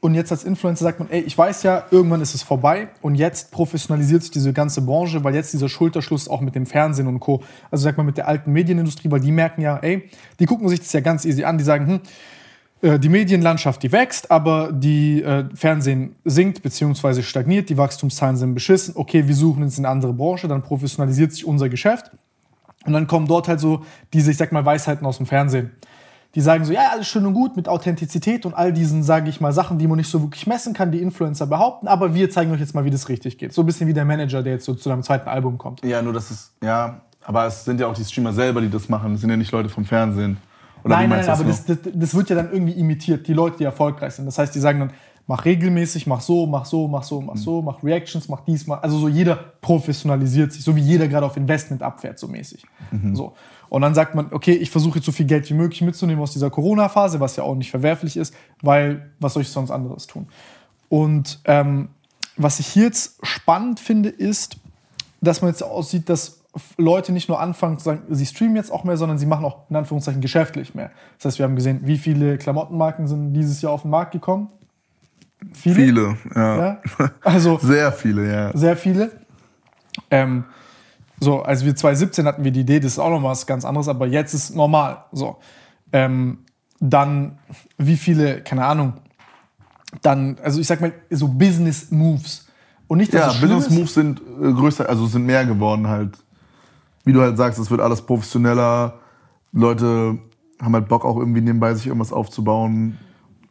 und 0.00 0.14
jetzt 0.14 0.30
als 0.30 0.44
Influencer 0.44 0.84
sagt 0.84 1.00
man, 1.00 1.10
ey, 1.10 1.20
ich 1.20 1.36
weiß 1.36 1.62
ja, 1.62 1.84
irgendwann 1.90 2.20
ist 2.20 2.34
es 2.34 2.42
vorbei 2.42 2.88
und 3.02 3.14
jetzt 3.14 3.50
professionalisiert 3.50 4.22
sich 4.22 4.30
diese 4.30 4.52
ganze 4.52 4.82
Branche, 4.82 5.24
weil 5.24 5.34
jetzt 5.34 5.52
dieser 5.52 5.68
Schulterschluss 5.68 6.28
auch 6.28 6.40
mit 6.40 6.54
dem 6.54 6.66
Fernsehen 6.66 7.06
und 7.06 7.20
Co., 7.20 7.42
also 7.70 7.84
sag 7.84 7.96
mal 7.96 8.04
mit 8.04 8.16
der 8.16 8.28
alten 8.28 8.52
Medienindustrie, 8.52 9.10
weil 9.10 9.20
die 9.20 9.32
merken 9.32 9.62
ja, 9.62 9.78
ey, 9.78 10.08
die 10.38 10.46
gucken 10.46 10.68
sich 10.68 10.80
das 10.80 10.92
ja 10.92 11.00
ganz 11.00 11.24
easy 11.24 11.44
an, 11.44 11.58
die 11.58 11.64
sagen, 11.64 11.86
hm, 11.86 12.00
äh, 12.82 12.98
die 12.98 13.08
Medienlandschaft, 13.08 13.82
die 13.82 13.90
wächst, 13.90 14.30
aber 14.30 14.70
die 14.72 15.22
äh, 15.22 15.44
Fernsehen 15.54 16.14
sinkt 16.24 16.62
bzw. 16.62 17.22
stagniert, 17.22 17.68
die 17.70 17.76
Wachstumszahlen 17.76 18.36
sind 18.36 18.54
beschissen. 18.54 18.94
Okay, 18.96 19.26
wir 19.26 19.34
suchen 19.34 19.62
uns 19.62 19.78
in 19.78 19.86
eine 19.86 19.92
andere 19.92 20.12
Branche, 20.12 20.46
dann 20.46 20.62
professionalisiert 20.62 21.32
sich 21.32 21.46
unser 21.46 21.68
Geschäft. 21.68 22.10
Und 22.86 22.92
dann 22.92 23.06
kommen 23.06 23.26
dort 23.26 23.48
halt 23.48 23.60
so 23.60 23.84
diese, 24.12 24.30
ich 24.30 24.36
sag 24.36 24.52
mal, 24.52 24.64
Weisheiten 24.64 25.06
aus 25.06 25.18
dem 25.18 25.26
Fernsehen. 25.26 25.72
Die 26.34 26.40
sagen 26.42 26.64
so, 26.64 26.72
ja, 26.72 26.90
alles 26.92 27.06
schön 27.06 27.24
und 27.24 27.32
gut 27.32 27.56
mit 27.56 27.66
Authentizität 27.66 28.44
und 28.44 28.52
all 28.52 28.72
diesen, 28.72 29.02
sage 29.02 29.30
ich 29.30 29.40
mal, 29.40 29.52
Sachen, 29.52 29.78
die 29.78 29.86
man 29.86 29.96
nicht 29.96 30.10
so 30.10 30.20
wirklich 30.20 30.46
messen 30.46 30.74
kann, 30.74 30.92
die 30.92 31.00
Influencer 31.00 31.46
behaupten, 31.46 31.88
aber 31.88 32.14
wir 32.14 32.28
zeigen 32.28 32.52
euch 32.52 32.60
jetzt 32.60 32.74
mal, 32.74 32.84
wie 32.84 32.90
das 32.90 33.08
richtig 33.08 33.38
geht. 33.38 33.54
So 33.54 33.62
ein 33.62 33.66
bisschen 33.66 33.88
wie 33.88 33.94
der 33.94 34.04
Manager, 34.04 34.42
der 34.42 34.54
jetzt 34.54 34.66
so 34.66 34.74
zu 34.74 34.90
deinem 34.90 35.02
zweiten 35.02 35.28
Album 35.28 35.56
kommt. 35.56 35.82
Ja, 35.82 36.02
nur 36.02 36.12
das 36.12 36.30
ist, 36.30 36.52
ja, 36.62 37.00
aber 37.24 37.46
es 37.46 37.64
sind 37.64 37.80
ja 37.80 37.86
auch 37.86 37.94
die 37.94 38.04
Streamer 38.04 38.34
selber, 38.34 38.60
die 38.60 38.68
das 38.68 38.88
machen. 38.88 39.12
Das 39.12 39.22
sind 39.22 39.30
ja 39.30 39.36
nicht 39.36 39.50
Leute 39.50 39.70
vom 39.70 39.86
Fernsehen. 39.86 40.36
Oder 40.84 40.94
wie 40.94 41.00
nein, 41.00 41.08
nein, 41.10 41.18
nein, 41.18 41.26
du 41.26 41.32
aber 41.32 41.44
das 41.44 41.64
das, 41.64 41.82
das, 41.82 41.92
das 41.94 42.14
wird 42.14 42.30
ja 42.30 42.36
dann 42.36 42.52
irgendwie 42.52 42.74
imitiert, 42.74 43.26
die 43.26 43.32
Leute, 43.32 43.56
die 43.58 43.64
erfolgreich 43.64 44.12
sind. 44.12 44.26
Das 44.26 44.38
heißt, 44.38 44.54
die 44.54 44.60
sagen 44.60 44.80
dann, 44.80 44.90
mach 45.26 45.44
regelmäßig, 45.44 46.06
mach 46.06 46.20
so, 46.20 46.46
mach 46.46 46.64
so, 46.64 46.86
mach 46.86 47.02
so, 47.02 47.20
mach 47.20 47.36
so, 47.36 47.62
mach 47.62 47.82
Reactions, 47.82 48.28
mach 48.28 48.40
dies, 48.42 48.66
mach. 48.66 48.82
Also 48.82 48.98
so 48.98 49.08
jeder 49.08 49.36
professionalisiert 49.60 50.52
sich, 50.52 50.62
so 50.62 50.76
wie 50.76 50.80
jeder 50.80 51.08
gerade 51.08 51.26
auf 51.26 51.36
Investment 51.36 51.82
abfährt, 51.82 52.18
so 52.18 52.28
mäßig. 52.28 52.64
So. 53.14 53.32
Und 53.68 53.82
dann 53.82 53.94
sagt 53.94 54.14
man, 54.14 54.32
okay, 54.32 54.52
ich 54.52 54.70
versuche 54.70 54.98
jetzt 54.98 55.06
so 55.06 55.12
viel 55.12 55.26
Geld 55.26 55.50
wie 55.50 55.54
möglich 55.54 55.82
mitzunehmen 55.82 56.22
aus 56.22 56.32
dieser 56.32 56.50
Corona-Phase, 56.50 57.18
was 57.18 57.34
ja 57.36 57.42
auch 57.42 57.56
nicht 57.56 57.70
verwerflich 57.70 58.16
ist, 58.16 58.34
weil 58.62 59.10
was 59.18 59.34
soll 59.34 59.42
ich 59.42 59.48
sonst 59.48 59.72
anderes 59.72 60.06
tun? 60.06 60.28
Und 60.88 61.40
ähm, 61.44 61.88
was 62.36 62.60
ich 62.60 62.68
hier 62.68 62.84
jetzt 62.84 63.18
spannend 63.26 63.80
finde, 63.80 64.08
ist, 64.08 64.58
dass 65.20 65.42
man 65.42 65.50
jetzt 65.50 65.62
aussieht, 65.62 66.08
dass 66.08 66.42
Leute 66.78 67.12
nicht 67.12 67.28
nur 67.28 67.40
anfangen 67.40 67.78
zu 67.78 67.84
sagen, 67.84 68.02
sie 68.08 68.24
streamen 68.24 68.56
jetzt 68.56 68.70
auch 68.70 68.84
mehr, 68.84 68.96
sondern 68.96 69.18
sie 69.18 69.26
machen 69.26 69.44
auch 69.44 69.68
in 69.68 69.76
Anführungszeichen 69.76 70.20
geschäftlich 70.20 70.74
mehr. 70.74 70.90
Das 71.18 71.26
heißt, 71.26 71.38
wir 71.38 71.44
haben 71.44 71.56
gesehen, 71.56 71.80
wie 71.84 71.98
viele 71.98 72.38
Klamottenmarken 72.38 73.08
sind 73.08 73.34
dieses 73.34 73.60
Jahr 73.62 73.72
auf 73.72 73.82
den 73.82 73.90
Markt 73.90 74.12
gekommen? 74.12 74.48
Viele. 75.52 75.74
Viele, 75.74 76.16
ja. 76.34 76.56
Ja? 76.56 76.80
Also 77.22 77.58
Sehr 77.58 77.92
viele, 77.92 78.32
ja. 78.32 78.56
sehr 78.56 78.76
viele. 78.76 79.10
Ähm, 80.10 80.44
so, 81.18 81.42
als 81.42 81.64
wir 81.64 81.74
2017 81.74 82.26
hatten 82.26 82.44
wir 82.44 82.50
die 82.50 82.60
Idee, 82.60 82.80
das 82.80 82.92
ist 82.92 82.98
auch 82.98 83.10
noch 83.10 83.22
was 83.22 83.46
ganz 83.46 83.64
anderes, 83.64 83.88
aber 83.88 84.06
jetzt 84.06 84.34
ist 84.34 84.54
normal. 84.54 85.04
So. 85.12 85.36
Ähm, 85.92 86.38
dann, 86.78 87.38
wie 87.78 87.96
viele, 87.96 88.42
keine 88.42 88.64
Ahnung, 88.64 88.94
dann, 90.02 90.36
also 90.42 90.60
ich 90.60 90.66
sag 90.66 90.80
mal, 90.80 90.92
so 91.10 91.28
Business 91.28 91.90
Moves. 91.90 92.46
Und 92.86 92.98
nicht, 92.98 93.14
dass 93.14 93.20
Ja, 93.20 93.30
es 93.32 93.40
Business 93.40 93.66
ist. 93.66 93.72
Moves 93.72 93.94
sind 93.94 94.20
äh, 94.20 94.52
größer, 94.52 94.88
also 94.88 95.06
sind 95.06 95.24
mehr 95.24 95.44
geworden 95.46 95.88
halt. 95.88 96.18
Wie 97.04 97.12
du 97.12 97.20
halt 97.20 97.36
sagst, 97.36 97.58
es 97.58 97.70
wird 97.70 97.80
alles 97.80 98.02
professioneller. 98.02 98.98
Leute 99.52 100.18
haben 100.60 100.74
halt 100.74 100.88
Bock 100.88 101.04
auch 101.04 101.16
irgendwie 101.16 101.40
nebenbei 101.40 101.74
sich 101.74 101.86
irgendwas 101.86 102.12
aufzubauen. 102.12 102.98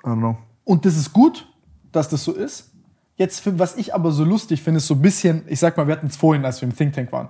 I 0.03 0.07
don't 0.07 0.17
know. 0.17 0.38
Und 0.65 0.85
das 0.85 0.97
ist 0.97 1.13
gut, 1.13 1.47
dass 1.95 2.09
das 2.09 2.23
so 2.23 2.34
ist. 2.34 2.72
Jetzt, 3.17 3.43
was 3.57 3.77
ich 3.77 3.93
aber 3.93 4.11
so 4.11 4.23
lustig 4.23 4.61
finde, 4.61 4.80
ist 4.80 4.88
so 4.88 4.95
ein 4.95 5.01
bisschen, 5.01 5.43
ich 5.47 5.59
sag 5.59 5.77
mal, 5.77 5.88
wir 5.88 5.93
hatten 5.95 6.07
es 6.07 6.17
vorhin, 6.17 6.43
als 6.43 6.61
wir 6.61 6.67
im 6.67 6.76
Think 6.76 6.93
Tank 6.93 7.11
waren, 7.11 7.30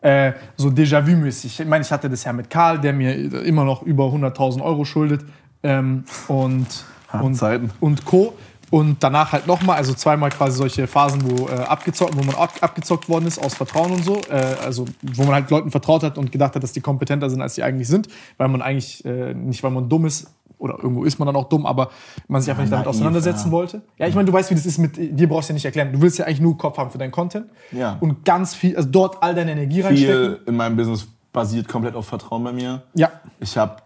äh, 0.00 0.32
so 0.56 0.68
Déjà-vu-mäßig. 0.68 1.60
Ich 1.60 1.66
meine, 1.66 1.82
ich 1.82 1.90
hatte 1.90 2.10
das 2.10 2.24
ja 2.24 2.32
mit 2.32 2.50
Karl, 2.50 2.78
der 2.78 2.92
mir 2.92 3.14
immer 3.44 3.64
noch 3.64 3.82
über 3.82 4.04
100.000 4.04 4.62
Euro 4.62 4.84
schuldet 4.84 5.24
ähm, 5.62 6.04
und, 6.28 6.66
und, 7.20 7.42
und 7.80 8.04
Co. 8.04 8.34
Und 8.70 9.02
danach 9.02 9.32
halt 9.32 9.46
nochmal, 9.46 9.78
also 9.78 9.94
zweimal 9.94 10.28
quasi 10.28 10.58
solche 10.58 10.86
Phasen, 10.86 11.22
wo, 11.24 11.48
äh, 11.48 11.52
abgezockt, 11.52 12.14
wo 12.16 12.22
man 12.22 12.34
ab, 12.34 12.52
abgezockt 12.60 13.08
worden 13.08 13.26
ist 13.26 13.42
aus 13.42 13.54
Vertrauen 13.54 13.92
und 13.92 14.04
so. 14.04 14.20
Äh, 14.30 14.56
also 14.62 14.84
wo 15.00 15.24
man 15.24 15.34
halt 15.34 15.50
Leuten 15.50 15.70
vertraut 15.70 16.02
hat 16.02 16.18
und 16.18 16.30
gedacht 16.30 16.54
hat, 16.54 16.62
dass 16.62 16.72
die 16.72 16.82
kompetenter 16.82 17.30
sind, 17.30 17.40
als 17.40 17.54
sie 17.54 17.62
eigentlich 17.62 17.88
sind. 17.88 18.08
Weil 18.36 18.48
man 18.48 18.60
eigentlich, 18.60 19.04
äh, 19.06 19.32
nicht 19.32 19.62
weil 19.62 19.70
man 19.70 19.88
dumm 19.88 20.04
ist, 20.04 20.26
oder 20.58 20.76
irgendwo 20.82 21.04
ist 21.04 21.18
man 21.18 21.26
dann 21.26 21.36
auch 21.36 21.48
dumm, 21.48 21.66
aber 21.66 21.90
man 22.26 22.40
sich 22.40 22.50
einfach 22.50 22.62
nicht 22.62 22.72
damit 22.72 22.86
naiv, 22.86 22.96
auseinandersetzen 22.96 23.46
ja. 23.46 23.52
wollte. 23.52 23.82
Ja, 23.96 24.06
ich 24.06 24.14
meine, 24.14 24.26
du 24.26 24.32
weißt, 24.32 24.50
wie 24.50 24.54
das 24.54 24.66
ist 24.66 24.78
mit 24.78 24.96
dir, 24.96 25.28
brauchst 25.28 25.48
du 25.48 25.52
ja 25.52 25.54
nicht 25.54 25.64
erklären. 25.64 25.92
Du 25.92 26.00
willst 26.00 26.18
ja 26.18 26.26
eigentlich 26.26 26.40
nur 26.40 26.58
Kopf 26.58 26.78
haben 26.78 26.90
für 26.90 26.98
deinen 26.98 27.12
Content. 27.12 27.46
Ja. 27.72 27.96
Und 28.00 28.24
ganz 28.24 28.54
viel, 28.54 28.76
also 28.76 28.88
dort 28.88 29.22
all 29.22 29.34
deine 29.34 29.52
Energie 29.52 29.80
reinstecken. 29.80 30.36
Viel 30.36 30.40
in 30.46 30.56
meinem 30.56 30.76
Business 30.76 31.06
basiert 31.32 31.68
komplett 31.68 31.94
auf 31.94 32.06
Vertrauen 32.06 32.42
bei 32.44 32.52
mir. 32.52 32.82
Ja. 32.94 33.10
Ich 33.40 33.56
habe 33.56 33.76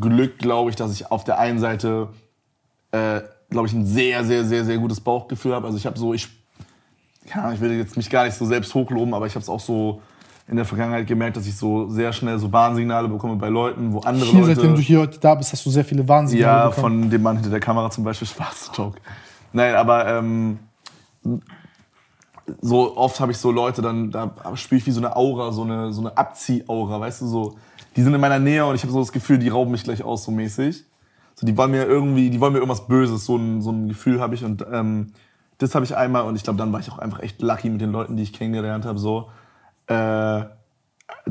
Glück, 0.00 0.38
glaube 0.38 0.70
ich, 0.70 0.76
dass 0.76 0.92
ich 0.92 1.10
auf 1.10 1.24
der 1.24 1.38
einen 1.38 1.58
Seite, 1.58 2.08
äh, 2.90 3.20
glaube 3.50 3.68
ich, 3.68 3.72
ein 3.72 3.86
sehr, 3.86 4.24
sehr, 4.24 4.44
sehr, 4.44 4.64
sehr 4.64 4.78
gutes 4.78 5.00
Bauchgefühl 5.00 5.54
habe. 5.54 5.66
Also 5.66 5.78
ich 5.78 5.86
habe 5.86 5.98
so, 5.98 6.14
ich, 6.14 6.28
ja, 7.32 7.52
ich 7.52 7.60
will 7.60 7.72
jetzt 7.72 7.96
mich 7.96 8.10
gar 8.10 8.24
nicht 8.24 8.36
so 8.36 8.46
selbst 8.46 8.74
hochloben, 8.74 9.14
aber 9.14 9.26
ich 9.26 9.34
habe 9.34 9.42
es 9.42 9.48
auch 9.48 9.60
so 9.60 10.02
in 10.48 10.56
der 10.56 10.64
Vergangenheit 10.64 11.06
gemerkt, 11.06 11.36
dass 11.36 11.46
ich 11.46 11.56
so 11.56 11.88
sehr 11.88 12.12
schnell 12.12 12.38
so 12.38 12.52
Warnsignale 12.52 13.08
bekomme 13.08 13.36
bei 13.36 13.48
Leuten, 13.48 13.92
wo 13.92 14.00
andere 14.00 14.26
Hier, 14.26 14.40
Leute... 14.40 14.54
seitdem 14.54 14.74
du 14.74 14.80
hier 14.80 15.00
heute 15.00 15.18
da 15.18 15.34
bist, 15.34 15.52
hast 15.52 15.64
du 15.64 15.70
sehr 15.70 15.84
viele 15.84 16.06
Wahnsinnige 16.08 16.46
Ja, 16.46 16.68
bekommen. 16.68 17.02
von 17.02 17.10
dem 17.10 17.22
Mann 17.22 17.36
hinter 17.36 17.50
der 17.50 17.60
Kamera 17.60 17.90
zum 17.90 18.04
Beispiel. 18.04 18.26
Spaß, 18.28 18.72
Joke. 18.74 18.98
Nein, 19.52 19.74
aber 19.74 20.06
ähm, 20.08 20.58
so 22.60 22.96
oft 22.96 23.20
habe 23.20 23.32
ich 23.32 23.38
so 23.38 23.50
Leute, 23.50 23.82
dann 23.82 24.10
da 24.10 24.32
spüre 24.54 24.78
ich 24.78 24.86
wie 24.86 24.90
so 24.90 25.00
eine 25.00 25.14
Aura, 25.16 25.52
so 25.52 25.62
eine, 25.62 25.92
so 25.92 26.00
eine 26.00 26.16
Abziehaura, 26.16 27.00
weißt 27.00 27.22
du, 27.22 27.26
so. 27.26 27.56
Die 27.94 28.02
sind 28.02 28.14
in 28.14 28.20
meiner 28.20 28.38
Nähe 28.38 28.64
und 28.64 28.74
ich 28.74 28.82
habe 28.82 28.92
so 28.92 29.00
das 29.00 29.12
Gefühl, 29.12 29.38
die 29.38 29.48
rauben 29.48 29.70
mich 29.70 29.84
gleich 29.84 30.02
aus, 30.02 30.24
so 30.24 30.32
mäßig. 30.32 30.84
So, 31.34 31.46
die 31.46 31.56
wollen 31.56 31.70
mir 31.70 31.84
irgendwie, 31.84 32.30
die 32.30 32.40
wollen 32.40 32.52
mir 32.52 32.58
irgendwas 32.58 32.86
Böses, 32.86 33.26
so 33.26 33.36
ein, 33.36 33.60
so 33.60 33.70
ein 33.70 33.88
Gefühl 33.88 34.20
habe 34.20 34.34
ich 34.34 34.44
und 34.44 34.64
ähm, 34.72 35.12
das 35.58 35.74
habe 35.74 35.84
ich 35.84 35.96
einmal 35.96 36.24
und 36.24 36.34
ich 36.36 36.42
glaube, 36.42 36.58
dann 36.58 36.72
war 36.72 36.80
ich 36.80 36.90
auch 36.90 36.98
einfach 36.98 37.20
echt 37.20 37.40
lucky 37.42 37.70
mit 37.70 37.80
den 37.80 37.92
Leuten, 37.92 38.16
die 38.16 38.22
ich 38.22 38.32
kennengelernt 38.32 38.84
habe, 38.84 38.98
so. 38.98 39.28
Äh, 39.92 40.44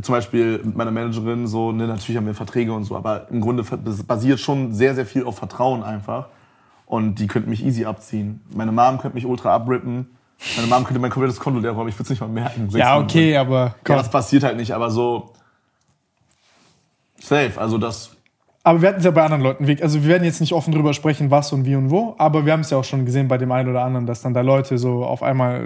zum 0.01 0.13
Beispiel 0.13 0.61
mit 0.63 0.75
meiner 0.75 0.91
Managerin, 0.91 1.47
so, 1.47 1.71
ne, 1.71 1.88
natürlich 1.88 2.15
haben 2.15 2.25
wir 2.25 2.33
Verträge 2.33 2.71
und 2.71 2.85
so, 2.85 2.95
aber 2.95 3.29
im 3.29 3.41
Grunde 3.41 3.63
das 3.83 4.03
basiert 4.03 4.39
schon 4.39 4.73
sehr, 4.73 4.95
sehr 4.95 5.05
viel 5.05 5.25
auf 5.25 5.38
Vertrauen 5.38 5.83
einfach. 5.83 6.27
Und 6.85 7.15
die 7.15 7.27
könnten 7.27 7.49
mich 7.49 7.65
easy 7.65 7.85
abziehen. 7.85 8.41
Meine 8.53 8.71
Mom 8.71 8.97
könnte 8.99 9.15
mich 9.15 9.25
ultra 9.25 9.53
abrippen. 9.53 10.07
Meine 10.55 10.67
Mom 10.67 10.83
könnte 10.83 10.99
mein 10.99 11.11
komplettes 11.11 11.39
Konto 11.39 11.59
leer 11.59 11.71
räumen, 11.71 11.89
ich 11.89 11.95
würde 11.95 12.03
es 12.03 12.09
nicht 12.09 12.19
mal 12.19 12.27
merken. 12.27 12.67
Ja, 12.71 12.97
okay, 12.97 13.38
aber 13.38 13.75
Ja, 13.88 13.95
das 13.95 14.09
passiert 14.09 14.43
halt 14.43 14.57
nicht, 14.57 14.73
aber 14.73 14.89
so 14.89 15.33
safe. 17.19 17.53
Also 17.57 17.77
das, 17.77 18.15
Aber 18.63 18.81
wir 18.81 18.89
hatten 18.89 18.99
es 18.99 19.05
ja 19.05 19.11
bei 19.11 19.23
anderen 19.23 19.43
Leuten 19.43 19.67
weg. 19.67 19.81
Also 19.83 20.01
wir 20.01 20.09
werden 20.09 20.23
jetzt 20.23 20.41
nicht 20.41 20.53
offen 20.53 20.73
drüber 20.73 20.93
sprechen, 20.93 21.31
was 21.31 21.53
und 21.53 21.65
wie 21.65 21.75
und 21.75 21.89
wo, 21.89 22.15
aber 22.17 22.45
wir 22.45 22.53
haben 22.53 22.61
es 22.61 22.69
ja 22.69 22.77
auch 22.77 22.83
schon 22.83 23.05
gesehen 23.05 23.27
bei 23.27 23.38
dem 23.38 23.51
einen 23.51 23.69
oder 23.69 23.83
anderen, 23.83 24.05
dass 24.05 24.21
dann 24.21 24.33
da 24.33 24.41
Leute 24.41 24.77
so 24.77 25.05
auf 25.05 25.23
einmal 25.23 25.65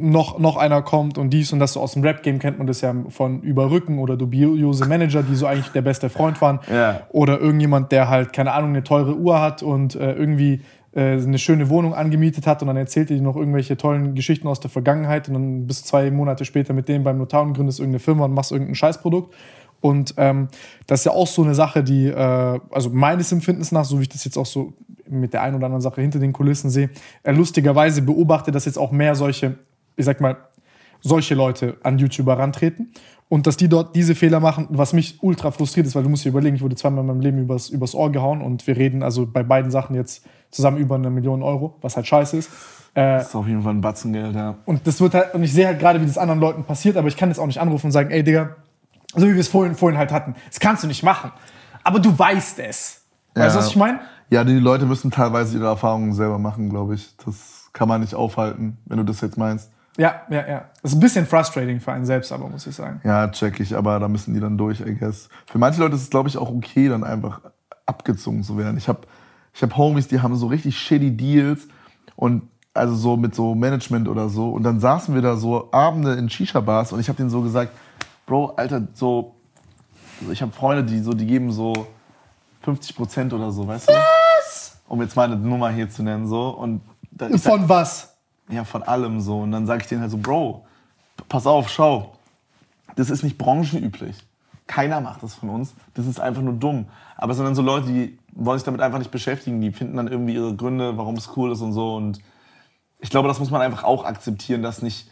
noch, 0.00 0.38
noch 0.38 0.56
einer 0.56 0.82
kommt 0.82 1.18
und 1.18 1.30
dies 1.30 1.52
und 1.52 1.58
das 1.58 1.74
so 1.74 1.80
aus 1.80 1.92
dem 1.92 2.02
Rap-Game 2.02 2.38
kennt 2.38 2.58
man 2.58 2.66
das 2.66 2.80
ja 2.80 2.94
von 3.08 3.42
Überrücken 3.42 3.98
oder 3.98 4.16
dubiose 4.16 4.86
Manager, 4.86 5.22
die 5.22 5.34
so 5.34 5.46
eigentlich 5.46 5.72
der 5.72 5.82
beste 5.82 6.08
Freund 6.08 6.40
waren. 6.40 6.60
Ja. 6.72 7.02
Oder 7.10 7.40
irgendjemand, 7.40 7.92
der 7.92 8.08
halt, 8.08 8.32
keine 8.32 8.52
Ahnung, 8.52 8.70
eine 8.70 8.82
teure 8.82 9.16
Uhr 9.16 9.40
hat 9.40 9.62
und 9.62 9.94
äh, 9.94 10.12
irgendwie 10.12 10.62
äh, 10.92 11.12
eine 11.12 11.38
schöne 11.38 11.68
Wohnung 11.68 11.94
angemietet 11.94 12.46
hat 12.46 12.62
und 12.62 12.68
dann 12.68 12.76
erzählt 12.76 13.10
er 13.10 13.16
dir 13.16 13.22
noch 13.22 13.36
irgendwelche 13.36 13.76
tollen 13.76 14.14
Geschichten 14.14 14.48
aus 14.48 14.60
der 14.60 14.70
Vergangenheit 14.70 15.28
und 15.28 15.34
dann 15.34 15.66
bist 15.66 15.86
zwei 15.86 16.10
Monate 16.10 16.44
später 16.44 16.72
mit 16.72 16.88
dem 16.88 17.04
beim 17.04 17.18
Notar 17.18 17.42
und 17.42 17.54
gründest 17.54 17.78
irgendeine 17.78 18.00
Firma 18.00 18.24
und 18.24 18.34
machst 18.34 18.52
irgendein 18.52 18.74
Scheißprodukt. 18.74 19.34
Und 19.80 20.14
ähm, 20.18 20.48
das 20.86 21.00
ist 21.00 21.04
ja 21.06 21.12
auch 21.12 21.26
so 21.26 21.42
eine 21.42 21.54
Sache, 21.54 21.82
die, 21.82 22.08
äh, 22.08 22.60
also 22.70 22.90
meines 22.90 23.32
Empfindens 23.32 23.72
nach, 23.72 23.84
so 23.84 23.98
wie 23.98 24.02
ich 24.02 24.08
das 24.08 24.24
jetzt 24.24 24.36
auch 24.36 24.46
so 24.46 24.74
mit 25.08 25.32
der 25.32 25.42
einen 25.42 25.56
oder 25.56 25.66
anderen 25.66 25.80
Sache 25.80 26.00
hinter 26.00 26.18
den 26.18 26.32
Kulissen 26.32 26.70
sehe, 26.70 26.90
äh, 27.22 27.32
lustigerweise 27.32 28.02
beobachte, 28.02 28.50
dass 28.50 28.64
jetzt 28.64 28.78
auch 28.78 28.92
mehr 28.92 29.14
solche, 29.14 29.56
ich 30.00 30.06
sag 30.06 30.20
mal, 30.20 30.36
solche 31.00 31.34
Leute 31.34 31.76
an 31.82 31.98
YouTuber 31.98 32.38
rantreten 32.38 32.92
und 33.28 33.46
dass 33.46 33.56
die 33.56 33.68
dort 33.68 33.94
diese 33.96 34.14
Fehler 34.14 34.40
machen, 34.40 34.66
was 34.70 34.92
mich 34.92 35.22
ultra 35.22 35.50
frustriert 35.50 35.86
ist, 35.86 35.94
weil 35.94 36.02
du 36.02 36.08
musst 36.10 36.24
dir 36.24 36.28
überlegen, 36.30 36.56
ich 36.56 36.62
wurde 36.62 36.76
zweimal 36.76 37.00
in 37.02 37.06
meinem 37.06 37.20
Leben 37.20 37.38
übers, 37.38 37.70
übers 37.70 37.94
Ohr 37.94 38.10
gehauen 38.12 38.42
und 38.42 38.66
wir 38.66 38.76
reden 38.76 39.02
also 39.02 39.26
bei 39.26 39.42
beiden 39.42 39.70
Sachen 39.70 39.94
jetzt 39.94 40.26
zusammen 40.50 40.76
über 40.78 40.96
eine 40.96 41.08
Million 41.10 41.42
Euro, 41.42 41.76
was 41.80 41.96
halt 41.96 42.06
scheiße 42.06 42.36
ist. 42.36 42.50
Äh, 42.94 43.20
ist 43.20 43.34
auf 43.36 43.46
jeden 43.46 43.62
Fall 43.62 43.74
ein 43.74 43.80
Batzengeld, 43.80 44.34
ja. 44.34 44.56
und 44.64 44.84
das 44.86 45.00
wird 45.00 45.14
halt, 45.14 45.32
und 45.34 45.44
ich 45.44 45.52
sehe 45.52 45.66
halt 45.68 45.78
gerade, 45.78 46.00
wie 46.02 46.06
das 46.06 46.18
anderen 46.18 46.40
Leuten 46.40 46.64
passiert, 46.64 46.96
aber 46.96 47.06
ich 47.06 47.16
kann 47.16 47.28
jetzt 47.28 47.38
auch 47.38 47.46
nicht 47.46 47.60
anrufen 47.60 47.86
und 47.86 47.92
sagen, 47.92 48.10
ey 48.10 48.24
Digga, 48.24 48.56
So 49.14 49.26
wie 49.28 49.32
wir 49.34 49.40
es 49.40 49.48
vorhin, 49.48 49.74
vorhin 49.76 49.96
halt 49.96 50.10
hatten. 50.12 50.34
Das 50.48 50.58
kannst 50.60 50.82
du 50.82 50.88
nicht 50.88 51.02
machen. 51.04 51.30
Aber 51.84 51.98
du 52.00 52.16
weißt 52.18 52.58
es. 52.58 53.02
Weißt 53.34 53.54
du, 53.54 53.58
Ja. 53.58 53.64
was 53.64 53.68
ich 53.68 53.76
meine? 53.76 54.00
Ja, 54.28 54.44
die 54.44 54.54
Leute 54.54 54.86
müssen 54.86 55.10
teilweise 55.10 55.56
ihre 55.56 55.66
Erfahrungen 55.66 56.12
selber 56.14 56.38
machen, 56.38 56.68
glaube 56.68 56.94
ich. 56.94 57.16
Das 57.24 57.68
kann 57.72 57.88
man 57.88 58.00
nicht 58.00 58.14
aufhalten, 58.14 58.76
wenn 58.86 58.98
du 58.98 59.04
das 59.04 59.20
jetzt 59.20 59.36
meinst. 59.38 59.70
Ja, 59.96 60.22
ja, 60.30 60.46
ja. 60.48 60.64
Das 60.82 60.92
ist 60.92 60.96
ein 60.96 61.00
bisschen 61.00 61.26
frustrating 61.26 61.80
für 61.80 61.92
einen 61.92 62.06
selbst, 62.06 62.32
aber 62.32 62.48
muss 62.48 62.66
ich 62.66 62.74
sagen. 62.74 63.00
Ja, 63.04 63.28
check 63.28 63.60
ich, 63.60 63.76
aber 63.76 63.98
da 63.98 64.08
müssen 64.08 64.34
die 64.34 64.40
dann 64.40 64.56
durch, 64.56 64.80
I 64.80 64.94
guess. 64.94 65.28
Für 65.46 65.58
manche 65.58 65.80
Leute 65.80 65.96
ist 65.96 66.02
es, 66.02 66.10
glaube 66.10 66.28
ich, 66.28 66.38
auch 66.38 66.50
okay, 66.50 66.88
dann 66.88 67.04
einfach 67.04 67.40
abgezogen 67.86 68.42
zu 68.42 68.56
werden. 68.56 68.78
Ich 68.78 68.88
habe 68.88 69.00
ich 69.52 69.62
hab 69.62 69.76
Homies, 69.76 70.08
die 70.08 70.20
haben 70.20 70.36
so 70.36 70.46
richtig 70.46 70.78
shitty 70.78 71.16
Deals 71.16 71.66
und 72.16 72.42
also 72.72 72.94
so 72.94 73.16
mit 73.16 73.34
so 73.34 73.54
Management 73.54 74.08
oder 74.08 74.28
so. 74.28 74.50
Und 74.50 74.62
dann 74.62 74.80
saßen 74.80 75.14
wir 75.14 75.22
da 75.22 75.36
so 75.36 75.70
Abende 75.72 76.14
in 76.14 76.30
Shisha-Bars 76.30 76.92
und 76.92 77.00
ich 77.00 77.08
habe 77.08 77.16
denen 77.16 77.30
so 77.30 77.42
gesagt, 77.42 77.72
Bro, 78.26 78.54
Alter, 78.56 78.86
so, 78.94 79.34
also 80.20 80.32
ich 80.32 80.40
habe 80.40 80.52
Freunde, 80.52 80.84
die 80.84 81.00
so, 81.00 81.12
die 81.12 81.26
geben 81.26 81.50
so 81.50 81.88
50 82.62 82.94
Prozent 82.94 83.32
oder 83.32 83.50
so, 83.50 83.66
weißt 83.66 83.88
du? 83.88 83.92
Was? 83.92 84.78
Um 84.86 85.00
jetzt 85.02 85.16
mal 85.16 85.24
eine 85.24 85.36
Nummer 85.36 85.70
hier 85.70 85.90
zu 85.90 86.02
nennen, 86.02 86.28
so. 86.28 86.50
Und 86.50 86.80
Von 87.38 87.68
was? 87.68 88.09
Ja, 88.50 88.64
von 88.64 88.82
allem 88.82 89.20
so. 89.20 89.40
Und 89.40 89.52
dann 89.52 89.66
sage 89.66 89.82
ich 89.82 89.88
denen 89.88 90.00
halt 90.00 90.10
so, 90.10 90.18
Bro, 90.18 90.64
pass 91.28 91.46
auf, 91.46 91.68
schau, 91.68 92.12
das 92.96 93.10
ist 93.10 93.22
nicht 93.22 93.38
branchenüblich. 93.38 94.16
Keiner 94.66 95.00
macht 95.00 95.22
das 95.22 95.34
von 95.34 95.48
uns. 95.48 95.74
Das 95.94 96.06
ist 96.06 96.20
einfach 96.20 96.42
nur 96.42 96.54
dumm. 96.54 96.86
Aber 97.16 97.32
es 97.32 97.36
sind 97.36 97.46
dann 97.46 97.54
so 97.54 97.62
Leute, 97.62 97.88
die 97.88 98.18
wollen 98.32 98.58
sich 98.58 98.64
damit 98.64 98.80
einfach 98.80 98.98
nicht 98.98 99.10
beschäftigen. 99.10 99.60
Die 99.60 99.72
finden 99.72 99.96
dann 99.96 100.08
irgendwie 100.08 100.34
ihre 100.34 100.54
Gründe, 100.54 100.96
warum 100.96 101.16
es 101.16 101.30
cool 101.36 101.52
ist 101.52 101.60
und 101.60 101.72
so. 101.72 101.96
Und 101.96 102.20
ich 103.00 103.10
glaube, 103.10 103.28
das 103.28 103.40
muss 103.40 103.50
man 103.50 103.60
einfach 103.62 103.84
auch 103.84 104.04
akzeptieren, 104.04 104.62
dass 104.62 104.82
nicht. 104.82 105.08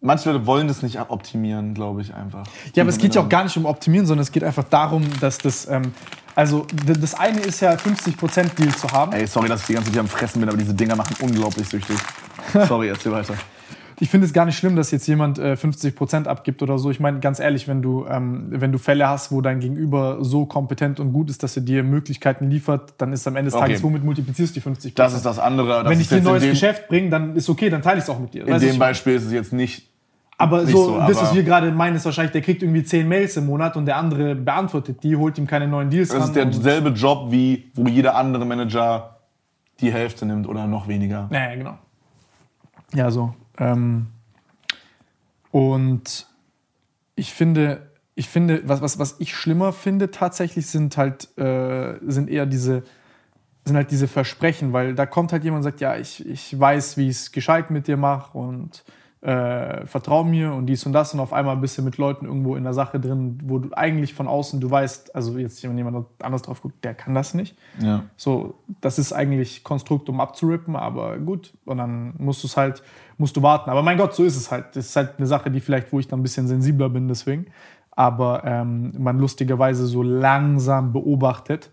Manche 0.00 0.30
Leute 0.30 0.46
wollen 0.46 0.68
das 0.68 0.82
nicht 0.82 1.00
optimieren, 1.00 1.72
glaube 1.72 2.02
ich 2.02 2.14
einfach. 2.14 2.46
Ja, 2.74 2.82
aber 2.82 2.90
es 2.90 2.98
geht 2.98 3.14
ja 3.14 3.22
auch 3.22 3.28
gar 3.28 3.44
nicht 3.44 3.56
um 3.56 3.64
Optimieren, 3.64 4.06
sondern 4.06 4.22
es 4.22 4.32
geht 4.32 4.44
einfach 4.44 4.64
darum, 4.64 5.02
dass 5.20 5.38
das, 5.38 5.66
ähm, 5.66 5.92
also 6.34 6.66
das 6.86 7.14
eine 7.14 7.40
ist 7.40 7.60
ja 7.60 7.72
50% 7.74 8.54
Deal 8.56 8.74
zu 8.74 8.88
haben. 8.88 9.12
Ey, 9.12 9.26
sorry, 9.26 9.48
dass 9.48 9.60
ich 9.62 9.66
die 9.68 9.72
ganze 9.74 9.90
Zeit 9.90 10.00
am 10.00 10.08
Fressen 10.08 10.40
bin, 10.40 10.48
aber 10.48 10.58
diese 10.58 10.74
Dinger 10.74 10.96
machen 10.96 11.16
unglaublich 11.20 11.68
süchtig. 11.68 11.96
Sorry, 12.68 12.88
erzähl 12.88 13.10
weiter. 13.12 13.34
Ich 14.00 14.10
finde 14.10 14.26
es 14.26 14.32
gar 14.32 14.44
nicht 14.44 14.58
schlimm, 14.58 14.74
dass 14.76 14.90
jetzt 14.90 15.06
jemand 15.06 15.38
äh, 15.38 15.52
50% 15.54 16.26
abgibt 16.26 16.62
oder 16.62 16.78
so. 16.78 16.90
Ich 16.90 16.98
meine, 16.98 17.20
ganz 17.20 17.38
ehrlich, 17.38 17.68
wenn 17.68 17.80
du, 17.80 18.06
ähm, 18.08 18.46
wenn 18.50 18.72
du 18.72 18.78
Fälle 18.78 19.08
hast, 19.08 19.30
wo 19.30 19.40
dein 19.40 19.60
Gegenüber 19.60 20.18
so 20.20 20.46
kompetent 20.46 20.98
und 21.00 21.12
gut 21.12 21.30
ist, 21.30 21.42
dass 21.44 21.56
er 21.56 21.62
dir 21.62 21.82
Möglichkeiten 21.84 22.50
liefert, 22.50 22.94
dann 22.98 23.12
ist 23.12 23.26
am 23.28 23.36
Ende 23.36 23.46
des 23.50 23.54
Okay. 23.54 23.66
Tages, 23.68 23.82
womit 23.84 24.02
multiplizierst 24.04 24.56
du 24.56 24.60
die 24.60 24.66
50%? 24.68 24.92
Das 24.96 25.14
ist 25.14 25.24
das 25.24 25.38
andere. 25.38 25.84
Das 25.84 25.90
wenn 25.92 26.00
ich 26.00 26.08
dir 26.08 26.16
ein 26.16 26.24
neues 26.24 26.42
Geschäft 26.42 26.88
bringe, 26.88 27.08
dann 27.10 27.36
ist 27.36 27.48
okay, 27.48 27.70
dann 27.70 27.82
teile 27.82 27.98
ich 27.98 28.04
es 28.04 28.10
auch 28.10 28.18
mit 28.18 28.34
dir. 28.34 28.46
In 28.46 28.58
dem 28.58 28.70
ich- 28.70 28.78
Beispiel 28.78 29.14
ist 29.14 29.24
es 29.26 29.32
jetzt 29.32 29.52
nicht. 29.52 29.88
Aber 30.36 30.66
so, 30.66 30.84
so, 30.86 30.98
das, 30.98 31.16
was 31.16 31.28
aber- 31.28 31.36
wir 31.36 31.42
gerade 31.44 31.70
meinen, 31.72 31.96
ist 31.96 32.04
wahrscheinlich, 32.04 32.32
der 32.32 32.42
kriegt 32.42 32.62
irgendwie 32.62 32.82
10 32.82 33.06
Mails 33.08 33.36
im 33.36 33.46
Monat 33.46 33.76
und 33.76 33.86
der 33.86 33.96
andere 33.96 34.34
beantwortet 34.34 35.02
die, 35.02 35.16
holt 35.16 35.38
ihm 35.38 35.46
keine 35.46 35.68
neuen 35.68 35.90
Deals 35.90 36.08
Das 36.08 36.26
ist 36.26 36.34
derselbe 36.34 36.90
Job, 36.90 37.30
wie 37.30 37.70
wo 37.74 37.86
jeder 37.86 38.16
andere 38.16 38.44
Manager 38.44 39.20
die 39.80 39.92
Hälfte 39.92 40.26
nimmt 40.26 40.48
oder 40.48 40.66
noch 40.66 40.88
weniger. 40.88 41.28
Naja, 41.30 41.54
genau. 41.56 41.78
Ja, 42.94 43.10
so. 43.10 43.34
Ähm, 43.58 44.06
und 45.50 46.26
ich 47.16 47.32
finde, 47.32 47.90
ich 48.14 48.28
finde, 48.28 48.62
was, 48.68 48.82
was, 48.82 48.98
was 48.98 49.16
ich 49.18 49.34
schlimmer 49.36 49.72
finde 49.72 50.10
tatsächlich, 50.10 50.66
sind 50.66 50.96
halt, 50.96 51.36
äh, 51.38 51.94
sind 52.06 52.28
eher 52.28 52.46
diese, 52.46 52.82
sind 53.64 53.76
halt 53.76 53.90
diese 53.90 54.08
Versprechen, 54.08 54.72
weil 54.72 54.94
da 54.94 55.06
kommt 55.06 55.32
halt 55.32 55.44
jemand 55.44 55.60
und 55.60 55.64
sagt, 55.64 55.80
ja, 55.80 55.96
ich, 55.96 56.26
ich 56.26 56.58
weiß, 56.58 56.96
wie 56.96 57.08
ich 57.08 57.16
es 57.16 57.32
gescheit 57.32 57.70
mit 57.70 57.86
dir 57.88 57.96
mache 57.96 58.36
und 58.36 58.84
äh, 59.24 59.86
vertrau 59.86 60.22
mir 60.22 60.52
und 60.52 60.66
dies 60.66 60.84
und 60.84 60.92
das 60.92 61.14
und 61.14 61.20
auf 61.20 61.32
einmal 61.32 61.56
bist 61.56 61.78
du 61.78 61.82
mit 61.82 61.96
Leuten 61.96 62.26
irgendwo 62.26 62.56
in 62.56 62.64
der 62.64 62.74
Sache 62.74 63.00
drin, 63.00 63.38
wo 63.44 63.58
du 63.58 63.70
eigentlich 63.72 64.12
von 64.12 64.28
außen, 64.28 64.60
du 64.60 64.70
weißt, 64.70 65.14
also 65.14 65.38
jetzt 65.38 65.62
wenn 65.64 65.78
jemand 65.78 66.06
anders 66.20 66.42
drauf 66.42 66.60
guckt, 66.60 66.84
der 66.84 66.92
kann 66.92 67.14
das 67.14 67.32
nicht. 67.32 67.56
Ja. 67.80 68.04
So, 68.18 68.56
das 68.82 68.98
ist 68.98 69.14
eigentlich 69.14 69.64
Konstrukt, 69.64 70.10
um 70.10 70.20
abzurippen, 70.20 70.76
aber 70.76 71.16
gut. 71.18 71.54
Und 71.64 71.78
dann 71.78 72.12
musst 72.18 72.42
du 72.42 72.48
es 72.48 72.58
halt, 72.58 72.82
musst 73.16 73.34
du 73.34 73.42
warten. 73.42 73.70
Aber 73.70 73.82
mein 73.82 73.96
Gott, 73.96 74.14
so 74.14 74.24
ist 74.24 74.36
es 74.36 74.50
halt. 74.50 74.76
Das 74.76 74.86
ist 74.86 74.96
halt 74.96 75.14
eine 75.16 75.26
Sache, 75.26 75.50
die 75.50 75.60
vielleicht, 75.60 75.90
wo 75.90 75.98
ich 75.98 76.06
dann 76.06 76.20
ein 76.20 76.22
bisschen 76.22 76.46
sensibler 76.46 76.90
bin, 76.90 77.08
deswegen. 77.08 77.46
Aber 77.92 78.44
ähm, 78.44 78.92
man 78.98 79.18
lustigerweise 79.18 79.86
so 79.86 80.02
langsam 80.02 80.92
beobachtet 80.92 81.70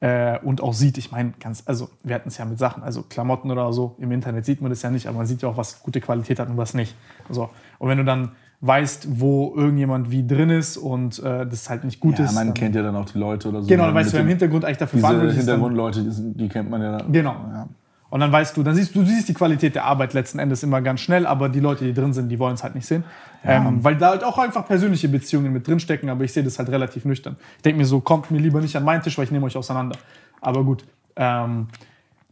äh, 0.00 0.38
und 0.40 0.62
auch 0.62 0.72
sieht, 0.74 0.96
ich 0.98 1.12
meine, 1.12 1.32
ganz, 1.40 1.62
also 1.66 1.90
wir 2.02 2.14
hatten 2.14 2.28
es 2.28 2.38
ja 2.38 2.44
mit 2.46 2.58
Sachen, 2.58 2.82
also 2.82 3.02
Klamotten 3.02 3.50
oder 3.50 3.72
so, 3.72 3.96
im 3.98 4.10
Internet 4.12 4.44
sieht 4.46 4.60
man 4.62 4.70
das 4.70 4.80
ja 4.82 4.90
nicht, 4.90 5.06
aber 5.06 5.18
man 5.18 5.26
sieht 5.26 5.42
ja 5.42 5.48
auch, 5.48 5.56
was 5.56 5.82
gute 5.82 6.00
Qualität 6.00 6.38
hat 6.38 6.48
und 6.48 6.56
was 6.56 6.74
nicht. 6.74 6.94
So. 7.28 7.50
Und 7.78 7.88
wenn 7.88 7.98
du 7.98 8.04
dann 8.04 8.32
weißt, 8.62 9.20
wo 9.20 9.54
irgendjemand 9.56 10.10
wie 10.10 10.26
drin 10.26 10.50
ist 10.50 10.76
und 10.76 11.18
äh, 11.20 11.46
das 11.46 11.70
halt 11.70 11.84
nicht 11.84 11.98
gut 12.00 12.18
Ja, 12.18 12.26
ist. 12.26 12.34
man 12.34 12.48
dann, 12.48 12.54
kennt 12.54 12.74
ja 12.74 12.82
dann 12.82 12.94
auch 12.96 13.06
die 13.06 13.18
Leute 13.18 13.48
oder 13.48 13.62
so. 13.62 13.68
genau, 13.68 13.84
dann 13.84 13.94
Mit 13.94 14.02
weißt 14.04 14.12
du, 14.12 14.16
wer 14.18 14.22
im 14.22 14.28
Hintergrund 14.28 14.64
eigentlich 14.66 14.76
dafür 14.78 15.00
verantwortlich 15.00 15.38
ist. 15.38 15.48
dann- 15.48 15.54
Hintergrundleute, 15.62 16.02
die, 16.04 16.34
die 16.34 16.48
kennt 16.48 16.68
man 16.70 16.82
ja 16.82 16.98
dann. 16.98 17.10
Genau. 17.12 17.32
Ja. 17.32 17.68
Und 18.10 18.20
dann 18.20 18.32
weißt 18.32 18.56
du, 18.56 18.64
dann 18.64 18.74
siehst 18.74 18.94
du 18.94 19.04
siehst 19.04 19.28
die 19.28 19.34
Qualität 19.34 19.76
der 19.76 19.84
Arbeit 19.84 20.12
letzten 20.14 20.40
Endes 20.40 20.64
immer 20.64 20.82
ganz 20.82 21.00
schnell, 21.00 21.26
aber 21.26 21.48
die 21.48 21.60
Leute, 21.60 21.84
die 21.84 21.94
drin 21.94 22.12
sind, 22.12 22.28
die 22.28 22.38
wollen 22.40 22.54
es 22.54 22.62
halt 22.64 22.74
nicht 22.74 22.86
sehen. 22.86 23.04
Ähm, 23.44 23.82
weil 23.82 23.96
da 23.96 24.10
halt 24.10 24.24
auch 24.24 24.36
einfach 24.36 24.66
persönliche 24.66 25.08
Beziehungen 25.08 25.52
mit 25.52 25.66
drinstecken, 25.66 26.10
aber 26.10 26.24
ich 26.24 26.32
sehe 26.32 26.42
das 26.42 26.58
halt 26.58 26.68
relativ 26.68 27.04
nüchtern. 27.04 27.36
Ich 27.56 27.62
denke 27.62 27.78
mir 27.78 27.86
so, 27.86 28.00
kommt 28.00 28.30
mir 28.30 28.38
lieber 28.38 28.60
nicht 28.60 28.76
an 28.76 28.84
meinen 28.84 29.02
Tisch, 29.02 29.16
weil 29.16 29.24
ich 29.24 29.30
nehme 29.30 29.46
euch 29.46 29.56
auseinander. 29.56 29.96
Aber 30.40 30.64
gut, 30.64 30.84
ähm, 31.16 31.68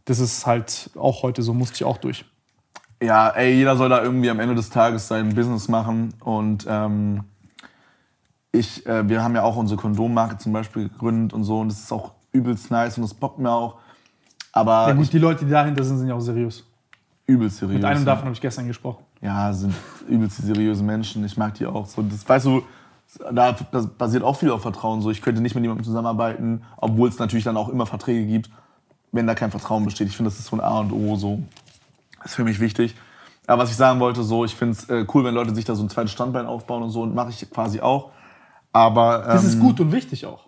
das 0.05 0.19
ist 0.19 0.45
halt 0.45 0.91
auch 0.95 1.23
heute 1.23 1.41
so, 1.41 1.53
musste 1.53 1.75
ich 1.75 1.83
auch 1.85 1.97
durch. 1.97 2.25
Ja, 3.01 3.29
ey, 3.29 3.53
jeder 3.53 3.77
soll 3.77 3.87
da 3.87 4.03
irgendwie 4.03 4.29
am 4.29 4.39
Ende 4.39 4.55
des 4.55 4.69
Tages 4.69 5.07
sein 5.07 5.33
Business 5.33 5.69
machen. 5.69 6.13
Und 6.19 6.65
ähm, 6.67 7.23
ich, 8.51 8.85
äh, 8.85 9.07
wir 9.07 9.23
haben 9.23 9.35
ja 9.35 9.43
auch 9.43 9.55
unsere 9.55 9.79
Kondommarke 9.79 10.37
zum 10.37 10.51
Beispiel 10.51 10.89
gegründet 10.89 11.33
und 11.33 11.45
so. 11.45 11.59
Und 11.59 11.69
das 11.69 11.79
ist 11.79 11.91
auch 11.93 12.11
übelst 12.33 12.69
nice 12.69 12.97
und 12.97 13.03
das 13.03 13.13
bockt 13.13 13.39
mir 13.39 13.51
auch. 13.51 13.77
Aber 14.51 14.87
Ja 14.87 14.93
gut, 14.93 15.11
die 15.11 15.19
Leute, 15.19 15.45
die 15.45 15.51
dahinter 15.51 15.83
sind, 15.83 15.97
sind 15.99 16.07
ja 16.07 16.15
auch 16.15 16.19
seriös. 16.21 16.63
übelst 17.27 17.57
seriös. 17.57 17.75
Mit 17.75 17.85
einem 17.85 17.99
ja. 17.99 18.05
davon 18.05 18.25
habe 18.25 18.33
ich 18.33 18.41
gestern 18.41 18.67
gesprochen. 18.67 19.03
Ja, 19.21 19.53
sind 19.53 19.73
übelst 20.07 20.39
die 20.39 20.43
seriösen 20.43 20.85
Menschen. 20.85 21.23
Ich 21.25 21.37
mag 21.37 21.53
die 21.55 21.65
auch. 21.65 21.85
So, 21.85 22.01
das, 22.01 22.27
weißt 22.27 22.45
du, 22.45 22.63
da 23.31 23.55
das 23.71 23.87
basiert 23.87 24.23
auch 24.23 24.35
viel 24.35 24.51
auf 24.51 24.61
Vertrauen. 24.61 25.01
So, 25.01 25.11
ich 25.11 25.21
könnte 25.21 25.41
nicht 25.41 25.55
mit 25.55 25.63
jemandem 25.63 25.83
zusammenarbeiten, 25.85 26.63
obwohl 26.77 27.09
es 27.09 27.19
natürlich 27.19 27.43
dann 27.43 27.57
auch 27.57 27.69
immer 27.69 27.85
Verträge 27.85 28.25
gibt, 28.25 28.49
wenn 29.11 29.27
da 29.27 29.35
kein 29.35 29.51
Vertrauen 29.51 29.85
besteht. 29.85 30.07
Ich 30.07 30.15
finde, 30.15 30.29
das 30.31 30.39
ist 30.39 30.47
so 30.47 30.55
ein 30.55 30.61
A 30.61 30.79
und 30.79 30.91
O. 30.91 31.15
So. 31.15 31.41
Das 32.17 32.31
ist 32.31 32.35
für 32.35 32.43
mich 32.43 32.59
wichtig. 32.59 32.95
Aber 33.47 33.63
was 33.63 33.71
ich 33.71 33.77
sagen 33.77 33.99
wollte, 33.99 34.23
so, 34.23 34.45
ich 34.45 34.53
finde 34.55 34.73
es 34.73 34.89
äh, 34.89 35.05
cool, 35.13 35.23
wenn 35.23 35.33
Leute 35.33 35.55
sich 35.55 35.65
da 35.65 35.73
so 35.73 35.81
ein 35.83 35.89
zweites 35.89 36.11
Standbein 36.11 36.45
aufbauen 36.45 36.83
und 36.83 36.91
so. 36.91 37.01
Und 37.01 37.15
mache 37.15 37.29
ich 37.29 37.49
quasi 37.49 37.81
auch. 37.81 38.11
Aber 38.71 39.23
ähm, 39.25 39.31
Das 39.31 39.43
ist 39.43 39.59
gut 39.59 39.79
und 39.79 39.91
wichtig 39.91 40.25
auch. 40.25 40.45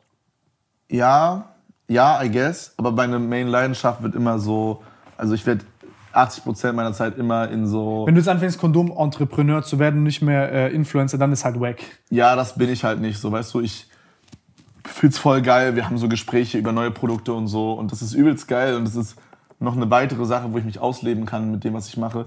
ja, 0.90 1.51
ja, 1.92 2.24
I 2.24 2.32
guess. 2.32 2.74
Aber 2.78 2.92
meine 2.92 3.20
Main-Leidenschaft 3.20 4.02
wird 4.02 4.16
immer 4.16 4.40
so, 4.40 4.82
also 5.18 5.34
ich 5.34 5.46
werde 5.46 5.66
80% 6.14 6.74
meiner 6.74 6.94
Zeit 6.94 7.18
immer 7.18 7.50
in 7.50 7.68
so. 7.68 8.06
Wenn 8.06 8.16
du 8.16 8.22
jetzt 8.22 8.30
anfängst, 8.30 8.60
Kondom-Entrepreneur 8.60 9.62
zu 9.62 9.78
werden 9.78 9.98
und 9.98 10.04
nicht 10.04 10.22
mehr 10.22 10.52
äh, 10.52 10.74
Influencer, 10.74 11.18
dann 11.18 11.32
ist 11.32 11.46
halt 11.46 11.60
wack. 11.60 11.80
Ja, 12.10 12.36
das 12.36 12.56
bin 12.56 12.70
ich 12.70 12.84
halt 12.84 13.00
nicht 13.00 13.20
so, 13.20 13.32
weißt 13.32 13.54
du, 13.54 13.62
ich 13.62 13.88
find's 14.86 15.18
voll 15.18 15.42
geil, 15.42 15.76
wir 15.76 15.86
haben 15.86 15.98
so 15.98 16.10
Gespräche 16.10 16.58
über 16.58 16.72
neue 16.72 16.92
Produkte 16.92 17.34
und 17.34 17.48
so 17.48 17.74
und 17.74 17.92
das 17.92 18.02
ist 18.02 18.14
übelst 18.14 18.48
geil 18.48 18.76
und 18.76 18.86
das 18.86 18.96
ist 18.96 19.16
noch 19.60 19.76
eine 19.76 19.90
weitere 19.92 20.26
Sache, 20.26 20.52
wo 20.52 20.58
ich 20.58 20.66
mich 20.66 20.80
ausleben 20.80 21.26
kann 21.26 21.52
mit 21.52 21.64
dem, 21.64 21.74
was 21.74 21.88
ich 21.88 21.98
mache. 21.98 22.26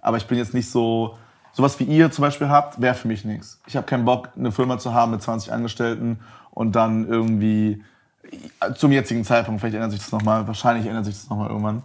Aber 0.00 0.16
ich 0.16 0.26
bin 0.26 0.38
jetzt 0.38 0.54
nicht 0.54 0.70
so, 0.70 1.16
sowas 1.52 1.78
wie 1.80 1.84
ihr 1.84 2.10
zum 2.10 2.22
Beispiel 2.22 2.48
habt, 2.48 2.80
wäre 2.80 2.94
für 2.94 3.08
mich 3.08 3.24
nichts. 3.24 3.60
Ich 3.66 3.76
habe 3.76 3.86
keinen 3.86 4.04
Bock, 4.04 4.30
eine 4.36 4.52
Firma 4.52 4.78
zu 4.78 4.94
haben 4.94 5.10
mit 5.10 5.20
20 5.20 5.52
Angestellten 5.52 6.20
und 6.52 6.76
dann 6.76 7.08
irgendwie 7.08 7.82
zum 8.76 8.92
jetzigen 8.92 9.24
Zeitpunkt, 9.24 9.60
vielleicht 9.60 9.74
ändert 9.74 9.92
sich 9.92 10.00
das 10.00 10.12
nochmal, 10.12 10.46
wahrscheinlich 10.46 10.86
ändert 10.86 11.04
sich 11.04 11.14
das 11.14 11.28
nochmal 11.28 11.48
irgendwann. 11.48 11.82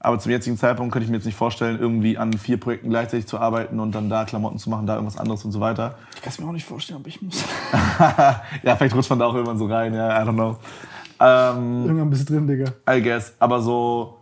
Aber 0.00 0.18
zum 0.18 0.30
jetzigen 0.30 0.56
Zeitpunkt 0.56 0.92
könnte 0.92 1.04
ich 1.04 1.10
mir 1.10 1.16
jetzt 1.16 1.26
nicht 1.26 1.36
vorstellen, 1.36 1.78
irgendwie 1.80 2.18
an 2.18 2.32
vier 2.32 2.58
Projekten 2.58 2.90
gleichzeitig 2.90 3.26
zu 3.26 3.38
arbeiten 3.38 3.80
und 3.80 3.92
dann 3.92 4.08
da 4.08 4.24
Klamotten 4.24 4.58
zu 4.58 4.70
machen, 4.70 4.86
da 4.86 4.94
irgendwas 4.94 5.18
anderes 5.18 5.44
und 5.44 5.50
so 5.50 5.60
weiter. 5.60 5.96
Ich 6.14 6.22
kann 6.22 6.32
es 6.32 6.38
mir 6.38 6.46
auch 6.46 6.52
nicht 6.52 6.66
vorstellen, 6.66 7.00
aber 7.00 7.08
ich 7.08 7.20
muss. 7.20 7.42
ja, 8.62 8.76
vielleicht 8.76 8.94
rutscht 8.94 9.10
man 9.10 9.18
da 9.18 9.26
auch 9.26 9.34
irgendwann 9.34 9.58
so 9.58 9.66
rein, 9.66 9.94
ja, 9.94 10.22
I 10.22 10.24
don't 10.24 10.34
know. 10.34 10.56
Ähm, 11.20 11.86
Irgendwann 11.86 12.10
bist 12.10 12.28
du 12.28 12.34
drin, 12.34 12.46
Digga. 12.46 12.72
I 12.88 13.02
guess. 13.02 13.34
Aber 13.40 13.60
so, 13.60 14.18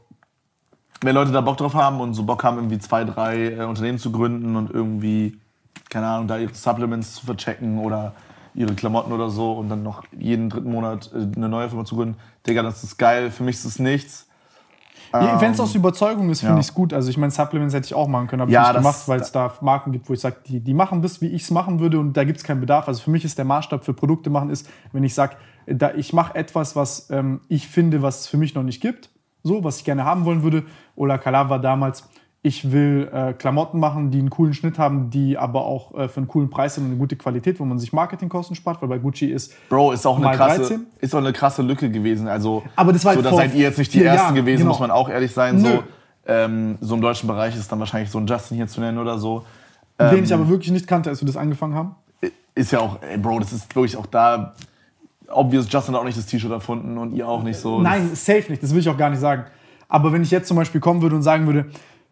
wenn 1.02 1.14
Leute 1.14 1.30
da 1.30 1.42
Bock 1.42 1.58
drauf 1.58 1.74
haben 1.74 2.00
und 2.00 2.14
so 2.14 2.22
Bock 2.22 2.42
haben, 2.42 2.56
irgendwie 2.56 2.78
zwei, 2.78 3.04
drei 3.04 3.52
äh, 3.52 3.64
Unternehmen 3.64 3.98
zu 3.98 4.10
gründen 4.10 4.56
und 4.56 4.70
irgendwie, 4.70 5.38
keine 5.90 6.06
Ahnung, 6.06 6.26
da 6.26 6.38
ihre 6.38 6.54
Supplements 6.54 7.16
zu 7.16 7.26
verchecken 7.26 7.78
oder 7.78 8.14
ihre 8.56 8.74
Klamotten 8.74 9.12
oder 9.12 9.30
so 9.30 9.52
und 9.52 9.68
dann 9.68 9.82
noch 9.82 10.04
jeden 10.18 10.48
dritten 10.48 10.70
Monat 10.70 11.10
äh, 11.14 11.28
eine 11.36 11.48
neue 11.48 11.68
Firma 11.68 11.84
zu 11.84 11.96
gründen, 11.96 12.16
Digga, 12.46 12.62
das 12.62 12.82
ist 12.82 12.96
geil. 12.96 13.30
Für 13.30 13.44
mich 13.44 13.56
ist 13.56 13.64
es 13.64 13.78
nichts. 13.78 14.26
Wenn 15.12 15.52
es 15.52 15.60
aus 15.60 15.74
Überzeugung 15.74 16.30
ist, 16.30 16.40
finde 16.40 16.54
ja. 16.54 16.60
ich 16.60 16.66
es 16.66 16.74
gut. 16.74 16.92
Also 16.92 17.08
ich 17.10 17.16
meine, 17.16 17.30
Supplements 17.30 17.74
hätte 17.74 17.86
ich 17.86 17.94
auch 17.94 18.08
machen 18.08 18.26
können, 18.26 18.42
habe 18.42 18.50
Ja, 18.50 18.62
ich 18.62 18.68
nicht 18.68 18.76
gemacht, 18.78 19.02
weil 19.06 19.20
es 19.20 19.32
da 19.32 19.52
Marken 19.60 19.92
gibt, 19.92 20.08
wo 20.08 20.12
ich 20.12 20.20
sage, 20.20 20.36
die, 20.46 20.60
die 20.60 20.74
machen 20.74 21.00
das, 21.00 21.20
wie 21.20 21.28
ich 21.28 21.42
es 21.42 21.50
machen 21.50 21.80
würde 21.80 21.98
und 21.98 22.14
da 22.16 22.24
gibt 22.24 22.38
es 22.38 22.44
keinen 22.44 22.60
Bedarf. 22.60 22.88
Also 22.88 23.02
für 23.02 23.10
mich 23.10 23.24
ist 23.24 23.38
der 23.38 23.44
Maßstab 23.44 23.84
für 23.84 23.94
Produkte 23.94 24.30
machen 24.30 24.50
ist, 24.50 24.68
wenn 24.92 25.04
ich 25.04 25.14
sage, 25.14 25.36
da 25.66 25.92
ich 25.94 26.12
mache 26.12 26.34
etwas, 26.34 26.76
was 26.76 27.08
ähm, 27.10 27.40
ich 27.48 27.68
finde, 27.68 28.02
was 28.02 28.20
es 28.20 28.26
für 28.26 28.36
mich 28.36 28.54
noch 28.54 28.62
nicht 28.62 28.80
gibt, 28.80 29.10
so, 29.42 29.64
was 29.64 29.78
ich 29.78 29.84
gerne 29.84 30.04
haben 30.04 30.24
wollen 30.24 30.42
würde. 30.42 30.64
Ola 30.96 31.18
Kala 31.18 31.48
war 31.48 31.60
damals, 31.60 32.08
ich 32.46 32.70
will 32.70 33.10
äh, 33.12 33.32
Klamotten 33.32 33.80
machen, 33.80 34.12
die 34.12 34.20
einen 34.20 34.30
coolen 34.30 34.54
Schnitt 34.54 34.78
haben, 34.78 35.10
die 35.10 35.36
aber 35.36 35.66
auch 35.66 35.92
äh, 35.98 36.08
für 36.08 36.18
einen 36.18 36.28
coolen 36.28 36.48
Preis 36.48 36.76
sind 36.76 36.84
und 36.84 36.90
eine 36.90 36.98
gute 36.98 37.16
Qualität, 37.16 37.58
wo 37.58 37.64
man 37.64 37.80
sich 37.80 37.92
Marketingkosten 37.92 38.54
spart, 38.54 38.80
weil 38.80 38.88
bei 38.88 38.98
Gucci 38.98 39.26
ist 39.26 39.52
Bro, 39.68 39.90
ist 39.90 40.06
auch 40.06 40.16
eine 40.16 40.36
krasse, 40.36 40.60
13. 40.60 40.86
ist 41.00 41.12
auch 41.12 41.18
eine 41.18 41.32
krasse 41.32 41.62
Lücke 41.62 41.90
gewesen. 41.90 42.28
Also, 42.28 42.62
Aber 42.76 42.92
das 42.92 43.04
war 43.04 43.14
so, 43.14 43.16
halt 43.16 43.26
da 43.26 43.30
vor 43.30 43.38
seid 43.40 43.54
ihr 43.54 43.62
jetzt 43.62 43.78
nicht 43.78 43.92
die 43.92 44.04
ersten 44.04 44.26
Jahren, 44.26 44.34
gewesen, 44.36 44.58
genau. 44.58 44.70
muss 44.70 44.78
man 44.78 44.92
auch 44.92 45.08
ehrlich 45.08 45.32
sein. 45.32 45.56
Nö. 45.56 45.68
So, 45.68 45.82
ähm, 46.28 46.78
so 46.80 46.94
im 46.94 47.00
deutschen 47.00 47.26
Bereich 47.26 47.56
ist 47.56 47.70
dann 47.72 47.80
wahrscheinlich 47.80 48.10
so 48.10 48.18
ein 48.18 48.28
Justin 48.28 48.56
hier 48.56 48.68
zu 48.68 48.80
nennen 48.80 48.98
oder 48.98 49.18
so. 49.18 49.44
den 49.98 50.18
Ähm, 50.18 50.24
ich 50.24 50.32
aber 50.32 50.48
wirklich 50.48 50.70
nicht 50.70 50.86
kannte, 50.86 51.10
als 51.10 51.20
wir 51.20 51.26
das 51.26 51.36
angefangen 51.36 51.74
haben. 51.74 51.96
ist 52.54 52.70
ja 52.70 52.78
auch, 52.78 53.02
ey, 53.02 53.18
Bro, 53.18 53.40
das 53.40 53.52
ist 53.52 53.74
wirklich 53.74 53.96
auch 53.96 54.06
da. 54.06 54.54
Obvious, 55.28 55.66
Justin 55.68 55.94
hat 55.94 56.00
auch 56.00 56.04
nicht 56.04 56.16
das 56.16 56.26
T-Shirt 56.26 56.52
erfunden 56.52 56.96
und 56.96 57.12
ihr 57.12 57.26
auch 57.26 57.42
nicht 57.42 57.58
so. 57.58 57.80
Nein, 57.80 58.10
safe 58.14 58.44
nicht, 58.48 58.62
das 58.62 58.70
will 58.70 58.78
ich 58.78 58.88
auch 58.88 58.96
gar 58.96 59.10
nicht 59.10 59.18
sagen. 59.18 59.46
Aber 59.88 60.12
wenn 60.12 60.22
ich 60.22 60.30
jetzt 60.30 60.46
zum 60.46 60.56
Beispiel 60.56 60.80
kommen 60.80 61.02
würde 61.02 61.16
und 61.16 61.22
sagen 61.22 61.46
würde, 61.46 61.66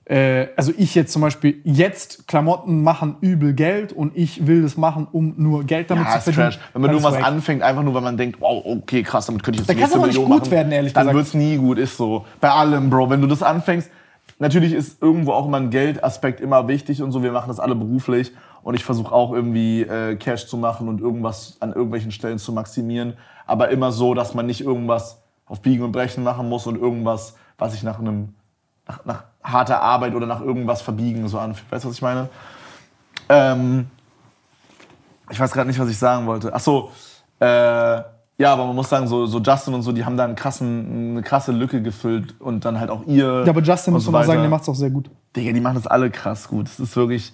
äh, 0.06 0.48
also 0.56 0.72
ich 0.76 0.94
jetzt 0.94 1.12
zum 1.12 1.22
Beispiel, 1.22 1.60
jetzt 1.64 2.28
Klamotten 2.28 2.82
machen 2.82 3.16
übel 3.20 3.54
Geld 3.54 3.92
und 3.92 4.16
ich 4.16 4.46
will 4.46 4.62
das 4.62 4.76
machen, 4.76 5.08
um 5.10 5.34
nur 5.38 5.64
Geld 5.64 5.90
damit 5.90 6.06
Ja, 6.06 6.12
zu 6.18 6.20
verdienen. 6.20 6.50
Trash. 6.50 6.58
Wenn 6.74 6.82
man 6.82 6.90
ist 6.90 6.96
irgendwas 6.96 7.20
wack. 7.20 7.26
anfängt, 7.26 7.62
einfach 7.62 7.82
nur, 7.82 7.94
weil 7.94 8.02
man 8.02 8.16
denkt, 8.16 8.40
wow, 8.40 8.62
okay, 8.66 9.02
krass, 9.02 9.26
damit 9.26 9.42
könnte 9.42 9.60
ich 9.62 9.66
jetzt 9.66 9.74
Da 9.76 9.80
nächste 9.80 9.98
Million 9.98 10.26
gut 10.26 10.40
machen. 10.40 10.50
werden, 10.50 10.72
ehrlich 10.72 10.92
Dann 10.92 11.04
gesagt. 11.06 11.16
wird's 11.16 11.34
nie 11.34 11.56
gut, 11.56 11.78
ist 11.78 11.96
so. 11.96 12.24
Bei 12.40 12.50
allem, 12.50 12.90
Bro. 12.90 13.08
Wenn 13.10 13.22
du 13.22 13.26
das 13.26 13.42
anfängst, 13.42 13.90
natürlich 14.38 14.72
ist 14.74 15.00
irgendwo 15.02 15.32
auch 15.32 15.46
immer 15.46 15.58
ein 15.58 15.70
Geldaspekt 15.70 16.40
immer 16.40 16.68
wichtig 16.68 17.00
und 17.02 17.10
so. 17.12 17.22
Wir 17.22 17.32
machen 17.32 17.48
das 17.48 17.58
alle 17.58 17.74
beruflich 17.74 18.32
und 18.62 18.74
ich 18.74 18.84
versuche 18.84 19.14
auch 19.14 19.32
irgendwie 19.32 19.82
äh, 19.82 20.16
Cash 20.16 20.46
zu 20.48 20.58
machen 20.58 20.88
und 20.88 21.00
irgendwas 21.00 21.56
an 21.60 21.72
irgendwelchen 21.72 22.10
Stellen 22.12 22.38
zu 22.38 22.52
maximieren. 22.52 23.14
Aber 23.46 23.70
immer 23.70 23.90
so, 23.92 24.12
dass 24.14 24.34
man 24.34 24.44
nicht 24.46 24.60
irgendwas 24.60 25.22
auf 25.46 25.60
Biegen 25.62 25.82
und 25.84 25.92
Brechen 25.92 26.24
machen 26.24 26.48
muss 26.48 26.66
und 26.66 26.76
irgendwas, 26.78 27.36
was 27.58 27.72
sich 27.72 27.82
nach 27.82 27.98
einem 27.98 28.34
nach, 28.86 29.04
nach 29.06 29.24
harter 29.44 29.82
Arbeit 29.82 30.14
oder 30.14 30.26
nach 30.26 30.40
irgendwas 30.40 30.80
verbiegen 30.80 31.28
so 31.28 31.38
anfühlt. 31.38 31.70
Weißt 31.70 31.84
du, 31.84 31.88
was 31.90 31.96
ich 31.96 32.02
meine? 32.02 32.28
Ähm, 33.28 33.86
ich 35.30 35.38
weiß 35.38 35.52
gerade 35.52 35.68
nicht, 35.68 35.78
was 35.78 35.88
ich 35.88 35.98
sagen 35.98 36.26
wollte. 36.26 36.52
Ach 36.52 36.60
so, 36.60 36.90
äh, 37.40 38.02
ja, 38.36 38.52
aber 38.52 38.66
man 38.66 38.74
muss 38.74 38.88
sagen, 38.88 39.06
so, 39.06 39.26
so 39.26 39.38
Justin 39.38 39.74
und 39.74 39.82
so, 39.82 39.92
die 39.92 40.04
haben 40.04 40.16
da 40.16 40.24
einen 40.24 40.34
krassen, 40.34 41.10
eine 41.12 41.22
krasse 41.22 41.52
Lücke 41.52 41.82
gefüllt 41.82 42.40
und 42.40 42.64
dann 42.64 42.80
halt 42.80 42.90
auch 42.90 43.06
ihr. 43.06 43.44
Ja, 43.44 43.50
aber 43.50 43.62
Justin 43.62 43.92
muss 43.92 44.04
so 44.04 44.10
man 44.10 44.22
mal 44.22 44.26
sagen, 44.26 44.38
weiter. 44.38 44.42
der 44.42 44.50
macht 44.50 44.62
es 44.62 44.68
auch 44.68 44.74
sehr 44.74 44.90
gut. 44.90 45.08
Digga, 45.36 45.52
die 45.52 45.60
machen 45.60 45.76
das 45.76 45.86
alle 45.86 46.10
krass 46.10 46.48
gut. 46.48 46.66
Das 46.66 46.80
ist 46.80 46.96
wirklich, 46.96 47.32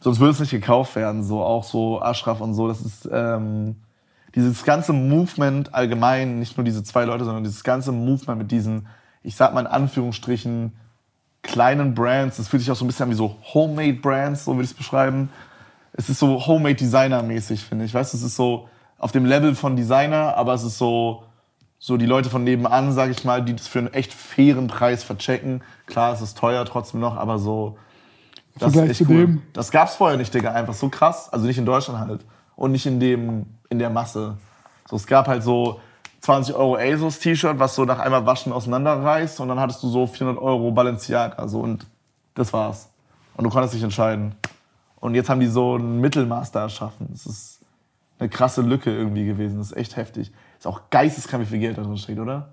sonst 0.00 0.18
würde 0.18 0.32
es 0.32 0.40
nicht 0.40 0.50
gekauft 0.50 0.96
werden. 0.96 1.22
So 1.22 1.42
auch 1.42 1.62
so 1.62 2.02
Ashraf 2.02 2.40
und 2.40 2.54
so. 2.54 2.66
Das 2.66 2.80
ist 2.80 3.08
ähm, 3.12 3.76
dieses 4.34 4.64
ganze 4.64 4.92
Movement 4.92 5.72
allgemein, 5.72 6.40
nicht 6.40 6.56
nur 6.56 6.64
diese 6.64 6.82
zwei 6.82 7.04
Leute, 7.04 7.24
sondern 7.24 7.44
dieses 7.44 7.62
ganze 7.62 7.92
Movement 7.92 8.38
mit 8.38 8.50
diesen, 8.50 8.88
ich 9.22 9.36
sag 9.36 9.54
mal 9.54 9.60
in 9.60 9.66
Anführungsstrichen, 9.68 10.72
kleinen 11.42 11.94
Brands. 11.94 12.36
Das 12.36 12.48
fühlt 12.48 12.62
sich 12.62 12.70
auch 12.70 12.76
so 12.76 12.84
ein 12.84 12.88
bisschen 12.88 13.04
an 13.04 13.10
wie 13.10 13.16
so 13.16 13.36
Homemade 13.54 13.94
Brands, 13.94 14.44
so 14.44 14.52
würde 14.52 14.64
ich 14.64 14.70
es 14.70 14.76
beschreiben. 14.76 15.30
Es 15.92 16.08
ist 16.08 16.18
so 16.18 16.46
Homemade 16.46 16.76
Designer 16.76 17.22
mäßig, 17.22 17.64
finde 17.64 17.84
ich. 17.84 17.92
Weißt 17.94 18.12
du, 18.12 18.16
es 18.16 18.22
ist 18.22 18.36
so 18.36 18.68
auf 18.98 19.12
dem 19.12 19.26
Level 19.26 19.54
von 19.54 19.76
Designer, 19.76 20.36
aber 20.36 20.54
es 20.54 20.62
ist 20.62 20.78
so 20.78 21.24
so 21.84 21.96
die 21.96 22.06
Leute 22.06 22.30
von 22.30 22.44
nebenan, 22.44 22.92
sag 22.92 23.10
ich 23.10 23.24
mal, 23.24 23.42
die 23.44 23.56
das 23.56 23.66
für 23.66 23.80
einen 23.80 23.92
echt 23.92 24.14
fairen 24.14 24.68
Preis 24.68 25.02
verchecken. 25.02 25.64
Klar, 25.86 26.12
es 26.12 26.20
ist 26.20 26.38
teuer 26.38 26.64
trotzdem 26.64 27.00
noch, 27.00 27.16
aber 27.16 27.40
so. 27.40 27.76
Das 28.54 28.72
Vergleich 28.72 28.90
ist 28.92 29.00
echt 29.00 29.10
cool. 29.10 29.26
dem. 29.26 29.42
Das 29.52 29.72
gab's 29.72 29.96
vorher 29.96 30.16
nicht, 30.16 30.32
Digga, 30.32 30.52
einfach 30.52 30.74
so 30.74 30.88
krass. 30.90 31.28
Also 31.32 31.44
nicht 31.44 31.58
in 31.58 31.66
Deutschland 31.66 31.98
halt. 31.98 32.24
Und 32.54 32.70
nicht 32.70 32.86
in 32.86 33.00
dem, 33.00 33.46
in 33.68 33.80
der 33.80 33.90
Masse. 33.90 34.36
So, 34.88 34.94
es 34.94 35.08
gab 35.08 35.26
halt 35.26 35.42
so 35.42 35.80
20 36.22 36.54
Euro 36.54 36.76
ASOS 36.76 37.18
T-Shirt, 37.18 37.58
was 37.58 37.74
so 37.74 37.84
nach 37.84 37.98
einmal 37.98 38.24
Waschen 38.24 38.52
auseinanderreißt 38.52 39.40
und 39.40 39.48
dann 39.48 39.58
hattest 39.58 39.82
du 39.82 39.88
so 39.88 40.06
400 40.06 40.42
Euro 40.42 40.70
Balenciaga, 40.70 41.46
so 41.48 41.60
und 41.60 41.86
das 42.34 42.52
war's. 42.52 42.88
Und 43.36 43.44
du 43.44 43.50
konntest 43.50 43.74
dich 43.74 43.82
entscheiden. 43.82 44.34
Und 45.00 45.14
jetzt 45.14 45.28
haben 45.28 45.40
die 45.40 45.48
so 45.48 45.76
ein 45.76 46.00
Mittelmaß 46.00 46.52
da 46.52 46.62
erschaffen. 46.62 47.08
Das 47.10 47.26
ist 47.26 47.60
eine 48.18 48.28
krasse 48.28 48.62
Lücke 48.62 48.94
irgendwie 48.94 49.24
gewesen. 49.24 49.58
Das 49.58 49.72
ist 49.72 49.76
echt 49.76 49.96
heftig. 49.96 50.30
Ist 50.58 50.66
auch 50.66 50.82
geisteskrank, 50.90 51.42
wie 51.42 51.48
viel 51.48 51.58
Geld 51.58 51.76
da 51.76 51.82
drin 51.82 51.96
steht, 51.96 52.20
oder? 52.20 52.50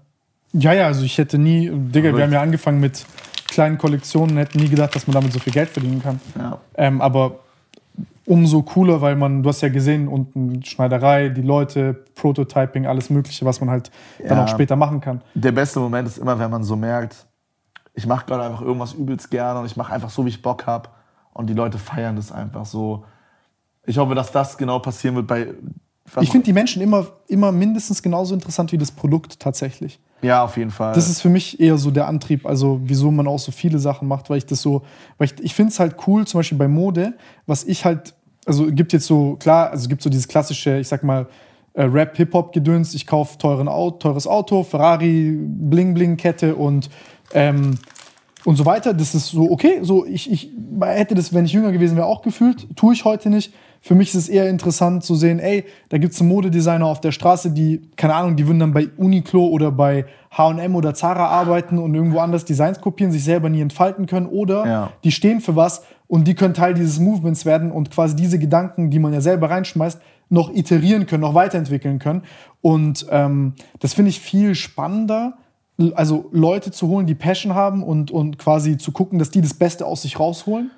Ja, 0.54 0.74
ja, 0.74 0.88
also 0.88 1.04
ich 1.04 1.18
hätte 1.20 1.38
nie, 1.38 1.70
Digga, 1.72 2.16
wir 2.16 2.24
haben 2.24 2.34
ja 2.34 2.42
angefangen 2.42 2.80
mit 2.80 3.06
kleinen 3.48 3.78
Kollektionen, 3.78 4.38
hätten 4.38 4.58
nie 4.58 4.70
gedacht, 4.70 4.96
dass 4.96 5.06
man 5.06 5.14
damit 5.14 5.32
so 5.32 5.40
viel 5.40 5.54
Geld 5.54 5.70
verdienen 5.70 6.02
kann. 6.02 6.20
Ja. 6.36 6.60
Ähm, 6.76 7.02
aber 7.02 7.40
umso 8.30 8.62
cooler, 8.62 9.02
weil 9.02 9.16
man, 9.16 9.42
du 9.42 9.50
hast 9.50 9.62
ja 9.62 9.70
gesehen, 9.70 10.08
unten 10.08 10.64
Schneiderei, 10.64 11.30
die 11.30 11.42
Leute, 11.42 12.06
Prototyping, 12.14 12.86
alles 12.86 13.10
Mögliche, 13.10 13.44
was 13.44 13.60
man 13.60 13.72
halt 13.72 13.90
dann 14.20 14.38
Ja. 14.38 14.44
auch 14.44 14.48
später 14.48 14.76
machen 14.76 15.02
kann. 15.02 15.22
Der 15.34 15.52
beste 15.52 15.80
Moment 15.80 16.08
ist 16.08 16.20
immer, 16.20 16.38
wenn 16.38 16.52
man 16.52 16.64
so 16.64 16.76
merkt, 16.76 17.26
ich 17.96 18.06
mache 18.06 18.28
gerade 18.28 18.44
einfach 18.44 18.62
irgendwas 18.62 18.94
übelst 18.94 19.32
gerne 19.32 19.60
und 19.60 19.66
ich 19.66 19.76
mache 19.76 19.92
einfach 19.92 20.12
so, 20.12 20.24
wie 20.26 20.30
ich 20.30 20.42
Bock 20.44 20.68
habe 20.68 20.90
und 21.34 21.48
die 21.50 21.56
Leute 21.56 21.80
feiern 21.80 22.16
das 22.16 22.32
einfach 22.32 22.66
so. 22.68 23.04
Ich 23.86 23.98
hoffe, 23.98 24.14
dass 24.14 24.32
das 24.32 24.56
genau 24.58 24.78
passieren 24.78 25.16
wird 25.16 25.26
bei. 25.26 25.48
Ich 26.22 26.30
finde 26.32 26.46
die 26.46 26.54
Menschen 26.54 26.82
immer, 26.84 27.08
immer 27.28 27.52
mindestens 27.52 28.02
genauso 28.02 28.34
interessant 28.36 28.72
wie 28.72 28.78
das 28.78 28.92
Produkt 28.92 29.40
tatsächlich. 29.40 30.00
ja, 30.24 30.44
auf 30.44 30.58
jeden 30.58 30.72
Fall. 30.72 30.94
Das 30.94 31.08
ist 31.08 31.22
für 31.22 31.30
mich 31.30 31.60
eher 31.60 31.78
so 31.78 31.92
der 31.92 32.08
Antrieb, 32.08 32.46
also 32.48 32.80
wieso 32.84 33.12
man 33.12 33.28
auch 33.28 33.38
so 33.40 33.52
viele 33.52 33.78
Sachen 33.80 34.08
macht, 34.08 34.30
weil 34.30 34.38
ich 34.40 34.46
das 34.48 34.62
so, 34.62 34.82
weil 35.18 35.28
ich, 35.28 35.40
ich 35.44 35.54
finde 35.54 35.72
es 35.72 35.80
halt 35.80 35.96
cool, 36.08 36.26
zum 36.26 36.40
Beispiel 36.40 36.58
bei 36.58 36.68
Mode, 36.68 37.14
was 37.46 37.64
ich 37.64 37.86
halt, 37.86 38.16
also 38.50 38.66
gibt 38.72 38.94
jetzt 38.94 39.06
so, 39.06 39.36
klar, 39.36 39.70
also 39.70 39.88
gibt 39.88 40.02
so 40.02 40.10
dieses 40.10 40.28
klassische, 40.28 40.80
ich 40.80 40.88
sag 40.88 41.04
mal, 41.04 41.28
äh, 41.76 41.84
Rap, 41.84 42.18
Hip-Hop-Gedöns, 42.18 42.96
ich 42.96 43.06
kaufe 43.06 43.38
teuren 43.38 43.68
Au 43.68 43.92
teures 43.92 44.26
Auto, 44.26 44.64
Ferrari, 44.64 45.38
Bling-Bling-Kette 45.40 46.56
und, 46.56 46.90
ähm, 47.36 47.78
und 48.46 48.56
so 48.56 48.66
weiter. 48.66 48.96
Das 48.96 49.14
ist 49.14 49.28
so, 49.28 49.52
okay, 49.52 49.80
so 49.84 50.04
ich, 50.04 50.32
ich 50.32 50.50
hätte 50.82 51.14
das, 51.14 51.32
wenn 51.32 51.46
ich 51.46 51.54
jünger 51.54 51.72
gewesen 51.72 51.96
wäre, 51.96 52.08
auch 52.08 52.24
gefühlt, 52.24 52.76
tue 52.76 52.96
ich 52.96 53.06
heute 53.06 53.30
nicht. 53.30 53.54
Für 53.82 53.94
mich 53.94 54.10
ist 54.10 54.16
es 54.16 54.30
eher 54.30 54.50
interessant 54.50 55.04
zu 55.04 55.14
sehen, 55.14 55.40
ey, 55.40 55.64
da 55.90 56.00
gibt 56.00 56.16
es 56.16 56.20
einen 56.20 56.30
Modedesigner 56.30 56.88
auf 56.88 57.02
der 57.02 57.12
Straße, 57.12 57.52
die, 57.52 57.82
keine 57.96 58.16
Ahnung, 58.16 58.36
die 58.36 58.48
würden 58.48 58.60
dann 58.60 58.74
bei 58.74 58.88
Uniqlo 58.98 59.46
oder 59.46 59.72
bei 59.72 60.06
H&M 60.32 60.76
oder 60.76 60.96
Zara 60.96 61.28
arbeiten 61.28 61.78
und 61.78 61.94
irgendwo 61.94 62.18
anders 62.20 62.46
Designs 62.46 62.82
kopieren, 62.82 63.12
sich 63.12 63.24
selber 63.24 63.48
nie 63.48 63.62
entfalten 63.62 64.08
können 64.08 64.26
oder 64.26 64.66
Ja. 64.66 64.92
die 65.04 65.12
stehen 65.12 65.40
für 65.40 65.56
was 65.56 65.84
und 66.10 66.28
die 66.28 66.36
können 66.36 66.54
Teil 66.54 66.74
dieses 66.74 67.00
Movements 67.00 67.46
werden 67.46 67.72
und 67.72 67.92
quasi 67.92 68.18
diese 68.18 68.38
Gedanken, 68.38 68.90
die 68.90 69.00
man 69.00 69.14
ja 69.14 69.22
selber 69.22 69.50
reinschmeißt, 69.50 70.02
noch 70.30 70.54
iterieren 70.54 71.06
können, 71.06 71.22
noch 71.22 71.34
weiterentwickeln 71.36 72.00
können. 72.00 72.24
Und 72.62 73.06
ähm, 73.10 73.54
das 73.80 73.94
finde 73.94 74.10
ich 74.10 74.20
viel 74.20 74.54
spannender, 74.56 75.38
also 75.94 76.28
Leute 76.34 76.72
zu 76.72 76.90
holen, 76.90 77.08
die 77.08 77.16
Passion 77.16 77.56
haben 77.56 77.84
und, 77.84 78.12
und 78.12 78.38
quasi 78.38 78.78
zu 78.78 78.92
gucken, 78.92 79.18
dass 79.18 79.32
die 79.32 79.40
das 79.40 79.54
Beste 79.54 79.86
aus 79.86 80.02
sich 80.02 80.20
rausholen. 80.20 80.72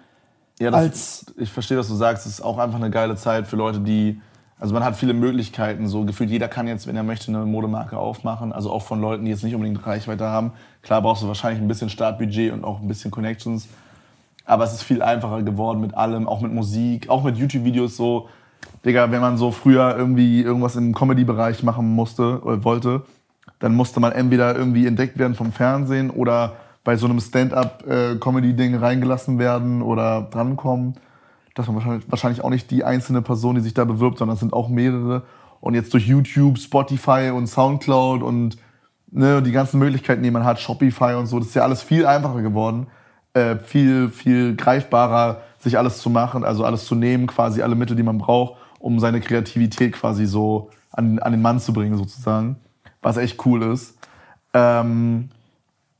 Ja, 0.59 0.69
das, 0.69 0.79
als- 0.81 1.25
ich 1.37 1.49
verstehe, 1.49 1.79
was 1.79 1.87
du 1.87 1.95
sagst. 1.95 2.27
Es 2.27 2.33
ist 2.33 2.41
auch 2.41 2.59
einfach 2.59 2.77
eine 2.77 2.91
geile 2.91 3.15
Zeit 3.15 3.47
für 3.47 3.55
Leute, 3.55 3.79
die. 3.79 4.21
Also 4.59 4.75
man 4.75 4.83
hat 4.83 4.95
viele 4.95 5.15
Möglichkeiten. 5.15 5.87
So 5.87 6.05
gefühlt 6.05 6.29
jeder 6.29 6.47
kann 6.47 6.67
jetzt, 6.67 6.85
wenn 6.85 6.95
er 6.95 7.01
möchte, 7.01 7.31
eine 7.31 7.45
Modemarke 7.45 7.97
aufmachen. 7.97 8.53
Also 8.53 8.69
auch 8.69 8.83
von 8.83 9.01
Leuten, 9.01 9.25
die 9.25 9.31
jetzt 9.31 9.43
nicht 9.43 9.55
unbedingt 9.55 9.83
Reichweite 9.87 10.25
haben. 10.25 10.51
Klar 10.83 11.01
brauchst 11.01 11.23
du 11.23 11.27
wahrscheinlich 11.27 11.59
ein 11.63 11.67
bisschen 11.67 11.89
Startbudget 11.89 12.53
und 12.53 12.63
auch 12.63 12.79
ein 12.79 12.87
bisschen 12.87 13.09
Connections. 13.09 13.67
Aber 14.51 14.65
es 14.65 14.73
ist 14.73 14.83
viel 14.83 15.01
einfacher 15.01 15.43
geworden 15.43 15.79
mit 15.79 15.93
allem, 15.93 16.27
auch 16.27 16.41
mit 16.41 16.51
Musik, 16.51 17.09
auch 17.09 17.23
mit 17.23 17.37
YouTube-Videos 17.37 17.95
so. 17.95 18.27
Digga, 18.83 19.09
wenn 19.09 19.21
man 19.21 19.37
so 19.37 19.51
früher 19.51 19.95
irgendwie 19.97 20.41
irgendwas 20.41 20.75
im 20.75 20.93
Comedy-Bereich 20.93 21.63
machen 21.63 21.95
musste 21.95 22.41
oder 22.43 22.61
wollte, 22.65 23.03
dann 23.59 23.73
musste 23.73 24.01
man 24.01 24.11
entweder 24.11 24.53
irgendwie 24.53 24.87
entdeckt 24.87 25.17
werden 25.17 25.35
vom 25.35 25.53
Fernsehen 25.53 26.09
oder 26.09 26.57
bei 26.83 26.97
so 26.97 27.05
einem 27.05 27.21
Stand-up-Comedy-Ding 27.21 28.75
reingelassen 28.75 29.39
werden 29.39 29.81
oder 29.81 30.27
drankommen. 30.29 30.95
Das 31.55 31.69
war 31.69 31.75
wahrscheinlich, 31.75 32.11
wahrscheinlich 32.11 32.43
auch 32.43 32.49
nicht 32.49 32.69
die 32.71 32.83
einzelne 32.83 33.21
Person, 33.21 33.55
die 33.55 33.61
sich 33.61 33.73
da 33.73 33.85
bewirbt, 33.85 34.17
sondern 34.17 34.33
es 34.33 34.41
sind 34.41 34.51
auch 34.51 34.67
mehrere. 34.67 35.23
Und 35.61 35.75
jetzt 35.75 35.93
durch 35.93 36.05
YouTube, 36.05 36.57
Spotify 36.57 37.31
und 37.33 37.47
Soundcloud 37.47 38.21
und 38.21 38.57
ne, 39.11 39.41
die 39.41 39.53
ganzen 39.53 39.79
Möglichkeiten, 39.79 40.23
die 40.23 40.31
man 40.31 40.43
hat, 40.43 40.59
Shopify 40.59 41.13
und 41.13 41.27
so, 41.27 41.39
das 41.39 41.47
ist 41.47 41.55
ja 41.55 41.63
alles 41.63 41.81
viel 41.81 42.05
einfacher 42.05 42.41
geworden. 42.41 42.87
Äh, 43.33 43.59
viel, 43.59 44.09
viel 44.09 44.55
greifbarer, 44.55 45.41
sich 45.59 45.77
alles 45.77 45.99
zu 45.99 46.09
machen, 46.09 46.43
also 46.43 46.65
alles 46.65 46.85
zu 46.85 46.95
nehmen, 46.95 47.27
quasi 47.27 47.61
alle 47.61 47.75
Mittel, 47.75 47.95
die 47.95 48.03
man 48.03 48.17
braucht, 48.17 48.59
um 48.79 48.99
seine 48.99 49.21
Kreativität 49.21 49.93
quasi 49.93 50.25
so 50.25 50.69
an, 50.91 51.19
an 51.19 51.31
den 51.31 51.41
Mann 51.41 51.59
zu 51.59 51.71
bringen, 51.71 51.95
sozusagen. 51.97 52.57
Was 53.01 53.17
echt 53.17 53.45
cool 53.45 53.63
ist. 53.63 53.97
Ähm, 54.53 55.29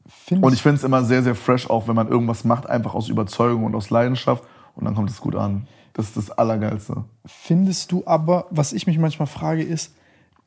Find 0.05 0.43
und 0.43 0.53
ich 0.53 0.61
finde 0.61 0.77
es 0.77 0.83
immer 0.83 1.03
sehr, 1.03 1.23
sehr 1.23 1.35
fresh, 1.35 1.69
auch 1.69 1.87
wenn 1.87 1.95
man 1.95 2.09
irgendwas 2.09 2.43
macht, 2.43 2.69
einfach 2.69 2.95
aus 2.95 3.07
Überzeugung 3.07 3.63
und 3.63 3.75
aus 3.75 3.89
Leidenschaft. 3.89 4.43
Und 4.75 4.85
dann 4.85 4.95
kommt 4.95 5.09
es 5.09 5.21
gut 5.21 5.35
an. 5.35 5.67
Das 5.93 6.07
ist 6.07 6.17
das 6.17 6.31
Allergeilste. 6.31 7.03
Findest 7.25 7.91
du 7.91 8.03
aber, 8.05 8.47
was 8.49 8.73
ich 8.73 8.87
mich 8.87 8.97
manchmal 8.97 9.27
frage, 9.27 9.63
ist, 9.63 9.93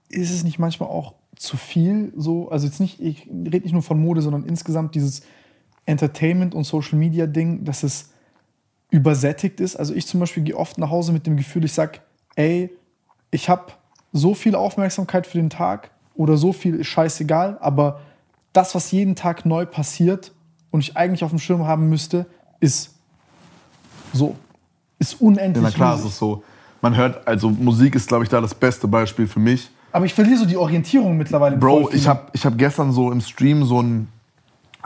ist 0.08 0.30
es 0.30 0.44
nicht 0.44 0.58
manchmal 0.58 0.88
auch 0.88 1.14
zu 1.36 1.56
viel 1.56 2.12
so, 2.16 2.50
also 2.50 2.66
jetzt 2.66 2.80
nicht, 2.80 3.00
ich 3.00 3.26
rede 3.26 3.60
nicht 3.60 3.72
nur 3.72 3.82
von 3.82 4.00
Mode, 4.00 4.22
sondern 4.22 4.44
insgesamt 4.44 4.94
dieses 4.94 5.22
Entertainment 5.86 6.54
und 6.54 6.64
Social 6.64 6.98
Media 6.98 7.26
Ding, 7.26 7.64
dass 7.64 7.82
es 7.82 8.10
übersättigt 8.90 9.60
ist. 9.60 9.76
Also 9.76 9.94
ich 9.94 10.06
zum 10.06 10.20
Beispiel 10.20 10.42
gehe 10.42 10.56
oft 10.56 10.78
nach 10.78 10.90
Hause 10.90 11.12
mit 11.12 11.26
dem 11.26 11.36
Gefühl, 11.36 11.64
ich 11.64 11.72
sag, 11.72 12.00
ey, 12.36 12.70
ich 13.30 13.48
habe 13.48 13.72
so 14.12 14.34
viel 14.34 14.54
Aufmerksamkeit 14.54 15.26
für 15.26 15.38
den 15.38 15.50
Tag 15.50 15.90
oder 16.14 16.36
so 16.36 16.52
viel 16.52 16.76
ist 16.76 16.86
scheißegal, 16.86 17.58
aber 17.60 18.00
das, 18.52 18.74
was 18.74 18.92
jeden 18.92 19.16
Tag 19.16 19.44
neu 19.44 19.66
passiert 19.66 20.32
und 20.70 20.80
ich 20.80 20.96
eigentlich 20.96 21.24
auf 21.24 21.30
dem 21.30 21.40
Schirm 21.40 21.66
haben 21.66 21.88
müsste, 21.88 22.26
ist 22.60 22.94
so. 24.12 24.36
Ist 24.98 25.20
unendlich. 25.20 25.62
Ja, 25.62 25.70
na 25.70 25.74
klar, 25.74 25.94
riesig. 25.94 26.06
ist 26.06 26.12
es 26.12 26.18
so. 26.18 26.44
Man 26.80 26.96
hört, 26.96 27.26
also 27.26 27.50
Musik 27.50 27.96
ist, 27.96 28.06
glaube 28.06 28.24
ich, 28.24 28.30
da 28.30 28.40
das 28.40 28.54
beste 28.54 28.86
Beispiel 28.86 29.26
für 29.26 29.40
mich. 29.40 29.70
Aber 29.90 30.06
ich 30.06 30.14
verliere 30.14 30.38
so 30.38 30.46
die 30.46 30.56
Orientierung 30.56 31.16
mittlerweile. 31.16 31.56
Bro, 31.56 31.90
ich 31.92 32.06
habe 32.06 32.22
ich 32.32 32.44
hab 32.44 32.56
gestern 32.58 32.92
so 32.92 33.10
im 33.10 33.20
Stream 33.20 33.64
so 33.64 33.80
ein, 33.80 34.08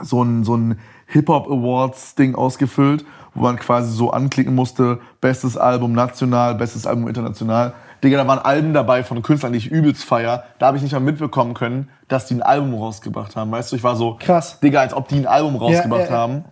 so 0.01 0.23
ein, 0.23 0.43
so 0.43 0.55
ein 0.55 0.79
Hip-Hop 1.07 1.47
Awards-Ding 1.47 2.35
ausgefüllt, 2.35 3.05
wo 3.33 3.43
man 3.43 3.57
quasi 3.57 3.91
so 3.91 4.11
anklicken 4.11 4.55
musste, 4.55 4.99
bestes 5.21 5.57
Album 5.57 5.93
national, 5.93 6.55
bestes 6.55 6.85
Album 6.85 7.07
international. 7.07 7.73
Digga, 8.03 8.17
da 8.17 8.27
waren 8.27 8.39
Alben 8.39 8.73
dabei 8.73 9.03
von 9.03 9.21
Künstlern, 9.21 9.51
die 9.51 9.57
ich 9.57 9.67
übelst 9.69 10.05
feier. 10.05 10.43
Da 10.57 10.67
habe 10.67 10.77
ich 10.77 10.83
nicht 10.83 10.93
mal 10.93 10.99
mitbekommen 10.99 11.53
können, 11.53 11.89
dass 12.07 12.27
die 12.27 12.35
ein 12.35 12.41
Album 12.41 12.73
rausgebracht 12.73 13.35
haben. 13.35 13.51
Weißt 13.51 13.71
du, 13.71 13.75
ich 13.75 13.83
war 13.83 13.95
so, 13.95 14.17
Krass. 14.19 14.59
Digga, 14.61 14.81
als 14.81 14.93
ob 14.93 15.07
die 15.09 15.17
ein 15.17 15.27
Album 15.27 15.55
rausgebracht 15.57 16.05
ja, 16.05 16.11
ja. 16.11 16.17
haben. 16.17 16.45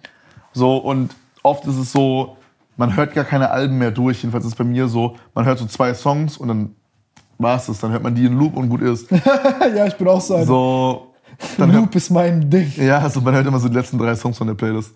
So, 0.52 0.78
und 0.78 1.16
oft 1.44 1.66
ist 1.66 1.78
es 1.78 1.92
so, 1.92 2.38
man 2.76 2.96
hört 2.96 3.14
gar 3.14 3.24
keine 3.24 3.50
Alben 3.50 3.78
mehr 3.78 3.92
durch. 3.92 4.24
Jedenfalls 4.24 4.46
ist 4.46 4.52
es 4.52 4.58
bei 4.58 4.64
mir 4.64 4.88
so, 4.88 5.16
man 5.34 5.46
hört 5.46 5.60
so 5.60 5.66
zwei 5.66 5.94
Songs 5.94 6.38
und 6.38 6.48
dann 6.48 6.76
war's 7.38 7.70
es. 7.70 7.80
Dann 7.80 7.92
hört 7.92 8.04
man 8.04 8.16
die 8.16 8.26
in 8.26 8.38
Loop 8.38 8.56
und 8.56 8.70
gut 8.70 8.82
ist. 8.82 9.10
ja, 9.76 9.86
ich 9.86 9.96
bin 9.96 10.08
auch 10.08 10.22
so 10.22 10.36
ein 10.36 10.46
So, 10.46 11.07
dann 11.58 11.72
hört, 11.72 11.82
Loop 11.84 11.96
ist 11.96 12.10
mein 12.10 12.50
Ding. 12.50 12.72
ja, 12.78 13.00
also 13.00 13.22
man 13.22 13.34
hört 13.34 13.46
immer 13.48 13.60
so 13.60 13.68
die 13.68 13.76
letzten 13.76 13.98
drei 13.98 14.16
Songs 14.16 14.38
von 14.38 14.48
der 14.48 14.54
Playlist. 14.56 14.92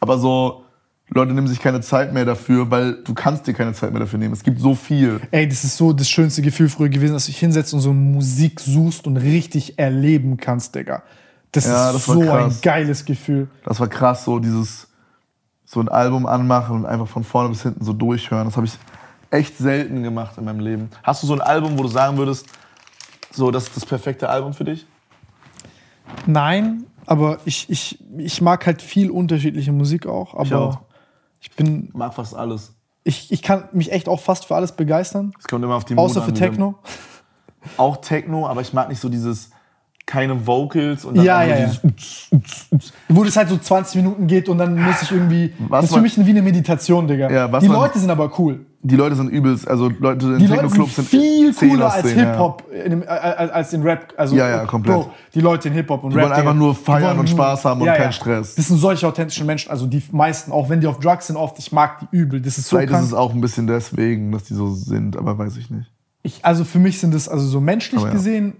Aber 0.00 0.18
so, 0.18 0.64
Leute 1.08 1.32
nehmen 1.32 1.46
sich 1.46 1.60
keine 1.60 1.80
Zeit 1.80 2.12
mehr 2.12 2.24
dafür, 2.24 2.70
weil 2.70 3.02
du 3.04 3.14
kannst 3.14 3.46
dir 3.46 3.54
keine 3.54 3.72
Zeit 3.72 3.92
mehr 3.92 4.00
dafür 4.00 4.18
nehmen. 4.18 4.32
Es 4.32 4.42
gibt 4.42 4.60
so 4.60 4.74
viel. 4.74 5.20
Ey, 5.30 5.48
das 5.48 5.64
ist 5.64 5.76
so 5.76 5.92
das 5.92 6.08
schönste 6.08 6.42
Gefühl 6.42 6.68
früher 6.68 6.88
gewesen, 6.88 7.12
dass 7.12 7.26
du 7.26 7.32
dich 7.32 7.38
hinsetzt 7.40 7.74
und 7.74 7.80
so 7.80 7.92
Musik 7.92 8.60
suchst 8.60 9.06
und 9.06 9.16
richtig 9.18 9.78
erleben 9.78 10.36
kannst, 10.38 10.74
Digga. 10.74 11.02
Das 11.52 11.66
Ja, 11.66 11.90
ist 11.90 11.94
das 11.96 12.04
so 12.06 12.30
ein 12.30 12.56
geiles 12.62 13.04
Gefühl. 13.04 13.48
Das 13.64 13.78
war 13.78 13.88
krass, 13.88 14.24
so 14.24 14.38
dieses, 14.38 14.88
so 15.66 15.80
ein 15.80 15.88
Album 15.88 16.24
anmachen 16.26 16.76
und 16.76 16.86
einfach 16.86 17.08
von 17.08 17.24
vorne 17.24 17.50
bis 17.50 17.62
hinten 17.62 17.84
so 17.84 17.92
durchhören. 17.92 18.46
Das 18.46 18.56
habe 18.56 18.66
ich 18.66 18.72
echt 19.30 19.58
selten 19.58 20.02
gemacht 20.02 20.38
in 20.38 20.44
meinem 20.44 20.60
Leben. 20.60 20.88
Hast 21.02 21.22
du 21.22 21.26
so 21.26 21.34
ein 21.34 21.40
Album, 21.42 21.78
wo 21.78 21.82
du 21.82 21.88
sagen 21.88 22.16
würdest, 22.16 22.46
so, 23.30 23.50
das 23.50 23.64
ist 23.64 23.76
das 23.76 23.86
perfekte 23.86 24.28
Album 24.28 24.54
für 24.54 24.64
dich? 24.64 24.86
Nein, 26.26 26.84
aber 27.06 27.38
ich, 27.44 27.68
ich, 27.70 27.98
ich 28.16 28.40
mag 28.40 28.66
halt 28.66 28.82
viel 28.82 29.10
unterschiedliche 29.10 29.72
Musik 29.72 30.06
auch. 30.06 30.34
Aber 30.34 30.44
ich, 30.44 30.54
auch. 30.54 30.78
bin, 31.56 31.86
Ich 31.88 31.94
mag 31.94 32.14
fast 32.14 32.34
alles. 32.34 32.74
ich, 33.04 33.32
ich 33.32 33.42
kann 33.42 33.68
mich 33.72 33.92
echt 33.92 34.08
auch 34.08 34.20
fast 34.20 34.46
für 34.46 34.54
alles 34.54 34.72
begeistern. 34.72 35.32
Es 35.38 35.48
kommt 35.48 35.64
immer 35.64 35.74
auf 35.74 35.84
die 35.84 35.96
Außer 35.96 36.20
Mode 36.20 36.32
für 36.36 36.44
an. 36.44 36.50
Techno. 36.50 36.74
Auch 37.76 37.98
Techno, 37.98 38.48
aber 38.48 38.60
ich 38.60 38.72
mag 38.72 38.88
nicht 38.88 38.98
so 38.98 39.08
dieses, 39.08 39.50
keine 40.06 40.46
Vocals 40.46 41.04
und 41.04 41.16
dann 41.16 41.24
Ja, 41.24 41.42
ja, 41.42 41.56
dieses 41.56 41.82
ja. 41.82 41.88
Uts, 41.88 42.28
uts, 42.30 42.66
uts. 42.70 42.92
Wo 43.08 43.24
das 43.24 43.36
halt 43.36 43.48
so 43.48 43.56
20 43.56 43.96
Minuten 43.96 44.26
geht 44.26 44.48
und 44.48 44.58
dann 44.58 44.80
muss 44.80 45.02
ich 45.02 45.12
irgendwie. 45.12 45.52
Was 45.68 45.82
das 45.82 45.90
ist 45.90 45.96
für 45.96 46.02
mich 46.02 46.26
wie 46.26 46.30
eine 46.30 46.42
Meditation, 46.42 47.06
Digga. 47.06 47.30
Ja, 47.30 47.50
was 47.52 47.62
Die 47.62 47.68
Leute 47.68 47.98
sind 47.98 48.10
aber 48.10 48.38
cool. 48.38 48.66
Die 48.84 48.96
Leute 48.96 49.14
sind 49.14 49.28
übelst, 49.28 49.68
also 49.68 49.88
Leute 50.00 50.26
in 50.26 50.38
Die 50.40 50.48
Techno-Clubs 50.48 50.96
sind 50.96 51.08
viel 51.08 51.54
cooler 51.54 51.92
als 51.92 52.12
ja. 52.14 52.32
Hip-Hop, 52.32 52.64
äh, 52.72 53.06
als 53.06 53.72
in 53.72 53.82
Rap. 53.82 54.12
Also, 54.16 54.34
Ja, 54.34 54.48
ja, 54.48 54.64
komplett. 54.64 54.96
Bro, 54.96 55.10
die 55.36 55.40
Leute 55.40 55.68
in 55.68 55.74
Hip-Hop 55.74 56.02
und 56.02 56.10
Die 56.10 56.16
Rap. 56.16 56.24
wollen 56.24 56.36
einfach 56.36 56.54
nur 56.54 56.74
die 56.74 56.80
feiern 56.80 57.16
und 57.16 57.30
Spaß 57.30 57.64
haben 57.64 57.80
und 57.80 57.86
Ja, 57.86 57.92
keinen 57.94 58.06
ja. 58.06 58.12
Stress. 58.12 58.56
Das 58.56 58.66
sind 58.66 58.78
solche 58.78 59.06
authentischen 59.06 59.46
Menschen, 59.46 59.70
also 59.70 59.86
die 59.86 60.02
meisten, 60.10 60.50
auch 60.50 60.68
wenn 60.68 60.80
die 60.80 60.88
auf 60.88 60.98
Drugs 60.98 61.28
sind, 61.28 61.36
oft, 61.36 61.60
ich 61.60 61.70
mag 61.70 62.00
die 62.00 62.08
übel. 62.10 62.40
Das 62.40 62.58
ist 62.58 62.68
so 62.68 62.76
Vielleicht 62.76 62.90
ist 62.90 62.96
krank. 62.96 63.06
es 63.06 63.14
auch 63.14 63.32
ein 63.32 63.40
bisschen 63.40 63.68
deswegen, 63.68 64.32
dass 64.32 64.42
die 64.44 64.54
so 64.54 64.70
sind, 64.70 65.16
aber 65.16 65.38
weiß 65.38 65.56
ich 65.58 65.70
nicht. 65.70 65.88
Ich, 66.24 66.44
also 66.44 66.64
für 66.64 66.80
mich 66.80 66.98
sind 66.98 67.14
das 67.14 67.28
also 67.28 67.46
so 67.46 67.60
menschlich 67.60 68.02
ja. 68.02 68.10
gesehen 68.10 68.54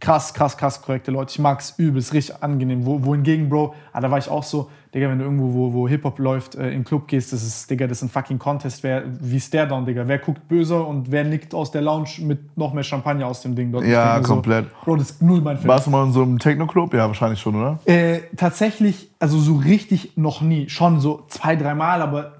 krass, 0.00 0.34
krass, 0.34 0.56
krass 0.56 0.80
korrekte 0.82 1.10
Leute. 1.10 1.30
Ich 1.30 1.38
mag 1.38 1.60
es 1.60 1.74
übel, 1.78 1.98
ist 1.98 2.12
richtig 2.12 2.42
angenehm. 2.42 2.86
Wo, 2.86 3.04
wohingegen, 3.04 3.48
Bro, 3.48 3.74
ah, 3.92 4.00
da 4.00 4.10
war 4.10 4.18
ich 4.18 4.28
auch 4.28 4.42
so, 4.42 4.70
Digga, 4.94 5.08
wenn 5.08 5.18
du 5.18 5.24
irgendwo, 5.24 5.52
wo, 5.52 5.72
wo 5.72 5.88
Hip-Hop 5.88 6.18
läuft, 6.18 6.56
äh, 6.56 6.72
im 6.72 6.84
Club 6.84 7.06
gehst, 7.06 7.32
das 7.32 7.42
ist, 7.44 7.70
Digga, 7.70 7.86
das 7.86 7.98
ist 7.98 8.04
ein 8.04 8.08
fucking 8.08 8.38
Contest. 8.38 8.82
Wer, 8.82 9.04
wie 9.20 9.38
Staredown, 9.38 9.84
Digga. 9.84 10.08
Wer 10.08 10.18
guckt 10.18 10.48
böser 10.48 10.86
und 10.86 11.10
wer 11.12 11.22
nickt 11.24 11.54
aus 11.54 11.70
der 11.70 11.82
Lounge 11.82 12.08
mit 12.20 12.56
noch 12.56 12.72
mehr 12.72 12.82
Champagner 12.82 13.26
aus 13.26 13.42
dem 13.42 13.54
Ding 13.54 13.70
dort? 13.70 13.84
Ja, 13.84 14.18
komplett. 14.20 14.66
So, 14.70 14.84
Bro, 14.84 14.96
das 14.96 15.10
ist 15.10 15.22
null 15.22 15.40
mein 15.42 15.58
Film. 15.58 15.68
Warst 15.68 15.86
du 15.86 15.90
mal 15.90 16.04
in 16.06 16.12
so 16.12 16.22
einem 16.22 16.38
Techno-Club? 16.38 16.94
Ja, 16.94 17.06
wahrscheinlich 17.06 17.40
schon, 17.40 17.54
oder? 17.54 17.78
Äh, 17.84 18.20
tatsächlich, 18.36 19.10
also 19.18 19.38
so 19.38 19.56
richtig 19.56 20.16
noch 20.16 20.40
nie. 20.40 20.68
Schon 20.68 20.98
so 20.98 21.24
zwei, 21.28 21.54
dreimal, 21.56 22.02
aber 22.02 22.38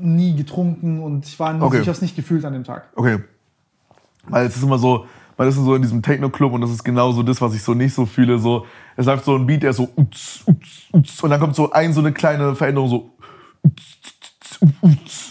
nie 0.00 0.34
getrunken 0.36 1.02
und 1.02 1.26
ich 1.26 1.38
war 1.38 1.52
nie, 1.52 1.62
Okay. 1.62 1.80
ich 1.80 1.88
hab's 1.88 2.02
nicht 2.02 2.16
gefühlt 2.16 2.44
an 2.44 2.52
dem 2.52 2.64
Tag. 2.64 2.88
Okay. 2.96 3.18
Weil 4.28 4.46
es 4.46 4.56
ist 4.56 4.62
immer 4.62 4.78
so, 4.78 5.06
man 5.36 5.48
ist 5.48 5.56
so 5.56 5.74
in 5.74 5.82
diesem 5.82 6.02
Techno-Club 6.02 6.52
und 6.52 6.60
das 6.62 6.70
ist 6.70 6.84
genau 6.84 7.12
so 7.12 7.22
das, 7.22 7.40
was 7.40 7.54
ich 7.54 7.62
so 7.62 7.74
nicht 7.74 7.94
so 7.94 8.06
fühle. 8.06 8.38
So, 8.38 8.66
es 8.96 9.06
läuft 9.06 9.24
so 9.24 9.36
ein 9.36 9.46
Beat, 9.46 9.62
der 9.62 9.70
ist 9.70 9.76
so 9.76 9.88
uts, 9.96 10.42
uts, 10.46 10.68
uts, 10.92 11.22
und 11.22 11.30
dann 11.30 11.40
kommt 11.40 11.54
so 11.54 11.70
ein, 11.72 11.92
so 11.92 12.00
eine 12.00 12.12
kleine 12.12 12.54
Veränderung, 12.54 12.88
so 12.88 13.10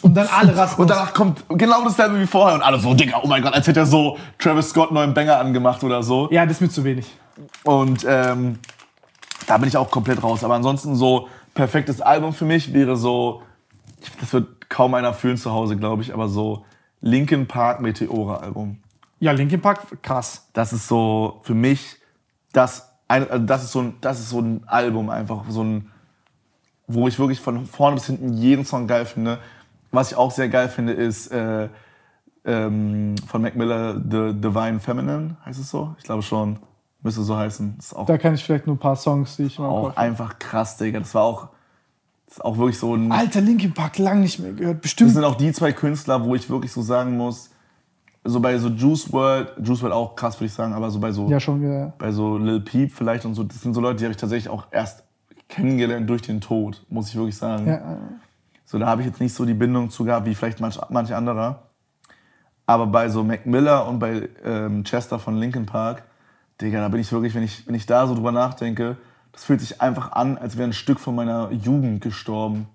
Und 0.02 0.14
dann 0.14 0.28
alle 0.28 0.56
rasten. 0.56 0.82
und 0.82 0.90
danach 0.90 1.14
kommt 1.14 1.44
genau 1.50 1.84
dasselbe 1.84 2.20
wie 2.20 2.28
vorher 2.28 2.56
und 2.56 2.62
alle 2.62 2.80
so, 2.80 2.94
Digga, 2.94 3.20
oh 3.24 3.28
mein 3.28 3.42
Gott, 3.42 3.54
als 3.54 3.68
hätte 3.68 3.80
er 3.80 3.86
so 3.86 4.18
Travis 4.38 4.70
Scott 4.70 4.92
neuen 4.92 5.14
Banger 5.14 5.40
angemacht 5.40 5.84
oder 5.84 6.04
so. 6.04 6.30
ja, 6.32 6.46
das 6.46 6.58
ist 6.58 6.62
mir 6.62 6.70
zu 6.70 6.84
wenig. 6.84 7.08
Und 7.64 8.06
ähm, 8.08 8.60
da 9.48 9.58
bin 9.58 9.68
ich 9.68 9.78
auch 9.78 9.90
komplett 9.90 10.22
raus. 10.24 10.44
Aber 10.44 10.56
ansonsten 10.56 10.96
so 10.96 11.28
perfektes 11.54 12.02
Album 12.02 12.34
für 12.34 12.46
mich 12.46 12.74
wäre 12.74 12.96
so, 12.96 13.42
das 14.20 14.32
wird 14.34 14.70
kaum 14.70 14.94
einer 14.94 15.14
fühlen 15.14 15.38
zu 15.38 15.52
Hause, 15.52 15.76
glaube 15.78 16.02
ich, 16.02 16.14
aber 16.14 16.28
so 16.28 16.66
Linkin 17.02 17.48
Park 17.48 17.82
Meteora 17.82 18.38
Album. 18.38 18.80
Ja, 19.26 19.32
Linkin 19.32 19.60
Park, 19.60 20.04
krass. 20.04 20.48
Das 20.54 20.72
ist 20.72 20.88
so 20.88 21.40
für 21.42 21.56
mich 21.56 21.98
das 22.54 22.92
also 23.08 23.40
das 23.40 23.64
ist 23.64 23.72
so 23.72 23.82
ein 23.82 23.96
das 24.00 24.20
ist 24.20 24.30
so 24.30 24.40
ein 24.40 24.64
Album 24.68 25.10
einfach 25.10 25.46
so 25.50 25.64
ein 25.64 25.90
wo 26.86 27.08
ich 27.08 27.18
wirklich 27.18 27.42
von 27.42 27.66
vorne 27.66 27.96
bis 27.96 28.06
hinten 28.06 28.34
jeden 28.34 28.66
Song 28.66 28.86
geil 28.86 29.08
finde. 29.08 29.40
Was 29.90 30.12
ich 30.12 30.18
auch 30.18 30.30
sehr 30.30 30.48
geil 30.48 30.70
finde 30.70 30.94
ist 30.94 31.32
äh, 31.32 31.70
ähm, 32.46 33.16
von 33.26 33.42
Mac 33.42 33.56
Miller 33.56 33.96
The 33.96 34.40
Divine 34.40 34.80
Feminine 34.80 35.38
heißt 35.44 35.60
es 35.60 35.72
so? 35.72 35.96
Ich 35.98 36.04
glaube 36.04 36.22
schon. 36.22 36.60
Müsste 37.02 37.24
so 37.24 37.36
heißen. 37.36 37.78
Das 37.78 37.96
Da 38.06 38.20
kann 38.20 38.36
ich 38.36 38.44
vielleicht 38.44 38.68
nur 38.68 38.76
ein 38.76 38.80
paar 38.80 38.96
Songs, 38.96 39.38
die 39.38 39.46
ich 39.46 39.58
mal 39.58 39.70
auch 39.70 39.98
einfach 39.98 40.38
krass, 40.38 40.78
Digga. 40.78 41.00
Das 41.00 41.16
war 41.16 41.24
auch, 41.24 41.48
das 42.28 42.38
ist 42.38 42.46
auch 42.46 42.60
wirklich 42.60 42.78
so 42.78 42.94
ein. 42.94 43.12
Alter, 43.12 43.42
Linkin 43.42 43.74
Park, 43.74 43.98
lang 43.98 44.22
nicht 44.22 44.38
mehr 44.38 44.54
gehört. 44.54 44.76
Das 44.76 44.82
Bestimmt. 44.84 45.14
sind 45.14 45.24
auch 45.24 45.36
die 45.36 45.52
zwei 45.52 45.72
Künstler, 45.72 46.24
wo 46.24 46.36
ich 46.36 46.48
wirklich 46.48 46.72
so 46.72 46.84
sagen 46.84 47.18
muss, 47.18 47.50
so 48.28 48.40
bei 48.40 48.58
so 48.58 48.70
Juice 48.70 49.12
World, 49.14 49.54
Juice 49.62 49.82
World 49.84 49.94
auch 49.94 50.16
krass, 50.16 50.36
würde 50.38 50.48
ich 50.48 50.54
sagen, 50.54 50.74
aber 50.74 50.90
so 50.90 51.00
bei 51.00 51.12
so, 51.12 51.30
Ja, 51.30 51.40
schon 51.40 51.62
wieder. 51.62 51.94
bei 51.98 52.12
so 52.12 52.38
Lil 52.38 52.60
Peep 52.60 52.92
vielleicht 52.92 53.24
und 53.26 53.36
so, 53.36 53.44
das 53.44 53.62
sind 53.62 53.74
so 53.74 53.82
Leute, 53.82 53.98
die 53.98 54.04
habe 54.06 54.12
ich 54.12 54.18
tatsächlich 54.18 54.50
auch 54.52 54.66
erst 54.72 55.04
kennengelernt 55.48 56.10
durch 56.10 56.24
den 56.24 56.42
Tod, 56.42 56.84
muss 56.90 57.10
ich 57.10 57.16
wirklich 57.16 57.38
sagen. 57.38 57.68
Ja, 57.68 57.98
So, 58.66 58.80
da 58.80 58.88
habe 58.88 59.02
ich 59.02 59.08
jetzt 59.08 59.22
nicht 59.22 59.34
so 59.34 59.46
die 59.46 59.54
Bindung 59.54 59.92
zu 59.92 60.04
gehabt, 60.04 60.26
wie 60.26 60.34
vielleicht 60.34 60.60
manch, 60.60 60.80
manch 60.90 61.14
anderer. 61.14 61.64
Aber 62.66 62.88
bei 62.88 63.10
so 63.10 63.24
Mac 63.24 63.46
Miller 63.46 63.88
und 63.88 64.00
bei 64.00 64.28
ähm, 64.44 64.84
Chester 64.84 65.20
von 65.20 65.38
Linkin 65.38 65.68
Park, 65.68 66.02
Digga, 66.60 66.80
da 66.80 66.88
bin 66.88 67.00
ich 67.00 67.12
wirklich, 67.12 67.36
wenn 67.36 67.44
ich, 67.44 67.68
wenn 67.68 67.76
ich 67.76 67.86
da 67.86 68.08
so 68.08 68.16
drüber 68.16 68.32
nachdenke, 68.32 68.98
das 69.34 69.44
fühlt 69.44 69.62
sich 69.62 69.82
einfach 69.82 70.14
an, 70.14 70.38
als 70.40 70.58
wäre 70.58 70.68
ein 70.70 70.74
Stück 70.74 71.00
von 71.00 71.14
meiner 71.14 71.52
Jugend 71.52 72.02
gestorben. 72.02 72.68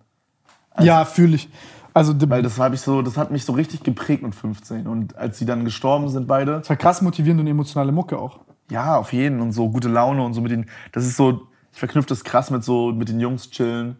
ja 0.78 1.04
fühle 1.04 1.34
ich. 1.36 1.48
Also, 1.94 2.12
das 2.12 2.30
Weil 2.30 2.42
das 2.42 2.58
habe 2.58 2.74
ich 2.74 2.80
so, 2.80 3.02
das 3.02 3.16
hat 3.16 3.30
mich 3.30 3.44
so 3.44 3.52
richtig 3.52 3.82
geprägt 3.82 4.22
mit 4.22 4.34
15. 4.34 4.86
Und 4.86 5.16
als 5.16 5.38
sie 5.38 5.44
dann 5.46 5.64
gestorben 5.64 6.08
sind, 6.08 6.26
beide, 6.26 6.66
war 6.68 6.76
krass 6.76 7.02
motivierend 7.02 7.40
und 7.40 7.46
emotionale 7.46 7.92
Mucke 7.92 8.18
auch. 8.18 8.40
ja, 8.70 8.96
auf 8.96 9.12
jeden 9.12 9.40
und 9.40 9.52
so 9.52 9.68
gute 9.68 9.88
Laune 9.88 10.22
und 10.22 10.34
so 10.34 10.40
mit 10.40 10.52
den, 10.52 10.66
das 10.92 11.04
ist 11.04 11.16
so, 11.16 11.48
ich 11.72 11.78
verknüpfe 11.78 12.08
das 12.08 12.24
krass 12.24 12.50
mit 12.50 12.64
so, 12.64 12.92
mit 12.92 13.08
den 13.08 13.20
Jungs 13.20 13.50
chillen. 13.50 13.96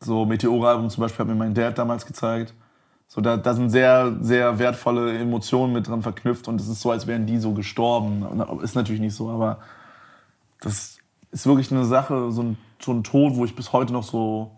So 0.00 0.26
Meteora-Album 0.26 0.90
zum 0.90 1.02
Beispiel 1.02 1.20
hat 1.20 1.28
mir 1.28 1.34
mein 1.34 1.54
Dad 1.54 1.78
damals 1.78 2.04
gezeigt. 2.04 2.54
So, 3.08 3.20
da, 3.20 3.36
da 3.36 3.54
sind 3.54 3.70
sehr, 3.70 4.16
sehr 4.20 4.58
wertvolle 4.58 5.16
Emotionen 5.18 5.72
mit 5.72 5.88
dran 5.88 6.02
verknüpft 6.02 6.48
und 6.48 6.60
es 6.60 6.68
ist 6.68 6.80
so, 6.80 6.90
als 6.90 7.06
wären 7.06 7.26
die 7.26 7.38
so 7.38 7.52
gestorben. 7.52 8.26
Ist 8.62 8.74
natürlich 8.74 9.00
nicht 9.00 9.14
so, 9.14 9.30
aber 9.30 9.58
das 10.60 10.98
ist 11.30 11.46
wirklich 11.46 11.70
eine 11.70 11.84
Sache, 11.84 12.32
so 12.32 12.42
ein, 12.42 12.58
so 12.80 12.92
ein 12.92 13.04
Tod, 13.04 13.36
wo 13.36 13.44
ich 13.44 13.54
bis 13.54 13.72
heute 13.72 13.92
noch 13.92 14.02
so 14.02 14.50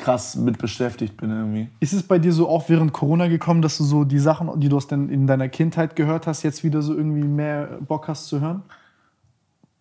krass 0.00 0.34
mit 0.34 0.58
beschäftigt 0.58 1.16
bin 1.16 1.30
irgendwie. 1.30 1.68
Ist 1.78 1.92
es 1.92 2.02
bei 2.02 2.18
dir 2.18 2.32
so 2.32 2.48
auch 2.48 2.68
während 2.68 2.92
Corona 2.92 3.28
gekommen, 3.28 3.62
dass 3.62 3.78
du 3.78 3.84
so 3.84 4.04
die 4.04 4.18
Sachen, 4.18 4.58
die 4.58 4.68
du 4.68 4.76
aus 4.76 4.88
den, 4.88 5.08
in 5.08 5.26
deiner 5.26 5.48
Kindheit 5.48 5.94
gehört 5.94 6.26
hast, 6.26 6.42
jetzt 6.42 6.64
wieder 6.64 6.82
so 6.82 6.94
irgendwie 6.94 7.22
mehr 7.22 7.78
Bock 7.86 8.08
hast 8.08 8.26
zu 8.26 8.40
hören? 8.40 8.62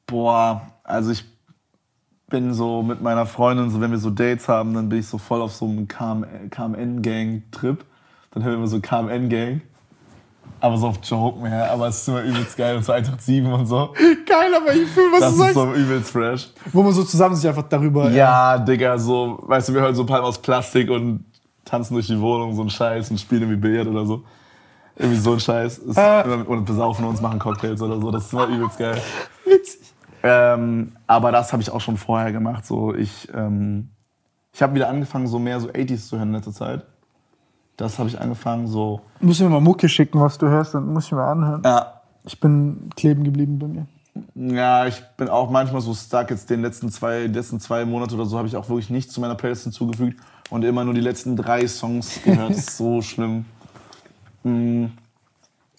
Boah, 0.05 0.61
also 0.83 1.11
ich 1.11 1.25
bin 2.29 2.53
so 2.53 2.83
mit 2.83 3.01
meiner 3.01 3.25
Freundin, 3.25 3.71
so 3.71 3.81
wenn 3.81 3.91
wir 3.91 3.97
so 3.97 4.11
Dates 4.11 4.47
haben, 4.47 4.73
dann 4.73 4.89
bin 4.89 4.99
ich 4.99 5.07
so 5.07 5.17
voll 5.17 5.41
auf 5.41 5.53
so 5.53 5.65
einem 5.65 5.87
KMN-Gang-Trip. 5.87 7.83
Dann 8.31 8.43
hören 8.43 8.59
wir 8.59 8.67
so 8.67 8.79
KMN-Gang. 8.79 9.61
Aber 10.61 10.77
so 10.77 10.87
auf 10.87 10.99
Joke 11.03 11.39
mehr, 11.41 11.71
aber 11.71 11.87
es 11.87 12.01
ist 12.01 12.07
immer 12.09 12.21
übelst 12.21 12.57
geil 12.57 12.75
und 12.77 12.83
so 12.85 12.91
187 12.91 13.45
und 13.53 13.65
so. 13.65 13.93
Geil, 14.25 14.53
aber 14.55 14.73
ich 14.73 14.87
fühle, 14.89 15.11
was 15.13 15.19
Das 15.21 15.29
du 15.29 15.35
ist 15.35 15.39
sagst. 15.39 15.53
so 15.55 15.73
übelst 15.73 16.11
fresh. 16.11 16.49
Wo 16.73 16.83
man 16.83 16.91
so 16.93 17.03
zusammen 17.03 17.35
sich 17.35 17.47
einfach 17.47 17.63
darüber. 17.69 18.09
Ja, 18.11 18.57
Digga, 18.57 18.97
so, 18.97 19.39
weißt 19.43 19.69
du, 19.69 19.73
wir 19.73 19.81
hören 19.81 19.95
so 19.95 20.05
Palmen 20.05 20.25
aus 20.27 20.37
Plastik 20.37 20.89
und 20.89 21.23
tanzen 21.63 21.93
durch 21.93 22.07
die 22.07 22.19
Wohnung, 22.19 22.53
so 22.55 22.61
ein 22.63 22.69
Scheiß 22.69 23.09
und 23.11 23.19
spielen 23.19 23.43
irgendwie 23.43 23.59
Billard 23.61 23.87
oder 23.87 24.05
so. 24.05 24.23
Irgendwie 24.97 25.19
so 25.19 25.33
ein 25.33 25.39
Scheiß. 25.39 25.77
Ist 25.77 25.97
Äh. 25.97 26.21
immer 26.23 26.37
mit, 26.37 26.47
und 26.47 26.65
besaufen 26.65 27.05
uns, 27.05 27.21
machen 27.21 27.39
Cocktails 27.39 27.81
oder 27.81 27.99
so. 28.01 28.11
Das 28.11 28.25
ist 28.25 28.33
immer 28.33 28.47
übelst 28.47 28.77
geil. 28.77 29.01
Witzig. 29.45 29.79
Ähm, 30.23 30.91
aber 31.07 31.31
das 31.31 31.53
habe 31.53 31.61
ich 31.61 31.71
auch 31.71 31.79
schon 31.79 31.95
vorher 31.95 32.33
gemacht. 32.33 32.65
So, 32.65 32.93
ich 32.93 33.29
ähm, 33.33 33.91
ich 34.51 34.61
habe 34.61 34.73
wieder 34.75 34.89
angefangen, 34.89 35.27
so 35.27 35.39
mehr 35.39 35.59
so 35.61 35.69
80s 35.69 36.09
zu 36.09 36.17
hören 36.17 36.29
in 36.29 36.35
letzter 36.35 36.51
Zeit. 36.51 36.85
Das 37.79 37.97
habe 37.97 38.09
ich 38.09 38.19
angefangen, 38.19 38.67
so. 38.67 38.99
Muss 39.21 39.39
mir 39.39 39.47
mal 39.47 39.61
Mucke 39.61 39.87
schicken, 39.87 40.19
was 40.19 40.37
du 40.37 40.47
hörst, 40.47 40.73
dann 40.73 40.91
muss 40.91 41.05
ich 41.05 41.11
mir 41.13 41.23
anhören. 41.23 41.61
Ja, 41.63 42.01
Ich 42.25 42.37
bin 42.39 42.89
kleben 42.97 43.23
geblieben 43.23 43.57
bei 43.57 43.67
mir. 43.67 43.85
Ja, 44.35 44.85
ich 44.85 45.01
bin 45.15 45.29
auch 45.29 45.49
manchmal 45.49 45.79
so 45.81 45.93
stuck. 45.93 46.29
Jetzt 46.29 46.49
den 46.49 46.61
letzten 46.61 46.89
zwei, 46.91 47.27
letzten 47.27 47.59
zwei 47.61 47.85
Monate 47.85 48.15
oder 48.15 48.25
so 48.25 48.37
habe 48.37 48.47
ich 48.49 48.57
auch 48.57 48.67
wirklich 48.67 48.89
nichts 48.89 49.13
zu 49.13 49.21
meiner 49.21 49.35
Playlist 49.35 49.63
hinzugefügt 49.63 50.19
und 50.49 50.65
immer 50.65 50.83
nur 50.83 50.93
die 50.93 50.99
letzten 50.99 51.37
drei 51.37 51.65
Songs 51.67 52.19
gehört. 52.23 52.49
Das 52.49 52.57
ist 52.67 52.77
so 52.77 53.01
schlimm. 53.01 53.45
Mm. 54.43 54.85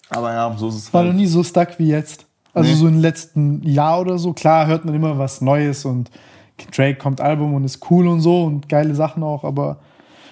Aber 0.09 0.33
ja, 0.33 0.53
so 0.57 0.69
ist 0.69 0.75
es 0.75 0.93
War 0.93 1.03
noch 1.03 1.09
halt. 1.09 1.17
nie 1.19 1.27
so 1.27 1.43
stuck 1.43 1.77
wie 1.77 1.87
jetzt. 1.89 2.25
Also 2.53 2.69
Nee. 2.71 2.75
so 2.75 2.87
im 2.87 2.99
letzten 2.99 3.61
Jahr 3.63 4.01
oder 4.01 4.17
so. 4.17 4.33
Klar 4.33 4.65
hört 4.67 4.85
man 4.85 4.95
immer 4.95 5.17
was 5.19 5.39
Neues 5.41 5.85
und 5.85 6.09
Drake 6.75 6.97
kommt 6.97 7.21
Album 7.21 7.53
und 7.53 7.63
ist 7.63 7.89
cool 7.91 8.07
und 8.07 8.21
so 8.21 8.43
und 8.43 8.67
geile 8.69 8.93
Sachen 8.95 9.21
auch, 9.23 9.43
aber 9.43 9.77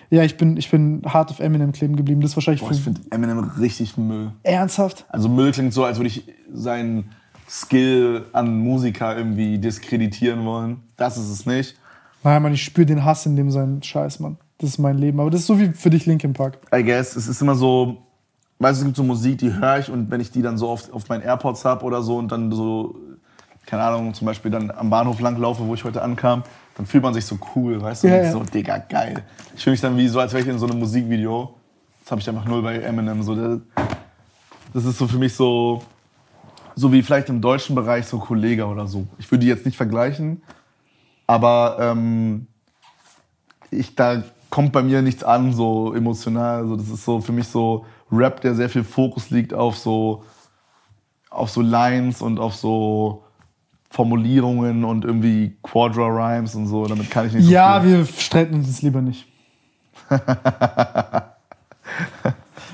ja, 0.09 0.23
ich 0.23 0.37
bin, 0.37 0.57
ich 0.57 0.71
bin 0.71 1.01
hart 1.05 1.29
auf 1.29 1.39
Eminem 1.39 1.71
kleben 1.71 1.95
geblieben. 1.95 2.21
Das 2.21 2.31
ist 2.31 2.37
wahrscheinlich 2.37 2.61
Boah, 2.61 2.71
ich 2.71 2.81
finde 2.81 3.01
Eminem 3.11 3.39
richtig 3.39 3.97
Müll. 3.97 4.31
ernsthaft. 4.43 5.05
Also 5.09 5.29
Müll 5.29 5.51
klingt 5.51 5.73
so, 5.73 5.83
als 5.83 5.97
würde 5.97 6.07
ich 6.07 6.23
seinen 6.51 7.11
Skill 7.47 8.25
an 8.33 8.59
Musiker 8.59 9.17
irgendwie 9.17 9.57
diskreditieren 9.59 10.45
wollen. 10.45 10.81
Das 10.97 11.17
ist 11.17 11.29
es 11.29 11.45
nicht. 11.45 11.75
Naja, 12.23 12.39
man, 12.39 12.53
ich 12.53 12.63
spüre 12.63 12.85
den 12.85 13.05
Hass 13.05 13.25
in 13.25 13.35
dem 13.35 13.51
seinen 13.51 13.81
Scheiß, 13.81 14.19
Mann. 14.19 14.37
Das 14.57 14.71
ist 14.71 14.77
mein 14.77 14.97
Leben. 14.97 15.19
Aber 15.19 15.29
das 15.29 15.41
ist 15.41 15.47
so 15.47 15.59
wie 15.59 15.69
für 15.69 15.89
dich 15.89 16.05
Linkin 16.05 16.33
Park. 16.33 16.57
I 16.73 16.83
guess. 16.83 17.15
Es 17.15 17.27
ist 17.27 17.41
immer 17.41 17.55
so, 17.55 17.97
weißt 18.59 18.79
du, 18.79 18.81
es 18.81 18.85
gibt 18.87 18.97
so 18.97 19.03
Musik, 19.03 19.37
die 19.37 19.53
höre 19.53 19.79
ich 19.79 19.89
und 19.89 20.11
wenn 20.11 20.21
ich 20.21 20.31
die 20.31 20.41
dann 20.41 20.57
so 20.57 20.69
auf, 20.69 20.91
auf 20.91 21.07
meinen 21.07 21.21
AirPods 21.21 21.65
habe 21.65 21.85
oder 21.85 22.01
so 22.01 22.17
und 22.17 22.31
dann 22.31 22.51
so, 22.51 22.95
keine 23.65 23.83
Ahnung, 23.83 24.13
zum 24.13 24.25
Beispiel 24.25 24.51
dann 24.51 24.69
am 24.71 24.89
Bahnhof 24.89 25.19
langlaufe, 25.21 25.65
wo 25.65 25.73
ich 25.73 25.83
heute 25.83 26.01
ankam, 26.01 26.43
dann 26.79 26.85
fühlt 26.85 27.03
man 27.03 27.13
sich 27.13 27.25
so 27.25 27.37
cool, 27.55 27.81
weißt 27.81 28.05
du? 28.05 28.07
Ja, 28.07 28.23
ja. 28.23 28.31
So, 28.31 28.41
Digga, 28.41 28.77
geil. 28.77 29.21
Ich 29.53 29.61
fühle 29.61 29.73
mich 29.73 29.81
dann 29.81 29.97
wie 29.97 30.07
so, 30.07 30.17
als 30.21 30.31
wäre 30.31 30.43
ich 30.43 30.47
in 30.47 30.57
so 30.57 30.65
einem 30.65 30.79
Musikvideo. 30.79 31.53
Das 31.99 32.11
habe 32.11 32.21
ich 32.21 32.29
einfach 32.29 32.45
null 32.45 32.61
bei 32.61 32.77
Eminem. 32.77 33.21
So, 33.21 33.35
das, 33.35 33.59
das 34.73 34.85
ist 34.85 34.97
so 34.97 35.05
für 35.05 35.17
mich 35.17 35.35
so, 35.35 35.83
so 36.75 36.89
wie 36.93 37.03
vielleicht 37.03 37.27
im 37.27 37.41
deutschen 37.41 37.75
Bereich 37.75 38.05
so 38.05 38.17
Kollege 38.17 38.65
oder 38.65 38.87
so. 38.87 39.05
Ich 39.17 39.29
würde 39.29 39.41
die 39.41 39.47
jetzt 39.47 39.65
nicht 39.65 39.75
vergleichen, 39.75 40.41
aber 41.27 41.75
ähm, 41.81 42.47
ich, 43.71 43.93
da 43.95 44.23
kommt 44.49 44.71
bei 44.71 44.81
mir 44.81 45.01
nichts 45.01 45.25
an, 45.25 45.51
so 45.51 45.93
emotional. 45.93 46.61
Also 46.61 46.77
das 46.77 46.87
ist 46.87 47.03
so 47.03 47.19
für 47.19 47.33
mich 47.33 47.49
so 47.49 47.85
Rap, 48.09 48.39
der 48.39 48.55
sehr 48.55 48.69
viel 48.69 48.85
Fokus 48.85 49.31
liegt 49.31 49.53
auf 49.53 49.77
so, 49.77 50.23
auf 51.29 51.49
so 51.49 51.59
Lines 51.59 52.21
und 52.21 52.39
auf 52.39 52.55
so 52.55 53.25
Formulierungen 53.89 54.83
und 54.83 55.03
irgendwie 55.05 55.55
Quadra 55.63 56.07
Rhymes 56.07 56.55
und 56.55 56.67
so. 56.67 56.85
Damit 56.85 57.09
kann 57.09 57.27
ich 57.27 57.33
nicht 57.33 57.45
so 57.45 57.51
Ja, 57.51 57.81
viel. 57.81 57.97
wir 57.99 58.05
streiten 58.05 58.53
uns 58.55 58.67
jetzt 58.67 58.81
lieber 58.81 59.01
nicht. 59.01 59.25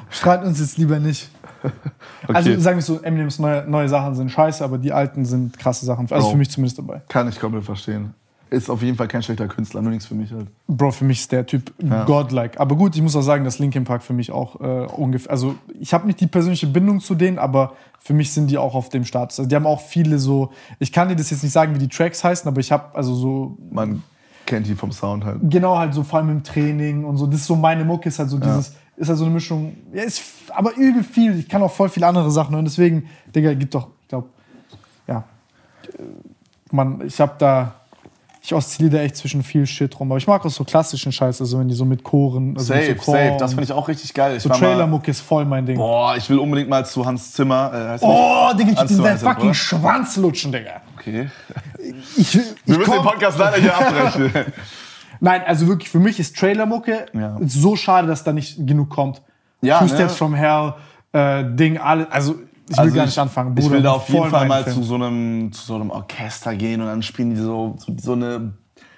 streiten 0.09 0.45
uns 0.47 0.59
jetzt 0.59 0.77
lieber 0.77 0.99
nicht. 0.99 1.29
Also 2.27 2.59
sagen 2.59 2.77
wir 2.77 2.81
so, 2.81 3.01
Eminems 3.03 3.37
neue, 3.37 3.69
neue 3.69 3.87
Sachen 3.87 4.15
sind 4.15 4.31
scheiße, 4.31 4.63
aber 4.63 4.79
die 4.79 4.91
alten 4.91 5.25
sind 5.25 5.59
krasse 5.59 5.85
Sachen. 5.85 6.07
Also 6.11 6.25
Bro. 6.25 6.31
für 6.31 6.37
mich 6.37 6.49
zumindest 6.49 6.79
dabei. 6.79 7.01
kann 7.07 7.29
ich 7.29 7.39
komplett 7.39 7.63
verstehen. 7.63 8.15
Ist 8.51 8.69
auf 8.69 8.83
jeden 8.83 8.95
Fall 8.95 9.07
kein 9.07 9.23
schlechter 9.23 9.47
Künstler, 9.47 9.81
nur 9.81 9.91
nichts 9.91 10.05
für 10.05 10.13
mich 10.13 10.31
halt. 10.31 10.47
Bro, 10.67 10.91
für 10.91 11.03
mich 11.03 11.21
ist 11.21 11.31
der 11.31 11.45
Typ 11.45 11.73
godlike. 12.05 12.59
Aber 12.59 12.75
gut, 12.75 12.95
ich 12.95 13.01
muss 13.01 13.15
auch 13.15 13.21
sagen, 13.21 13.43
dass 13.43 13.57
Linkin 13.57 13.85
Park 13.85 14.03
für 14.03 14.13
mich 14.13 14.31
auch 14.31 14.61
äh, 14.61 14.85
ungefähr. 14.85 15.31
Also, 15.31 15.55
ich 15.79 15.93
habe 15.93 16.05
nicht 16.05 16.21
die 16.21 16.27
persönliche 16.27 16.67
Bindung 16.67 16.99
zu 16.99 17.15
denen, 17.15 17.39
aber 17.39 17.73
für 17.99 18.13
mich 18.13 18.31
sind 18.31 18.51
die 18.51 18.57
auch 18.59 18.75
auf 18.75 18.89
dem 18.89 19.03
Status. 19.03 19.39
Also, 19.39 19.49
die 19.49 19.55
haben 19.55 19.65
auch 19.65 19.81
viele 19.81 20.19
so. 20.19 20.51
Ich 20.77 20.91
kann 20.91 21.09
dir 21.09 21.15
das 21.15 21.31
jetzt 21.31 21.41
nicht 21.41 21.53
sagen, 21.53 21.73
wie 21.73 21.79
die 21.79 21.87
Tracks 21.87 22.23
heißen, 22.23 22.47
aber 22.47 22.59
ich 22.59 22.71
habe 22.71 22.95
also 22.95 23.15
so. 23.15 23.57
Man 23.71 24.03
kennt 24.45 24.67
die 24.67 24.75
vom 24.75 24.91
Sound 24.91 25.25
halt. 25.25 25.39
Genau, 25.43 25.77
halt 25.77 25.95
so 25.95 26.03
vor 26.03 26.19
allem 26.19 26.29
im 26.29 26.43
Training 26.43 27.03
und 27.03 27.17
so. 27.17 27.25
Das 27.25 27.41
ist 27.41 27.47
so 27.47 27.55
meine 27.55 27.83
Mucke, 27.83 28.09
ist 28.09 28.19
halt 28.19 28.29
so 28.29 28.37
dieses. 28.37 28.75
Ist 28.97 29.09
halt 29.09 29.17
so 29.17 29.25
eine 29.25 29.33
Mischung. 29.33 29.75
Ja, 29.91 30.03
ist 30.03 30.21
aber 30.51 30.75
übel 30.77 31.03
viel. 31.03 31.39
Ich 31.39 31.49
kann 31.49 31.61
auch 31.61 31.71
voll 31.71 31.89
viele 31.89 32.07
andere 32.07 32.31
Sachen 32.31 32.55
hören. 32.55 32.63
Deswegen, 32.63 33.07
Digga, 33.35 33.53
gibt 33.53 33.75
doch, 33.75 33.89
ich 34.03 34.07
glaube, 34.07 34.29
ja. 35.07 35.23
Man, 36.71 37.01
ich 37.05 37.19
habe 37.19 37.33
da. 37.37 37.73
Ich 38.45 38.53
oszilliere 38.53 38.97
da 38.97 39.01
echt 39.01 39.17
zwischen 39.17 39.41
viel 39.41 39.65
Shit 39.65 39.99
rum. 39.99 40.11
Aber 40.11 40.19
ich 40.19 40.27
mag 40.27 40.45
auch 40.45 40.49
so 40.51 40.63
klassischen 40.63 41.11
Scheiß, 41.11 41.41
also 41.41 41.57
wenn 41.57 41.67
die 41.67 41.73
so 41.73 41.83
mit 41.83 42.03
Choren. 42.03 42.55
Also 42.55 42.73
Safe, 42.75 42.89
mit 42.89 43.01
so 43.03 43.11
safe. 43.11 43.37
Das 43.39 43.51
finde 43.53 43.63
ich 43.63 43.71
auch 43.71 43.87
richtig 43.87 44.13
geil. 44.13 44.37
Ich 44.37 44.43
So 44.43 44.49
Trailer-Mucke 44.49 45.09
ist 45.09 45.21
voll 45.21 45.45
mein 45.45 45.65
Ding. 45.65 45.77
Boah, 45.77 46.15
ich 46.15 46.29
will 46.29 46.37
unbedingt 46.37 46.69
mal 46.69 46.85
zu 46.85 47.03
Hans 47.03 47.33
Zimmer. 47.33 47.97
Äh, 47.99 48.05
Oh? 48.05 48.51
Digga, 48.55 48.83
ich 48.83 48.97
will 48.97 49.03
er, 49.03 49.17
fucking 49.17 49.45
oder? 49.45 49.53
Schwanz 49.55 50.17
lutschen, 50.17 50.51
Digga. 50.51 50.81
Okay. 50.95 51.31
Ich, 52.17 52.35
Wir 52.35 52.43
ich 52.67 52.77
müssen 52.77 52.91
den 52.91 53.01
Podcast 53.01 53.39
leider 53.39 53.57
hier 53.57 53.75
abbrechen. 53.75 54.31
Nein, 55.19 55.41
also 55.47 55.67
wirklich, 55.67 55.89
für 55.89 55.99
mich 55.99 56.19
ist 56.19 56.37
Trailer-Mucke 56.37 57.07
Ja. 57.13 57.37
so 57.47 57.75
schade, 57.75 58.07
dass 58.07 58.23
da 58.23 58.31
nicht 58.31 58.67
genug 58.67 58.91
kommt. 58.91 59.23
Ja, 59.61 59.79
Two 59.79 59.85
ne? 59.85 59.89
Steps 59.89 60.17
from 60.17 60.35
Hell, 60.35 60.75
äh, 61.13 61.43
Ding, 61.55 61.79
alle. 61.79 62.11
Also, 62.11 62.35
ich 62.67 62.77
will 62.77 62.83
Also 62.83 62.95
gar 62.95 63.05
nicht 63.05 63.19
anfangen. 63.19 63.55
Ich 63.57 63.63
Bruder, 63.63 63.75
will 63.75 63.83
da 63.83 63.91
auf 63.93 64.09
jeden 64.09 64.29
Fall 64.29 64.47
mal 64.47 64.63
Film. 64.63 64.75
zu 64.75 64.83
so, 64.83 64.95
einem, 64.95 65.51
zu 65.51 65.65
so 65.65 65.75
einem 65.75 65.91
Orchester 65.91 66.55
gehen 66.55 66.81
und 66.81 66.87
dann 66.87 67.03
spielen 67.03 67.29
die 67.31 67.35
so, 67.37 67.75
so, 67.77 67.93
so 67.97 68.13
eine. 68.13 68.53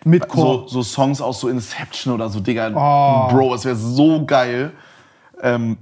Mit 0.06 0.28
Chor. 0.28 0.68
So, 0.68 0.82
so 0.82 0.84
Songs 0.84 1.22
aus 1.22 1.42
so 1.42 1.50
Inception 1.50 2.14
oder 2.14 2.30
so, 2.30 2.40
Digga. 2.40 2.70
Oh. 2.70 3.34
Bro, 3.34 3.56
es 3.56 3.66
wäre 3.66 3.76
so 3.76 4.26
geil. 4.26 4.72
Ähm, 5.42 5.78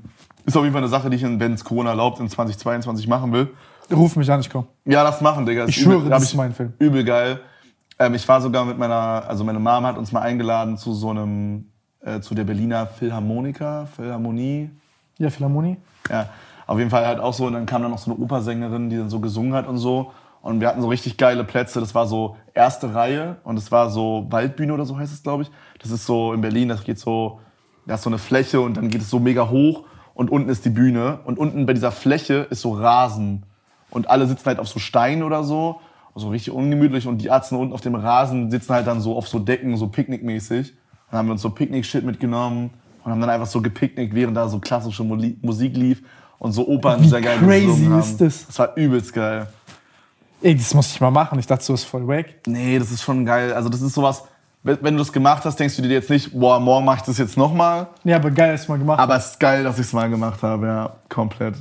ist 0.45 0.55
auf 0.57 0.63
jeden 0.63 0.73
Fall 0.73 0.81
eine 0.81 0.89
Sache, 0.89 1.09
die 1.09 1.17
ich, 1.17 1.23
wenn 1.23 1.53
es 1.53 1.63
Corona 1.63 1.91
erlaubt, 1.91 2.19
in 2.19 2.29
2022 2.29 3.07
machen 3.07 3.31
will. 3.31 3.49
Ruf 3.91 4.15
mich 4.15 4.31
an, 4.31 4.39
ich 4.39 4.49
komm. 4.49 4.65
Ja, 4.85 5.03
das 5.03 5.21
machen, 5.21 5.45
Digga. 5.45 5.65
Ich 5.65 5.77
Ist 5.77 5.83
schwöre, 5.83 6.09
das 6.09 6.23
ist 6.23 6.33
mein 6.35 6.53
Film. 6.53 6.73
Übel 6.79 7.03
geil. 7.03 7.39
Ähm, 7.99 8.13
ich 8.13 8.27
war 8.27 8.41
sogar 8.41 8.65
mit 8.65 8.77
meiner, 8.77 9.23
also 9.27 9.43
meine 9.43 9.59
Mom 9.59 9.85
hat 9.85 9.97
uns 9.97 10.11
mal 10.11 10.21
eingeladen 10.21 10.77
zu 10.77 10.93
so 10.93 11.11
einem, 11.11 11.67
äh, 12.01 12.19
zu 12.19 12.35
der 12.35 12.43
Berliner 12.43 12.87
Philharmonika, 12.87 13.87
Philharmonie. 13.95 14.69
Ja, 15.17 15.29
Philharmonie. 15.29 15.77
Ja, 16.09 16.29
auf 16.67 16.77
jeden 16.77 16.89
Fall 16.89 17.05
halt 17.05 17.19
auch 17.19 17.33
so. 17.33 17.45
Und 17.45 17.53
dann 17.53 17.65
kam 17.65 17.81
dann 17.81 17.91
noch 17.91 17.99
so 17.99 18.11
eine 18.11 18.19
Opersängerin, 18.21 18.89
die 18.89 18.97
dann 18.97 19.09
so 19.09 19.19
gesungen 19.19 19.53
hat 19.53 19.67
und 19.67 19.77
so. 19.77 20.11
Und 20.41 20.61
wir 20.61 20.67
hatten 20.67 20.81
so 20.81 20.87
richtig 20.87 21.17
geile 21.17 21.43
Plätze. 21.43 21.79
Das 21.79 21.95
war 21.95 22.05
so 22.05 22.37
erste 22.53 22.93
Reihe 22.93 23.37
und 23.43 23.57
es 23.57 23.71
war 23.71 23.89
so 23.89 24.27
Waldbühne 24.29 24.73
oder 24.73 24.85
so 24.85 24.97
heißt 24.97 25.11
es, 25.11 25.23
glaube 25.23 25.43
ich. 25.43 25.51
Das 25.79 25.91
ist 25.91 26.05
so 26.05 26.33
in 26.33 26.41
Berlin, 26.41 26.69
das 26.69 26.83
geht 26.83 26.99
so, 26.99 27.39
da 27.87 27.95
ist 27.95 28.03
so 28.03 28.09
eine 28.09 28.19
Fläche 28.19 28.61
und 28.61 28.77
dann 28.77 28.89
geht 28.89 29.01
es 29.01 29.09
so 29.09 29.19
mega 29.19 29.49
hoch 29.49 29.85
und 30.13 30.29
unten 30.29 30.49
ist 30.49 30.63
die 30.63 30.69
Bühne. 30.69 31.19
Und 31.25 31.39
unten 31.39 31.65
bei 31.65 31.73
dieser 31.73 31.91
Fläche 31.91 32.47
ist 32.49 32.61
so 32.61 32.73
Rasen. 32.73 33.43
Und 33.89 34.09
alle 34.09 34.27
sitzen 34.27 34.45
halt 34.45 34.59
auf 34.59 34.67
so 34.67 34.79
Steinen 34.79 35.23
oder 35.23 35.43
so. 35.43 35.81
So 36.13 36.29
richtig 36.29 36.53
ungemütlich. 36.53 37.07
Und 37.07 37.19
die 37.23 37.27
Ärzte 37.27 37.57
unten 37.57 37.73
auf 37.73 37.81
dem 37.81 37.95
Rasen 37.95 38.51
sitzen 38.51 38.73
halt 38.73 38.87
dann 38.87 39.01
so 39.01 39.17
auf 39.17 39.27
so 39.27 39.39
Decken, 39.39 39.75
so 39.77 39.87
picknickmäßig. 39.87 40.73
Dann 41.09 41.19
haben 41.19 41.27
wir 41.27 41.33
uns 41.33 41.41
so 41.41 41.49
Picknick-Shit 41.49 42.05
mitgenommen 42.05 42.69
und 43.03 43.11
haben 43.11 43.19
dann 43.19 43.29
einfach 43.29 43.47
so 43.47 43.61
gepicknickt, 43.61 44.13
während 44.13 44.37
da 44.37 44.47
so 44.47 44.59
klassische 44.59 45.03
Musik 45.03 45.75
lief 45.75 46.03
und 46.45 46.53
so 46.53 46.67
Opern 46.67 47.01
Wie 47.01 47.07
sehr 47.07 47.21
geil 47.21 47.37
crazy 47.39 47.65
gesungen 47.65 47.91
haben. 47.91 47.99
ist 47.99 48.21
das? 48.21 48.47
Das 48.47 48.59
war 48.59 48.77
übelst 48.77 49.13
geil. 49.13 49.47
Ey, 50.41 50.55
das 50.55 50.73
muss 50.73 50.91
ich 50.91 51.01
mal 51.01 51.11
machen. 51.11 51.39
Ich 51.39 51.47
dachte, 51.47 51.63
so 51.63 51.73
ist 51.73 51.83
voll 51.83 52.07
wack. 52.07 52.27
Nee, 52.45 52.77
das 52.77 52.91
ist 52.91 53.01
schon 53.01 53.25
geil. 53.25 53.51
Also 53.53 53.67
das 53.67 53.81
ist 53.81 53.93
sowas, 53.93 54.23
wenn 54.63 54.77
wenn 54.81 54.93
du 54.93 54.99
das 54.99 55.11
gemacht 55.11 55.43
hast, 55.43 55.59
denkst 55.59 55.75
du 55.75 55.81
dir 55.81 55.89
jetzt 55.89 56.09
nicht, 56.09 56.31
boah, 56.37 56.59
morgen 56.59 56.85
mache 56.85 56.97
ich 56.97 57.03
das 57.03 57.17
jetzt 57.17 57.35
nochmal. 57.35 57.87
Ja, 58.03 58.17
aber 58.17 58.31
geil, 58.31 58.51
dass 58.51 58.63
ich 58.63 58.69
mal 58.69 58.77
gemacht 58.77 58.99
Aber 58.99 59.15
es 59.15 59.31
ist 59.31 59.39
geil, 59.39 59.63
dass 59.63 59.79
ich 59.79 59.87
es 59.87 59.93
mal 59.93 60.09
gemacht 60.09 60.41
habe, 60.43 60.67
ja, 60.67 60.95
komplett. 61.09 61.55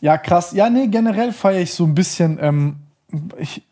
Ja, 0.00 0.18
krass. 0.18 0.52
Ja, 0.52 0.68
nee, 0.70 0.88
generell 0.88 1.32
feiere 1.32 1.60
ich 1.60 1.74
so 1.74 1.84
ein 1.84 1.94
bisschen. 1.94 2.38
Ähm, 2.40 2.76
ich, 3.38 3.62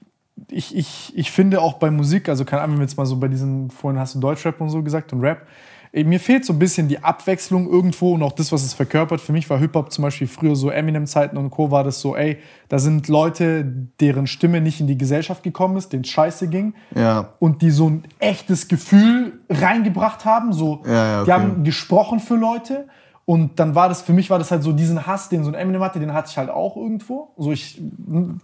ich, 0.49 0.77
ich, 0.77 1.12
ich 1.16 1.31
finde 1.31 1.61
auch 1.61 1.74
bei 1.74 1.91
Musik, 1.91 2.28
also 2.28 2.45
keine 2.45 2.62
Ahnung, 2.62 2.77
wenn 2.77 2.81
wir 2.81 2.87
jetzt 2.87 2.97
mal 2.97 3.07
so 3.07 3.16
bei 3.16 3.28
diesen, 3.28 3.70
vorhin 3.70 3.99
hast 3.99 4.15
du 4.15 4.20
Deutschrap 4.20 4.61
und 4.61 4.70
so 4.70 4.82
gesagt 4.82 5.12
und 5.12 5.23
Rap. 5.23 5.47
Mir 5.92 6.20
fehlt 6.20 6.44
so 6.44 6.52
ein 6.52 6.58
bisschen 6.60 6.86
die 6.86 7.02
Abwechslung 7.02 7.68
irgendwo 7.68 8.14
und 8.14 8.22
auch 8.22 8.32
das, 8.32 8.52
was 8.52 8.62
es 8.62 8.74
verkörpert. 8.74 9.20
Für 9.20 9.32
mich 9.32 9.50
war 9.50 9.58
Hip-Hop 9.58 9.90
zum 9.90 10.02
Beispiel 10.02 10.28
früher 10.28 10.54
so 10.54 10.70
Eminem-Zeiten 10.70 11.36
und 11.36 11.50
Co. 11.50 11.72
war 11.72 11.82
das 11.82 12.00
so, 12.00 12.14
ey, 12.14 12.38
da 12.68 12.78
sind 12.78 13.08
Leute, 13.08 13.64
deren 13.98 14.28
Stimme 14.28 14.60
nicht 14.60 14.80
in 14.80 14.86
die 14.86 14.96
Gesellschaft 14.96 15.42
gekommen 15.42 15.76
ist, 15.76 15.92
denen 15.92 16.04
es 16.04 16.10
scheiße 16.10 16.46
ging. 16.46 16.74
Ja. 16.94 17.30
Und 17.40 17.62
die 17.62 17.72
so 17.72 17.90
ein 17.90 18.04
echtes 18.20 18.68
Gefühl 18.68 19.40
reingebracht 19.48 20.24
haben. 20.24 20.52
So, 20.52 20.82
Ja, 20.86 20.92
ja, 20.92 21.24
Die 21.24 21.30
okay. 21.32 21.40
haben 21.40 21.64
gesprochen 21.64 22.20
für 22.20 22.36
Leute. 22.36 22.86
Und 23.24 23.58
dann 23.58 23.74
war 23.74 23.88
das, 23.88 24.02
für 24.02 24.12
mich 24.12 24.30
war 24.30 24.38
das 24.38 24.50
halt 24.50 24.62
so 24.62 24.72
diesen 24.72 25.06
Hass, 25.06 25.28
den 25.28 25.44
so 25.44 25.50
ein 25.50 25.54
Eminem 25.54 25.82
hatte, 25.82 25.98
den 26.00 26.14
hatte 26.14 26.28
ich 26.30 26.38
halt 26.38 26.50
auch 26.50 26.76
irgendwo. 26.76 27.32
So 27.36 27.52
ich, 27.52 27.80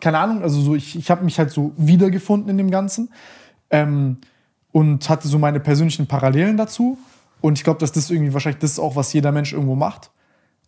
keine 0.01 0.19
Ahnung, 0.19 0.43
also 0.43 0.61
so 0.61 0.75
ich, 0.75 0.97
ich 0.97 1.11
habe 1.11 1.25
mich 1.25 1.39
halt 1.39 1.51
so 1.51 1.73
wiedergefunden 1.77 2.51
in 2.51 2.57
dem 2.57 2.71
Ganzen. 2.71 3.11
Ähm, 3.71 4.19
und 4.73 5.09
hatte 5.09 5.27
so 5.27 5.39
meine 5.39 5.59
persönlichen 5.59 6.07
Parallelen 6.07 6.57
dazu. 6.57 6.99
Und 7.41 7.59
ich 7.59 7.65
glaube, 7.65 7.79
dass 7.81 7.93
das 7.93 8.11
irgendwie 8.11 8.33
wahrscheinlich 8.33 8.61
das 8.61 8.73
ist 8.73 8.79
auch, 8.79 8.97
was 8.97 9.13
jeder 9.13 9.33
Mensch 9.33 9.53
irgendwo 9.53 9.75
macht. 9.75 10.11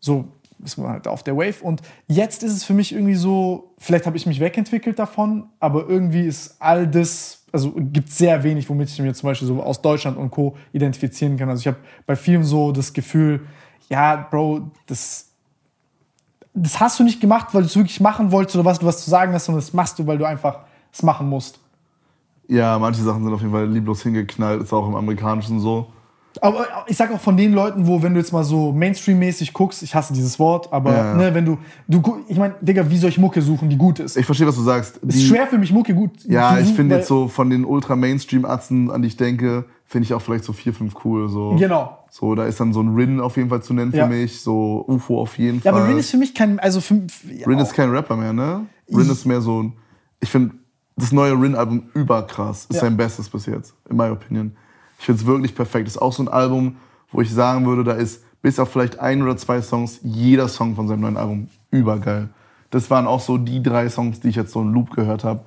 So 0.00 0.28
ist 0.64 0.76
man 0.76 0.90
halt 0.90 1.06
auf 1.06 1.22
der 1.22 1.36
Wave. 1.36 1.62
Und 1.62 1.82
jetzt 2.08 2.42
ist 2.42 2.52
es 2.52 2.64
für 2.64 2.74
mich 2.74 2.92
irgendwie 2.92 3.14
so, 3.14 3.74
vielleicht 3.78 4.06
habe 4.06 4.16
ich 4.16 4.26
mich 4.26 4.40
wegentwickelt 4.40 4.98
davon, 4.98 5.46
aber 5.60 5.88
irgendwie 5.88 6.26
ist 6.26 6.56
all 6.58 6.86
das, 6.86 7.44
also 7.52 7.72
gibt 7.76 8.10
sehr 8.10 8.42
wenig, 8.42 8.68
womit 8.68 8.88
ich 8.88 8.98
mir 8.98 9.14
zum 9.14 9.28
Beispiel 9.28 9.48
so 9.48 9.62
aus 9.62 9.80
Deutschland 9.82 10.16
und 10.16 10.30
Co. 10.30 10.56
identifizieren 10.72 11.36
kann. 11.36 11.48
Also 11.48 11.60
ich 11.60 11.66
habe 11.66 11.78
bei 12.06 12.16
vielen 12.16 12.44
so 12.44 12.72
das 12.72 12.92
Gefühl, 12.92 13.46
ja, 13.88 14.26
Bro, 14.30 14.70
das, 14.86 15.30
das 16.54 16.80
hast 16.80 16.98
du 16.98 17.04
nicht 17.04 17.20
gemacht, 17.20 17.48
weil 17.52 17.62
du 17.62 17.68
es 17.68 17.76
wirklich 17.76 18.00
machen 18.00 18.32
wolltest 18.32 18.56
oder 18.56 18.64
was 18.64 18.78
du 18.80 18.86
was 18.86 19.04
zu 19.04 19.10
sagen 19.10 19.32
hast, 19.32 19.44
sondern 19.44 19.60
das 19.60 19.72
machst 19.72 19.98
du, 19.98 20.06
weil 20.06 20.18
du 20.18 20.24
einfach 20.24 20.60
es 20.92 21.02
machen 21.02 21.28
musst. 21.28 21.60
Ja, 22.48 22.78
manche 22.78 23.02
Sachen 23.02 23.22
sind 23.22 23.32
auf 23.32 23.40
jeden 23.40 23.52
Fall 23.52 23.68
lieblos 23.68 24.02
hingeknallt, 24.02 24.62
ist 24.62 24.72
auch 24.72 24.88
im 24.88 24.94
Amerikanischen 24.96 25.60
so. 25.60 25.86
Aber 26.40 26.66
ich 26.86 26.96
sag 26.96 27.12
auch 27.12 27.18
von 27.20 27.36
den 27.36 27.52
Leuten, 27.52 27.86
wo, 27.86 28.02
wenn 28.02 28.12
du 28.14 28.20
jetzt 28.20 28.32
mal 28.32 28.44
so 28.44 28.70
Mainstream-mäßig 28.72 29.52
guckst, 29.52 29.82
ich 29.82 29.94
hasse 29.94 30.12
dieses 30.12 30.38
Wort, 30.38 30.72
aber 30.72 30.92
Ja. 30.92 31.14
ne, 31.14 31.34
wenn 31.34 31.44
du, 31.44 31.58
du, 31.88 32.20
ich 32.28 32.36
meine, 32.38 32.54
Digga, 32.60 32.88
wie 32.90 32.96
soll 32.98 33.10
ich 33.10 33.18
Mucke 33.18 33.42
suchen, 33.42 33.68
die 33.70 33.76
gut 33.76 33.98
ist? 33.98 34.16
Ich 34.16 34.26
verstehe, 34.26 34.46
was 34.46 34.54
du 34.54 34.62
sagst. 34.62 35.00
Es 35.08 35.16
ist 35.16 35.24
schwer 35.26 35.46
für 35.48 35.58
mich, 35.58 35.72
Mucke 35.72 35.94
gut 35.94 36.22
Ja, 36.24 36.50
zu 36.54 36.58
ich 36.60 36.64
suchen, 36.66 36.76
finde 36.76 36.94
jetzt 36.96 37.08
so 37.08 37.28
von 37.28 37.50
den 37.50 37.64
Ultra-Mainstream-Atzen, 37.64 38.90
an 38.90 39.02
die 39.02 39.08
ich 39.08 39.16
denke, 39.16 39.64
finde 39.84 40.04
ich 40.04 40.14
auch 40.14 40.20
vielleicht 40.22 40.44
so 40.44 40.52
vier, 40.52 40.72
fünf 40.74 40.94
cool. 41.04 41.28
So. 41.28 41.56
Genau. 41.58 41.98
So, 42.10 42.34
da 42.34 42.44
ist 42.44 42.60
dann 42.60 42.72
so 42.72 42.80
ein 42.82 42.94
Rin 42.94 43.20
auf 43.20 43.36
jeden 43.36 43.48
Fall 43.48 43.62
zu 43.62 43.74
nennen 43.74 43.90
für 43.90 43.98
Ja. 43.98 44.06
mich, 44.06 44.40
so 44.40 44.84
UFO 44.86 45.20
auf 45.20 45.38
jeden 45.38 45.60
Ja, 45.62 45.72
Fall. 45.72 45.80
aber 45.82 45.88
Rin 45.88 45.98
ist 45.98 46.10
für 46.10 46.18
mich 46.18 46.34
kein, 46.34 46.58
also 46.60 46.80
für, 46.80 46.94
ja, 47.34 47.46
Rin 47.46 47.58
ist 47.58 47.72
kein 47.74 47.90
Rapper 47.90 48.16
mehr, 48.16 48.32
ne? 48.32 48.66
Rin 48.94 49.10
ist 49.10 49.24
mehr 49.24 49.40
so 49.40 49.62
ein. 49.62 49.72
Ich 50.20 50.30
finde 50.30 50.54
das 50.96 51.12
neue 51.12 51.32
Rin-Album 51.32 51.90
überkrass. 51.94 52.66
Ist 52.66 52.76
Ja. 52.76 52.80
sein 52.82 52.96
bestes 52.96 53.28
bis 53.28 53.46
jetzt, 53.46 53.74
in 53.90 53.96
my 53.96 54.08
opinion. 54.10 54.52
Ich 54.98 55.06
finde 55.06 55.20
es 55.20 55.26
wirklich 55.26 55.54
perfekt. 55.54 55.88
Ist 55.88 55.98
auch 55.98 56.12
so 56.12 56.22
ein 56.22 56.28
Album, 56.28 56.76
wo 57.10 57.20
ich 57.20 57.32
sagen 57.32 57.66
würde, 57.66 57.84
da 57.84 57.92
ist 57.92 58.24
bis 58.42 58.58
auf 58.58 58.70
vielleicht 58.70 58.98
ein 59.00 59.22
oder 59.22 59.36
zwei 59.36 59.62
Songs 59.62 60.00
jeder 60.02 60.48
Song 60.48 60.74
von 60.74 60.88
seinem 60.88 61.00
neuen 61.00 61.16
Album 61.16 61.48
übergeil. 61.70 62.28
Das 62.70 62.90
waren 62.90 63.06
auch 63.06 63.20
so 63.20 63.38
die 63.38 63.62
drei 63.62 63.88
Songs, 63.88 64.20
die 64.20 64.28
ich 64.28 64.36
jetzt 64.36 64.52
so 64.52 64.60
in 64.60 64.72
Loop 64.72 64.90
gehört 64.90 65.24
habe. 65.24 65.44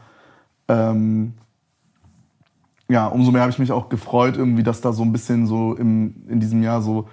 Ähm, 0.68 1.34
ja, 2.90 3.07
umso 3.07 3.32
mehr 3.32 3.41
habe 3.41 3.52
ich 3.52 3.60
mich 3.60 3.72
auch 3.72 3.90
gefreut, 3.90 4.36
irgendwie, 4.38 4.64
dass 4.64 4.82
da 4.82 4.91
so 4.91 5.03
ein 5.03 5.14
bisschen 5.14 5.48
so 5.48 5.76
im, 5.76 6.23
in 6.28 6.40
diesem 6.40 6.61
Jahr 6.61 6.82
so, 6.82 7.07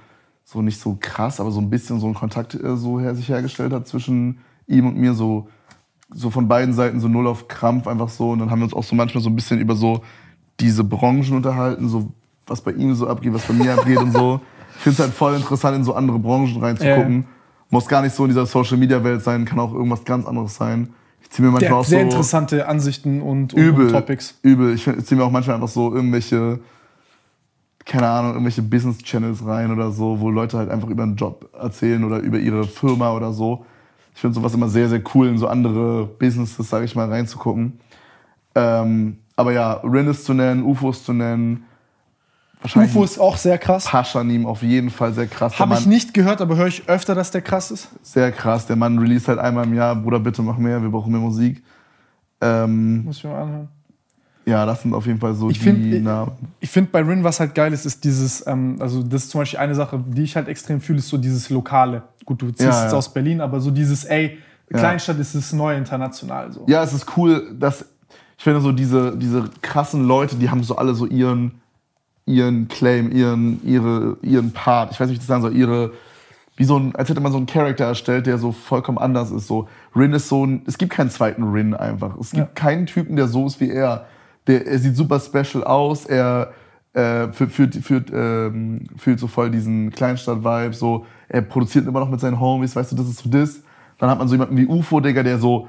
so 0.45 0.63
nicht 0.63 0.81
so 0.81 0.97
krass, 0.99 1.41
aber 1.41 1.51
so 1.51 1.61
ein 1.61 1.71
bisschen 1.71 2.01
so 2.01 2.09
ein 2.09 2.15
Kontakt 2.15 2.55
äh, 2.55 2.77
so 2.77 2.99
her, 2.99 3.15
sich 3.15 3.29
hergestellt 3.29 3.73
hat 3.73 3.87
zwischen 3.87 4.41
ihm 4.67 4.87
und 4.87 4.97
mir, 4.97 5.15
so, 5.15 5.49
so 6.11 6.31
von 6.31 6.49
beiden 6.49 6.75
Seiten 6.75 7.01
so 7.01 7.09
null 7.09 7.27
auf 7.27 7.47
Krampf 7.49 7.87
einfach 7.87 8.09
so. 8.09 8.31
Und 8.31 8.41
dann 8.41 8.51
haben 8.51 8.61
wir 8.61 8.65
uns 8.65 8.75
auch 8.75 8.83
so 8.83 8.97
manchmal 8.97 9.23
so 9.23 9.31
ein 9.31 9.37
bisschen 9.37 9.61
über 9.61 9.77
so 9.77 10.03
diese 10.59 10.83
Branchen 10.83 11.35
unterhalten, 11.35 11.89
so 11.89 12.13
was 12.49 12.61
bei 12.61 12.73
ihm 12.73 12.95
so 12.95 13.07
abgeht, 13.07 13.33
was 13.35 13.43
bei 13.43 13.55
mir 13.55 13.75
abgeht 13.75 13.99
und 13.99 14.13
so. 14.13 14.41
Ich 14.77 14.83
finde 14.83 14.95
es 14.95 15.01
halt 15.01 15.15
voll 15.15 15.35
interessant, 15.35 15.77
in 15.77 15.85
so 15.85 15.95
andere 15.95 16.19
Branchen 16.19 16.61
reinzugucken. 16.61 17.27
Muss 17.71 17.87
gar 17.87 18.03
nicht 18.03 18.15
so 18.15 18.25
in 18.25 18.31
dieser 18.31 18.47
Social-Media-Welt 18.47 19.23
sein, 19.23 19.45
kann 19.45 19.59
auch 19.59 19.75
irgendwas 19.75 20.05
ganz 20.05 20.27
anderes 20.27 20.55
sein. 20.55 20.89
Ich 21.21 21.31
ziehe 21.31 21.47
mir 21.47 21.59
der 21.59 21.71
manchmal 21.71 21.81
hat 21.81 21.85
auch 21.85 21.89
sehr 21.89 22.01
so 22.01 22.05
interessante 22.07 22.69
Ansichten 22.69 23.21
und, 23.21 23.53
und, 23.53 23.61
übel, 23.61 23.87
und 23.87 23.93
Topics. 23.93 24.39
übel. 24.43 24.75
Ich 24.75 24.85
ziehe 24.85 25.19
mir 25.19 25.25
auch 25.25 25.31
manchmal 25.31 25.57
einfach 25.57 25.69
so 25.69 25.95
irgendwelche, 25.95 26.61
keine 27.85 28.09
Ahnung, 28.09 28.33
irgendwelche 28.33 28.63
Business-Channels 28.63 29.45
rein 29.45 29.71
oder 29.71 29.91
so, 29.91 30.21
wo 30.21 30.31
Leute 30.31 30.57
halt 30.57 30.71
einfach 30.71 30.89
über 30.89 31.03
einen 31.03 31.17
Job 31.17 31.51
erzählen 31.61 32.03
oder 32.05 32.19
über 32.21 32.39
ihre 32.39 32.65
Firma 32.65 33.13
oder 33.13 33.33
so. 33.33 33.67
Ich 34.15 34.21
finde 34.21 34.35
sowas 34.35 34.55
immer 34.55 34.69
sehr, 34.69 34.89
sehr 34.89 35.03
cool, 35.15 35.29
in 35.29 35.39
so 35.39 35.49
andere 35.49 36.07
Businesses, 36.07 36.69
sage 36.69 36.87
ich 36.87 36.97
mal, 36.97 37.09
reinzugucken. 37.09 37.79
Ähm, 38.55 39.19
aber 39.37 39.53
ja, 39.53 39.75
Rin 39.85 40.09
ist 40.09 40.25
zu 40.25 40.35
nennen, 40.35 40.65
UFOs 40.65 41.05
zu 41.05 41.13
nennen. 41.13 41.65
UFO 42.65 43.05
ist 43.05 43.19
auch 43.19 43.37
sehr 43.37 43.57
krass. 43.59 43.85
Paschanim 43.87 44.45
auf 44.47 44.63
jeden 44.63 44.91
Fall 44.91 45.13
sehr 45.13 45.27
krass. 45.27 45.59
Habe 45.59 45.75
ich 45.75 45.87
nicht 45.87 46.13
gehört, 46.13 46.41
aber 46.41 46.57
höre 46.57 46.67
ich 46.67 46.89
öfter, 46.89 47.15
dass 47.15 47.31
der 47.31 47.41
krass 47.43 47.71
ist. 47.71 47.89
Sehr 48.03 48.33
krass. 48.33 48.67
Der 48.67 48.77
Mann 48.77 48.99
release 48.99 49.27
halt 49.29 49.39
einmal 49.39 49.65
im 49.65 49.75
Jahr, 49.75 49.95
Bruder, 49.97 50.19
bitte 50.21 50.43
mach 50.43 50.59
mehr, 50.59 50.83
wir 50.83 50.91
brauchen 50.91 51.13
mehr 51.13 51.21
Musik. 51.21 51.63
Ähm, 52.41 53.05
Muss 53.05 53.19
ich 53.19 53.25
mir 53.25 53.31
mal 53.31 53.43
anhören. 53.43 53.69
ja, 54.45 54.67
das 54.67 54.83
sind 54.83 54.93
auf 54.95 55.07
jeden 55.07 55.19
Fall 55.19 55.35
so 55.35 55.51
Ich 55.51 55.59
die 55.59 55.65
find- 55.65 56.05
Namen. 56.05 56.33
Ich 56.61 56.71
finde 56.71 56.91
bei 56.91 57.01
Rin, 57.03 57.23
was 57.25 57.41
halt 57.41 57.55
geil 57.55 57.73
ist, 57.73 57.87
ist 57.87 58.03
dieses, 58.05 58.47
ähm, 58.47 58.77
also 58.81 59.03
das 59.03 59.25
ist 59.25 59.31
zum 59.31 59.41
Beispiel 59.41 59.59
eine 59.61 59.75
Sache, 59.75 60.03
die 60.07 60.23
ich 60.23 60.37
halt 60.37 60.49
extrem 60.49 60.81
fühle, 60.81 60.99
ist 60.99 61.09
so 61.09 61.17
dieses 61.19 61.51
Lokale. 61.51 62.03
Gut, 62.25 62.43
du 62.43 62.47
ziehst 62.51 62.61
Ja, 62.61 62.83
jetzt 62.83 62.93
ja. 62.93 62.99
aus 62.99 63.13
Berlin, 63.13 63.41
aber 63.41 63.61
so 63.61 63.71
dieses, 63.71 64.05
ey, 64.05 64.39
Ja. 64.71 64.79
Kleinstadt 64.79 65.19
ist 65.19 65.35
das 65.35 65.53
neue 65.53 65.79
international. 65.79 66.53
So. 66.53 66.65
Ja, 66.69 66.83
es 66.83 66.93
ist 66.93 67.07
cool, 67.17 67.55
dass 67.59 67.85
ich 68.37 68.45
finde 68.45 68.61
so 68.61 68.71
diese, 68.73 69.17
diese 69.17 69.49
krassen 69.63 70.05
Leute, 70.07 70.37
die 70.37 70.51
haben 70.51 70.63
so 70.63 70.77
alle 70.77 70.95
so 70.95 71.07
ihren, 71.07 71.53
ihren 72.29 72.69
Claim, 72.69 73.11
ihren, 73.11 73.61
ihre, 73.67 74.17
ihren 74.23 74.53
Part. 74.53 74.93
Ich 74.93 75.01
weiß 75.01 75.09
nicht, 75.09 75.15
wie 75.19 75.21
ich 75.23 75.27
das 75.27 75.29
sagen 75.29 75.43
soll, 75.43 75.57
ihre, 75.57 75.93
wie 76.57 76.65
so 76.65 76.79
ein, 76.79 76.95
als 76.95 77.09
hätte 77.09 77.21
man 77.21 77.33
so 77.33 77.39
einen 77.39 77.47
Charakter 77.47 77.85
erstellt, 77.87 78.27
der 78.27 78.39
so 78.39 78.53
vollkommen 78.53 78.99
anders 78.99 79.31
ist. 79.31 79.47
So, 79.47 79.69
Rin 79.97 80.13
ist 80.13 80.29
so 80.29 80.45
ein, 80.47 80.63
es 80.67 80.79
gibt 80.79 80.93
keinen 80.93 81.11
zweiten 81.11 81.45
Rin 81.45 81.75
einfach. 81.75 82.17
Es 82.19 82.31
gibt 82.31 82.49
Ja. 82.49 82.51
keinen 82.55 82.87
Typen, 82.87 83.17
der 83.17 83.29
so 83.29 83.47
ist 83.47 83.61
wie 83.61 83.71
er. 83.71 84.07
Der, 84.47 84.67
er 84.67 84.79
sieht 84.79 84.97
super 84.97 85.21
special 85.21 85.65
aus, 85.65 86.05
er 86.07 86.53
äh, 86.95 87.29
führt, 87.33 87.53
führt, 87.53 87.75
führt, 87.77 88.11
ähm, 88.13 88.85
fühlt 88.97 89.21
so 89.21 89.27
voll 89.27 89.51
diesen 89.51 89.91
Kleinstadt-Vibe, 89.91 90.75
so, 90.75 91.07
er 91.29 91.43
produziert 91.43 91.87
immer 91.87 92.01
noch 92.01 92.11
mit 92.11 92.21
seinen 92.21 92.41
Homies, 92.41 92.75
weißt 92.75 92.93
du, 92.93 92.97
das 92.97 93.09
ist 93.09 93.19
so 93.21 93.29
das. 93.29 93.61
Dann 93.99 94.09
hat 94.11 94.19
man 94.19 94.27
so 94.29 94.35
jemanden 94.35 94.57
wie 94.57 94.67
UFO, 94.67 95.01
Digga, 95.01 95.23
der 95.23 95.39
so 95.39 95.69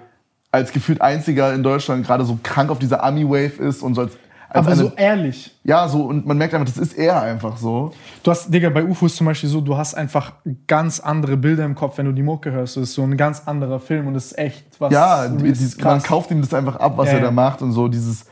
als 0.51 0.71
gefühlt 0.71 1.01
einziger 1.01 1.53
in 1.53 1.61
Deutschland 1.61 2.05
gerade 2.05 2.23
so 2.25 2.39
krank 2.41 2.71
auf 2.71 2.79
dieser 2.79 3.03
Ami-Wave 3.03 3.61
ist 3.61 3.83
und 3.83 3.93
so 3.95 4.01
als, 4.01 4.13
als 4.13 4.17
aber 4.49 4.67
eine, 4.67 4.75
so 4.75 4.91
ehrlich. 4.95 5.55
ja, 5.63 5.87
so, 5.87 6.03
und 6.03 6.25
man 6.25 6.37
merkt 6.37 6.53
einfach, 6.53 6.67
das 6.67 6.77
ist 6.77 6.97
er 6.97 7.21
einfach 7.21 7.57
so. 7.57 7.91
Du 8.23 8.31
hast, 8.31 8.53
Digga, 8.53 8.69
bei 8.69 8.83
UFO 8.83 9.05
ist 9.05 9.15
zum 9.15 9.25
Beispiel 9.27 9.49
so, 9.49 9.61
du 9.61 9.77
hast 9.77 9.93
einfach 9.93 10.33
ganz 10.67 10.99
andere 10.99 11.37
Bilder 11.37 11.65
im 11.65 11.75
Kopf, 11.75 11.97
wenn 11.97 12.05
du 12.05 12.11
die 12.11 12.23
Mucke 12.23 12.51
hörst. 12.51 12.75
Das 12.77 12.83
ist 12.83 12.93
so 12.95 13.03
ein 13.03 13.15
ganz 13.17 13.43
anderer 13.45 13.79
Film 13.79 14.07
und 14.07 14.15
das 14.15 14.27
ist 14.27 14.37
echt 14.37 14.65
was. 14.79 14.91
Ja, 14.91 15.25
ist 15.25 15.37
die, 15.37 15.77
die, 15.77 15.83
man 15.83 16.01
kauft 16.01 16.31
ihm 16.31 16.41
das 16.41 16.53
einfach 16.53 16.77
ab, 16.77 16.93
was 16.97 17.07
Ja, 17.07 17.13
er 17.15 17.19
da 17.19 17.25
ja. 17.27 17.31
macht 17.31 17.61
und 17.61 17.71
so 17.73 17.87
dieses, 17.87 18.25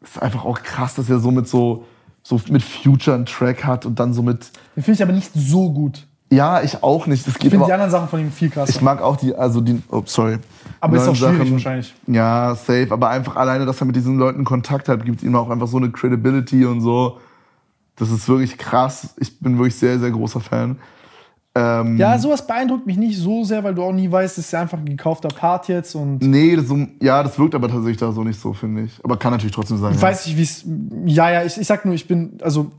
ist 0.00 0.22
einfach 0.22 0.44
auch 0.44 0.62
krass, 0.62 0.94
dass 0.94 1.10
er 1.10 1.18
so 1.18 1.30
mit 1.30 1.48
so, 1.48 1.84
so 2.22 2.40
mit 2.48 2.62
Future 2.62 3.14
einen 3.16 3.26
Track 3.26 3.64
hat 3.64 3.86
und 3.86 3.98
dann 4.00 4.12
so 4.14 4.22
mit, 4.22 4.50
Den 4.74 4.82
finde 4.82 4.92
ich 4.96 5.02
aber 5.02 5.12
nicht 5.12 5.30
so 5.34 5.70
gut. 5.70 6.06
ja, 6.30 6.62
ich 6.62 6.82
auch 6.82 7.06
nicht, 7.06 7.26
das 7.26 7.34
Ich 7.36 7.50
finde 7.50 7.66
die 7.66 7.72
anderen 7.72 7.90
Sachen 7.90 8.08
von 8.08 8.20
ihm 8.20 8.32
viel 8.32 8.50
krasser. 8.50 8.70
ich 8.70 8.80
mag 8.80 9.00
auch 9.02 9.16
die, 9.16 9.34
also 9.34 9.60
die, 9.60 9.82
oh, 9.90 10.02
sorry. 10.06 10.38
Aber 10.86 10.96
ist 10.96 11.08
auch 11.08 11.14
schwierig 11.14 11.38
Sachen. 11.38 11.52
wahrscheinlich. 11.52 11.94
Ja, 12.06 12.54
safe, 12.54 12.88
aber 12.90 13.10
einfach 13.10 13.36
alleine, 13.36 13.66
dass 13.66 13.80
er 13.80 13.86
mit 13.86 13.96
diesen 13.96 14.18
Leuten 14.18 14.44
Kontakt 14.44 14.88
hat, 14.88 15.04
gibt 15.04 15.22
ihm 15.22 15.34
auch 15.34 15.50
einfach 15.50 15.68
so 15.68 15.76
eine 15.76 15.90
Credibility 15.90 16.64
und 16.64 16.80
so. 16.80 17.18
Das 17.96 18.10
ist 18.10 18.28
wirklich 18.28 18.58
krass. 18.58 19.14
Ich 19.18 19.38
bin 19.38 19.56
wirklich 19.58 19.76
sehr, 19.76 19.98
sehr 19.98 20.10
großer 20.10 20.40
Fan. 20.40 20.78
Ähm, 21.54 21.96
Ja, 21.96 22.18
sowas 22.18 22.46
beeindruckt 22.46 22.86
mich 22.86 22.98
nicht 22.98 23.18
so 23.18 23.42
sehr, 23.42 23.64
weil 23.64 23.74
du 23.74 23.82
auch 23.82 23.92
nie 23.92 24.10
weißt, 24.10 24.36
es 24.36 24.46
ist 24.46 24.52
ja 24.52 24.60
einfach 24.60 24.76
ein 24.78 24.84
gekaufter 24.84 25.28
Part 25.28 25.68
jetzt 25.68 25.94
und 25.94 26.20
Nee, 26.20 26.54
das 26.54 26.68
so, 26.68 26.76
ja, 27.00 27.22
das 27.22 27.38
wirkt 27.38 27.54
aber 27.54 27.68
tatsächlich 27.68 27.96
da 27.96 28.12
so 28.12 28.22
nicht 28.22 28.38
so, 28.38 28.52
finde 28.52 28.82
ich. 28.82 29.02
Aber 29.02 29.16
kann 29.16 29.32
natürlich 29.32 29.54
trotzdem 29.54 29.78
sein. 29.78 29.92
ich 29.94 30.00
ja. 30.00 30.08
weiß 30.08 30.26
nicht, 30.26 30.36
wie 30.36 30.42
es. 30.42 30.64
Ja, 31.06 31.30
ja, 31.30 31.44
ich, 31.44 31.56
ich 31.56 31.66
sag 31.66 31.86
nur, 31.86 31.94
ich 31.94 32.06
bin, 32.06 32.38
also 32.42 32.70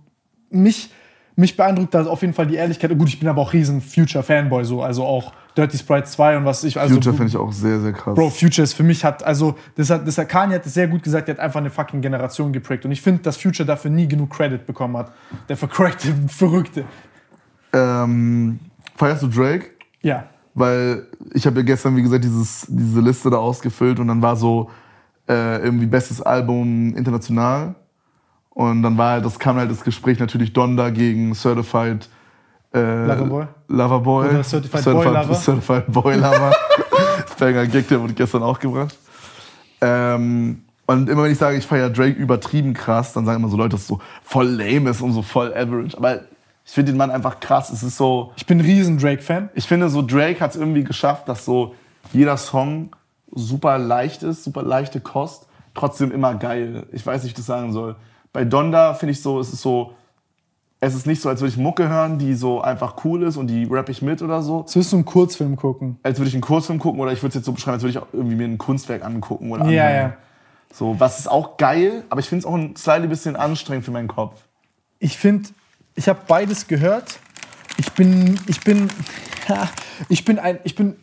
mich, 0.52 0.92
mich 1.36 1.58
beeindruckt 1.58 1.96
da 1.96 2.06
auf 2.06 2.22
jeden 2.22 2.36
Fall 2.36 2.46
die 2.46 2.56
Ehrlichkeit. 2.56 2.96
Gut, 2.96 3.10
ich 3.10 3.20
bin 3.20 3.28
aber 3.28 3.42
auch 3.42 3.54
riesen 3.54 3.82
Future-Fanboy, 3.82 4.64
so, 4.64 4.84
also 4.84 5.04
auch 5.04 5.34
Dirty 5.58 5.78
Sprite 5.78 6.04
2 6.04 6.38
und 6.38 6.46
was 6.46 6.64
ich. 6.64 6.80
Also, 6.80 6.94
Future 6.94 7.16
finde 7.16 7.30
ich 7.30 7.38
auch 7.38 7.52
sehr, 7.52 7.80
sehr 7.80 7.92
krass. 7.92 8.14
Bro, 8.14 8.30
Future 8.30 8.64
ist 8.64 8.74
für 8.74 8.84
mich 8.84 9.04
hat, 9.04 9.24
also, 9.24 9.56
das 9.76 9.90
hat, 9.90 10.08
das 10.08 10.18
hat, 10.20 10.30
Kanye 10.30 10.56
hat 10.56 10.66
es 10.66 10.76
sehr 10.76 10.88
gut 10.88 11.02
gesagt, 11.02 11.28
der 11.28 11.36
hat 11.36 11.42
einfach 11.42 11.60
eine 11.60 11.72
fucking 11.72 12.02
Generation 12.02 12.54
geprägt. 12.54 12.86
Und 12.86 12.92
ich 12.92 13.02
finde, 13.02 13.24
dass 13.24 13.38
Future 13.38 13.66
dafür 13.66 13.90
nie 13.90 14.08
genug 14.08 14.30
Credit 14.30 14.64
bekommen 14.66 14.96
hat. 14.98 15.12
Der 15.50 15.58
vercrackte 15.58 16.14
Verrückte. 16.28 16.86
Ähm, 17.74 18.60
feierst 18.96 19.24
du 19.24 19.28
Drake? 19.28 19.72
Ja. 20.02 20.26
Weil 20.54 21.08
ich 21.34 21.46
habe 21.48 21.58
ja 21.58 21.66
gestern, 21.66 21.96
wie 21.96 22.04
gesagt, 22.04 22.24
dieses, 22.24 22.68
diese 22.70 23.02
Liste 23.02 23.32
da 23.32 23.38
ausgefüllt 23.38 24.00
und 24.00 24.08
dann 24.08 24.22
war 24.22 24.36
so 24.36 24.70
äh, 25.28 25.62
irgendwie 25.64 25.88
bestes 25.88 26.22
Album 26.22 26.96
international. 26.96 27.76
Und 28.52 28.84
dann 28.84 28.98
war 28.98 29.14
halt, 29.14 29.26
das 29.26 29.40
kam 29.40 29.56
halt 29.56 29.72
das 29.72 29.84
Gespräch 29.84 30.20
natürlich 30.20 30.54
Donda 30.54 30.92
gegen 30.92 31.34
Certified 31.34 32.10
äh, 32.74 33.06
Loverboy? 33.06 33.46
Loverboy. 33.68 34.30
Oder 34.30 34.44
Certified 34.44 34.84
Boy 34.86 35.06
Lover? 35.06 35.34
Certified 35.36 35.92
Boy 35.92 36.16
Lover. 36.16 36.54
Banger 37.40 37.68
Gag, 37.68 37.88
der 37.88 38.02
wurde 38.02 38.14
gestern 38.14 38.44
auch 38.44 38.60
gebracht. 38.60 38.96
Ähm, 39.82 40.64
und 40.88 41.10
immer 41.10 41.24
wenn 41.24 41.32
ich 41.32 41.38
sage, 41.38 41.58
ich 41.58 41.66
feiere 41.66 41.90
Drake 41.90 42.18
übertrieben 42.18 42.74
krass, 42.74 43.14
dann 43.14 43.26
sagen 43.26 43.40
immer 43.42 43.50
so 43.50 43.58
Leute, 43.58 43.72
dass 43.72 43.82
es 43.82 43.88
so 43.88 44.00
voll 44.24 44.48
lame 44.48 44.90
ist 44.90 45.02
und 45.02 45.12
so 45.12 45.22
voll 45.22 45.54
average. 45.54 45.98
Aber 45.98 46.22
ich 46.66 46.72
finde 46.74 46.92
den 46.94 46.98
Mann 46.98 47.12
einfach 47.12 47.40
krass. 47.40 47.70
Es 47.70 47.84
ist 47.84 47.98
so, 47.98 48.32
Ich 48.38 48.46
bin 48.46 48.60
ein 48.60 48.66
riesen 48.66 48.98
Drake-Fan. 48.98 49.50
ich 49.54 49.68
finde, 49.68 49.90
so 49.90 50.02
Drake 50.02 50.40
hat 50.40 50.52
es 50.52 50.58
irgendwie 50.58 50.84
geschafft, 50.84 51.28
dass 51.30 51.46
so 51.46 51.76
jeder 52.14 52.38
Song 52.38 52.96
super 53.34 53.78
leicht 53.78 54.24
ist, 54.24 54.44
super 54.44 54.64
leichte 54.64 55.00
Kost, 55.00 55.48
trotzdem 55.74 56.12
immer 56.12 56.36
geil. 56.36 56.88
Ich 56.92 57.06
weiß 57.06 57.24
nicht, 57.24 57.32
wie 57.32 57.34
ich 57.34 57.36
das 57.36 57.46
sagen 57.46 57.72
soll. 57.74 57.96
Bei 58.34 58.46
Donda 58.46 58.94
finde 58.94 59.12
ich 59.12 59.22
so, 59.22 59.40
es 59.40 59.52
ist 59.52 59.62
so, 59.62 59.94
es 60.80 60.94
ist 60.94 61.08
nicht 61.08 61.22
so, 61.22 61.30
als 61.30 61.42
würde 61.42 61.50
ich 61.52 61.58
Mucke 61.58 61.90
hören, 61.90 62.20
die 62.20 62.36
so 62.36 62.62
einfach 62.62 63.04
cool 63.04 63.24
ist 63.24 63.38
und 63.38 63.48
die 63.48 63.66
rapp 63.70 63.90
ich 63.90 64.02
mit 64.02 64.22
oder 64.22 64.42
so. 64.44 64.60
Jetzt 64.62 64.76
wirst 64.76 64.92
du 64.92 64.98
einen 64.98 65.06
Kurzfilm 65.06 65.56
gucken. 65.56 65.98
Als 66.04 66.20
würde 66.20 66.30
ich 66.30 66.36
einen 66.36 66.42
Kurzfilm 66.42 66.78
gucken 66.80 67.00
oder 67.02 67.12
ich 67.12 67.20
würde 67.24 67.30
es 67.30 67.36
jetzt 67.36 67.46
so 67.46 67.52
beschreiben, 67.54 67.74
als 67.76 67.84
würde 67.84 67.92
ich 67.92 67.98
auch 67.98 68.08
irgendwie 68.14 68.36
mir 68.36 68.46
ein 68.46 68.58
Kunstwerk 68.60 69.04
angucken 69.04 69.52
oder 69.52 69.68
Ja, 69.70 69.86
anhören. 69.88 70.10
ja. 70.12 70.18
So, 70.72 71.00
was 71.00 71.18
ist 71.20 71.28
auch 71.28 71.58
geil, 71.58 72.04
aber 72.10 72.20
ich 72.20 72.28
finde 72.30 72.42
es 72.42 72.46
auch 72.46 72.54
ein 72.56 72.76
slightly 72.76 73.08
bisschen 73.08 73.36
anstrengend 73.36 73.86
für 73.86 73.92
meinen 73.92 74.08
Kopf. 74.10 74.36
Ich 75.00 75.18
finde, 75.18 75.50
ich 75.96 76.08
habe 76.10 76.20
beides 76.28 76.68
gehört. 76.68 77.20
Ich 77.78 77.92
bin, 77.94 78.40
ich 78.48 78.60
bin, 78.62 78.90
ich 80.10 80.26
bin 80.26 80.38
ein, 80.40 80.60
ich 80.64 80.76
bin, 80.76 80.96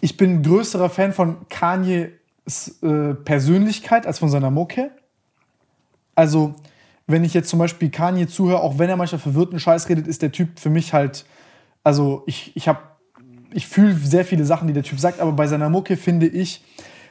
ich 0.00 0.16
bin 0.16 0.42
größerer 0.42 0.88
Fan 0.88 1.12
von 1.12 1.36
Kanye's 1.50 2.82
äh, 2.82 3.14
Persönlichkeit 3.14 4.06
als 4.06 4.18
von 4.20 4.28
seiner 4.30 4.50
Mucke. 4.50 4.90
Also, 6.14 6.54
wenn 7.08 7.24
ich 7.24 7.34
jetzt 7.34 7.48
zum 7.48 7.58
Beispiel 7.58 7.90
Kanye 7.90 8.28
zuhöre, 8.28 8.60
auch 8.60 8.78
wenn 8.78 8.88
er 8.88 8.96
manchmal 8.96 9.18
verwirrten 9.18 9.58
Scheiß 9.58 9.88
redet, 9.88 10.06
ist 10.06 10.22
der 10.22 10.30
Typ 10.30 10.60
für 10.60 10.70
mich 10.70 10.92
halt, 10.92 11.24
also 11.82 12.22
ich, 12.26 12.52
ich 12.54 12.68
habe, 12.68 12.80
ich 13.52 13.66
fühle 13.66 13.94
sehr 13.94 14.26
viele 14.26 14.44
Sachen, 14.44 14.68
die 14.68 14.74
der 14.74 14.82
Typ 14.82 15.00
sagt, 15.00 15.18
aber 15.18 15.32
bei 15.32 15.46
seiner 15.46 15.70
Mucke 15.70 15.96
finde 15.96 16.26
ich, 16.26 16.62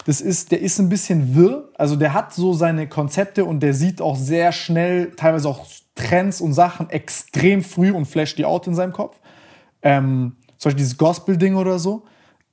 das 0.05 0.21
ist, 0.21 0.51
der 0.51 0.61
ist 0.61 0.79
ein 0.79 0.87
bisschen 0.87 1.35
wirr. 1.35 1.69
Also 1.77 1.95
der 1.95 2.13
hat 2.13 2.33
so 2.33 2.53
seine 2.53 2.87
Konzepte 2.87 3.43
und 3.43 3.59
der 3.59 3.73
sieht 3.73 3.99
auch 3.99 4.15
sehr 4.15 4.53
schnell, 4.53 5.11
teilweise 5.15 5.49
auch 5.49 5.65
Trends 5.95 6.39
und 6.39 6.53
Sachen 6.53 6.89
extrem 6.91 7.63
früh 7.63 7.91
und 7.91 8.05
flasht 8.05 8.37
die 8.37 8.45
out 8.45 8.67
in 8.67 8.75
seinem 8.75 8.93
Kopf. 8.93 9.19
Ähm, 9.81 10.37
zum 10.57 10.69
Beispiel 10.69 10.83
dieses 10.83 10.97
Gospel-Ding 10.97 11.55
oder 11.55 11.79
so. 11.79 12.03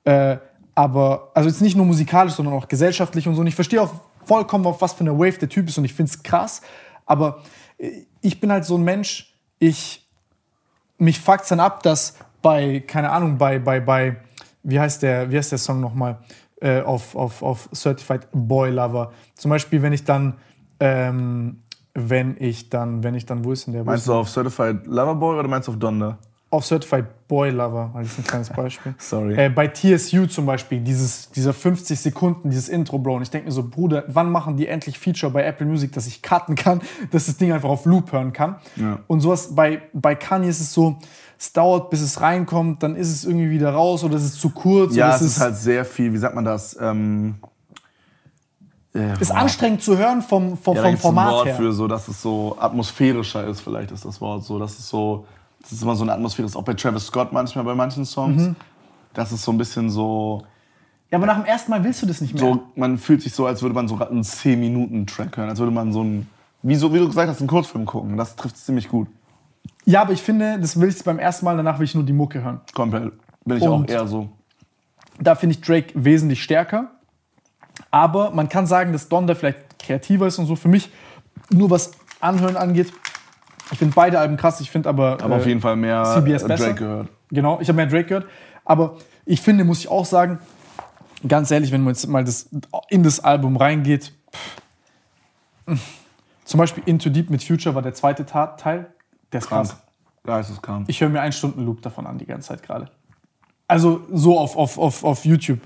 Äh, 0.03 0.37
aber, 0.73 1.31
also 1.33 1.47
jetzt 1.47 1.61
nicht 1.61 1.77
nur 1.77 1.85
musikalisch, 1.85 2.33
sondern 2.33 2.55
auch 2.55 2.67
gesellschaftlich 2.67 3.27
und 3.27 3.35
so. 3.35 3.41
Und 3.41 3.47
ich 3.47 3.55
verstehe 3.55 3.81
auch 3.81 3.93
vollkommen, 4.25 4.65
auf 4.65 4.81
was 4.81 4.93
für 4.93 5.01
eine 5.01 5.17
Wave 5.17 5.37
der 5.37 5.47
Typ 5.47 5.69
ist 5.69 5.77
und 5.77 5.85
ich 5.85 5.93
finde 5.93 6.11
es 6.11 6.23
krass. 6.23 6.61
Aber 7.05 7.41
äh, 7.77 8.03
ich 8.21 8.39
bin 8.39 8.51
halt 8.51 8.65
so 8.65 8.77
ein 8.77 8.83
Mensch, 8.83 9.33
ich, 9.59 10.07
mich 10.97 11.19
fuckt's 11.19 11.49
dann 11.49 11.59
ab, 11.59 11.83
dass 11.83 12.17
bei, 12.41 12.81
keine 12.85 13.11
Ahnung, 13.11 13.37
bei, 13.37 13.59
bei, 13.59 13.79
bei, 13.79 14.17
wie 14.63 14.79
heißt 14.79 15.01
der, 15.03 15.31
wie 15.31 15.37
heißt 15.37 15.51
der 15.51 15.59
Song 15.59 15.79
nochmal, 15.79 16.19
äh, 16.61 16.81
auf, 16.81 17.15
auf, 17.15 17.41
auf 17.41 17.69
Certified 17.73 18.27
Boy 18.31 18.71
Lover. 18.71 19.11
Zum 19.35 19.49
Beispiel, 19.49 19.81
wenn 19.81 19.93
ich 19.93 20.03
dann, 20.03 20.35
ähm, 20.79 21.63
wenn 21.93 22.35
ich 22.39 22.69
dann, 22.69 23.03
wenn 23.03 23.15
ich 23.15 23.25
dann, 23.25 23.43
wo 23.45 23.51
ist 23.51 23.67
denn 23.67 23.73
der? 23.73 23.83
Meinst 23.83 24.07
du 24.07 24.13
auf 24.13 24.29
Certified 24.29 24.85
Lover 24.87 25.15
Boy 25.15 25.39
oder 25.39 25.47
meinst 25.47 25.67
du 25.67 25.73
auf 25.73 25.79
Donda? 25.79 26.17
Auf 26.55 26.65
Certified 26.65 27.05
Boy 27.27 27.49
Lover, 27.49 27.89
weil 27.93 28.03
das 28.03 28.13
ist 28.13 28.19
ein 28.19 28.23
kleines 28.25 28.49
Beispiel. 28.49 28.93
Sorry. 28.99 29.35
Äh, 29.35 29.49
bei 29.49 29.67
TSU 29.67 30.27
zum 30.27 30.45
Beispiel, 30.45 30.79
dieses, 30.79 31.29
dieser 31.31 31.53
50 31.53 31.99
Sekunden, 31.99 32.49
dieses 32.49 32.69
Intro, 32.69 32.99
Bro. 32.99 33.15
Und 33.15 33.21
ich 33.23 33.29
denke 33.29 33.47
mir 33.47 33.51
so, 33.51 33.63
Bruder, 33.67 34.03
wann 34.07 34.31
machen 34.31 34.57
die 34.57 34.67
endlich 34.67 34.99
Feature 34.99 35.31
bei 35.31 35.43
Apple 35.43 35.65
Music, 35.65 35.91
dass 35.93 36.07
ich 36.07 36.21
cutten 36.21 36.55
kann, 36.55 36.81
dass 37.11 37.25
das 37.25 37.37
Ding 37.37 37.51
einfach 37.51 37.69
auf 37.69 37.85
Loop 37.85 38.11
hören 38.11 38.33
kann? 38.33 38.57
Ja. 38.75 38.99
Und 39.07 39.21
sowas, 39.21 39.55
bei, 39.55 39.81
bei 39.93 40.15
Kanye 40.15 40.49
ist 40.49 40.59
es 40.59 40.73
so, 40.73 40.97
es 41.37 41.51
dauert, 41.51 41.89
bis 41.89 42.01
es 42.01 42.21
reinkommt, 42.21 42.81
dann 42.81 42.95
ist 42.95 43.11
es 43.11 43.25
irgendwie 43.25 43.49
wieder 43.49 43.71
raus 43.71 44.03
oder 44.03 44.15
es 44.15 44.23
ist 44.23 44.39
zu 44.39 44.49
kurz. 44.49 44.95
Ja, 44.95 45.15
es 45.15 45.21
ist 45.21 45.39
halt 45.39 45.57
sehr 45.57 45.83
viel, 45.83 46.13
wie 46.13 46.17
sagt 46.17 46.35
man 46.35 46.45
das? 46.45 46.77
Ähm, 46.79 47.35
äh, 48.95 49.19
ist 49.19 49.29
boah. 49.29 49.39
anstrengend 49.39 49.81
zu 49.81 49.97
hören 49.97 50.21
vom, 50.21 50.57
vom, 50.57 50.75
Ja, 50.75 50.83
vom 50.83 50.91
gibt's 50.91 51.05
ein 51.05 51.09
Format 51.09 51.31
Wort 51.33 51.45
her. 51.47 51.55
für 51.55 51.73
so, 51.73 51.87
dass 51.87 52.07
es 52.07 52.21
so 52.21 52.55
atmosphärischer 52.57 53.45
ist, 53.45 53.61
vielleicht 53.61 53.91
ist 53.91 54.05
das 54.05 54.21
Wort 54.21 54.45
so. 54.45 54.57
Das 54.57 54.79
ist 54.79 54.87
so, 54.87 55.25
das 55.65 55.73
ist 55.73 55.81
immer 55.83 55.95
so 55.95 56.03
eine 56.03 56.13
Atmosphäre, 56.13 56.45
das 56.45 56.51
ist 56.53 56.55
auch 56.57 56.63
bei 56.63 56.73
Travis 56.73 57.07
Scott 57.07 57.33
manchmal 57.33 57.65
bei 57.65 57.75
manchen 57.75 58.05
Songs. 58.05 58.43
Mhm. 58.43 58.55
Das 59.13 59.31
ist 59.31 59.43
so 59.43 59.51
ein 59.51 59.57
bisschen 59.57 59.89
so, 59.89 60.43
Ja, 61.11 61.17
aber 61.17 61.25
nach 61.25 61.37
dem 61.37 61.45
ersten 61.45 61.71
Mal 61.71 61.83
willst 61.83 62.01
du 62.01 62.05
das 62.05 62.21
nicht 62.21 62.33
mehr. 62.33 62.43
so, 62.43 62.63
man 62.75 62.97
fühlt 62.97 63.21
sich 63.21 63.33
so, 63.33 63.45
als 63.45 63.61
würde 63.61 63.73
man 63.75 63.87
so 63.87 63.97
einen 63.97 64.21
10-Minuten-Track 64.23 65.37
hören, 65.37 65.49
als 65.49 65.59
würde 65.59 65.71
man 65.71 65.91
so 65.93 66.03
ein, 66.03 66.27
wie, 66.63 66.75
so, 66.75 66.93
wie 66.93 66.99
du 66.99 67.07
gesagt 67.07 67.29
hast, 67.29 67.39
einen 67.39 67.47
Kurzfilm 67.47 67.85
gucken. 67.85 68.17
Das 68.17 68.35
trifft 68.35 68.55
es 68.55 68.65
ziemlich 68.65 68.89
gut. 68.89 69.07
Ja, 69.85 70.01
aber 70.01 70.13
ich 70.13 70.21
finde, 70.21 70.59
das 70.59 70.79
will 70.79 70.89
ich 70.89 71.03
beim 71.03 71.19
ersten 71.19 71.45
Mal, 71.45 71.55
danach 71.57 71.79
will 71.79 71.85
ich 71.85 71.95
nur 71.95 72.03
die 72.03 72.13
Mucke 72.13 72.41
hören. 72.43 72.61
Komplett. 72.73 73.13
Bin 73.45 73.57
ich 73.57 73.63
Und- 73.63 73.85
auch 73.85 73.93
eher 73.93 74.07
so. 74.07 74.29
Da 75.19 75.35
finde 75.35 75.55
ich 75.55 75.61
Drake 75.61 75.91
wesentlich 75.95 76.43
stärker. 76.43 76.91
Aber 77.91 78.31
man 78.31 78.49
kann 78.49 78.67
sagen, 78.67 78.91
dass 78.91 79.07
Donda 79.09 79.35
vielleicht 79.35 79.79
kreativer 79.79 80.27
ist 80.27 80.39
und 80.39 80.45
so. 80.45 80.55
Für 80.55 80.67
mich, 80.67 80.89
nur 81.49 81.69
was 81.69 81.91
Anhören 82.19 82.57
angeht, 82.57 82.91
ich 83.71 83.77
finde 83.77 83.95
beide 83.95 84.19
Alben 84.19 84.37
krass. 84.37 84.61
Ich 84.61 84.71
finde 84.71 84.89
aber. 84.89 85.17
Aber 85.21 85.35
äh, 85.35 85.37
auf 85.39 85.45
jeden 85.45 85.61
Fall 85.61 85.75
mehr 85.75 86.03
CBS 86.03 86.43
äh, 86.43 86.47
besser. 86.47 86.65
Drake 86.65 86.75
gehört. 86.75 87.07
Genau, 87.31 87.59
ich 87.59 87.67
habe 87.67 87.77
mehr 87.77 87.87
Drake 87.87 88.05
gehört. 88.05 88.25
Aber 88.63 88.97
ich 89.25 89.41
finde, 89.41 89.63
muss 89.63 89.79
ich 89.79 89.89
auch 89.89 90.05
sagen, 90.05 90.39
ganz 91.27 91.51
ehrlich, 91.51 91.71
wenn 91.71 91.83
man 91.83 91.93
jetzt 91.93 92.07
mal 92.07 92.23
das, 92.23 92.49
in 92.89 93.03
das 93.03 93.19
Album 93.19 93.57
reingeht, 93.57 94.13
pff, 95.69 95.79
zum 96.43 96.59
Beispiel 96.59 96.83
Into 96.85 97.09
Deep 97.09 97.29
mit 97.29 97.43
Future 97.43 97.75
war 97.75 97.81
der 97.81 97.93
zweite 97.93 98.25
Teil. 98.25 98.87
Der 99.31 99.39
ist 99.39 99.47
krass. 99.47 99.69
Krank. 99.69 99.81
Geisteskrank. 100.25 100.85
Ich 100.87 101.01
höre 101.01 101.09
mir 101.09 101.21
einen 101.21 101.33
Stunden 101.33 101.63
Loop 101.65 101.81
davon 101.81 102.07
an 102.07 102.17
die 102.17 102.25
ganze 102.25 102.49
Zeit 102.49 102.63
gerade. 102.63 102.89
Also 103.67 104.01
so 104.11 104.39
auf, 104.39 104.55
auf, 104.57 104.77
auf, 104.77 105.03
auf 105.03 105.25
YouTube 105.25 105.59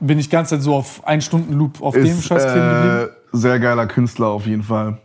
bin 0.00 0.18
ich 0.18 0.26
die 0.26 0.32
ganze 0.32 0.56
Zeit 0.56 0.62
so 0.62 0.74
auf 0.74 1.06
einen 1.06 1.22
Stunden 1.22 1.52
Loop 1.52 1.80
auf 1.80 1.94
dem 1.94 2.04
Ist 2.04 2.24
Scheiß 2.24 2.42
kleben 2.44 2.68
geblieben. 2.68 3.08
äh, 3.08 3.36
sehr 3.36 3.58
geiler 3.60 3.86
Künstler 3.86 4.28
auf 4.28 4.46
jeden 4.46 4.62
Fall. 4.62 4.98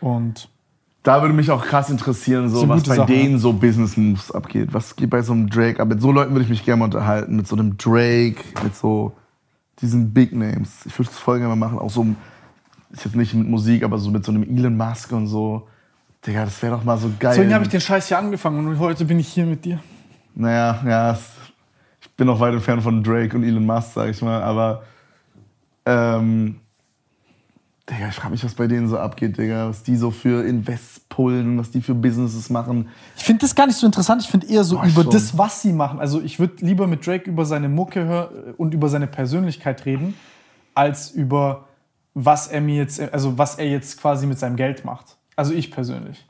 Und 0.00 0.48
Da 1.06 1.22
würde 1.22 1.34
mich 1.34 1.52
auch 1.52 1.64
krass 1.64 1.88
interessieren, 1.88 2.48
so, 2.48 2.62
So 2.62 2.68
was 2.68 2.82
bei 2.82 2.96
Sachen, 2.96 3.06
denen 3.06 3.38
so 3.38 3.52
Business 3.52 3.96
Moves 3.96 4.32
abgeht. 4.32 4.74
Was 4.74 4.96
geht 4.96 5.08
bei 5.08 5.22
so 5.22 5.34
einem 5.34 5.48
Drake 5.48 5.80
ab? 5.80 5.86
Mit 5.86 6.00
so 6.00 6.10
Leuten 6.10 6.32
würde 6.32 6.42
ich 6.42 6.50
mich 6.50 6.64
gerne 6.64 6.80
mal 6.80 6.86
unterhalten. 6.86 7.36
Mit 7.36 7.46
so 7.46 7.54
einem 7.54 7.76
Drake, 7.76 8.42
mit 8.64 8.74
so 8.74 9.12
diesen 9.80 10.12
Big 10.12 10.32
Names. 10.32 10.84
Ich 10.84 10.98
würde 10.98 11.08
das 11.08 11.20
voll 11.20 11.38
gerne 11.38 11.54
mal 11.54 11.68
machen. 11.68 11.78
Auch 11.78 11.90
so, 11.90 12.04
ist 12.90 13.04
jetzt 13.04 13.14
nicht 13.14 13.34
mit 13.34 13.46
Musik, 13.46 13.84
aber 13.84 13.98
so 13.98 14.10
mit 14.10 14.24
so 14.24 14.32
einem 14.32 14.42
Elon 14.42 14.76
Musk 14.76 15.12
und 15.12 15.28
so. 15.28 15.68
Digga, 16.26 16.44
das 16.44 16.60
wäre 16.60 16.74
doch 16.74 16.82
mal 16.82 16.98
so 16.98 17.08
geil. 17.20 17.34
deswegen 17.36 17.54
habe 17.54 17.62
ich 17.62 17.70
den 17.70 17.80
Scheiß 17.80 18.08
hier 18.08 18.18
angefangen 18.18 18.66
und 18.66 18.76
heute 18.80 19.04
bin 19.04 19.20
ich 19.20 19.28
hier 19.28 19.46
mit 19.46 19.64
dir. 19.64 19.78
Naja, 20.34 20.82
ja, 20.84 21.16
ich 22.00 22.10
bin 22.16 22.26
noch 22.26 22.40
weit 22.40 22.52
entfernt 22.52 22.82
von 22.82 23.04
Drake 23.04 23.36
und 23.36 23.44
Elon 23.44 23.64
Musk, 23.64 23.92
sag 23.94 24.10
ich 24.10 24.20
mal, 24.22 24.42
aber 24.42 24.82
ähm, 25.84 26.56
Digga, 27.88 28.08
ich 28.08 28.14
frage 28.16 28.32
mich, 28.32 28.42
was 28.44 28.54
bei 28.54 28.66
denen 28.66 28.88
so 28.88 28.98
abgeht, 28.98 29.38
Digga, 29.38 29.68
was 29.68 29.84
die 29.84 29.96
so 29.96 30.10
für 30.10 30.44
Invest 30.44 31.08
pullen, 31.08 31.56
was 31.56 31.70
die 31.70 31.80
für 31.80 31.94
Businesses 31.94 32.50
machen. 32.50 32.88
Ich 33.16 33.22
finde 33.22 33.42
das 33.42 33.54
gar 33.54 33.66
nicht 33.68 33.76
so 33.76 33.86
interessant. 33.86 34.22
Ich 34.22 34.28
finde 34.28 34.48
eher 34.48 34.64
so 34.64 34.76
Boah, 34.76 34.86
über 34.86 35.02
schon. 35.04 35.12
das, 35.12 35.38
was 35.38 35.62
sie 35.62 35.72
machen. 35.72 36.00
Also 36.00 36.20
ich 36.20 36.40
würde 36.40 36.64
lieber 36.66 36.88
mit 36.88 37.06
Drake 37.06 37.30
über 37.30 37.44
seine 37.44 37.68
Mucke 37.68 38.04
hör 38.04 38.30
und 38.56 38.74
über 38.74 38.88
seine 38.88 39.06
Persönlichkeit 39.06 39.84
reden, 39.86 40.14
als 40.74 41.10
über 41.10 41.66
was 42.14 42.48
er 42.48 42.60
mir 42.60 42.76
jetzt, 42.76 43.00
also 43.12 43.38
was 43.38 43.56
er 43.56 43.68
jetzt 43.68 44.00
quasi 44.00 44.26
mit 44.26 44.38
seinem 44.38 44.56
Geld 44.56 44.84
macht. 44.84 45.16
Also 45.36 45.52
ich 45.52 45.70
persönlich. 45.70 46.26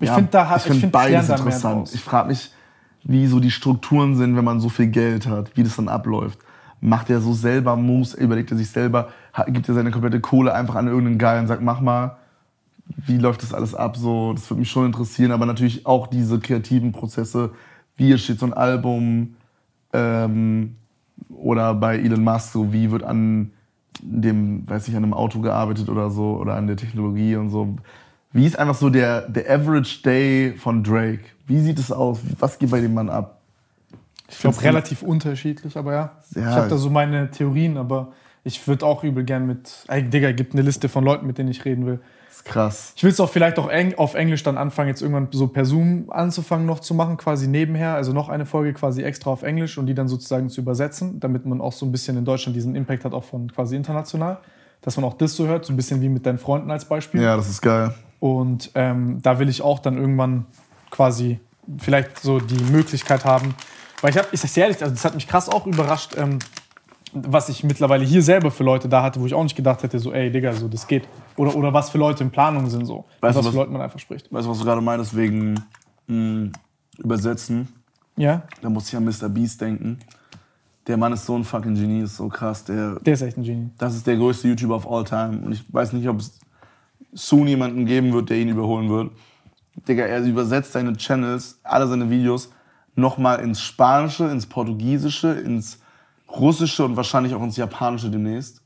Ich 0.00 0.08
Ja, 0.08 0.14
finde 0.14 0.30
da 0.30 0.48
hat, 0.48 0.58
ich 0.58 0.64
find 0.64 0.80
find, 0.80 0.92
beides 0.92 1.28
interessant. 1.30 1.90
Ich 1.94 2.02
frage 2.02 2.28
mich, 2.28 2.50
wie 3.04 3.26
so 3.28 3.40
die 3.40 3.50
Strukturen 3.50 4.16
sind, 4.16 4.36
wenn 4.36 4.44
man 4.44 4.60
so 4.60 4.68
viel 4.68 4.88
Geld 4.88 5.26
hat, 5.26 5.56
wie 5.56 5.62
das 5.62 5.76
dann 5.76 5.88
abläuft. 5.88 6.38
Macht 6.80 7.10
er 7.10 7.20
so 7.20 7.32
selber 7.32 7.76
Moves, 7.76 8.14
überlegt 8.14 8.50
er 8.50 8.56
sich 8.56 8.70
selber, 8.70 9.08
gibt 9.48 9.68
er 9.68 9.74
seine 9.74 9.90
komplette 9.90 10.20
Kohle 10.20 10.54
einfach 10.54 10.76
an 10.76 10.86
irgendeinen 10.86 11.18
Guy 11.18 11.38
und 11.40 11.46
sagt, 11.48 11.62
mach 11.62 11.80
mal, 11.80 12.16
wie 12.96 13.18
läuft 13.18 13.42
das 13.42 13.52
alles 13.52 13.74
ab? 13.74 13.96
So, 13.96 14.32
das 14.32 14.48
würde 14.48 14.60
mich 14.60 14.70
schon 14.70 14.86
interessieren, 14.86 15.32
aber 15.32 15.46
natürlich 15.46 15.86
auch 15.86 16.06
diese 16.06 16.38
kreativen 16.38 16.92
Prozesse, 16.92 17.50
wie 17.96 18.12
entsteht 18.12 18.38
so 18.38 18.46
ein 18.46 18.54
Album 18.54 19.36
ähm, 19.92 20.76
oder 21.28 21.74
bei 21.74 21.98
Elon 21.98 22.22
Musk, 22.22 22.52
so 22.52 22.72
wie 22.72 22.90
wird 22.90 23.02
an 23.02 23.50
dem, 24.00 24.68
weiß 24.68 24.88
ich, 24.88 24.96
an 24.96 25.02
einem 25.02 25.14
Auto 25.14 25.40
gearbeitet 25.40 25.88
oder 25.88 26.10
so 26.10 26.36
oder 26.36 26.54
an 26.54 26.66
der 26.66 26.76
Technologie 26.76 27.36
und 27.36 27.50
so. 27.50 27.76
Wie 28.32 28.46
ist 28.46 28.58
einfach 28.58 28.74
so 28.74 28.90
der, 28.90 29.28
der 29.28 29.50
Average 29.50 30.02
Day 30.02 30.54
von 30.56 30.84
Drake? 30.84 31.24
Wie 31.46 31.60
sieht 31.60 31.78
es 31.78 31.90
aus? 31.90 32.20
Was 32.38 32.58
geht 32.58 32.70
bei 32.70 32.80
dem 32.80 32.94
Mann 32.94 33.08
ab? 33.08 33.37
Ich 34.30 34.38
glaube, 34.40 34.62
relativ 34.62 35.02
unterschiedlich, 35.02 35.76
aber 35.76 35.92
ja. 35.92 36.12
Ja. 36.34 36.50
Ich 36.50 36.56
habe 36.56 36.68
da 36.68 36.76
so 36.76 36.90
meine 36.90 37.30
Theorien, 37.30 37.76
aber 37.76 38.12
ich 38.44 38.66
würde 38.68 38.86
auch 38.86 39.02
übel 39.02 39.24
gern 39.24 39.46
mit. 39.46 39.84
Ey, 39.88 40.02
Digga, 40.02 40.32
gibt 40.32 40.52
eine 40.52 40.62
Liste 40.62 40.88
von 40.88 41.04
Leuten, 41.04 41.26
mit 41.26 41.38
denen 41.38 41.50
ich 41.50 41.64
reden 41.64 41.86
will. 41.86 42.00
Das 42.28 42.36
ist 42.36 42.44
krass. 42.44 42.92
Ich 42.94 43.02
will 43.02 43.10
es 43.10 43.20
auch 43.20 43.30
vielleicht 43.30 43.58
auch 43.58 43.68
eng, 43.68 43.94
auf 43.96 44.14
Englisch 44.14 44.42
dann 44.42 44.58
anfangen, 44.58 44.88
jetzt 44.88 45.00
irgendwann 45.00 45.28
so 45.32 45.48
per 45.48 45.64
Zoom 45.64 46.10
anzufangen 46.10 46.66
noch 46.66 46.80
zu 46.80 46.94
machen, 46.94 47.16
quasi 47.16 47.48
nebenher. 47.48 47.94
Also 47.94 48.12
noch 48.12 48.28
eine 48.28 48.46
Folge 48.46 48.74
quasi 48.74 49.02
extra 49.02 49.30
auf 49.30 49.42
Englisch 49.42 49.78
und 49.78 49.86
die 49.86 49.94
dann 49.94 50.08
sozusagen 50.08 50.50
zu 50.50 50.60
übersetzen, 50.60 51.20
damit 51.20 51.46
man 51.46 51.60
auch 51.60 51.72
so 51.72 51.86
ein 51.86 51.92
bisschen 51.92 52.16
in 52.16 52.24
Deutschland 52.24 52.54
diesen 52.54 52.74
Impact 52.76 53.04
hat, 53.04 53.14
auch 53.14 53.24
von 53.24 53.50
quasi 53.52 53.76
international. 53.76 54.38
Dass 54.82 54.96
man 54.96 55.04
auch 55.04 55.14
das 55.14 55.34
so 55.34 55.46
hört, 55.46 55.64
so 55.64 55.72
ein 55.72 55.76
bisschen 55.76 56.00
wie 56.00 56.08
mit 56.08 56.24
deinen 56.24 56.38
Freunden 56.38 56.70
als 56.70 56.84
Beispiel. 56.84 57.20
Ja, 57.20 57.36
das 57.36 57.48
ist 57.48 57.60
geil. 57.60 57.92
Und 58.20 58.70
ähm, 58.74 59.20
da 59.22 59.38
will 59.38 59.48
ich 59.48 59.62
auch 59.62 59.80
dann 59.80 59.96
irgendwann 59.96 60.46
quasi 60.90 61.40
vielleicht 61.78 62.20
so 62.20 62.38
die 62.38 62.62
Möglichkeit 62.72 63.24
haben. 63.24 63.54
Weil 64.00 64.10
ich 64.10 64.18
habe, 64.18 64.28
ich 64.32 64.40
sag's 64.40 64.56
ehrlich, 64.56 64.80
also 64.82 64.94
das 64.94 65.04
hat 65.04 65.14
mich 65.14 65.26
krass 65.26 65.48
auch 65.48 65.66
überrascht, 65.66 66.14
ähm, 66.16 66.38
was 67.12 67.48
ich 67.48 67.64
mittlerweile 67.64 68.04
hier 68.04 68.22
selber 68.22 68.50
für 68.50 68.64
Leute 68.64 68.88
da 68.88 69.02
hatte, 69.02 69.20
wo 69.20 69.26
ich 69.26 69.34
auch 69.34 69.42
nicht 69.42 69.56
gedacht 69.56 69.82
hätte, 69.82 69.98
so, 69.98 70.12
ey, 70.12 70.30
Digga, 70.30 70.52
so, 70.52 70.68
das 70.68 70.86
geht. 70.86 71.08
Oder, 71.36 71.56
oder 71.56 71.72
was 71.72 71.90
für 71.90 71.98
Leute 71.98 72.22
in 72.22 72.30
Planung 72.30 72.68
sind, 72.68 72.84
so. 72.86 73.06
Weißt 73.20 73.34
du, 73.34 73.38
was 73.40 73.46
für 73.46 73.48
was- 73.52 73.54
Leute 73.54 73.70
man 73.72 73.80
einfach 73.80 73.98
spricht. 73.98 74.32
Weißt 74.32 74.46
du, 74.46 74.50
was 74.50 74.58
du 74.58 74.64
gerade 74.64 74.80
meinst, 74.80 75.16
wegen 75.16 75.58
mh, 76.06 76.50
Übersetzen? 76.98 77.68
Ja, 78.16 78.42
Da 78.60 78.68
muss 78.68 78.88
ich 78.88 78.96
an 78.96 79.04
Mr. 79.04 79.28
Beast 79.28 79.60
denken. 79.60 79.98
Der 80.86 80.96
Mann 80.96 81.12
ist 81.12 81.24
so 81.26 81.36
ein 81.36 81.44
fucking 81.44 81.74
Genie, 81.74 82.02
ist 82.02 82.16
so 82.16 82.28
krass. 82.28 82.64
Der, 82.64 82.96
der 83.00 83.14
ist 83.14 83.22
echt 83.22 83.36
ein 83.36 83.44
Genie. 83.44 83.70
das 83.78 83.94
ist 83.94 84.06
der 84.06 84.16
größte 84.16 84.48
YouTuber 84.48 84.74
of 84.76 84.90
all 84.90 85.04
time. 85.04 85.38
Und 85.44 85.52
ich 85.52 85.62
weiß 85.72 85.92
nicht, 85.92 86.08
ob 86.08 86.18
es 86.20 86.38
soon 87.12 87.46
jemanden 87.46 87.86
geben 87.86 88.12
wird, 88.12 88.30
der 88.30 88.38
ihn 88.38 88.48
überholen 88.48 88.88
wird. 88.88 89.12
Digga, 89.86 90.04
er 90.04 90.22
übersetzt 90.24 90.72
seine 90.72 90.96
Channels, 90.96 91.60
alle 91.62 91.86
seine 91.86 92.10
Videos, 92.10 92.50
nochmal 92.98 93.40
ins 93.40 93.60
Spanische, 93.62 94.24
ins 94.24 94.46
Portugiesische, 94.46 95.32
ins 95.32 95.78
Russische 96.28 96.84
und 96.84 96.96
wahrscheinlich 96.96 97.34
auch 97.34 97.42
ins 97.42 97.56
Japanische 97.56 98.10
demnächst. 98.10 98.60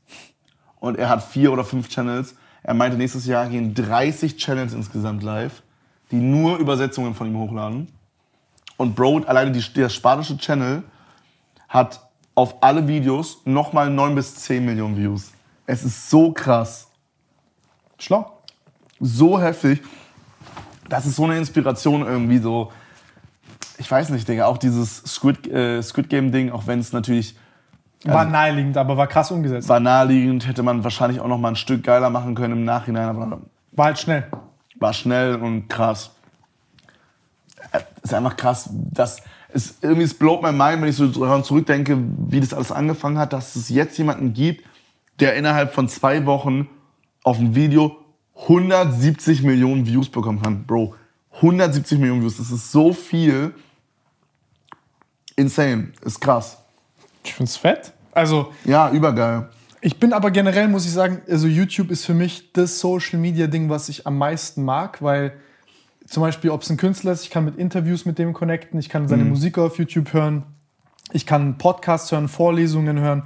Und 0.79 0.97
er 0.97 1.07
hat 1.07 1.23
vier 1.23 1.53
oder 1.53 1.63
fünf 1.63 1.87
Channels. 1.87 2.35
Er 2.63 2.73
meinte, 2.73 2.97
nächstes 2.97 3.25
Jahr 3.25 3.47
gehen 3.47 3.73
30 3.73 4.35
Channels 4.35 4.73
insgesamt 4.73 5.23
live, 5.23 5.63
die 6.11 6.17
nur 6.17 6.57
Übersetzungen 6.57 7.15
von 7.15 7.27
ihm 7.27 7.37
hochladen. 7.37 7.87
Und 8.75 8.95
Bro, 8.95 9.19
alleine 9.19 9.51
die, 9.51 9.61
der 9.73 9.89
spanische 9.89 10.37
Channel 10.37 10.83
hat 11.69 12.01
auf 12.35 12.61
alle 12.61 12.87
Videos 12.87 13.41
nochmal 13.45 13.89
9 13.89 14.15
bis 14.15 14.35
10 14.35 14.65
Millionen 14.65 14.97
Views. 14.97 15.31
Es 15.65 15.83
ist 15.83 16.09
so 16.09 16.31
krass, 16.31 16.87
Schlau. 17.97 18.39
so 18.99 19.39
heftig. 19.39 19.81
Das 20.89 21.05
ist 21.05 21.15
so 21.15 21.23
eine 21.23 21.37
Inspiration 21.37 22.05
irgendwie 22.05 22.39
so. 22.39 22.71
Ich 23.77 23.89
weiß 23.89 24.09
nicht, 24.09 24.27
Digga, 24.27 24.45
auch 24.45 24.57
dieses 24.57 24.97
Squid, 25.05 25.47
äh, 25.47 25.81
Squid 25.81 26.09
Game 26.09 26.31
Ding, 26.31 26.51
auch 26.51 26.67
wenn 26.67 26.79
es 26.79 26.93
natürlich 26.93 27.35
War 28.03 28.25
naheliegend, 28.25 28.77
aber 28.77 28.97
war 28.97 29.07
krass 29.07 29.31
umgesetzt. 29.31 29.67
War 29.69 29.79
naheliegend, 29.79 30.47
hätte 30.47 30.63
man 30.63 30.83
wahrscheinlich 30.83 31.19
auch 31.19 31.27
noch 31.27 31.39
mal 31.39 31.49
ein 31.49 31.55
Stück 31.55 31.83
geiler 31.83 32.09
machen 32.09 32.35
können 32.35 32.53
im 32.53 32.65
Nachhinein, 32.65 33.09
aber 33.09 33.41
War 33.71 33.85
halt 33.85 33.99
schnell. 33.99 34.27
war 34.79 34.93
schnell 34.93 35.35
und 35.35 35.69
krass. 35.69 36.11
Äh, 37.71 37.79
Ist 38.03 38.13
einfach 38.13 38.35
krass, 38.37 38.69
dass 38.71 39.17
es 39.53 39.77
irgendwie 39.81 40.03
es 40.03 40.13
blowt 40.13 40.41
my 40.41 40.51
mind, 40.51 40.81
wenn 40.81 40.89
ich 40.89 40.95
so 40.95 41.07
daran 41.07 41.43
zurückdenke, 41.43 41.97
wie 42.27 42.39
das 42.39 42.53
alles 42.53 42.71
angefangen 42.71 43.17
hat, 43.17 43.33
dass 43.33 43.55
es 43.55 43.69
jetzt 43.69 43.97
jemanden 43.97 44.33
gibt, 44.33 44.65
der 45.19 45.35
innerhalb 45.35 45.73
von 45.73 45.87
zwei 45.87 46.25
Wochen 46.25 46.67
auf 47.23 47.39
ein 47.39 47.55
Video 47.55 47.97
170 48.47 49.43
Millionen 49.43 49.85
Views 49.85 50.09
bekommen 50.09 50.41
kann. 50.41 50.65
Bro, 50.65 50.95
170 51.35 51.99
Millionen 51.99 52.21
Views, 52.23 52.37
das 52.37 52.51
ist 52.51 52.71
so 52.71 52.93
viel. 52.93 53.53
Insane, 55.35 55.89
ist 56.03 56.19
krass. 56.21 56.57
Ich 57.23 57.33
find's 57.33 57.57
fett. 57.57 57.91
Also, 58.11 58.51
Ja, 58.65 58.91
übergeil. 58.91 59.49
ich 59.81 59.99
bin 59.99 60.13
aber 60.13 60.29
generell, 60.31 60.67
muss 60.67 60.85
ich 60.85 60.91
sagen, 60.91 61.21
also 61.29 61.47
YouTube 61.47 61.89
ist 61.91 62.05
für 62.05 62.13
mich 62.13 62.51
das 62.53 62.79
Social 62.79 63.19
Media 63.19 63.47
Ding, 63.47 63.69
was 63.69 63.89
ich 63.89 64.05
am 64.05 64.17
meisten 64.17 64.63
mag, 64.63 65.01
weil 65.01 65.33
zum 66.05 66.21
Beispiel, 66.21 66.51
ob 66.51 66.61
es 66.61 66.69
ein 66.69 66.77
Künstler 66.77 67.13
ist, 67.13 67.23
ich 67.23 67.29
kann 67.31 67.45
mit 67.45 67.57
Interviews 67.57 68.05
mit 68.05 68.19
dem 68.19 68.33
connecten, 68.33 68.79
ich 68.79 68.89
kann 68.89 69.07
seine 69.07 69.23
Musik 69.25 69.57
auf 69.57 69.77
YouTube 69.79 70.13
hören, 70.13 70.43
ich 71.11 71.25
kann 71.25 71.57
Podcasts 71.57 72.11
hören, 72.11 72.27
Vorlesungen 72.27 72.99
hören. 72.99 73.23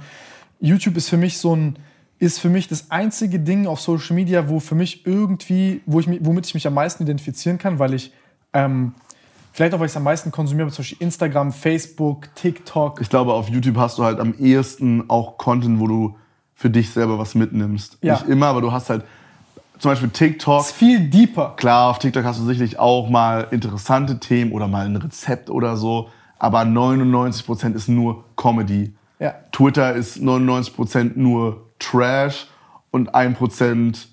YouTube 0.60 0.96
ist 0.96 1.08
für 1.08 1.16
mich 1.16 1.38
so 1.38 1.54
ein, 1.54 1.76
ist 2.18 2.38
für 2.40 2.48
mich 2.48 2.66
das 2.68 2.90
einzige 2.90 3.40
Ding 3.40 3.66
auf 3.66 3.80
Social 3.80 4.14
Media, 4.16 4.48
wo 4.48 4.58
für 4.60 4.74
mich 4.74 5.04
irgendwie, 5.06 5.82
wo 5.86 6.00
ich, 6.00 6.06
mich- 6.06 6.20
womit 6.22 6.46
ich 6.46 6.54
mich 6.54 6.66
am 6.66 6.74
meisten 6.74 7.02
identifizieren 7.02 7.58
kann, 7.58 7.78
weil 7.78 7.94
ich, 7.94 8.12
ähm, 8.52 8.94
vielleicht 9.58 9.74
auch, 9.74 9.80
weil 9.80 9.86
ich 9.86 9.92
es 9.92 9.96
am 9.96 10.04
meisten 10.04 10.30
konsumiere, 10.30 10.68
zum 10.68 10.84
Beispiel 10.84 10.98
Instagram, 11.00 11.52
Facebook, 11.52 12.32
TikTok. 12.36 13.00
Ich 13.00 13.10
glaube, 13.10 13.32
auf 13.32 13.48
YouTube 13.48 13.76
hast 13.76 13.98
du 13.98 14.04
halt 14.04 14.20
am 14.20 14.32
ehesten 14.38 15.10
auch 15.10 15.36
Content, 15.36 15.80
wo 15.80 15.88
du 15.88 16.16
für 16.54 16.70
dich 16.70 16.90
selber 16.90 17.18
was 17.18 17.34
mitnimmst. 17.34 17.98
Ja. 18.00 18.14
Nicht 18.14 18.28
immer, 18.28 18.46
aber 18.46 18.60
du 18.60 18.70
hast 18.70 18.88
halt 18.88 19.02
zum 19.80 19.90
Beispiel 19.90 20.10
TikTok. 20.10 20.60
ist 20.60 20.70
viel 20.70 21.10
deeper. 21.10 21.54
Klar, 21.56 21.90
auf 21.90 21.98
TikTok 21.98 22.22
hast 22.22 22.38
du 22.38 22.44
sicherlich 22.44 22.78
auch 22.78 23.10
mal 23.10 23.48
interessante 23.50 24.20
Themen 24.20 24.52
oder 24.52 24.68
mal 24.68 24.86
ein 24.86 24.94
Rezept 24.94 25.50
oder 25.50 25.76
so, 25.76 26.08
aber 26.38 26.60
99% 26.60 27.74
ist 27.74 27.88
nur 27.88 28.26
Comedy. 28.36 28.94
Ja. 29.18 29.34
Twitter 29.50 29.92
ist 29.92 30.18
99% 30.18 31.12
nur 31.16 31.66
Trash 31.80 32.46
und 32.92 33.12
1% 33.12 34.06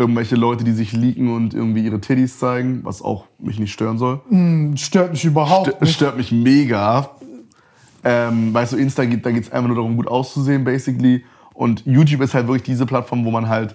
irgendwelche 0.00 0.34
Leute, 0.34 0.64
die 0.64 0.72
sich 0.72 0.92
leaken 0.92 1.32
und 1.32 1.52
irgendwie 1.54 1.84
ihre 1.84 2.00
Titties 2.00 2.38
zeigen, 2.38 2.80
was 2.84 3.02
auch 3.02 3.26
mich 3.38 3.58
nicht 3.60 3.72
stören 3.72 3.98
soll. 3.98 4.20
Stört 4.76 5.12
mich 5.12 5.24
überhaupt 5.24 5.68
Stö- 5.68 5.80
nicht. 5.82 5.94
stört 5.94 6.16
mich 6.16 6.32
mega. 6.32 7.10
Ähm, 8.02 8.54
weißt 8.54 8.72
du, 8.72 8.76
Insta 8.78 9.04
geht, 9.04 9.26
da 9.26 9.30
geht 9.30 9.44
es 9.44 9.52
einfach 9.52 9.68
nur 9.68 9.76
darum, 9.76 9.96
gut 9.96 10.08
auszusehen, 10.08 10.64
basically. 10.64 11.24
Und 11.52 11.84
YouTube 11.84 12.22
ist 12.22 12.32
halt 12.32 12.46
wirklich 12.46 12.62
diese 12.62 12.86
Plattform, 12.86 13.24
wo 13.26 13.30
man 13.30 13.48
halt 13.48 13.74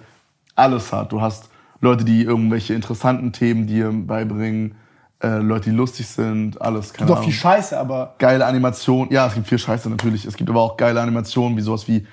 alles 0.56 0.92
hat. 0.92 1.12
Du 1.12 1.20
hast 1.20 1.48
Leute, 1.80 2.04
die 2.04 2.22
irgendwelche 2.24 2.74
interessanten 2.74 3.32
Themen 3.32 3.68
dir 3.68 3.92
beibringen, 3.92 4.74
äh, 5.22 5.38
Leute, 5.38 5.70
die 5.70 5.76
lustig 5.76 6.08
sind, 6.08 6.60
alles. 6.60 6.92
Keine 6.92 7.06
Doch 7.08 7.16
Ahnung. 7.18 7.30
viel 7.30 7.38
Scheiße, 7.38 7.78
aber 7.78 8.16
Geile 8.18 8.44
Animationen. 8.46 9.12
Ja, 9.12 9.28
es 9.28 9.34
gibt 9.34 9.46
viel 9.46 9.58
Scheiße 9.58 9.88
natürlich. 9.88 10.24
Es 10.24 10.36
gibt 10.36 10.50
aber 10.50 10.60
auch 10.60 10.76
geile 10.76 11.00
Animationen, 11.00 11.56
wie 11.56 11.60
sowas 11.62 11.86
wie 11.86 12.04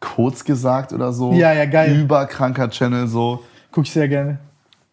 kurz 0.00 0.44
gesagt 0.44 0.92
oder 0.92 1.12
so. 1.14 1.32
Ja, 1.32 1.54
ja, 1.54 1.64
geil. 1.64 1.98
Überkranker 1.98 2.68
Channel 2.68 3.08
so. 3.08 3.42
Gucke 3.74 3.86
ich 3.86 3.92
sehr 3.92 4.08
gerne. 4.08 4.38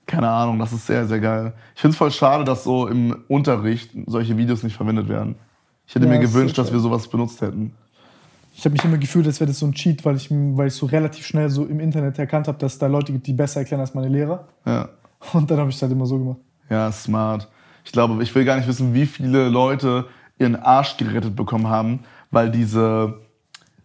Keine 0.07 0.27
Ahnung, 0.27 0.57
das 0.59 0.73
ist 0.73 0.87
sehr, 0.87 1.05
sehr 1.05 1.19
geil. 1.19 1.53
Ich 1.75 1.81
finde 1.81 1.93
es 1.93 1.97
voll 1.97 2.11
schade, 2.11 2.43
dass 2.43 2.63
so 2.63 2.87
im 2.87 3.23
Unterricht 3.27 3.91
solche 4.07 4.35
Videos 4.35 4.63
nicht 4.63 4.75
verwendet 4.75 5.07
werden. 5.07 5.35
Ich 5.87 5.93
hätte 5.95 6.05
Ja, 6.05 6.11
mir 6.11 6.19
gewünscht, 6.19 6.57
dass 6.57 6.71
wir 6.73 6.79
sowas 6.79 7.07
benutzt 7.07 7.41
hätten. 7.41 7.73
Ich 8.55 8.65
habe 8.65 8.73
mich 8.73 8.83
immer 8.83 8.97
gefühlt, 8.97 9.25
als 9.27 9.39
wäre 9.39 9.47
das 9.49 9.59
so 9.59 9.67
ein 9.67 9.73
Cheat, 9.73 10.03
weil 10.03 10.15
ich, 10.17 10.29
weil 10.31 10.67
ich 10.67 10.73
so 10.73 10.87
relativ 10.87 11.25
schnell 11.25 11.49
so 11.49 11.65
im 11.65 11.79
Internet 11.79 12.17
erkannt 12.19 12.47
habe, 12.47 12.57
dass 12.57 12.73
es 12.73 12.79
da 12.79 12.87
Leute 12.87 13.13
gibt, 13.13 13.27
die 13.27 13.33
besser 13.33 13.59
erklären 13.61 13.79
als 13.81 13.93
meine 13.93 14.09
Lehrer. 14.09 14.47
Ja, 14.65 14.89
Und 15.33 15.49
dann 15.49 15.59
habe 15.59 15.69
ich 15.69 15.75
es 15.75 15.81
halt 15.81 15.91
immer 15.91 16.05
so 16.07 16.17
gemacht. 16.17 16.37
ja, 16.69 16.91
smart. 16.91 17.47
Ich 17.85 17.91
glaube, 17.91 18.21
ich 18.21 18.33
will 18.35 18.43
gar 18.45 18.57
nicht 18.57 18.67
wissen, 18.67 18.93
wie 18.93 19.05
viele 19.05 19.47
Leute 19.47 20.05
ihren 20.37 20.55
Arsch 20.55 20.97
gerettet 20.97 21.35
bekommen 21.35 21.67
haben, 21.67 21.99
weil 22.31 22.49
diese 22.51 23.19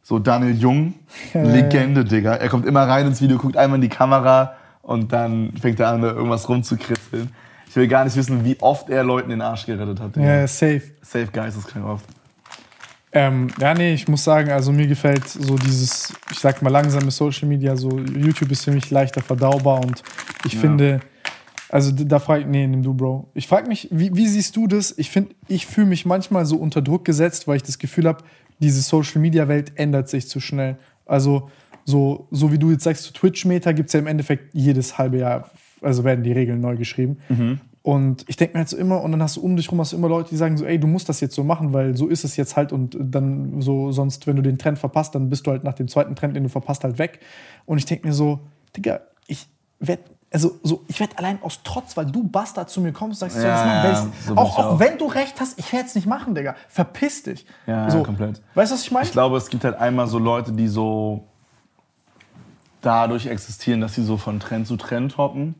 so 0.02 0.18
Daniel 0.18 0.55
Jung, 0.56 0.94
Ja, 1.35 1.43
ja, 1.44 1.51
Legende, 1.52 2.05
Digga. 2.05 2.35
Er 2.35 2.48
kommt 2.48 2.66
immer 2.66 2.82
rein 2.89 3.06
ins 3.06 3.20
Video, 3.20 3.39
guckt 3.39 3.56
einmal 3.56 3.77
in 3.77 3.82
die 3.82 3.89
Kamera 3.89 4.55
und 4.86 5.12
dann 5.12 5.52
fängt 5.60 5.80
er 5.80 5.88
an, 5.88 6.02
da 6.02 6.12
irgendwas 6.12 6.48
rumzukritzeln. 6.48 7.30
Ich 7.68 7.74
will 7.74 7.88
gar 7.88 8.04
nicht 8.04 8.16
wissen, 8.16 8.44
wie 8.44 8.56
oft 8.60 8.88
er 8.88 9.02
Leuten 9.02 9.30
den 9.30 9.42
Arsch 9.42 9.66
gerettet 9.66 10.00
hat. 10.00 10.16
Ja, 10.16 10.46
safe. 10.46 10.82
Safe 11.02 11.26
geisteskrank 11.26 11.84
oft. 11.84 12.04
Ähm, 13.12 13.48
ja, 13.60 13.74
nee, 13.74 13.94
ich 13.94 14.08
muss 14.08 14.22
sagen, 14.24 14.50
also 14.50 14.72
mir 14.72 14.86
gefällt 14.86 15.26
so 15.26 15.56
dieses, 15.56 16.12
ich 16.30 16.38
sag 16.38 16.62
mal, 16.62 16.70
langsame 16.70 17.10
Social 17.10 17.48
Media, 17.48 17.74
so 17.76 17.98
YouTube 17.98 18.50
ist 18.52 18.64
für 18.64 18.72
mich 18.72 18.90
leichter 18.90 19.23
verdaubar 19.23 19.81
und 19.81 20.02
ich 20.44 20.52
Ja. 20.55 20.60
finde, 20.60 21.00
also 21.68 21.90
da 21.92 22.18
frage 22.18 22.42
ich, 22.42 22.47
nee, 22.47 22.66
nimm 22.66 22.82
du, 22.82 22.94
Bro. 22.94 23.28
Ich 23.34 23.48
frage 23.48 23.68
mich, 23.68 23.89
wie, 23.90 24.15
wie 24.15 24.26
siehst 24.28 24.55
du 24.56 24.66
das? 24.66 24.97
Ich 24.98 25.10
finde, 25.10 25.34
ich 25.48 25.66
fühle 25.66 25.86
mich 25.89 26.06
manchmal 26.06 26.47
so 26.47 26.56
unter 26.56 26.82
Druck 26.82 27.05
gesetzt, 27.05 27.48
weil 27.48 27.56
ich 27.56 27.62
das 27.62 27.78
Gefühl 27.78 28.06
habe, 28.06 28.23
diese 28.60 28.81
Social 28.82 29.20
Media 29.20 29.48
Welt 29.48 29.73
ändert 29.76 30.08
sich 30.08 30.28
zu 30.28 30.39
schnell. 30.40 30.76
Also, 31.06 31.50
so, 31.86 32.26
so 32.32 32.50
wie 32.52 32.58
du 32.58 32.70
jetzt 32.73 32.84
sagst, 32.84 33.05
so 33.05 33.12
Twitch-Meta 33.12 33.73
gibt 33.73 33.89
es 33.89 33.92
ja 33.94 34.00
im 34.00 34.08
Endeffekt 34.08 34.52
jedes 34.55 34.98
halbe 34.98 35.18
Jahr, 35.18 35.50
also 35.81 36.02
werden 36.05 36.24
die 36.24 36.32
Regeln 36.32 36.60
neu 36.60 36.76
geschrieben. 36.76 37.18
Und 37.82 38.24
ich 38.26 38.36
denke 38.36 38.55
mir 38.55 38.58
halt 38.58 38.68
so 38.68 38.76
immer, 38.76 39.00
und 39.02 39.12
dann 39.12 39.23
hast 39.23 39.36
du 39.36 39.40
um 39.40 39.56
dich 39.56 39.70
rum 39.70 39.78
hast 39.78 39.92
du 39.92 39.97
immer 39.97 40.08
Leute, 40.08 40.31
die 40.31 40.36
sagen 40.36 40.56
so, 40.56 40.65
ey, 40.65 40.81
du 40.81 40.89
musst 40.89 41.08
das 41.08 41.20
jetzt 41.20 41.36
so 41.36 41.44
machen, 41.44 41.73
weil 41.73 41.97
so 41.97 42.08
ist 42.08 42.24
es 42.24 42.36
jetzt 42.36 42.56
halt 42.56 42.73
und 42.73 42.97
dann 43.00 43.60
so, 43.62 43.92
sonst, 43.92 44.26
wenn 44.26 44.34
du 44.34 44.42
den 44.42 44.58
Trend 44.58 44.81
verpasst, 44.81 45.15
dann 45.15 45.31
bist 45.31 45.47
du 45.47 45.52
halt 45.52 45.62
nach 45.62 45.74
dem 45.74 45.86
zweiten 45.86 46.16
Trend, 46.16 46.34
den 46.34 46.42
du 46.42 46.48
verpasst, 46.48 46.82
halt 46.82 46.98
weg. 46.98 47.20
Und 47.65 47.78
ich 47.78 47.84
denke 47.86 48.08
mir 48.08 48.12
so, 48.12 48.40
Digga, 48.76 49.02
ich 49.28 49.47
werde, 49.78 50.02
also 50.32 50.58
so, 50.65 50.82
ich 50.89 50.98
werde 50.98 51.16
allein 51.18 51.39
aus 51.42 51.60
Trotz, 51.62 51.97
weil 51.97 52.06
du 52.06 52.24
Bastard 52.24 52.68
zu 52.68 52.81
mir 52.81 52.90
kommst, 52.90 53.20
sagst, 53.20 53.36
soll 53.36 53.44
Ja, 53.44 53.82
das 53.84 53.98
machen, 54.00 54.12
ja, 54.18 54.28
so 54.34 54.36
auch 54.36 54.58
auch. 54.58 54.81
wenn 54.81 54.98
du 54.98 55.06
recht 55.06 55.40
hast, 55.40 55.56
ich 55.56 55.73
werde 55.73 55.86
es 55.86 55.94
nicht 55.94 56.08
machen, 56.08 56.34
Digga. 56.34 56.56
Verpiss 56.68 57.23
dich. 57.23 57.47
Ja, 57.68 57.89
so, 57.89 58.02
komplett. 58.02 58.42
Weißt 58.56 58.73
du, 58.73 58.74
was 58.74 58.82
ich 58.82 58.90
meine? 58.90 59.06
Ich 59.06 59.12
glaube, 59.12 59.36
es 59.36 59.48
gibt 59.48 59.62
halt 59.62 59.76
einmal 59.76 60.08
so 60.08 60.18
Leute, 60.18 60.50
die 60.50 60.66
so 60.66 61.28
dadurch 62.86 63.26
existieren, 63.26 63.81
dass 63.81 63.94
sie 63.94 64.02
so 64.05 64.16
von 64.16 64.39
Trend 64.40 64.66
zu 64.66 64.76
Trend 64.76 65.18
hoppen. 65.18 65.56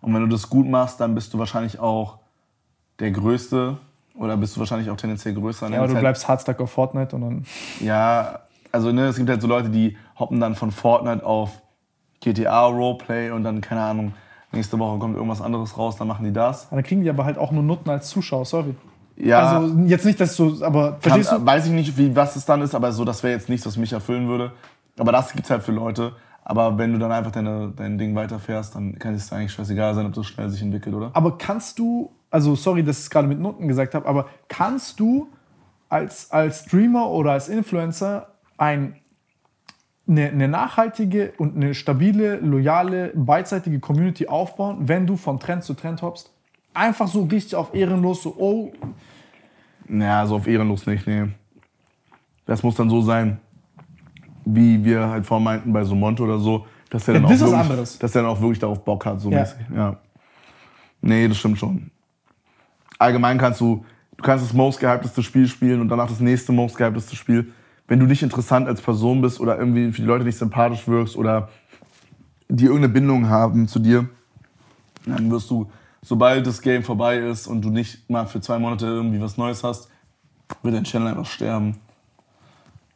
Und 0.00 0.14
wenn 0.14 0.22
du 0.22 0.28
das 0.28 0.48
gut 0.48 0.66
machst, 0.66 0.98
dann 1.00 1.14
bist 1.14 1.34
du 1.34 1.38
wahrscheinlich 1.38 1.78
auch 1.78 2.18
der 2.98 3.10
Größte 3.10 3.76
oder 4.14 4.36
bist 4.36 4.56
du 4.56 4.60
wahrscheinlich 4.60 4.90
auch 4.90 4.96
tendenziell 4.96 5.34
größer. 5.34 5.68
Ja, 5.68 5.78
aber 5.78 5.86
du 5.88 5.94
Halt- 5.94 6.02
bleibst 6.02 6.26
hardstuck 6.26 6.60
auf 6.60 6.70
Fortnite 6.72 7.14
und 7.16 7.22
dann. 7.22 7.44
Ja, 7.80 8.40
also 8.72 8.92
ne, 8.92 9.06
es 9.06 9.16
gibt 9.16 9.28
halt 9.28 9.42
so 9.42 9.48
Leute, 9.48 9.68
die 9.68 9.96
hoppen 10.18 10.40
dann 10.40 10.54
von 10.54 10.70
Fortnite 10.70 11.24
auf 11.24 11.60
GTA 12.20 12.66
Roleplay 12.66 13.30
und 13.30 13.44
dann, 13.44 13.60
keine 13.60 13.82
Ahnung, 13.82 14.12
nächste 14.52 14.78
Woche 14.78 14.98
kommt 14.98 15.16
irgendwas 15.16 15.40
anderes 15.40 15.76
raus, 15.76 15.96
dann 15.96 16.08
machen 16.08 16.24
die 16.24 16.32
das. 16.32 16.68
Dann 16.70 16.82
kriegen 16.82 17.02
die 17.02 17.10
aber 17.10 17.24
halt 17.24 17.38
auch 17.38 17.50
nur 17.50 17.62
Nutten 17.62 17.90
als 17.90 18.08
Zuschauer, 18.08 18.44
sorry. 18.44 18.74
Ja, 19.16 19.58
Also 19.58 19.76
jetzt 19.86 20.04
nicht, 20.06 20.18
dass 20.20 20.34
du, 20.36 20.64
aber 20.64 20.92
Kann, 20.92 21.00
verstehst 21.00 21.32
du? 21.32 21.44
Weiß 21.44 21.66
ich 21.66 21.72
nicht, 21.72 21.96
wie, 21.98 22.14
was 22.16 22.36
es 22.36 22.44
dann 22.46 22.62
ist, 22.62 22.74
aber 22.74 22.90
so, 22.92 23.04
das 23.04 23.22
wäre 23.22 23.34
jetzt 23.34 23.48
nichts, 23.50 23.66
was 23.66 23.76
mich 23.76 23.92
erfüllen 23.92 24.28
würde. 24.28 24.52
Aber 24.98 25.12
das 25.12 25.32
gibt's 25.32 25.50
halt 25.50 25.62
für 25.62 25.72
Leute. 25.72 26.12
Aber 26.50 26.76
wenn 26.78 26.92
du 26.92 26.98
dann 26.98 27.12
einfach 27.12 27.30
deine, 27.30 27.72
dein 27.76 27.96
Ding 27.96 28.12
weiterfährst, 28.16 28.74
dann 28.74 28.98
kann 28.98 29.14
es 29.14 29.32
eigentlich 29.32 29.52
scheißegal 29.52 29.94
sein, 29.94 30.06
ob 30.06 30.14
das 30.14 30.26
schnell 30.26 30.50
sich 30.50 30.60
entwickelt, 30.60 30.96
oder? 30.96 31.12
Aber 31.12 31.38
kannst 31.38 31.78
du, 31.78 32.10
also 32.28 32.56
sorry, 32.56 32.82
dass 32.82 32.98
ich 32.98 33.04
es 33.04 33.10
gerade 33.10 33.28
mit 33.28 33.38
Noten 33.38 33.68
gesagt 33.68 33.94
habe, 33.94 34.04
aber 34.08 34.26
kannst 34.48 34.98
du 34.98 35.28
als, 35.88 36.28
als 36.32 36.64
Streamer 36.64 37.08
oder 37.08 37.30
als 37.30 37.48
Influencer 37.48 38.34
ein, 38.58 38.96
eine, 40.08 40.30
eine 40.30 40.48
nachhaltige 40.48 41.34
und 41.38 41.54
eine 41.54 41.72
stabile, 41.72 42.40
loyale, 42.40 43.12
beidseitige 43.14 43.78
Community 43.78 44.26
aufbauen, 44.26 44.88
wenn 44.88 45.06
du 45.06 45.16
von 45.16 45.38
Trend 45.38 45.62
zu 45.62 45.74
Trend 45.74 46.02
hoppst? 46.02 46.32
Einfach 46.74 47.06
so 47.06 47.22
richtig 47.22 47.54
auf 47.54 47.72
ehrenlos, 47.76 48.24
so, 48.24 48.34
oh, 48.36 48.72
Naja, 49.86 50.26
so 50.26 50.34
auf 50.34 50.48
ehrenlos 50.48 50.84
nicht, 50.84 51.06
nee. 51.06 51.28
Das 52.44 52.64
muss 52.64 52.74
dann 52.74 52.90
so 52.90 53.02
sein, 53.02 53.38
wie 54.44 54.84
wir 54.84 55.08
halt 55.08 55.26
vorhin 55.26 55.44
meinten 55.44 55.72
bei 55.72 55.84
so 55.84 55.94
Monte 55.94 56.22
oder 56.22 56.38
so, 56.38 56.66
dass 56.90 57.04
der 57.04 57.14
Ja, 57.14 57.20
dann, 57.20 57.30
das 57.30 57.42
auch 57.42 57.46
wirklich, 57.46 57.60
anderes. 57.70 57.98
dass 57.98 58.12
der 58.12 58.22
dann 58.22 58.30
auch 58.30 58.40
wirklich 58.40 58.58
darauf 58.58 58.84
Bock 58.84 59.04
hat, 59.06 59.20
so 59.20 59.30
Ja. 59.30 59.40
mäßig. 59.40 59.58
Ja. 59.74 59.96
Nee, 61.02 61.28
das 61.28 61.38
stimmt 61.38 61.58
schon. 61.58 61.90
Allgemein 62.98 63.38
kannst 63.38 63.60
du, 63.60 63.84
du 64.16 64.22
kannst 64.22 64.44
das 64.44 64.52
most 64.52 64.80
gehypteste 64.80 65.22
Spiel 65.22 65.48
spielen 65.48 65.80
und 65.80 65.88
danach 65.88 66.08
das 66.08 66.20
nächste 66.20 66.52
most 66.52 66.76
gehypteste 66.76 67.16
Spiel. 67.16 67.52
Wenn 67.86 67.98
du 67.98 68.06
nicht 68.06 68.22
interessant 68.22 68.68
als 68.68 68.80
Person 68.80 69.20
bist 69.20 69.40
oder 69.40 69.58
irgendwie 69.58 69.90
für 69.92 70.02
die 70.02 70.06
Leute 70.06 70.24
nicht 70.24 70.36
sympathisch 70.38 70.86
wirkst 70.86 71.16
oder 71.16 71.48
die 72.48 72.64
irgendeine 72.64 72.92
Bindung 72.92 73.28
haben 73.28 73.66
zu 73.68 73.78
dir, 73.78 74.08
dann 75.06 75.30
wirst 75.30 75.50
du, 75.50 75.70
sobald 76.02 76.46
das 76.46 76.60
Game 76.60 76.82
vorbei 76.82 77.16
ist 77.18 77.46
und 77.46 77.62
du 77.62 77.70
nicht 77.70 78.08
mal 78.10 78.26
für 78.26 78.40
zwei 78.40 78.58
Monate 78.58 78.86
irgendwie 78.86 79.20
was 79.20 79.36
Neues 79.36 79.64
hast, 79.64 79.88
wird 80.62 80.74
dein 80.74 80.84
Channel 80.84 81.08
einfach 81.08 81.26
sterben. 81.26 81.76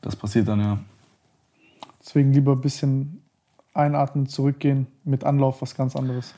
Das 0.03 0.15
passiert 0.17 0.49
dann 0.49 0.61
ja. 0.61 0.79
Deswegen 2.05 2.33
lieber 2.33 2.53
ein 2.53 2.61
bisschen 2.61 3.23
einatmen, 3.73 4.27
zurückgehen, 4.27 4.87
mit 5.05 5.25
Anlauf 5.25 5.63
was 5.63 5.75
ganz 5.75 5.97
anderes. 5.97 6.35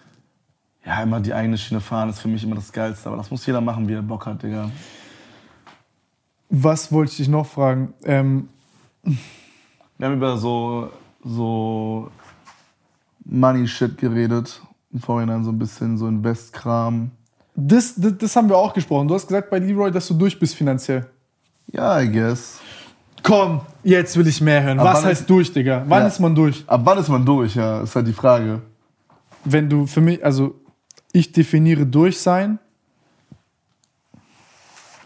Ja, 0.84 1.02
immer 1.02 1.20
die 1.20 1.34
eigene 1.34 1.58
Schiene 1.58 1.80
fahren 1.80 2.08
ist 2.08 2.20
für 2.20 2.28
mich 2.28 2.44
immer 2.44 2.54
das 2.54 2.72
Geilste, 2.72 3.08
aber 3.08 3.16
das 3.16 3.30
muss 3.30 3.44
jeder 3.44 3.60
machen, 3.60 3.88
wie 3.88 3.94
er 3.94 4.02
Bock 4.02 4.26
hat, 4.26 4.42
Digga. 4.42 4.70
Was 6.48 6.92
wollte 6.92 7.10
ich 7.10 7.16
dich 7.18 7.28
noch 7.28 7.46
fragen? 7.46 7.92
Ähm, 8.04 8.48
Wir 9.98 10.06
haben 10.06 10.14
über 10.14 10.36
so, 10.36 10.90
so 11.24 12.10
Money-Shit 13.24 13.98
geredet. 13.98 14.60
Im 14.92 15.00
Vorhinein 15.00 15.42
so 15.42 15.50
ein 15.50 15.58
bisschen 15.58 15.98
so 15.98 16.06
Invest-Kram. 16.06 17.10
Das, 17.54 17.94
das, 17.96 18.16
das 18.18 18.36
haben 18.36 18.48
wir 18.48 18.56
auch 18.56 18.72
gesprochen. 18.72 19.08
Du 19.08 19.14
hast 19.14 19.26
gesagt 19.26 19.50
bei 19.50 19.58
Leroy, 19.58 19.90
dass 19.90 20.06
du 20.06 20.14
durch 20.14 20.38
bist 20.38 20.54
finanziell. 20.54 21.06
Ja, 21.72 22.00
I 22.00 22.10
guess. 22.10 22.60
Komm, 23.22 23.60
jetzt 23.82 24.16
will 24.16 24.26
ich 24.26 24.40
mehr 24.40 24.62
hören. 24.62 24.78
Aber 24.78 24.90
Was 24.92 25.04
heißt 25.04 25.22
ist- 25.22 25.30
durch, 25.30 25.52
Digga? 25.52 25.84
Wann 25.88 26.02
Ja. 26.02 26.06
ist 26.08 26.20
man 26.20 26.34
durch? 26.34 26.64
Ab 26.66 26.82
wann 26.84 26.98
ist 26.98 27.08
man 27.08 27.24
durch, 27.24 27.54
ja? 27.56 27.80
Ist 27.82 27.96
halt 27.96 28.06
die 28.06 28.12
Frage. 28.12 28.62
Wenn 29.44 29.68
du 29.68 29.86
für 29.86 30.00
mich, 30.00 30.24
also 30.24 30.54
ich 31.12 31.32
definiere 31.32 31.86
durch 31.86 32.20
sein, 32.20 32.58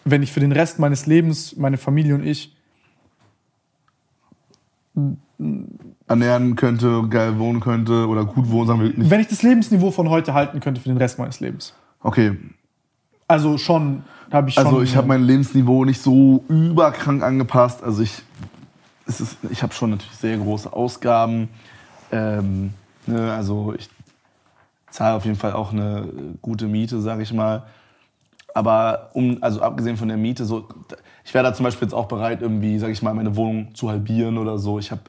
wenn 0.05 0.23
ich 0.23 0.33
für 0.33 0.41
den 0.41 0.53
Rest 0.53 0.79
meines 0.79 1.07
Lebens, 1.07 1.57
meine 1.57 1.77
Familie 1.79 2.15
und 2.15 2.27
ich, 2.27 2.55
Ernähren 6.09 6.57
könnte, 6.57 7.07
geil 7.09 7.39
wohnen 7.39 7.61
könnte 7.61 8.07
oder 8.09 8.25
gut 8.25 8.51
wohnen, 8.51 8.67
sagen 8.67 8.81
wir 8.81 8.89
nicht. 8.89 9.11
wenn 9.11 9.21
ich 9.21 9.29
das 9.29 9.43
Lebensniveau 9.43 9.91
von 9.91 10.11
heute 10.11 10.35
halten 10.35 10.61
könnte 10.61 10.81
für 10.81 10.89
den 10.89 10.99
Rest 10.99 11.19
meines 11.19 11.41
Lebens. 11.41 11.75
Okay, 12.03 12.37
Also 13.29 13.57
schon, 13.59 14.03
habe 14.31 14.49
ich 14.49 14.59
also 14.59 14.83
ich 14.83 14.97
habe 14.97 15.09
mein 15.09 15.23
Lebensniveau 15.25 15.85
nicht 15.85 16.01
so 16.01 16.45
überkrank 16.49 17.23
angepasst. 17.23 17.83
Also 17.83 18.03
ich, 18.03 18.23
es 19.07 19.21
ist, 19.21 19.39
ich 19.51 19.63
habe 19.63 19.73
schon 19.73 19.91
natürlich 19.91 20.17
sehr 20.17 20.37
große 20.37 20.73
Ausgaben. 20.73 21.49
Ähm, 22.13 22.73
ne, 23.07 23.33
also 23.33 23.75
ich 23.77 23.89
zahle 24.91 25.17
auf 25.17 25.25
jeden 25.25 25.37
Fall 25.37 25.53
auch 25.53 25.73
eine 25.73 26.09
gute 26.43 26.67
Miete, 26.67 27.01
sage 27.01 27.23
ich 27.23 27.33
mal. 27.33 27.65
Aber 28.55 29.11
um, 29.15 29.39
also 29.41 29.63
abgesehen 29.63 29.97
von 29.97 30.09
der 30.09 30.17
Miete, 30.17 30.45
so, 30.45 30.69
ich 31.25 31.33
wäre 31.35 31.45
da 31.45 31.55
zum 31.55 31.65
Beispiel 31.65 31.87
jetzt 31.87 31.95
auch 31.95 32.07
bereit, 32.07 32.43
irgendwie, 32.43 32.79
sage 32.79 32.93
ich 32.93 33.03
mal, 33.03 33.15
meine 33.15 33.37
Wohnung 33.37 33.75
zu 33.75 33.89
halbieren 33.89 34.39
oder 34.39 34.59
so. 34.59 34.79
Ich 34.79 34.91
habe 34.91 35.03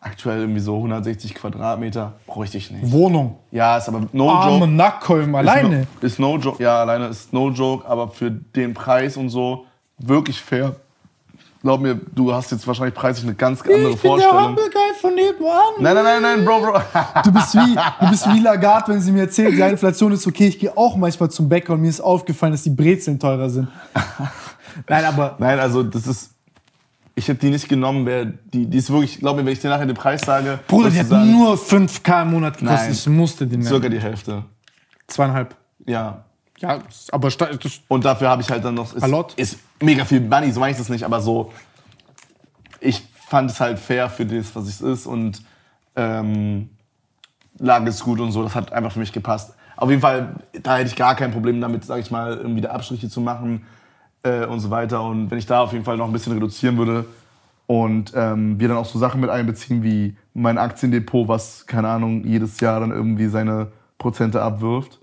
aktuell 0.00 0.40
irgendwie 0.40 0.60
so 0.60 0.76
160 0.76 1.34
Quadratmeter, 1.34 2.14
bräuchte 2.26 2.58
ich 2.58 2.70
nicht. 2.70 2.90
Wohnung. 2.90 3.36
Ja, 3.50 3.76
ist 3.76 3.88
aber 3.88 4.06
no 4.12 4.30
Arme 4.30 4.60
joke. 4.60 4.68
Nackholm, 4.68 5.34
alleine. 5.34 5.86
Ist 6.00 6.18
no, 6.18 6.36
ist 6.36 6.42
no 6.42 6.50
joke. 6.50 6.62
Ja, 6.62 6.80
alleine 6.80 7.06
ist 7.08 7.32
no 7.32 7.50
joke, 7.50 7.86
aber 7.88 8.08
für 8.08 8.30
den 8.30 8.74
Preis 8.74 9.16
und 9.16 9.28
so 9.28 9.66
wirklich 9.98 10.40
fair. 10.40 10.76
Glaub 11.62 11.82
mir, 11.82 11.94
du 11.94 12.32
hast 12.32 12.50
jetzt 12.52 12.66
wahrscheinlich 12.66 12.94
preislich 12.94 13.26
eine 13.26 13.34
ganz 13.34 13.60
andere 13.60 13.94
Vorstellung. 13.94 14.34
Hamburger 14.34 14.78
von 14.98 15.14
nebenan. 15.14 15.60
Nein, 15.78 15.94
nein, 15.94 16.04
nein, 16.04 16.22
nein, 16.22 16.44
Bro, 16.44 16.60
Bro. 16.60 16.80
Du 17.22 17.32
bist 17.32 17.54
wie, 17.54 17.74
du 17.74 18.10
bist 18.10 18.32
wie 18.32 18.40
Lagarde, 18.40 18.92
wenn 18.92 19.00
sie 19.02 19.12
mir 19.12 19.22
erzählt, 19.22 19.54
ja, 19.58 19.68
Inflation 19.68 20.10
ist 20.12 20.26
okay. 20.26 20.46
Ich 20.48 20.58
gehe 20.58 20.74
auch 20.74 20.96
manchmal 20.96 21.30
zum 21.30 21.50
Bäcker 21.50 21.74
und 21.74 21.82
mir 21.82 21.90
ist 21.90 22.00
aufgefallen, 22.00 22.52
dass 22.52 22.62
die 22.62 22.70
Brezeln 22.70 23.18
teurer 23.18 23.50
sind. 23.50 23.68
Nein, 24.88 25.04
aber 25.04 25.36
Nein, 25.38 25.60
also 25.60 25.82
das 25.82 26.06
ist. 26.06 26.30
Ich 27.14 27.28
hätte 27.28 27.40
die 27.40 27.50
nicht 27.50 27.68
genommen, 27.68 28.06
wär, 28.06 28.24
die, 28.24 28.66
die 28.66 28.78
ist 28.78 28.90
wirklich, 28.90 29.18
glaub 29.18 29.36
mir, 29.36 29.44
wenn 29.44 29.52
ich 29.52 29.60
dir 29.60 29.68
nachher 29.68 29.86
den 29.86 29.96
Preis 29.96 30.22
sage. 30.22 30.58
Bruder, 30.68 30.90
die 30.90 30.98
hat 31.00 31.06
sagen, 31.08 31.30
nur 31.30 31.54
5k 31.54 32.22
im 32.22 32.30
Monat 32.30 32.58
gekostet. 32.58 32.80
Nein. 32.82 32.92
Ich 32.92 33.06
musste 33.08 33.48
Circa 33.48 33.88
nehmen. 33.88 33.90
die 33.90 34.00
Hälfte. 34.00 34.44
Zweieinhalb. 35.06 35.56
Ja. 35.86 36.24
Ja, 36.58 36.78
aber 37.10 37.30
Und 37.88 38.04
dafür 38.04 38.28
habe 38.28 38.42
ich 38.42 38.50
halt 38.50 38.64
dann 38.64 38.74
noch. 38.74 38.94
Ist, 38.94 39.02
A 39.02 39.06
lot. 39.06 39.34
ist 39.34 39.58
mega 39.82 40.04
viel 40.04 40.20
Money, 40.20 40.52
so 40.52 40.60
meine 40.60 40.72
ich 40.72 40.78
das 40.78 40.90
nicht, 40.90 41.04
aber 41.04 41.20
so. 41.20 41.52
Ich 42.80 43.02
fand 43.28 43.50
es 43.50 43.60
halt 43.60 43.78
fair 43.78 44.10
für 44.10 44.26
das, 44.26 44.54
was 44.54 44.66
es 44.66 44.80
ist 44.80 45.06
und 45.06 45.42
ähm, 45.96 46.68
Lage 47.58 47.88
ist 47.88 48.02
gut 48.04 48.20
und 48.20 48.32
so. 48.32 48.42
Das 48.42 48.54
hat 48.54 48.72
einfach 48.72 48.92
für 48.92 48.98
mich 48.98 49.12
gepasst. 49.12 49.54
Auf 49.76 49.88
jeden 49.88 50.02
Fall, 50.02 50.34
da 50.62 50.76
hätte 50.76 50.88
ich 50.88 50.96
gar 50.96 51.14
kein 51.14 51.30
Problem 51.32 51.60
damit, 51.60 51.84
sag 51.84 52.00
ich 52.00 52.10
mal, 52.10 52.36
irgendwie 52.36 52.60
da 52.60 52.70
Abstriche 52.70 53.08
zu 53.08 53.20
machen 53.22 53.64
äh, 54.22 54.46
und 54.46 54.60
so 54.60 54.70
weiter. 54.70 55.02
Und 55.02 55.30
wenn 55.30 55.38
ich 55.38 55.46
da 55.46 55.62
auf 55.62 55.72
jeden 55.72 55.84
Fall 55.84 55.96
noch 55.96 56.06
ein 56.06 56.12
bisschen 56.12 56.32
reduzieren 56.32 56.76
würde 56.76 57.06
und 57.66 58.12
ähm, 58.14 58.58
wir 58.58 58.68
dann 58.68 58.76
auch 58.76 58.86
so 58.86 58.98
Sachen 58.98 59.20
mit 59.20 59.30
einbeziehen 59.30 59.82
wie 59.82 60.16
mein 60.34 60.58
Aktiendepot, 60.58 61.28
was, 61.28 61.66
keine 61.66 61.88
Ahnung, 61.88 62.24
jedes 62.24 62.60
Jahr 62.60 62.80
dann 62.80 62.90
irgendwie 62.90 63.28
seine 63.28 63.68
Prozente 63.98 64.42
abwirft. 64.42 65.00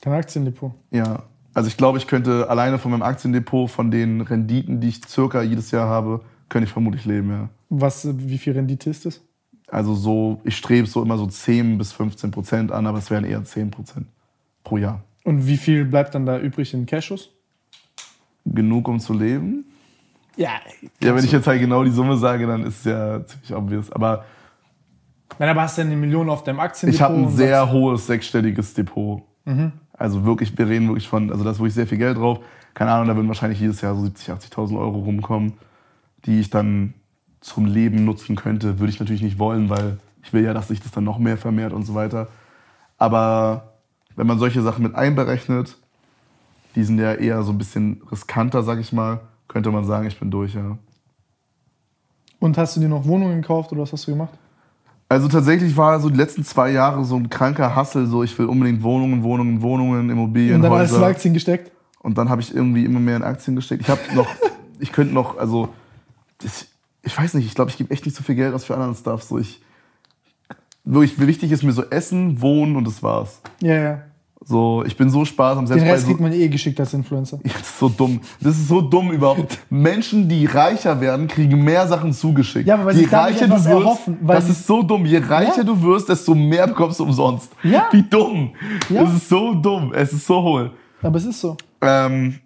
Dein 0.00 0.14
Aktiendepot. 0.14 0.72
Ja, 0.90 1.24
also 1.54 1.68
ich 1.68 1.76
glaube, 1.76 1.98
ich 1.98 2.06
könnte 2.06 2.48
alleine 2.48 2.78
von 2.78 2.90
meinem 2.90 3.02
Aktiendepot, 3.02 3.70
von 3.70 3.90
den 3.90 4.20
Renditen, 4.20 4.80
die 4.80 4.88
ich 4.88 5.02
circa 5.06 5.42
jedes 5.42 5.70
Jahr 5.70 5.88
habe, 5.88 6.20
könnte 6.48 6.66
ich 6.66 6.72
vermutlich 6.72 7.04
leben, 7.04 7.30
ja. 7.30 7.48
Was, 7.68 8.06
wie 8.28 8.38
viel 8.38 8.52
Rendite 8.52 8.90
ist 8.90 9.06
das? 9.06 9.20
Also 9.68 9.94
so, 9.94 10.40
ich 10.44 10.56
strebe 10.56 10.86
so 10.86 11.02
immer 11.02 11.16
so 11.16 11.26
10 11.26 11.78
bis 11.78 11.92
15 11.92 12.30
Prozent 12.30 12.72
an, 12.72 12.86
aber 12.86 12.98
es 12.98 13.10
wären 13.10 13.24
eher 13.24 13.42
10 13.42 13.70
Prozent 13.70 14.06
pro 14.64 14.76
Jahr. 14.76 15.02
Und 15.24 15.46
wie 15.46 15.56
viel 15.56 15.84
bleibt 15.84 16.14
dann 16.14 16.26
da 16.26 16.38
übrig 16.38 16.74
in 16.74 16.84
Cashus? 16.84 17.30
Genug, 18.44 18.88
um 18.88 19.00
zu 19.00 19.12
leben? 19.12 19.64
Ja. 20.36 20.50
Ja, 21.02 21.14
wenn 21.14 21.24
ich 21.24 21.32
jetzt 21.32 21.46
halt 21.46 21.60
genau 21.60 21.84
die 21.84 21.90
Summe 21.90 22.16
sage, 22.16 22.46
dann 22.46 22.64
ist 22.64 22.78
es 22.80 22.84
ja 22.84 23.24
ziemlich 23.24 23.54
obvious. 23.54 23.92
Aber 23.92 24.24
Nein, 25.38 25.48
aber 25.48 25.62
hast 25.62 25.78
du 25.78 25.82
eine 25.82 25.96
Million 25.96 26.28
auf 26.28 26.44
deinem 26.44 26.60
Aktiendepot? 26.60 26.94
ich 26.94 27.02
habe 27.02 27.14
ein 27.14 27.30
sehr 27.30 27.70
hohes 27.70 28.06
sechsstelliges 28.06 28.74
Depot. 28.74 29.22
Also 29.92 30.24
wirklich, 30.24 30.56
wir 30.56 30.68
reden 30.68 30.88
wirklich 30.88 31.08
von, 31.08 31.30
also 31.30 31.44
da 31.44 31.50
ist 31.50 31.58
wirklich 31.58 31.74
sehr 31.74 31.86
viel 31.86 31.98
Geld 31.98 32.16
drauf. 32.16 32.40
Keine 32.74 32.92
Ahnung, 32.92 33.08
da 33.08 33.16
würden 33.16 33.28
wahrscheinlich 33.28 33.60
jedes 33.60 33.80
Jahr 33.80 33.94
so 33.94 34.02
70.000, 34.02 34.52
80.000 34.52 34.78
Euro 34.78 35.00
rumkommen, 35.00 35.54
die 36.24 36.40
ich 36.40 36.50
dann 36.50 36.94
zum 37.40 37.66
Leben 37.66 38.04
nutzen 38.04 38.36
könnte. 38.36 38.78
Würde 38.78 38.92
ich 38.92 39.00
natürlich 39.00 39.22
nicht 39.22 39.38
wollen, 39.38 39.68
weil 39.68 39.98
ich 40.22 40.32
will 40.32 40.44
ja, 40.44 40.54
dass 40.54 40.68
sich 40.68 40.80
das 40.80 40.92
dann 40.92 41.04
noch 41.04 41.18
mehr 41.18 41.36
vermehrt 41.36 41.72
und 41.72 41.84
so 41.84 41.94
weiter. 41.94 42.28
Aber 42.98 43.72
wenn 44.16 44.26
man 44.26 44.38
solche 44.38 44.62
Sachen 44.62 44.82
mit 44.82 44.94
einberechnet, 44.94 45.76
die 46.74 46.84
sind 46.84 46.98
ja 46.98 47.14
eher 47.14 47.42
so 47.42 47.52
ein 47.52 47.58
bisschen 47.58 48.02
riskanter, 48.10 48.62
sag 48.62 48.78
ich 48.78 48.92
mal, 48.92 49.20
könnte 49.48 49.70
man 49.70 49.84
sagen, 49.84 50.06
ich 50.06 50.18
bin 50.18 50.30
durch, 50.30 50.54
ja. 50.54 50.78
Und 52.40 52.58
hast 52.58 52.76
du 52.76 52.80
dir 52.80 52.88
noch 52.88 53.06
Wohnungen 53.06 53.40
gekauft 53.40 53.70
oder 53.72 53.82
was 53.82 53.92
hast 53.92 54.06
du 54.06 54.12
gemacht? 54.12 54.32
Also 55.08 55.28
tatsächlich 55.28 55.76
war 55.76 56.00
so 56.00 56.08
die 56.08 56.16
letzten 56.16 56.42
zwei 56.44 56.70
Jahre 56.70 57.04
so 57.04 57.16
ein 57.16 57.28
kranker 57.28 57.76
Hassel, 57.76 58.06
so 58.06 58.22
ich 58.22 58.36
will 58.38 58.46
unbedingt 58.46 58.82
Wohnungen, 58.82 59.22
Wohnungen, 59.22 59.60
Wohnungen, 59.60 60.08
Immobilien, 60.08 60.56
Und 60.56 60.62
dann 60.62 60.72
alles 60.72 60.90
in 60.90 60.96
Häuser. 60.96 61.06
Aktien 61.06 61.34
gesteckt? 61.34 61.70
Und 62.00 62.18
dann 62.18 62.30
habe 62.30 62.40
ich 62.40 62.54
irgendwie 62.54 62.84
immer 62.84 62.98
mehr 62.98 63.16
in 63.16 63.22
Aktien 63.22 63.54
gesteckt. 63.54 63.82
Ich 63.82 63.90
habe 63.90 64.00
noch, 64.14 64.26
ich 64.80 64.90
könnte 64.90 65.12
noch, 65.12 65.36
also 65.36 65.68
das, 66.38 66.66
ich 67.02 67.16
weiß 67.16 67.34
nicht, 67.34 67.46
ich 67.46 67.54
glaube, 67.54 67.70
ich 67.70 67.76
gebe 67.76 67.90
echt 67.90 68.06
nicht 68.06 68.16
so 68.16 68.22
viel 68.22 68.34
Geld 68.34 68.54
aus 68.54 68.64
für 68.64 68.74
anderen 68.74 68.94
Stuff. 68.94 69.22
So 69.22 69.38
ich, 69.38 69.62
wirklich 70.82 71.20
wichtig 71.20 71.52
ist 71.52 71.62
mir 71.62 71.72
so 71.72 71.84
Essen, 71.84 72.40
Wohnen 72.40 72.76
und 72.76 72.86
das 72.86 73.02
war's. 73.02 73.40
Ja, 73.60 73.74
ja. 73.74 74.02
So, 74.44 74.82
ich 74.84 74.96
bin 74.96 75.08
so 75.08 75.24
sparsam, 75.24 75.66
selbst 75.66 75.84
Den 75.84 75.90
Rest 75.90 76.02
so, 76.02 76.08
kriegt 76.08 76.20
man 76.20 76.32
eh 76.32 76.48
geschickt 76.48 76.78
als 76.80 76.92
Influencer. 76.94 77.38
Das 77.44 77.60
ist 77.62 77.78
so 77.78 77.88
dumm. 77.88 78.20
Das 78.40 78.56
ist 78.56 78.68
so 78.68 78.80
dumm 78.80 79.12
überhaupt. 79.12 79.58
Menschen, 79.70 80.28
die 80.28 80.46
reicher 80.46 81.00
werden, 81.00 81.28
kriegen 81.28 81.62
mehr 81.62 81.86
Sachen 81.86 82.12
zugeschickt. 82.12 82.66
Ja, 82.66 82.74
aber 82.74 82.86
weil 82.86 82.96
Je 82.96 83.04
sie 83.06 83.14
reicher 83.14 83.46
du 83.46 83.54
wirst, 83.54 83.66
erhoffen, 83.66 84.18
das 84.26 84.48
ist 84.48 84.66
so 84.66 84.82
dumm. 84.82 85.04
Je 85.06 85.18
reicher 85.18 85.58
Ja. 85.58 85.64
du 85.64 85.80
wirst, 85.82 86.08
desto 86.08 86.34
mehr 86.34 86.66
bekommst 86.66 86.98
du 86.98 87.04
umsonst. 87.04 87.50
Ja. 87.62 87.86
Wie 87.92 88.02
dumm. 88.02 88.50
Ja. 88.88 89.04
Das 89.04 89.14
ist 89.14 89.28
so 89.28 89.54
dumm. 89.54 89.92
Es 89.94 90.12
ist 90.12 90.26
so 90.26 90.42
hohl. 90.42 90.72
Aber 91.02 91.18
es 91.18 91.24
ist 91.24 91.40
so. 91.40 91.56
Ähm, 91.80 92.38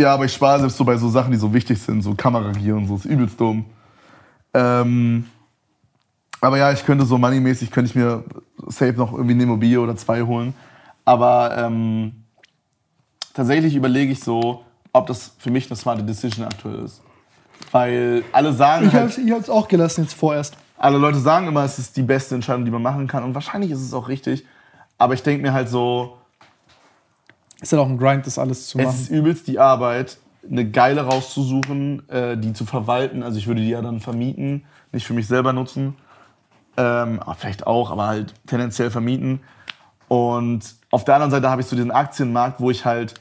ja, 0.00 0.14
aber 0.14 0.24
ich 0.24 0.32
spare 0.32 0.60
selbst 0.60 0.76
so 0.76 0.84
bei 0.84 0.96
so 0.96 1.08
Sachen, 1.08 1.30
die 1.32 1.36
so 1.38 1.52
wichtig 1.52 1.80
sind, 1.80 2.02
so 2.02 2.14
Kameragier 2.14 2.76
und 2.76 2.86
so, 2.86 2.96
ist 2.96 3.04
übelst 3.04 3.40
dumm. 3.40 3.64
Ähm, 4.54 5.24
aber 6.40 6.58
ja, 6.58 6.72
ich 6.72 6.84
könnte 6.84 7.04
so 7.06 7.18
moneymäßig, 7.18 7.70
könnte 7.70 7.90
ich 7.90 7.94
mir 7.94 8.24
safe 8.66 8.94
noch 8.94 9.12
irgendwie 9.12 9.34
eine 9.34 9.44
Immobilie 9.44 9.80
oder 9.80 9.96
zwei 9.96 10.22
holen. 10.22 10.54
Aber 11.04 11.56
ähm, 11.56 12.24
tatsächlich 13.34 13.74
überlege 13.74 14.12
ich 14.12 14.20
so, 14.20 14.64
ob 14.92 15.06
das 15.06 15.32
für 15.38 15.50
mich 15.50 15.66
eine 15.70 15.76
smarte 15.76 16.02
Decision 16.04 16.44
aktuell 16.46 16.80
ist. 16.84 17.02
Weil 17.70 18.24
alle 18.32 18.52
sagen 18.52 18.86
Ich 18.88 18.92
halt, 18.92 19.16
ich 19.18 19.30
hab's 19.32 19.48
auch 19.50 19.68
gelassen 19.68 20.02
jetzt 20.02 20.14
vorerst. 20.14 20.56
alle 20.78 20.98
Leute 20.98 21.18
sagen 21.18 21.46
immer, 21.46 21.64
es 21.64 21.78
ist 21.78 21.96
die 21.96 22.02
beste 22.02 22.34
Entscheidung, 22.34 22.64
die 22.64 22.70
man 22.70 22.82
machen 22.82 23.06
kann. 23.06 23.22
Und 23.24 23.34
wahrscheinlich 23.34 23.70
ist 23.70 23.80
es 23.80 23.94
auch 23.94 24.08
richtig. 24.08 24.44
Aber 24.98 25.14
ich 25.14 25.22
denke 25.22 25.42
mir 25.42 25.52
halt 25.52 25.68
so, 25.68 26.18
Ist 27.60 27.72
halt 27.72 27.80
auch 27.82 27.88
ein 27.88 27.98
Grind, 27.98 28.26
das 28.26 28.38
alles 28.38 28.66
zu 28.68 28.78
Es 28.78 28.84
machen. 28.86 28.96
ist 29.00 29.10
übelst 29.10 29.46
die 29.48 29.58
Arbeit, 29.58 30.18
eine 30.48 30.68
geile 30.68 31.02
rauszusuchen, 31.02 32.08
äh, 32.08 32.36
die 32.36 32.52
zu 32.52 32.64
verwalten. 32.66 33.22
Also 33.22 33.38
ich 33.38 33.46
würde 33.46 33.60
die 33.60 33.68
ja 33.70 33.80
dann 33.80 34.00
vermieten, 34.00 34.64
nicht 34.92 35.06
für 35.06 35.14
mich 35.14 35.26
selber 35.28 35.52
nutzen. 35.52 35.96
Ähm, 36.76 37.20
vielleicht 37.38 37.66
auch, 37.66 37.90
aber 37.90 38.06
halt 38.06 38.34
tendenziell 38.46 38.90
vermieten. 38.90 39.40
Und 40.12 40.74
auf 40.90 41.04
der 41.04 41.14
anderen 41.14 41.30
Seite 41.30 41.48
habe 41.48 41.62
ich 41.62 41.66
so 41.66 41.74
diesen 41.74 41.90
Aktienmarkt, 41.90 42.60
wo 42.60 42.70
ich 42.70 42.84
halt 42.84 43.14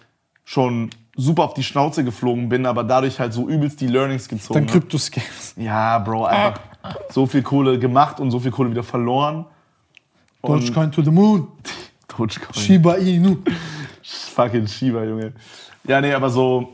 schon 0.43 0.89
super 1.15 1.43
auf 1.45 1.53
die 1.53 1.63
Schnauze 1.63 2.03
geflogen 2.03 2.49
bin, 2.49 2.65
aber 2.65 2.83
dadurch 2.83 3.17
halt 3.17 3.31
so 3.31 3.47
übelst 3.47 3.79
die 3.79 3.87
Learnings 3.87 4.27
gezogen 4.27 4.65
Dann. 4.65 4.67
Kryptoscams. 4.67 5.53
Ja, 5.55 5.99
Bro, 5.99 6.25
einfach 6.25 6.59
so 7.09 7.27
viel 7.27 7.43
Kohle 7.43 7.79
gemacht 7.79 8.19
und 8.19 8.29
so 8.29 8.41
viel 8.41 8.51
Kohle 8.51 8.71
wieder 8.71 8.83
verloren. 8.83 9.45
Und 10.41 10.67
Dogecoin 10.67 10.91
to 10.91 11.01
the 11.01 11.11
moon. 11.11 11.47
Dogecoin. 12.09 12.53
Shiba 12.61 12.95
Inu. 12.95 13.37
Fucking 14.03 14.67
Shiba, 14.67 15.05
Junge. 15.05 15.31
Ja, 15.85 16.01
nee, 16.01 16.13
aber 16.13 16.29
so. 16.29 16.73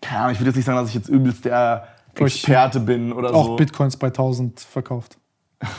Keine 0.00 0.22
Ahnung, 0.22 0.32
ich 0.32 0.40
würde 0.40 0.48
jetzt 0.48 0.56
nicht 0.56 0.64
sagen, 0.64 0.78
dass 0.78 0.88
ich 0.88 0.94
jetzt 0.96 1.08
übelst 1.08 1.44
der 1.44 1.86
Experte 2.16 2.80
bin 2.80 3.12
oder 3.12 3.32
Auch 3.32 3.46
so. 3.46 3.54
Bitcoins 3.56 3.96
bei 3.96 4.08
1000 4.08 4.58
verkauft. 4.58 5.18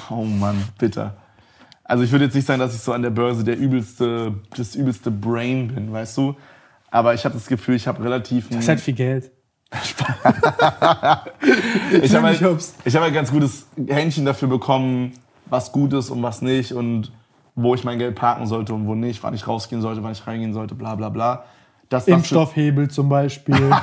Oh 0.09 0.24
Mann, 0.24 0.64
bitter. 0.77 1.18
Also 1.90 2.03
ich 2.03 2.11
würde 2.11 2.26
jetzt 2.26 2.35
nicht 2.35 2.45
sagen, 2.45 2.59
dass 2.59 2.76
ich 2.76 2.82
so 2.82 2.93
an 2.93 3.01
der 3.01 3.09
Börse 3.09 3.43
der 3.43 3.58
übelste, 3.58 4.35
das 4.56 4.76
übelste 4.76 5.09
Brain 5.09 5.69
bin, 5.69 5.92
weißt 5.92 6.16
du? 6.18 6.35
Aber 6.92 7.16
ich 7.16 7.26
habe 7.26 7.34
das 7.34 7.48
Gefühl, 7.48 7.74
ich 7.76 7.88
habe 7.88 8.03
relativ. 8.03 8.48
Das 8.50 8.59
ist 8.59 8.69
halt 8.69 8.80
viel 8.80 8.93
Geld. 8.93 9.32
ich 12.03 12.16
habe 12.16 12.27
halt, 12.27 12.42
ich 12.85 12.95
hab 12.95 13.01
halt 13.01 13.14
ganz 13.16 13.32
gutes 13.32 13.66
Händchen 13.88 14.24
dafür 14.26 14.48
bekommen, 14.48 15.14
was 15.48 15.72
gut 15.72 15.93
ist 15.93 16.11
und 16.11 16.22
was 16.22 16.43
nicht 16.43 16.74
und 16.74 17.11
wo 17.56 17.74
ich 17.74 17.84
mein 17.84 17.98
Geld 17.98 18.14
parken 18.14 18.45
sollte 18.45 18.76
und 18.76 18.85
wo 18.85 18.93
nicht, 18.93 19.24
wann 19.24 19.34
ich 19.34 19.48
rausgehen 19.48 19.82
sollte, 19.82 20.03
wann 20.03 20.11
ich 20.11 20.27
reingehen 20.27 20.53
sollte, 20.53 20.76
bla 20.76 20.93
bla 20.93 21.09
bla. 21.09 21.45
Das 21.90 22.06
du- 22.06 22.11
Impfstoffhebel 22.11 22.90
zum 22.90 23.09
Beispiel. 23.09 23.56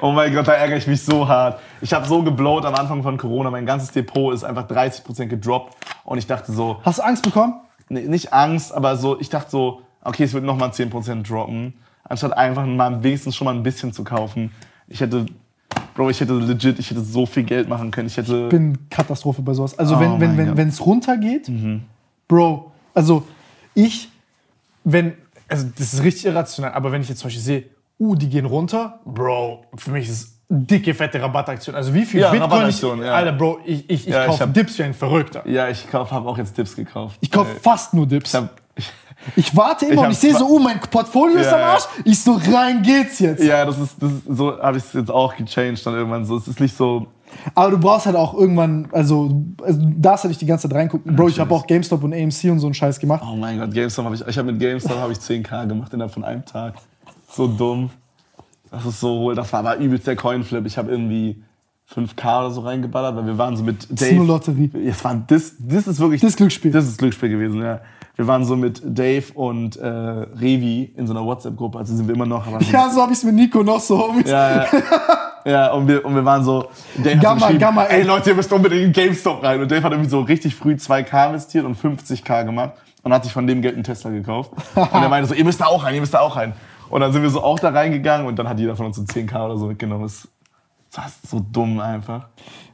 Oh 0.00 0.12
mein 0.12 0.32
Gott, 0.34 0.46
da 0.46 0.52
ärgere 0.52 0.76
ich 0.76 0.86
mich 0.86 1.02
so 1.02 1.26
hart. 1.26 1.58
Ich 1.80 1.92
habe 1.94 2.06
so 2.06 2.22
geblowt 2.22 2.66
am 2.66 2.74
Anfang 2.74 3.02
von 3.02 3.16
Corona. 3.16 3.50
Mein 3.50 3.64
ganzes 3.64 3.90
Depot 3.92 4.34
ist 4.34 4.44
einfach 4.44 4.68
30% 4.68 5.26
gedroppt. 5.26 5.74
Und 6.04 6.18
ich 6.18 6.26
dachte 6.26 6.52
so, 6.52 6.80
Hast 6.82 6.98
du 6.98 7.02
Angst 7.02 7.22
bekommen? 7.22 7.54
nee, 7.88 8.02
nicht 8.02 8.32
Angst, 8.32 8.72
aber 8.74 8.96
so, 8.96 9.18
ich 9.20 9.30
dachte 9.30 9.50
so, 9.50 9.80
okay, 10.02 10.24
es 10.24 10.34
wird 10.34 10.44
nochmal 10.44 10.70
10% 10.70 11.26
droppen. 11.26 11.74
Anstatt 12.04 12.36
einfach 12.36 12.66
mal 12.66 13.02
wenigstens 13.02 13.36
schon 13.36 13.46
mal 13.46 13.54
ein 13.54 13.62
bisschen 13.62 13.92
zu 13.92 14.04
kaufen. 14.04 14.52
Ich 14.88 15.00
hätte, 15.00 15.24
Bro, 15.94 16.10
ich 16.10 16.20
hätte 16.20 16.34
legit, 16.34 16.78
ich 16.78 16.90
hätte 16.90 17.00
so 17.00 17.24
viel 17.26 17.44
Geld 17.44 17.68
machen 17.68 17.90
können. 17.90 18.06
Ich 18.08 18.16
hätte. 18.16 18.48
bin 18.48 18.76
Katastrophe 18.90 19.40
bei 19.42 19.54
sowas. 19.54 19.78
Also 19.78 19.96
Oh 19.96 20.00
wenn 20.00 20.20
wenn 20.20 20.30
mein 20.30 20.36
wenn. 20.38 20.50
Mhm. 20.50 20.56
wenn 20.56 20.68
es 20.68 20.84
runtergeht, 20.84 21.50
Bro, 22.28 22.70
also 22.94 23.22
ich 23.74 24.10
wenn 24.84 25.14
also 25.50 25.66
das 25.76 25.92
ist 25.94 26.02
richtig 26.02 26.26
irrational, 26.26 26.72
aber 26.72 26.92
wenn 26.92 27.02
ich 27.02 27.08
jetzt 27.08 27.18
zum 27.18 27.26
Beispiel 27.28 27.42
sehe, 27.42 27.64
uh, 27.98 28.14
die 28.14 28.28
gehen 28.28 28.46
runter, 28.46 29.00
Bro, 29.04 29.64
für 29.76 29.90
mich 29.90 30.08
ist 30.08 30.12
es 30.22 30.36
dicke 30.48 30.94
fette 30.94 31.20
Rabattaktion. 31.22 31.74
Also 31.76 31.92
wie 31.94 32.04
viel 32.04 32.20
Ja, 32.20 32.30
Bitcoin 32.30 32.68
ich, 32.68 32.80
ja. 32.82 33.12
Alter, 33.14 33.32
Bro, 33.32 33.60
ich 33.64 33.84
ich, 33.88 34.06
ich 34.08 34.14
Ja, 34.14 34.26
kaufe 34.26 34.48
Dips 34.48 34.78
wie 34.78 34.82
ein 34.84 34.94
Verrückter. 34.94 35.42
ja, 35.46 35.68
ich 35.68 35.92
habe 35.92 36.28
auch 36.28 36.38
jetzt 36.38 36.56
Dips 36.58 36.74
gekauft. 36.74 37.18
Ich 37.20 37.30
kaufe 37.30 37.52
Äh, 37.52 37.60
fast 37.60 37.94
nur 37.94 38.06
Dips. 38.06 38.30
Ich 38.30 38.40
hab, 38.40 38.48
ich, 38.74 38.90
Ich 39.36 39.56
warte 39.56 39.84
immer 39.86 39.94
Ich 39.94 40.00
und 40.06 40.10
ich 40.12 40.18
sehe 40.18 40.34
so, 40.34 40.46
uh, 40.48 40.58
mein 40.58 40.80
Portfolio 40.80 41.38
ist 41.38 41.52
am. 41.52 41.60
Arsch. 41.60 41.84
Ich 42.04 42.20
so, 42.22 42.40
rein 42.52 42.82
geht's 42.82 43.18
jetzt. 43.20 43.42
ja, 43.44 43.64
das 43.64 43.78
ist, 43.78 43.96
das 44.02 44.10
ist 44.10 44.22
so 44.28 44.58
habe 44.60 44.78
ich 44.78 44.84
es 44.84 44.92
jetzt 44.94 45.10
auch 45.10 45.36
gechanged 45.36 45.84
dann 45.86 45.94
irgendwann 45.94 46.24
so. 46.24 46.36
Es 46.36 46.48
ist 46.48 46.58
nicht 46.58 46.76
so. 46.76 47.06
Aber 47.54 47.70
du 47.70 47.78
brauchst 47.78 48.06
halt 48.06 48.16
auch 48.16 48.34
irgendwann, 48.34 48.88
also, 48.92 49.44
also 49.62 49.80
du 49.80 49.94
darfst 49.98 50.24
halt 50.24 50.30
nicht 50.30 50.40
die 50.40 50.46
ganze 50.46 50.68
Zeit 50.68 50.76
reingucken. 50.76 51.14
Bro, 51.16 51.28
ich 51.28 51.40
habe 51.40 51.54
auch 51.54 51.66
GameStop 51.66 52.02
und 52.04 52.12
AMC 52.12 52.44
und 52.50 52.58
so 52.58 52.66
einen 52.66 52.74
Scheiß 52.74 52.98
gemacht. 53.00 53.22
Oh 53.24 53.36
mein 53.36 53.58
Gott, 53.58 53.72
GameStop 53.72 54.04
habe 54.04 54.14
ich, 54.14 54.26
ich 54.26 54.38
habe 54.38 54.52
mit 54.52 54.60
GameStop 54.60 54.96
habe 54.96 55.12
ich 55.12 55.18
10k 55.18 55.66
gemacht 55.66 55.92
innerhalb 55.92 56.12
von 56.12 56.24
einem 56.24 56.44
Tag. 56.44 56.74
So 57.30 57.46
dumm. 57.46 57.90
Das 58.70 58.84
ist 58.86 59.00
so, 59.00 59.32
das 59.32 59.52
war 59.52 59.60
aber 59.60 59.76
übelst 59.78 60.06
der 60.06 60.16
Coinflip. 60.16 60.64
Ich 60.66 60.78
habe 60.78 60.90
irgendwie 60.90 61.42
5k 61.92 62.40
oder 62.40 62.50
so 62.52 62.60
reingeballert, 62.60 63.16
weil 63.16 63.26
wir 63.26 63.38
waren 63.38 63.56
so 63.56 63.64
mit 63.64 63.88
Das 63.90 64.02
ist 64.02 64.12
nur 64.12 64.26
Dave. 64.26 64.32
Lotterie. 64.32 64.70
Es 64.86 65.02
war 65.04 65.14
das, 65.26 65.54
das 65.58 65.88
ist 65.88 65.98
wirklich 65.98 66.20
Das 66.20 66.36
Glücksspiel. 66.36 66.70
Das 66.70 66.86
ist 66.86 66.98
Glücksspiel 66.98 67.30
gewesen, 67.30 67.62
ja. 67.62 67.80
Wir 68.16 68.26
waren 68.26 68.44
so 68.44 68.54
mit 68.54 68.82
Dave 68.84 69.24
und 69.34 69.76
äh, 69.76 69.86
Revi 69.86 70.92
in 70.96 71.06
so 71.06 71.14
einer 71.14 71.24
WhatsApp-Gruppe, 71.24 71.78
also 71.78 71.96
sind 71.96 72.06
wir 72.06 72.14
immer 72.14 72.26
noch. 72.26 72.44
So, 72.46 72.70
Ja, 72.70 72.90
so 72.90 73.00
habe 73.00 73.12
ich's 73.12 73.24
mit 73.24 73.34
Nico 73.34 73.62
noch 73.62 73.80
so. 73.80 74.14
Ja, 74.26 74.64
ja. 74.64 74.66
ja 75.44 75.72
und, 75.72 75.88
wir, 75.88 76.04
und 76.04 76.14
wir 76.14 76.24
waren 76.24 76.44
so. 76.44 76.70
Dave 76.96 77.18
Gamma, 77.18 77.48
so 77.50 77.58
Gamma, 77.58 77.84
ey. 77.84 78.02
Leute, 78.02 78.30
ihr 78.30 78.36
müsst 78.36 78.52
unbedingt 78.52 78.82
in 78.82 78.92
GameStop 78.92 79.42
rein. 79.42 79.60
Und 79.60 79.70
Dave 79.70 79.82
hat 79.82 79.92
irgendwie 79.92 80.10
so 80.10 80.20
richtig 80.20 80.54
früh 80.54 80.72
2K 80.72 81.28
investiert 81.28 81.64
und 81.64 81.76
50K 81.76 82.44
gemacht 82.44 82.72
und 83.02 83.12
hat 83.12 83.24
sich 83.24 83.32
von 83.32 83.46
dem 83.46 83.62
Geld 83.62 83.74
einen 83.74 83.84
Tesla 83.84 84.10
gekauft. 84.10 84.52
und 84.74 84.92
er 84.92 85.08
meinte 85.08 85.28
so, 85.28 85.34
ihr 85.34 85.44
müsst 85.44 85.60
da 85.60 85.66
auch 85.66 85.84
rein, 85.84 85.94
ihr 85.94 86.00
müsst 86.00 86.14
da 86.14 86.20
auch 86.20 86.36
rein. 86.36 86.52
Und 86.88 87.00
dann 87.00 87.12
sind 87.12 87.22
wir 87.22 87.30
so 87.30 87.42
auch 87.42 87.58
da 87.58 87.70
reingegangen 87.70 88.26
und 88.26 88.38
dann 88.38 88.48
hat 88.48 88.58
jeder 88.58 88.76
von 88.76 88.86
uns 88.86 88.96
so 88.96 89.02
10K 89.02 89.44
oder 89.44 89.56
so 89.56 89.66
mitgenommen. 89.66 90.02
Das 90.02 90.26
ist 91.06 91.30
so 91.30 91.40
dumm 91.52 91.78
einfach. 91.80 92.26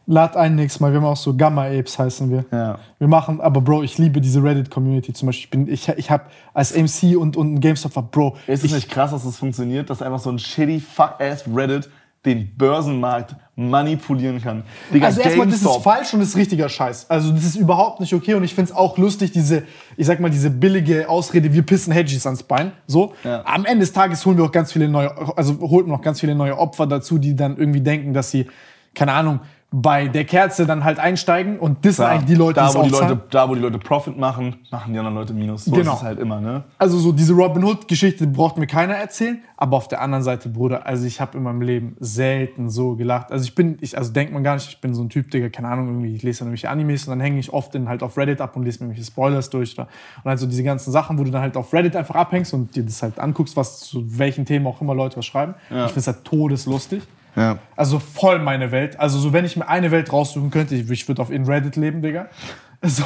Lad 0.08 0.36
ein 0.36 0.54
nächstes 0.54 0.80
Mal. 0.80 0.92
Wir 0.92 1.00
haben 1.00 1.06
auch 1.06 1.16
so 1.16 1.36
Gamma 1.36 1.66
Apes 1.66 1.98
heißen 1.98 2.30
wir. 2.30 2.44
Ja. 2.52 2.78
Wir 2.98 3.08
machen, 3.08 3.40
aber 3.40 3.60
Bro, 3.60 3.82
ich 3.82 3.98
liebe 3.98 4.20
diese 4.20 4.42
Reddit-Community 4.42 5.12
zum 5.12 5.26
Beispiel. 5.26 5.44
Ich, 5.44 5.50
bin, 5.50 5.72
ich, 5.72 5.88
ich 5.88 6.10
habe 6.10 6.24
als 6.54 6.74
MC 6.74 7.18
und, 7.18 7.36
und 7.36 7.54
ein 7.54 7.60
GameStop 7.60 7.96
war, 7.96 8.04
Bro. 8.04 8.36
Ist 8.46 8.60
es 8.60 8.64
ich, 8.64 8.72
nicht 8.72 8.88
krass, 8.88 9.10
dass 9.10 9.24
das 9.24 9.36
funktioniert, 9.36 9.90
dass 9.90 10.02
einfach 10.02 10.20
so 10.20 10.30
ein 10.30 10.38
shitty 10.38 10.80
fuck-ass 10.80 11.44
Reddit 11.52 11.90
den 12.26 12.54
Börsenmarkt 12.56 13.36
manipulieren 13.54 14.42
kann? 14.42 14.64
Digga, 14.92 15.06
Also 15.06 15.22
erstmal, 15.22 15.46
das 15.46 15.62
ist 15.62 15.76
falsch 15.82 16.12
und 16.12 16.20
das 16.20 16.30
ist 16.30 16.36
richtiger 16.36 16.68
Scheiß. 16.68 17.08
Also 17.08 17.32
das 17.32 17.44
ist 17.44 17.56
überhaupt 17.56 18.00
nicht 18.00 18.12
okay 18.12 18.34
und 18.34 18.44
ich 18.44 18.54
find's 18.54 18.72
auch 18.72 18.98
lustig, 18.98 19.32
diese, 19.32 19.62
ich 19.96 20.06
sag 20.06 20.20
mal, 20.20 20.30
diese 20.30 20.50
billige 20.50 21.08
Ausrede, 21.08 21.52
wir 21.52 21.62
pissen 21.62 21.92
Hedgies 21.92 22.26
ans 22.26 22.42
Bein. 22.42 22.72
So. 22.86 23.14
Ja. 23.24 23.42
Am 23.46 23.64
Ende 23.64 23.80
des 23.80 23.92
Tages 23.92 24.26
holen 24.26 24.36
wir 24.36 24.44
auch 24.44 24.52
ganz 24.52 24.72
viele 24.72 24.88
neue, 24.88 25.10
also 25.36 25.58
holt 25.60 25.86
man 25.86 25.98
auch 25.98 26.02
ganz 26.02 26.20
viele 26.20 26.34
neue 26.34 26.58
Opfer 26.58 26.86
dazu, 26.86 27.18
die 27.18 27.34
dann 27.34 27.56
irgendwie 27.56 27.80
denken, 27.80 28.12
dass 28.12 28.30
sie, 28.30 28.46
keine 28.94 29.12
Ahnung, 29.12 29.40
bei 29.82 30.08
der 30.08 30.24
Kerze 30.24 30.64
dann 30.64 30.84
halt 30.84 30.98
einsteigen 30.98 31.58
und 31.58 31.84
das 31.84 31.96
sind 31.96 32.04
Ja, 32.06 32.12
eigentlich 32.12 32.24
die 32.26 32.34
Leute, 32.34 32.60
da, 32.60 32.74
wo 32.74 32.82
die. 32.82 32.88
Leute, 32.88 33.20
da, 33.30 33.46
wo 33.46 33.54
die 33.54 33.60
Leute 33.60 33.78
Profit 33.78 34.16
machen, 34.16 34.56
machen 34.70 34.94
die 34.94 34.98
anderen 34.98 35.16
Leute 35.16 35.34
Minus. 35.34 35.66
So 35.66 35.72
Genau. 35.72 35.92
ist 35.92 35.98
es 35.98 36.02
halt 36.04 36.18
immer, 36.18 36.40
ne? 36.40 36.64
Also 36.78 36.98
so 36.98 37.12
diese 37.12 37.34
Robin 37.34 37.62
Hood-Geschichte 37.62 38.26
braucht 38.26 38.56
mir 38.56 38.66
keiner 38.66 38.94
erzählen, 38.94 39.42
aber 39.58 39.76
auf 39.76 39.86
der 39.88 40.00
anderen 40.00 40.24
Seite, 40.24 40.48
Bruder, 40.48 40.86
also 40.86 41.04
ich 41.06 41.20
habe 41.20 41.36
in 41.36 41.42
meinem 41.44 41.60
Leben 41.60 41.94
selten 42.00 42.70
so 42.70 42.94
gelacht. 42.96 43.30
Also 43.30 43.44
ich 43.44 43.54
bin, 43.54 43.76
ich, 43.82 43.98
also 43.98 44.12
denkt 44.12 44.32
man 44.32 44.42
gar 44.42 44.54
nicht, 44.54 44.66
ich 44.68 44.80
bin 44.80 44.94
so 44.94 45.02
ein 45.02 45.10
Typ, 45.10 45.30
Digga, 45.30 45.50
keine 45.50 45.68
Ahnung, 45.68 45.88
irgendwie, 45.88 46.14
ich 46.14 46.22
lese 46.22 46.38
dann 46.38 46.48
irgendwelche 46.48 46.70
Animes 46.70 47.06
und 47.06 47.10
dann 47.10 47.20
hänge 47.20 47.38
ich 47.38 47.52
oft 47.52 47.74
in, 47.74 47.86
halt 47.88 48.02
auf 48.02 48.16
Reddit 48.16 48.40
ab 48.40 48.56
und 48.56 48.64
lese 48.64 48.78
mir 48.78 48.86
irgendwelche 48.88 49.10
Spoilers 49.10 49.50
durch. 49.50 49.74
Oder, 49.78 49.88
und 50.24 50.30
halt 50.30 50.38
so 50.38 50.46
diese 50.46 50.62
ganzen 50.62 50.90
Sachen, 50.90 51.18
wo 51.18 51.24
du 51.24 51.30
dann 51.30 51.42
halt 51.42 51.56
auf 51.56 51.70
Reddit 51.74 51.96
einfach 51.96 52.14
abhängst 52.14 52.54
und 52.54 52.74
dir 52.74 52.82
das 52.84 53.02
halt 53.02 53.18
anguckst, 53.18 53.56
was 53.58 53.80
zu 53.80 54.02
welchen 54.18 54.46
Themen 54.46 54.66
auch 54.66 54.80
immer 54.80 54.94
Leute 54.94 55.18
was 55.18 55.26
schreiben. 55.26 55.54
Ich 55.68 55.74
finde 55.76 56.00
es 56.00 56.06
halt 56.06 56.24
todeslustig. 56.24 57.02
Ja. 57.36 57.58
Also 57.76 57.98
voll 57.98 58.38
meine 58.38 58.72
Welt. 58.72 58.98
Also 58.98 59.18
so, 59.18 59.32
wenn 59.32 59.44
ich 59.44 59.56
mir 59.56 59.68
eine 59.68 59.90
Welt 59.90 60.12
raussuchen 60.12 60.50
könnte, 60.50 60.74
ich, 60.74 60.90
ich 60.90 61.06
würde 61.06 61.20
auf 61.22 61.30
in 61.30 61.44
Reddit 61.44 61.76
leben, 61.76 62.02
Digga. 62.02 62.26
So. 62.82 63.04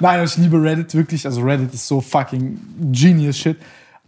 Nein, 0.00 0.24
ich 0.24 0.36
liebe 0.36 0.62
Reddit 0.62 0.94
wirklich. 0.94 1.26
Also 1.26 1.42
Reddit 1.42 1.74
ist 1.74 1.86
so 1.86 2.00
fucking 2.00 2.58
genius 2.92 3.36
shit. 3.36 3.58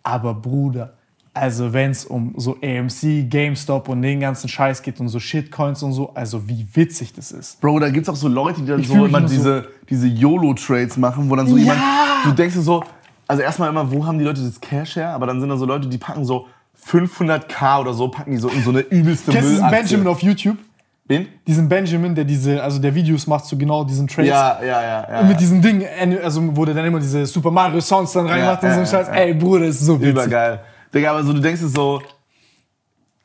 Aber 0.03 0.33
Bruder, 0.33 0.95
also 1.35 1.73
wenn 1.73 1.91
es 1.91 2.05
um 2.05 2.35
so 2.37 2.57
AMC, 2.63 3.29
GameStop 3.29 3.89
und 3.89 4.01
den 4.03 4.21
ganzen 4.21 4.49
Scheiß 4.49 4.81
geht 4.83 5.01
und 5.01 5.09
so 5.09 5.19
Shitcoins 5.21 5.83
und 5.83 5.93
so, 5.93 6.15
also 6.15 6.49
wie 6.49 6.67
witzig 6.73 7.13
das 7.13 7.33
ist. 7.33 7.61
Bro, 7.61 7.81
da 7.81 7.91
gibt's 7.91 8.09
auch 8.09 8.17
so 8.17 8.29
Leute, 8.29 8.61
die 8.63 8.69
dann 8.69 8.81
Ich 8.81 8.89
so 8.89 9.05
immer 9.05 9.21
so- 9.23 9.35
diese, 9.35 9.69
diese 9.91 10.07
YOLO-Trades 10.07 10.97
machen, 10.97 11.29
wo 11.29 11.37
dann 11.37 11.49
so 11.49 11.57
Ja. 11.57 11.63
jemand, 11.75 11.81
du 12.25 12.33
denkst 12.33 12.55
dir 12.55 12.63
so, 12.63 12.83
also 13.27 13.43
erstmal 13.43 13.69
immer, 13.71 13.91
wo 13.93 14.07
haben 14.07 14.19
die 14.19 14.25
Leute 14.25 14.41
das 14.43 14.61
Cash 14.61 14.97
her? 14.97 15.11
Aber 15.11 15.27
dann 15.27 15.41
sind 15.41 15.49
da 15.51 15.57
so 15.57 15.67
Leute, 15.67 15.89
die 15.89 15.99
packen 15.99 16.25
so 16.25 16.47
500k 16.91 17.81
oder 17.81 17.95
so, 17.95 18.09
packen 18.09 18.33
die 18.33 18.39
so 18.39 18.49
in 18.49 18.63
so 18.63 18.71
eine 18.71 18.81
übelste 18.81 19.31
Kennst 19.33 19.49
diesen 19.51 19.65
Müllaktie. 19.65 19.83
Benjamin 19.83 20.07
auf 20.09 20.23
YouTube? 20.23 20.59
Wen? 21.07 21.27
Diesen 21.47 21.69
Benjamin, 21.69 22.15
der 22.15 22.25
diese, 22.25 22.63
also 22.63 22.79
der 22.79 22.95
Videos 22.95 23.27
macht 23.27 23.45
zu 23.45 23.59
genau 23.59 23.83
diesen 23.85 24.07
Trades. 24.07 24.29
Ja, 24.29 24.61
ja, 24.63 24.83
ja. 24.83 25.09
ja. 25.11 25.21
Und 25.21 25.29
mit 25.29 25.41
diesem 25.41 25.61
Ding, 25.61 25.85
also 26.23 26.57
wo 26.57 26.65
der 26.65 26.75
dann 26.75 26.85
immer 26.85 27.01
diese 27.01 27.27
Super 27.27 27.51
Mario 27.51 27.81
Sounds 27.81 28.13
dann 28.13 28.29
reinmacht 28.29 28.63
Ja, 28.63 28.69
und 28.69 28.75
so 28.87 28.95
ja, 28.95 29.01
ein 29.01 29.05
Scheiß. 29.05 29.09
ja. 29.09 29.15
Ey, 29.15 29.35
Bruder, 29.35 29.67
das 29.67 29.77
ist 29.77 29.87
so 29.87 30.01
witzig. 30.01 30.13
Übergeil. 30.13 30.61
Digga, 30.95 31.11
aber 31.11 31.25
so, 31.25 31.33
du 31.33 31.41
denkst 31.41 31.61
dir 31.63 31.69
so, 31.69 32.01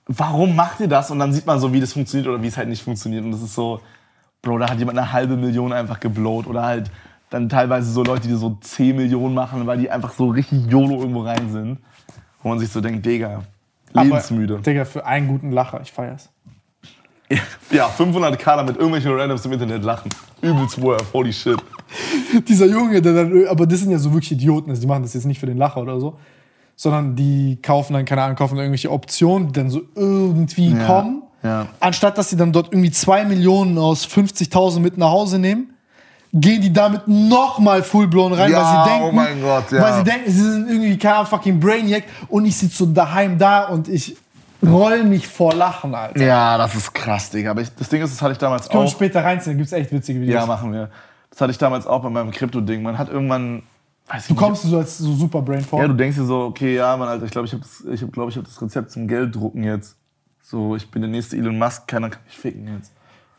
warum 0.08 0.56
macht 0.56 0.80
ihr 0.80 0.88
das? 0.88 1.12
Und 1.12 1.20
dann 1.20 1.32
sieht 1.34 1.46
man 1.46 1.60
so, 1.60 1.72
wie 1.74 1.80
das 1.80 1.94
funktioniert 1.94 2.28
oder 2.28 2.42
wie 2.42 2.48
es 2.48 2.58
halt 2.58 2.70
nicht 2.70 2.84
funktioniert. 2.84 3.24
Und 3.24 3.32
das 3.32 3.42
ist 3.42 3.54
so, 3.54 3.82
Bro, 4.42 4.60
da 4.60 4.70
hat 4.70 4.80
jemand 4.80 4.98
eine 4.98 5.12
halbe 5.12 5.36
Million 5.36 5.72
einfach 5.74 6.00
geblowt. 6.00 6.48
Oder 6.48 6.64
halt 6.64 6.92
dann 7.30 7.50
teilweise 7.50 7.92
so 7.92 8.04
Leute, 8.04 8.28
die 8.28 8.36
so 8.36 8.58
10 8.62 8.96
Millionen 8.96 9.34
machen, 9.36 9.66
weil 9.68 9.78
die 9.78 9.90
einfach 9.90 10.14
so 10.14 10.28
richtig 10.30 10.66
YOLO 10.72 11.00
irgendwo 11.02 11.22
rein 11.22 11.52
sind. 11.52 11.80
Wo 12.42 12.50
man 12.50 12.60
sich 12.60 12.70
so 12.70 12.82
denkt, 12.82 13.06
Digga, 13.06 13.44
lebensmüde. 14.04 14.54
Aber, 14.56 14.64
Digga, 14.64 14.86
für 14.86 15.06
einen 15.06 15.28
guten 15.28 15.52
Lacher, 15.52 15.80
ich 15.82 15.92
feier's. 15.92 16.30
Ja, 17.72 17.88
500k 17.88 18.56
damit 18.58 18.78
irgendwelche 18.78 19.10
Randoms 19.16 19.44
im 19.46 19.54
Internet 19.54 19.84
lachen. 19.84 20.10
Übelst 20.42 20.80
worth, 20.82 21.06
holy 21.12 21.34
shit. 21.34 21.58
Dieser 22.48 22.68
Junge, 22.68 23.02
der 23.02 23.14
dann, 23.14 23.48
aber 23.48 23.66
das 23.66 23.80
sind 23.80 23.92
ja 23.92 23.98
so 23.98 24.12
wirklich 24.14 24.34
Idioten, 24.34 24.70
also 24.70 24.82
die 24.82 24.88
machen 24.88 25.02
das 25.04 25.14
jetzt 25.16 25.26
nicht 25.26 25.40
für 25.40 25.46
den 25.48 25.58
Lacher 25.58 25.82
oder 25.82 26.00
so, 26.00 26.20
sondern 26.76 27.16
die 27.16 27.58
kaufen 27.62 27.94
dann, 27.94 28.06
keine 28.06 28.22
Ahnung, 28.24 28.36
kaufen 28.36 28.58
irgendwelche 28.58 28.92
Optionen, 28.92 29.48
die 29.48 29.54
dann 29.54 29.70
so 29.72 29.82
irgendwie 29.96 30.70
Ja, 30.72 30.86
kommen. 30.86 31.24
ja. 31.42 31.68
Anstatt 31.80 32.18
dass 32.18 32.30
sie 32.30 32.38
dann 32.38 32.52
dort 32.52 32.72
irgendwie 32.72 32.92
2 32.92 33.26
Millionen 33.26 33.78
aus 33.80 34.06
50.000 34.08 34.80
mit 34.80 34.98
nach 34.98 35.10
Hause 35.10 35.40
nehmen, 35.40 35.74
gehen 36.38 36.62
die 36.62 36.72
damit 36.74 37.08
nochmal 37.08 37.82
fullblown 37.82 38.34
rein, 38.34 38.52
Ja, 38.52 38.58
weil 38.58 38.66
sie 38.84 38.90
denken, 38.92 39.08
oh 39.08 39.12
mein 39.12 39.42
Gott, 39.42 39.72
ja. 39.72 39.82
weil 39.82 39.94
sie 39.96 40.04
denken, 40.04 40.32
sie 40.32 40.42
sind 40.52 40.68
irgendwie 40.70 40.98
kein 40.98 41.26
fucking 41.26 41.60
Brainiac 41.60 42.04
und 42.28 42.46
ich 42.46 42.58
sitze 42.58 42.78
so 42.78 42.86
daheim 42.88 43.38
da 43.38 43.66
und 43.70 43.88
ich 43.88 44.18
roll 44.62 45.04
mich 45.04 45.28
vor 45.28 45.54
Lachen, 45.54 45.96
Alter. 45.96 46.22
Ja, 46.22 46.58
das 46.58 46.76
ist 46.76 46.94
krass, 46.94 47.30
Digga. 47.30 47.52
Aber 47.52 47.62
ich, 47.62 47.74
das 47.74 47.88
Ding 47.88 48.02
ist, 48.02 48.14
das 48.14 48.22
hatte 48.22 48.34
ich 48.34 48.38
damals 48.38 48.68
Können 48.68 48.84
auch. 48.84 48.92
später 48.92 49.24
reinziehen, 49.24 49.58
gibt's 49.58 49.72
echt 49.72 49.92
witzige 49.92 50.20
Videos. 50.22 50.42
Ja, 50.42 50.46
machen 50.46 50.74
wir. 50.74 50.90
Das 51.30 51.40
hatte 51.42 51.52
ich 51.52 51.58
damals 51.58 51.88
auch 51.88 52.02
bei 52.02 52.10
meinem 52.10 52.32
Krypto-Ding. 52.32 52.82
Man 52.82 52.98
hat 52.98 53.10
irgendwann, 53.10 53.64
weiß 54.08 54.28
du 54.28 54.34
nicht, 54.34 54.42
kommst 54.42 54.66
dir 54.66 54.70
so 54.70 54.78
als 54.78 54.98
so 54.98 55.14
Superbrain 55.14 55.62
vor. 55.62 55.80
Ja, 55.82 55.88
du 55.88 55.94
denkst 55.94 56.18
dir 56.18 56.26
so, 56.26 56.42
okay, 56.42 56.76
ja, 56.76 56.98
Mann, 56.98 57.08
Alter, 57.08 57.26
ich 57.26 57.32
glaube, 57.32 57.48
ich 57.48 57.54
habe 57.54 57.64
ich 57.94 58.02
hab, 58.02 58.12
glaub, 58.12 58.30
ich 58.30 58.38
hab 58.38 58.44
das 58.44 58.62
Rezept 58.62 58.92
zum 58.92 59.08
Gelddrucken 59.08 59.64
jetzt. 59.64 59.96
So, 60.42 60.76
ich 60.76 60.90
bin 60.92 61.02
der 61.02 61.12
nächste 61.12 61.38
Elon 61.38 61.58
Musk, 61.58 61.88
keiner 61.88 62.10
kann 62.10 62.22
mich 62.26 62.38
ficken 62.38 62.68
jetzt. 62.78 62.92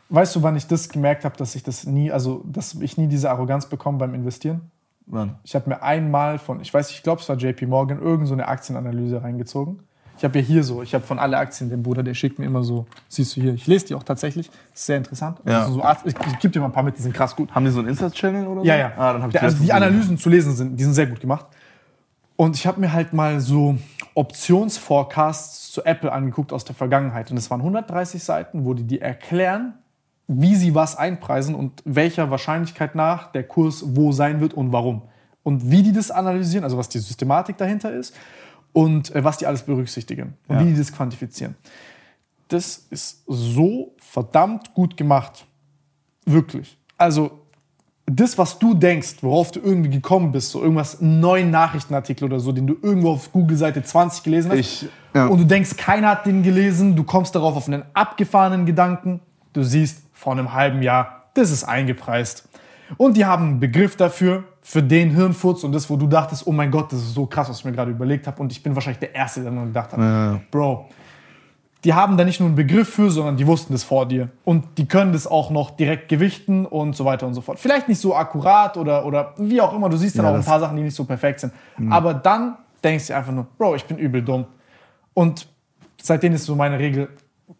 Weißt 0.09 0.35
du, 0.35 0.43
wann 0.43 0.55
ich 0.55 0.67
das 0.67 0.89
gemerkt 0.89 1.25
habe, 1.25 1.35
dass 1.37 1.55
ich 1.55 1.63
das 1.63 1.85
nie, 1.85 2.11
also 2.11 2.43
dass 2.45 2.75
ich 2.75 2.97
nie 2.97 3.07
diese 3.07 3.29
Arroganz 3.29 3.65
bekomme 3.65 3.97
beim 3.97 4.13
Investieren? 4.13 4.71
Wann? 5.05 5.35
Ich 5.43 5.55
habe 5.55 5.69
mir 5.69 5.81
einmal 5.81 6.37
von, 6.37 6.61
ich 6.61 6.73
weiß, 6.73 6.91
ich 6.91 7.03
glaube, 7.03 7.21
es 7.21 7.29
war 7.29 7.35
JP 7.35 7.65
Morgan, 7.65 8.01
irgend 8.01 8.27
so 8.27 8.33
eine 8.33 8.47
Aktienanalyse 8.47 9.21
reingezogen. 9.21 9.79
Ich 10.17 10.23
habe 10.23 10.39
ja 10.39 10.45
hier 10.45 10.63
so, 10.63 10.81
ich 10.81 10.95
habe 10.95 11.05
von 11.05 11.19
alle 11.19 11.37
Aktien, 11.37 11.69
den 11.69 11.83
Bruder, 11.83 12.01
der 12.01 12.15
schickt 12.15 12.39
mir 12.39 12.45
immer 12.45 12.63
so, 12.63 12.87
siehst 13.07 13.35
du 13.35 13.41
hier, 13.41 13.53
ich 13.53 13.67
lese 13.67 13.87
die 13.87 13.95
auch 13.95 14.03
tatsächlich, 14.03 14.49
ist 14.73 14.85
sehr 14.85 14.97
interessant. 14.97 15.39
Ja. 15.45 15.59
Also 15.61 15.73
so 15.73 15.83
ich, 16.05 16.15
ich 16.15 16.39
gebe 16.39 16.51
dir 16.51 16.59
mal 16.59 16.67
ein 16.67 16.71
paar 16.71 16.83
mit, 16.83 16.97
die 16.97 17.03
sind 17.03 17.13
krass 17.13 17.35
gut. 17.35 17.53
Haben 17.53 17.65
die 17.65 17.71
so 17.71 17.79
einen 17.79 17.89
Insta-Channel 17.89 18.47
oder 18.47 18.61
so? 18.61 18.67
Ja, 18.67 18.75
ja. 18.75 18.91
Ah, 18.97 19.13
dann 19.13 19.21
hab 19.21 19.29
ich 19.29 19.33
Der, 19.33 19.43
also 19.43 19.63
die. 19.63 19.71
Analysen 19.71 20.17
zu 20.17 20.29
lesen 20.29 20.55
sind, 20.55 20.77
die 20.77 20.83
sind 20.83 20.93
sehr 20.93 21.05
gut 21.05 21.19
gemacht. 21.19 21.45
Und 22.35 22.55
ich 22.55 22.65
habe 22.65 22.79
mir 22.79 22.93
halt 22.93 23.13
mal 23.13 23.39
so 23.39 23.77
Optionsforecasts 24.15 25.71
zu 25.71 25.85
Apple 25.85 26.11
angeguckt 26.11 26.51
aus 26.51 26.65
der 26.65 26.75
Vergangenheit. 26.75 27.29
Und 27.29 27.37
es 27.37 27.51
waren 27.51 27.61
130 27.61 28.23
Seiten, 28.23 28.65
wo 28.65 28.73
die 28.73 28.83
dir 28.83 29.01
erklären, 29.03 29.75
wie 30.27 30.55
sie 30.55 30.75
was 30.75 30.95
einpreisen 30.97 31.55
und 31.55 31.81
welcher 31.85 32.29
Wahrscheinlichkeit 32.29 32.95
nach 32.95 33.31
der 33.31 33.43
Kurs 33.43 33.83
wo 33.95 34.11
sein 34.11 34.41
wird 34.41 34.53
und 34.53 34.71
warum. 34.73 35.03
Und 35.43 35.71
wie 35.71 35.81
die 35.83 35.93
das 35.93 36.11
analysieren, 36.11 36.63
also 36.65 36.77
was 36.77 36.89
die 36.89 36.99
Systematik 36.99 37.57
dahinter 37.57 37.93
ist 37.93 38.13
und 38.73 39.15
äh, 39.15 39.23
was 39.23 39.37
die 39.37 39.45
alles 39.47 39.63
berücksichtigen 39.63 40.33
und 40.47 40.55
Ja. 40.57 40.61
wie 40.61 40.71
die 40.71 40.77
das 40.77 40.91
quantifizieren. 40.91 41.55
Das 42.49 42.85
ist 42.89 43.23
so 43.27 43.93
verdammt 43.97 44.73
gut 44.73 44.97
gemacht. 44.97 45.45
Wirklich. 46.25 46.77
Also 46.97 47.31
das, 48.05 48.37
was 48.37 48.57
du 48.59 48.73
denkst, 48.73 49.17
worauf 49.21 49.51
du 49.51 49.59
irgendwie 49.59 49.89
gekommen 49.89 50.31
bist, 50.31 50.51
so 50.51 50.61
irgendwas, 50.61 51.01
einen 51.01 51.19
neuen 51.19 51.51
Nachrichtenartikel 51.51 52.25
oder 52.25 52.39
so, 52.39 52.51
den 52.53 52.65
du 52.67 52.75
irgendwo 52.81 53.11
auf 53.11 53.31
Google-Seite 53.33 53.83
20 53.83 54.23
gelesen 54.23 54.51
hast, 54.51 54.59
Ich- 54.59 54.85
ja. 55.13 55.27
und 55.27 55.39
du 55.39 55.45
denkst, 55.45 55.75
keiner 55.77 56.09
hat 56.09 56.25
den 56.25 56.41
gelesen, 56.43 56.95
du 56.95 57.03
kommst 57.03 57.35
darauf 57.35 57.55
auf 57.57 57.67
einen 57.67 57.83
abgefahrenen 57.93 58.65
Gedanken, 58.65 59.19
du 59.51 59.61
siehst, 59.63 60.03
vor 60.17 60.33
einem 60.33 60.53
halben 60.53 60.81
Jahr, 60.81 61.23
das 61.35 61.51
ist 61.51 61.63
eingepreist. 61.63 62.49
Und 62.97 63.17
die 63.17 63.25
haben 63.25 63.43
einen 63.43 63.59
Begriff 63.59 63.95
dafür, 63.95 64.43
für 64.61 64.83
den 64.83 65.11
Hirnfurz 65.11 65.63
und 65.63 65.71
das, 65.71 65.89
wo 65.89 65.95
du 65.95 66.07
dachtest, 66.07 66.45
oh 66.45 66.51
mein 66.51 66.71
Gott, 66.71 66.91
das 66.91 66.99
ist 66.99 67.13
so 67.13 67.25
krass, 67.25 67.47
was 67.49 67.59
ich 67.59 67.65
mir 67.65 67.71
gerade 67.71 67.91
überlegt 67.91 68.27
habe 68.27 68.41
und 68.41 68.51
ich 68.51 68.61
bin 68.61 68.75
wahrscheinlich 68.75 68.99
der 68.99 69.15
Erste, 69.15 69.41
der 69.41 69.51
daran 69.51 69.67
gedacht 69.67 69.93
hat. 69.93 70.51
Bro, 70.51 70.89
die 71.83 71.93
haben 71.93 72.17
da 72.17 72.25
nicht 72.25 72.39
nur 72.39 72.47
einen 72.47 72.55
Begriff 72.55 72.89
für, 72.89 73.09
sondern 73.09 73.37
die 73.37 73.47
wussten 73.47 73.71
das 73.71 73.83
vor 73.83 74.07
dir. 74.07 74.29
Und 74.43 74.77
die 74.77 74.87
können 74.87 75.13
das 75.13 75.25
auch 75.27 75.51
noch 75.51 75.71
direkt 75.71 76.09
gewichten 76.09 76.65
und 76.65 76.95
so 76.95 77.05
weiter 77.05 77.27
und 77.27 77.33
so 77.33 77.41
fort. 77.41 77.59
Vielleicht 77.59 77.87
nicht 77.87 78.01
so 78.01 78.15
akkurat 78.15 78.75
oder, 78.75 79.05
oder 79.05 79.35
wie 79.37 79.61
auch 79.61 79.73
immer. 79.73 79.87
Du 79.87 79.95
siehst 79.95 80.17
dann 80.17 80.25
Ja, 80.25 80.31
auch 80.31 80.35
ein 80.35 80.43
paar 80.43 80.59
Sachen, 80.59 80.75
die 80.75 80.83
nicht 80.83 80.95
so 80.95 81.05
perfekt 81.05 81.39
sind. 81.39 81.53
Aber 81.89 82.13
dann 82.13 82.57
denkst 82.83 83.07
du 83.07 83.13
dir 83.13 83.17
einfach 83.17 83.31
nur, 83.31 83.47
Bro, 83.57 83.75
ich 83.75 83.85
bin 83.85 83.97
übel 83.97 84.21
dumm. 84.21 84.45
Und 85.13 85.47
seitdem 86.01 86.33
ist 86.33 86.45
so 86.45 86.55
meine 86.55 86.77
Regel, 86.77 87.09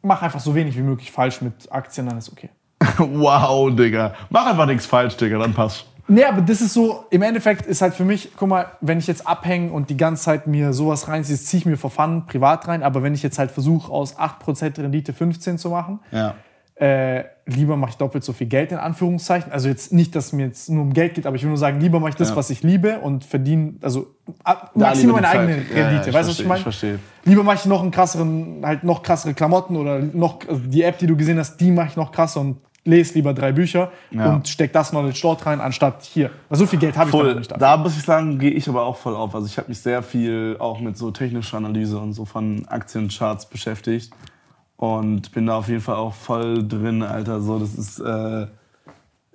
mach 0.01 0.21
einfach 0.21 0.39
so 0.39 0.55
wenig 0.55 0.77
wie 0.77 0.81
möglich 0.81 1.11
falsch 1.11 1.41
mit 1.41 1.71
Aktien, 1.71 2.07
dann 2.07 2.17
ist 2.17 2.31
okay. 2.31 2.49
Wow, 2.97 3.75
Digga. 3.75 4.13
Mach 4.29 4.45
einfach 4.45 4.65
nichts 4.65 4.85
falsch, 4.85 5.17
Digga, 5.17 5.37
dann 5.39 5.53
passt. 5.53 5.85
Nee, 6.09 6.23
aber 6.23 6.41
das 6.41 6.61
ist 6.61 6.73
so, 6.73 7.05
im 7.09 7.21
Endeffekt 7.21 7.65
ist 7.65 7.81
halt 7.81 7.93
für 7.93 8.05
mich, 8.05 8.29
guck 8.37 8.47
mal, 8.47 8.67
wenn 8.79 8.97
ich 8.97 9.07
jetzt 9.07 9.27
abhänge 9.27 9.71
und 9.73 9.89
die 9.89 9.97
ganze 9.97 10.23
Zeit 10.23 10.47
mir 10.47 10.71
sowas 10.71 11.09
reinziehe, 11.09 11.37
ziehe 11.37 11.59
ich 11.59 11.65
mir 11.65 11.75
vor 11.75 11.89
Fun 11.89 12.25
privat 12.27 12.65
rein, 12.69 12.81
aber 12.81 13.03
wenn 13.03 13.13
ich 13.13 13.23
jetzt 13.23 13.37
halt 13.39 13.51
versuche, 13.51 13.91
aus 13.91 14.17
8% 14.17 14.77
Rendite 14.79 15.11
15 15.11 15.57
zu 15.57 15.69
machen, 15.69 15.99
Ja. 16.11 16.35
äh, 16.75 17.25
lieber 17.47 17.75
mache 17.77 17.91
ich 17.91 17.97
doppelt 17.97 18.23
so 18.23 18.33
viel 18.33 18.47
Geld 18.47 18.71
in 18.71 18.77
Anführungszeichen. 18.77 19.51
Also 19.51 19.67
jetzt 19.69 19.91
nicht, 19.93 20.15
dass 20.15 20.27
es 20.27 20.33
mir 20.33 20.45
jetzt 20.47 20.69
nur 20.69 20.83
um 20.83 20.93
Geld 20.93 21.15
geht, 21.15 21.25
aber 21.25 21.35
ich 21.35 21.41
will 21.43 21.49
nur 21.49 21.57
sagen, 21.57 21.79
lieber 21.79 21.99
mache 21.99 22.11
ich 22.11 22.15
das, 22.15 22.29
Ja. 22.29 22.35
was 22.35 22.49
ich 22.49 22.61
liebe 22.63 22.99
und 22.99 23.23
verdiene, 23.25 23.73
also 23.81 24.07
ab- 24.43 24.71
Da 24.75 24.87
maximal 24.87 25.15
meine 25.21 25.27
eigene 25.29 25.55
Zeit. 25.57 25.65
Ja, 25.71 25.77
ja, 25.77 25.87
Rendite. 25.89 26.13
weißt 26.13 26.27
du, 26.27 26.31
was 26.33 26.39
ich 26.39 26.45
meine? 26.47 26.57
ich 26.59 26.63
verstehe. 26.63 26.99
Lieber 27.25 27.43
mache 27.43 27.55
ich 27.55 27.65
noch 27.65 27.81
einen 27.81 27.91
krasseren, 27.91 28.59
halt 28.63 28.83
noch 28.83 29.01
krassere 29.01 29.33
Klamotten 29.33 29.75
oder 29.75 29.99
noch 29.99 30.39
also 30.47 30.61
die 30.65 30.83
App, 30.83 30.97
die 30.99 31.07
du 31.07 31.15
gesehen 31.17 31.39
hast, 31.39 31.57
die 31.57 31.71
mache 31.71 31.87
ich 31.87 31.95
noch 31.95 32.11
krasser 32.11 32.41
und 32.41 32.57
lese 32.83 33.15
lieber 33.15 33.33
drei 33.33 33.51
Bücher 33.51 33.91
und 34.11 34.47
steck 34.47 34.71
das 34.71 34.91
Knowledge 34.91 35.19
dort 35.21 35.45
rein, 35.45 35.59
anstatt 35.59 36.03
hier. 36.03 36.29
Weil 36.47 36.57
so 36.57 36.65
viel 36.65 36.79
Geld 36.79 36.95
habe 36.97 37.09
ich 37.09 37.11
Voll. 37.11 37.35
nicht 37.35 37.51
dafür. 37.51 37.59
Da 37.59 37.75
muss 37.75 37.97
ich 37.97 38.03
sagen, 38.03 38.39
gehe 38.39 38.51
ich 38.51 38.69
aber 38.69 38.83
auch 38.85 38.95
voll 38.95 39.13
auf. 39.13 39.35
Also 39.35 39.45
ich 39.45 39.57
habe 39.57 39.67
mich 39.67 39.79
sehr 39.79 40.01
viel 40.01 40.55
auch 40.59 40.79
mit 40.79 40.97
so 40.97 41.11
technischer 41.11 41.57
Analyse 41.57 41.97
und 41.99 42.13
so 42.13 42.23
von 42.23 42.65
Aktiencharts 42.69 43.47
beschäftigt 43.47 44.13
und 44.77 45.31
bin 45.31 45.47
da 45.47 45.57
auf 45.57 45.67
jeden 45.67 45.81
Fall 45.81 45.95
auch 45.95 46.13
voll 46.13 46.65
drin, 46.65 47.03
Alter. 47.03 47.41
So, 47.41 47.59
das 47.59 47.73
ist, 47.73 47.99
äh, 47.99 48.43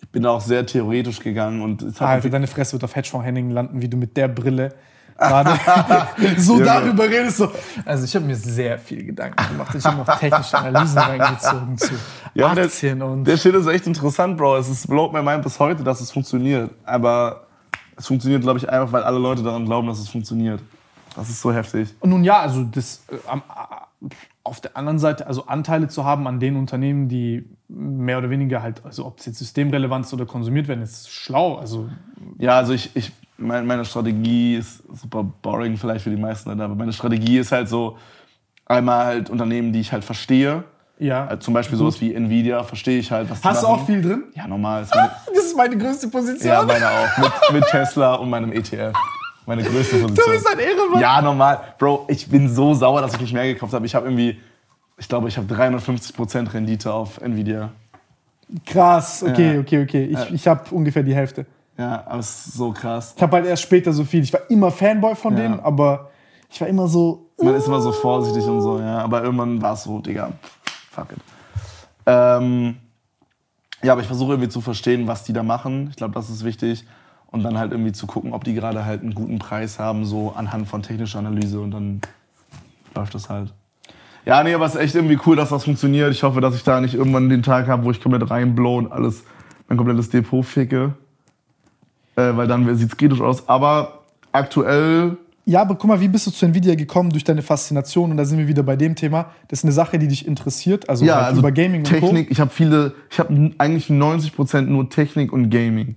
ich 0.00 0.08
bin 0.10 0.22
da 0.22 0.30
auch 0.30 0.40
sehr 0.40 0.64
theoretisch 0.64 1.18
gegangen 1.18 1.60
und 1.60 1.82
es 1.82 2.00
hat 2.00 2.08
Alter, 2.08 2.30
deine 2.30 2.46
Fresse 2.46 2.72
wird 2.72 2.84
auf 2.84 2.94
Hedgefonds-Henningen 2.96 3.50
landen, 3.50 3.82
wie 3.82 3.88
du 3.88 3.96
mit 3.96 4.16
der 4.16 4.28
Brille 4.28 4.72
gerade 5.18 5.58
so 6.38 6.58
darüber 6.58 7.04
redest. 7.04 7.36
So. 7.36 7.52
Also 7.84 8.04
ich 8.04 8.14
habe 8.14 8.24
mir 8.24 8.36
sehr 8.36 8.78
viel 8.78 9.04
Gedanken 9.04 9.36
gemacht. 9.48 9.74
Ich 9.74 9.84
habe 9.84 9.98
noch 9.98 10.18
technische 10.18 10.58
Analysen 10.58 10.98
reingezogen 10.98 11.76
zu 11.76 11.94
Ja, 12.34 12.54
der, 12.54 12.64
Aktien 12.64 13.02
und 13.02 13.24
der 13.24 13.36
Shit 13.36 13.54
ist 13.54 13.66
echt 13.66 13.86
interessant, 13.86 14.36
Bro. 14.36 14.56
Es 14.56 14.68
ist 14.68 14.88
blowt 14.88 15.12
my 15.12 15.22
mind 15.22 15.42
bis 15.42 15.58
heute, 15.58 15.84
dass 15.84 16.00
es 16.00 16.10
funktioniert. 16.10 16.70
Aber 16.84 17.46
es 17.96 18.06
funktioniert, 18.06 18.42
glaube 18.42 18.58
ich, 18.58 18.68
einfach, 18.68 18.92
weil 18.92 19.02
alle 19.02 19.18
Leute 19.18 19.42
daran 19.42 19.64
glauben, 19.64 19.86
dass 19.86 19.98
es 19.98 20.08
funktioniert. 20.08 20.60
Das 21.14 21.28
ist 21.28 21.40
so 21.42 21.52
heftig. 21.52 21.94
Und 22.00 22.10
nun 22.10 22.24
ja, 22.24 22.40
also 22.40 22.64
das 22.64 23.04
äh, 23.10 23.16
am, 23.28 23.42
auf 24.44 24.60
der 24.60 24.76
anderen 24.76 24.98
Seite, 24.98 25.26
also 25.26 25.46
Anteile 25.46 25.88
zu 25.88 26.04
haben 26.04 26.26
an 26.26 26.40
den 26.40 26.56
Unternehmen, 26.56 27.08
die 27.08 27.44
mehr 27.68 28.18
oder 28.18 28.30
weniger 28.30 28.62
halt, 28.62 28.84
also 28.84 29.06
ob 29.06 29.20
es 29.20 29.26
jetzt 29.26 29.38
systemrelevant 29.38 30.04
ist 30.06 30.12
oder 30.12 30.26
konsumiert 30.26 30.66
werden, 30.68 30.82
ist 30.82 31.08
schlau. 31.10 31.56
Also 31.56 31.88
Ja, 32.38 32.56
also 32.58 32.72
ich, 32.72 32.94
ich 32.96 33.12
mein, 33.38 33.66
meine 33.66 33.84
Strategie 33.84 34.56
ist 34.56 34.82
super 34.92 35.24
boring 35.42 35.76
vielleicht 35.76 36.04
für 36.04 36.10
die 36.10 36.16
meisten 36.20 36.50
Leute, 36.50 36.64
aber 36.64 36.74
meine 36.74 36.92
Strategie 36.92 37.38
ist 37.38 37.52
halt 37.52 37.68
so, 37.68 37.96
einmal 38.66 39.06
halt 39.06 39.30
Unternehmen, 39.30 39.72
die 39.72 39.80
ich 39.80 39.92
halt 39.92 40.04
verstehe. 40.04 40.64
ja. 40.98 41.26
Also 41.26 41.42
zum 41.42 41.54
Beispiel 41.54 41.76
sowas 41.78 42.00
wie 42.00 42.14
Nvidia, 42.14 42.62
verstehe 42.64 42.98
ich 42.98 43.10
halt, 43.10 43.30
was 43.30 43.42
Hast 43.44 43.62
du 43.62 43.66
auch 43.68 43.84
viel 43.86 44.00
drin? 44.02 44.24
Ja, 44.34 44.46
normal. 44.48 44.82
Ist 44.82 44.94
meine, 44.94 45.10
Das 45.34 45.44
ist 45.44 45.56
meine 45.56 45.76
größte 45.76 46.08
Position. 46.08 46.52
ja, 46.52 46.62
meine 46.62 46.86
auch. 46.88 47.18
Mit, 47.18 47.32
mit 47.52 47.64
Tesla 47.70 48.14
und 48.14 48.30
meinem 48.30 48.52
ETF. 48.52 48.92
Meine 49.46 49.62
größte 49.62 49.96
Position. 49.98 50.14
du 50.14 50.30
bist 50.32 50.46
ein 50.48 50.58
Ehrenmann. 50.58 51.00
Ja, 51.00 51.20
normal. 51.20 51.60
Bro, 51.78 52.06
ich 52.08 52.28
bin 52.28 52.48
so 52.52 52.74
sauer, 52.74 53.00
dass 53.00 53.14
ich 53.14 53.20
nicht 53.20 53.32
mehr 53.32 53.52
gekauft 53.52 53.72
habe. 53.72 53.84
Ich 53.86 53.94
habe 53.94 54.06
irgendwie, 54.06 54.40
ich 54.98 55.08
glaube, 55.08 55.28
ich 55.28 55.36
habe 55.36 55.52
350% 55.52 56.52
Rendite 56.54 56.92
auf 56.92 57.20
Nvidia. 57.20 57.70
Krass, 58.66 59.22
okay, 59.22 59.54
Ja. 59.54 59.60
okay, 59.60 59.82
okay. 59.82 60.04
Ich, 60.04 60.34
ich 60.34 60.46
habe 60.48 60.62
ungefähr 60.74 61.02
die 61.02 61.14
Hälfte. 61.14 61.46
Ja, 61.78 62.04
aber 62.06 62.18
es 62.20 62.46
ist 62.46 62.54
so 62.54 62.70
krass. 62.72 63.14
Ich 63.16 63.22
habe 63.22 63.36
halt 63.36 63.46
erst 63.46 63.62
später 63.62 63.92
so 63.92 64.04
viel. 64.04 64.22
Ich 64.22 64.32
war 64.32 64.42
immer 64.50 64.70
Fanboy 64.70 65.14
von 65.16 65.34
Ja. 65.36 65.42
denen, 65.42 65.60
aber 65.60 66.10
ich 66.50 66.60
war 66.60 66.68
immer 66.68 66.86
so. 66.86 67.30
Man 67.42 67.54
ist 67.54 67.66
immer 67.66 67.80
so 67.80 67.90
vorsichtig 67.92 68.44
und 68.44 68.60
so, 68.60 68.78
ja. 68.78 68.98
Aber 68.98 69.22
irgendwann 69.24 69.60
war 69.62 69.72
es 69.72 69.82
so, 69.84 69.98
Digga, 69.98 70.32
fuck 70.90 71.12
it. 71.12 71.18
Ähm, 72.06 72.76
ja, 73.82 73.92
aber 73.92 74.02
ich 74.02 74.06
versuche 74.06 74.32
irgendwie 74.34 74.50
zu 74.50 74.60
verstehen, 74.60 75.06
was 75.08 75.24
die 75.24 75.32
da 75.32 75.42
machen. 75.42 75.88
Ich 75.90 75.96
glaube, 75.96 76.14
das 76.14 76.28
ist 76.30 76.44
wichtig. 76.44 76.84
Und 77.32 77.42
dann 77.42 77.58
halt 77.58 77.72
irgendwie 77.72 77.92
zu 77.92 78.06
gucken, 78.06 78.32
ob 78.32 78.44
die 78.44 78.54
gerade 78.54 78.84
halt 78.84 79.02
einen 79.02 79.14
guten 79.14 79.38
Preis 79.38 79.78
haben, 79.78 80.04
so 80.04 80.32
anhand 80.36 80.68
von 80.68 80.82
technischer 80.82 81.18
Analyse. 81.18 81.60
Und 81.60 81.72
dann 81.72 82.00
läuft 82.94 83.14
das 83.14 83.28
halt. 83.28 83.52
Ja, 84.24 84.44
nee, 84.44 84.54
aber 84.54 84.66
es 84.66 84.74
ist 84.74 84.80
echt 84.80 84.94
irgendwie 84.94 85.18
cool, 85.26 85.34
dass 85.34 85.48
das 85.48 85.64
funktioniert. 85.64 86.12
Ich 86.12 86.22
hoffe, 86.22 86.40
dass 86.40 86.54
ich 86.54 86.62
da 86.62 86.80
nicht 86.80 86.94
irgendwann 86.94 87.28
den 87.28 87.42
Tag 87.42 87.66
habe, 87.66 87.84
wo 87.84 87.90
ich 87.90 88.00
komplett 88.00 88.30
reinblow 88.30 88.76
und 88.78 88.92
alles, 88.92 89.24
mein 89.68 89.76
komplettes 89.76 90.10
Depot 90.10 90.44
ficke. 90.44 90.94
Äh, 92.14 92.36
weil 92.36 92.46
dann 92.46 92.76
sieht 92.76 92.90
es 92.90 92.96
kritisch 92.96 93.20
aus. 93.20 93.48
Aber 93.48 94.02
aktuell 94.30 95.16
Ja, 95.44 95.62
aber 95.62 95.74
guck 95.74 95.88
mal, 95.88 96.00
wie 96.00 96.08
bist 96.08 96.26
du 96.26 96.30
zu 96.30 96.44
Nvidia 96.46 96.74
gekommen 96.74 97.10
durch 97.10 97.24
deine 97.24 97.42
Faszination? 97.42 98.10
Und 98.10 98.16
da 98.16 98.24
sind 98.24 98.38
wir 98.38 98.46
wieder 98.46 98.62
bei 98.62 98.76
dem 98.76 98.94
Thema. 98.94 99.32
Das 99.48 99.60
ist 99.60 99.64
eine 99.64 99.72
Sache, 99.72 99.98
die 99.98 100.06
dich 100.06 100.26
interessiert, 100.26 100.88
also, 100.88 101.04
Ja, 101.04 101.16
halt 101.16 101.26
also 101.28 101.40
über 101.40 101.50
Gaming 101.50 101.82
Technik, 101.82 102.30
ich 102.30 102.38
habe 102.38 102.50
viele, 102.50 102.94
ich 103.10 103.18
habe 103.18 103.52
eigentlich 103.58 103.88
90% 103.88 104.62
nur 104.62 104.88
Technik 104.90 105.32
und 105.32 105.50
Gaming. 105.50 105.96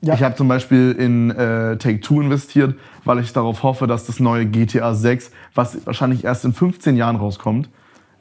Ja. 0.00 0.14
Ich 0.14 0.22
habe 0.22 0.34
zum 0.34 0.48
Beispiel 0.48 0.92
in 0.92 1.30
äh, 1.30 1.76
Take-Two 1.78 2.20
investiert, 2.20 2.74
weil 3.04 3.20
ich 3.20 3.32
darauf 3.32 3.62
hoffe, 3.62 3.86
dass 3.86 4.04
das 4.04 4.20
neue 4.20 4.44
GTA 4.46 4.94
6, 4.94 5.30
was 5.54 5.86
wahrscheinlich 5.86 6.24
erst 6.24 6.44
in 6.44 6.52
15 6.52 6.96
Jahren 6.96 7.16
rauskommt, 7.16 7.70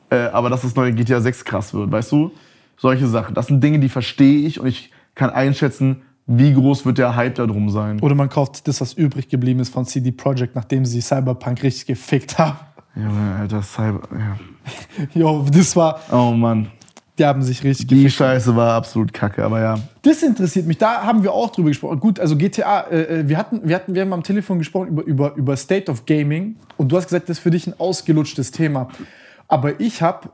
äh, 0.09 0.27
aber 0.27 0.49
dass 0.49 0.61
das 0.61 0.75
neue 0.75 0.93
GTA 0.93 1.19
6 1.19 1.43
krass 1.45 1.73
wird, 1.73 1.91
weißt 1.91 2.11
du? 2.11 2.31
Solche 2.77 3.07
Sachen. 3.07 3.35
Das 3.35 3.47
sind 3.47 3.61
Dinge, 3.63 3.79
die 3.79 3.89
verstehe 3.89 4.47
ich 4.47 4.59
und 4.59 4.67
ich 4.67 4.91
kann 5.15 5.29
einschätzen, 5.29 6.03
wie 6.25 6.53
groß 6.53 6.85
wird 6.85 6.97
der 6.97 7.15
Hype 7.15 7.35
da 7.35 7.45
drum 7.45 7.69
sein. 7.69 7.99
Oder 7.99 8.15
man 8.15 8.29
kauft 8.29 8.67
das, 8.67 8.79
was 8.79 8.93
übrig 8.93 9.27
geblieben 9.27 9.59
ist 9.59 9.73
von 9.73 9.85
CD 9.85 10.11
Projekt, 10.11 10.55
nachdem 10.55 10.85
sie 10.85 11.01
Cyberpunk 11.01 11.63
richtig 11.63 11.85
gefickt 11.87 12.37
haben. 12.37 12.57
Junge, 12.95 13.35
Alter, 13.39 13.61
Cyber. 13.61 14.01
Ja. 14.11 14.37
Jo, 15.13 15.45
das 15.51 15.75
war, 15.75 15.99
Oh 16.11 16.31
Mann. 16.31 16.67
Die 17.19 17.25
haben 17.25 17.43
sich 17.43 17.63
richtig 17.63 17.87
Die 17.87 17.95
gefickt. 17.95 18.13
Scheiße 18.13 18.55
war 18.55 18.73
absolut 18.73 19.13
kacke, 19.13 19.43
aber 19.43 19.61
ja. 19.61 19.79
Das 20.01 20.23
interessiert 20.23 20.65
mich. 20.65 20.79
Da 20.79 21.03
haben 21.03 21.21
wir 21.21 21.31
auch 21.31 21.51
drüber 21.51 21.69
gesprochen. 21.69 21.99
Gut, 21.99 22.19
also 22.19 22.35
GTA, 22.35 22.81
äh, 22.81 23.19
äh, 23.19 23.29
wir, 23.29 23.37
hatten, 23.37 23.61
wir, 23.63 23.75
hatten, 23.75 23.93
wir 23.93 24.01
haben 24.01 24.13
am 24.13 24.23
Telefon 24.23 24.57
gesprochen 24.57 24.87
über, 24.87 25.03
über, 25.03 25.35
über 25.35 25.55
State 25.55 25.91
of 25.91 26.05
Gaming 26.05 26.55
und 26.77 26.91
du 26.91 26.97
hast 26.97 27.05
gesagt, 27.05 27.29
das 27.29 27.37
ist 27.37 27.43
für 27.43 27.51
dich 27.51 27.67
ein 27.67 27.79
ausgelutschtes 27.79 28.51
Thema. 28.51 28.89
Aber 29.47 29.79
ich 29.79 30.01
habe, 30.01 30.29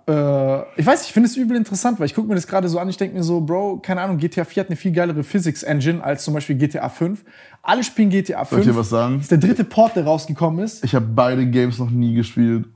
äh, 0.77 0.80
ich 0.80 0.85
weiß, 0.85 1.06
ich 1.06 1.11
finde 1.11 1.27
es 1.27 1.35
übel 1.35 1.58
interessant, 1.58 1.99
weil 1.99 2.06
ich 2.06 2.16
gucke 2.16 2.30
mir 2.30 2.35
das 2.35 2.48
gerade 2.48 2.69
so 2.69 2.80
an, 2.80 2.88
ich 2.88 2.95
denke 2.95 3.17
mir 3.17 3.24
so, 3.24 3.41
Bro, 3.41 3.80
keine 3.80 3.99
Ahnung, 4.01 4.17
GTA 4.17 4.45
4 4.45 4.64
hat 4.64 4.69
eine 4.69 4.77
viel 4.77 4.93
geilere 4.93 5.24
Physics-Engine 5.24 6.01
als 6.01 6.24
zum 6.24 6.33
Beispiel 6.33 6.56
GTA 6.56 6.88
5. 6.88 7.25
Alle 7.61 7.83
spielen 7.83 8.09
GTA 8.11 8.45
5. 8.45 8.49
Soll 8.49 8.59
ich 8.61 8.66
dir 8.67 8.75
was 8.77 8.90
sagen? 8.90 9.16
Das 9.16 9.24
ist 9.24 9.32
der 9.32 9.40
dritte 9.40 9.66
Port, 9.66 9.98
der 9.98 10.06
rausgekommen 10.06 10.64
ist. 10.64 10.85
Ich 10.85 10.95
habe 10.95 11.08
beide 11.08 11.45
Games 11.45 11.80
noch 11.80 11.90
nie 11.90 12.14
gespielt. 12.14 12.69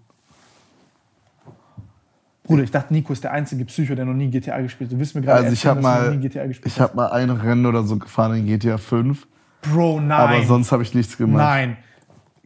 Bruder, 2.44 2.64
ich 2.64 2.72
dachte, 2.72 2.94
Nico 2.94 3.14
ist 3.14 3.24
der 3.24 3.32
einzige 3.32 3.64
Psycho, 3.66 3.96
der 3.96 4.06
noch 4.06 4.14
nie 4.14 4.30
GTA 4.30 4.60
gespielt 4.62 4.90
hat. 4.90 4.96
Du 4.96 5.00
willst 5.00 5.16
mir 5.16 5.22
gerade 5.22 5.46
Also 5.46 5.54
ich 5.54 5.64
erzählen, 5.64 5.70
habe 5.78 5.82
dass 5.82 5.96
du 5.96 6.02
mal, 6.02 6.10
noch 6.10 6.22
nie 6.22 6.28
GTA 6.28 6.46
gespielt 6.46 6.74
ich 6.74 6.80
habe 6.80 6.96
mal 6.96 7.08
ein 7.08 7.30
Rennen 7.30 7.66
oder 7.66 7.84
so 7.84 7.98
gefahren 7.98 8.36
in 8.36 8.46
GTA 8.46 8.78
5, 8.78 9.18
hast. 9.22 9.28
Bro, 9.74 10.02
nein. 10.02 10.12
aber 10.12 10.44
sonst 10.44 10.72
habe 10.72 10.84
ich 10.84 10.94
nichts 10.94 11.18
gemacht. 11.18 11.38
Nein. 11.42 11.78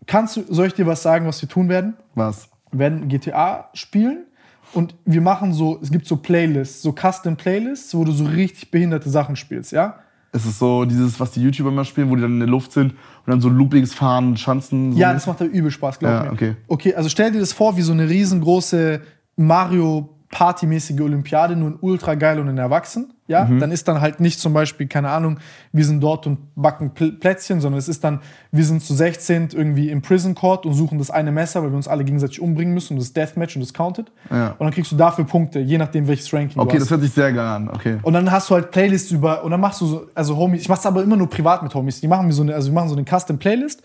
Kannst 0.06 0.38
du, 0.38 0.44
soll 0.48 0.68
ich 0.68 0.74
dir 0.74 0.86
was 0.86 1.02
sagen, 1.02 1.26
was 1.26 1.42
wir 1.42 1.50
tun 1.50 1.68
werden? 1.68 1.96
Was? 2.16 2.50
Wir 2.72 2.80
werden 2.80 3.08
GTA 3.08 3.70
spielen 3.74 4.26
und 4.74 4.96
wir 5.06 5.22
machen 5.22 5.54
so, 5.54 5.80
es 5.82 5.92
gibt 5.92 6.06
so 6.08 6.18
Playlists, 6.18 6.82
so 6.82 6.94
Custom 6.94 7.36
Playlists, 7.36 7.96
wo 7.96 8.04
du 8.04 8.12
so 8.12 8.26
richtig 8.26 8.70
behinderte 8.72 9.10
Sachen 9.10 9.36
spielst, 9.36 9.72
ja? 9.72 9.96
Ist 10.34 10.46
es 10.46 10.60
so 10.60 10.86
dieses, 10.86 11.20
was 11.20 11.32
die 11.32 11.42
YouTuber 11.42 11.70
immer 11.70 11.86
spielen, 11.86 12.10
wo 12.10 12.16
die 12.16 12.22
dann 12.22 12.34
in 12.34 12.40
der 12.40 12.50
Luft 12.50 12.74
sind 12.74 12.92
und 12.92 12.98
dann 13.26 13.42
so 13.42 13.50
loopiges 13.50 13.94
Fahren, 13.94 14.38
Schanzen? 14.38 14.92
So 14.92 15.00
Ja, 15.00 15.14
das 15.14 15.26
macht 15.26 15.42
da 15.42 15.46
übel 15.46 15.72
Spaß, 15.72 16.00
glaub 16.00 16.12
Ja, 16.12 16.24
mir. 16.24 16.32
okay. 16.32 16.56
Okay, 16.68 16.94
also 16.94 17.10
stell 17.10 17.32
dir 17.32 17.40
das 17.40 17.54
vor 17.54 17.78
wie 17.78 17.82
so 17.82 17.94
eine 17.94 18.08
riesengroße 18.10 19.02
Mario 19.38 20.10
Party-mäßige 20.30 21.00
Olympiade, 21.02 21.56
nur 21.56 21.70
in 21.70 21.78
ultra 21.80 22.16
geil 22.16 22.38
und 22.40 22.50
in 22.50 22.58
erwachsen. 22.58 23.14
Ja, 23.28 23.46
Mhm. 23.46 23.60
dann 23.60 23.72
ist 23.72 23.88
dann 23.88 24.02
halt 24.02 24.20
nicht 24.20 24.40
zum 24.40 24.52
Beispiel, 24.54 24.88
keine 24.88 25.10
Ahnung, 25.10 25.40
wir 25.72 25.86
sind 25.86 26.02
dort 26.02 26.28
und 26.28 26.40
backen 26.56 26.92
Pl 26.94 27.14
Plätzchen, 27.14 27.62
sondern 27.62 27.80
es 27.80 27.88
ist 27.88 28.04
dann, 28.04 28.20
wir 28.52 28.64
sind 28.66 28.84
zu 28.84 28.94
16 28.94 29.50
irgendwie 29.54 29.90
im 29.90 30.02
Prison 30.02 30.36
Court 30.36 30.66
und 30.66 30.74
suchen 30.74 30.98
das 30.98 31.12
eine 31.12 31.32
Messer, 31.32 31.64
weil 31.64 31.72
wir 31.72 31.78
uns 31.78 31.88
alle 31.88 32.04
gegenseitig 32.04 32.42
umbringen 32.42 32.74
müssen 32.74 32.94
und 32.94 33.00
das 33.00 33.14
Deathmatch 33.14 33.56
und 33.56 33.62
das 33.62 33.74
counted. 33.74 34.12
Ja. 34.30 34.50
Und 34.52 34.60
dann 34.62 34.72
kriegst 34.72 34.92
du 34.92 34.98
dafür 34.98 35.26
Punkte, 35.26 35.60
je 35.60 35.78
nachdem 35.78 36.08
welches 36.08 36.34
Ranking 36.34 36.60
Okay, 36.62 36.74
du 36.74 36.76
das 36.80 36.84
hast. 36.86 36.92
hört 36.92 37.02
sich 37.02 37.12
sehr 37.14 37.32
geil 37.32 37.46
an. 37.46 37.70
Okay. 37.70 37.98
Und 38.02 38.14
dann 38.14 38.30
hast 38.30 38.50
du 38.50 38.56
halt 38.56 38.72
Playlists 38.72 39.12
über, 39.12 39.44
und 39.46 39.52
dann 39.52 39.62
machst 39.62 39.80
du 39.82 39.86
so, 39.86 40.08
also 40.14 40.36
Homies, 40.38 40.62
ich 40.62 40.70
mach's 40.70 40.86
aber 40.86 41.04
immer 41.04 41.16
nur 41.18 41.30
privat 41.30 41.64
mit 41.64 41.74
Homies. 41.74 42.02
Die 42.02 42.08
machen 42.08 42.28
mir 42.28 42.34
so 42.34 42.44
eine, 42.44 42.54
also 42.54 42.70
wir 42.70 42.76
machen 42.76 42.90
so 42.90 42.96
eine 42.96 43.06
Custom-Playlist. 43.06 43.82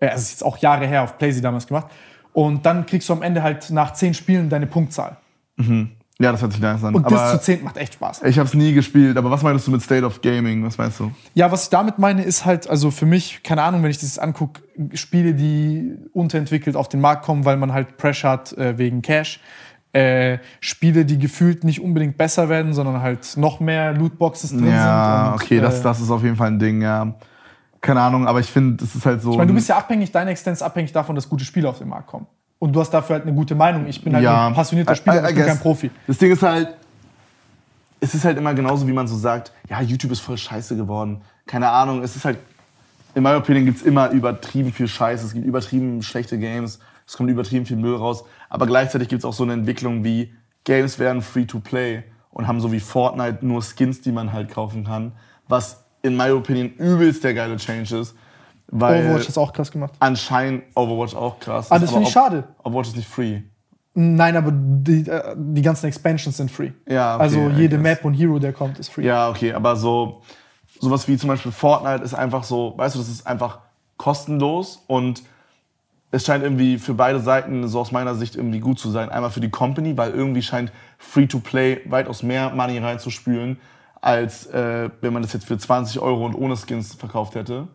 Äh, 0.00 0.10
Das 0.10 0.22
ist 0.22 0.30
jetzt 0.32 0.44
auch 0.44 0.58
Jahre 0.58 0.86
her, 0.86 1.02
auf 1.02 1.16
Playsee 1.18 1.40
damals 1.40 1.66
gemacht. 1.66 1.86
Und 2.36 2.66
dann 2.66 2.84
kriegst 2.84 3.08
du 3.08 3.14
am 3.14 3.22
Ende 3.22 3.42
halt 3.42 3.70
nach 3.70 3.94
zehn 3.94 4.12
Spielen 4.12 4.50
deine 4.50 4.66
Punktzahl. 4.66 5.16
Ja, 6.18 6.32
das 6.32 6.42
hört 6.42 6.52
sich 6.52 6.60
nice 6.60 6.84
an. 6.84 6.94
Und 6.94 7.08
bis 7.08 7.16
zu 7.16 7.18
aber 7.18 7.40
zehn 7.40 7.64
macht 7.64 7.78
echt 7.78 7.94
Spaß. 7.94 8.24
ich 8.24 8.38
habe 8.38 8.46
es 8.46 8.52
nie 8.52 8.74
gespielt. 8.74 9.16
Aber 9.16 9.30
was 9.30 9.42
meinst 9.42 9.66
du 9.66 9.70
mit 9.70 9.80
State 9.80 10.04
of 10.04 10.20
Gaming? 10.20 10.62
Was 10.62 10.76
meinst 10.76 11.00
du? 11.00 11.10
Ja, 11.32 11.50
was 11.50 11.62
ich 11.62 11.70
damit 11.70 11.98
meine, 11.98 12.22
ist 12.24 12.44
halt, 12.44 12.68
also 12.68 12.90
für 12.90 13.06
mich, 13.06 13.42
keine 13.42 13.62
Ahnung, 13.62 13.82
wenn 13.82 13.90
ich 13.90 13.96
das 13.96 14.18
angucke, 14.18 14.60
Spiele, 14.92 15.32
die 15.32 15.94
unterentwickelt 16.12 16.76
auf 16.76 16.90
den 16.90 17.00
Markt 17.00 17.24
kommen, 17.24 17.46
weil 17.46 17.56
man 17.56 17.72
halt 17.72 17.96
Pressure 17.96 18.28
hat 18.28 18.52
äh, 18.52 18.76
wegen 18.76 19.00
Cash. 19.00 19.40
Äh, 19.94 20.36
Spiele, 20.60 21.06
die 21.06 21.18
gefühlt 21.18 21.64
nicht 21.64 21.80
unbedingt 21.80 22.18
besser 22.18 22.50
werden, 22.50 22.74
sondern 22.74 23.00
halt 23.00 23.38
noch 23.38 23.60
mehr 23.60 23.94
Lootboxes 23.94 24.50
drin 24.50 24.60
sind. 24.60 24.72
Ja, 24.74 25.32
okay, 25.34 25.58
das, 25.58 25.80
äh, 25.80 25.82
das 25.84 26.02
ist 26.02 26.10
auf 26.10 26.22
jeden 26.22 26.36
Fall 26.36 26.48
ein 26.48 26.58
Ding, 26.58 26.82
ja. 26.82 27.14
Keine 27.80 28.00
Ahnung, 28.00 28.26
aber 28.26 28.40
ich 28.40 28.46
finde, 28.50 28.82
das 28.84 28.94
ist 28.94 29.04
halt 29.06 29.22
so. 29.22 29.30
Ich 29.32 29.36
meine, 29.36 29.48
du 29.48 29.54
bist 29.54 29.68
ja 29.68 29.76
abhängig, 29.76 30.10
deine 30.10 30.30
Existenz 30.30 30.58
ist 30.58 30.62
abhängig 30.62 30.92
davon, 30.92 31.14
dass 31.14 31.28
gute 31.28 31.44
Spiele 31.44 31.68
auf 31.68 31.78
den 31.78 31.88
Markt 31.88 32.06
kommen. 32.08 32.26
Und 32.58 32.72
du 32.72 32.80
hast 32.80 32.90
dafür 32.90 33.14
halt 33.16 33.24
eine 33.26 33.34
gute 33.34 33.54
Meinung. 33.54 33.86
Ich 33.86 34.02
bin 34.02 34.14
halt 34.14 34.24
Ja. 34.24 34.46
ein 34.48 34.54
passionierter 34.54 34.94
Spieler, 34.96 35.16
I- 35.22 35.26
I 35.26 35.28
ich 35.28 35.34
bin 35.34 35.36
guess. 35.36 35.46
kein 35.46 35.58
Profi. 35.60 35.90
Das 36.06 36.18
Ding 36.18 36.32
ist 36.32 36.42
halt, 36.42 36.74
es 38.00 38.14
ist 38.14 38.24
halt 38.24 38.38
immer 38.38 38.54
genauso, 38.54 38.86
wie 38.86 38.92
man 38.92 39.06
so 39.06 39.16
sagt, 39.16 39.52
ja, 39.68 39.80
YouTube 39.80 40.12
ist 40.12 40.20
voll 40.20 40.38
scheiße 40.38 40.76
geworden. 40.76 41.20
Keine 41.46 41.68
Ahnung, 41.70 42.02
es 42.02 42.16
ist 42.16 42.24
halt, 42.24 42.38
in 43.14 43.22
meiner 43.22 43.38
Opinion 43.38 43.64
gibt 43.64 43.78
es 43.78 43.82
immer 43.84 44.10
übertrieben 44.10 44.72
viel 44.72 44.88
Scheiße, 44.88 45.24
es 45.26 45.32
gibt 45.32 45.46
übertrieben 45.46 46.02
schlechte 46.02 46.38
Games, 46.38 46.78
es 47.06 47.16
kommt 47.16 47.30
übertrieben 47.30 47.64
viel 47.66 47.76
Müll 47.76 47.96
raus, 47.96 48.24
aber 48.48 48.66
gleichzeitig 48.66 49.08
gibt 49.08 49.20
es 49.20 49.24
auch 49.24 49.32
so 49.32 49.44
eine 49.44 49.52
Entwicklung 49.54 50.04
wie, 50.04 50.34
Games 50.64 50.98
werden 50.98 51.22
free-to-play 51.22 52.02
und 52.30 52.46
haben 52.48 52.60
so 52.60 52.72
wie 52.72 52.80
Fortnite 52.80 53.46
nur 53.46 53.62
Skins, 53.62 54.00
die 54.02 54.12
man 54.12 54.32
halt 54.32 54.50
kaufen 54.52 54.84
kann, 54.84 55.12
was 55.48 55.84
in 56.06 56.16
meiner 56.16 56.34
Opinion 56.36 56.70
übelst 56.78 57.22
der 57.24 57.34
geile 57.34 57.56
Change 57.56 57.98
ist, 57.98 58.14
weil 58.68 59.04
Overwatch 59.04 59.28
ist 59.28 59.38
auch 59.38 59.52
krass 59.52 59.70
gemacht. 59.70 59.92
anscheinend 60.00 60.64
Overwatch 60.74 61.14
auch 61.14 61.38
krass 61.38 61.70
Ah, 61.70 61.76
ist, 61.76 61.82
das 61.82 61.90
aber 61.90 61.98
finde 61.98 62.08
ich 62.08 62.12
schade. 62.12 62.44
Overwatch 62.62 62.88
ist 62.88 62.96
nicht 62.96 63.08
free. 63.08 63.40
Nein, 63.94 64.36
aber 64.36 64.52
die, 64.52 65.08
äh, 65.08 65.34
die 65.36 65.62
ganzen 65.62 65.86
Expansions 65.86 66.36
sind 66.36 66.50
free. 66.50 66.70
Ja, 66.88 67.14
okay, 67.14 67.22
also 67.22 67.48
jede. 67.56 67.78
Map 67.78 68.04
und 68.04 68.14
Hero, 68.14 68.38
der 68.38 68.52
kommt, 68.52 68.78
ist 68.78 68.90
free. 68.90 69.04
Ja, 69.06 69.30
okay, 69.30 69.52
aber 69.52 69.76
so 69.76 70.22
sowas 70.80 71.08
wie 71.08 71.16
zum 71.16 71.28
Beispiel 71.28 71.52
Fortnite 71.52 72.04
ist 72.04 72.14
einfach 72.14 72.44
so, 72.44 72.74
weißt 72.76 72.94
du, 72.94 72.98
das 72.98 73.08
ist 73.08 73.26
einfach 73.26 73.60
kostenlos 73.96 74.82
und 74.86 75.22
es 76.10 76.24
scheint 76.26 76.44
irgendwie 76.44 76.78
für 76.78 76.94
beide 76.94 77.20
Seiten 77.20 77.66
so 77.68 77.80
aus 77.80 77.92
meiner 77.92 78.14
Sicht 78.14 78.36
irgendwie 78.36 78.60
gut 78.60 78.78
zu 78.78 78.90
sein. 78.90 79.08
Einmal 79.08 79.30
für 79.30 79.40
die 79.40 79.50
Company, 79.50 79.96
weil 79.96 80.10
irgendwie 80.12 80.42
scheint 80.42 80.70
Free-to-Play 80.98 81.80
weitaus 81.86 82.22
mehr 82.22 82.50
Money 82.50 82.78
reinzuspülen, 82.78 83.58
als 84.00 84.46
äh, 84.46 84.90
wenn 85.00 85.12
man 85.12 85.22
das 85.22 85.32
jetzt 85.32 85.46
für 85.46 85.58
20 85.58 86.00
Euro 86.00 86.24
und 86.26 86.34
ohne 86.34 86.56
Skins 86.56 86.94
verkauft 86.94 87.34
hätte. 87.34 87.68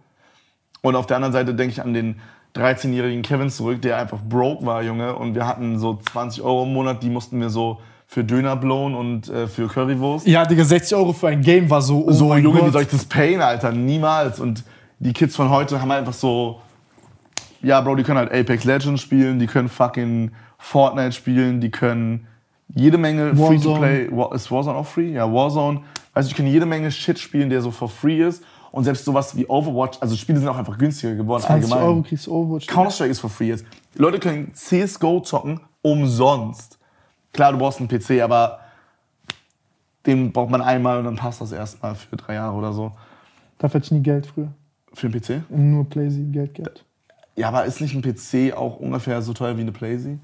Und 0.81 0.95
auf 0.95 1.05
der 1.07 1.17
anderen 1.17 1.33
Seite 1.33 1.53
denke 1.53 1.73
ich 1.73 1.81
an 1.81 1.93
den 1.93 2.19
13-jährigen 2.55 3.21
Kevin 3.21 3.49
zurück, 3.49 3.81
der 3.81 3.97
einfach 3.97 4.19
broke 4.27 4.65
war, 4.65 4.83
Junge. 4.83 5.15
Und 5.15 5.35
wir 5.35 5.47
hatten 5.47 5.79
so 5.79 5.99
20 6.11 6.43
Euro 6.43 6.63
im 6.63 6.73
Monat, 6.73 7.01
die 7.03 7.09
mussten 7.09 7.39
wir 7.39 7.49
so 7.49 7.79
für 8.07 8.23
Döner 8.25 8.57
blown 8.57 8.93
und 8.93 9.29
äh, 9.29 9.47
für 9.47 9.67
Currywurst. 9.67 10.27
Ja, 10.27 10.45
Digga, 10.45 10.65
60 10.65 10.97
Euro 10.97 11.13
für 11.13 11.29
ein 11.29 11.41
Game 11.41 11.69
war 11.69 11.81
so, 11.81 12.05
oh 12.05 12.11
So, 12.11 12.35
Junge, 12.35 12.59
Gott. 12.59 12.67
wie 12.67 12.71
soll 12.71 12.81
ich 12.81 12.89
das 12.89 13.05
payen, 13.05 13.41
Alter? 13.41 13.71
Niemals. 13.71 14.39
Und 14.39 14.63
die 14.99 15.13
Kids 15.13 15.35
von 15.35 15.49
heute 15.49 15.81
haben 15.81 15.91
einfach 15.91 16.13
so, 16.13 16.59
ja, 17.61 17.79
Bro, 17.79 17.95
die 17.95 18.03
können 18.03 18.17
halt 18.17 18.31
Apex 18.33 18.65
Legends 18.65 19.01
spielen, 19.01 19.39
die 19.39 19.47
können 19.47 19.69
fucking 19.69 20.31
Fortnite 20.57 21.13
spielen, 21.13 21.61
die 21.61 21.71
können 21.71 22.27
jede 22.75 22.97
Menge. 22.97 23.35
Free-to-Play. 23.35 24.09
Ist 24.33 24.51
Warzone 24.51 24.77
auch 24.77 24.85
free? 24.87 25.11
Ja, 25.13 25.31
Warzone. 25.31 25.81
Also, 26.13 26.29
die 26.29 26.35
können 26.35 26.49
jede 26.49 26.65
Menge 26.65 26.91
Shit 26.91 27.19
spielen, 27.19 27.49
der 27.49 27.61
so 27.61 27.71
for 27.71 27.89
free 27.89 28.21
ist. 28.21 28.43
Und 28.71 28.85
selbst 28.85 29.03
sowas 29.03 29.35
wie 29.35 29.45
Overwatch, 29.47 29.97
also 29.99 30.15
Spiele 30.15 30.39
sind 30.39 30.47
auch 30.47 30.57
einfach 30.57 30.77
günstiger 30.77 31.15
geworden 31.15 31.43
20 31.43 31.71
allgemein. 31.71 31.89
Euro 31.89 32.01
kriegst 32.03 32.27
du 32.27 32.31
Overwatch. 32.33 32.67
Counter-Strike 32.67 33.11
ist 33.11 33.19
for 33.19 33.29
free 33.29 33.47
jetzt. 33.47 33.65
Leute 33.95 34.19
können 34.19 34.53
CSGO 34.53 35.19
zocken 35.19 35.59
umsonst. 35.81 36.79
Klar, 37.33 37.51
du 37.51 37.57
brauchst 37.57 37.79
einen 37.79 37.89
PC, 37.89 38.21
aber 38.21 38.59
den 40.05 40.31
braucht 40.31 40.49
man 40.49 40.61
einmal 40.61 40.99
und 40.99 41.05
dann 41.05 41.17
passt 41.17 41.41
das 41.41 41.51
erstmal 41.51 41.95
für 41.95 42.15
drei 42.15 42.35
Jahre 42.35 42.55
oder 42.55 42.71
so. 42.71 42.93
Dafür 43.57 43.79
hatte 43.79 43.85
ich 43.85 43.91
nie 43.91 44.01
Geld 44.01 44.25
früher. 44.25 44.51
Für 44.93 45.07
einen 45.07 45.19
PC? 45.19 45.49
Nur 45.49 45.85
Playsee 45.89 46.23
Geld 46.31 46.55
gehabt. 46.55 46.85
Ja, 47.35 47.49
aber 47.49 47.65
ist 47.65 47.81
nicht 47.81 47.93
ein 47.93 48.01
PC 48.01 48.55
auch 48.55 48.77
ungefähr 48.77 49.21
so 49.21 49.33
teuer 49.33 49.57
wie 49.57 49.61
eine 49.61 49.71
Playsee? 49.71 50.17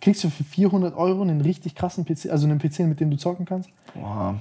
Kriegst 0.00 0.22
du 0.24 0.30
für 0.30 0.44
400 0.44 0.94
Euro 0.94 1.22
einen 1.22 1.40
richtig 1.40 1.74
krassen 1.74 2.04
PC, 2.04 2.30
also 2.30 2.46
einen 2.46 2.58
PC, 2.58 2.80
mit 2.80 3.00
dem 3.00 3.10
du 3.10 3.16
zocken 3.16 3.46
kannst? 3.46 3.70
Boah. 3.94 4.38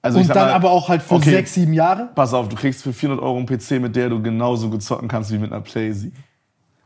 Also 0.00 0.20
Und 0.20 0.28
dann 0.28 0.36
mal, 0.48 0.52
aber 0.52 0.70
auch 0.70 0.88
halt 0.88 1.02
für 1.02 1.14
okay. 1.16 1.30
sechs, 1.30 1.54
sieben 1.54 1.72
Jahre? 1.72 2.08
Pass 2.14 2.32
auf, 2.32 2.48
du 2.48 2.56
kriegst 2.56 2.82
für 2.82 2.92
400 2.92 3.22
Euro 3.24 3.36
einen 3.36 3.46
PC, 3.46 3.80
mit 3.80 3.96
der 3.96 4.08
du 4.08 4.22
genauso 4.22 4.70
gut 4.70 4.82
zocken 4.82 5.08
kannst 5.08 5.32
wie 5.32 5.38
mit 5.38 5.50
einer 5.52 5.60
Playsee. 5.60 6.12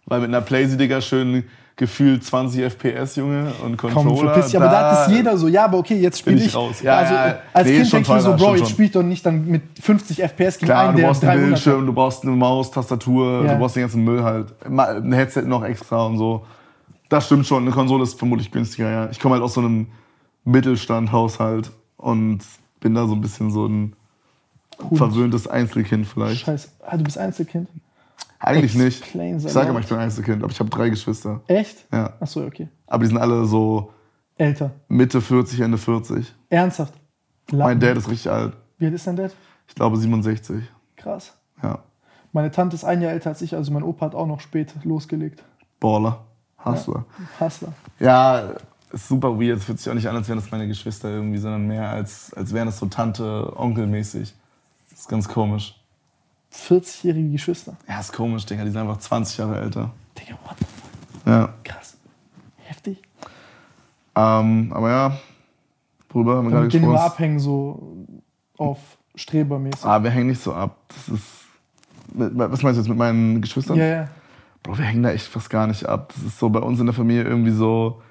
Weil 0.06 0.20
mit 0.20 0.28
einer 0.28 0.40
Playsee, 0.40 0.76
Digga, 0.76 1.00
schön 1.00 1.44
gefühlt 1.76 2.22
20 2.24 2.62
FPS, 2.64 3.16
Junge, 3.16 3.52
und 3.64 3.76
Komm, 3.76 3.92
Controller. 3.94 4.32
verpiss 4.32 4.46
dich. 4.52 4.56
Aber 4.56 4.68
da 4.68 5.04
ist 5.04 5.10
jeder 5.10 5.36
so, 5.36 5.48
ja, 5.48 5.64
aber 5.64 5.78
okay, 5.78 5.96
jetzt 5.96 6.18
spiele 6.18 6.36
ich 6.36 6.46
ich. 6.46 6.54
raus. 6.54 6.82
Ja, 6.82 6.96
also, 6.98 7.14
ja, 7.14 7.38
als 7.52 7.66
nee, 7.68 7.76
Kind 7.76 7.86
schon 7.88 8.02
denke 8.02 8.08
ich 8.18 8.24
mir 8.26 8.38
so, 8.38 8.44
Bro, 8.44 8.56
jetzt 8.56 8.70
spiel 8.70 8.84
ich 8.86 8.90
doch 8.92 9.02
nicht 9.02 9.24
dann 9.24 9.46
mit 9.46 9.62
50 9.80 10.22
FPS 10.22 10.58
gegen 10.58 10.66
Klar, 10.66 10.84
einen, 10.88 10.92
du 10.92 11.00
der 11.00 11.08
brauchst 11.08 11.22
einen 11.24 11.30
300 11.32 11.48
Bildschirm, 11.48 11.80
hat. 11.80 11.88
du 11.88 11.92
brauchst 11.92 12.22
eine 12.24 12.32
Maus, 12.32 12.70
Tastatur, 12.70 13.44
Ja. 13.44 13.52
du 13.54 13.58
brauchst 13.58 13.76
den 13.76 13.82
ganzen 13.82 14.04
Müll 14.04 14.22
halt. 14.22 14.54
Ein 14.64 15.12
Headset 15.12 15.42
noch 15.42 15.64
extra 15.64 16.04
und 16.06 16.18
so. 16.18 16.44
Das 17.08 17.26
stimmt 17.26 17.46
schon, 17.46 17.62
eine 17.62 17.72
Konsole 17.72 18.02
ist 18.02 18.18
vermutlich 18.18 18.50
günstiger, 18.50 18.90
ja. 18.90 19.08
Ich 19.10 19.18
komme 19.20 19.34
halt 19.34 19.42
aus 19.44 19.54
so 19.54 19.60
einem 19.60 19.86
Mittelstand-Haushalt 20.44 21.70
und 21.96 22.40
bin 22.82 22.94
da 22.94 23.06
so 23.06 23.14
ein 23.14 23.20
bisschen 23.22 23.50
so 23.50 23.66
ein 23.66 23.96
Hund. 24.78 24.98
verwöhntes 24.98 25.46
Einzelkind 25.46 26.06
vielleicht. 26.06 26.44
Scheiße. 26.44 26.68
Ah, 26.84 26.96
du 26.98 27.04
bist 27.04 27.16
Einzelkind? 27.16 27.68
Eigentlich 28.38 28.74
nicht. 28.74 29.14
Ich 29.14 29.52
sage 29.52 29.70
immer, 29.70 29.80
ich 29.80 29.86
bin 29.86 29.98
Einzelkind, 29.98 30.42
aber 30.42 30.52
ich 30.52 30.58
habe 30.58 30.68
drei 30.68 30.90
Geschwister. 30.90 31.40
Echt? 31.46 31.86
Ja. 31.92 32.12
Achso, 32.18 32.44
okay. 32.44 32.68
Aber 32.88 33.04
die 33.04 33.08
sind 33.08 33.18
alle 33.18 33.46
so 33.46 33.92
Älter. 34.36 34.72
Mitte 34.88 35.20
40, 35.20 35.60
Ende 35.60 35.78
40. 35.78 36.34
Ernsthaft. 36.50 36.94
Lappen. 37.50 37.58
Mein 37.58 37.80
Dad 37.80 37.96
ist 37.96 38.10
richtig 38.10 38.30
alt. 38.30 38.56
Wie 38.78 38.86
alt 38.86 38.94
ist 38.94 39.06
dein 39.06 39.16
Dad? 39.16 39.32
Ich 39.68 39.74
glaube 39.76 39.96
67. 39.96 40.64
Krass. 40.96 41.34
Ja. 41.62 41.78
Meine 42.32 42.50
Tante 42.50 42.74
ist 42.74 42.84
ein 42.84 43.00
Jahr 43.00 43.12
älter 43.12 43.30
als 43.30 43.42
ich, 43.42 43.54
also 43.54 43.72
mein 43.72 43.82
Opa 43.82 44.06
hat 44.06 44.14
auch 44.14 44.26
noch 44.26 44.40
spät 44.40 44.74
losgelegt. 44.84 45.44
Baller. 45.78 46.24
Hustler. 46.64 47.04
Hustler. 47.38 47.72
Ja, 47.98 48.54
ist 48.92 49.08
super 49.08 49.38
weird. 49.40 49.58
Es 49.58 49.64
fühlt 49.64 49.78
sich 49.78 49.90
auch 49.90 49.94
nicht 49.94 50.08
an, 50.08 50.16
als 50.16 50.28
wären 50.28 50.38
das 50.38 50.50
meine 50.50 50.68
Geschwister 50.68 51.10
irgendwie, 51.10 51.38
sondern 51.38 51.66
mehr 51.66 51.88
als, 51.90 52.32
als 52.34 52.52
wären 52.52 52.66
das 52.66 52.78
so 52.78 52.86
Tante, 52.86 53.52
Onkel-mäßig. 53.56 54.34
Das 54.90 55.00
ist 55.00 55.08
ganz 55.08 55.28
komisch. 55.28 55.78
40-jährige 56.54 57.30
Geschwister. 57.30 57.76
Ja, 57.88 58.00
ist 58.00 58.12
komisch, 58.12 58.44
Digga. 58.44 58.64
Die 58.64 58.70
sind 58.70 58.80
einfach 58.80 58.98
20 58.98 59.38
Jahre 59.38 59.60
älter. 59.60 59.90
Digga, 60.18 60.38
what 60.44 60.56
the 60.58 60.64
fuck? 60.64 61.26
Ja. 61.26 61.54
Krass. 61.64 61.96
Heftig. 62.58 63.02
Ähm, 64.14 64.72
aber 64.74 64.90
ja, 64.90 65.18
worüber 66.10 66.36
haben 66.36 66.46
wir 66.46 66.50
gerade 66.50 66.68
gesprochen? 66.68 66.96
abhängen, 66.96 67.40
so 67.40 68.06
auf 68.58 68.78
Strebermäßig. 69.14 69.84
Ah, 69.84 70.02
wir 70.02 70.10
hängen 70.10 70.28
nicht 70.28 70.42
so 70.42 70.54
ab. 70.54 70.76
Das 70.88 71.08
ist. 71.08 71.26
Was 72.14 72.62
meinst 72.62 72.76
du 72.76 72.82
jetzt 72.82 72.88
mit 72.88 72.98
meinen 72.98 73.40
Geschwistern? 73.40 73.78
Ja, 73.78 73.86
ja. 73.86 74.08
Bro, 74.62 74.76
wir 74.76 74.84
hängen 74.84 75.02
da 75.02 75.10
echt 75.10 75.26
fast 75.26 75.48
gar 75.48 75.66
nicht 75.66 75.86
ab. 75.86 76.12
Das 76.14 76.24
ist 76.24 76.38
so 76.38 76.50
bei 76.50 76.60
uns 76.60 76.78
in 76.78 76.86
der 76.86 76.94
Familie 76.94 77.24
irgendwie 77.24 77.52
so. 77.52 78.02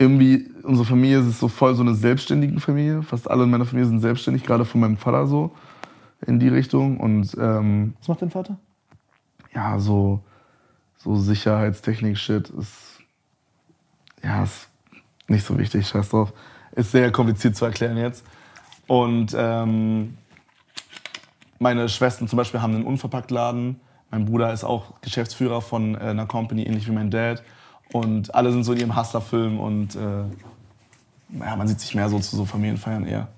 Irgendwie, 0.00 0.48
unsere 0.62 0.86
Familie 0.86 1.18
ist 1.18 1.40
so 1.40 1.48
voll 1.48 1.74
so 1.74 1.82
eine 1.82 1.94
selbstständige 1.94 2.58
Familie. 2.58 3.02
Fast 3.02 3.30
alle 3.30 3.44
in 3.44 3.50
meiner 3.50 3.66
Familie 3.66 3.86
sind 3.86 4.00
selbstständig, 4.00 4.44
gerade 4.44 4.64
von 4.64 4.80
meinem 4.80 4.96
Vater 4.96 5.26
so 5.26 5.54
in 6.26 6.40
die 6.40 6.48
Richtung. 6.48 6.98
Und 6.98 7.36
ähm, 7.38 7.92
Was 7.98 8.08
macht 8.08 8.22
dein 8.22 8.30
Vater? 8.30 8.56
ja, 9.54 9.78
so, 9.78 10.20
so 10.96 11.16
Sicherheitstechnik-Shit 11.16 12.48
ist. 12.48 13.00
Ja, 14.22 14.42
ist 14.42 14.70
nicht 15.28 15.44
so 15.44 15.58
wichtig, 15.58 15.86
scheiß 15.86 16.08
drauf. 16.08 16.32
Ist 16.72 16.92
sehr 16.92 17.12
kompliziert 17.12 17.56
zu 17.56 17.66
erklären 17.66 17.98
jetzt. 17.98 18.24
Und 18.86 19.34
ähm, 19.36 20.16
meine 21.58 21.90
Schwestern 21.90 22.26
zum 22.26 22.38
Beispiel 22.38 22.62
haben 22.62 22.74
einen 22.74 22.84
Unverpacktladen. 22.84 23.78
Mein 24.10 24.24
Bruder 24.24 24.50
ist 24.50 24.64
auch 24.64 24.98
Geschäftsführer 25.02 25.60
von 25.60 25.94
äh, 25.94 25.98
einer 25.98 26.24
Company, 26.24 26.62
ähnlich 26.62 26.88
wie 26.88 26.92
mein 26.92 27.10
Dad. 27.10 27.42
Und 27.92 28.34
alle 28.34 28.52
sind 28.52 28.64
so 28.64 28.72
in 28.72 28.78
ihrem 28.80 28.96
Hustler-Film 28.96 29.58
und 29.58 29.94
äh, 29.96 29.98
ja, 31.38 31.56
man 31.56 31.66
sieht 31.68 31.80
sich 31.80 31.94
mehr 31.94 32.08
so 32.08 32.18
zu 32.18 32.36
so 32.36 32.44
Familienfeiern 32.44 33.06
eher. 33.06 33.28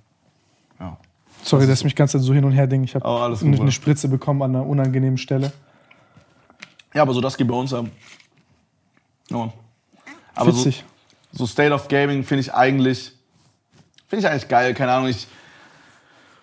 Ja. 0.79 0.97
Sorry, 1.43 1.67
dass 1.67 1.79
ich 1.81 1.85
mich 1.85 1.97
ganz 1.97 2.13
so 2.13 2.35
hin 2.35 2.45
und 2.45 2.53
her 2.53 2.67
denke. 2.67 2.85
Ich 2.85 2.95
habe 2.95 3.05
Oh, 3.07 3.23
eine, 3.23 3.37
Bruder. 3.57 3.71
Spritze 3.71 4.09
bekommen 4.09 4.43
an 4.43 4.55
einer 4.55 4.67
unangenehmen 4.67 5.19
Stelle. 5.19 5.53
Ja, 6.95 7.03
aber 7.03 7.15
so 7.15 7.21
das 7.21 7.37
geht 7.37 7.49
bei 7.49 7.55
uns 7.55 7.73
ab. 7.73 7.87
Mann. 9.31 9.53
Aber 10.35 10.53
so, 10.53 10.59
Witzig. 10.59 10.85
so 11.33 11.47
State 11.47 11.73
of 11.73 11.89
Gaming 11.89 12.23
finde 12.25 12.43
ich 12.43 12.53
eigentlich, 12.55 13.13
finde 14.09 14.27
ich 14.27 14.31
eigentlich 14.31 14.49
geil. 14.49 14.75
Keine 14.75 14.93
Ahnung, 14.93 15.09
ich 15.09 15.27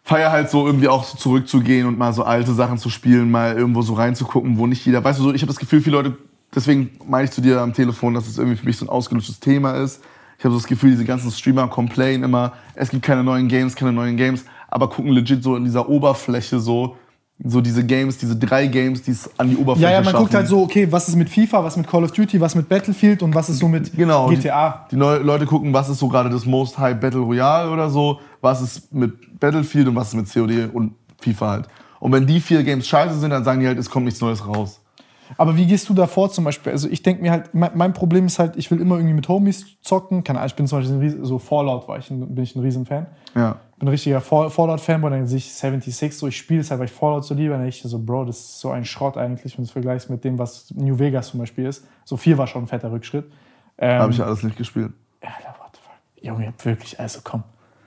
feiere 0.04 0.32
halt 0.32 0.50
so 0.50 0.66
irgendwie 0.66 0.88
auch 0.88 1.04
so 1.04 1.18
zurückzugehen 1.18 1.88
und 1.88 1.98
mal 1.98 2.14
so 2.14 2.24
alte 2.24 2.54
Sachen 2.54 2.80
zu 2.80 2.90
spielen, 2.90 3.30
mal 3.30 3.56
irgendwo 3.56 3.84
so 3.84 3.94
reinzugucken, 3.94 4.58
wo 4.58 4.66
nicht 4.66 4.84
jeder, 4.86 5.04
weißt 5.04 5.20
du, 5.20 5.24
so, 5.24 5.34
ich 5.34 5.42
habe 5.42 5.52
das 5.52 5.60
Gefühl, 5.60 5.82
viele 5.82 5.98
Leute, 5.98 6.18
deswegen 6.54 6.92
meine 7.08 7.26
ich 7.26 7.32
zu 7.32 7.42
dir 7.42 7.62
am 7.62 7.74
Telefon, 7.74 8.14
dass 8.14 8.28
es 8.28 8.38
irgendwie 8.38 8.58
für 8.58 8.66
mich 8.66 8.78
so 8.78 8.86
ein 8.86 8.90
ausgelutschtes 8.90 9.40
Thema 9.40 9.74
ist. 9.74 10.02
Ich 10.38 10.46
habe 10.46 10.54
so 10.54 10.60
das 10.60 10.68
Gefühl, 10.68 10.92
diese 10.92 11.06
ganzen 11.06 11.32
Streamer 11.32 11.68
complainen 11.68 12.24
immer, 12.24 12.54
es 12.76 12.90
gibt 12.90 13.04
keine 13.04 13.24
neuen 13.24 13.48
Games, 13.48 13.76
keine 13.76 13.92
neuen 13.92 14.16
Games, 14.18 14.46
aber 14.70 14.90
gucken 14.90 15.12
legit 15.12 15.44
so 15.44 15.56
in 15.56 15.66
dieser 15.66 15.90
Oberfläche 15.90 16.60
so, 16.60 16.96
so 17.44 17.60
diese 17.62 17.86
Games, 17.86 18.18
diese 18.18 18.36
drei 18.38 18.68
Games, 18.68 19.02
die 19.02 19.12
es 19.12 19.30
an 19.38 19.50
die 19.50 19.58
Oberfläche 19.58 19.88
Ja, 19.88 19.92
ja, 19.94 20.02
man 20.02 20.12
schaffen. 20.12 20.24
guckt 20.24 20.36
halt 20.36 20.48
so, 20.48 20.62
okay, 20.62 20.90
was 20.92 21.08
ist 21.10 21.16
mit 21.16 21.30
FIFA, 21.30 21.64
was 21.64 21.76
mit 21.78 21.88
Call 21.88 22.04
of 22.04 22.12
Duty, 22.12 22.40
was 22.40 22.56
mit 22.56 22.68
Battlefield 22.70 23.22
und 23.24 23.34
was 23.36 23.50
ist 23.50 23.60
so 23.60 23.68
mit 23.68 23.94
Genau. 23.96 24.28
GTA. 24.28 24.86
Die, 24.92 24.96
die 24.96 25.02
Leute 25.02 25.46
gucken, 25.46 25.74
was 25.74 25.90
ist 25.90 26.00
so 26.00 26.08
gerade 26.10 26.30
das 26.30 26.46
Most 26.46 26.78
High 26.78 27.00
Battle 27.00 27.22
Royale 27.22 27.70
oder 27.72 27.90
so, 27.90 28.20
was 28.42 28.62
ist 28.62 28.94
mit 28.94 29.40
Battlefield 29.40 29.88
und 29.88 29.96
was 29.96 30.10
ist 30.10 30.16
mit 30.16 30.32
COD 30.34 30.74
und 30.74 30.94
FIFA 31.22 31.50
halt. 31.50 31.68
Und 32.00 32.12
wenn 32.14 32.26
die 32.26 32.40
vier 32.40 32.64
Games 32.64 32.88
scheiße 32.88 33.20
sind, 33.20 33.30
dann 33.32 33.44
sagen 33.44 33.60
die 33.60 33.68
halt, 33.68 33.78
es 33.78 33.90
kommt 33.90 34.06
nichts 34.06 34.22
Neues 34.22 34.46
raus. 34.46 34.79
Aber 35.38 35.56
wie 35.58 35.66
gehst 35.66 35.88
du 35.90 35.94
da 35.94 36.08
vor 36.08 36.32
zum 36.32 36.44
Beispiel? 36.44 36.72
Also 36.72 36.90
ich 36.90 37.04
denke 37.04 37.22
mir 37.22 37.32
halt, 37.32 37.54
mein, 37.54 37.72
mein 37.76 37.94
Problem 37.94 38.26
ist 38.26 38.40
halt, 38.40 38.56
ich 38.58 38.70
will 38.72 38.82
immer 38.82 38.96
irgendwie 38.96 39.14
mit 39.14 39.28
Homies 39.28 39.66
zocken. 39.82 40.24
Keine 40.24 40.40
Ahnung, 40.40 40.48
ich 40.48 40.56
bin 40.56 40.68
zum 40.68 40.80
Beispiel 40.80 40.96
ein 40.96 41.02
Ries- 41.02 41.18
so 41.26 41.38
Fallout, 41.40 41.88
war 41.88 41.98
ich 42.00 42.10
ein, 42.10 42.34
bin 42.34 42.44
ich 42.44 42.56
ein 42.56 42.62
Riesenfan. 42.62 43.06
Ja. 43.36 43.58
bin 43.78 43.88
ein 43.88 43.92
richtiger 43.92 44.22
Fall- 44.22 44.50
Fallout-Fanboy, 44.50 45.10
dann 45.12 45.28
sehe 45.28 45.38
ich 45.38 45.54
76 45.54 46.18
so, 46.18 46.28
ich 46.28 46.38
spiele 46.38 46.62
es 46.62 46.72
halt, 46.72 46.80
weil 46.80 46.88
ich 46.88 46.92
Fallout 46.94 47.24
so 47.26 47.34
liebe, 47.36 47.52
dann 47.52 47.62
denke 47.62 47.76
ich 47.76 47.82
so, 47.82 48.00
Bro, 48.00 48.26
das 48.26 48.40
ist 48.40 48.60
so 48.60 48.72
ein 48.72 48.86
Schrott 48.86 49.18
eigentlich, 49.18 49.54
wenn 49.58 49.64
du 49.64 49.68
es 49.68 49.72
vergleichst 49.72 50.10
mit 50.10 50.24
dem, 50.24 50.38
was 50.40 50.72
New 50.76 50.98
Vegas 51.00 51.30
zum 51.30 51.40
Beispiel 51.40 51.66
ist. 51.68 51.86
So 52.06 52.18
4 52.18 52.38
war 52.38 52.48
schon 52.48 52.64
ein 52.64 52.68
fetter 52.68 52.92
Rückschritt. 52.92 53.26
Ähm, 53.78 54.02
Habe 54.02 54.12
ich 54.12 54.18
ja 54.18 54.26
alles 54.26 54.44
nicht 54.44 54.58
gespielt. 54.58 54.92
Alter, 55.22 55.56
what 55.60 55.70
the 55.74 55.80
fuck? 55.82 56.26
Junge, 56.26 56.42
ich 56.44 56.48
hab 56.50 56.66
wirklich, 56.66 57.00
also 57.00 57.20
komm, 57.24 57.44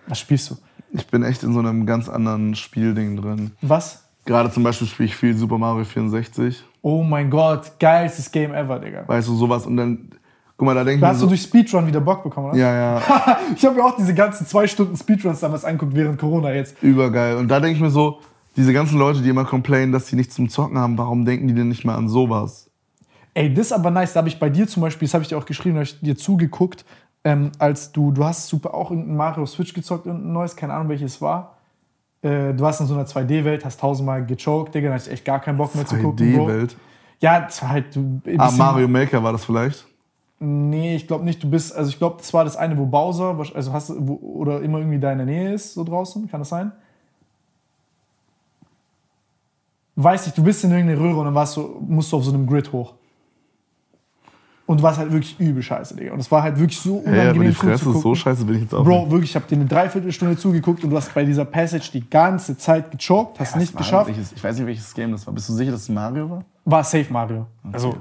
was 0.07 0.19
spielst 0.21 0.51
du? 0.51 0.57
Ich 0.93 1.07
bin 1.07 1.23
echt 1.23 1.43
in 1.43 1.53
so 1.55 1.59
einem 1.59 1.87
ganz 1.87 2.09
anderen 2.09 2.55
Spielding 2.55 3.17
drin. 3.17 3.51
Was? 3.63 4.05
Gerade 4.25 4.51
zum 4.51 4.63
Beispiel 4.63 4.87
spiele 4.87 5.09
ich 5.09 5.17
viel 5.17 5.35
Super 5.37 5.59
Mario 5.59 5.85
64. 5.85 6.65
Oh 6.83 7.03
mein 7.03 7.31
Gott, 7.31 7.73
geilstes 7.79 8.31
Game 8.31 8.53
ever, 8.53 8.79
Digga. 8.79 9.05
Weißt 9.07 9.29
du, 9.29 9.35
sowas. 9.37 9.67
Und 9.67 9.77
dann, 9.77 10.11
guck 10.57 10.67
mal, 10.67 10.75
da 10.75 10.83
denke 10.85 10.97
ich 10.97 11.01
Da 11.01 11.07
mir 11.09 11.13
hast 11.13 11.21
so, 11.21 11.27
du 11.27 11.31
durch 11.31 11.43
Speedrun 11.43 11.87
wieder 11.87 12.01
Bock 12.01 12.23
bekommen, 12.25 12.49
oder? 12.51 12.59
ja, 12.59 12.75
ja, 12.99 13.03
ich 13.57 13.65
habe 13.65 13.77
mir 13.77 13.85
auch 13.85 13.97
diese 13.97 14.15
ganzen 14.15 14.47
zwei 14.47 14.67
Stunden 14.67 14.97
Speedruns 14.97 15.41
damals 15.41 15.65
angeguckt 15.65 15.95
während 15.95 16.19
Corona 16.19 16.53
jetzt. 16.53 16.83
übergeil. 16.83 17.37
Und 17.37 17.49
da 17.49 17.61
denke 17.61 17.77
ich 17.77 17.83
mir 17.83 17.91
so, 17.91 18.19
diese 18.57 18.73
ganzen 18.73 18.99
Leute, 18.99 19.21
die 19.23 19.29
immer 19.29 19.45
complainen, 19.45 19.93
dass 19.93 20.09
sie 20.09 20.17
nichts 20.17 20.35
zum 20.35 20.49
Zocken 20.49 20.77
haben, 20.77 20.99
warum 20.99 21.25
denken 21.25 21.49
die 21.49 21.55
denn 21.55 21.69
nicht 21.69 21.85
mal 21.85 21.95
an 21.95 22.09
sowas? 22.09 22.69
Ey, 23.35 23.55
das 23.55 23.67
ist 23.67 23.73
aber 23.73 23.91
nice. 23.91 24.13
Da 24.13 24.19
habe 24.19 24.29
ich 24.29 24.39
bei 24.39 24.51
dir 24.51 24.67
zum 24.69 24.83
Beispiel, 24.83 25.07
das 25.07 25.15
habe 25.15 25.23
ich 25.23 25.29
dir 25.29 25.39
auch 25.39 25.47
geschrieben, 25.47 25.77
da 25.77 25.81
habe 25.81 25.85
ich 25.85 26.01
dir 26.01 26.17
zugeguckt, 26.19 26.85
ähm, 27.25 27.53
als 27.59 27.93
du, 27.93 28.11
du 28.11 28.25
hast 28.25 28.49
super 28.49 28.75
auch 28.75 28.91
irgendein 28.91 29.17
Mario 29.17 29.47
Switch 29.47 29.73
gezockt, 29.73 30.05
irgendein 30.07 30.33
neues, 30.33 30.55
keine 30.57 30.75
Ahnung 30.75 30.89
welches 30.89 31.23
war. 31.23 31.57
Äh, 32.23 32.55
du 32.55 32.61
warst 32.61 32.81
in 32.81 32.87
so 32.87 32.95
einer 32.95 33.05
2D-Welt, 33.05 33.65
hast 33.65 33.81
tausendmal 33.81 34.25
gechoked, 34.25 34.75
Digga, 34.75 34.89
da 34.89 34.95
hatte 34.95 35.07
ich 35.07 35.13
echt 35.13 35.25
gar 35.25 35.41
keinen 35.41 35.59
Bock 35.59 35.75
mehr 35.75 35.87
zu 35.87 35.97
gucken. 35.97 36.35
Bro. 36.37 36.47
3D-Welt. 36.47 36.77
Ja, 37.21 37.49
halt. 37.69 37.95
Du, 37.95 38.21
Ah, 38.39 38.51
Mario 38.51 38.89
Maker 38.89 39.23
war 39.23 39.33
das 39.33 39.45
vielleicht? 39.45 39.87
Nee, 40.39 40.97
ich 40.97 41.07
glaube 41.07 41.25
nicht. 41.25 41.43
Du 41.43 41.49
bist, 41.49 41.75
also 41.75 41.89
ich 41.89 41.99
glaube, 41.99 42.17
das 42.19 42.33
war 42.35 42.45
das 42.45 42.57
eine, 42.57 42.77
wo 42.77 42.85
Bowser, 42.87 43.39
also 43.55 43.73
hast 43.73 43.93
wo, 43.97 44.15
oder 44.15 44.61
immer 44.61 44.79
irgendwie 44.79 44.99
da 44.99 45.13
in 45.13 45.19
der 45.19 45.27
Nähe 45.27 45.53
ist, 45.55 45.75
so 45.75 45.85
draußen. 45.85 46.29
Kann 46.29 46.41
das 46.41 46.49
sein? 46.49 46.73
Weiß 49.95 50.27
nicht, 50.27 50.37
du 50.39 50.43
bist 50.43 50.65
in 50.65 50.71
irgendeine 50.71 50.99
Röhre 51.01 51.19
und 51.19 51.27
dann 51.27 51.35
warst 51.35 51.57
du, 51.57 51.77
musst 51.87 52.11
du 52.11 52.17
auf 52.17 52.25
so 52.25 52.33
einem 52.33 52.47
Grid 52.47 52.73
hoch. 52.73 52.95
Und 54.65 54.79
du 54.79 54.83
warst 54.85 54.99
halt 54.99 55.11
wirklich 55.11 55.39
übel 55.41 55.63
scheiße, 55.63 55.97
Digga. 55.97 56.13
Und 56.13 56.21
es 56.21 56.31
war 56.31 56.43
halt 56.43 56.59
wirklich 56.59 56.79
so 56.79 56.97
Ja, 56.97 57.01
aber 57.01 57.11
die 57.11 57.19
unangenehm 57.21 57.53
Fresse 57.55 57.73
ist 57.75 57.81
so 57.81 57.93
zuzugucken. 57.93 58.17
scheiße, 58.17 58.45
bin 58.45 58.55
ich 58.57 58.63
jetzt 58.63 58.75
auch 58.75 58.85
Bro, 58.85 59.01
nicht. 59.03 59.11
wirklich, 59.11 59.31
ich 59.31 59.37
habe 59.37 59.47
dir 59.49 59.57
eine 59.57 59.67
Dreiviertelstunde 59.67 60.37
zugeguckt 60.37 60.85
und 60.85 60.91
du 60.91 60.97
hast 60.97 61.13
bei 61.13 61.25
dieser 61.25 61.45
Passage 61.45 61.91
die 61.93 62.09
ganze 62.09 62.57
Zeit 62.57 62.91
gechoked, 62.93 63.41
hast 63.41 63.57
nicht 63.57 63.77
geschafft. 63.77 64.09
Welches, 64.09 64.33
ich 64.33 64.43
weiß 64.43 64.57
nicht, 64.57 64.67
welches 64.67 64.95
Game 64.95 65.11
das 65.13 65.27
war. 65.27 65.35
Bist 65.35 65.49
du 65.49 65.53
sicher, 65.55 65.73
dass 65.73 65.83
es 65.83 65.89
Mario 65.89 66.31
war? 66.31 66.45
War 66.65 66.85
safe 66.85 67.13
Mario. 67.13 67.47
Also, 67.73 67.97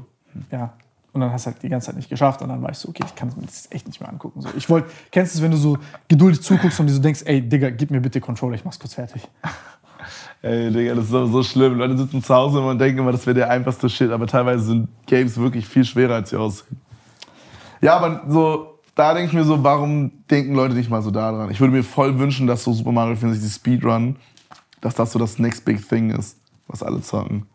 ja. 0.51 0.73
Und 1.14 1.19
dann 1.19 1.31
hast 1.33 1.45
du 1.45 1.51
halt 1.51 1.61
die 1.61 1.67
ganze 1.67 1.88
Zeit 1.88 1.98
nicht 1.98 2.09
geschafft 2.09 2.41
und 2.41 2.48
dann 2.48 2.61
war 2.61 2.69
ich 2.69 2.77
so, 2.77 2.88
okay, 2.88 3.03
ich 3.06 3.15
kann 3.15 3.27
es 3.27 3.35
mir 3.35 3.41
das 3.45 3.67
echt 3.72 3.85
nicht 3.85 3.99
mehr 3.99 4.07
angucken. 4.07 4.40
So, 4.41 4.48
ich 4.56 4.69
wollte, 4.69 4.90
kennst 5.11 5.33
du 5.33 5.40
es, 5.40 5.43
wenn 5.43 5.51
du 5.51 5.57
so 5.57 5.77
geduldig 6.07 6.41
zuguckst 6.41 6.80
und 6.80 6.88
dir 6.88 6.93
so 6.93 7.01
denkst, 7.01 7.23
ey, 7.25 7.41
Digga, 7.41 7.69
gib 7.72 7.91
mir 7.91 7.99
bitte 7.99 8.22
Controller, 8.22 8.56
ich 8.56 8.64
mach's 8.64 8.80
kurz 8.80 8.93
fertig. 8.93 9.27
Ey, 10.44 10.72
Digga, 10.72 10.95
das 10.95 11.06
ist 11.06 11.11
so, 11.11 11.28
so 11.28 11.44
schlimm. 11.44 11.78
Leute 11.78 11.98
sitzen 11.98 12.24
zu 12.24 12.34
Hause 12.34 12.60
und 12.61 12.80
denken 12.80 13.00
immer, 13.00 13.11
das 13.11 13.26
wäre 13.28 13.36
der 13.36 13.50
einfachste 13.52 13.90
Shit, 13.90 14.10
aber 14.11 14.26
teilweise 14.26 14.64
sind 14.64 14.88
Games 15.06 15.38
wirklich 15.38 15.68
viel 15.68 15.86
schwerer, 15.86 16.16
als 16.16 16.32
sie 16.32 16.38
aussehen. 16.38 16.80
Ja, 17.80 17.98
aber 17.98 18.24
so, 18.28 18.80
da 18.95 19.14
denke 19.14 19.28
ich 19.28 19.34
mir 19.34 19.44
so, 19.44 19.64
warum 19.64 20.11
denken 20.30 20.56
Leute 20.56 20.74
nicht 20.74 20.90
mal 20.90 21.02
so 21.02 21.11
da 21.11 21.32
dran? 21.32 21.52
Ich 21.52 21.60
würde 21.60 21.74
mir 21.74 21.84
voll 21.84 22.18
wünschen, 22.18 22.48
dass 22.48 22.64
so 22.64 22.74
Super 22.74 22.92
Mario 22.92 23.16
64 23.16 23.53
Speedrun, 23.53 24.16
dass 24.82 24.95
das 24.95 25.11
so 25.11 25.20
das 25.20 25.38
next 25.38 25.64
big 25.64 25.88
thing 25.88 26.10
ist, 26.10 26.38
was 26.68 26.82
alle 26.82 27.02
zocken. 27.02 27.45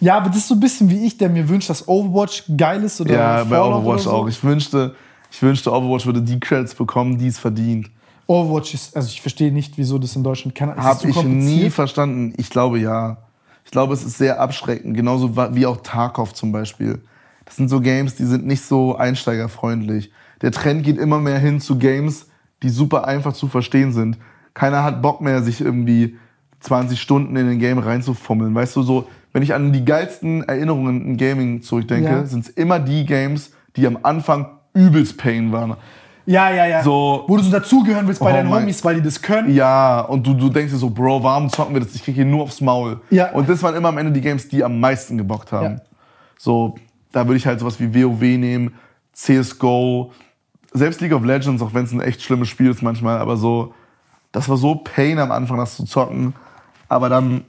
Ja, 0.00 0.16
aber 0.16 0.28
das 0.28 0.38
ist 0.38 0.48
so 0.48 0.54
ein 0.54 0.60
bisschen 0.60 0.90
wie 0.90 1.06
ich, 1.06 1.16
der 1.16 1.28
mir 1.28 1.48
wünscht, 1.48 1.70
dass 1.70 1.86
Overwatch 1.86 2.44
geil 2.56 2.82
ist 2.82 3.00
oder 3.00 3.14
Ja, 3.14 3.44
bei 3.44 3.60
Overwatch 3.60 4.02
so. 4.02 4.10
auch. 4.10 4.28
Ich 4.28 4.42
wünschte, 4.42 4.94
ich 5.30 5.40
wünschte, 5.40 5.72
Overwatch 5.72 6.04
würde 6.04 6.20
die 6.20 6.38
Credits 6.38 6.74
bekommen, 6.74 7.16
die 7.16 7.28
es 7.28 7.38
verdient. 7.38 7.90
Overwatch 8.28 8.74
ist, 8.74 8.94
also 8.94 9.08
ich 9.08 9.20
verstehe 9.22 9.50
nicht, 9.50 9.78
wieso 9.78 9.98
das 9.98 10.14
in 10.14 10.22
Deutschland 10.22 10.54
kann. 10.54 10.68
Ist 10.70 10.76
Habe 10.76 11.08
ich 11.08 11.22
nie 11.24 11.70
verstanden. 11.70 12.34
Ich 12.36 12.50
glaube 12.50 12.78
ja. 12.78 13.16
Ich 13.64 13.70
glaube, 13.70 13.94
es 13.94 14.04
ist 14.04 14.18
sehr 14.18 14.38
abschreckend. 14.40 14.94
Genauso 14.96 15.36
wie 15.54 15.66
auch 15.66 15.78
Tarkov 15.78 16.34
zum 16.34 16.52
Beispiel. 16.52 17.00
Das 17.46 17.56
sind 17.56 17.68
so 17.68 17.80
Games, 17.80 18.14
die 18.16 18.26
sind 18.26 18.46
nicht 18.46 18.62
so 18.62 18.96
einsteigerfreundlich. 18.96 20.12
Der 20.42 20.52
Trend 20.52 20.84
geht 20.84 20.98
immer 20.98 21.18
mehr 21.18 21.38
hin 21.38 21.60
zu 21.60 21.78
Games, 21.78 22.26
die 22.62 22.68
super 22.68 23.06
einfach 23.06 23.32
zu 23.32 23.48
verstehen 23.48 23.92
sind. 23.92 24.18
Keiner 24.52 24.84
hat 24.84 25.00
Bock 25.00 25.20
mehr, 25.22 25.42
sich 25.42 25.60
irgendwie 25.60 26.16
20 26.60 27.00
Stunden 27.00 27.34
in 27.36 27.48
ein 27.48 27.58
Game 27.58 27.78
reinzufummeln. 27.78 28.54
Weißt 28.54 28.76
du, 28.76 28.82
so, 28.82 29.08
wenn 29.32 29.42
ich 29.42 29.54
an 29.54 29.72
die 29.72 29.84
geilsten 29.84 30.42
Erinnerungen 30.42 31.04
in 31.06 31.16
Gaming 31.16 31.62
zurückdenke, 31.62 32.10
Ja. 32.10 32.26
sind 32.26 32.44
es 32.44 32.50
immer 32.50 32.78
die 32.78 33.06
Games, 33.06 33.52
die 33.76 33.86
am 33.86 33.98
Anfang 34.02 34.46
übelst 34.74 35.16
Pain 35.16 35.52
waren. 35.52 35.76
Ja, 36.30 36.50
ja, 36.50 36.66
ja. 36.66 36.82
So- 36.82 37.24
Wo 37.26 37.36
du 37.38 37.42
so 37.42 37.50
dazugehören 37.50 38.06
willst 38.06 38.20
bei 38.20 38.30
Oh 38.30 38.34
deinen 38.34 38.50
mein- 38.50 38.62
Homies, 38.62 38.84
weil 38.84 38.96
die 38.96 39.02
das 39.02 39.20
können. 39.22 39.54
Ja, 39.54 40.00
und 40.02 40.26
du, 40.26 40.34
du 40.34 40.50
denkst 40.50 40.72
dir 40.72 40.78
so, 40.78 40.90
Bro, 40.90 41.22
warum 41.22 41.48
zocken 41.48 41.72
wir 41.74 41.80
das? 41.80 41.94
Ich 41.94 42.04
krieg 42.04 42.14
hier 42.14 42.26
nur 42.26 42.42
aufs 42.42 42.60
Maul. 42.60 43.00
Ja. 43.08 43.30
Und 43.32 43.48
das 43.48 43.62
waren 43.62 43.74
immer 43.74 43.88
am 43.88 43.96
Ende 43.96 44.12
die 44.12 44.20
Games, 44.20 44.46
die 44.48 44.62
am 44.62 44.78
meisten 44.78 45.16
gebockt 45.16 45.52
haben. 45.52 45.76
Ja. 45.76 45.80
So, 46.38 46.74
da 47.12 47.26
würde 47.26 47.38
ich 47.38 47.46
halt 47.46 47.60
sowas 47.60 47.80
wie 47.80 47.94
WoW 47.94 48.20
nehmen, 48.20 48.74
CSGO, 49.14 50.12
selbst 50.74 51.00
League 51.00 51.14
of 51.14 51.24
Legends, 51.24 51.62
auch 51.62 51.72
wenn 51.72 51.84
es 51.84 51.92
ein 51.92 52.00
echt 52.02 52.20
schlimmes 52.22 52.48
Spiel 52.48 52.70
ist 52.70 52.82
manchmal, 52.82 53.18
aber 53.18 53.38
so, 53.38 53.72
das 54.30 54.48
war 54.50 54.58
so 54.58 54.74
Pain 54.74 55.18
am 55.18 55.32
Anfang, 55.32 55.56
das 55.56 55.76
zu 55.76 55.84
zocken. 55.86 56.34
Aber 56.90 57.08
dann 57.08 57.44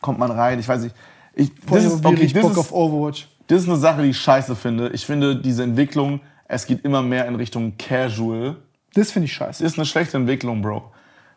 kommt 0.00 0.18
man 0.20 0.30
rein, 0.30 0.58
ich 0.60 0.68
weiß 0.68 0.82
nicht. 0.82 0.94
Ich, 1.34 1.50
das, 1.66 1.84
ist, 1.84 2.04
okay, 2.04 2.28
das, 2.32 2.42
Bock 2.42 2.52
ist, 2.52 2.58
auf 2.58 2.72
Overwatch. 2.72 3.28
das 3.48 3.62
ist 3.62 3.68
eine 3.68 3.76
Sache, 3.78 4.02
die 4.02 4.10
ich 4.10 4.18
scheiße 4.20 4.54
finde. 4.56 4.88
Ich 4.90 5.04
finde 5.04 5.36
diese 5.36 5.62
Entwicklung, 5.64 6.20
es 6.50 6.66
geht 6.66 6.84
immer 6.84 7.02
mehr 7.02 7.26
in 7.26 7.36
Richtung 7.36 7.76
Casual. 7.78 8.56
Das 8.94 9.12
finde 9.12 9.26
ich 9.26 9.32
scheiße. 9.32 9.64
ist 9.64 9.78
eine 9.78 9.86
schlechte 9.86 10.16
Entwicklung, 10.16 10.62
Bro. 10.62 10.82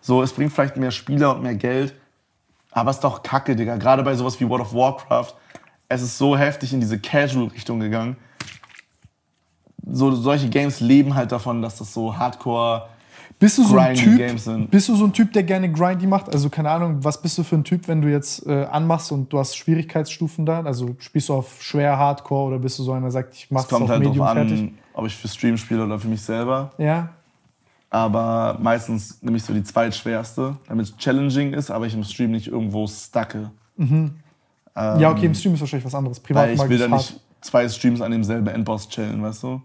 So, 0.01 0.23
es 0.23 0.33
bringt 0.33 0.51
vielleicht 0.51 0.75
mehr 0.75 0.91
Spieler 0.91 1.35
und 1.35 1.43
mehr 1.43 1.55
Geld, 1.55 1.93
aber 2.71 2.89
es 2.89 2.97
ist 2.97 3.03
doch 3.03 3.21
kacke, 3.21 3.55
Digga. 3.55 3.77
Gerade 3.77 4.03
bei 4.03 4.15
sowas 4.15 4.39
wie 4.39 4.49
World 4.49 4.63
of 4.63 4.73
Warcraft, 4.73 5.35
es 5.87 6.01
ist 6.01 6.17
so 6.17 6.35
heftig 6.35 6.73
in 6.73 6.79
diese 6.79 6.99
Casual-Richtung 6.99 7.79
gegangen. 7.79 8.17
So, 9.85 10.11
solche 10.15 10.49
Games 10.49 10.79
leben 10.79 11.13
halt 11.13 11.31
davon, 11.31 11.61
dass 11.61 11.77
das 11.77 11.93
so 11.93 12.17
Hardcore. 12.17 12.87
Bist 13.37 13.59
du 13.59 13.65
so 13.65 13.77
ein 13.77 13.95
Typ, 13.95 14.17
Games 14.17 14.45
sind. 14.45 14.71
bist 14.71 14.89
du 14.89 14.95
so 14.95 15.05
ein 15.05 15.13
Typ, 15.13 15.31
der 15.33 15.43
gerne 15.43 15.71
Grindy 15.71 16.07
macht? 16.07 16.33
Also 16.33 16.49
keine 16.49 16.71
Ahnung, 16.71 17.03
was 17.03 17.21
bist 17.21 17.37
du 17.37 17.43
für 17.43 17.55
ein 17.55 17.63
Typ, 17.63 17.87
wenn 17.87 18.01
du 18.01 18.09
jetzt 18.09 18.47
äh, 18.47 18.65
anmachst 18.65 19.11
und 19.11 19.31
du 19.31 19.37
hast 19.37 19.55
Schwierigkeitsstufen 19.57 20.45
da? 20.45 20.61
Also 20.61 20.95
spielst 20.99 21.29
du 21.29 21.35
auf 21.35 21.61
schwer 21.61 21.97
Hardcore 21.97 22.47
oder 22.47 22.59
bist 22.59 22.79
du 22.79 22.83
so 22.83 22.93
einer, 22.93 23.01
der 23.01 23.11
sagt, 23.11 23.35
ich 23.35 23.51
mach's 23.51 23.71
auf 23.71 23.87
halt 23.87 24.03
Medium 24.03 24.25
fertig? 24.25 24.59
an, 24.59 24.77
ob 24.93 25.05
ich 25.05 25.15
für 25.15 25.27
Stream 25.27 25.57
spiele 25.57 25.83
oder 25.83 25.99
für 25.99 26.07
mich 26.07 26.21
selber. 26.21 26.71
Ja. 26.77 27.09
Aber 27.89 28.57
meistens 28.59 29.21
nehme 29.21 29.37
ich 29.37 29.43
so 29.43 29.53
die 29.53 29.63
zweitschwerste, 29.63 30.57
damit 30.67 30.87
es 30.87 30.97
challenging 30.97 31.53
ist, 31.53 31.69
aber 31.69 31.85
ich 31.85 31.93
im 31.93 32.03
Stream 32.03 32.31
nicht 32.31 32.47
irgendwo 32.47 32.87
stucke. 32.87 33.51
ja, 34.99 35.11
okay, 35.11 35.27
im 35.27 35.35
Stream 35.35 35.53
ist 35.53 35.59
wahrscheinlich 35.59 35.85
was 35.85 35.93
anderes. 35.93 36.19
Privat 36.19 36.49
Ähm, 36.49 36.57
Weil 36.57 36.65
ich 36.65 36.69
will 36.69 36.77
ich's 36.77 36.85
da 36.85 36.91
hart. 36.91 37.11
nicht 37.11 37.21
zwei 37.41 37.69
Streams 37.69 38.01
an 38.01 38.11
demselben 38.11 38.47
Endboss 38.47 38.89
chillen, 38.89 39.21
weißt 39.21 39.43
du? 39.43 39.61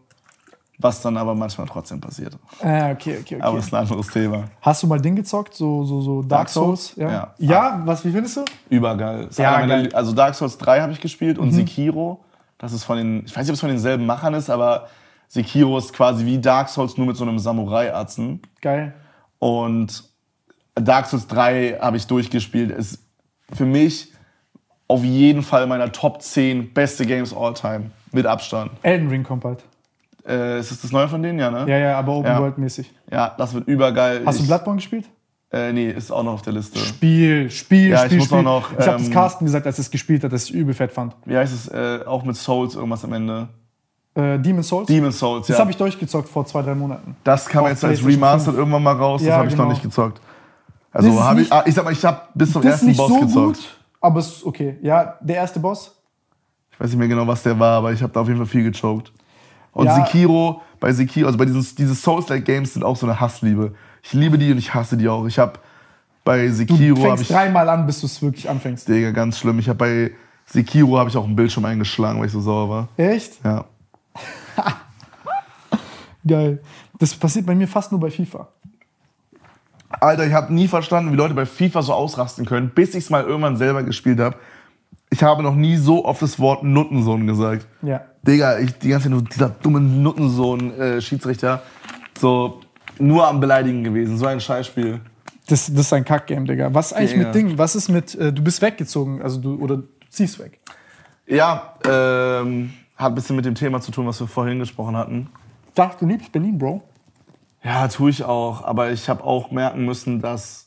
Was 0.80 1.00
dann 1.02 1.16
aber 1.16 1.34
manchmal 1.34 1.66
trotzdem 1.66 2.00
passiert. 2.00 2.38
Ah, 2.62 2.90
okay, 2.90 3.18
okay, 3.20 3.36
Aber 3.40 3.52
okay. 3.52 3.58
ist 3.60 3.74
ein 3.74 3.80
anderes 3.80 4.06
Thema. 4.08 4.44
Hast 4.60 4.82
du 4.82 4.86
mal 4.86 5.00
Ding 5.00 5.16
gezockt? 5.16 5.54
So, 5.54 5.82
so, 5.84 6.00
so 6.00 6.20
Dark, 6.20 6.28
Dark 6.28 6.48
Souls? 6.50 6.88
Souls? 6.88 6.96
Ja. 6.96 7.10
Ja. 7.10 7.34
ja. 7.38 7.82
was, 7.84 8.04
wie 8.04 8.12
findest 8.12 8.36
du? 8.36 8.44
Übergeil. 8.70 9.24
Ist 9.24 9.38
Ja, 9.38 9.64
geil. 9.66 9.84
Mhm. 9.84 9.94
Also 9.94 10.12
Dark 10.12 10.36
Souls 10.36 10.56
3 10.56 10.82
habe 10.82 10.92
ich 10.92 11.00
gespielt 11.00 11.38
und 11.38 11.50
Sekiro. 11.50 12.20
Das 12.58 12.72
ist 12.72 12.84
von 12.84 12.96
den, 12.96 13.24
ich 13.24 13.34
weiß 13.34 13.38
nicht, 13.38 13.50
ob 13.50 13.54
es 13.54 13.60
von 13.60 13.70
denselben 13.70 14.06
Machern 14.06 14.34
ist, 14.34 14.50
aber 14.50 14.88
Sekiro 15.28 15.76
ist 15.78 15.92
quasi 15.92 16.24
wie 16.24 16.38
Dark 16.38 16.68
Souls 16.68 16.96
nur 16.96 17.06
mit 17.06 17.16
so 17.16 17.24
einem 17.24 17.38
Samurai-Atzen. 17.38 18.40
Geil. 18.62 18.94
Und 19.38 20.04
Dark 20.74 21.06
Souls 21.06 21.26
3 21.26 21.78
habe 21.80 21.96
ich 21.98 22.06
durchgespielt. 22.06 22.70
Ist 22.70 22.98
für 23.52 23.66
mich 23.66 24.12
auf 24.88 25.04
jeden 25.04 25.42
Fall 25.42 25.66
meiner 25.66 25.92
Top 25.92 26.22
10 26.22 26.72
beste 26.72 27.04
Games 27.06 27.34
all 27.36 27.52
time. 27.54 27.90
Mit 28.12 28.24
Abstand. 28.24 28.70
Elden 28.82 29.08
Ring 29.08 29.22
kommt 29.22 29.42
bald. 29.42 29.62
Äh, 30.26 30.60
ist 30.60 30.70
das 30.70 30.80
das 30.80 30.92
neue 30.92 31.08
von 31.08 31.22
denen? 31.22 31.38
Ja, 31.38 31.50
ne? 31.50 31.66
Ja, 31.70 31.78
ja, 31.78 31.98
aber 31.98 32.12
Open 32.16 32.30
Ja. 32.30 32.40
World 32.40 32.56
mäßig. 32.58 32.90
Ja, 33.10 33.34
das 33.36 33.52
wird 33.54 33.68
übergeil. 33.68 34.22
Hast 34.24 34.38
du 34.38 34.42
ich, 34.42 34.48
Bloodborne 34.48 34.76
gespielt? 34.76 35.06
Äh, 35.50 35.72
nee, 35.72 35.90
ist 35.90 36.10
auch 36.10 36.22
noch 36.22 36.34
auf 36.34 36.42
der 36.42 36.52
Liste. 36.54 36.78
Spiel, 36.78 37.50
Spiel, 37.50 37.90
Ja, 37.90 38.00
ich 38.00 38.06
Spiel, 38.06 38.18
muss 38.18 38.26
Spiel. 38.26 38.38
auch 38.38 38.42
noch, 38.42 38.72
ich 38.72 38.86
habe 38.86 38.98
das 38.98 39.06
ähm, 39.06 39.12
Carsten 39.12 39.44
gesagt, 39.46 39.66
als 39.66 39.78
es 39.78 39.90
gespielt 39.90 40.24
hat, 40.24 40.32
dass 40.32 40.44
ich 40.44 40.52
übel 40.52 40.74
fett 40.74 40.92
fand. 40.92 41.16
Wie 41.24 41.36
heißt 41.36 41.54
es? 41.54 41.68
Äh, 41.68 42.04
auch 42.06 42.24
mit 42.24 42.36
Souls 42.36 42.74
irgendwas 42.74 43.04
am 43.04 43.12
Ende. 43.14 43.48
Äh, 44.18 44.38
Demon's 44.40 44.66
Souls? 44.68 44.86
Demon 44.88 45.12
Souls, 45.12 45.46
das 45.46 45.56
ja. 45.56 45.60
habe 45.60 45.70
ich 45.70 45.76
durchgezockt 45.76 46.28
vor 46.28 46.44
zwei, 46.44 46.62
drei 46.62 46.74
Monaten. 46.74 47.14
Das 47.22 47.46
kam 47.46 47.62
Auf 47.64 47.70
jetzt 47.70 47.84
als 47.84 48.04
Remastered 48.04 48.56
5. 48.56 48.58
irgendwann 48.58 48.82
mal 48.82 48.96
raus. 48.96 49.22
Ja, 49.22 49.28
das 49.28 49.36
habe 49.36 49.46
ich 49.48 49.52
noch 49.54 49.64
genau. 49.64 49.70
nicht 49.74 49.82
gezockt. 49.82 50.20
Das 50.92 51.04
Also 51.04 51.22
habe 51.22 51.42
ich, 51.42 51.52
ah, 51.52 51.62
ich 51.64 51.74
sag 51.74 51.84
mal, 51.84 51.92
ich 51.92 52.04
habe 52.04 52.20
bis 52.34 52.52
zum 52.52 52.62
Das 52.62 52.72
ersten 52.72 52.86
nicht 52.86 52.96
Boss 52.96 53.08
so 53.12 53.20
gezockt. 53.20 53.56
gut, 53.58 53.78
aber 54.00 54.18
es 54.18 54.26
ist 54.28 54.44
okay. 54.44 54.76
Ja, 54.82 55.14
der 55.20 55.36
erste 55.36 55.60
Boss. 55.60 55.94
Ich 56.72 56.80
weiß 56.80 56.90
nicht 56.90 56.98
mehr 56.98 57.06
genau, 57.08 57.26
was 57.28 57.42
der 57.44 57.56
war, 57.58 57.78
aber 57.78 57.92
ich 57.92 58.02
habe 58.02 58.12
da 58.12 58.20
auf 58.20 58.26
jeden 58.26 58.38
Fall 58.38 58.46
viel 58.48 58.68
gechoked. 58.68 59.12
Und 59.72 59.86
Ja. 59.86 59.94
Sekiro, 59.94 60.62
bei 60.80 60.92
Sekiro, 60.92 61.26
also 61.26 61.38
bei 61.38 61.44
diesen 61.44 61.64
diese 61.76 61.94
Souls-like 61.94 62.44
Games 62.44 62.74
sind 62.74 62.82
auch 62.82 62.96
so 62.96 63.06
eine 63.06 63.20
Hassliebe. 63.20 63.74
Ich 64.02 64.12
liebe 64.14 64.36
die 64.36 64.50
und 64.50 64.58
ich 64.58 64.74
hasse 64.74 64.96
die 64.96 65.08
auch. 65.08 65.26
Ich 65.26 65.38
habe 65.38 65.52
bei 66.24 66.46
Du 66.48 66.52
Sekiro 66.54 66.96
habe 66.96 67.08
fängst 67.08 67.22
ich 67.22 67.28
dreimal 67.28 67.68
an, 67.68 67.86
bis 67.86 68.00
du 68.00 68.06
es 68.06 68.20
wirklich 68.20 68.50
anfängst. 68.50 68.88
Digga, 68.88 69.12
ganz 69.12 69.38
schlimm. 69.38 69.60
Ich 69.60 69.68
habe 69.68 69.78
bei 69.78 70.10
Sekiro 70.46 70.98
habe 70.98 71.08
ich 71.08 71.16
auch 71.16 71.24
einen 71.24 71.36
Bildschirm 71.36 71.64
eingeschlagen, 71.66 72.18
weil 72.18 72.26
ich 72.26 72.32
so 72.32 72.40
sauer 72.40 72.68
war. 72.68 72.88
Echt? 72.96 73.34
Ja. 73.44 73.64
Geil. 76.26 76.60
Das 76.98 77.14
passiert 77.14 77.46
bei 77.46 77.54
mir 77.54 77.68
fast 77.68 77.92
nur 77.92 78.00
bei 78.00 78.10
FIFA. 78.10 78.48
Alter, 79.88 80.26
ich 80.26 80.32
habe 80.32 80.52
nie 80.52 80.68
verstanden, 80.68 81.12
wie 81.12 81.16
Leute 81.16 81.34
bei 81.34 81.46
FIFA 81.46 81.82
so 81.82 81.94
ausrasten 81.94 82.44
können, 82.44 82.70
bis 82.70 82.90
ich 82.90 83.04
es 83.04 83.10
mal 83.10 83.24
irgendwann 83.24 83.56
selber 83.56 83.82
gespielt 83.82 84.20
habe. 84.20 84.36
Ich 85.10 85.22
habe 85.22 85.42
noch 85.42 85.54
nie 85.54 85.76
so 85.76 86.04
oft 86.04 86.20
das 86.20 86.38
Wort 86.38 86.62
Nuttensohn 86.62 87.26
gesagt. 87.26 87.66
Ja. 87.82 88.02
Digga, 88.22 88.58
ich 88.58 88.76
die 88.78 88.90
ganze 88.90 89.04
Zeit 89.04 89.12
nur 89.12 89.22
dieser 89.22 89.48
dumme 89.48 89.80
Nuttensohn-Schiedsrichter. 89.80 91.62
so 92.18 92.60
nur 92.98 93.26
am 93.26 93.40
Beleidigen 93.40 93.84
gewesen. 93.84 94.18
So 94.18 94.26
ein 94.26 94.40
Scheißspiel. 94.40 95.00
Das, 95.46 95.72
das 95.72 95.86
ist 95.86 95.92
ein 95.92 96.04
Kackgame, 96.04 96.46
Digga. 96.46 96.74
Was 96.74 96.88
ist 96.88 96.92
eigentlich 96.94 97.12
Digga. 97.12 97.26
mit 97.26 97.34
Ding? 97.34 97.58
Was 97.58 97.74
ist 97.74 97.88
mit, 97.88 98.14
äh, 98.16 98.32
du 98.32 98.42
bist 98.42 98.60
weggezogen, 98.60 99.22
also 99.22 99.40
du, 99.40 99.54
oder 99.56 99.78
du 99.78 99.84
ziehst 100.10 100.38
weg. 100.38 100.60
Ja, 101.26 101.74
ähm, 101.88 102.74
hat 102.98 103.12
ein 103.12 103.14
bisschen 103.14 103.36
mit 103.36 103.44
dem 103.44 103.54
Thema 103.54 103.80
zu 103.80 103.92
tun, 103.92 104.06
was 104.06 104.18
wir 104.20 104.26
vorhin 104.26 104.58
gesprochen 104.58 104.96
hatten. 104.96 105.30
Ich 105.68 105.74
dachte, 105.74 106.04
du 106.04 106.06
liebst 106.10 106.32
Berlin, 106.32 106.58
Bro. 106.58 106.82
Ja, 107.62 107.86
tue 107.88 108.10
ich 108.10 108.24
auch. 108.24 108.64
Aber 108.64 108.90
ich 108.90 109.08
habe 109.08 109.22
auch 109.24 109.50
merken 109.50 109.84
müssen, 109.84 110.20
dass. 110.20 110.66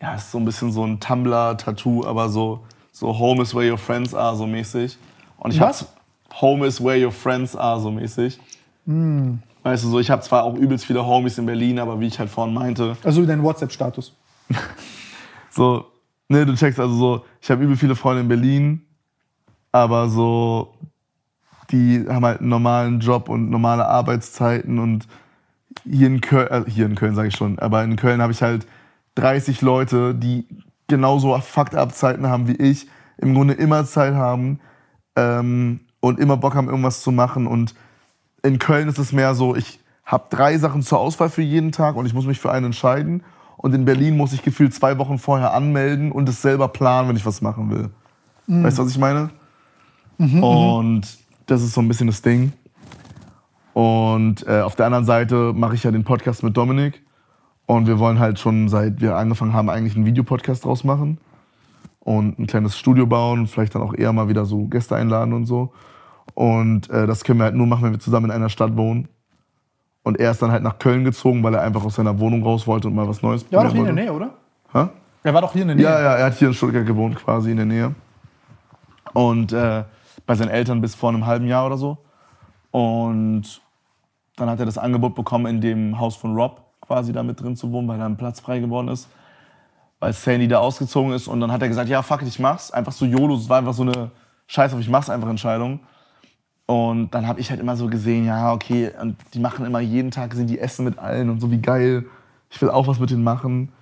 Ja, 0.00 0.14
es 0.14 0.24
ist 0.24 0.30
so 0.30 0.38
ein 0.38 0.44
bisschen 0.44 0.70
so 0.70 0.84
ein 0.84 1.00
Tumblr-Tattoo, 1.00 2.04
aber 2.06 2.28
so, 2.28 2.64
so 2.92 3.18
Home 3.18 3.42
is 3.42 3.52
where 3.54 3.68
your 3.68 3.78
friends 3.78 4.14
are, 4.14 4.36
so 4.36 4.46
mäßig. 4.46 4.96
Und 5.38 5.52
ich 5.52 5.60
Was? 5.60 5.80
hab 5.80 6.40
Home 6.40 6.64
is 6.64 6.82
where 6.82 7.04
your 7.04 7.10
friends 7.10 7.56
are, 7.56 7.80
so 7.80 7.90
mäßig. 7.90 8.38
Weißt 9.64 9.84
du, 9.84 9.88
so, 9.88 9.98
ich 9.98 10.10
habe 10.10 10.22
zwar 10.22 10.44
auch 10.44 10.54
übelst 10.54 10.84
viele 10.84 11.04
Homies 11.04 11.36
in 11.38 11.46
Berlin, 11.46 11.78
aber 11.78 11.98
wie 11.98 12.06
ich 12.06 12.18
halt 12.18 12.30
vorhin 12.30 12.54
meinte, 12.54 12.96
Also 13.02 13.26
dein 13.26 13.42
WhatsApp-Status. 13.42 14.14
so, 15.50 15.84
ne, 16.28 16.46
du 16.46 16.54
checkst 16.54 16.78
also 16.78 16.94
so, 16.94 17.24
ich 17.40 17.50
habe 17.50 17.64
übel 17.64 17.76
viele 17.76 17.96
Freunde 17.96 18.22
in 18.22 18.28
Berlin, 18.28 18.82
aber 19.72 20.08
so, 20.08 20.74
die 21.70 22.04
haben 22.08 22.24
halt 22.24 22.40
einen 22.40 22.48
normalen 22.48 23.00
Job 23.00 23.28
und 23.28 23.50
normale 23.50 23.86
Arbeitszeiten 23.86 24.78
und 24.78 25.06
hier 25.84 26.06
in 26.06 26.20
Köln, 26.20 26.48
äh, 26.50 26.70
hier 26.70 26.86
in 26.86 26.94
Köln 26.94 27.14
sage 27.14 27.28
ich 27.28 27.36
schon, 27.36 27.58
aber 27.58 27.84
in 27.84 27.96
Köln 27.96 28.22
habe 28.22 28.32
ich 28.32 28.42
halt 28.42 28.66
30 29.16 29.62
Leute, 29.62 30.14
die 30.14 30.46
genauso 30.86 31.38
fucked 31.38 31.74
up 31.74 31.94
Zeiten 31.94 32.26
haben 32.26 32.48
wie 32.48 32.56
ich, 32.56 32.86
im 33.18 33.34
Grunde 33.34 33.54
immer 33.54 33.84
Zeit 33.84 34.14
haben 34.14 34.60
ähm, 35.16 35.80
und 36.00 36.18
immer 36.18 36.36
Bock 36.36 36.54
haben, 36.54 36.68
irgendwas 36.68 37.02
zu 37.02 37.10
machen. 37.12 37.46
Und 37.46 37.74
in 38.42 38.58
Köln 38.58 38.88
ist 38.88 38.98
es 38.98 39.12
mehr 39.12 39.34
so, 39.34 39.56
ich 39.56 39.80
habe 40.04 40.26
drei 40.30 40.56
Sachen 40.56 40.82
zur 40.82 41.00
Auswahl 41.00 41.28
für 41.28 41.42
jeden 41.42 41.72
Tag 41.72 41.96
und 41.96 42.06
ich 42.06 42.14
muss 42.14 42.26
mich 42.26 42.40
für 42.40 42.50
einen 42.50 42.66
entscheiden. 42.66 43.22
Und 43.56 43.74
in 43.74 43.84
Berlin 43.84 44.16
muss 44.16 44.32
ich 44.32 44.42
gefühlt 44.42 44.72
zwei 44.72 44.98
Wochen 44.98 45.18
vorher 45.18 45.52
anmelden 45.52 46.12
und 46.12 46.28
es 46.28 46.40
selber 46.40 46.68
planen, 46.68 47.08
wenn 47.08 47.16
ich 47.16 47.26
was 47.26 47.42
machen 47.42 47.70
will. 47.70 47.90
Weißt 48.62 48.78
du, 48.78 48.84
was 48.84 48.90
ich 48.90 48.98
meine? 48.98 49.30
und 50.18 51.02
das 51.48 51.62
ist 51.62 51.74
so 51.74 51.80
ein 51.80 51.88
bisschen 51.88 52.06
das 52.06 52.22
Ding. 52.22 52.52
Und 53.72 54.46
äh, 54.46 54.60
auf 54.60 54.76
der 54.76 54.86
anderen 54.86 55.04
Seite 55.04 55.52
mache 55.54 55.74
ich 55.74 55.82
ja 55.82 55.90
den 55.90 56.04
Podcast 56.04 56.42
mit 56.42 56.56
Dominik. 56.56 57.02
Und 57.66 57.86
wir 57.86 57.98
wollen 57.98 58.18
halt 58.18 58.38
schon, 58.38 58.68
seit 58.68 59.00
wir 59.00 59.16
angefangen 59.16 59.52
haben, 59.52 59.68
eigentlich 59.68 59.96
einen 59.96 60.06
Videopodcast 60.06 60.64
draus 60.64 60.84
machen. 60.84 61.18
Und 62.00 62.38
ein 62.38 62.46
kleines 62.46 62.78
Studio 62.78 63.06
bauen 63.06 63.40
und 63.40 63.46
vielleicht 63.48 63.74
dann 63.74 63.82
auch 63.82 63.94
eher 63.94 64.12
mal 64.12 64.28
wieder 64.28 64.46
so 64.46 64.66
Gäste 64.66 64.96
einladen 64.96 65.32
und 65.32 65.46
so. 65.46 65.72
Und 66.34 66.88
äh, 66.90 67.06
das 67.06 67.24
können 67.24 67.40
wir 67.40 67.44
halt 67.44 67.54
nur 67.54 67.66
machen, 67.66 67.84
wenn 67.84 67.92
wir 67.92 68.00
zusammen 68.00 68.26
in 68.26 68.30
einer 68.32 68.48
Stadt 68.48 68.76
wohnen. 68.76 69.08
Und 70.02 70.18
er 70.18 70.30
ist 70.30 70.40
dann 70.40 70.50
halt 70.50 70.62
nach 70.62 70.78
Köln 70.78 71.04
gezogen, 71.04 71.42
weil 71.42 71.54
er 71.54 71.62
einfach 71.62 71.84
aus 71.84 71.96
seiner 71.96 72.18
Wohnung 72.18 72.42
raus 72.42 72.66
wollte 72.66 72.88
und 72.88 72.94
mal 72.94 73.06
was 73.06 73.22
Neues 73.22 73.46
Der 73.48 73.58
war 73.58 73.64
doch 73.66 73.72
hier 73.72 73.80
in 73.80 73.86
probieren 73.86 73.96
der 73.96 74.04
Nähe, 74.04 74.12
oder? 74.14 74.30
wollte. 74.72 74.92
Hä? 74.92 74.98
Er 75.24 75.34
war 75.34 75.40
doch 75.42 75.52
hier 75.52 75.62
in 75.62 75.68
der 75.68 75.76
Nähe. 75.76 75.84
Ja, 75.84 76.00
ja, 76.00 76.14
er 76.14 76.26
hat 76.26 76.34
hier 76.34 76.48
in 76.48 76.54
Stuttgart 76.54 76.86
gewohnt, 76.86 77.16
quasi 77.16 77.50
in 77.50 77.56
der 77.58 77.66
Nähe. 77.66 77.94
Und 79.12 79.52
äh, 79.52 79.84
bei 80.26 80.34
seinen 80.34 80.50
Eltern 80.50 80.80
bis 80.80 80.94
vor 80.94 81.10
einem 81.10 81.26
halben 81.26 81.46
Jahr 81.46 81.66
oder 81.66 81.76
so. 81.76 81.98
Und 82.70 83.60
dann 84.36 84.48
hat 84.48 84.60
er 84.60 84.66
das 84.66 84.78
Angebot 84.78 85.14
bekommen, 85.14 85.46
in 85.46 85.60
dem 85.60 85.98
Haus 85.98 86.16
von 86.16 86.34
Rob 86.34 86.62
quasi 86.80 87.12
da 87.12 87.22
mit 87.22 87.40
drin 87.40 87.56
zu 87.56 87.70
wohnen, 87.72 87.88
weil 87.88 87.98
da 87.98 88.06
ein 88.06 88.16
Platz 88.16 88.40
frei 88.40 88.60
geworden 88.60 88.88
ist. 88.88 89.08
Weil 90.00 90.12
Sandy 90.12 90.46
da 90.46 90.58
ausgezogen 90.58 91.12
ist. 91.12 91.28
Und 91.28 91.40
dann 91.40 91.50
hat 91.50 91.60
er 91.60 91.68
gesagt, 91.68 91.88
ja, 91.88 92.02
fuck 92.02 92.22
it, 92.22 92.28
ich 92.28 92.38
mach's. 92.38 92.70
Einfach 92.70 92.92
so 92.92 93.04
YOLO, 93.04 93.34
es 93.34 93.48
war 93.48 93.58
einfach 93.58 93.74
so 93.74 93.82
eine 93.82 94.10
Scheiß 94.46 94.72
auf, 94.72 94.80
ich 94.80 94.88
mach's 94.88 95.10
einfach 95.10 95.28
Entscheidung. 95.28 95.80
Und 96.66 97.10
dann 97.14 97.26
habe 97.26 97.40
ich 97.40 97.50
halt 97.50 97.60
immer 97.60 97.76
so 97.76 97.86
gesehen, 97.86 98.26
ja, 98.26 98.52
okay, 98.52 98.92
und 99.00 99.16
die 99.32 99.40
machen 99.40 99.64
immer 99.64 99.80
jeden 99.80 100.10
Tag, 100.10 100.34
sind 100.34 100.48
die 100.48 100.58
essen 100.58 100.84
mit 100.84 100.98
allen 100.98 101.30
und 101.30 101.40
so, 101.40 101.50
wie 101.50 101.60
geil. 101.60 102.04
Ich 102.50 102.60
will 102.60 102.70
auch 102.70 102.86
was 102.86 103.00
mit 103.00 103.10
denen 103.10 103.24
machen. 103.24 103.72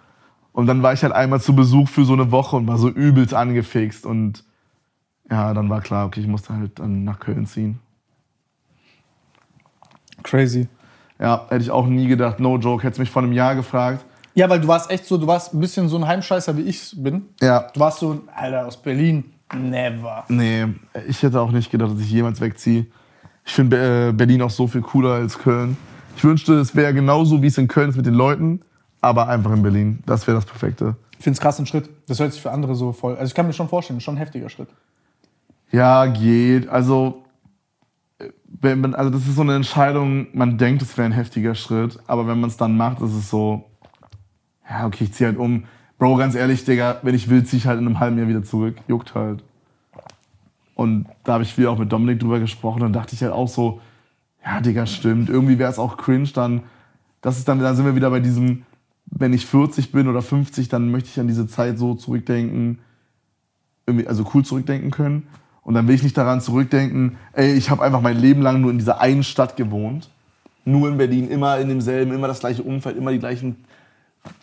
Und 0.52 0.66
dann 0.66 0.82
war 0.82 0.92
ich 0.92 1.02
halt 1.02 1.12
einmal 1.12 1.40
zu 1.40 1.54
Besuch 1.54 1.88
für 1.88 2.04
so 2.04 2.14
eine 2.14 2.30
Woche 2.30 2.56
und 2.56 2.66
war 2.66 2.78
so 2.78 2.88
übelst 2.88 3.34
angefixt. 3.34 4.06
Und 4.06 4.44
ja, 5.30 5.52
dann 5.54 5.68
war 5.68 5.80
klar, 5.80 6.06
okay, 6.06 6.20
ich 6.20 6.26
musste 6.26 6.54
halt 6.54 6.78
dann 6.78 7.04
nach 7.04 7.18
Köln 7.18 7.46
ziehen. 7.46 7.80
Crazy. 10.22 10.68
Ja, 11.18 11.46
hätte 11.48 11.62
ich 11.62 11.70
auch 11.70 11.86
nie 11.86 12.06
gedacht. 12.06 12.40
No 12.40 12.58
joke, 12.58 12.82
hättest 12.82 13.00
mich 13.00 13.10
vor 13.10 13.22
einem 13.22 13.32
Jahr 13.32 13.54
gefragt. 13.54 14.04
Ja, 14.34 14.50
weil 14.50 14.60
du 14.60 14.68
warst 14.68 14.90
echt 14.90 15.06
so, 15.06 15.16
du 15.16 15.26
warst 15.26 15.54
ein 15.54 15.60
bisschen 15.60 15.88
so 15.88 15.96
ein 15.96 16.06
Heimscheißer, 16.06 16.56
wie 16.56 16.62
ich 16.62 16.94
bin. 16.96 17.26
Ja. 17.40 17.68
Du 17.72 17.80
warst 17.80 18.00
so, 18.00 18.20
Alter, 18.34 18.66
aus 18.66 18.76
Berlin. 18.76 19.24
Never. 19.54 20.24
Nee, 20.28 20.66
ich 21.06 21.22
hätte 21.22 21.40
auch 21.40 21.52
nicht 21.52 21.70
gedacht, 21.70 21.92
dass 21.92 22.00
ich 22.00 22.10
jemals 22.10 22.40
wegziehe. 22.40 22.86
Ich 23.44 23.52
finde 23.52 24.08
äh, 24.08 24.12
Berlin 24.12 24.42
auch 24.42 24.50
so 24.50 24.66
viel 24.66 24.82
cooler 24.82 25.14
als 25.14 25.38
Köln. 25.38 25.76
Ich 26.16 26.24
wünschte, 26.24 26.54
es 26.54 26.74
wäre 26.74 26.92
genauso, 26.92 27.42
wie 27.42 27.46
es 27.46 27.56
in 27.56 27.68
Köln 27.68 27.90
ist 27.90 27.96
mit 27.96 28.06
den 28.06 28.14
Leuten, 28.14 28.60
aber 29.00 29.28
einfach 29.28 29.52
in 29.52 29.62
Berlin. 29.62 30.02
Das 30.04 30.26
wäre 30.26 30.36
das 30.36 30.44
Perfekte. 30.44 30.96
Ich 31.16 31.24
finde 31.24 31.36
es 31.36 31.40
krass 31.40 31.58
ein 31.58 31.66
Schritt. 31.66 31.88
Das 32.08 32.18
hört 32.18 32.32
sich 32.32 32.42
für 32.42 32.50
andere 32.50 32.74
so 32.74 32.92
voll. 32.92 33.14
Also 33.14 33.26
ich 33.26 33.34
kann 33.34 33.46
mir 33.46 33.52
schon 33.52 33.68
vorstellen, 33.68 34.00
schon 34.00 34.16
ein 34.16 34.18
heftiger 34.18 34.48
Schritt. 34.48 34.68
Ja, 35.70 36.06
geht. 36.06 36.68
Also, 36.68 37.24
man, 38.62 38.94
also 38.94 39.10
das 39.10 39.26
ist 39.26 39.36
so 39.36 39.42
eine 39.42 39.54
Entscheidung, 39.54 40.28
man 40.32 40.58
denkt, 40.58 40.82
es 40.82 40.96
wäre 40.96 41.06
ein 41.06 41.12
heftiger 41.12 41.54
Schritt, 41.54 41.98
aber 42.06 42.26
wenn 42.26 42.40
man 42.40 42.50
es 42.50 42.56
dann 42.56 42.76
macht, 42.76 43.00
ist 43.00 43.14
es 43.14 43.30
so, 43.30 43.64
ja, 44.68 44.86
okay, 44.86 45.04
ich 45.04 45.12
ziehe 45.12 45.28
halt 45.28 45.38
um. 45.38 45.64
Bro, 45.98 46.16
ganz 46.16 46.34
ehrlich, 46.34 46.64
Digga, 46.64 46.98
wenn 47.02 47.14
ich 47.14 47.30
will, 47.30 47.44
ziehe 47.44 47.58
ich 47.58 47.66
halt 47.66 47.80
in 47.80 47.86
einem 47.86 48.00
halben 48.00 48.18
Jahr 48.18 48.28
wieder 48.28 48.44
zurück. 48.44 48.76
Juckt 48.86 49.14
halt. 49.14 49.42
Und 50.74 51.06
da 51.24 51.34
habe 51.34 51.44
ich 51.44 51.54
viel 51.54 51.68
auch 51.68 51.78
mit 51.78 51.90
Dominik 51.90 52.20
drüber 52.20 52.38
gesprochen 52.38 52.82
und 52.82 52.92
dachte 52.92 53.14
ich 53.14 53.22
halt 53.22 53.32
auch 53.32 53.48
so, 53.48 53.80
ja, 54.44 54.60
Digga, 54.60 54.86
stimmt. 54.86 55.30
Irgendwie 55.30 55.58
wäre 55.58 55.70
es 55.70 55.78
auch 55.78 55.96
cringe 55.96 56.28
dann. 56.34 56.64
Das 57.22 57.38
ist 57.38 57.48
dann, 57.48 57.60
da 57.60 57.74
sind 57.74 57.86
wir 57.86 57.96
wieder 57.96 58.10
bei 58.10 58.20
diesem, 58.20 58.64
wenn 59.06 59.32
ich 59.32 59.46
40 59.46 59.90
bin 59.90 60.06
oder 60.06 60.20
50, 60.20 60.68
dann 60.68 60.90
möchte 60.90 61.08
ich 61.08 61.18
an 61.18 61.28
diese 61.28 61.46
Zeit 61.46 61.78
so 61.78 61.94
zurückdenken, 61.94 62.78
irgendwie, 63.86 64.06
also 64.06 64.28
cool 64.34 64.44
zurückdenken 64.44 64.90
können. 64.90 65.28
Und 65.66 65.74
dann 65.74 65.88
will 65.88 65.96
ich 65.96 66.04
nicht 66.04 66.16
daran 66.16 66.40
zurückdenken, 66.40 67.18
ey, 67.32 67.54
ich 67.54 67.70
habe 67.70 67.82
einfach 67.82 68.00
mein 68.00 68.16
Leben 68.16 68.40
lang 68.40 68.60
nur 68.60 68.70
in 68.70 68.78
dieser 68.78 69.00
einen 69.00 69.24
Stadt 69.24 69.56
gewohnt. 69.56 70.08
Nur 70.64 70.88
in 70.88 70.96
Berlin, 70.96 71.28
immer 71.28 71.58
in 71.58 71.68
demselben, 71.68 72.12
immer 72.12 72.28
das 72.28 72.38
gleiche 72.38 72.62
Umfeld, 72.62 72.96
immer 72.96 73.10
die 73.10 73.18
gleichen 73.18 73.64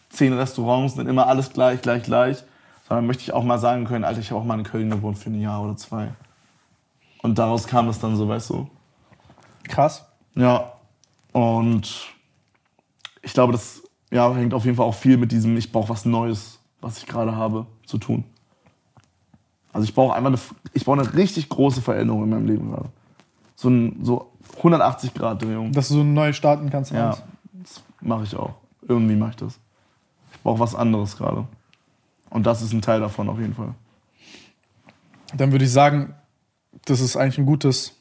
zehn 0.09 0.33
Restaurants, 0.33 0.95
dann 0.95 1.07
immer 1.07 1.27
alles 1.27 1.53
gleich, 1.53 1.81
gleich, 1.81 2.03
gleich. 2.03 2.43
Sondern 2.89 3.07
möchte 3.07 3.23
ich 3.23 3.31
auch 3.31 3.45
mal 3.45 3.57
sagen 3.57 3.85
können, 3.85 4.03
Alter, 4.03 4.19
ich 4.19 4.31
habe 4.31 4.41
auch 4.41 4.45
mal 4.45 4.59
in 4.59 4.65
Köln 4.65 4.89
gewohnt 4.89 5.17
für 5.17 5.29
ein 5.29 5.39
Jahr 5.39 5.63
oder 5.63 5.77
zwei. 5.77 6.09
Und 7.21 7.39
daraus 7.39 7.67
kam 7.67 7.87
es 7.87 7.99
dann 7.99 8.17
so, 8.17 8.27
weißt 8.27 8.49
du. 8.49 8.69
Krass. 9.63 10.05
Ja. 10.35 10.73
Und 11.31 12.09
ich 13.21 13.31
glaube, 13.31 13.53
das 13.53 13.81
ja, 14.11 14.33
hängt 14.35 14.53
auf 14.53 14.65
jeden 14.65 14.75
Fall 14.75 14.87
auch 14.87 14.93
viel 14.93 15.15
mit 15.15 15.31
diesem, 15.31 15.55
ich 15.55 15.71
brauche 15.71 15.87
was 15.87 16.03
Neues, 16.03 16.59
was 16.81 16.97
ich 16.97 17.05
gerade 17.05 17.33
habe, 17.33 17.65
zu 17.85 17.97
tun. 17.97 18.25
Also 19.73 19.85
ich 19.85 19.93
brauche 19.93 20.13
einfach 20.13 20.29
eine, 20.29 20.39
ich 20.73 20.85
brauche 20.85 20.99
eine 20.99 21.13
richtig 21.13 21.49
große 21.49 21.81
Veränderung 21.81 22.23
in 22.23 22.29
meinem 22.29 22.45
Leben 22.45 22.71
gerade. 22.71 22.89
So, 23.55 23.69
ein, 23.69 23.99
so 24.03 24.31
180 24.57 25.13
Grad 25.13 25.41
Drehung. 25.41 25.71
Dass 25.71 25.89
du 25.89 25.95
so 25.95 26.03
neu 26.03 26.31
starten 26.31 26.69
kannst. 26.69 26.91
Ja, 26.91 27.07
alles. 27.07 27.23
das 27.53 27.83
mache 27.99 28.23
ich 28.23 28.35
auch. 28.35 28.53
Irgendwie 28.87 29.15
mache 29.15 29.31
ich 29.31 29.35
das. 29.37 29.59
Ich 30.31 30.39
brauche 30.41 30.59
was 30.59 30.75
anderes 30.75 31.17
gerade. 31.17 31.47
Und 32.29 32.45
das 32.45 32.61
ist 32.61 32.73
ein 32.73 32.81
Teil 32.81 32.99
davon 32.99 33.29
auf 33.29 33.39
jeden 33.39 33.55
Fall. 33.55 33.73
Dann 35.35 35.51
würde 35.51 35.65
ich 35.65 35.71
sagen, 35.71 36.13
das 36.85 36.99
ist 36.99 37.15
eigentlich 37.15 37.39
ein 37.39 37.45
gutes, 37.45 37.95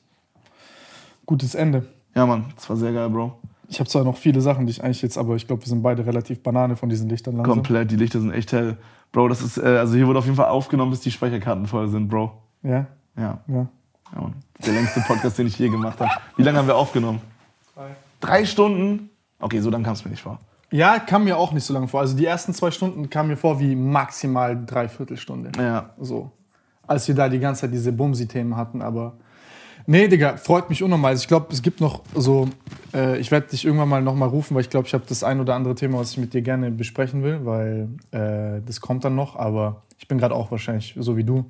gutes 1.25 1.55
Ende. 1.55 1.87
Ja, 2.15 2.27
Mann, 2.27 2.53
das 2.55 2.69
war 2.69 2.77
sehr 2.77 2.93
geil, 2.93 3.09
Bro. 3.09 3.39
Ich 3.69 3.81
habe 3.81 3.89
zwar 3.89 4.05
noch 4.05 4.19
viele 4.19 4.43
Sachen, 4.43 4.67
die 4.67 4.73
ich 4.73 4.85
eigentlich 4.85 5.01
jetzt, 5.01 5.17
aber 5.17 5.35
ich 5.37 5.47
glaube, 5.47 5.63
wir 5.63 5.69
sind 5.69 5.83
beide 5.83 6.05
relativ 6.05 6.43
Banane 6.43 6.77
von 6.77 6.91
diesen 6.91 7.09
Lichtern 7.09 7.37
langsam. 7.37 7.55
Komplett, 7.55 7.91
die 7.91 7.97
Lichter 7.97 8.21
sind 8.21 8.33
echt 8.33 8.53
hell. 8.53 8.77
Bro, 9.13 9.29
das 9.29 9.43
ist, 9.43 9.59
äh, 9.59 9.63
also 9.63 9.95
hier 9.95 10.07
wurde 10.07 10.19
auf 10.19 10.25
jeden 10.25 10.37
Fall 10.37 10.49
aufgenommen, 10.49 10.91
bis 10.91 11.01
die 11.01 11.11
Speicherkarten 11.11 11.67
voll 11.67 11.89
sind, 11.89 12.09
Bro. 12.09 12.33
Ja? 12.63 12.87
Ja, 13.17 13.41
Ja. 13.47 13.67
ja 14.15 14.21
Mann. 14.21 14.35
Der 14.65 14.73
längste 14.73 15.01
Podcast, 15.01 15.39
den 15.39 15.47
ich 15.49 15.59
je 15.59 15.69
gemacht 15.69 16.01
habe. 16.01 16.11
Wie 16.37 16.43
lange 16.43 16.59
haben 16.59 16.67
wir 16.69 16.77
aufgenommen? 16.77 17.21
Drei. 17.75 17.91
Drei 18.21 18.45
Stunden? 18.47 19.11
Okay, 19.41 19.61
so 19.61 19.71
dann 19.71 19.83
kam 19.83 19.95
es 19.95 20.05
mir 20.05 20.11
nicht 20.13 20.23
vor. 20.23 20.39
Ja, 20.71 20.99
kam 20.99 21.25
mir 21.25 21.37
auch 21.37 21.53
nicht 21.53 21.65
so 21.65 21.75
lange 21.75 21.89
vor. 21.89 22.01
Also 22.01 22.17
die 22.17 22.25
ersten 22.25 22.55
zwei 22.55 22.71
Stunden 22.71 23.11
kamen 23.11 23.29
mir 23.29 23.37
vor 23.37 23.61
wie 23.61 23.75
maximal 23.77 24.65
dreiviertel 24.65 25.17
Stunde. 25.17 25.53
Ja, 25.61 25.91
So. 25.99 26.31
Als 26.87 27.07
wir 27.07 27.15
da 27.15 27.29
die 27.29 27.39
ganze 27.39 27.63
Zeit 27.63 27.73
diese 27.73 27.93
Bumsi-Themen 27.93 28.57
hatten, 28.57 28.83
aber. 28.83 29.15
Nee, 29.87 30.09
Digga, 30.09 30.37
freut 30.37 30.69
mich 30.71 30.83
unnormal. 30.83 31.15
Ich 31.15 31.29
glaube, 31.29 31.47
es 31.53 31.63
gibt 31.63 31.81
noch 31.81 32.03
so. 32.15 32.49
Äh, 32.95 33.19
ich 33.19 33.31
werde 33.31 33.49
dich 33.49 33.65
irgendwann 33.65 33.89
mal 33.89 34.03
nochmal 34.03 34.29
rufen, 34.29 34.55
weil 34.55 34.63
ich 34.63 34.71
glaube, 34.71 34.87
ich 34.87 34.95
habe 34.95 35.05
das 35.09 35.25
ein 35.25 35.41
oder 35.41 35.55
andere 35.55 35.75
Thema, 35.75 35.99
was 35.99 36.13
ich 36.13 36.19
mit 36.19 36.35
dir 36.35 36.43
gerne 36.43 36.71
besprechen 36.71 37.23
will, 37.23 37.41
weil 37.45 37.89
äh, 38.13 38.61
das 38.65 38.81
kommt 38.81 39.05
dann 39.05 39.15
noch. 39.15 39.37
Aber 39.37 39.83
ich 39.99 40.09
bin 40.09 40.19
gerade 40.19 40.35
auch 40.35 40.51
wahrscheinlich 40.51 40.95
so 40.99 41.17
wie 41.17 41.25
du. 41.25 41.47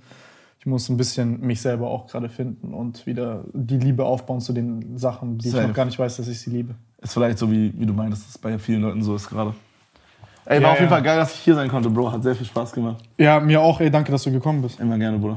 Ich 0.60 0.66
muss 0.66 0.88
ein 0.88 0.96
bisschen 0.96 1.40
mich 1.40 1.60
selber 1.60 1.88
auch 1.88 2.06
gerade 2.06 2.28
finden 2.28 2.72
und 2.72 3.04
wieder 3.04 3.42
die 3.52 3.78
Liebe 3.78 4.04
aufbauen 4.04 4.40
zu 4.40 4.52
den 4.52 4.96
Sachen, 4.96 5.38
die 5.38 5.48
ich 5.48 5.54
Safe. 5.54 5.66
noch 5.66 5.74
gar 5.74 5.84
nicht 5.86 5.98
weiß, 5.98 6.18
dass 6.18 6.28
ich 6.28 6.40
sie 6.40 6.50
liebe. 6.50 6.74
ist 7.00 7.14
vielleicht 7.14 7.38
so, 7.38 7.50
wie, 7.50 7.72
wie 7.76 7.84
du 7.84 7.92
meintest, 7.92 8.22
dass 8.22 8.30
es 8.30 8.38
bei 8.38 8.56
vielen 8.60 8.82
Leuten 8.82 9.02
so 9.02 9.16
ist 9.16 9.28
gerade. 9.28 9.54
Ey, 10.44 10.56
war 10.60 10.62
Ja, 10.62 10.72
auf 10.72 10.74
jeden 10.78 10.84
ja. 10.90 10.96
Fall 10.96 11.02
geil, 11.02 11.16
dass 11.16 11.34
ich 11.34 11.40
hier 11.40 11.54
sein 11.54 11.68
konnte, 11.68 11.90
Bro. 11.90 12.12
Hat 12.12 12.22
sehr 12.22 12.34
viel 12.34 12.46
Spaß 12.46 12.72
gemacht. 12.72 12.96
Ja, 13.18 13.40
mir 13.40 13.60
auch. 13.60 13.80
Ey, 13.80 13.90
danke, 13.90 14.10
dass 14.12 14.22
du 14.24 14.30
gekommen 14.32 14.62
bist. 14.62 14.78
Immer 14.80 14.98
gerne, 14.98 15.18
Bruder. 15.18 15.30